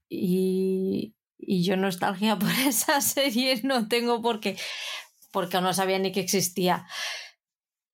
Y, 0.08 1.14
yo 1.38 1.76
nostalgia 1.76 2.38
por 2.38 2.50
esa 2.50 3.00
serie 3.00 3.60
no 3.64 3.88
tengo 3.88 4.20
porque, 4.20 4.56
porque 5.32 5.60
no 5.60 5.72
sabía 5.72 5.98
ni 5.98 6.12
que 6.12 6.20
existía. 6.20 6.86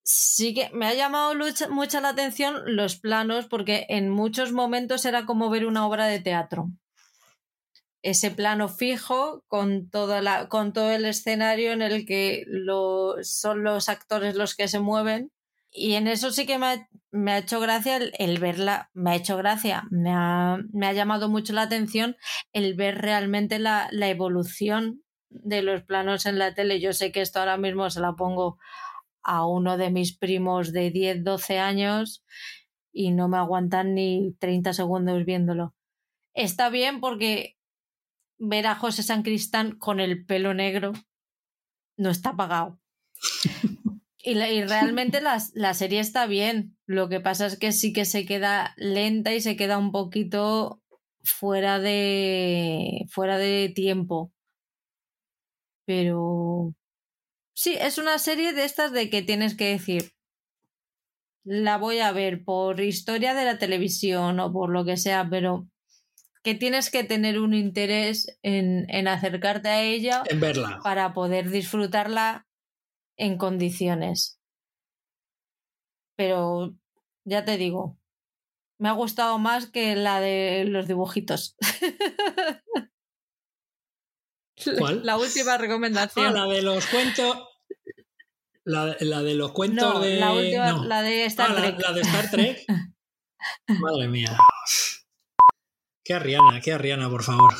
Sí 0.02 0.54
que 0.54 0.70
me 0.70 0.86
ha 0.86 0.94
llamado 0.94 1.34
mucho 1.70 2.00
la 2.00 2.08
atención 2.08 2.56
los 2.66 2.96
planos 2.96 3.46
porque 3.46 3.86
en 3.90 4.08
muchos 4.08 4.52
momentos 4.52 5.04
era 5.04 5.26
como 5.26 5.50
ver 5.50 5.66
una 5.66 5.86
obra 5.86 6.06
de 6.06 6.18
teatro 6.18 6.70
ese 8.02 8.30
plano 8.30 8.68
fijo 8.68 9.44
con, 9.48 9.90
toda 9.90 10.22
la, 10.22 10.48
con 10.48 10.72
todo 10.72 10.90
el 10.90 11.04
escenario 11.04 11.72
en 11.72 11.82
el 11.82 12.06
que 12.06 12.44
son 13.22 13.62
los 13.62 13.88
actores 13.88 14.36
los 14.36 14.54
que 14.54 14.68
se 14.68 14.80
mueven. 14.80 15.32
Y 15.70 15.94
en 15.94 16.06
eso 16.06 16.30
sí 16.30 16.46
que 16.46 16.58
me 16.58 16.66
ha, 16.66 16.88
me 17.10 17.32
ha 17.32 17.38
hecho 17.38 17.60
gracia 17.60 17.96
el, 17.96 18.38
verla, 18.38 18.90
me 18.94 19.10
ha 19.10 19.16
hecho 19.16 19.36
gracia, 19.36 19.84
me 19.90 20.10
ha, 20.10 20.58
me 20.72 20.86
ha, 20.86 20.92
llamado 20.92 21.28
mucho 21.28 21.52
la 21.52 21.62
atención 21.62 22.16
el 22.52 22.74
ver 22.74 22.98
realmente 22.98 23.58
la, 23.58 23.88
la 23.92 24.08
evolución 24.08 25.02
de 25.28 25.62
los 25.62 25.82
planos 25.82 26.24
en 26.24 26.38
la 26.38 26.54
tele. 26.54 26.80
Yo 26.80 26.92
sé 26.92 27.12
que 27.12 27.20
esto 27.20 27.40
ahora 27.40 27.58
mismo 27.58 27.90
se 27.90 28.00
la 28.00 28.14
pongo 28.14 28.58
a 29.22 29.46
uno 29.46 29.76
de 29.76 29.90
mis 29.90 30.16
primos 30.16 30.72
de 30.72 30.90
10, 30.90 31.22
12 31.22 31.58
años 31.58 32.24
y 32.92 33.10
no 33.10 33.28
me 33.28 33.36
aguantan 33.36 33.94
ni 33.94 34.34
30 34.38 34.72
segundos 34.72 35.24
viéndolo. 35.26 35.74
Está 36.32 36.70
bien 36.70 37.00
porque 37.00 37.57
ver 38.38 38.66
a 38.66 38.74
José 38.76 39.02
San 39.02 39.22
Cristán 39.22 39.78
con 39.78 40.00
el 40.00 40.24
pelo 40.24 40.54
negro 40.54 40.92
no 41.96 42.10
está 42.10 42.34
pagado. 42.36 42.80
y, 44.22 44.34
realmente 44.34 45.20
la, 45.20 45.42
la, 45.54 45.74
serie 45.74 46.00
está 46.00 46.26
bien. 46.26 46.76
Lo 46.86 47.08
que 47.08 47.20
pasa 47.20 47.46
es 47.46 47.58
que 47.58 47.72
sí 47.72 47.92
que 47.92 48.04
se 48.04 48.24
queda 48.24 48.74
lenta 48.76 49.34
y 49.34 49.40
se 49.40 49.56
queda 49.56 49.76
un 49.76 49.92
poquito 49.92 50.80
fuera 51.22 51.78
de. 51.78 53.04
fuera 53.10 53.36
de 53.38 53.70
tiempo. 53.74 54.32
Pero. 55.84 56.74
Sí, 57.54 57.76
es 57.78 57.98
una 57.98 58.18
serie 58.18 58.52
de 58.52 58.64
estas 58.64 58.92
de 58.92 59.10
que 59.10 59.22
tienes 59.22 59.56
que 59.56 59.70
decir. 59.70 60.12
La 61.44 61.78
voy 61.78 61.98
a 61.98 62.12
ver 62.12 62.44
por 62.44 62.80
historia 62.80 63.34
de 63.34 63.44
la 63.44 63.58
televisión 63.58 64.38
o 64.38 64.52
por 64.52 64.70
lo 64.70 64.84
que 64.84 64.96
sea, 64.96 65.28
pero 65.28 65.66
que 66.42 66.54
tienes 66.54 66.90
que 66.90 67.04
tener 67.04 67.38
un 67.38 67.54
interés 67.54 68.38
en, 68.42 69.08
acercarte 69.08 69.68
a 69.68 69.82
ella 69.82 70.22
en 70.28 70.40
verla. 70.40 70.80
para 70.82 71.12
poder 71.12 71.50
disfrutarla 71.50 72.46
en 73.16 73.36
condiciones. 73.38 74.40
Pero 76.16 76.74
ya 77.24 77.44
te 77.44 77.56
digo, 77.56 77.98
me 78.78 78.88
ha 78.88 78.92
gustado 78.92 79.38
más 79.38 79.70
que 79.70 79.96
la 79.96 80.20
de 80.20 80.64
los 80.66 80.86
dibujitos. 80.88 81.56
¿Cuál? 84.78 85.04
La 85.04 85.16
última 85.16 85.56
recomendación. 85.56 86.26
Ah, 86.26 86.32
la 86.32 86.46
de 86.46 86.62
los 86.62 86.86
cuentos. 86.86 87.36
La, 88.64 88.86
de 88.94 89.34
los 89.34 89.52
cuentos 89.52 90.02
de. 90.02 90.16
La 90.16 90.32
última, 90.32 90.84
la 90.84 91.02
de 91.02 91.24
Star 91.26 91.52
ah, 91.52 91.56
Trek. 91.56 91.80
la 91.80 91.92
de 91.92 92.00
Star 92.02 92.30
Trek. 92.30 92.64
Madre 93.80 94.08
mía. 94.08 94.36
Qué 96.08 96.14
arriana, 96.14 96.62
qué 96.64 96.72
arriana, 96.72 97.10
por 97.10 97.22
favor. 97.22 97.52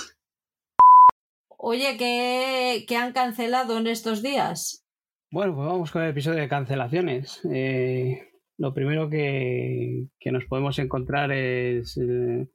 Oye, 1.58 1.98
¿qué, 1.98 2.96
han 2.96 3.12
cancelado 3.12 3.76
en 3.76 3.86
estos 3.86 4.22
días? 4.22 4.86
Bueno, 5.30 5.54
pues 5.54 5.68
vamos 5.68 5.90
con 5.90 6.02
el 6.02 6.12
episodio 6.12 6.40
de 6.40 6.48
cancelaciones. 6.48 7.42
Eh, 7.52 8.22
lo 8.56 8.72
primero 8.72 9.10
que, 9.10 10.06
nos 10.32 10.46
podemos 10.46 10.78
encontrar 10.78 11.30
es 11.30 11.98
eh, 11.98 12.48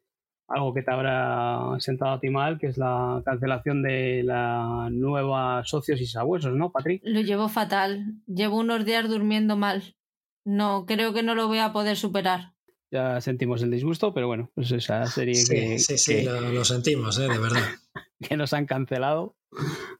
algo 0.48 0.74
que 0.74 0.82
te 0.82 0.92
habrá 0.92 1.76
sentado 1.78 2.14
a 2.14 2.20
ti 2.20 2.32
mal, 2.32 2.58
que 2.58 2.66
es 2.66 2.80
la 2.80 3.22
cancelación 3.24 3.84
de 3.84 4.24
la 4.24 4.90
nueva 4.92 5.62
Socios 5.64 6.02
y 6.02 6.08
Sabuesos, 6.08 6.56
¿no, 6.56 6.72
Patrick? 6.72 7.04
Lo 7.06 7.22
llevo 7.22 7.50
fatal. 7.50 8.16
Llevo 8.26 8.58
unos 8.58 8.84
días 8.84 9.08
durmiendo 9.08 9.58
mal. 9.58 9.96
No, 10.44 10.88
creo 10.88 11.14
que 11.14 11.22
no 11.22 11.36
lo 11.36 11.48
voy 11.48 11.60
a 11.60 11.72
poder 11.72 11.98
superar 11.98 12.53
ya 12.94 13.20
sentimos 13.22 13.64
el 13.64 13.72
disgusto, 13.72 14.14
pero 14.14 14.28
bueno, 14.28 14.52
pues 14.54 14.72
esa 14.72 15.06
serie 15.08 15.34
que. 15.50 15.80
Sí, 15.80 15.98
sí, 15.98 16.24
lo, 16.24 16.64
sentimos, 16.64 17.18
¿eh? 17.18 17.24
de 17.24 17.40
verdad. 17.40 17.64
que 18.22 18.38
nos 18.38 18.54
han 18.54 18.68
cancelado 18.68 19.36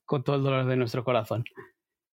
con 0.06 0.24
todo 0.24 0.36
el 0.36 0.44
dolor 0.44 0.68
de 0.68 0.78
nuestro 0.78 1.04
corazón. 1.04 1.44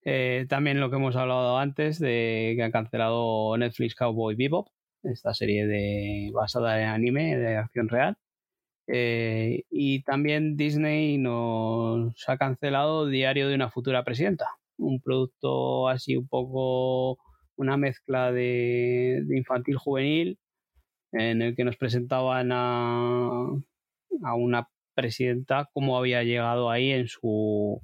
Eh, 0.06 0.46
también 0.48 0.80
lo 0.80 0.88
que 0.88 0.96
hemos 0.96 1.16
hablado 1.16 1.58
antes 1.58 1.98
de 1.98 2.54
que 2.56 2.62
han 2.62 2.72
cancelado 2.72 3.54
Netflix 3.58 3.94
Cowboy 3.94 4.34
Bebop, 4.34 4.68
esta 5.02 5.34
serie 5.34 5.66
de, 5.66 6.30
basada 6.32 6.80
en 6.80 6.88
anime 6.88 7.36
de 7.36 7.56
acción 7.56 7.90
real. 7.90 8.16
Eh, 8.86 9.64
y 9.70 10.02
también 10.02 10.56
Disney 10.56 11.18
nos 11.18 12.14
ha 12.26 12.38
cancelado 12.38 13.06
Diario 13.06 13.48
de 13.48 13.54
una 13.54 13.70
futura 13.70 14.02
presidenta, 14.02 14.46
un 14.78 15.02
producto 15.02 15.88
así 15.88 16.16
un 16.16 16.26
poco 16.26 17.18
una 17.56 17.76
mezcla 17.76 18.32
de 18.32 19.22
infantil 19.30 19.76
juvenil 19.76 20.38
en 21.12 21.42
el 21.42 21.56
que 21.56 21.64
nos 21.64 21.76
presentaban 21.76 22.50
a, 22.52 23.46
a 24.22 24.34
una 24.34 24.68
presidenta 24.94 25.68
cómo 25.72 25.96
había 25.98 26.22
llegado 26.22 26.70
ahí 26.70 26.90
en 26.90 27.06
su 27.08 27.80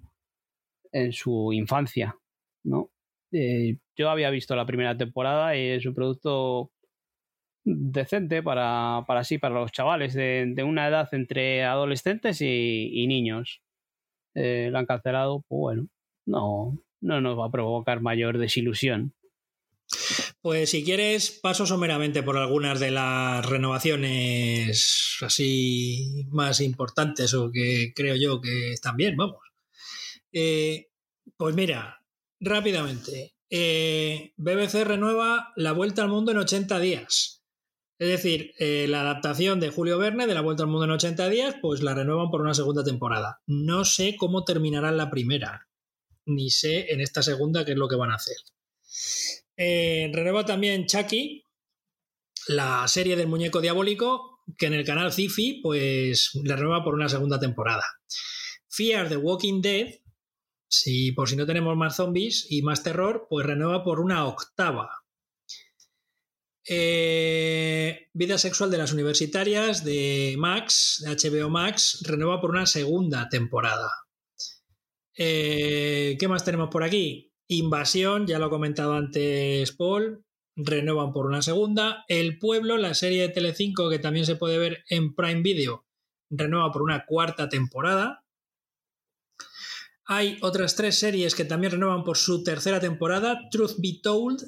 en 0.92 1.12
su 1.12 1.52
infancia, 1.52 2.16
¿no? 2.64 2.90
Eh, 3.32 3.78
yo 3.96 4.10
había 4.10 4.30
visto 4.30 4.56
la 4.56 4.66
primera 4.66 4.96
temporada 4.96 5.56
y 5.56 5.68
es 5.70 5.86
un 5.86 5.94
producto 5.94 6.70
decente 7.64 8.42
para, 8.42 9.05
para 9.06 9.24
sí, 9.24 9.38
para 9.38 9.56
los 9.56 9.72
chavales 9.72 10.14
de, 10.14 10.55
una 10.64 10.88
edad 10.88 11.08
entre 11.12 11.64
adolescentes 11.64 12.40
y, 12.40 13.06
niños. 13.08 13.62
Eh, 14.34 14.68
lo 14.70 14.78
han 14.78 14.86
cancelado, 14.86 15.44
pues 15.48 15.58
bueno, 15.58 15.88
no, 16.26 16.78
no 17.00 17.20
nos 17.20 17.38
va 17.38 17.46
a 17.46 17.50
provocar 17.50 18.00
mayor 18.00 18.38
desilusión. 18.38 19.14
Pues 20.40 20.70
si 20.70 20.84
quieres, 20.84 21.31
paso 21.42 21.66
someramente 21.66 22.23
por 22.23 22.36
algunas 22.36 22.78
de 22.81 22.90
las 22.90 23.44
renovaciones 23.47 25.16
así 25.20 26.24
más 26.31 26.60
importantes 26.60 27.34
o 27.34 27.50
que 27.50 27.92
creo 27.94 28.16
yo 28.16 28.40
que 28.40 28.73
están 28.73 28.97
bien, 28.97 29.16
vamos. 29.16 29.40
Eh, 30.32 30.89
pues 31.36 31.55
mira, 31.55 32.00
rápidamente. 32.40 33.34
eh, 33.50 34.32
BBC 34.36 34.84
renueva 34.84 35.52
La 35.56 35.73
Vuelta 35.73 36.02
al 36.02 36.08
Mundo 36.08 36.32
en 36.32 36.39
80 36.39 36.78
días. 36.81 37.44
Es 37.98 38.08
decir, 38.08 38.52
eh, 38.58 38.86
la 38.89 39.00
adaptación 39.02 39.58
de 39.60 39.70
Julio 39.70 39.98
Verne 39.98 40.26
de 40.26 40.34
La 40.34 40.42
Vuelta 40.42 40.65
al 40.65 40.68
Mundo 40.68 40.84
en 40.84 40.90
80 40.90 41.28
días, 41.28 41.55
pues 41.62 41.82
la 41.82 41.94
renuevan 41.94 42.31
por 42.31 42.42
una 42.42 42.55
segunda 42.55 42.84
temporada. 42.84 43.40
No 43.47 43.84
sé 43.84 44.16
cómo 44.18 44.44
terminará 44.44 44.92
la 44.92 45.10
primera, 45.10 45.68
ni 46.26 46.50
sé 46.50 46.92
en 46.92 47.00
esta 47.00 47.23
segunda 47.23 47.65
qué 47.65 47.73
es 47.73 47.78
lo 47.78 47.89
que 47.89 47.97
van 47.97 48.10
a 48.10 48.16
hacer. 48.16 48.36
Eh, 49.56 50.10
renueva 50.12 50.44
también 50.44 50.86
Chucky, 50.86 51.44
la 52.48 52.86
serie 52.88 53.16
del 53.16 53.26
muñeco 53.26 53.60
diabólico, 53.60 54.42
que 54.58 54.66
en 54.66 54.74
el 54.74 54.84
canal 54.84 55.12
Cifi, 55.12 55.60
pues 55.62 56.30
la 56.44 56.56
renueva 56.56 56.84
por 56.84 56.94
una 56.94 57.08
segunda 57.08 57.40
temporada. 57.40 57.84
Fear 58.68 59.08
the 59.08 59.16
Walking 59.16 59.60
Dead, 59.60 59.94
si 60.68 61.12
por 61.12 61.28
si 61.28 61.36
no 61.36 61.46
tenemos 61.46 61.76
más 61.76 61.96
zombies 61.96 62.46
y 62.50 62.62
más 62.62 62.82
terror, 62.82 63.26
pues 63.30 63.46
renueva 63.46 63.82
por 63.82 64.00
una 64.00 64.26
octava. 64.26 64.90
Eh, 66.68 68.08
vida 68.12 68.38
sexual 68.38 68.70
de 68.70 68.78
las 68.78 68.92
universitarias 68.92 69.84
de 69.84 70.34
Max, 70.36 71.02
de 71.04 71.14
HBO 71.14 71.48
Max, 71.48 72.02
renueva 72.04 72.40
por 72.40 72.50
una 72.50 72.66
segunda 72.66 73.28
temporada. 73.28 73.90
Eh, 75.16 76.16
¿Qué 76.18 76.28
más 76.28 76.44
tenemos 76.44 76.68
por 76.70 76.82
aquí? 76.82 77.32
Invasión, 77.49 78.26
ya 78.26 78.39
lo 78.39 78.47
ha 78.47 78.50
comentado 78.50 78.94
antes 78.94 79.73
Paul, 79.73 80.25
renuevan 80.57 81.12
por 81.12 81.26
una 81.26 81.42
segunda. 81.42 82.05
El 82.08 82.39
Pueblo, 82.39 82.76
la 82.76 82.94
serie 82.94 83.23
de 83.23 83.28
Telecinco 83.28 83.89
que 83.89 83.99
también 83.99 84.26
se 84.26 84.36
puede 84.36 84.58
ver 84.58 84.84
en 84.89 85.15
Prime 85.15 85.42
Video, 85.42 85.86
renueva 86.31 86.73
por 86.73 86.83
una 86.83 87.05
cuarta 87.07 87.49
temporada. 87.49 88.25
Hay 90.07 90.39
otras 90.41 90.76
tres 90.76 90.99
series 90.99 91.34
que 91.34 91.44
también 91.44 91.73
renuevan 91.73 92.05
por 92.05 92.16
su 92.16 92.42
tercera 92.42 92.81
temporada: 92.81 93.49
Truth 93.50 93.76
Be 93.78 94.00
Told, 94.02 94.41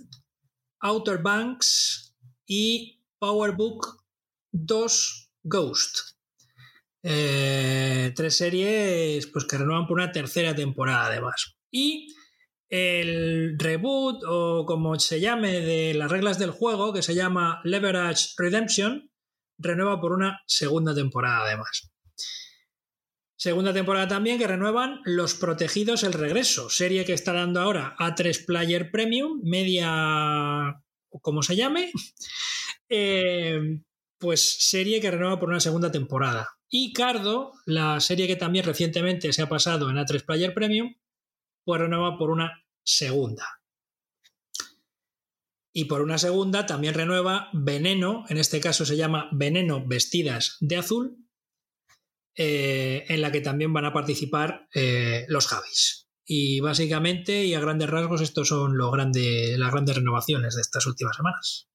Outer 0.81 1.19
Banks 1.19 2.17
y 2.47 3.05
Powerbook 3.19 4.05
2 4.53 5.33
Ghost. 5.45 6.19
Eh, 7.03 8.13
tres 8.17 8.37
series 8.37 9.27
pues, 9.29 9.45
que 9.45 9.59
renuevan 9.59 9.87
por 9.87 9.99
una 9.99 10.13
tercera 10.13 10.55
temporada, 10.55 11.07
además. 11.07 11.57
Y 11.71 12.15
el 12.69 13.59
reboot, 13.59 14.23
o 14.27 14.67
como 14.67 14.99
se 14.99 15.21
llame, 15.21 15.61
de 15.61 15.95
las 15.95 16.11
reglas 16.11 16.39
del 16.39 16.51
juego, 16.51 16.93
que 16.93 17.03
se 17.03 17.15
llama 17.15 17.61
Leverage 17.65 18.35
Redemption, 18.37 19.11
renueva 19.59 20.01
por 20.01 20.13
una 20.13 20.41
segunda 20.47 20.95
temporada, 20.95 21.45
además. 21.45 21.91
Segunda 23.37 23.73
temporada 23.73 24.09
también 24.09 24.39
que 24.39 24.49
renuevan 24.49 25.01
Los 25.05 25.35
Protegidos 25.35 26.03
el 26.03 26.13
Regreso, 26.13 26.71
serie 26.71 27.05
que 27.05 27.13
está 27.13 27.33
dando 27.33 27.61
ahora 27.61 27.95
A3 27.99 28.45
Player 28.45 28.91
Premium, 28.91 29.41
media, 29.45 30.83
como 31.23 31.43
se 31.43 31.55
llame, 31.55 31.93
eh, 32.89 33.81
pues 34.19 34.69
serie 34.69 35.01
que 35.01 35.11
renueva 35.11 35.39
por 35.39 35.49
una 35.49 35.61
segunda 35.61 35.93
temporada. 35.93 36.49
Y 36.69 36.93
Cardo, 36.93 37.53
la 37.65 38.01
serie 38.01 38.27
que 38.27 38.37
también 38.37 38.65
recientemente 38.65 39.33
se 39.33 39.43
ha 39.43 39.49
pasado 39.49 39.89
en 39.89 39.97
A3 39.97 40.25
Player 40.25 40.53
Premium, 40.53 40.95
pues 41.69 41.83
renueva 41.83 42.17
por 42.17 42.31
una 42.31 42.65
segunda. 42.83 43.45
Y 45.71 45.85
por 45.85 46.01
una 46.01 46.17
segunda 46.17 46.65
también 46.65 46.95
renueva 46.95 47.51
Veneno, 47.53 48.25
en 48.31 48.39
este 48.39 48.59
caso 48.59 48.87
se 48.87 48.97
llama 48.97 49.29
Veneno 49.33 49.87
Vestidas 49.87 50.57
de 50.61 50.79
Azul, 50.79 51.29
eh, 52.35 53.05
en 53.09 53.21
la 53.21 53.31
que 53.31 53.43
también 53.43 53.75
van 53.75 53.85
a 53.85 53.93
participar 53.93 54.67
eh, 54.75 55.27
los 55.29 55.47
Javis. 55.47 56.09
Y 56.25 56.61
básicamente 56.61 57.45
y 57.45 57.53
a 57.53 57.61
grandes 57.61 57.91
rasgos 57.91 58.23
estos 58.23 58.49
son 58.49 58.79
las 58.79 58.91
grandes 58.91 59.95
renovaciones 59.95 60.55
de 60.55 60.63
estas 60.63 60.87
últimas 60.87 61.17
semanas. 61.17 61.69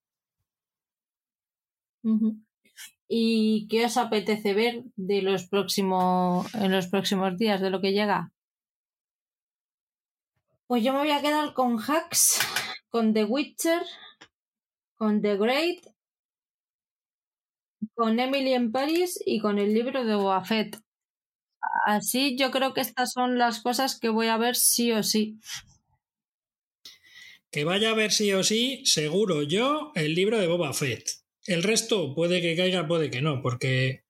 ¿Y 3.07 3.67
qué 3.67 3.85
os 3.85 3.97
apetece 3.97 4.55
ver 4.55 4.85
de 4.95 5.22
los 5.22 5.47
en 5.51 6.72
los 6.72 6.88
próximos 6.88 7.38
días 7.38 7.61
de 7.61 7.69
lo 7.69 7.80
que 7.80 7.91
llega? 7.91 8.33
Pues 10.74 10.84
yo 10.84 10.92
me 10.92 10.98
voy 10.98 11.11
a 11.11 11.22
quedar 11.22 11.53
con 11.53 11.77
Hacks, 11.80 12.40
con 12.90 13.14
The 13.14 13.26
Witcher, 13.26 13.84
con 14.95 15.22
The 15.22 15.38
Great 15.38 15.85
con 17.93 18.19
Emily 18.19 18.56
en 18.56 18.72
Paris 18.72 19.22
y 19.24 19.38
con 19.38 19.60
el 19.60 19.72
libro 19.72 20.03
de 20.03 20.16
Boafet. 20.16 20.80
Así 21.85 22.35
yo 22.40 22.50
creo 22.50 22.74
que 22.74 22.82
estas 22.82 23.11
son 23.11 23.38
las 23.38 23.61
cosas 23.61 24.00
que 24.00 24.10
voy 24.10 24.30
a 24.30 24.38
ver 24.38 24.56
sí 24.56 24.92
o 24.92 25.03
sí. 25.03 25.38
Que 27.52 27.66
vaya 27.66 27.92
a 27.92 27.93
ver 27.93 28.11
sí 28.11 28.34
o 28.34 28.43
sí, 28.43 28.84
seguro 28.84 29.43
yo, 29.43 29.92
el 29.93 30.16
libro 30.16 30.40
de 30.40 30.48
Boba 30.48 30.74
Fett. 30.74 31.08
El 31.45 31.61
resto 31.61 32.16
puede 32.16 32.42
que 32.42 32.56
caiga, 32.56 32.88
puede 32.88 33.11
que 33.11 33.22
no, 33.22 33.43
porque 33.43 34.06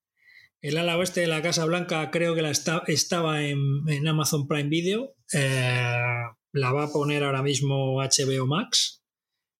el 0.62 0.78
ala 0.78 0.98
oeste 0.98 1.20
de 1.20 1.28
la 1.28 1.42
Casa 1.42 1.66
Blanca 1.66 2.10
creo 2.10 2.36
que 2.36 2.42
la 2.42 2.52
estaba 2.52 3.44
en, 3.44 4.08
Amazon 4.08 4.48
Prime 4.48 4.70
Video. 4.70 5.14
Eh, 5.34 6.24
la 6.54 6.72
va 6.72 6.86
a 6.86 6.92
poner 6.92 7.24
ahora 7.24 7.42
mismo 7.42 8.02
HBO 8.02 8.48
Max. 8.48 9.04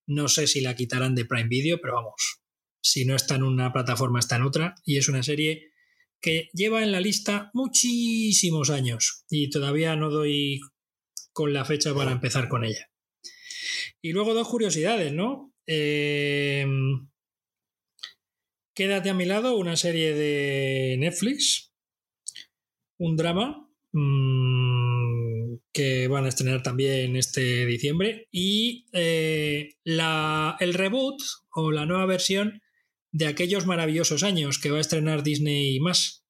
No 0.08 0.28
sé 0.28 0.48
si 0.48 0.62
la 0.62 0.76
quitarán 0.76 1.16
de 1.16 1.26
Prime 1.26 1.50
Video, 1.50 1.80
pero 1.82 1.96
vamos, 1.96 2.42
si 2.82 3.06
no 3.06 3.16
está 3.16 3.36
en 3.36 3.44
una 3.44 3.74
plataforma, 3.74 4.20
está 4.20 4.38
en 4.38 4.44
otra. 4.44 4.76
Y 4.86 4.98
es 4.98 5.10
una 5.10 5.24
serie 5.24 5.72
que 6.22 6.50
lleva 6.54 6.84
en 6.84 6.92
la 6.92 7.02
lista 7.02 7.50
muchísimos 7.54 8.70
años 8.70 9.26
y 9.30 9.50
todavía 9.50 9.96
no 9.96 10.10
doy 10.10 10.62
con 11.34 11.52
la 11.52 11.66
fecha 11.66 11.94
para 11.94 12.12
empezar 12.12 12.48
con 12.48 12.64
ella. 12.64 12.90
Y 14.02 14.12
luego 14.12 14.34
dos 14.34 14.48
curiosidades, 14.48 15.12
¿no? 15.12 15.54
Eh, 15.68 16.66
Quédate 18.76 19.12
a 19.12 19.14
mi 19.14 19.26
lado, 19.26 19.56
una 19.56 19.76
serie 19.76 20.16
de 20.16 20.98
Netflix, 20.98 21.72
un 22.98 23.16
drama 23.16 23.70
mm, 23.92 24.73
que 25.74 26.08
van 26.08 26.26
a 26.26 26.30
estrenar 26.30 26.64
también 26.64 27.16
este 27.16 27.66
diciembre 27.66 28.28
y 28.32 28.86
eh, 28.94 29.76
la, 29.84 30.56
el 30.60 30.74
reboot 30.74 31.22
o 31.52 31.72
la 31.72 31.86
nueva 31.86 32.06
versión 32.06 32.62
de 33.12 33.28
aquellos 33.28 33.66
maravillosos 33.66 34.24
años 34.24 34.60
que 34.60 34.72
va 34.72 34.78
a 34.78 34.82
estrenar 34.82 35.24
Disney 35.24 35.80
más. 35.80 36.26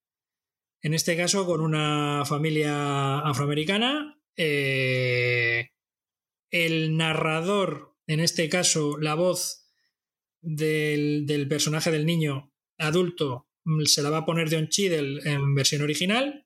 En 0.82 0.94
este 0.94 1.16
caso 1.16 1.46
con 1.46 1.62
una 1.62 2.24
familia 2.26 3.20
afroamericana. 3.20 4.20
Eh, 4.36 5.70
el 6.52 6.98
narrador, 6.98 7.96
en 8.08 8.20
este 8.20 8.50
caso 8.50 8.98
la 8.98 9.16
voz 9.16 9.70
del, 10.42 11.48
personaje 11.50 11.92
del 11.92 12.06
niño 12.06 12.52
adulto, 12.78 13.48
se 13.86 14.02
la 14.02 14.10
va 14.10 14.20
a 14.20 14.26
poner 14.26 14.50
John 14.52 14.68
Cheadle 14.68 15.22
en 15.24 15.56
versión 15.56 15.82
original. 15.82 16.43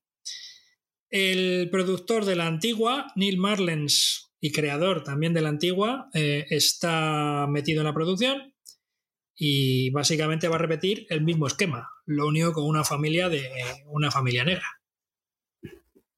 El 1.10 1.70
productor 1.70 2.26
de 2.26 2.36
la 2.36 2.48
antigua, 2.48 3.08
Neil 3.16 3.38
Marlens, 3.38 4.28
y 4.40 4.52
creador 4.52 5.04
también 5.04 5.34
de 5.34 5.42
la 5.42 5.50
antigua, 5.50 6.10
eh, 6.14 6.46
está 6.50 7.48
metido 7.50 7.82
en 7.82 7.88
la 7.88 7.94
producción 7.94 8.54
y 9.36 9.90
básicamente 9.92 10.48
va 10.48 10.56
a 10.56 10.60
repetir 10.60 11.06
el 11.10 11.22
mismo 11.22 11.48
esquema, 11.48 11.90
lo 12.06 12.28
único 12.28 12.54
con 12.54 12.66
una 12.66 12.84
familia 12.84 13.30
de 13.30 13.50
una 13.86 14.12
familia 14.12 14.44
negra. 14.44 14.66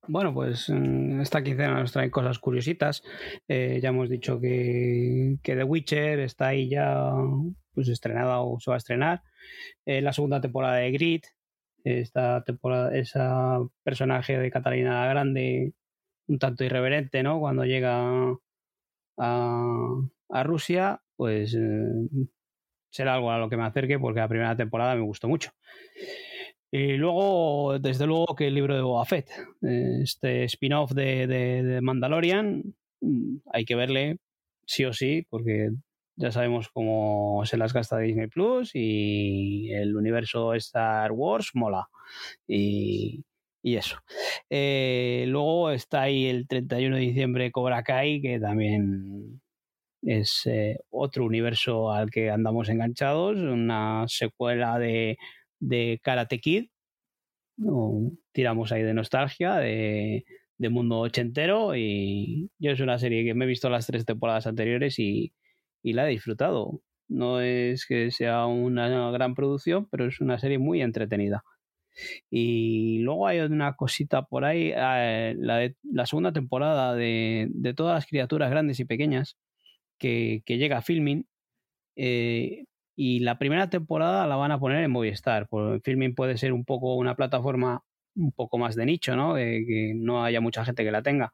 Bueno, 0.08 0.34
pues 0.34 0.70
esta 1.22 1.44
quincena 1.44 1.80
nos 1.80 1.92
trae 1.92 2.10
cosas 2.10 2.40
curiositas. 2.40 3.04
Eh, 3.48 3.80
ya 3.82 3.90
hemos 3.90 4.10
dicho 4.10 4.40
que, 4.40 5.38
The 5.44 5.64
Witcher 5.64 6.20
está 6.20 6.48
ahí 6.48 6.68
ya 6.68 7.12
pues 7.74 7.90
estrenada 7.90 8.42
o 8.42 8.60
se 8.60 8.72
va 8.72 8.76
a 8.76 8.80
estrenar. 8.80 9.22
Eh, 9.86 10.02
la 10.02 10.12
segunda 10.12 10.42
temporada 10.42 10.78
de 10.78 10.92
Grid, 10.92 11.22
esta 11.90 12.44
temporada, 12.44 12.96
esa 12.96 13.60
personaje 13.84 14.38
de 14.38 14.52
Catalina 14.52 15.06
la 15.06 15.10
Grande, 15.10 15.74
un 16.28 16.40
tanto 16.40 16.64
irreverente, 16.64 17.24
¿no? 17.24 17.40
Cuando 17.40 17.66
llega 17.66 18.38
a, 19.18 20.02
a 20.30 20.44
Rusia, 20.44 21.02
pues 21.16 21.56
eh, 21.56 22.30
será 22.92 23.16
algo 23.16 23.32
a 23.32 23.40
lo 23.40 23.50
que 23.50 23.58
me 23.58 23.66
acerque 23.66 24.00
porque 24.00 24.20
la 24.20 24.28
primera 24.28 24.56
temporada 24.56 24.96
me 24.96 25.02
gustó 25.02 25.28
mucho. 25.28 25.52
Y 26.72 26.98
luego, 26.98 27.80
desde 27.80 28.06
luego, 28.06 28.36
que 28.36 28.48
el 28.48 28.54
libro 28.54 28.76
de 28.76 28.82
Boba 28.82 29.06
Fett, 29.06 29.28
este 29.62 30.44
spin-off 30.44 30.92
de, 30.92 31.80
Mandalorian, 31.82 32.64
mm, 33.02 33.38
hay 33.52 33.66
que 33.66 33.76
verle 33.76 34.18
sí 34.66 34.86
o 34.86 34.94
sí, 34.94 35.26
porque 35.30 35.72
ya 36.20 36.32
sabemos 36.32 36.70
cómo 36.70 37.44
se 37.46 37.58
las 37.58 37.72
gasta 37.74 37.98
Disney 37.98 38.28
Plus 38.28 38.72
y 38.74 39.72
el 39.72 39.96
universo 39.96 40.54
Star 40.56 41.14
Wars 41.14 41.52
mola. 41.54 41.88
Y, 42.48 43.24
eso. 43.64 43.98
Eh, 44.50 45.26
luego 45.28 45.72
está 45.72 46.04
ahí 46.04 46.26
el 46.26 46.48
31 46.48 46.96
de 46.98 47.02
diciembre 47.02 47.52
Cobra 47.52 47.84
Kai, 47.84 48.22
que 48.22 48.40
también 48.40 49.42
es 50.02 50.46
eh, 50.46 50.80
otro 50.90 51.26
universo 51.26 51.92
al 51.92 52.10
que 52.10 52.30
andamos 52.32 52.68
enganchados, 52.70 53.38
una 53.38 54.06
secuela 54.08 54.78
de, 54.78 55.18
de 55.60 56.00
Karate 56.04 56.40
Kid. 56.40 56.66
Tiramos 58.34 58.72
ahí 58.72 58.84
de 58.84 58.94
nostalgia, 58.94 59.56
de, 59.56 60.26
de 60.58 60.70
mundo 60.70 61.00
ochentero 61.00 61.76
y 61.76 62.50
yo 62.60 62.72
es 62.72 62.80
una 62.82 62.98
serie 63.00 63.24
que 63.24 63.34
me 63.34 63.46
he 63.46 63.48
visto 63.48 63.70
las 63.70 63.88
tres 63.88 64.06
temporadas 64.06 64.48
anteriores 64.48 65.00
y, 65.00 65.34
y 65.84 65.94
la 65.94 66.08
he 66.08 66.12
disfrutado. 66.12 66.82
No 67.08 67.42
es 67.42 67.86
que 67.86 68.12
sea 68.12 68.46
una 68.46 69.12
gran 69.12 69.36
producción, 69.36 69.88
pero 69.90 70.06
es 70.08 70.22
una 70.22 70.38
serie 70.40 70.60
muy 70.60 70.82
entretenida. 70.82 71.44
Y 72.30 73.00
luego 73.00 73.28
hay 73.28 73.40
una 73.40 73.76
cosita 73.76 74.24
por 74.24 74.46
ahí, 74.46 74.72
eh, 74.76 75.36
la, 75.38 75.70
la 75.84 76.06
segunda 76.06 76.32
temporada 76.32 76.96
de, 76.96 77.48
de, 77.52 77.74
todas 77.74 77.96
las 77.96 78.06
criaturas 78.06 78.50
grandes 78.52 78.80
y 78.80 78.86
pequeñas 78.86 79.38
que, 80.00 80.44
que 80.46 80.58
llega 80.58 80.78
a 80.80 80.82
filming. 80.82 81.28
Eh, 81.96 82.66
y 82.96 83.20
la 83.22 83.40
primera 83.40 83.70
temporada 83.70 84.28
la 84.28 84.36
van 84.36 84.52
a 84.52 84.60
poner 84.60 84.84
en 84.84 84.92
Movistar. 84.92 85.48
Pues 85.50 85.82
filming 85.84 86.16
puede 86.16 86.38
ser 86.38 86.54
un 86.54 86.66
poco 86.66 86.96
una 86.96 87.16
plataforma 87.16 87.84
un 88.16 88.32
poco 88.34 88.58
más 88.58 88.76
de 88.76 88.86
nicho, 88.86 89.16
¿no? 89.16 89.36
que 89.36 89.94
no 89.96 90.24
haya 90.24 90.42
mucha 90.42 90.66
gente 90.66 90.84
que 90.84 90.92
la 90.92 91.02
tenga. 91.02 91.32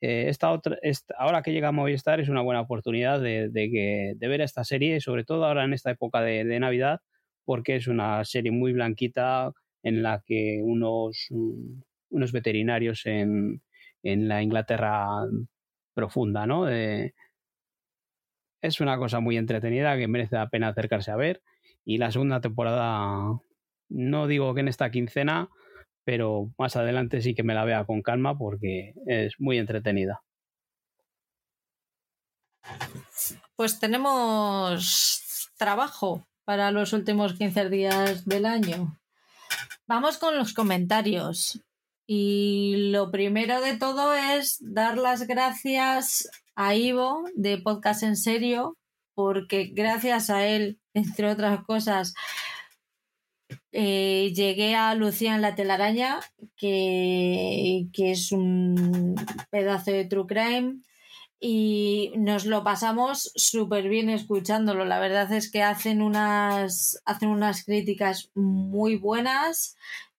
Eh, 0.00 0.26
esta 0.28 0.50
otra, 0.50 0.78
ahora 1.18 1.42
que 1.42 1.52
llega 1.52 1.68
a 1.68 1.72
Movistar 1.72 2.20
es 2.20 2.28
una 2.28 2.42
buena 2.42 2.60
oportunidad 2.60 3.20
de, 3.20 3.48
de, 3.50 4.14
de 4.16 4.28
ver 4.28 4.40
esta 4.40 4.64
serie, 4.64 5.00
sobre 5.00 5.24
todo 5.24 5.44
ahora 5.44 5.64
en 5.64 5.72
esta 5.72 5.90
época 5.90 6.20
de, 6.22 6.44
Navidad, 6.58 7.00
porque 7.44 7.76
es 7.76 7.88
una 7.88 8.24
serie 8.24 8.50
muy 8.50 8.72
blanquita, 8.72 9.52
en 9.82 10.02
la 10.02 10.22
que 10.24 10.60
unos, 10.62 11.26
mm, 11.30 11.80
unos 12.10 12.32
veterinarios 12.32 13.04
en, 13.06 13.62
en 14.02 14.28
la 14.28 14.42
Inglaterra 14.42 15.06
profunda, 15.94 16.46
¿no? 16.46 16.66
es 18.64 18.80
una 18.80 18.96
cosa 18.96 19.20
muy 19.20 19.36
entretenida 19.36 19.96
que 19.98 20.08
merece 20.08 20.36
la 20.36 20.48
pena 20.48 20.68
acercarse 20.68 21.10
a 21.10 21.16
ver. 21.16 21.42
Y 21.84 21.98
la 21.98 22.10
segunda 22.10 22.40
temporada, 22.40 23.38
no 23.90 24.26
digo 24.26 24.54
que 24.54 24.60
en 24.60 24.68
esta 24.68 24.90
quincena, 24.90 25.50
pero 26.04 26.50
más 26.58 26.76
adelante 26.76 27.22
sí 27.22 27.34
que 27.34 27.42
me 27.42 27.54
la 27.54 27.64
vea 27.64 27.84
con 27.84 28.02
calma 28.02 28.36
porque 28.36 28.94
es 29.06 29.34
muy 29.38 29.58
entretenida. 29.58 30.22
Pues 33.56 33.78
tenemos 33.78 35.50
trabajo 35.56 36.26
para 36.44 36.70
los 36.70 36.92
últimos 36.92 37.34
15 37.34 37.70
días 37.70 38.24
del 38.26 38.46
año. 38.46 38.98
Vamos 39.86 40.18
con 40.18 40.36
los 40.36 40.54
comentarios. 40.54 41.60
Y 42.06 42.90
lo 42.90 43.10
primero 43.10 43.60
de 43.60 43.78
todo 43.78 44.12
es 44.14 44.58
dar 44.60 44.98
las 44.98 45.26
gracias 45.26 46.30
a 46.54 46.74
Ivo 46.74 47.24
de 47.34 47.58
Podcast 47.58 48.02
en 48.02 48.16
Serio, 48.16 48.76
porque 49.14 49.70
gracias 49.72 50.28
a 50.28 50.46
él, 50.46 50.78
entre 50.92 51.30
otras 51.30 51.64
cosas, 51.64 52.14
eh, 53.72 54.32
llegué 54.34 54.74
a 54.74 54.94
Lucía 54.94 55.34
en 55.34 55.42
la 55.42 55.54
telaraña, 55.54 56.20
que, 56.56 57.86
que 57.92 58.12
es 58.12 58.32
un 58.32 59.14
pedazo 59.50 59.90
de 59.90 60.04
True 60.04 60.26
Crime 60.26 60.76
y 61.46 62.12
nos 62.16 62.46
lo 62.46 62.64
pasamos 62.64 63.30
súper 63.34 63.88
bien 63.90 64.08
escuchándolo. 64.08 64.86
La 64.86 64.98
verdad 64.98 65.30
es 65.30 65.50
que 65.50 65.62
hacen 65.62 66.00
unas, 66.00 67.02
hacen 67.04 67.28
unas 67.28 67.64
críticas 67.64 68.30
muy 68.34 68.96
buenas, 68.96 69.76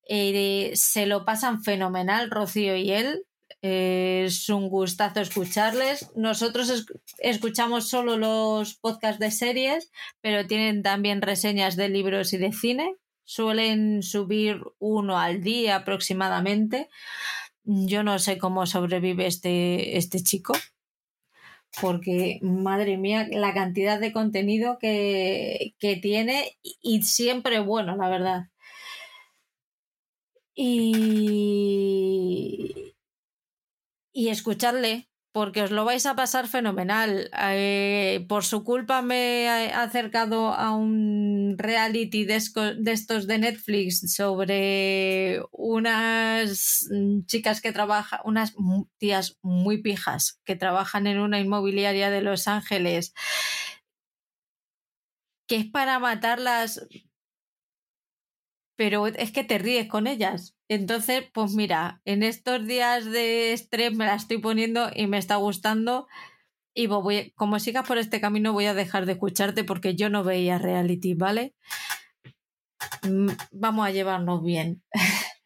eh, 0.08 0.70
se 0.74 1.06
lo 1.06 1.24
pasan 1.24 1.64
fenomenal 1.64 2.30
Rocío 2.30 2.76
y 2.76 2.92
él. 2.92 3.24
Es 3.60 4.48
un 4.48 4.68
gustazo 4.68 5.20
escucharles. 5.20 6.12
Nosotros 6.14 6.86
escuchamos 7.18 7.88
solo 7.88 8.16
los 8.16 8.76
podcasts 8.76 9.18
de 9.18 9.32
series, 9.32 9.90
pero 10.20 10.46
tienen 10.46 10.84
también 10.84 11.22
reseñas 11.22 11.74
de 11.74 11.88
libros 11.88 12.32
y 12.34 12.38
de 12.38 12.52
cine. 12.52 12.94
Suelen 13.26 14.02
subir 14.02 14.62
uno 14.78 15.18
al 15.18 15.42
día 15.42 15.76
aproximadamente. 15.76 16.88
Yo 17.64 18.02
no 18.04 18.18
sé 18.18 18.38
cómo 18.38 18.66
sobrevive 18.66 19.26
este, 19.26 19.98
este 19.98 20.22
chico, 20.22 20.54
porque 21.80 22.38
madre 22.40 22.96
mía, 22.96 23.26
la 23.30 23.52
cantidad 23.52 24.00
de 24.00 24.12
contenido 24.12 24.78
que, 24.78 25.74
que 25.78 25.96
tiene 25.96 26.56
y 26.62 27.02
siempre 27.02 27.58
bueno, 27.60 27.96
la 27.96 28.08
verdad. 28.08 28.46
Y, 30.54 31.74
y 34.12 34.28
escucharle, 34.28 35.08
porque 35.36 35.60
os 35.60 35.70
lo 35.70 35.84
vais 35.84 36.06
a 36.06 36.16
pasar 36.16 36.48
fenomenal. 36.48 37.28
Eh, 37.52 38.24
por 38.26 38.42
su 38.42 38.64
culpa 38.64 39.02
me 39.02 39.42
he 39.42 39.70
acercado 39.70 40.54
a 40.54 40.74
un 40.74 41.56
reality 41.58 42.24
de, 42.24 42.36
estos 42.36 43.26
de 43.26 43.38
Netflix 43.38 44.14
sobre 44.14 45.42
unas 45.52 46.88
chicas 47.26 47.60
que 47.60 47.70
trabajan, 47.70 48.20
unas 48.24 48.54
tías 48.96 49.36
muy 49.42 49.82
pijas 49.82 50.40
que 50.46 50.56
trabajan 50.56 51.06
en 51.06 51.18
una 51.18 51.38
inmobiliaria 51.38 52.08
de 52.08 52.22
Los 52.22 52.48
Ángeles, 52.48 53.12
que 55.46 55.56
es 55.56 55.66
para 55.66 55.98
matarlas, 55.98 56.88
pero 58.74 59.06
es 59.06 59.32
que 59.32 59.44
te 59.44 59.58
ríes 59.58 59.86
con 59.86 60.06
ellas. 60.06 60.55
Entonces, 60.68 61.24
pues 61.32 61.54
mira, 61.54 62.00
en 62.04 62.22
estos 62.22 62.66
días 62.66 63.04
de 63.04 63.52
estrés 63.52 63.94
me 63.94 64.06
la 64.06 64.14
estoy 64.16 64.38
poniendo 64.38 64.90
y 64.94 65.06
me 65.06 65.18
está 65.18 65.36
gustando. 65.36 66.06
Y 66.74 66.88
como 67.34 67.58
sigas 67.58 67.86
por 67.86 67.98
este 67.98 68.20
camino, 68.20 68.52
voy 68.52 68.66
a 68.66 68.74
dejar 68.74 69.06
de 69.06 69.12
escucharte 69.12 69.64
porque 69.64 69.94
yo 69.94 70.10
no 70.10 70.24
veía 70.24 70.58
reality, 70.58 71.14
¿vale? 71.14 71.54
Mm, 73.02 73.30
vamos 73.52 73.86
a 73.86 73.90
llevarnos 73.90 74.42
bien. 74.42 74.82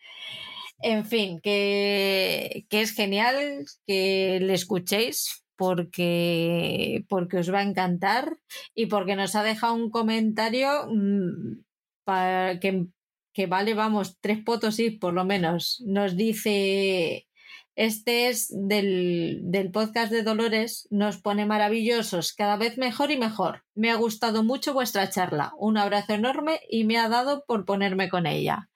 en 0.83 1.05
fin, 1.05 1.41
que, 1.41 2.67
que, 2.69 2.81
es 2.81 2.93
genial 2.93 3.65
que 3.87 4.41
le 4.41 4.55
escuchéis 4.55 5.45
porque, 5.57 7.05
porque 7.09 7.39
os 7.39 7.53
va 7.53 7.59
a 7.61 7.69
encantar 7.69 8.39
y 8.75 8.87
porque 8.87 9.15
nos 9.15 9.35
ha 9.37 9.43
dejado 9.43 9.75
un 9.75 9.91
comentario 9.91 10.87
mm, 10.89 11.63
para 12.05 12.59
que 12.61 12.87
que 13.33 13.47
vale, 13.47 13.75
vamos, 13.75 14.19
tres 14.21 14.41
y 14.79 14.91
por 14.91 15.15
lo 15.15 15.25
menos. 15.25 15.83
Nos 15.87 16.17
dice, 16.17 17.29
este 17.77 18.29
es 18.29 18.49
del, 18.51 19.41
del, 19.45 19.71
podcast 19.71 20.13
de 20.13 20.23
Dolores, 20.23 20.89
nos 20.91 21.19
pone 21.19 21.47
maravillosos, 21.47 22.33
cada 22.33 22.57
vez 22.57 22.77
mejor 22.79 23.11
y 23.11 23.19
mejor. 23.19 23.65
Me 23.75 23.91
ha 23.91 23.97
gustado 23.97 24.43
mucho 24.43 24.75
vuestra 24.75 25.11
charla. 25.11 25.53
Un 25.57 25.79
abrazo 25.79 26.15
enorme 26.15 26.61
y 26.69 26.85
me 26.85 26.99
ha 26.99 27.09
dado 27.09 27.45
por 27.47 27.65
ponerme 27.65 28.09
con 28.09 28.27
ella. 28.27 28.69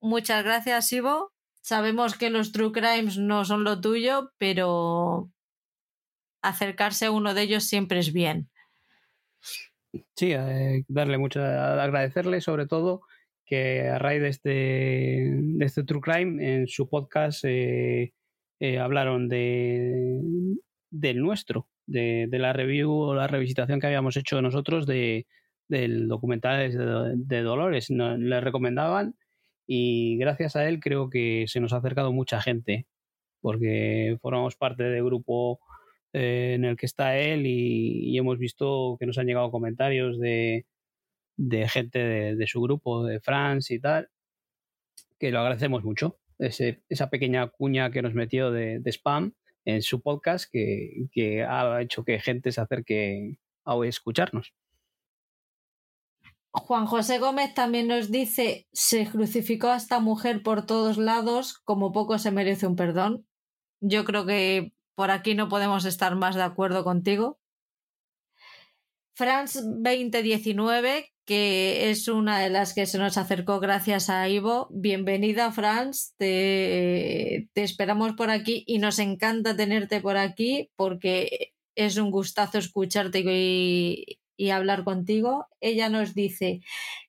Muchas 0.00 0.44
gracias, 0.44 0.92
Ivo. 0.92 1.32
Sabemos 1.60 2.16
que 2.16 2.30
los 2.30 2.52
True 2.52 2.72
Crimes 2.72 3.18
no 3.18 3.44
son 3.44 3.62
lo 3.62 3.80
tuyo, 3.80 4.32
pero 4.38 5.30
acercarse 6.42 7.06
a 7.06 7.10
uno 7.12 7.34
de 7.34 7.42
ellos 7.42 7.64
siempre 7.64 8.00
es 8.00 8.12
bien. 8.12 8.50
Sí, 10.16 10.32
eh, 10.32 10.84
darle 10.88 11.18
mucho, 11.18 11.40
agradecerle 11.42 12.40
sobre 12.40 12.66
todo 12.66 13.02
que 13.44 13.88
a 13.88 13.98
raíz 13.98 14.22
de 14.22 14.28
este, 14.28 14.50
de 14.50 15.64
este 15.64 15.84
True 15.84 16.00
Crime, 16.00 16.54
en 16.54 16.68
su 16.68 16.88
podcast 16.88 17.44
eh, 17.44 18.12
eh, 18.60 18.78
hablaron 18.78 19.28
de, 19.28 20.20
del 20.90 21.20
nuestro, 21.20 21.68
de, 21.86 22.26
de, 22.28 22.38
la 22.38 22.52
review 22.52 22.92
o 22.92 23.14
la 23.14 23.26
revisitación 23.26 23.80
que 23.80 23.86
habíamos 23.86 24.16
hecho 24.16 24.40
nosotros 24.40 24.86
de, 24.86 25.26
del 25.68 26.06
documental 26.08 27.16
de, 27.26 27.42
Dolores. 27.42 27.90
Le 27.90 28.40
recomendaban 28.40 29.14
y 29.66 30.18
gracias 30.18 30.54
a 30.56 30.68
él 30.68 30.80
creo 30.80 31.08
que 31.08 31.46
se 31.48 31.60
nos 31.60 31.72
ha 31.72 31.78
acercado 31.78 32.12
mucha 32.12 32.40
gente, 32.40 32.86
porque 33.40 34.18
formamos 34.20 34.56
parte 34.56 34.84
del 34.84 35.04
grupo 35.04 35.60
eh, 36.12 36.52
en 36.54 36.64
el 36.66 36.76
que 36.76 36.86
está 36.86 37.16
él 37.18 37.46
y, 37.46 38.16
hemos 38.18 38.38
visto 38.38 38.96
que 39.00 39.06
nos 39.06 39.18
han 39.18 39.26
llegado 39.26 39.50
comentarios 39.50 40.20
de, 40.20 40.66
de 41.36 41.68
gente 41.68 41.98
de, 41.98 42.46
su 42.46 42.60
grupo, 42.60 43.04
de 43.04 43.20
France 43.20 43.74
y 43.74 43.80
tal, 43.80 44.10
que 45.18 45.30
lo 45.30 45.40
agradecemos 45.40 45.84
mucho. 45.84 46.18
Ese, 46.38 46.82
esa 46.88 47.10
pequeña 47.10 47.48
cuña 47.48 47.90
que 47.90 48.02
nos 48.02 48.14
metió 48.14 48.50
de, 48.50 48.82
spam 48.86 49.34
en 49.64 49.82
su 49.82 50.02
podcast 50.02 50.50
que, 50.50 51.06
que, 51.12 51.44
ha 51.44 51.80
hecho 51.80 52.04
que 52.04 52.18
gente 52.18 52.50
se 52.50 52.60
acerque 52.60 53.38
a 53.64 53.76
escucharnos. 53.84 54.52
Juan 56.54 56.84
José 56.84 57.18
Gómez 57.18 57.54
también 57.54 57.88
nos 57.88 58.10
dice, 58.10 58.68
se 58.72 59.06
crucificó 59.06 59.68
a 59.68 59.76
esta 59.76 60.00
mujer 60.00 60.42
por 60.42 60.66
todos 60.66 60.98
lados, 60.98 61.58
como 61.64 61.92
poco 61.92 62.18
se 62.18 62.30
merece 62.30 62.66
un 62.66 62.76
perdón. 62.76 63.26
Yo 63.80 64.04
creo 64.04 64.26
que 64.26 64.74
por 64.94 65.10
aquí 65.10 65.34
no 65.34 65.48
podemos 65.48 65.86
estar 65.86 66.14
más 66.14 66.34
de 66.36 66.42
acuerdo 66.42 66.84
contigo. 66.84 67.40
France 69.14 69.60
2019, 69.62 71.11
que 71.24 71.90
es 71.90 72.08
una 72.08 72.40
de 72.40 72.50
las 72.50 72.74
que 72.74 72.86
se 72.86 72.98
nos 72.98 73.16
acercó 73.16 73.60
gracias 73.60 74.10
a 74.10 74.28
Ivo. 74.28 74.68
Bienvenida, 74.70 75.52
Franz. 75.52 76.14
Te, 76.16 77.48
esperamos 77.54 78.14
por 78.14 78.30
aquí 78.30 78.64
y 78.66 78.78
nos 78.78 78.98
encanta 78.98 79.56
tenerte 79.56 80.00
por 80.00 80.16
aquí 80.16 80.70
porque 80.76 81.52
es 81.74 81.96
un 81.96 82.10
gustazo 82.10 82.58
escucharte 82.58 83.22
y 84.36 84.50
hablar 84.50 84.84
contigo. 84.84 85.46
Ella 85.60 85.88
nos 85.88 86.14
dice, 86.14 86.60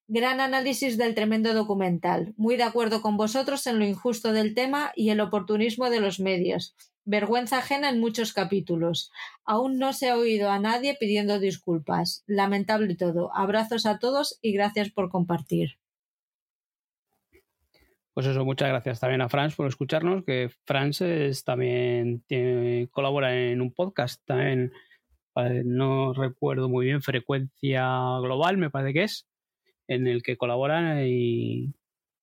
gran 0.08 0.40
análisis 0.42 0.98
del 0.98 1.16
tremendo 1.16 1.54
documental. 1.54 2.34
Muy 2.38 2.56
de 2.56 2.64
acuerdo 2.64 3.02
con 3.02 3.18
vosotros 3.18 3.66
en 3.66 3.80
lo 3.80 3.86
injusto 3.86 4.32
del 4.32 4.54
tema 4.54 4.92
y 4.96 5.10
el 5.10 5.22
oportunismo 5.22 5.90
de 5.90 6.00
los 6.00 6.20
medios. 6.20 6.76
Vergüenza 7.06 7.58
ajena 7.58 7.90
en 7.90 8.00
muchos 8.00 8.34
capítulos. 8.34 9.12
Aún 9.46 9.78
no 9.78 9.94
se 9.94 10.10
ha 10.10 10.18
oído 10.18 10.50
a 10.50 10.60
nadie 10.60 10.96
pidiendo 11.00 11.40
disculpas. 11.40 12.24
Lamentable 12.28 12.96
todo. 12.96 13.36
Abrazos 13.36 13.86
a 13.86 14.00
todos 14.00 14.40
y 14.42 14.54
gracias 14.54 14.90
por 14.90 15.10
compartir. 15.10 15.78
Pues 18.14 18.28
eso, 18.28 18.46
muchas 18.46 18.70
gracias 18.70 19.00
también 19.00 19.22
a 19.22 19.30
Franz 19.30 19.56
por 19.56 19.68
escucharnos, 19.68 20.24
que 20.24 20.52
Franz 20.66 21.02
también 21.44 22.24
colabora 22.92 23.36
en 23.36 23.60
un 23.60 23.74
podcast, 23.74 24.24
también 24.24 24.72
no 25.66 26.14
recuerdo 26.14 26.70
muy 26.70 26.86
bien, 26.86 27.02
Frecuencia 27.02 27.84
Global 28.22 28.58
me 28.58 28.70
parece 28.70 28.94
que 28.94 29.04
es, 29.04 29.28
en 29.88 30.06
el 30.06 30.22
que 30.22 30.38
colaboran 30.38 31.04
y 31.08 31.74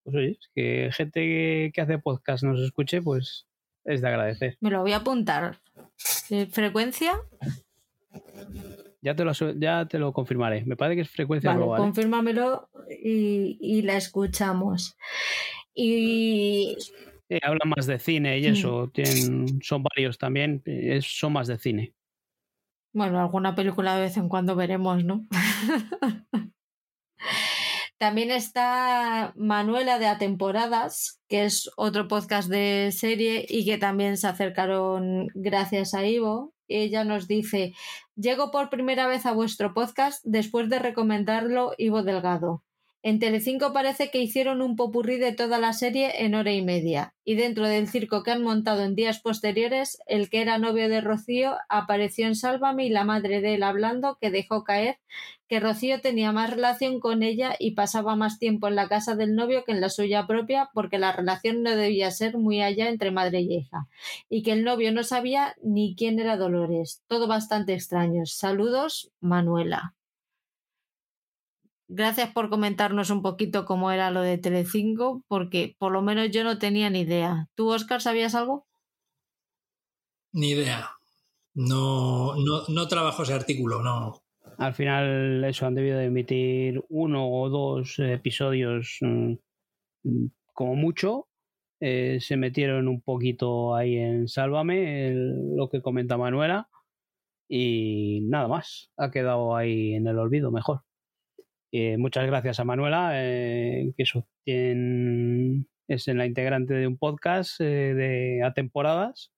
pues 0.05 0.15
oye, 0.15 0.39
que 0.55 0.91
gente 0.92 1.73
que 1.75 1.81
hace 1.81 1.99
podcast 1.99 2.44
nos 2.44 2.60
escuche, 2.60 3.02
pues 3.02 3.49
es 3.84 4.00
de 4.00 4.09
agradecer. 4.09 4.57
Me 4.60 4.70
lo 4.70 4.81
voy 4.83 4.92
a 4.92 4.99
apuntar. 4.99 5.59
¿Frecuencia? 6.50 7.12
Ya 9.02 9.15
te, 9.15 9.25
lo, 9.25 9.33
ya 9.33 9.86
te 9.86 9.99
lo 9.99 10.12
confirmaré. 10.12 10.65
Me 10.65 10.76
parece 10.76 10.97
que 10.97 11.02
es 11.02 11.10
frecuencia 11.10 11.50
vale, 11.50 11.62
global. 11.62 11.81
¿eh? 11.81 11.83
Confírmamelo 11.84 12.68
y, 13.02 13.59
y 13.60 13.83
la 13.83 13.97
escuchamos. 13.97 14.97
Y. 15.75 16.76
hablan 17.42 17.68
más 17.76 17.86
de 17.86 17.99
cine 17.99 18.39
y 18.39 18.47
eso. 18.47 18.86
Mm. 18.86 18.91
Tienen, 18.91 19.62
son 19.62 19.83
varios 19.83 20.18
también. 20.18 20.62
son 21.00 21.33
más 21.33 21.47
de 21.47 21.59
cine. 21.59 21.94
Bueno, 22.92 23.20
alguna 23.20 23.55
película 23.55 23.94
de 23.94 24.02
vez 24.02 24.17
en 24.17 24.28
cuando 24.28 24.57
veremos, 24.57 25.05
¿no? 25.05 25.26
También 28.00 28.30
está 28.30 29.34
Manuela 29.36 29.98
de 29.98 30.06
A 30.06 30.16
Temporadas, 30.16 31.20
que 31.28 31.44
es 31.44 31.70
otro 31.76 32.08
podcast 32.08 32.48
de 32.48 32.92
serie 32.92 33.44
y 33.46 33.66
que 33.66 33.76
también 33.76 34.16
se 34.16 34.26
acercaron 34.26 35.26
gracias 35.34 35.92
a 35.92 36.06
Ivo. 36.06 36.54
Ella 36.66 37.04
nos 37.04 37.28
dice, 37.28 37.74
llego 38.16 38.50
por 38.50 38.70
primera 38.70 39.06
vez 39.06 39.26
a 39.26 39.34
vuestro 39.34 39.74
podcast 39.74 40.24
después 40.24 40.70
de 40.70 40.78
recomendarlo 40.78 41.72
Ivo 41.76 42.02
Delgado. 42.02 42.62
En 43.02 43.18
Telecinco 43.18 43.72
parece 43.72 44.10
que 44.10 44.20
hicieron 44.20 44.60
un 44.60 44.76
popurrí 44.76 45.16
de 45.16 45.32
toda 45.32 45.58
la 45.58 45.72
serie 45.72 46.22
en 46.22 46.34
hora 46.34 46.52
y 46.52 46.60
media, 46.60 47.14
y 47.24 47.34
dentro 47.34 47.66
del 47.66 47.88
circo 47.88 48.22
que 48.22 48.30
han 48.30 48.42
montado 48.42 48.82
en 48.82 48.94
días 48.94 49.20
posteriores, 49.20 49.98
el 50.06 50.28
que 50.28 50.42
era 50.42 50.58
novio 50.58 50.86
de 50.90 51.00
Rocío 51.00 51.56
apareció 51.70 52.26
en 52.26 52.36
Sálvame 52.36 52.84
y 52.84 52.90
la 52.90 53.04
madre 53.04 53.40
de 53.40 53.54
él 53.54 53.62
hablando 53.62 54.18
que 54.20 54.30
dejó 54.30 54.64
caer 54.64 54.98
que 55.48 55.60
Rocío 55.60 56.02
tenía 56.02 56.30
más 56.30 56.50
relación 56.50 57.00
con 57.00 57.22
ella 57.22 57.56
y 57.58 57.70
pasaba 57.70 58.16
más 58.16 58.38
tiempo 58.38 58.68
en 58.68 58.76
la 58.76 58.86
casa 58.86 59.16
del 59.16 59.34
novio 59.34 59.64
que 59.64 59.72
en 59.72 59.80
la 59.80 59.88
suya 59.88 60.26
propia 60.26 60.68
porque 60.74 60.98
la 60.98 61.12
relación 61.12 61.62
no 61.62 61.74
debía 61.74 62.10
ser 62.10 62.36
muy 62.36 62.60
allá 62.60 62.90
entre 62.90 63.12
madre 63.12 63.40
y 63.40 63.54
hija, 63.54 63.88
y 64.28 64.42
que 64.42 64.52
el 64.52 64.62
novio 64.62 64.92
no 64.92 65.04
sabía 65.04 65.56
ni 65.62 65.96
quién 65.96 66.20
era 66.20 66.36
Dolores. 66.36 67.02
Todo 67.08 67.26
bastante 67.28 67.72
extraño. 67.72 68.26
Saludos, 68.26 69.10
Manuela. 69.20 69.94
Gracias 71.93 72.31
por 72.33 72.51
comentarnos 72.51 73.10
un 73.10 73.20
poquito 73.20 73.65
cómo 73.65 73.91
era 73.91 74.12
lo 74.12 74.23
de 74.23 74.39
Telecinco, 74.39 75.25
porque 75.27 75.75
por 75.77 75.91
lo 75.91 76.02
menos 76.02 76.31
yo 76.31 76.44
no 76.44 76.57
tenía 76.57 76.89
ni 76.89 77.01
idea. 77.01 77.49
¿Tú, 77.57 77.69
Oscar, 77.73 78.01
sabías 78.01 78.36
algo? 78.36 78.69
Ni 80.33 80.51
idea. 80.51 80.89
No, 81.52 82.36
no, 82.36 82.62
no 82.69 82.86
trabajo 82.86 83.25
ese 83.25 83.35
artículo, 83.35 83.83
no. 83.83 84.23
Al 84.59 84.73
final, 84.73 85.43
eso 85.43 85.67
han 85.67 85.75
debido 85.75 85.99
de 85.99 86.05
emitir 86.05 86.81
uno 86.91 87.28
o 87.28 87.49
dos 87.49 87.99
episodios 87.99 88.99
mm, 89.01 89.35
como 90.52 90.77
mucho. 90.77 91.27
Eh, 91.81 92.19
se 92.20 92.36
metieron 92.36 92.86
un 92.86 93.01
poquito 93.01 93.75
ahí 93.75 93.97
en 93.97 94.28
Sálvame, 94.28 95.12
lo 95.57 95.69
que 95.69 95.83
comenta 95.83 96.17
Manuela, 96.17 96.69
y 97.49 98.20
nada 98.28 98.47
más. 98.47 98.93
Ha 98.97 99.10
quedado 99.10 99.57
ahí 99.57 99.94
en 99.94 100.07
el 100.07 100.20
olvido 100.20 100.52
mejor. 100.52 100.83
Eh, 101.73 101.97
muchas 101.99 102.26
gracias 102.26 102.58
a 102.58 102.65
Manuela, 102.65 103.12
eh, 103.15 103.92
que 103.97 104.02
es 104.02 104.15
en 106.08 106.18
la 106.18 106.26
integrante 106.26 106.74
de 106.74 106.86
un 106.86 106.99
podcast 106.99 107.60
eh, 107.60 107.94
de 107.94 108.42
a 108.42 108.52
temporadas, 108.52 109.31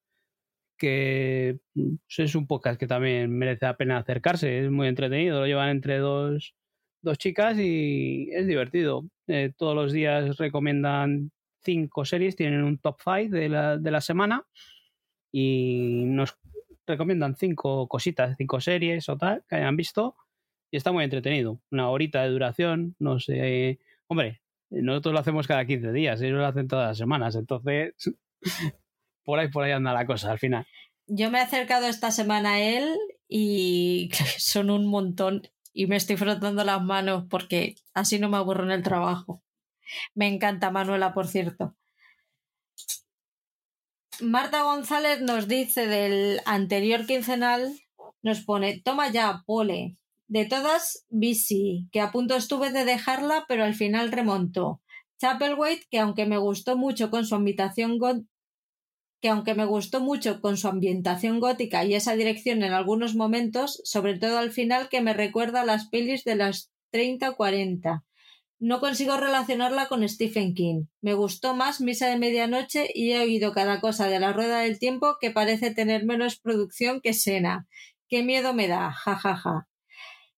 que 0.79 1.59
pues, 1.75 2.19
es 2.19 2.35
un 2.35 2.47
podcast 2.47 2.81
que 2.81 2.87
también 2.87 3.31
merece 3.37 3.67
la 3.67 3.77
pena 3.77 3.99
acercarse, 3.99 4.65
es 4.65 4.71
muy 4.71 4.89
entretenido, 4.89 5.41
lo 5.41 5.47
llevan 5.47 5.71
entre 5.71 5.99
dos, 5.99 6.55
dos 7.03 7.19
chicas 7.19 7.59
y 7.59 8.31
es 8.33 8.47
divertido. 8.47 9.05
todos 9.59 9.75
los 9.77 9.93
días 9.93 10.37
recomiendan 10.39 11.33
cinco 11.63 12.05
series, 12.05 12.37
tienen 12.37 12.65
un 12.65 12.79
top 12.79 13.01
five 13.03 13.29
de 13.29 13.49
la, 13.49 13.79
de 13.79 13.91
la 13.91 14.01
semana 14.01 14.45
y 15.33 16.05
nos 16.07 16.39
recomiendan 16.87 17.37
cinco 17.37 17.89
cositas, 17.89 18.37
cinco 18.39 18.61
series 18.61 19.09
o 19.09 19.17
tal 19.19 19.45
que 19.49 19.57
hayan 19.57 19.77
visto 19.77 20.17
y 20.73 20.79
está 20.79 20.91
muy 20.91 21.05
entretenido. 21.05 21.61
Una 21.71 21.91
horita 21.91 22.23
de 22.23 22.31
duración, 22.31 22.97
no 22.99 23.21
sé. 23.21 23.79
Hombre, 24.09 24.41
nosotros 24.71 25.13
lo 25.13 25.21
hacemos 25.21 25.47
cada 25.47 25.67
15 25.67 25.93
días, 25.93 26.21
ellos 26.21 26.39
lo 26.39 26.47
hacen 26.47 26.67
todas 26.67 26.89
las 26.89 26.99
semanas, 26.99 27.37
entonces 27.37 27.95
por 29.25 29.39
ahí 29.39 29.49
por 29.49 29.63
ahí 29.63 29.73
anda 29.73 29.93
la 29.93 30.07
cosa 30.07 30.33
al 30.33 30.39
final. 30.39 30.67
Yo 31.07 31.31
me 31.31 31.39
he 31.39 31.43
acercado 31.43 31.87
esta 31.87 32.11
semana 32.11 32.55
a 32.55 32.61
él 32.61 32.89
y 33.29 34.11
son 34.39 34.71
un 34.71 34.87
montón 34.87 35.43
y 35.75 35.87
me 35.87 35.97
estoy 35.97 36.17
frotando 36.17 36.65
las 36.65 36.83
manos 36.83 37.27
porque 37.29 37.77
así 37.93 38.19
no 38.19 38.31
me 38.31 38.39
aburro 38.39 38.65
en 38.65 38.71
el 38.73 38.83
trabajo. 38.83 39.43
Me 40.15 40.27
encanta 40.27 40.71
Manuela, 40.71 41.13
por 41.13 41.29
cierto. 41.29 41.77
Marta 44.23 44.63
González 44.63 45.21
nos 45.21 45.49
dice 45.49 45.87
del 45.87 46.41
anterior 46.47 47.05
quincenal, 47.05 47.79
nos 48.23 48.41
pone, 48.41 48.81
toma 48.81 49.11
ya, 49.11 49.43
pole, 49.45 49.97
de 50.33 50.47
todas, 50.47 51.05
BC, 51.11 51.91
que 51.93 52.01
a 52.01 52.11
punto 52.11 52.35
estuve 52.35 52.73
de 52.73 52.87
dejarla, 52.87 53.45
pero 53.49 53.65
al 53.65 53.75
final 53.75 54.11
remontó. 54.11 54.81
Chapelwaite, 55.21 55.85
que 55.91 55.99
aunque 55.99 56.25
me 56.25 56.39
gustó 56.39 56.75
mucho 56.75 57.11
con 57.11 57.27
su 57.27 57.35
ambientación 57.35 57.99
que 59.21 59.29
aunque 59.29 59.55
me 59.55 59.67
gustó 59.67 60.01
mucho 60.01 60.41
con 60.41 60.57
su 60.57 60.69
ambientación 60.69 61.39
gótica 61.39 61.85
y 61.85 61.95
esa 61.95 62.17
dirección 62.17 62.63
en 62.63 62.73
algunos 62.73 63.15
momentos, 63.15 63.83
sobre 63.85 64.19
todo 64.19 64.39
al 64.39 64.53
final 64.53 64.89
que 64.89 65.03
me 65.03 65.13
recuerda 65.13 65.61
a 65.61 65.67
las 65.67 65.91
pelis 65.91 66.25
de 66.25 66.37
las 66.37 66.73
30 66.93 67.29
o 67.29 67.37
40. 67.37 68.03
No 68.59 68.81
consigo 68.81 69.19
relacionarla 69.19 69.87
con 69.87 70.09
Stephen 70.09 70.55
King. 70.55 70.87
Me 71.03 71.13
gustó 71.13 71.55
más 71.55 71.83
Misa 71.83 72.09
de 72.09 72.17
Medianoche 72.17 72.89
y 72.95 73.13
he 73.13 73.21
oído 73.21 73.53
cada 73.53 73.83
cosa 73.83 74.09
de 74.09 74.19
la 74.19 74.33
Rueda 74.33 74.61
del 74.61 74.79
Tiempo 74.79 75.19
que 75.21 75.31
parece 75.31 75.75
tener 75.75 76.07
menos 76.07 76.41
producción 76.41 77.03
que 77.03 77.13
Sena. 77.13 77.67
Qué 78.09 78.23
miedo 78.23 78.55
me 78.55 78.67
da, 78.67 78.93
jajaja. 78.93 79.35
Ja, 79.35 79.37
ja. 79.37 79.72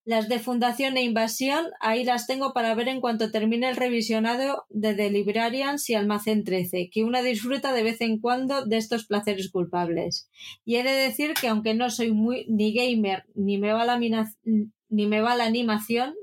Las 0.06 0.28
de 0.28 0.38
Fundación 0.38 0.98
e 0.98 1.02
Invasión, 1.02 1.64
ahí 1.80 2.04
las 2.04 2.26
tengo 2.26 2.52
para 2.52 2.74
ver 2.74 2.88
en 2.88 3.00
cuanto 3.00 3.30
termine 3.30 3.70
el 3.70 3.76
revisionado 3.76 4.66
de 4.68 4.94
The 4.94 5.10
Librarians 5.10 5.88
y 5.88 5.94
Almacén 5.94 6.44
13, 6.44 6.90
que 6.92 7.04
una 7.04 7.22
disfruta 7.22 7.72
de 7.72 7.82
vez 7.82 8.02
en 8.02 8.20
cuando 8.20 8.66
de 8.66 8.76
estos 8.76 9.06
placeres 9.06 9.50
culpables. 9.50 10.28
Y 10.62 10.76
he 10.76 10.82
de 10.82 10.90
decir 10.90 11.32
que 11.32 11.48
aunque 11.48 11.72
no 11.72 11.88
soy 11.88 12.12
muy 12.12 12.44
ni 12.50 12.74
gamer 12.74 13.24
ni 13.34 13.56
me 13.56 13.72
va 13.72 13.86
la, 13.86 13.98
ni 13.98 15.06
me 15.06 15.20
va 15.22 15.36
la 15.36 15.46
animación, 15.46 16.14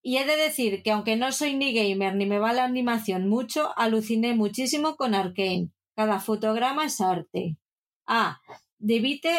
y 0.00 0.18
he 0.18 0.24
de 0.24 0.36
decir 0.36 0.84
que 0.84 0.92
aunque 0.92 1.16
no 1.16 1.32
soy 1.32 1.56
ni 1.56 1.74
gamer 1.74 2.14
ni 2.14 2.26
me 2.26 2.38
va 2.38 2.52
la 2.52 2.64
animación 2.64 3.28
mucho, 3.28 3.76
aluciné 3.76 4.34
muchísimo 4.34 4.94
con 4.94 5.16
Arkane. 5.16 5.70
Cada 5.96 6.20
fotograma 6.20 6.86
es 6.86 7.00
arte. 7.00 7.56
Ah, 8.06 8.40
Debite 8.78 9.30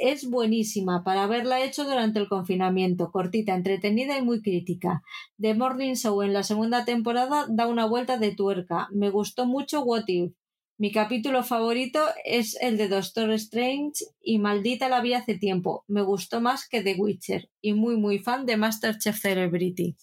es 0.00 0.28
buenísima 0.28 1.04
para 1.04 1.24
haberla 1.24 1.62
hecho 1.62 1.84
durante 1.84 2.18
el 2.18 2.28
confinamiento, 2.28 3.10
cortita, 3.10 3.54
entretenida 3.54 4.18
y 4.18 4.22
muy 4.22 4.42
crítica. 4.42 5.02
The 5.40 5.54
Morning 5.54 5.94
Show 5.94 6.22
en 6.22 6.32
la 6.32 6.42
segunda 6.42 6.84
temporada 6.84 7.46
da 7.48 7.66
una 7.66 7.86
vuelta 7.86 8.18
de 8.18 8.34
tuerca. 8.34 8.88
Me 8.92 9.10
gustó 9.10 9.46
mucho 9.46 9.82
What 9.82 10.04
If. 10.06 10.32
Mi 10.80 10.92
capítulo 10.92 11.42
favorito 11.42 12.00
es 12.24 12.56
el 12.60 12.76
de 12.76 12.86
Doctor 12.86 13.32
Strange 13.32 14.04
y 14.20 14.38
maldita 14.38 14.88
la 14.88 15.00
vi 15.00 15.14
hace 15.14 15.36
tiempo. 15.36 15.84
Me 15.88 16.02
gustó 16.02 16.40
más 16.40 16.68
que 16.68 16.82
The 16.82 16.94
Witcher 16.94 17.50
y 17.60 17.74
muy 17.74 17.96
muy 17.96 18.20
fan 18.20 18.46
de 18.46 18.56
Masterchef 18.56 19.18
Celebrity. 19.18 19.96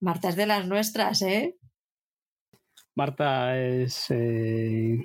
Marta 0.00 0.30
es 0.30 0.36
de 0.36 0.46
las 0.46 0.66
nuestras, 0.66 1.20
¿eh? 1.20 1.56
Marta 2.94 3.58
es 3.58 4.06
eh, 4.10 4.98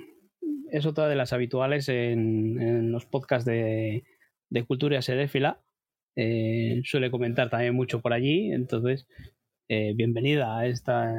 es 0.70 0.86
otra 0.86 1.08
de 1.08 1.16
las 1.16 1.32
habituales 1.32 1.88
en, 1.88 2.92
los 2.92 3.06
podcasts 3.06 3.44
de, 3.44 4.04
cultura 4.66 5.00
seréfila. 5.02 5.60
Eh, 6.16 6.80
suele 6.84 7.10
comentar 7.10 7.48
también 7.48 7.74
mucho 7.74 8.00
por 8.00 8.12
allí, 8.12 8.52
entonces 8.52 9.06
eh, 9.68 9.92
bienvenida 9.94 10.58
a, 10.58 10.66
esta, 10.66 11.14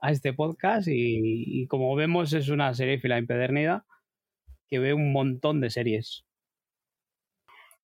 a 0.00 0.12
este 0.12 0.32
podcast 0.32 0.86
y, 0.88 1.66
como 1.66 1.94
vemos 1.96 2.32
es 2.32 2.48
una 2.48 2.72
seréfila 2.74 3.18
empedernida 3.18 3.84
que 4.68 4.78
ve 4.78 4.94
un 4.94 5.12
montón 5.12 5.60
de 5.60 5.70
series. 5.70 6.24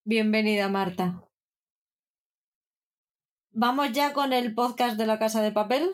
Bienvenida 0.04 0.68
Marta. 0.68 1.24
Vamos 3.50 3.90
ya 3.92 4.12
con 4.12 4.32
el 4.32 4.54
podcast 4.54 4.96
de 4.98 5.06
la 5.06 5.18
Casa 5.18 5.42
de 5.42 5.50
Papel. 5.50 5.90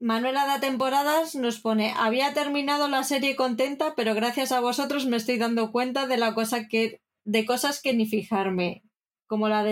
Manuela 0.00 0.46
da 0.46 0.60
temporadas 0.60 1.34
nos 1.34 1.58
pone, 1.58 1.92
había 1.96 2.32
terminado 2.32 2.86
la 2.88 3.02
serie 3.02 3.34
contenta, 3.34 3.94
pero 3.96 4.14
gracias 4.14 4.52
a 4.52 4.60
vosotros 4.60 5.06
me 5.06 5.16
estoy 5.16 5.38
dando 5.38 5.72
cuenta 5.72 6.06
de 6.06 6.16
la 6.16 6.34
cosa 6.34 6.68
que, 6.68 7.00
de 7.24 7.44
cosas 7.44 7.82
que 7.82 7.94
ni 7.94 8.06
fijarme, 8.06 8.84
como 9.26 9.48
la 9.48 9.64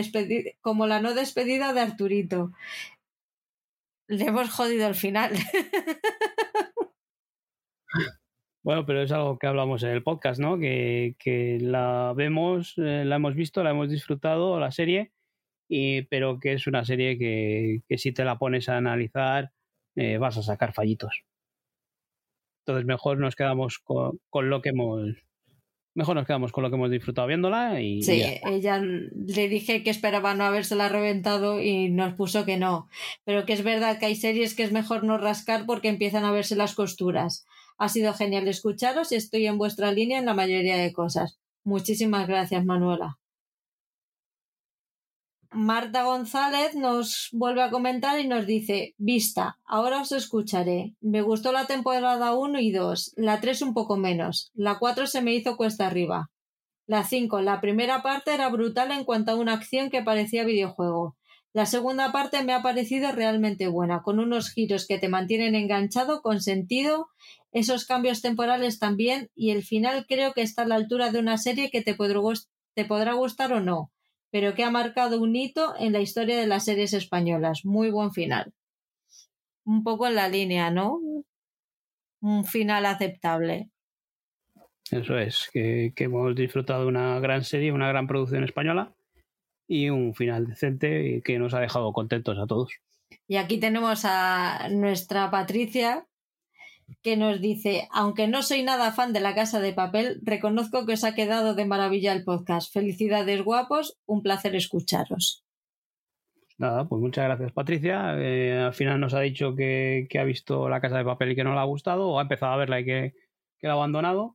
como 0.60 0.88
la 0.88 1.00
no 1.00 1.14
despedida 1.14 1.72
de 1.72 1.80
Arturito. 1.80 2.50
Le 4.08 4.24
hemos 4.24 4.50
jodido 4.50 4.88
el 4.88 4.94
final. 4.94 5.32
Bueno, 8.62 8.84
pero 8.84 9.00
es 9.00 9.12
algo 9.12 9.38
que 9.38 9.46
hablamos 9.46 9.84
en 9.84 9.90
el 9.90 10.02
podcast, 10.02 10.40
¿no? 10.40 10.58
Que, 10.58 11.14
la 11.60 12.12
vemos, 12.16 12.74
eh, 12.78 13.04
la 13.04 13.14
hemos 13.14 13.36
visto, 13.36 13.62
la 13.62 13.70
hemos 13.70 13.88
disfrutado, 13.88 14.58
la 14.58 14.72
serie, 14.72 15.12
y, 15.68 16.02
pero 16.02 16.40
que 16.40 16.54
es 16.54 16.66
una 16.66 16.84
serie 16.84 17.16
que, 17.16 17.82
que 17.88 17.96
si 17.96 18.10
te 18.10 18.24
la 18.24 18.38
pones 18.38 18.68
a 18.68 18.76
analizar 18.76 19.52
eh, 19.96 20.18
vas 20.18 20.36
a 20.36 20.42
sacar 20.42 20.72
fallitos. 20.72 21.24
Entonces 22.60 22.86
mejor 22.86 23.18
nos 23.18 23.34
quedamos 23.34 23.78
con, 23.78 24.18
lo 24.32 24.60
que 24.60 24.70
hemos 24.70 25.02
mejor 25.94 26.16
nos 26.16 26.26
quedamos 26.26 26.52
con 26.52 26.62
lo 26.62 26.68
que 26.68 26.76
hemos 26.76 26.90
disfrutado 26.90 27.26
viéndola 27.26 27.80
y 27.80 28.02
sí 28.02 28.22
ella 28.44 28.78
le 28.78 29.48
dije 29.48 29.82
que 29.82 29.88
esperaba 29.88 30.34
no 30.34 30.44
habérsela 30.44 30.90
reventado 30.90 31.62
y 31.62 31.88
nos 31.88 32.14
puso 32.14 32.44
que 32.44 32.58
no. 32.58 32.88
Pero 33.24 33.46
que 33.46 33.54
es 33.54 33.64
verdad 33.64 33.98
que 33.98 34.06
hay 34.06 34.16
series 34.16 34.54
que 34.54 34.64
es 34.64 34.72
mejor 34.72 35.04
no 35.04 35.16
rascar 35.16 35.64
porque 35.64 35.88
empiezan 35.88 36.24
a 36.24 36.32
verse 36.32 36.56
las 36.56 36.74
costuras. 36.74 37.46
Ha 37.78 37.88
sido 37.88 38.12
genial 38.12 38.46
escucharos 38.48 39.12
y 39.12 39.16
estoy 39.16 39.46
en 39.46 39.58
vuestra 39.58 39.92
línea 39.92 40.18
en 40.18 40.26
la 40.26 40.34
mayoría 40.34 40.76
de 40.76 40.92
cosas. 40.92 41.38
Muchísimas 41.64 42.26
gracias 42.26 42.64
Manuela 42.64 43.18
Marta 45.56 46.02
González 46.02 46.74
nos 46.74 47.30
vuelve 47.32 47.62
a 47.62 47.70
comentar 47.70 48.20
y 48.20 48.28
nos 48.28 48.44
dice, 48.44 48.94
vista, 48.98 49.58
ahora 49.64 50.02
os 50.02 50.12
escucharé. 50.12 50.94
Me 51.00 51.22
gustó 51.22 51.50
la 51.50 51.66
temporada 51.66 52.34
1 52.34 52.60
y 52.60 52.72
2, 52.72 53.14
la 53.16 53.40
3 53.40 53.62
un 53.62 53.72
poco 53.72 53.96
menos, 53.96 54.50
la 54.52 54.78
4 54.78 55.06
se 55.06 55.22
me 55.22 55.34
hizo 55.34 55.56
cuesta 55.56 55.86
arriba. 55.86 56.28
La 56.86 57.04
5, 57.04 57.40
la 57.40 57.62
primera 57.62 58.02
parte 58.02 58.34
era 58.34 58.50
brutal 58.50 58.90
en 58.90 59.04
cuanto 59.04 59.32
a 59.32 59.36
una 59.36 59.54
acción 59.54 59.88
que 59.88 60.02
parecía 60.02 60.44
videojuego. 60.44 61.16
La 61.54 61.64
segunda 61.64 62.12
parte 62.12 62.44
me 62.44 62.52
ha 62.52 62.60
parecido 62.60 63.12
realmente 63.12 63.66
buena, 63.66 64.02
con 64.02 64.18
unos 64.20 64.50
giros 64.50 64.86
que 64.86 64.98
te 64.98 65.08
mantienen 65.08 65.54
enganchado, 65.54 66.20
con 66.20 66.42
sentido, 66.42 67.08
esos 67.50 67.86
cambios 67.86 68.20
temporales 68.20 68.78
también, 68.78 69.30
y 69.34 69.52
el 69.52 69.62
final 69.62 70.04
creo 70.06 70.34
que 70.34 70.42
está 70.42 70.64
a 70.64 70.66
la 70.66 70.74
altura 70.74 71.12
de 71.12 71.18
una 71.18 71.38
serie 71.38 71.70
que 71.70 71.80
te, 71.80 71.94
podrá 71.94 73.14
gustar 73.14 73.54
o 73.54 73.60
no 73.60 73.90
pero 74.36 74.52
que 74.52 74.64
ha 74.64 74.70
marcado 74.70 75.18
un 75.18 75.34
hito 75.34 75.72
en 75.78 75.94
la 75.94 76.00
historia 76.00 76.38
de 76.38 76.46
las 76.46 76.66
series 76.66 76.92
españolas. 76.92 77.64
Muy 77.64 77.90
buen 77.90 78.12
final. 78.12 78.52
Un 79.64 79.82
poco 79.82 80.06
en 80.06 80.14
la 80.14 80.28
línea, 80.28 80.70
¿no? 80.70 81.00
Un 82.20 82.44
final 82.44 82.84
aceptable. 82.84 83.70
Eso 84.90 85.16
es, 85.16 85.48
que, 85.50 85.90
hemos 85.96 86.34
disfrutado 86.34 86.82
de 86.82 86.88
una 86.88 87.18
gran 87.18 87.44
serie, 87.44 87.72
una 87.72 87.88
gran 87.88 88.06
producción 88.06 88.44
española 88.44 88.94
y 89.66 89.88
un 89.88 90.14
final 90.14 90.46
decente 90.46 91.22
que 91.24 91.38
nos 91.38 91.54
ha 91.54 91.60
dejado 91.60 91.94
contentos 91.94 92.38
a 92.38 92.46
todos. 92.46 92.74
Y 93.26 93.36
aquí 93.36 93.58
tenemos 93.58 94.02
a 94.04 94.68
nuestra 94.70 95.30
Patricia, 95.30 96.06
que 97.02 97.16
nos 97.16 97.40
dice, 97.40 97.88
aunque 97.92 98.28
no 98.28 98.42
soy 98.42 98.62
nada 98.62 98.92
fan 98.92 99.12
de 99.12 99.20
la 99.20 99.34
casa 99.34 99.60
de 99.60 99.72
papel, 99.72 100.20
reconozco 100.22 100.86
que 100.86 100.94
os 100.94 101.04
ha 101.04 101.14
quedado 101.14 101.54
de 101.54 101.66
maravilla 101.66 102.12
el 102.12 102.24
podcast. 102.24 102.72
Felicidades 102.72 103.42
guapos, 103.42 103.98
un 104.06 104.22
placer 104.22 104.54
escucharos. 104.54 105.44
Nada, 106.58 106.88
pues 106.88 107.00
muchas 107.02 107.26
gracias 107.26 107.52
Patricia. 107.52 108.14
Eh, 108.18 108.58
al 108.58 108.72
final 108.72 108.98
nos 108.98 109.14
ha 109.14 109.20
dicho 109.20 109.54
que, 109.54 110.08
ha 110.18 110.24
visto 110.24 110.68
la 110.68 110.80
casa 110.80 110.98
de 110.98 111.04
papel 111.04 111.32
y 111.32 111.36
que 111.36 111.44
no 111.44 111.52
le 111.52 111.60
ha 111.60 111.64
gustado, 111.64 112.08
o 112.08 112.18
ha 112.18 112.22
empezado 112.22 112.52
a 112.52 112.56
verla 112.56 112.80
y 112.80 112.84
que, 112.84 113.14
que 113.58 113.66
la 113.66 113.74
ha 113.74 113.76
abandonado. 113.76 114.34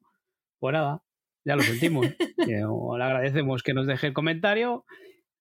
Pues 0.59 0.73
nada, 0.73 1.03
ya 1.43 1.55
lo 1.55 1.63
sentimos. 1.63 2.05
le 2.47 3.03
agradecemos 3.03 3.63
que 3.63 3.73
nos 3.73 3.87
deje 3.87 4.07
el 4.07 4.13
comentario 4.13 4.85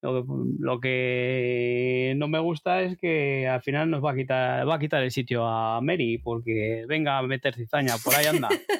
lo 0.02 0.80
que, 0.80 2.14
no 2.16 2.28
me 2.28 2.38
gusta 2.38 2.82
es 2.82 2.96
que 2.96 3.46
al 3.46 3.62
final 3.62 3.90
nos 3.90 4.02
va 4.02 4.12
a 4.12 4.16
quitar, 4.16 4.68
va 4.68 4.76
a 4.76 4.78
quitar 4.78 5.02
el 5.02 5.10
sitio 5.10 5.46
a 5.46 5.80
Mary, 5.80 6.18
porque 6.18 6.84
venga 6.88 7.18
a 7.18 7.22
meter 7.22 7.54
cizaña, 7.54 7.96
por 8.02 8.14
ahí 8.14 8.26
anda. 8.26 8.48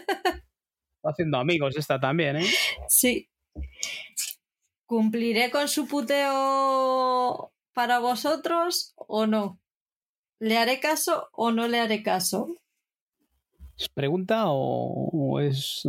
Está 1.01 1.11
haciendo 1.11 1.39
amigos 1.39 1.77
esta 1.77 2.01
también, 2.01 2.37
¿eh? 2.37 2.47
Sí. 2.89 3.29
¿Cumpliré 4.87 5.51
con 5.51 5.69
su 5.69 5.87
puteo 5.87 7.53
para 7.73 7.99
vosotros 7.99 8.95
o 8.97 9.27
no? 9.27 9.61
¿Le 10.41 10.59
haré 10.59 10.81
caso 10.81 11.29
o 11.33 11.53
no 11.53 11.69
le 11.69 11.81
haré 11.81 12.03
caso? 12.03 12.49
¿Es 13.79 13.89
pregunta 13.89 14.45
o, 14.47 15.41
es 15.41 15.83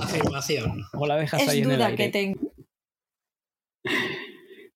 afirmación? 0.00 0.84
O 0.92 1.06
la 1.06 1.16
dejas 1.16 1.48
ahí 1.48 1.60
en 1.60 1.70
el 1.70 1.82
aire. 1.82 1.96
que 1.96 2.08
tengo. 2.08 2.52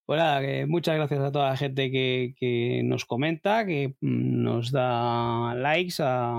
Pues 0.07 0.68
muchas 0.68 0.94
gracias 0.94 1.20
a 1.20 1.33
toda 1.33 1.51
la 1.51 1.57
gente 1.57 1.91
que, 1.91 2.81
nos 2.85 3.05
comenta, 3.05 3.67
que 3.67 3.97
mm, 4.01 4.43
nos 4.43 4.70
da 4.70 5.52
likes 5.57 5.97
a, 5.99 6.33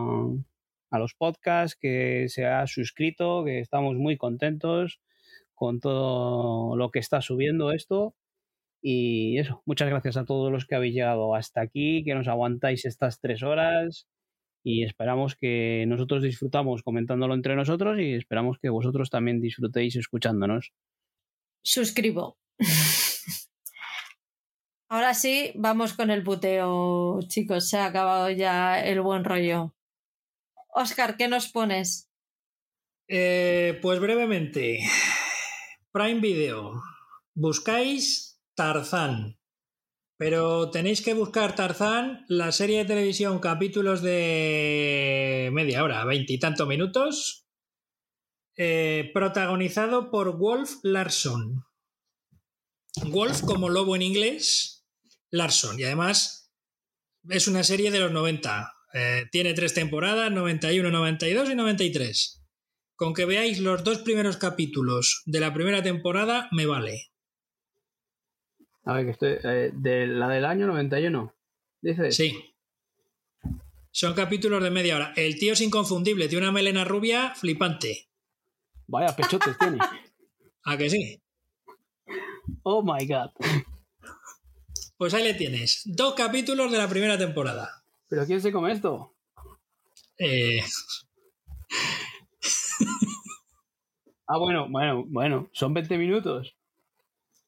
los 0.92 1.14
podcasts, 1.16 1.78
que 1.78 2.28
se 2.30 2.46
ha 2.46 2.66
suscrito, 2.66 3.44
que 3.44 3.60
estamos 3.60 3.98
muy 3.98 4.16
contentos 4.16 5.02
con 5.54 5.82
todo 5.82 6.78
lo 6.78 6.92
que 6.92 7.00
está 7.00 7.22
subiendo 7.22 7.74
esto. 7.74 8.16
Y 8.82 9.38
eso, 9.38 9.62
muchas 9.66 9.90
gracias 9.90 10.16
a 10.16 10.24
todos 10.24 10.50
los 10.50 10.66
que 10.66 10.76
habéis 10.76 10.94
llegado 10.96 11.36
hasta 11.36 11.60
aquí, 11.60 12.06
que 12.06 12.16
nos 12.16 12.30
aguantáis 12.30 12.86
estas 12.86 13.20
tres 13.20 13.44
horas 13.44 14.08
y 14.64 14.84
esperamos 14.84 15.36
que 15.36 15.84
nosotros 15.88 16.24
disfrutamos 16.24 16.84
comentándolo 16.84 17.34
entre 17.34 17.58
nosotros 17.58 18.00
y 18.00 18.14
esperamos 18.14 18.60
que 18.60 18.70
vosotros 18.70 19.10
también 19.10 19.42
disfrutéis 19.42 19.98
escuchándonos. 19.98 20.72
Suscribo. 21.64 22.38
Ahora 24.90 25.14
sí, 25.14 25.52
vamos 25.56 25.94
con 25.94 26.12
el 26.12 26.24
puteo, 26.24 27.20
chicos. 27.28 27.70
Se 27.70 27.78
ha 27.78 27.88
acabado 27.88 28.30
ya 28.30 28.80
el 28.80 29.02
buen 29.02 29.26
rollo. 29.26 29.76
Oscar, 30.70 31.18
¿qué 31.18 31.28
nos 31.28 31.50
pones? 31.50 32.10
Eh, 33.10 33.80
pues 33.82 34.00
brevemente. 34.00 34.80
Prime 35.92 36.22
Video. 36.22 36.82
Buscáis 37.34 38.40
Tarzán. 38.56 39.38
Pero 40.18 40.72
tenéis 40.72 41.02
que 41.02 41.14
buscar 41.14 41.54
Tarzán, 41.54 42.26
la 42.30 42.52
serie 42.52 42.80
de 42.80 42.86
televisión, 42.86 43.40
capítulos 43.40 44.02
de 44.02 45.50
media 45.52 45.84
hora, 45.84 46.06
veintitantos 46.06 46.68
minutos, 46.68 47.46
eh, 48.56 49.12
protagonizado 49.14 50.10
por 50.10 50.38
Wolf 50.38 50.76
Larson. 50.82 51.66
Wolf 53.12 53.42
como 53.42 53.70
lobo 53.70 53.96
en 53.96 54.02
inglés, 54.02 54.77
Larson. 55.32 55.80
Y 55.80 55.84
además 55.84 56.52
es 57.30 57.48
una 57.48 57.64
serie 57.64 57.92
de 57.92 58.00
los 58.00 58.12
90. 58.12 58.74
Eh, 58.94 59.26
tiene 59.32 59.54
tres 59.54 59.74
temporadas, 59.74 60.32
91, 60.32 60.90
92 60.90 61.50
y 61.50 61.56
93. 61.56 62.44
Con 62.96 63.14
que 63.14 63.26
veáis 63.26 63.60
los 63.60 63.84
dos 63.84 64.00
primeros 64.00 64.38
capítulos 64.38 65.22
de 65.26 65.40
la 65.40 65.54
primera 65.54 65.84
temporada, 65.84 66.48
me 66.52 66.66
vale. 66.66 67.12
A 68.86 68.94
ver, 68.94 69.06
que 69.06 69.12
estoy. 69.12 69.38
Eh, 69.44 69.72
de 69.74 70.08
la 70.08 70.30
del 70.30 70.46
año 70.46 70.66
91. 70.68 71.36
Dices. 71.82 72.16
Sí. 72.16 72.56
Son 73.92 74.14
capítulos 74.14 74.64
de 74.64 74.72
media 74.72 74.96
hora. 74.96 75.14
El 75.16 75.38
tío 75.38 75.54
es 75.54 75.62
inconfundible, 75.62 76.28
tiene 76.28 76.46
una 76.46 76.52
melena 76.52 76.86
rubia 76.86 77.34
flipante. 77.36 78.08
Vaya 78.88 79.16
pechotes 79.16 79.58
tiene. 79.58 79.78
¿A 80.64 80.78
que 80.78 80.90
sí? 80.90 81.22
Oh 82.64 82.82
my 82.84 83.06
god. 83.06 83.32
Pues 84.98 85.14
ahí 85.14 85.24
le 85.24 85.36
tienes. 85.36 85.84
Dos 85.86 86.16
capítulos 86.16 86.72
de 86.72 86.80
la 86.80 86.90
primera 86.90 87.18
temporada. 87.18 87.84
¿Pero 88.08 88.26
quién 88.26 88.42
se 88.42 88.52
come 88.52 88.72
esto? 88.72 89.14
Eh... 90.18 90.62
ah, 94.28 94.38
bueno, 94.38 94.68
bueno, 94.70 95.04
bueno. 95.08 95.50
Son 95.54 95.74
20 95.74 95.98
minutos. 95.98 96.56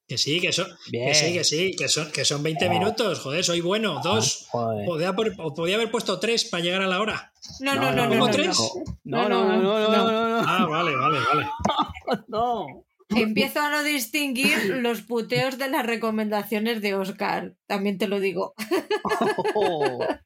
Que 0.08 0.18
sí, 0.18 0.40
que 0.40 0.52
son, 0.52 0.66
que 0.92 1.14
sí, 1.14 1.34
que 1.34 1.44
sí, 1.44 1.76
que 1.78 1.88
son, 1.88 2.12
que 2.12 2.26
son 2.26 2.42
20 2.42 2.68
minutos. 2.68 3.20
Joder, 3.20 3.44
soy 3.44 3.62
bueno. 3.62 4.02
Dos. 4.04 4.48
Podía, 4.52 5.14
podía, 5.14 5.76
haber 5.76 5.92
puesto 5.92 6.20
tres 6.20 6.46
para 6.46 6.64
llegar 6.64 6.82
a 6.82 6.88
la 6.88 7.00
hora. 7.00 7.32
No, 7.60 7.76
no, 7.76 7.92
no, 7.92 8.08
no. 8.08 8.10
¿Cómo 8.10 8.32
tres? 8.32 8.58
No, 9.04 9.30
no, 9.30 9.46
no, 9.46 9.62
no, 9.62 9.90
no, 9.90 10.44
Ah, 10.48 10.66
vale, 10.68 10.96
vale, 10.96 11.20
vale. 11.32 11.48
No. 12.28 12.86
Empiezo 13.10 13.60
a 13.60 13.70
no 13.70 13.84
distinguir 13.84 14.66
los 14.78 15.02
puteos 15.02 15.58
de 15.58 15.70
las 15.70 15.86
recomendaciones 15.86 16.82
de 16.82 16.96
Oscar, 16.96 17.56
también 17.66 17.98
te 17.98 18.08
lo 18.08 18.20
digo. 18.20 18.54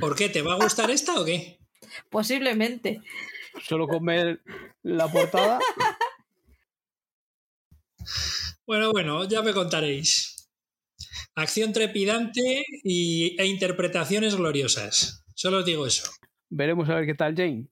¿Por 0.00 0.14
qué? 0.16 0.28
¿Te 0.28 0.42
va 0.42 0.54
a 0.54 0.62
gustar 0.62 0.90
esta 0.90 1.20
o 1.20 1.24
qué? 1.24 1.58
Posiblemente. 2.10 3.00
Solo 3.62 3.88
comer 3.88 4.42
la 4.82 5.08
portada. 5.08 5.58
Bueno, 8.66 8.92
bueno, 8.92 9.24
ya 9.28 9.42
me 9.42 9.52
contaréis. 9.52 10.48
Acción 11.34 11.72
trepidante 11.72 12.64
y, 12.84 13.36
e 13.40 13.46
interpretaciones 13.46 14.36
gloriosas. 14.36 15.24
Solo 15.34 15.58
os 15.58 15.64
digo 15.64 15.86
eso. 15.86 16.10
Veremos 16.48 16.88
a 16.88 16.94
ver 16.96 17.06
qué 17.06 17.14
tal 17.14 17.34
Jane. 17.34 17.71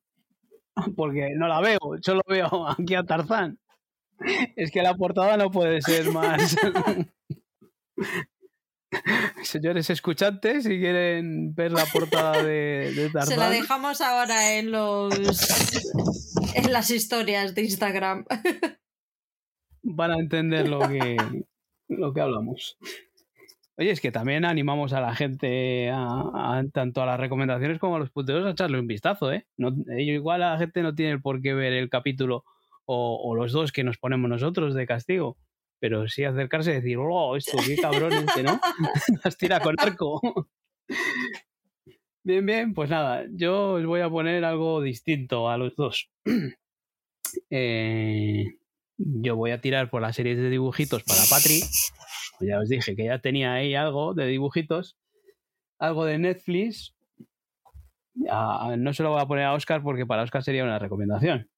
Porque 0.97 1.31
no 1.37 1.49
la 1.49 1.61
veo, 1.61 1.79
solo 2.01 2.23
veo 2.27 2.69
aquí 2.79 2.95
a 2.95 3.05
Tarzán. 3.05 3.59
Es 4.57 4.71
que 4.71 4.83
la 4.83 4.95
portada 4.95 5.37
no 5.37 5.51
puede 5.51 5.81
ser 5.81 6.11
más. 6.13 6.57
Señores 9.43 9.89
escuchantes, 9.89 10.65
si 10.65 10.79
quieren 10.79 11.55
ver 11.55 11.73
la 11.73 11.87
portada 11.87 12.43
de, 12.43 12.93
de 12.95 13.09
Tarzán. 13.11 13.29
Se 13.29 13.37
la 13.37 13.49
dejamos 13.49 14.01
ahora 14.01 14.57
en 14.57 14.73
los 14.73 15.15
en 16.55 16.73
las 16.73 16.91
historias 16.91 17.55
de 17.55 17.63
Instagram. 17.63 18.25
Van 19.83 20.11
a 20.11 20.19
entender 20.19 20.69
lo 20.69 20.81
que, 20.81 21.17
lo 21.89 22.13
que 22.13 22.21
hablamos. 22.21 22.77
Oye, 23.81 23.93
es 23.93 24.01
que 24.03 24.13
también 24.13 24.45
animamos 24.45 24.93
a 24.93 25.01
la 25.01 25.15
gente, 25.15 25.89
a, 25.91 26.63
tanto 26.71 27.01
a 27.01 27.07
las 27.07 27.19
recomendaciones 27.19 27.79
como 27.79 27.97
a 27.97 27.99
los 27.99 28.11
puteros, 28.11 28.45
a 28.45 28.51
echarle 28.51 28.79
un 28.79 28.87
vistazo, 28.87 29.33
¿eh? 29.33 29.47
Igual 29.97 30.41
la 30.41 30.59
gente 30.59 30.83
no 30.83 30.95
tiene 30.95 31.19
por 31.19 31.41
qué 31.41 31.55
ver 31.55 31.73
el 31.73 31.89
capítulo 31.89 32.45
o, 32.85 33.35
los 33.35 33.53
dos 33.53 33.73
que 33.73 33.83
nos 33.83 33.97
ponemos 33.97 34.29
nosotros 34.29 34.75
de 34.75 34.87
castigo, 34.87 35.39
pero 35.79 36.09
sí 36.09 36.25
acercarse 36.25 36.73
y 36.73 36.75
decir, 36.75 36.99
oh, 36.99 37.37
esto, 37.37 37.57
qué 37.67 37.77
cabrón 37.77 38.13
este, 38.13 38.43
¿no? 38.43 38.61
Las 39.25 39.39
tira 39.39 39.61
con 39.61 39.75
arco. 39.79 40.21
Bien, 42.23 42.45
bien, 42.45 42.75
pues 42.75 42.91
nada, 42.91 43.25
yo 43.31 43.73
os 43.75 43.87
voy 43.87 44.03
a 44.03 44.11
poner 44.11 44.45
algo 44.45 44.83
distinto 44.83 45.49
a 45.49 45.57
los 45.57 45.75
dos. 45.75 46.11
Eh, 47.49 48.45
yo 48.99 49.37
voy 49.37 49.53
a 49.53 49.61
tirar 49.61 49.89
por 49.89 50.03
la 50.03 50.13
serie 50.13 50.35
de 50.35 50.51
dibujitos 50.51 51.05
para 51.05 51.21
Patri. 51.31 51.61
Ya 52.41 52.59
os 52.59 52.69
dije 52.69 52.97
que 52.97 53.05
ya 53.05 53.21
tenía 53.21 53.55
ahí 53.55 53.75
algo 53.75 54.15
de 54.15 54.27
dibujitos. 54.27 54.97
Algo 55.79 56.05
de 56.05 56.19
Netflix. 56.19 56.95
no 58.15 58.93
se 58.93 59.03
lo 59.03 59.11
voy 59.11 59.21
a 59.21 59.27
poner 59.27 59.45
a 59.45 59.55
Oscar 59.55 59.83
porque 59.83 60.07
para 60.07 60.23
Oscar 60.23 60.43
sería 60.43 60.65
una 60.65 60.79
recomendación. 60.79 61.49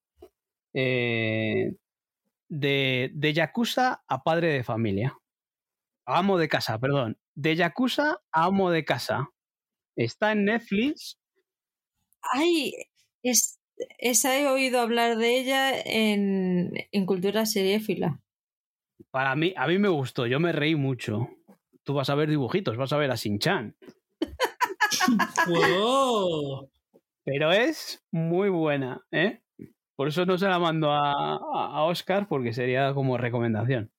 Eh, 0.75 1.75
de, 2.49 3.11
de 3.15 3.33
Yakuza 3.33 4.03
a 4.07 4.23
padre 4.23 4.49
de 4.49 4.65
familia. 4.65 5.19
amo 6.07 6.39
de 6.39 6.49
casa, 6.49 6.79
perdón. 6.79 7.19
De 7.35 7.57
Yakuza 7.57 8.21
a 8.33 8.45
amo 8.45 8.71
de 8.71 8.85
casa. 8.85 9.31
Está 9.97 10.33
en 10.33 10.45
Netflix. 10.45 11.19
Ay, 12.33 12.73
es, 13.23 13.61
esa 13.99 14.39
he 14.39 14.47
oído 14.47 14.81
hablar 14.81 15.17
de 15.17 15.39
ella 15.39 15.81
en, 15.81 16.73
en 16.93 17.07
Cultura 17.07 17.47
Seriéfila. 17.47 18.21
Para 19.11 19.37
mí, 19.37 19.55
a 19.57 19.67
mí 19.67 19.79
me 19.79 19.89
gustó, 19.89 20.27
yo 20.27 20.41
me 20.41 20.53
reí 20.53 20.75
mucho. 20.75 21.29
Tú 21.85 21.95
vas 21.95 22.11
a 22.11 22.15
ver 22.15 22.29
dibujitos, 22.29 22.77
vas 22.77 22.93
a 22.93 22.97
ver 22.97 23.11
a 23.11 23.17
Shin-Chan. 23.17 23.77
Pero 27.25 27.53
es 27.53 28.05
muy 28.11 28.49
buena, 28.49 29.05
¿eh? 29.11 29.41
Por 29.97 30.09
eso 30.09 30.27
no 30.27 30.39
se 30.39 30.49
la 30.49 30.59
mando 30.59 30.91
a, 30.91 31.13
a, 31.13 31.85
Oscar 31.85 32.27
porque 32.29 32.53
sería 32.53 32.93
como 32.95 33.19
recomendación. 33.19 33.93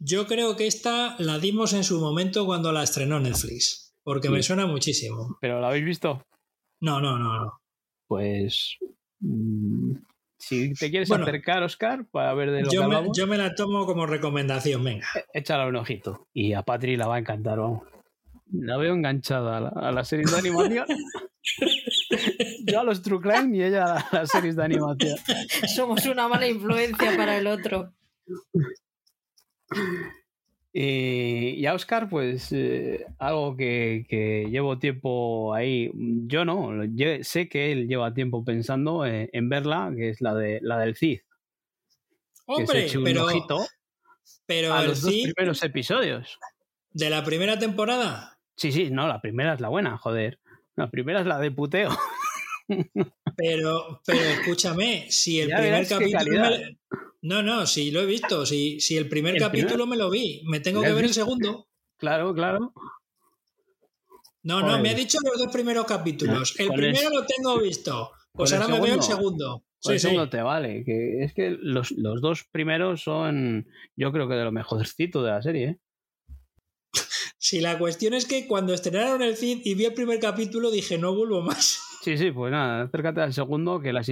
Yo 0.00 0.26
creo 0.26 0.56
que 0.56 0.66
esta 0.66 1.16
la 1.18 1.38
dimos 1.38 1.74
en 1.74 1.84
su 1.84 2.00
momento 2.00 2.44
cuando 2.44 2.72
la 2.72 2.82
estrenó 2.82 3.20
Netflix, 3.20 3.94
porque 4.02 4.30
me 4.30 4.42
suena 4.42 4.66
muchísimo. 4.66 5.38
¿Pero 5.40 5.60
la 5.60 5.68
habéis 5.68 5.84
visto? 5.84 6.26
No, 6.80 7.00
no, 7.00 7.18
no, 7.18 7.44
no. 7.44 7.52
Pues 8.08 8.76
mm, 9.20 9.92
si 10.46 10.74
te 10.74 10.90
quieres 10.90 11.10
acercar, 11.10 11.64
Oscar, 11.64 12.06
para 12.08 12.32
ver 12.34 12.52
de 12.52 12.62
lo 12.62 12.70
yo 12.70 12.82
que 12.82 12.86
me, 12.86 13.08
Yo 13.12 13.26
me 13.26 13.36
la 13.36 13.56
tomo 13.56 13.84
como 13.84 14.06
recomendación, 14.06 14.84
venga. 14.84 15.04
E, 15.16 15.40
échala 15.40 15.66
un 15.66 15.74
ojito. 15.74 16.28
Y 16.32 16.52
a 16.52 16.62
Patri 16.62 16.96
la 16.96 17.08
va 17.08 17.16
a 17.16 17.18
encantar, 17.18 17.58
vamos. 17.58 17.82
La 18.52 18.76
veo 18.76 18.94
enganchada 18.94 19.56
a 19.56 19.90
la, 19.90 20.04
serie 20.04 20.24
de 20.24 20.38
animación. 20.38 20.86
yo 22.64 22.80
a 22.80 22.84
los 22.84 23.02
True 23.02 23.20
Crime 23.20 23.56
y 23.56 23.64
ella 23.64 23.96
a 23.96 24.08
las 24.12 24.30
series 24.30 24.54
de 24.54 24.64
animación. 24.64 25.18
Somos 25.74 26.06
una 26.06 26.28
mala 26.28 26.46
influencia 26.46 27.16
para 27.16 27.38
el 27.38 27.48
otro. 27.48 27.92
Eh, 30.78 31.54
y 31.56 31.64
a 31.64 31.72
Oscar, 31.72 32.06
pues 32.06 32.52
eh, 32.52 33.06
algo 33.18 33.56
que, 33.56 34.46
llevo 34.50 34.78
tiempo 34.78 35.54
ahí, 35.54 35.90
yo 36.26 36.44
no, 36.44 36.70
sé 37.22 37.48
que 37.48 37.72
él 37.72 37.88
lleva 37.88 38.12
tiempo 38.12 38.44
pensando 38.44 39.06
eh, 39.06 39.30
en 39.32 39.48
verla, 39.48 39.90
que 39.96 40.10
es 40.10 40.20
la 40.20 40.34
de 40.34 40.58
la 40.60 40.78
del 40.78 40.94
Cid. 40.94 41.20
Hombre, 42.44 42.88
pero, 43.02 43.26
pero 44.44 44.74
a 44.74 44.82
los 44.82 45.00
dos 45.00 45.14
primeros 45.14 45.62
episodios. 45.62 46.38
¿De 46.90 47.08
la 47.08 47.24
primera 47.24 47.58
temporada? 47.58 48.38
Sí, 48.54 48.70
sí, 48.70 48.90
no, 48.90 49.08
la 49.08 49.22
primera 49.22 49.54
es 49.54 49.62
la 49.62 49.68
buena, 49.68 49.96
joder. 49.96 50.40
La 50.74 50.90
primera 50.90 51.20
es 51.20 51.26
la 51.26 51.38
de 51.38 51.52
puteo. 51.52 51.88
Pero, 53.36 54.00
pero 54.04 54.18
escúchame, 54.18 55.06
si 55.10 55.40
el 55.40 55.50
primer 55.50 55.86
capítulo. 55.86 56.48
No, 57.26 57.42
no, 57.42 57.66
si 57.66 57.90
lo 57.90 58.02
he 58.02 58.06
visto. 58.06 58.46
Si, 58.46 58.78
si 58.78 58.96
el 58.96 59.08
primer 59.08 59.36
capítulo 59.36 59.84
me 59.84 59.96
lo 59.96 60.08
vi, 60.08 60.42
me 60.44 60.60
tengo 60.60 60.80
que 60.80 60.92
ver 60.92 61.06
el 61.06 61.12
segundo. 61.12 61.66
Claro, 61.96 62.32
claro. 62.32 62.72
No, 64.44 64.60
no, 64.60 64.78
me 64.78 64.90
ha 64.90 64.94
dicho 64.94 65.18
los 65.24 65.36
dos 65.36 65.52
primeros 65.52 65.86
capítulos. 65.86 66.54
El 66.56 66.68
primero 66.68 67.10
lo 67.10 67.26
tengo 67.26 67.58
visto. 67.58 68.12
Pues 68.32 68.52
ahora 68.52 68.68
me 68.68 68.80
veo 68.80 68.94
el 68.94 69.02
segundo. 69.02 69.64
Sí, 69.80 69.94
el 69.94 70.00
segundo 70.00 70.30
te 70.30 70.40
vale. 70.40 70.84
Que 70.84 71.24
es 71.24 71.34
que 71.34 71.56
los, 71.60 71.90
los, 71.90 72.20
dos 72.20 72.44
primeros 72.52 73.02
son, 73.02 73.66
yo 73.96 74.12
creo 74.12 74.28
que 74.28 74.36
de 74.36 74.44
lo 74.44 74.52
mejorcito 74.52 75.24
de 75.24 75.30
la 75.30 75.42
serie. 75.42 75.66
¿eh? 75.66 75.80
Si 77.38 77.60
la 77.60 77.76
cuestión 77.76 78.14
es 78.14 78.24
que 78.24 78.46
cuando 78.46 78.72
estrenaron 78.72 79.20
el 79.22 79.36
feed 79.36 79.62
y 79.64 79.74
vi 79.74 79.84
el 79.84 79.94
primer 79.94 80.20
capítulo 80.20 80.70
dije 80.70 80.96
no 80.96 81.14
vuelvo 81.14 81.42
más. 81.42 81.80
Sí, 82.02 82.16
sí, 82.16 82.30
pues 82.30 82.52
nada, 82.52 82.82
acércate 82.82 83.20
al 83.20 83.32
segundo 83.32 83.80
que 83.80 83.92
las 83.92 84.08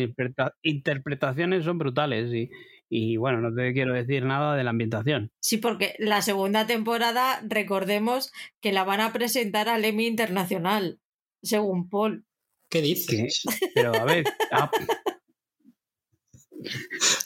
interpretaciones 0.62 1.64
son 1.64 1.78
brutales 1.78 2.32
y, 2.32 2.50
y 2.88 3.16
bueno, 3.16 3.40
no 3.40 3.54
te 3.54 3.72
quiero 3.72 3.94
decir 3.94 4.24
nada 4.24 4.56
de 4.56 4.64
la 4.64 4.70
ambientación. 4.70 5.30
Sí, 5.40 5.58
porque 5.58 5.94
la 5.98 6.22
segunda 6.22 6.66
temporada, 6.66 7.40
recordemos 7.46 8.32
que 8.60 8.72
la 8.72 8.84
van 8.84 9.00
a 9.00 9.12
presentar 9.12 9.68
al 9.68 9.84
Emmy 9.84 10.06
Internacional, 10.06 11.00
según 11.42 11.88
Paul. 11.88 12.24
¿Qué 12.68 12.82
dices? 12.82 13.42
Pero 13.74 13.94
a 13.94 14.04
ver. 14.04 14.24
Ah. 14.52 14.70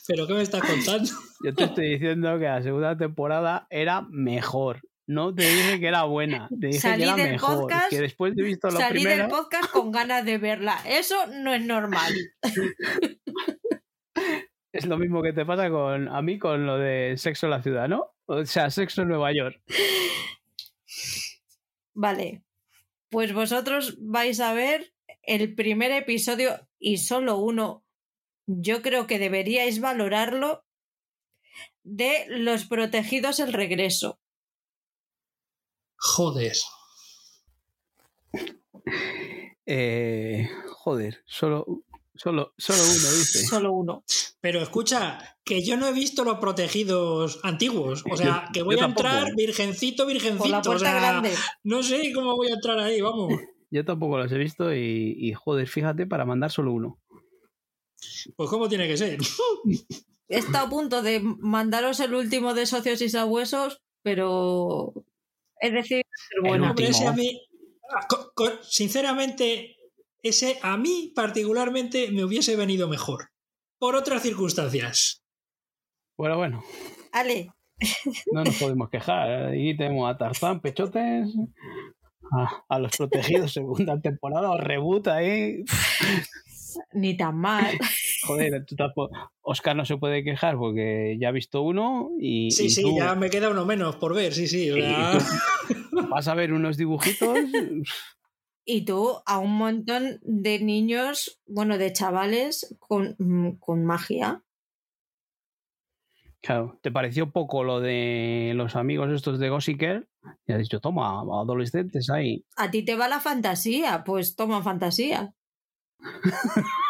¿Pero 0.07 0.27
qué 0.27 0.35
me 0.35 0.43
estás 0.43 0.62
contando? 0.62 1.11
Yo 1.45 1.55
te 1.55 1.65
estoy 1.65 1.91
diciendo 1.91 2.39
que 2.39 2.47
la 2.47 2.62
segunda 2.62 2.97
temporada 2.97 3.67
era 3.70 4.03
mejor. 4.03 4.81
No 5.07 5.35
te 5.35 5.49
dije 5.49 5.81
que 5.81 5.87
era 5.87 6.05
buena, 6.05 6.49
te 6.61 6.67
dije 6.67 6.97
que 6.97 7.03
era 7.03 7.17
mejor. 7.17 7.62
Podcast, 7.62 7.89
que 7.89 8.01
después 8.01 8.37
de 8.37 8.43
visto 8.43 8.69
la 8.69 8.78
salí 8.78 9.05
del 9.05 9.28
podcast 9.28 9.70
con 9.70 9.91
ganas 9.91 10.25
de 10.25 10.37
verla. 10.37 10.78
Eso 10.87 11.27
no 11.28 11.55
es 11.55 11.65
normal. 11.65 12.12
es 14.73 14.87
lo 14.87 14.99
mismo 14.99 15.23
que 15.23 15.33
te 15.33 15.47
pasa 15.47 15.71
con 15.71 16.09
a 16.09 16.23
mí 16.23 16.39
con 16.39 16.67
lo 16.67 16.79
de 16.79 17.17
Sexo 17.17 17.47
en 17.47 17.51
la 17.51 17.63
ciudad, 17.63 17.89
¿no? 17.89 18.13
O 18.27 18.45
sea, 18.45 18.71
Sexo 18.71 19.03
en 19.03 19.09
Nueva 19.09 19.33
York. 19.33 19.61
Vale. 21.95 22.43
Pues 23.11 23.33
vosotros 23.33 23.97
vais 24.01 24.39
a 24.41 24.53
ver 24.53 24.93
el 25.23 25.55
primer 25.55 25.93
episodio 25.93 26.69
y 26.79 26.99
solo 26.99 27.39
uno. 27.39 27.85
Yo 28.47 28.83
creo 28.83 29.07
que 29.07 29.19
deberíais 29.19 29.81
valorarlo 29.81 30.65
de 31.83 32.27
Los 32.29 32.67
Protegidos 32.67 33.41
el 33.41 33.53
Regreso. 33.53 34.21
Joder. 35.97 36.57
Eh, 39.67 40.49
joder, 40.69 41.23
solo, 41.27 41.67
solo, 42.19 42.55
solo 42.59 42.83
uno 42.83 43.13
dice. 43.13 43.47
Solo 43.47 43.73
uno. 43.73 44.05
Pero 44.41 44.61
escucha, 44.61 45.39
que 45.45 45.63
yo 45.65 45.77
no 45.77 45.89
he 45.89 45.93
visto 45.93 46.25
los 46.25 46.39
protegidos 46.39 47.41
antiguos. 47.43 48.05
O 48.11 48.17
sea, 48.17 48.49
que 48.53 48.63
voy 48.63 48.79
a 48.79 48.85
entrar 48.85 49.35
virgencito, 49.35 50.07
virgencito. 50.07 50.71
o 50.71 50.79
sea, 50.79 51.23
No 51.65 51.83
sé 51.83 52.13
cómo 52.15 52.37
voy 52.37 52.49
a 52.49 52.55
entrar 52.55 52.79
ahí, 52.79 53.01
vamos. 53.01 53.33
Yo 53.71 53.85
tampoco 53.85 54.19
los 54.19 54.33
he 54.33 54.39
visto 54.39 54.75
y, 54.75 55.15
y, 55.19 55.33
joder, 55.33 55.69
fíjate, 55.69 56.07
para 56.07 56.25
mandar 56.25 56.51
solo 56.51 56.73
uno. 56.73 56.99
Pues 58.37 58.49
cómo 58.49 58.69
tiene 58.69 58.87
que 58.87 58.97
ser. 58.97 59.19
He 60.29 60.39
estado 60.39 60.67
a 60.67 60.71
punto 60.71 61.03
de 61.03 61.21
mandaros 61.21 62.01
el 62.01 62.15
último 62.15 62.55
de 62.55 62.67
socios 62.67 63.01
y 63.01 63.09
sabuesos, 63.09 63.81
pero 64.03 64.93
es 65.61 65.73
decir, 65.73 66.03
bueno. 66.43 66.67
a 66.67 67.13
mí, 67.13 67.41
sinceramente, 68.63 69.77
ese 70.23 70.59
a 70.63 70.77
mí 70.77 71.13
particularmente 71.15 72.11
me 72.11 72.25
hubiese 72.25 72.57
venido 72.57 72.89
mejor. 72.89 73.31
Por 73.79 73.95
otras 73.95 74.23
circunstancias. 74.23 75.23
Bueno, 76.17 76.37
bueno. 76.37 76.65
Ale. 77.13 77.53
No 78.33 78.43
nos 78.43 78.57
podemos 78.57 78.91
quejar. 78.91 79.31
Ahí 79.51 79.77
tenemos 79.77 80.11
a 80.11 80.19
Tarzán, 80.19 80.61
Pechotes, 80.61 81.29
a, 82.69 82.79
los 82.81 82.97
protegidos 82.97 83.53
segunda 83.53 84.01
temporada, 84.01 84.51
o 84.51 84.59
reboot 84.59 85.07
ahí. 85.09 85.65
ni 86.93 87.17
tan 87.17 87.37
mal. 87.37 87.79
Joder, 88.27 88.65
tú 88.67 88.75
tampoco- 88.77 89.15
Oscar 89.43 89.77
no 89.77 89.85
se 89.85 89.97
puede 89.97 90.25
quejar 90.25 90.57
porque 90.57 91.17
ya 91.21 91.29
ha 91.29 91.33
visto 91.33 91.63
uno 91.63 92.11
y, 92.21 92.51
Sí, 92.51 92.67
y 92.67 92.71
sí, 92.71 92.83
tú 92.83 92.97
ya 92.97 93.15
me 93.15 93.31
queda 93.31 93.51
uno 93.51 93.65
menos 93.65 93.97
por 93.97 94.15
ver, 94.15 94.35
sí, 94.35 94.47
sí. 94.49 94.71
vas 96.11 96.29
a 96.29 96.35
ver 96.35 96.53
unos 96.53 96.77
dibujitos. 96.77 97.39
Y 98.71 98.85
tú 98.85 99.23
a 99.25 99.39
un 99.39 99.57
montón 99.57 100.21
de 100.21 100.61
niños, 100.61 101.41
bueno, 101.47 101.79
de 101.79 101.91
chavales 101.91 102.77
con, 102.79 103.17
mm, 103.19 103.53
con 103.61 103.87
magia. 103.87 104.43
Claro, 106.43 106.79
¿te 106.83 106.93
pareció 106.93 107.33
poco 107.33 107.65
lo 107.65 107.81
de 107.81 108.53
los 108.55 108.77
amigos 108.77 109.11
estos 109.11 109.39
de 109.39 109.49
Gossiker? 109.49 110.07
Y 110.47 110.53
has 110.53 110.59
dicho, 110.59 110.81
toma, 110.81 111.19
adolescentes 111.19 112.11
ahí. 112.11 112.45
A 112.57 112.71
ti 112.71 112.85
te 112.85 112.95
va 112.95 113.09
la 113.09 113.21
fantasía, 113.21 114.05
pues 114.05 114.37
toma 114.37 114.63
fantasía. 114.63 115.33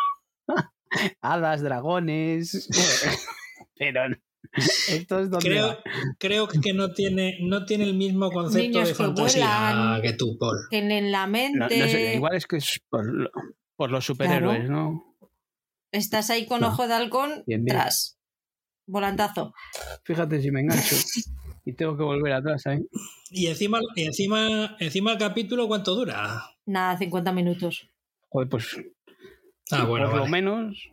Hadas, 1.20 1.62
dragones. 1.62 2.68
Pero 3.78 4.00
esto 4.88 5.20
es 5.20 5.30
donde. 5.30 5.48
creo, 5.48 5.78
creo 6.18 6.48
que 6.48 6.72
no 6.72 6.92
tiene, 6.92 7.38
no 7.42 7.64
tiene 7.64 7.84
el 7.84 7.94
mismo 7.94 8.30
concepto 8.30 8.68
Niños 8.68 8.88
de 8.88 8.94
que 8.94 8.94
fantasía 8.94 9.44
vuelan. 9.46 10.02
que 10.02 10.12
tú, 10.14 10.36
Paul. 10.38 10.56
Tienen 10.70 11.10
la 11.12 11.26
No, 11.26 11.32
mente. 11.32 11.58
no 11.78 11.88
sé, 11.88 12.14
igual 12.14 12.34
es 12.36 12.46
que 12.46 12.56
es 12.56 12.80
por, 12.88 13.04
lo- 13.06 13.30
por 13.76 13.90
los 13.90 14.04
superhéroes, 14.04 14.68
¿no? 14.68 15.16
Estás 15.92 16.30
ahí 16.30 16.46
con 16.46 16.60
No. 16.60 16.68
ojo 16.68 16.86
de 16.86 16.94
halcón, 16.94 17.44
Bien, 17.46 17.64
bien. 17.64 17.76
tras. 17.76 18.18
Volantazo. 18.86 19.52
Fíjate 20.04 20.40
si 20.40 20.50
me 20.50 20.60
engancho. 20.60 20.96
Y 21.64 21.74
tengo 21.74 21.98
que 21.98 22.02
volver 22.02 22.32
atrás, 22.32 22.64
¿eh? 22.64 22.80
Y 23.30 23.46
encima, 23.48 23.78
y 23.94 24.04
encima, 24.04 24.74
encima 24.80 25.12
el 25.12 25.18
capítulo, 25.18 25.68
¿cuánto 25.68 25.94
dura? 25.94 26.42
Nada, 26.64 26.96
50 26.96 27.30
minutos. 27.32 27.90
Joder, 28.30 28.48
pues 28.48 28.74
Ah, 29.70 29.84
bueno, 29.84 30.08
por 30.10 30.20
lo 30.20 30.26
menos. 30.28 30.88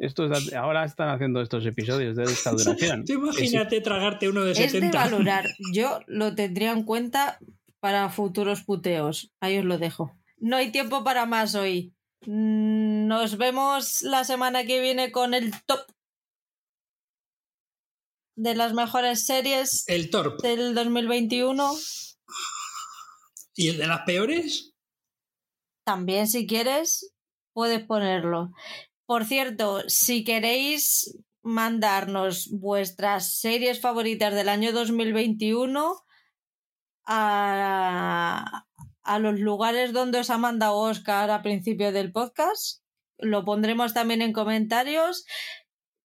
Esto 0.00 0.24
es- 0.32 0.52
ahora 0.54 0.84
están 0.84 1.10
haciendo 1.10 1.40
estos 1.42 1.64
episodios 1.66 2.16
de 2.16 2.24
esta 2.24 2.50
duración. 2.90 3.04
Tú 3.04 3.12
imagínate 3.12 3.80
tragarte 3.80 4.28
uno 4.28 4.42
de 4.44 4.52
Es 4.52 4.58
de 4.58 4.68
70. 4.68 4.98
valorar. 4.98 5.46
Yo 5.74 6.00
lo 6.06 6.34
tendría 6.34 6.72
en 6.72 6.84
cuenta 6.84 7.38
para 7.80 8.08
futuros 8.10 8.62
puteos. 8.62 9.30
Ahí 9.40 9.58
os 9.58 9.64
lo 9.64 9.78
dejo. 9.78 10.12
No 10.38 10.56
hay 10.56 10.72
tiempo 10.72 11.04
para 11.04 11.26
más 11.26 11.54
hoy. 11.54 11.94
Mm, 12.26 13.06
Nos 13.06 13.36
vemos 13.38 14.02
la 14.02 14.24
semana 14.24 14.64
que 14.64 14.80
viene 14.80 15.12
con 15.12 15.34
el 15.34 15.52
top 15.66 15.80
de 18.36 18.54
las 18.54 18.72
mejores 18.72 19.26
series 19.26 19.84
El 19.86 20.10
Torp. 20.10 20.40
del 20.40 20.74
2021. 20.74 21.72
¿Y 23.54 23.68
el 23.68 23.76
de 23.78 23.86
las 23.86 24.02
peores? 24.06 24.72
También, 25.84 26.26
si 26.28 26.46
quieres, 26.46 27.12
puedes 27.52 27.84
ponerlo. 27.84 28.52
Por 29.10 29.24
cierto, 29.24 29.82
si 29.88 30.22
queréis 30.22 31.18
mandarnos 31.42 32.48
vuestras 32.52 33.40
series 33.40 33.80
favoritas 33.80 34.32
del 34.32 34.48
año 34.48 34.70
2021 34.70 35.96
a, 37.06 38.66
a 39.02 39.18
los 39.18 39.40
lugares 39.40 39.92
donde 39.92 40.20
os 40.20 40.30
ha 40.30 40.38
mandado 40.38 40.76
Oscar 40.76 41.28
a 41.32 41.42
principio 41.42 41.90
del 41.90 42.12
podcast, 42.12 42.84
lo 43.18 43.44
pondremos 43.44 43.94
también 43.94 44.22
en 44.22 44.32
comentarios. 44.32 45.24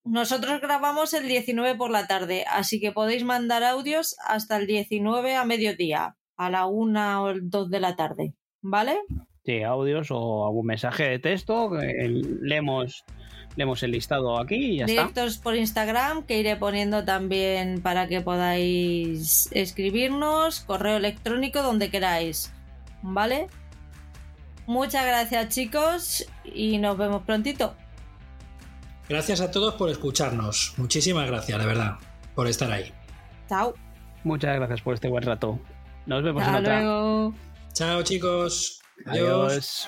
Nosotros 0.04 0.60
grabamos 0.60 1.14
el 1.14 1.28
19 1.28 1.76
por 1.76 1.92
la 1.92 2.08
tarde, 2.08 2.44
así 2.50 2.80
que 2.80 2.92
podéis 2.92 3.24
mandar 3.24 3.64
audios 3.64 4.16
hasta 4.26 4.58
el 4.58 4.66
19 4.66 5.36
a 5.36 5.46
mediodía, 5.46 6.18
a 6.38 6.50
la 6.50 6.66
1 6.66 7.22
o 7.24 7.30
el 7.30 7.52
2 7.52 7.70
de 7.70 7.80
la 7.80 7.96
tarde. 7.96 8.34
¿Vale? 8.64 9.00
Sí, 9.46 9.62
audios 9.62 10.08
o 10.10 10.46
algún 10.46 10.66
mensaje 10.66 11.04
de 11.04 11.20
texto. 11.20 11.70
que 11.70 12.24
leemos, 12.42 13.06
leemos 13.56 13.84
el 13.84 13.92
listado 13.92 14.40
aquí 14.40 14.56
y 14.56 14.78
ya 14.78 14.86
está. 14.86 15.02
Directos 15.02 15.38
por 15.38 15.56
Instagram, 15.56 16.24
que 16.24 16.40
iré 16.40 16.56
poniendo 16.56 17.06
también 17.06 17.82
para 17.82 18.08
que 18.08 18.22
podáis 18.22 19.50
escribirnos, 19.52 20.62
correo 20.62 20.98
electrónico, 20.98 21.62
donde 21.62 21.92
queráis. 21.92 22.52
¿Vale? 23.04 23.48
Muchas 24.66 25.06
gracias 25.06 25.50
chicos 25.50 26.26
y 26.44 26.80
nos 26.80 26.98
vemos 26.98 27.22
prontito. 27.22 27.76
Gracias 29.08 29.42
a 29.42 29.52
todos 29.52 29.76
por 29.76 29.92
escucharnos. 29.92 30.74
Muchísimas 30.78 31.28
gracias, 31.28 31.60
de 31.60 31.66
verdad, 31.68 31.98
por 32.34 32.48
estar 32.48 32.72
ahí. 32.72 32.92
Chao. 33.48 33.76
Muchas 34.24 34.56
gracias 34.56 34.82
por 34.82 34.96
este 34.96 35.08
buen 35.08 35.24
rato. 35.24 35.60
Nos 36.08 36.24
vemos 36.24 36.42
en 36.48 36.56
otra. 36.56 36.82
luego. 36.82 37.36
Chao, 37.74 38.02
chicos. 38.02 38.82
Adiós. 39.06 39.86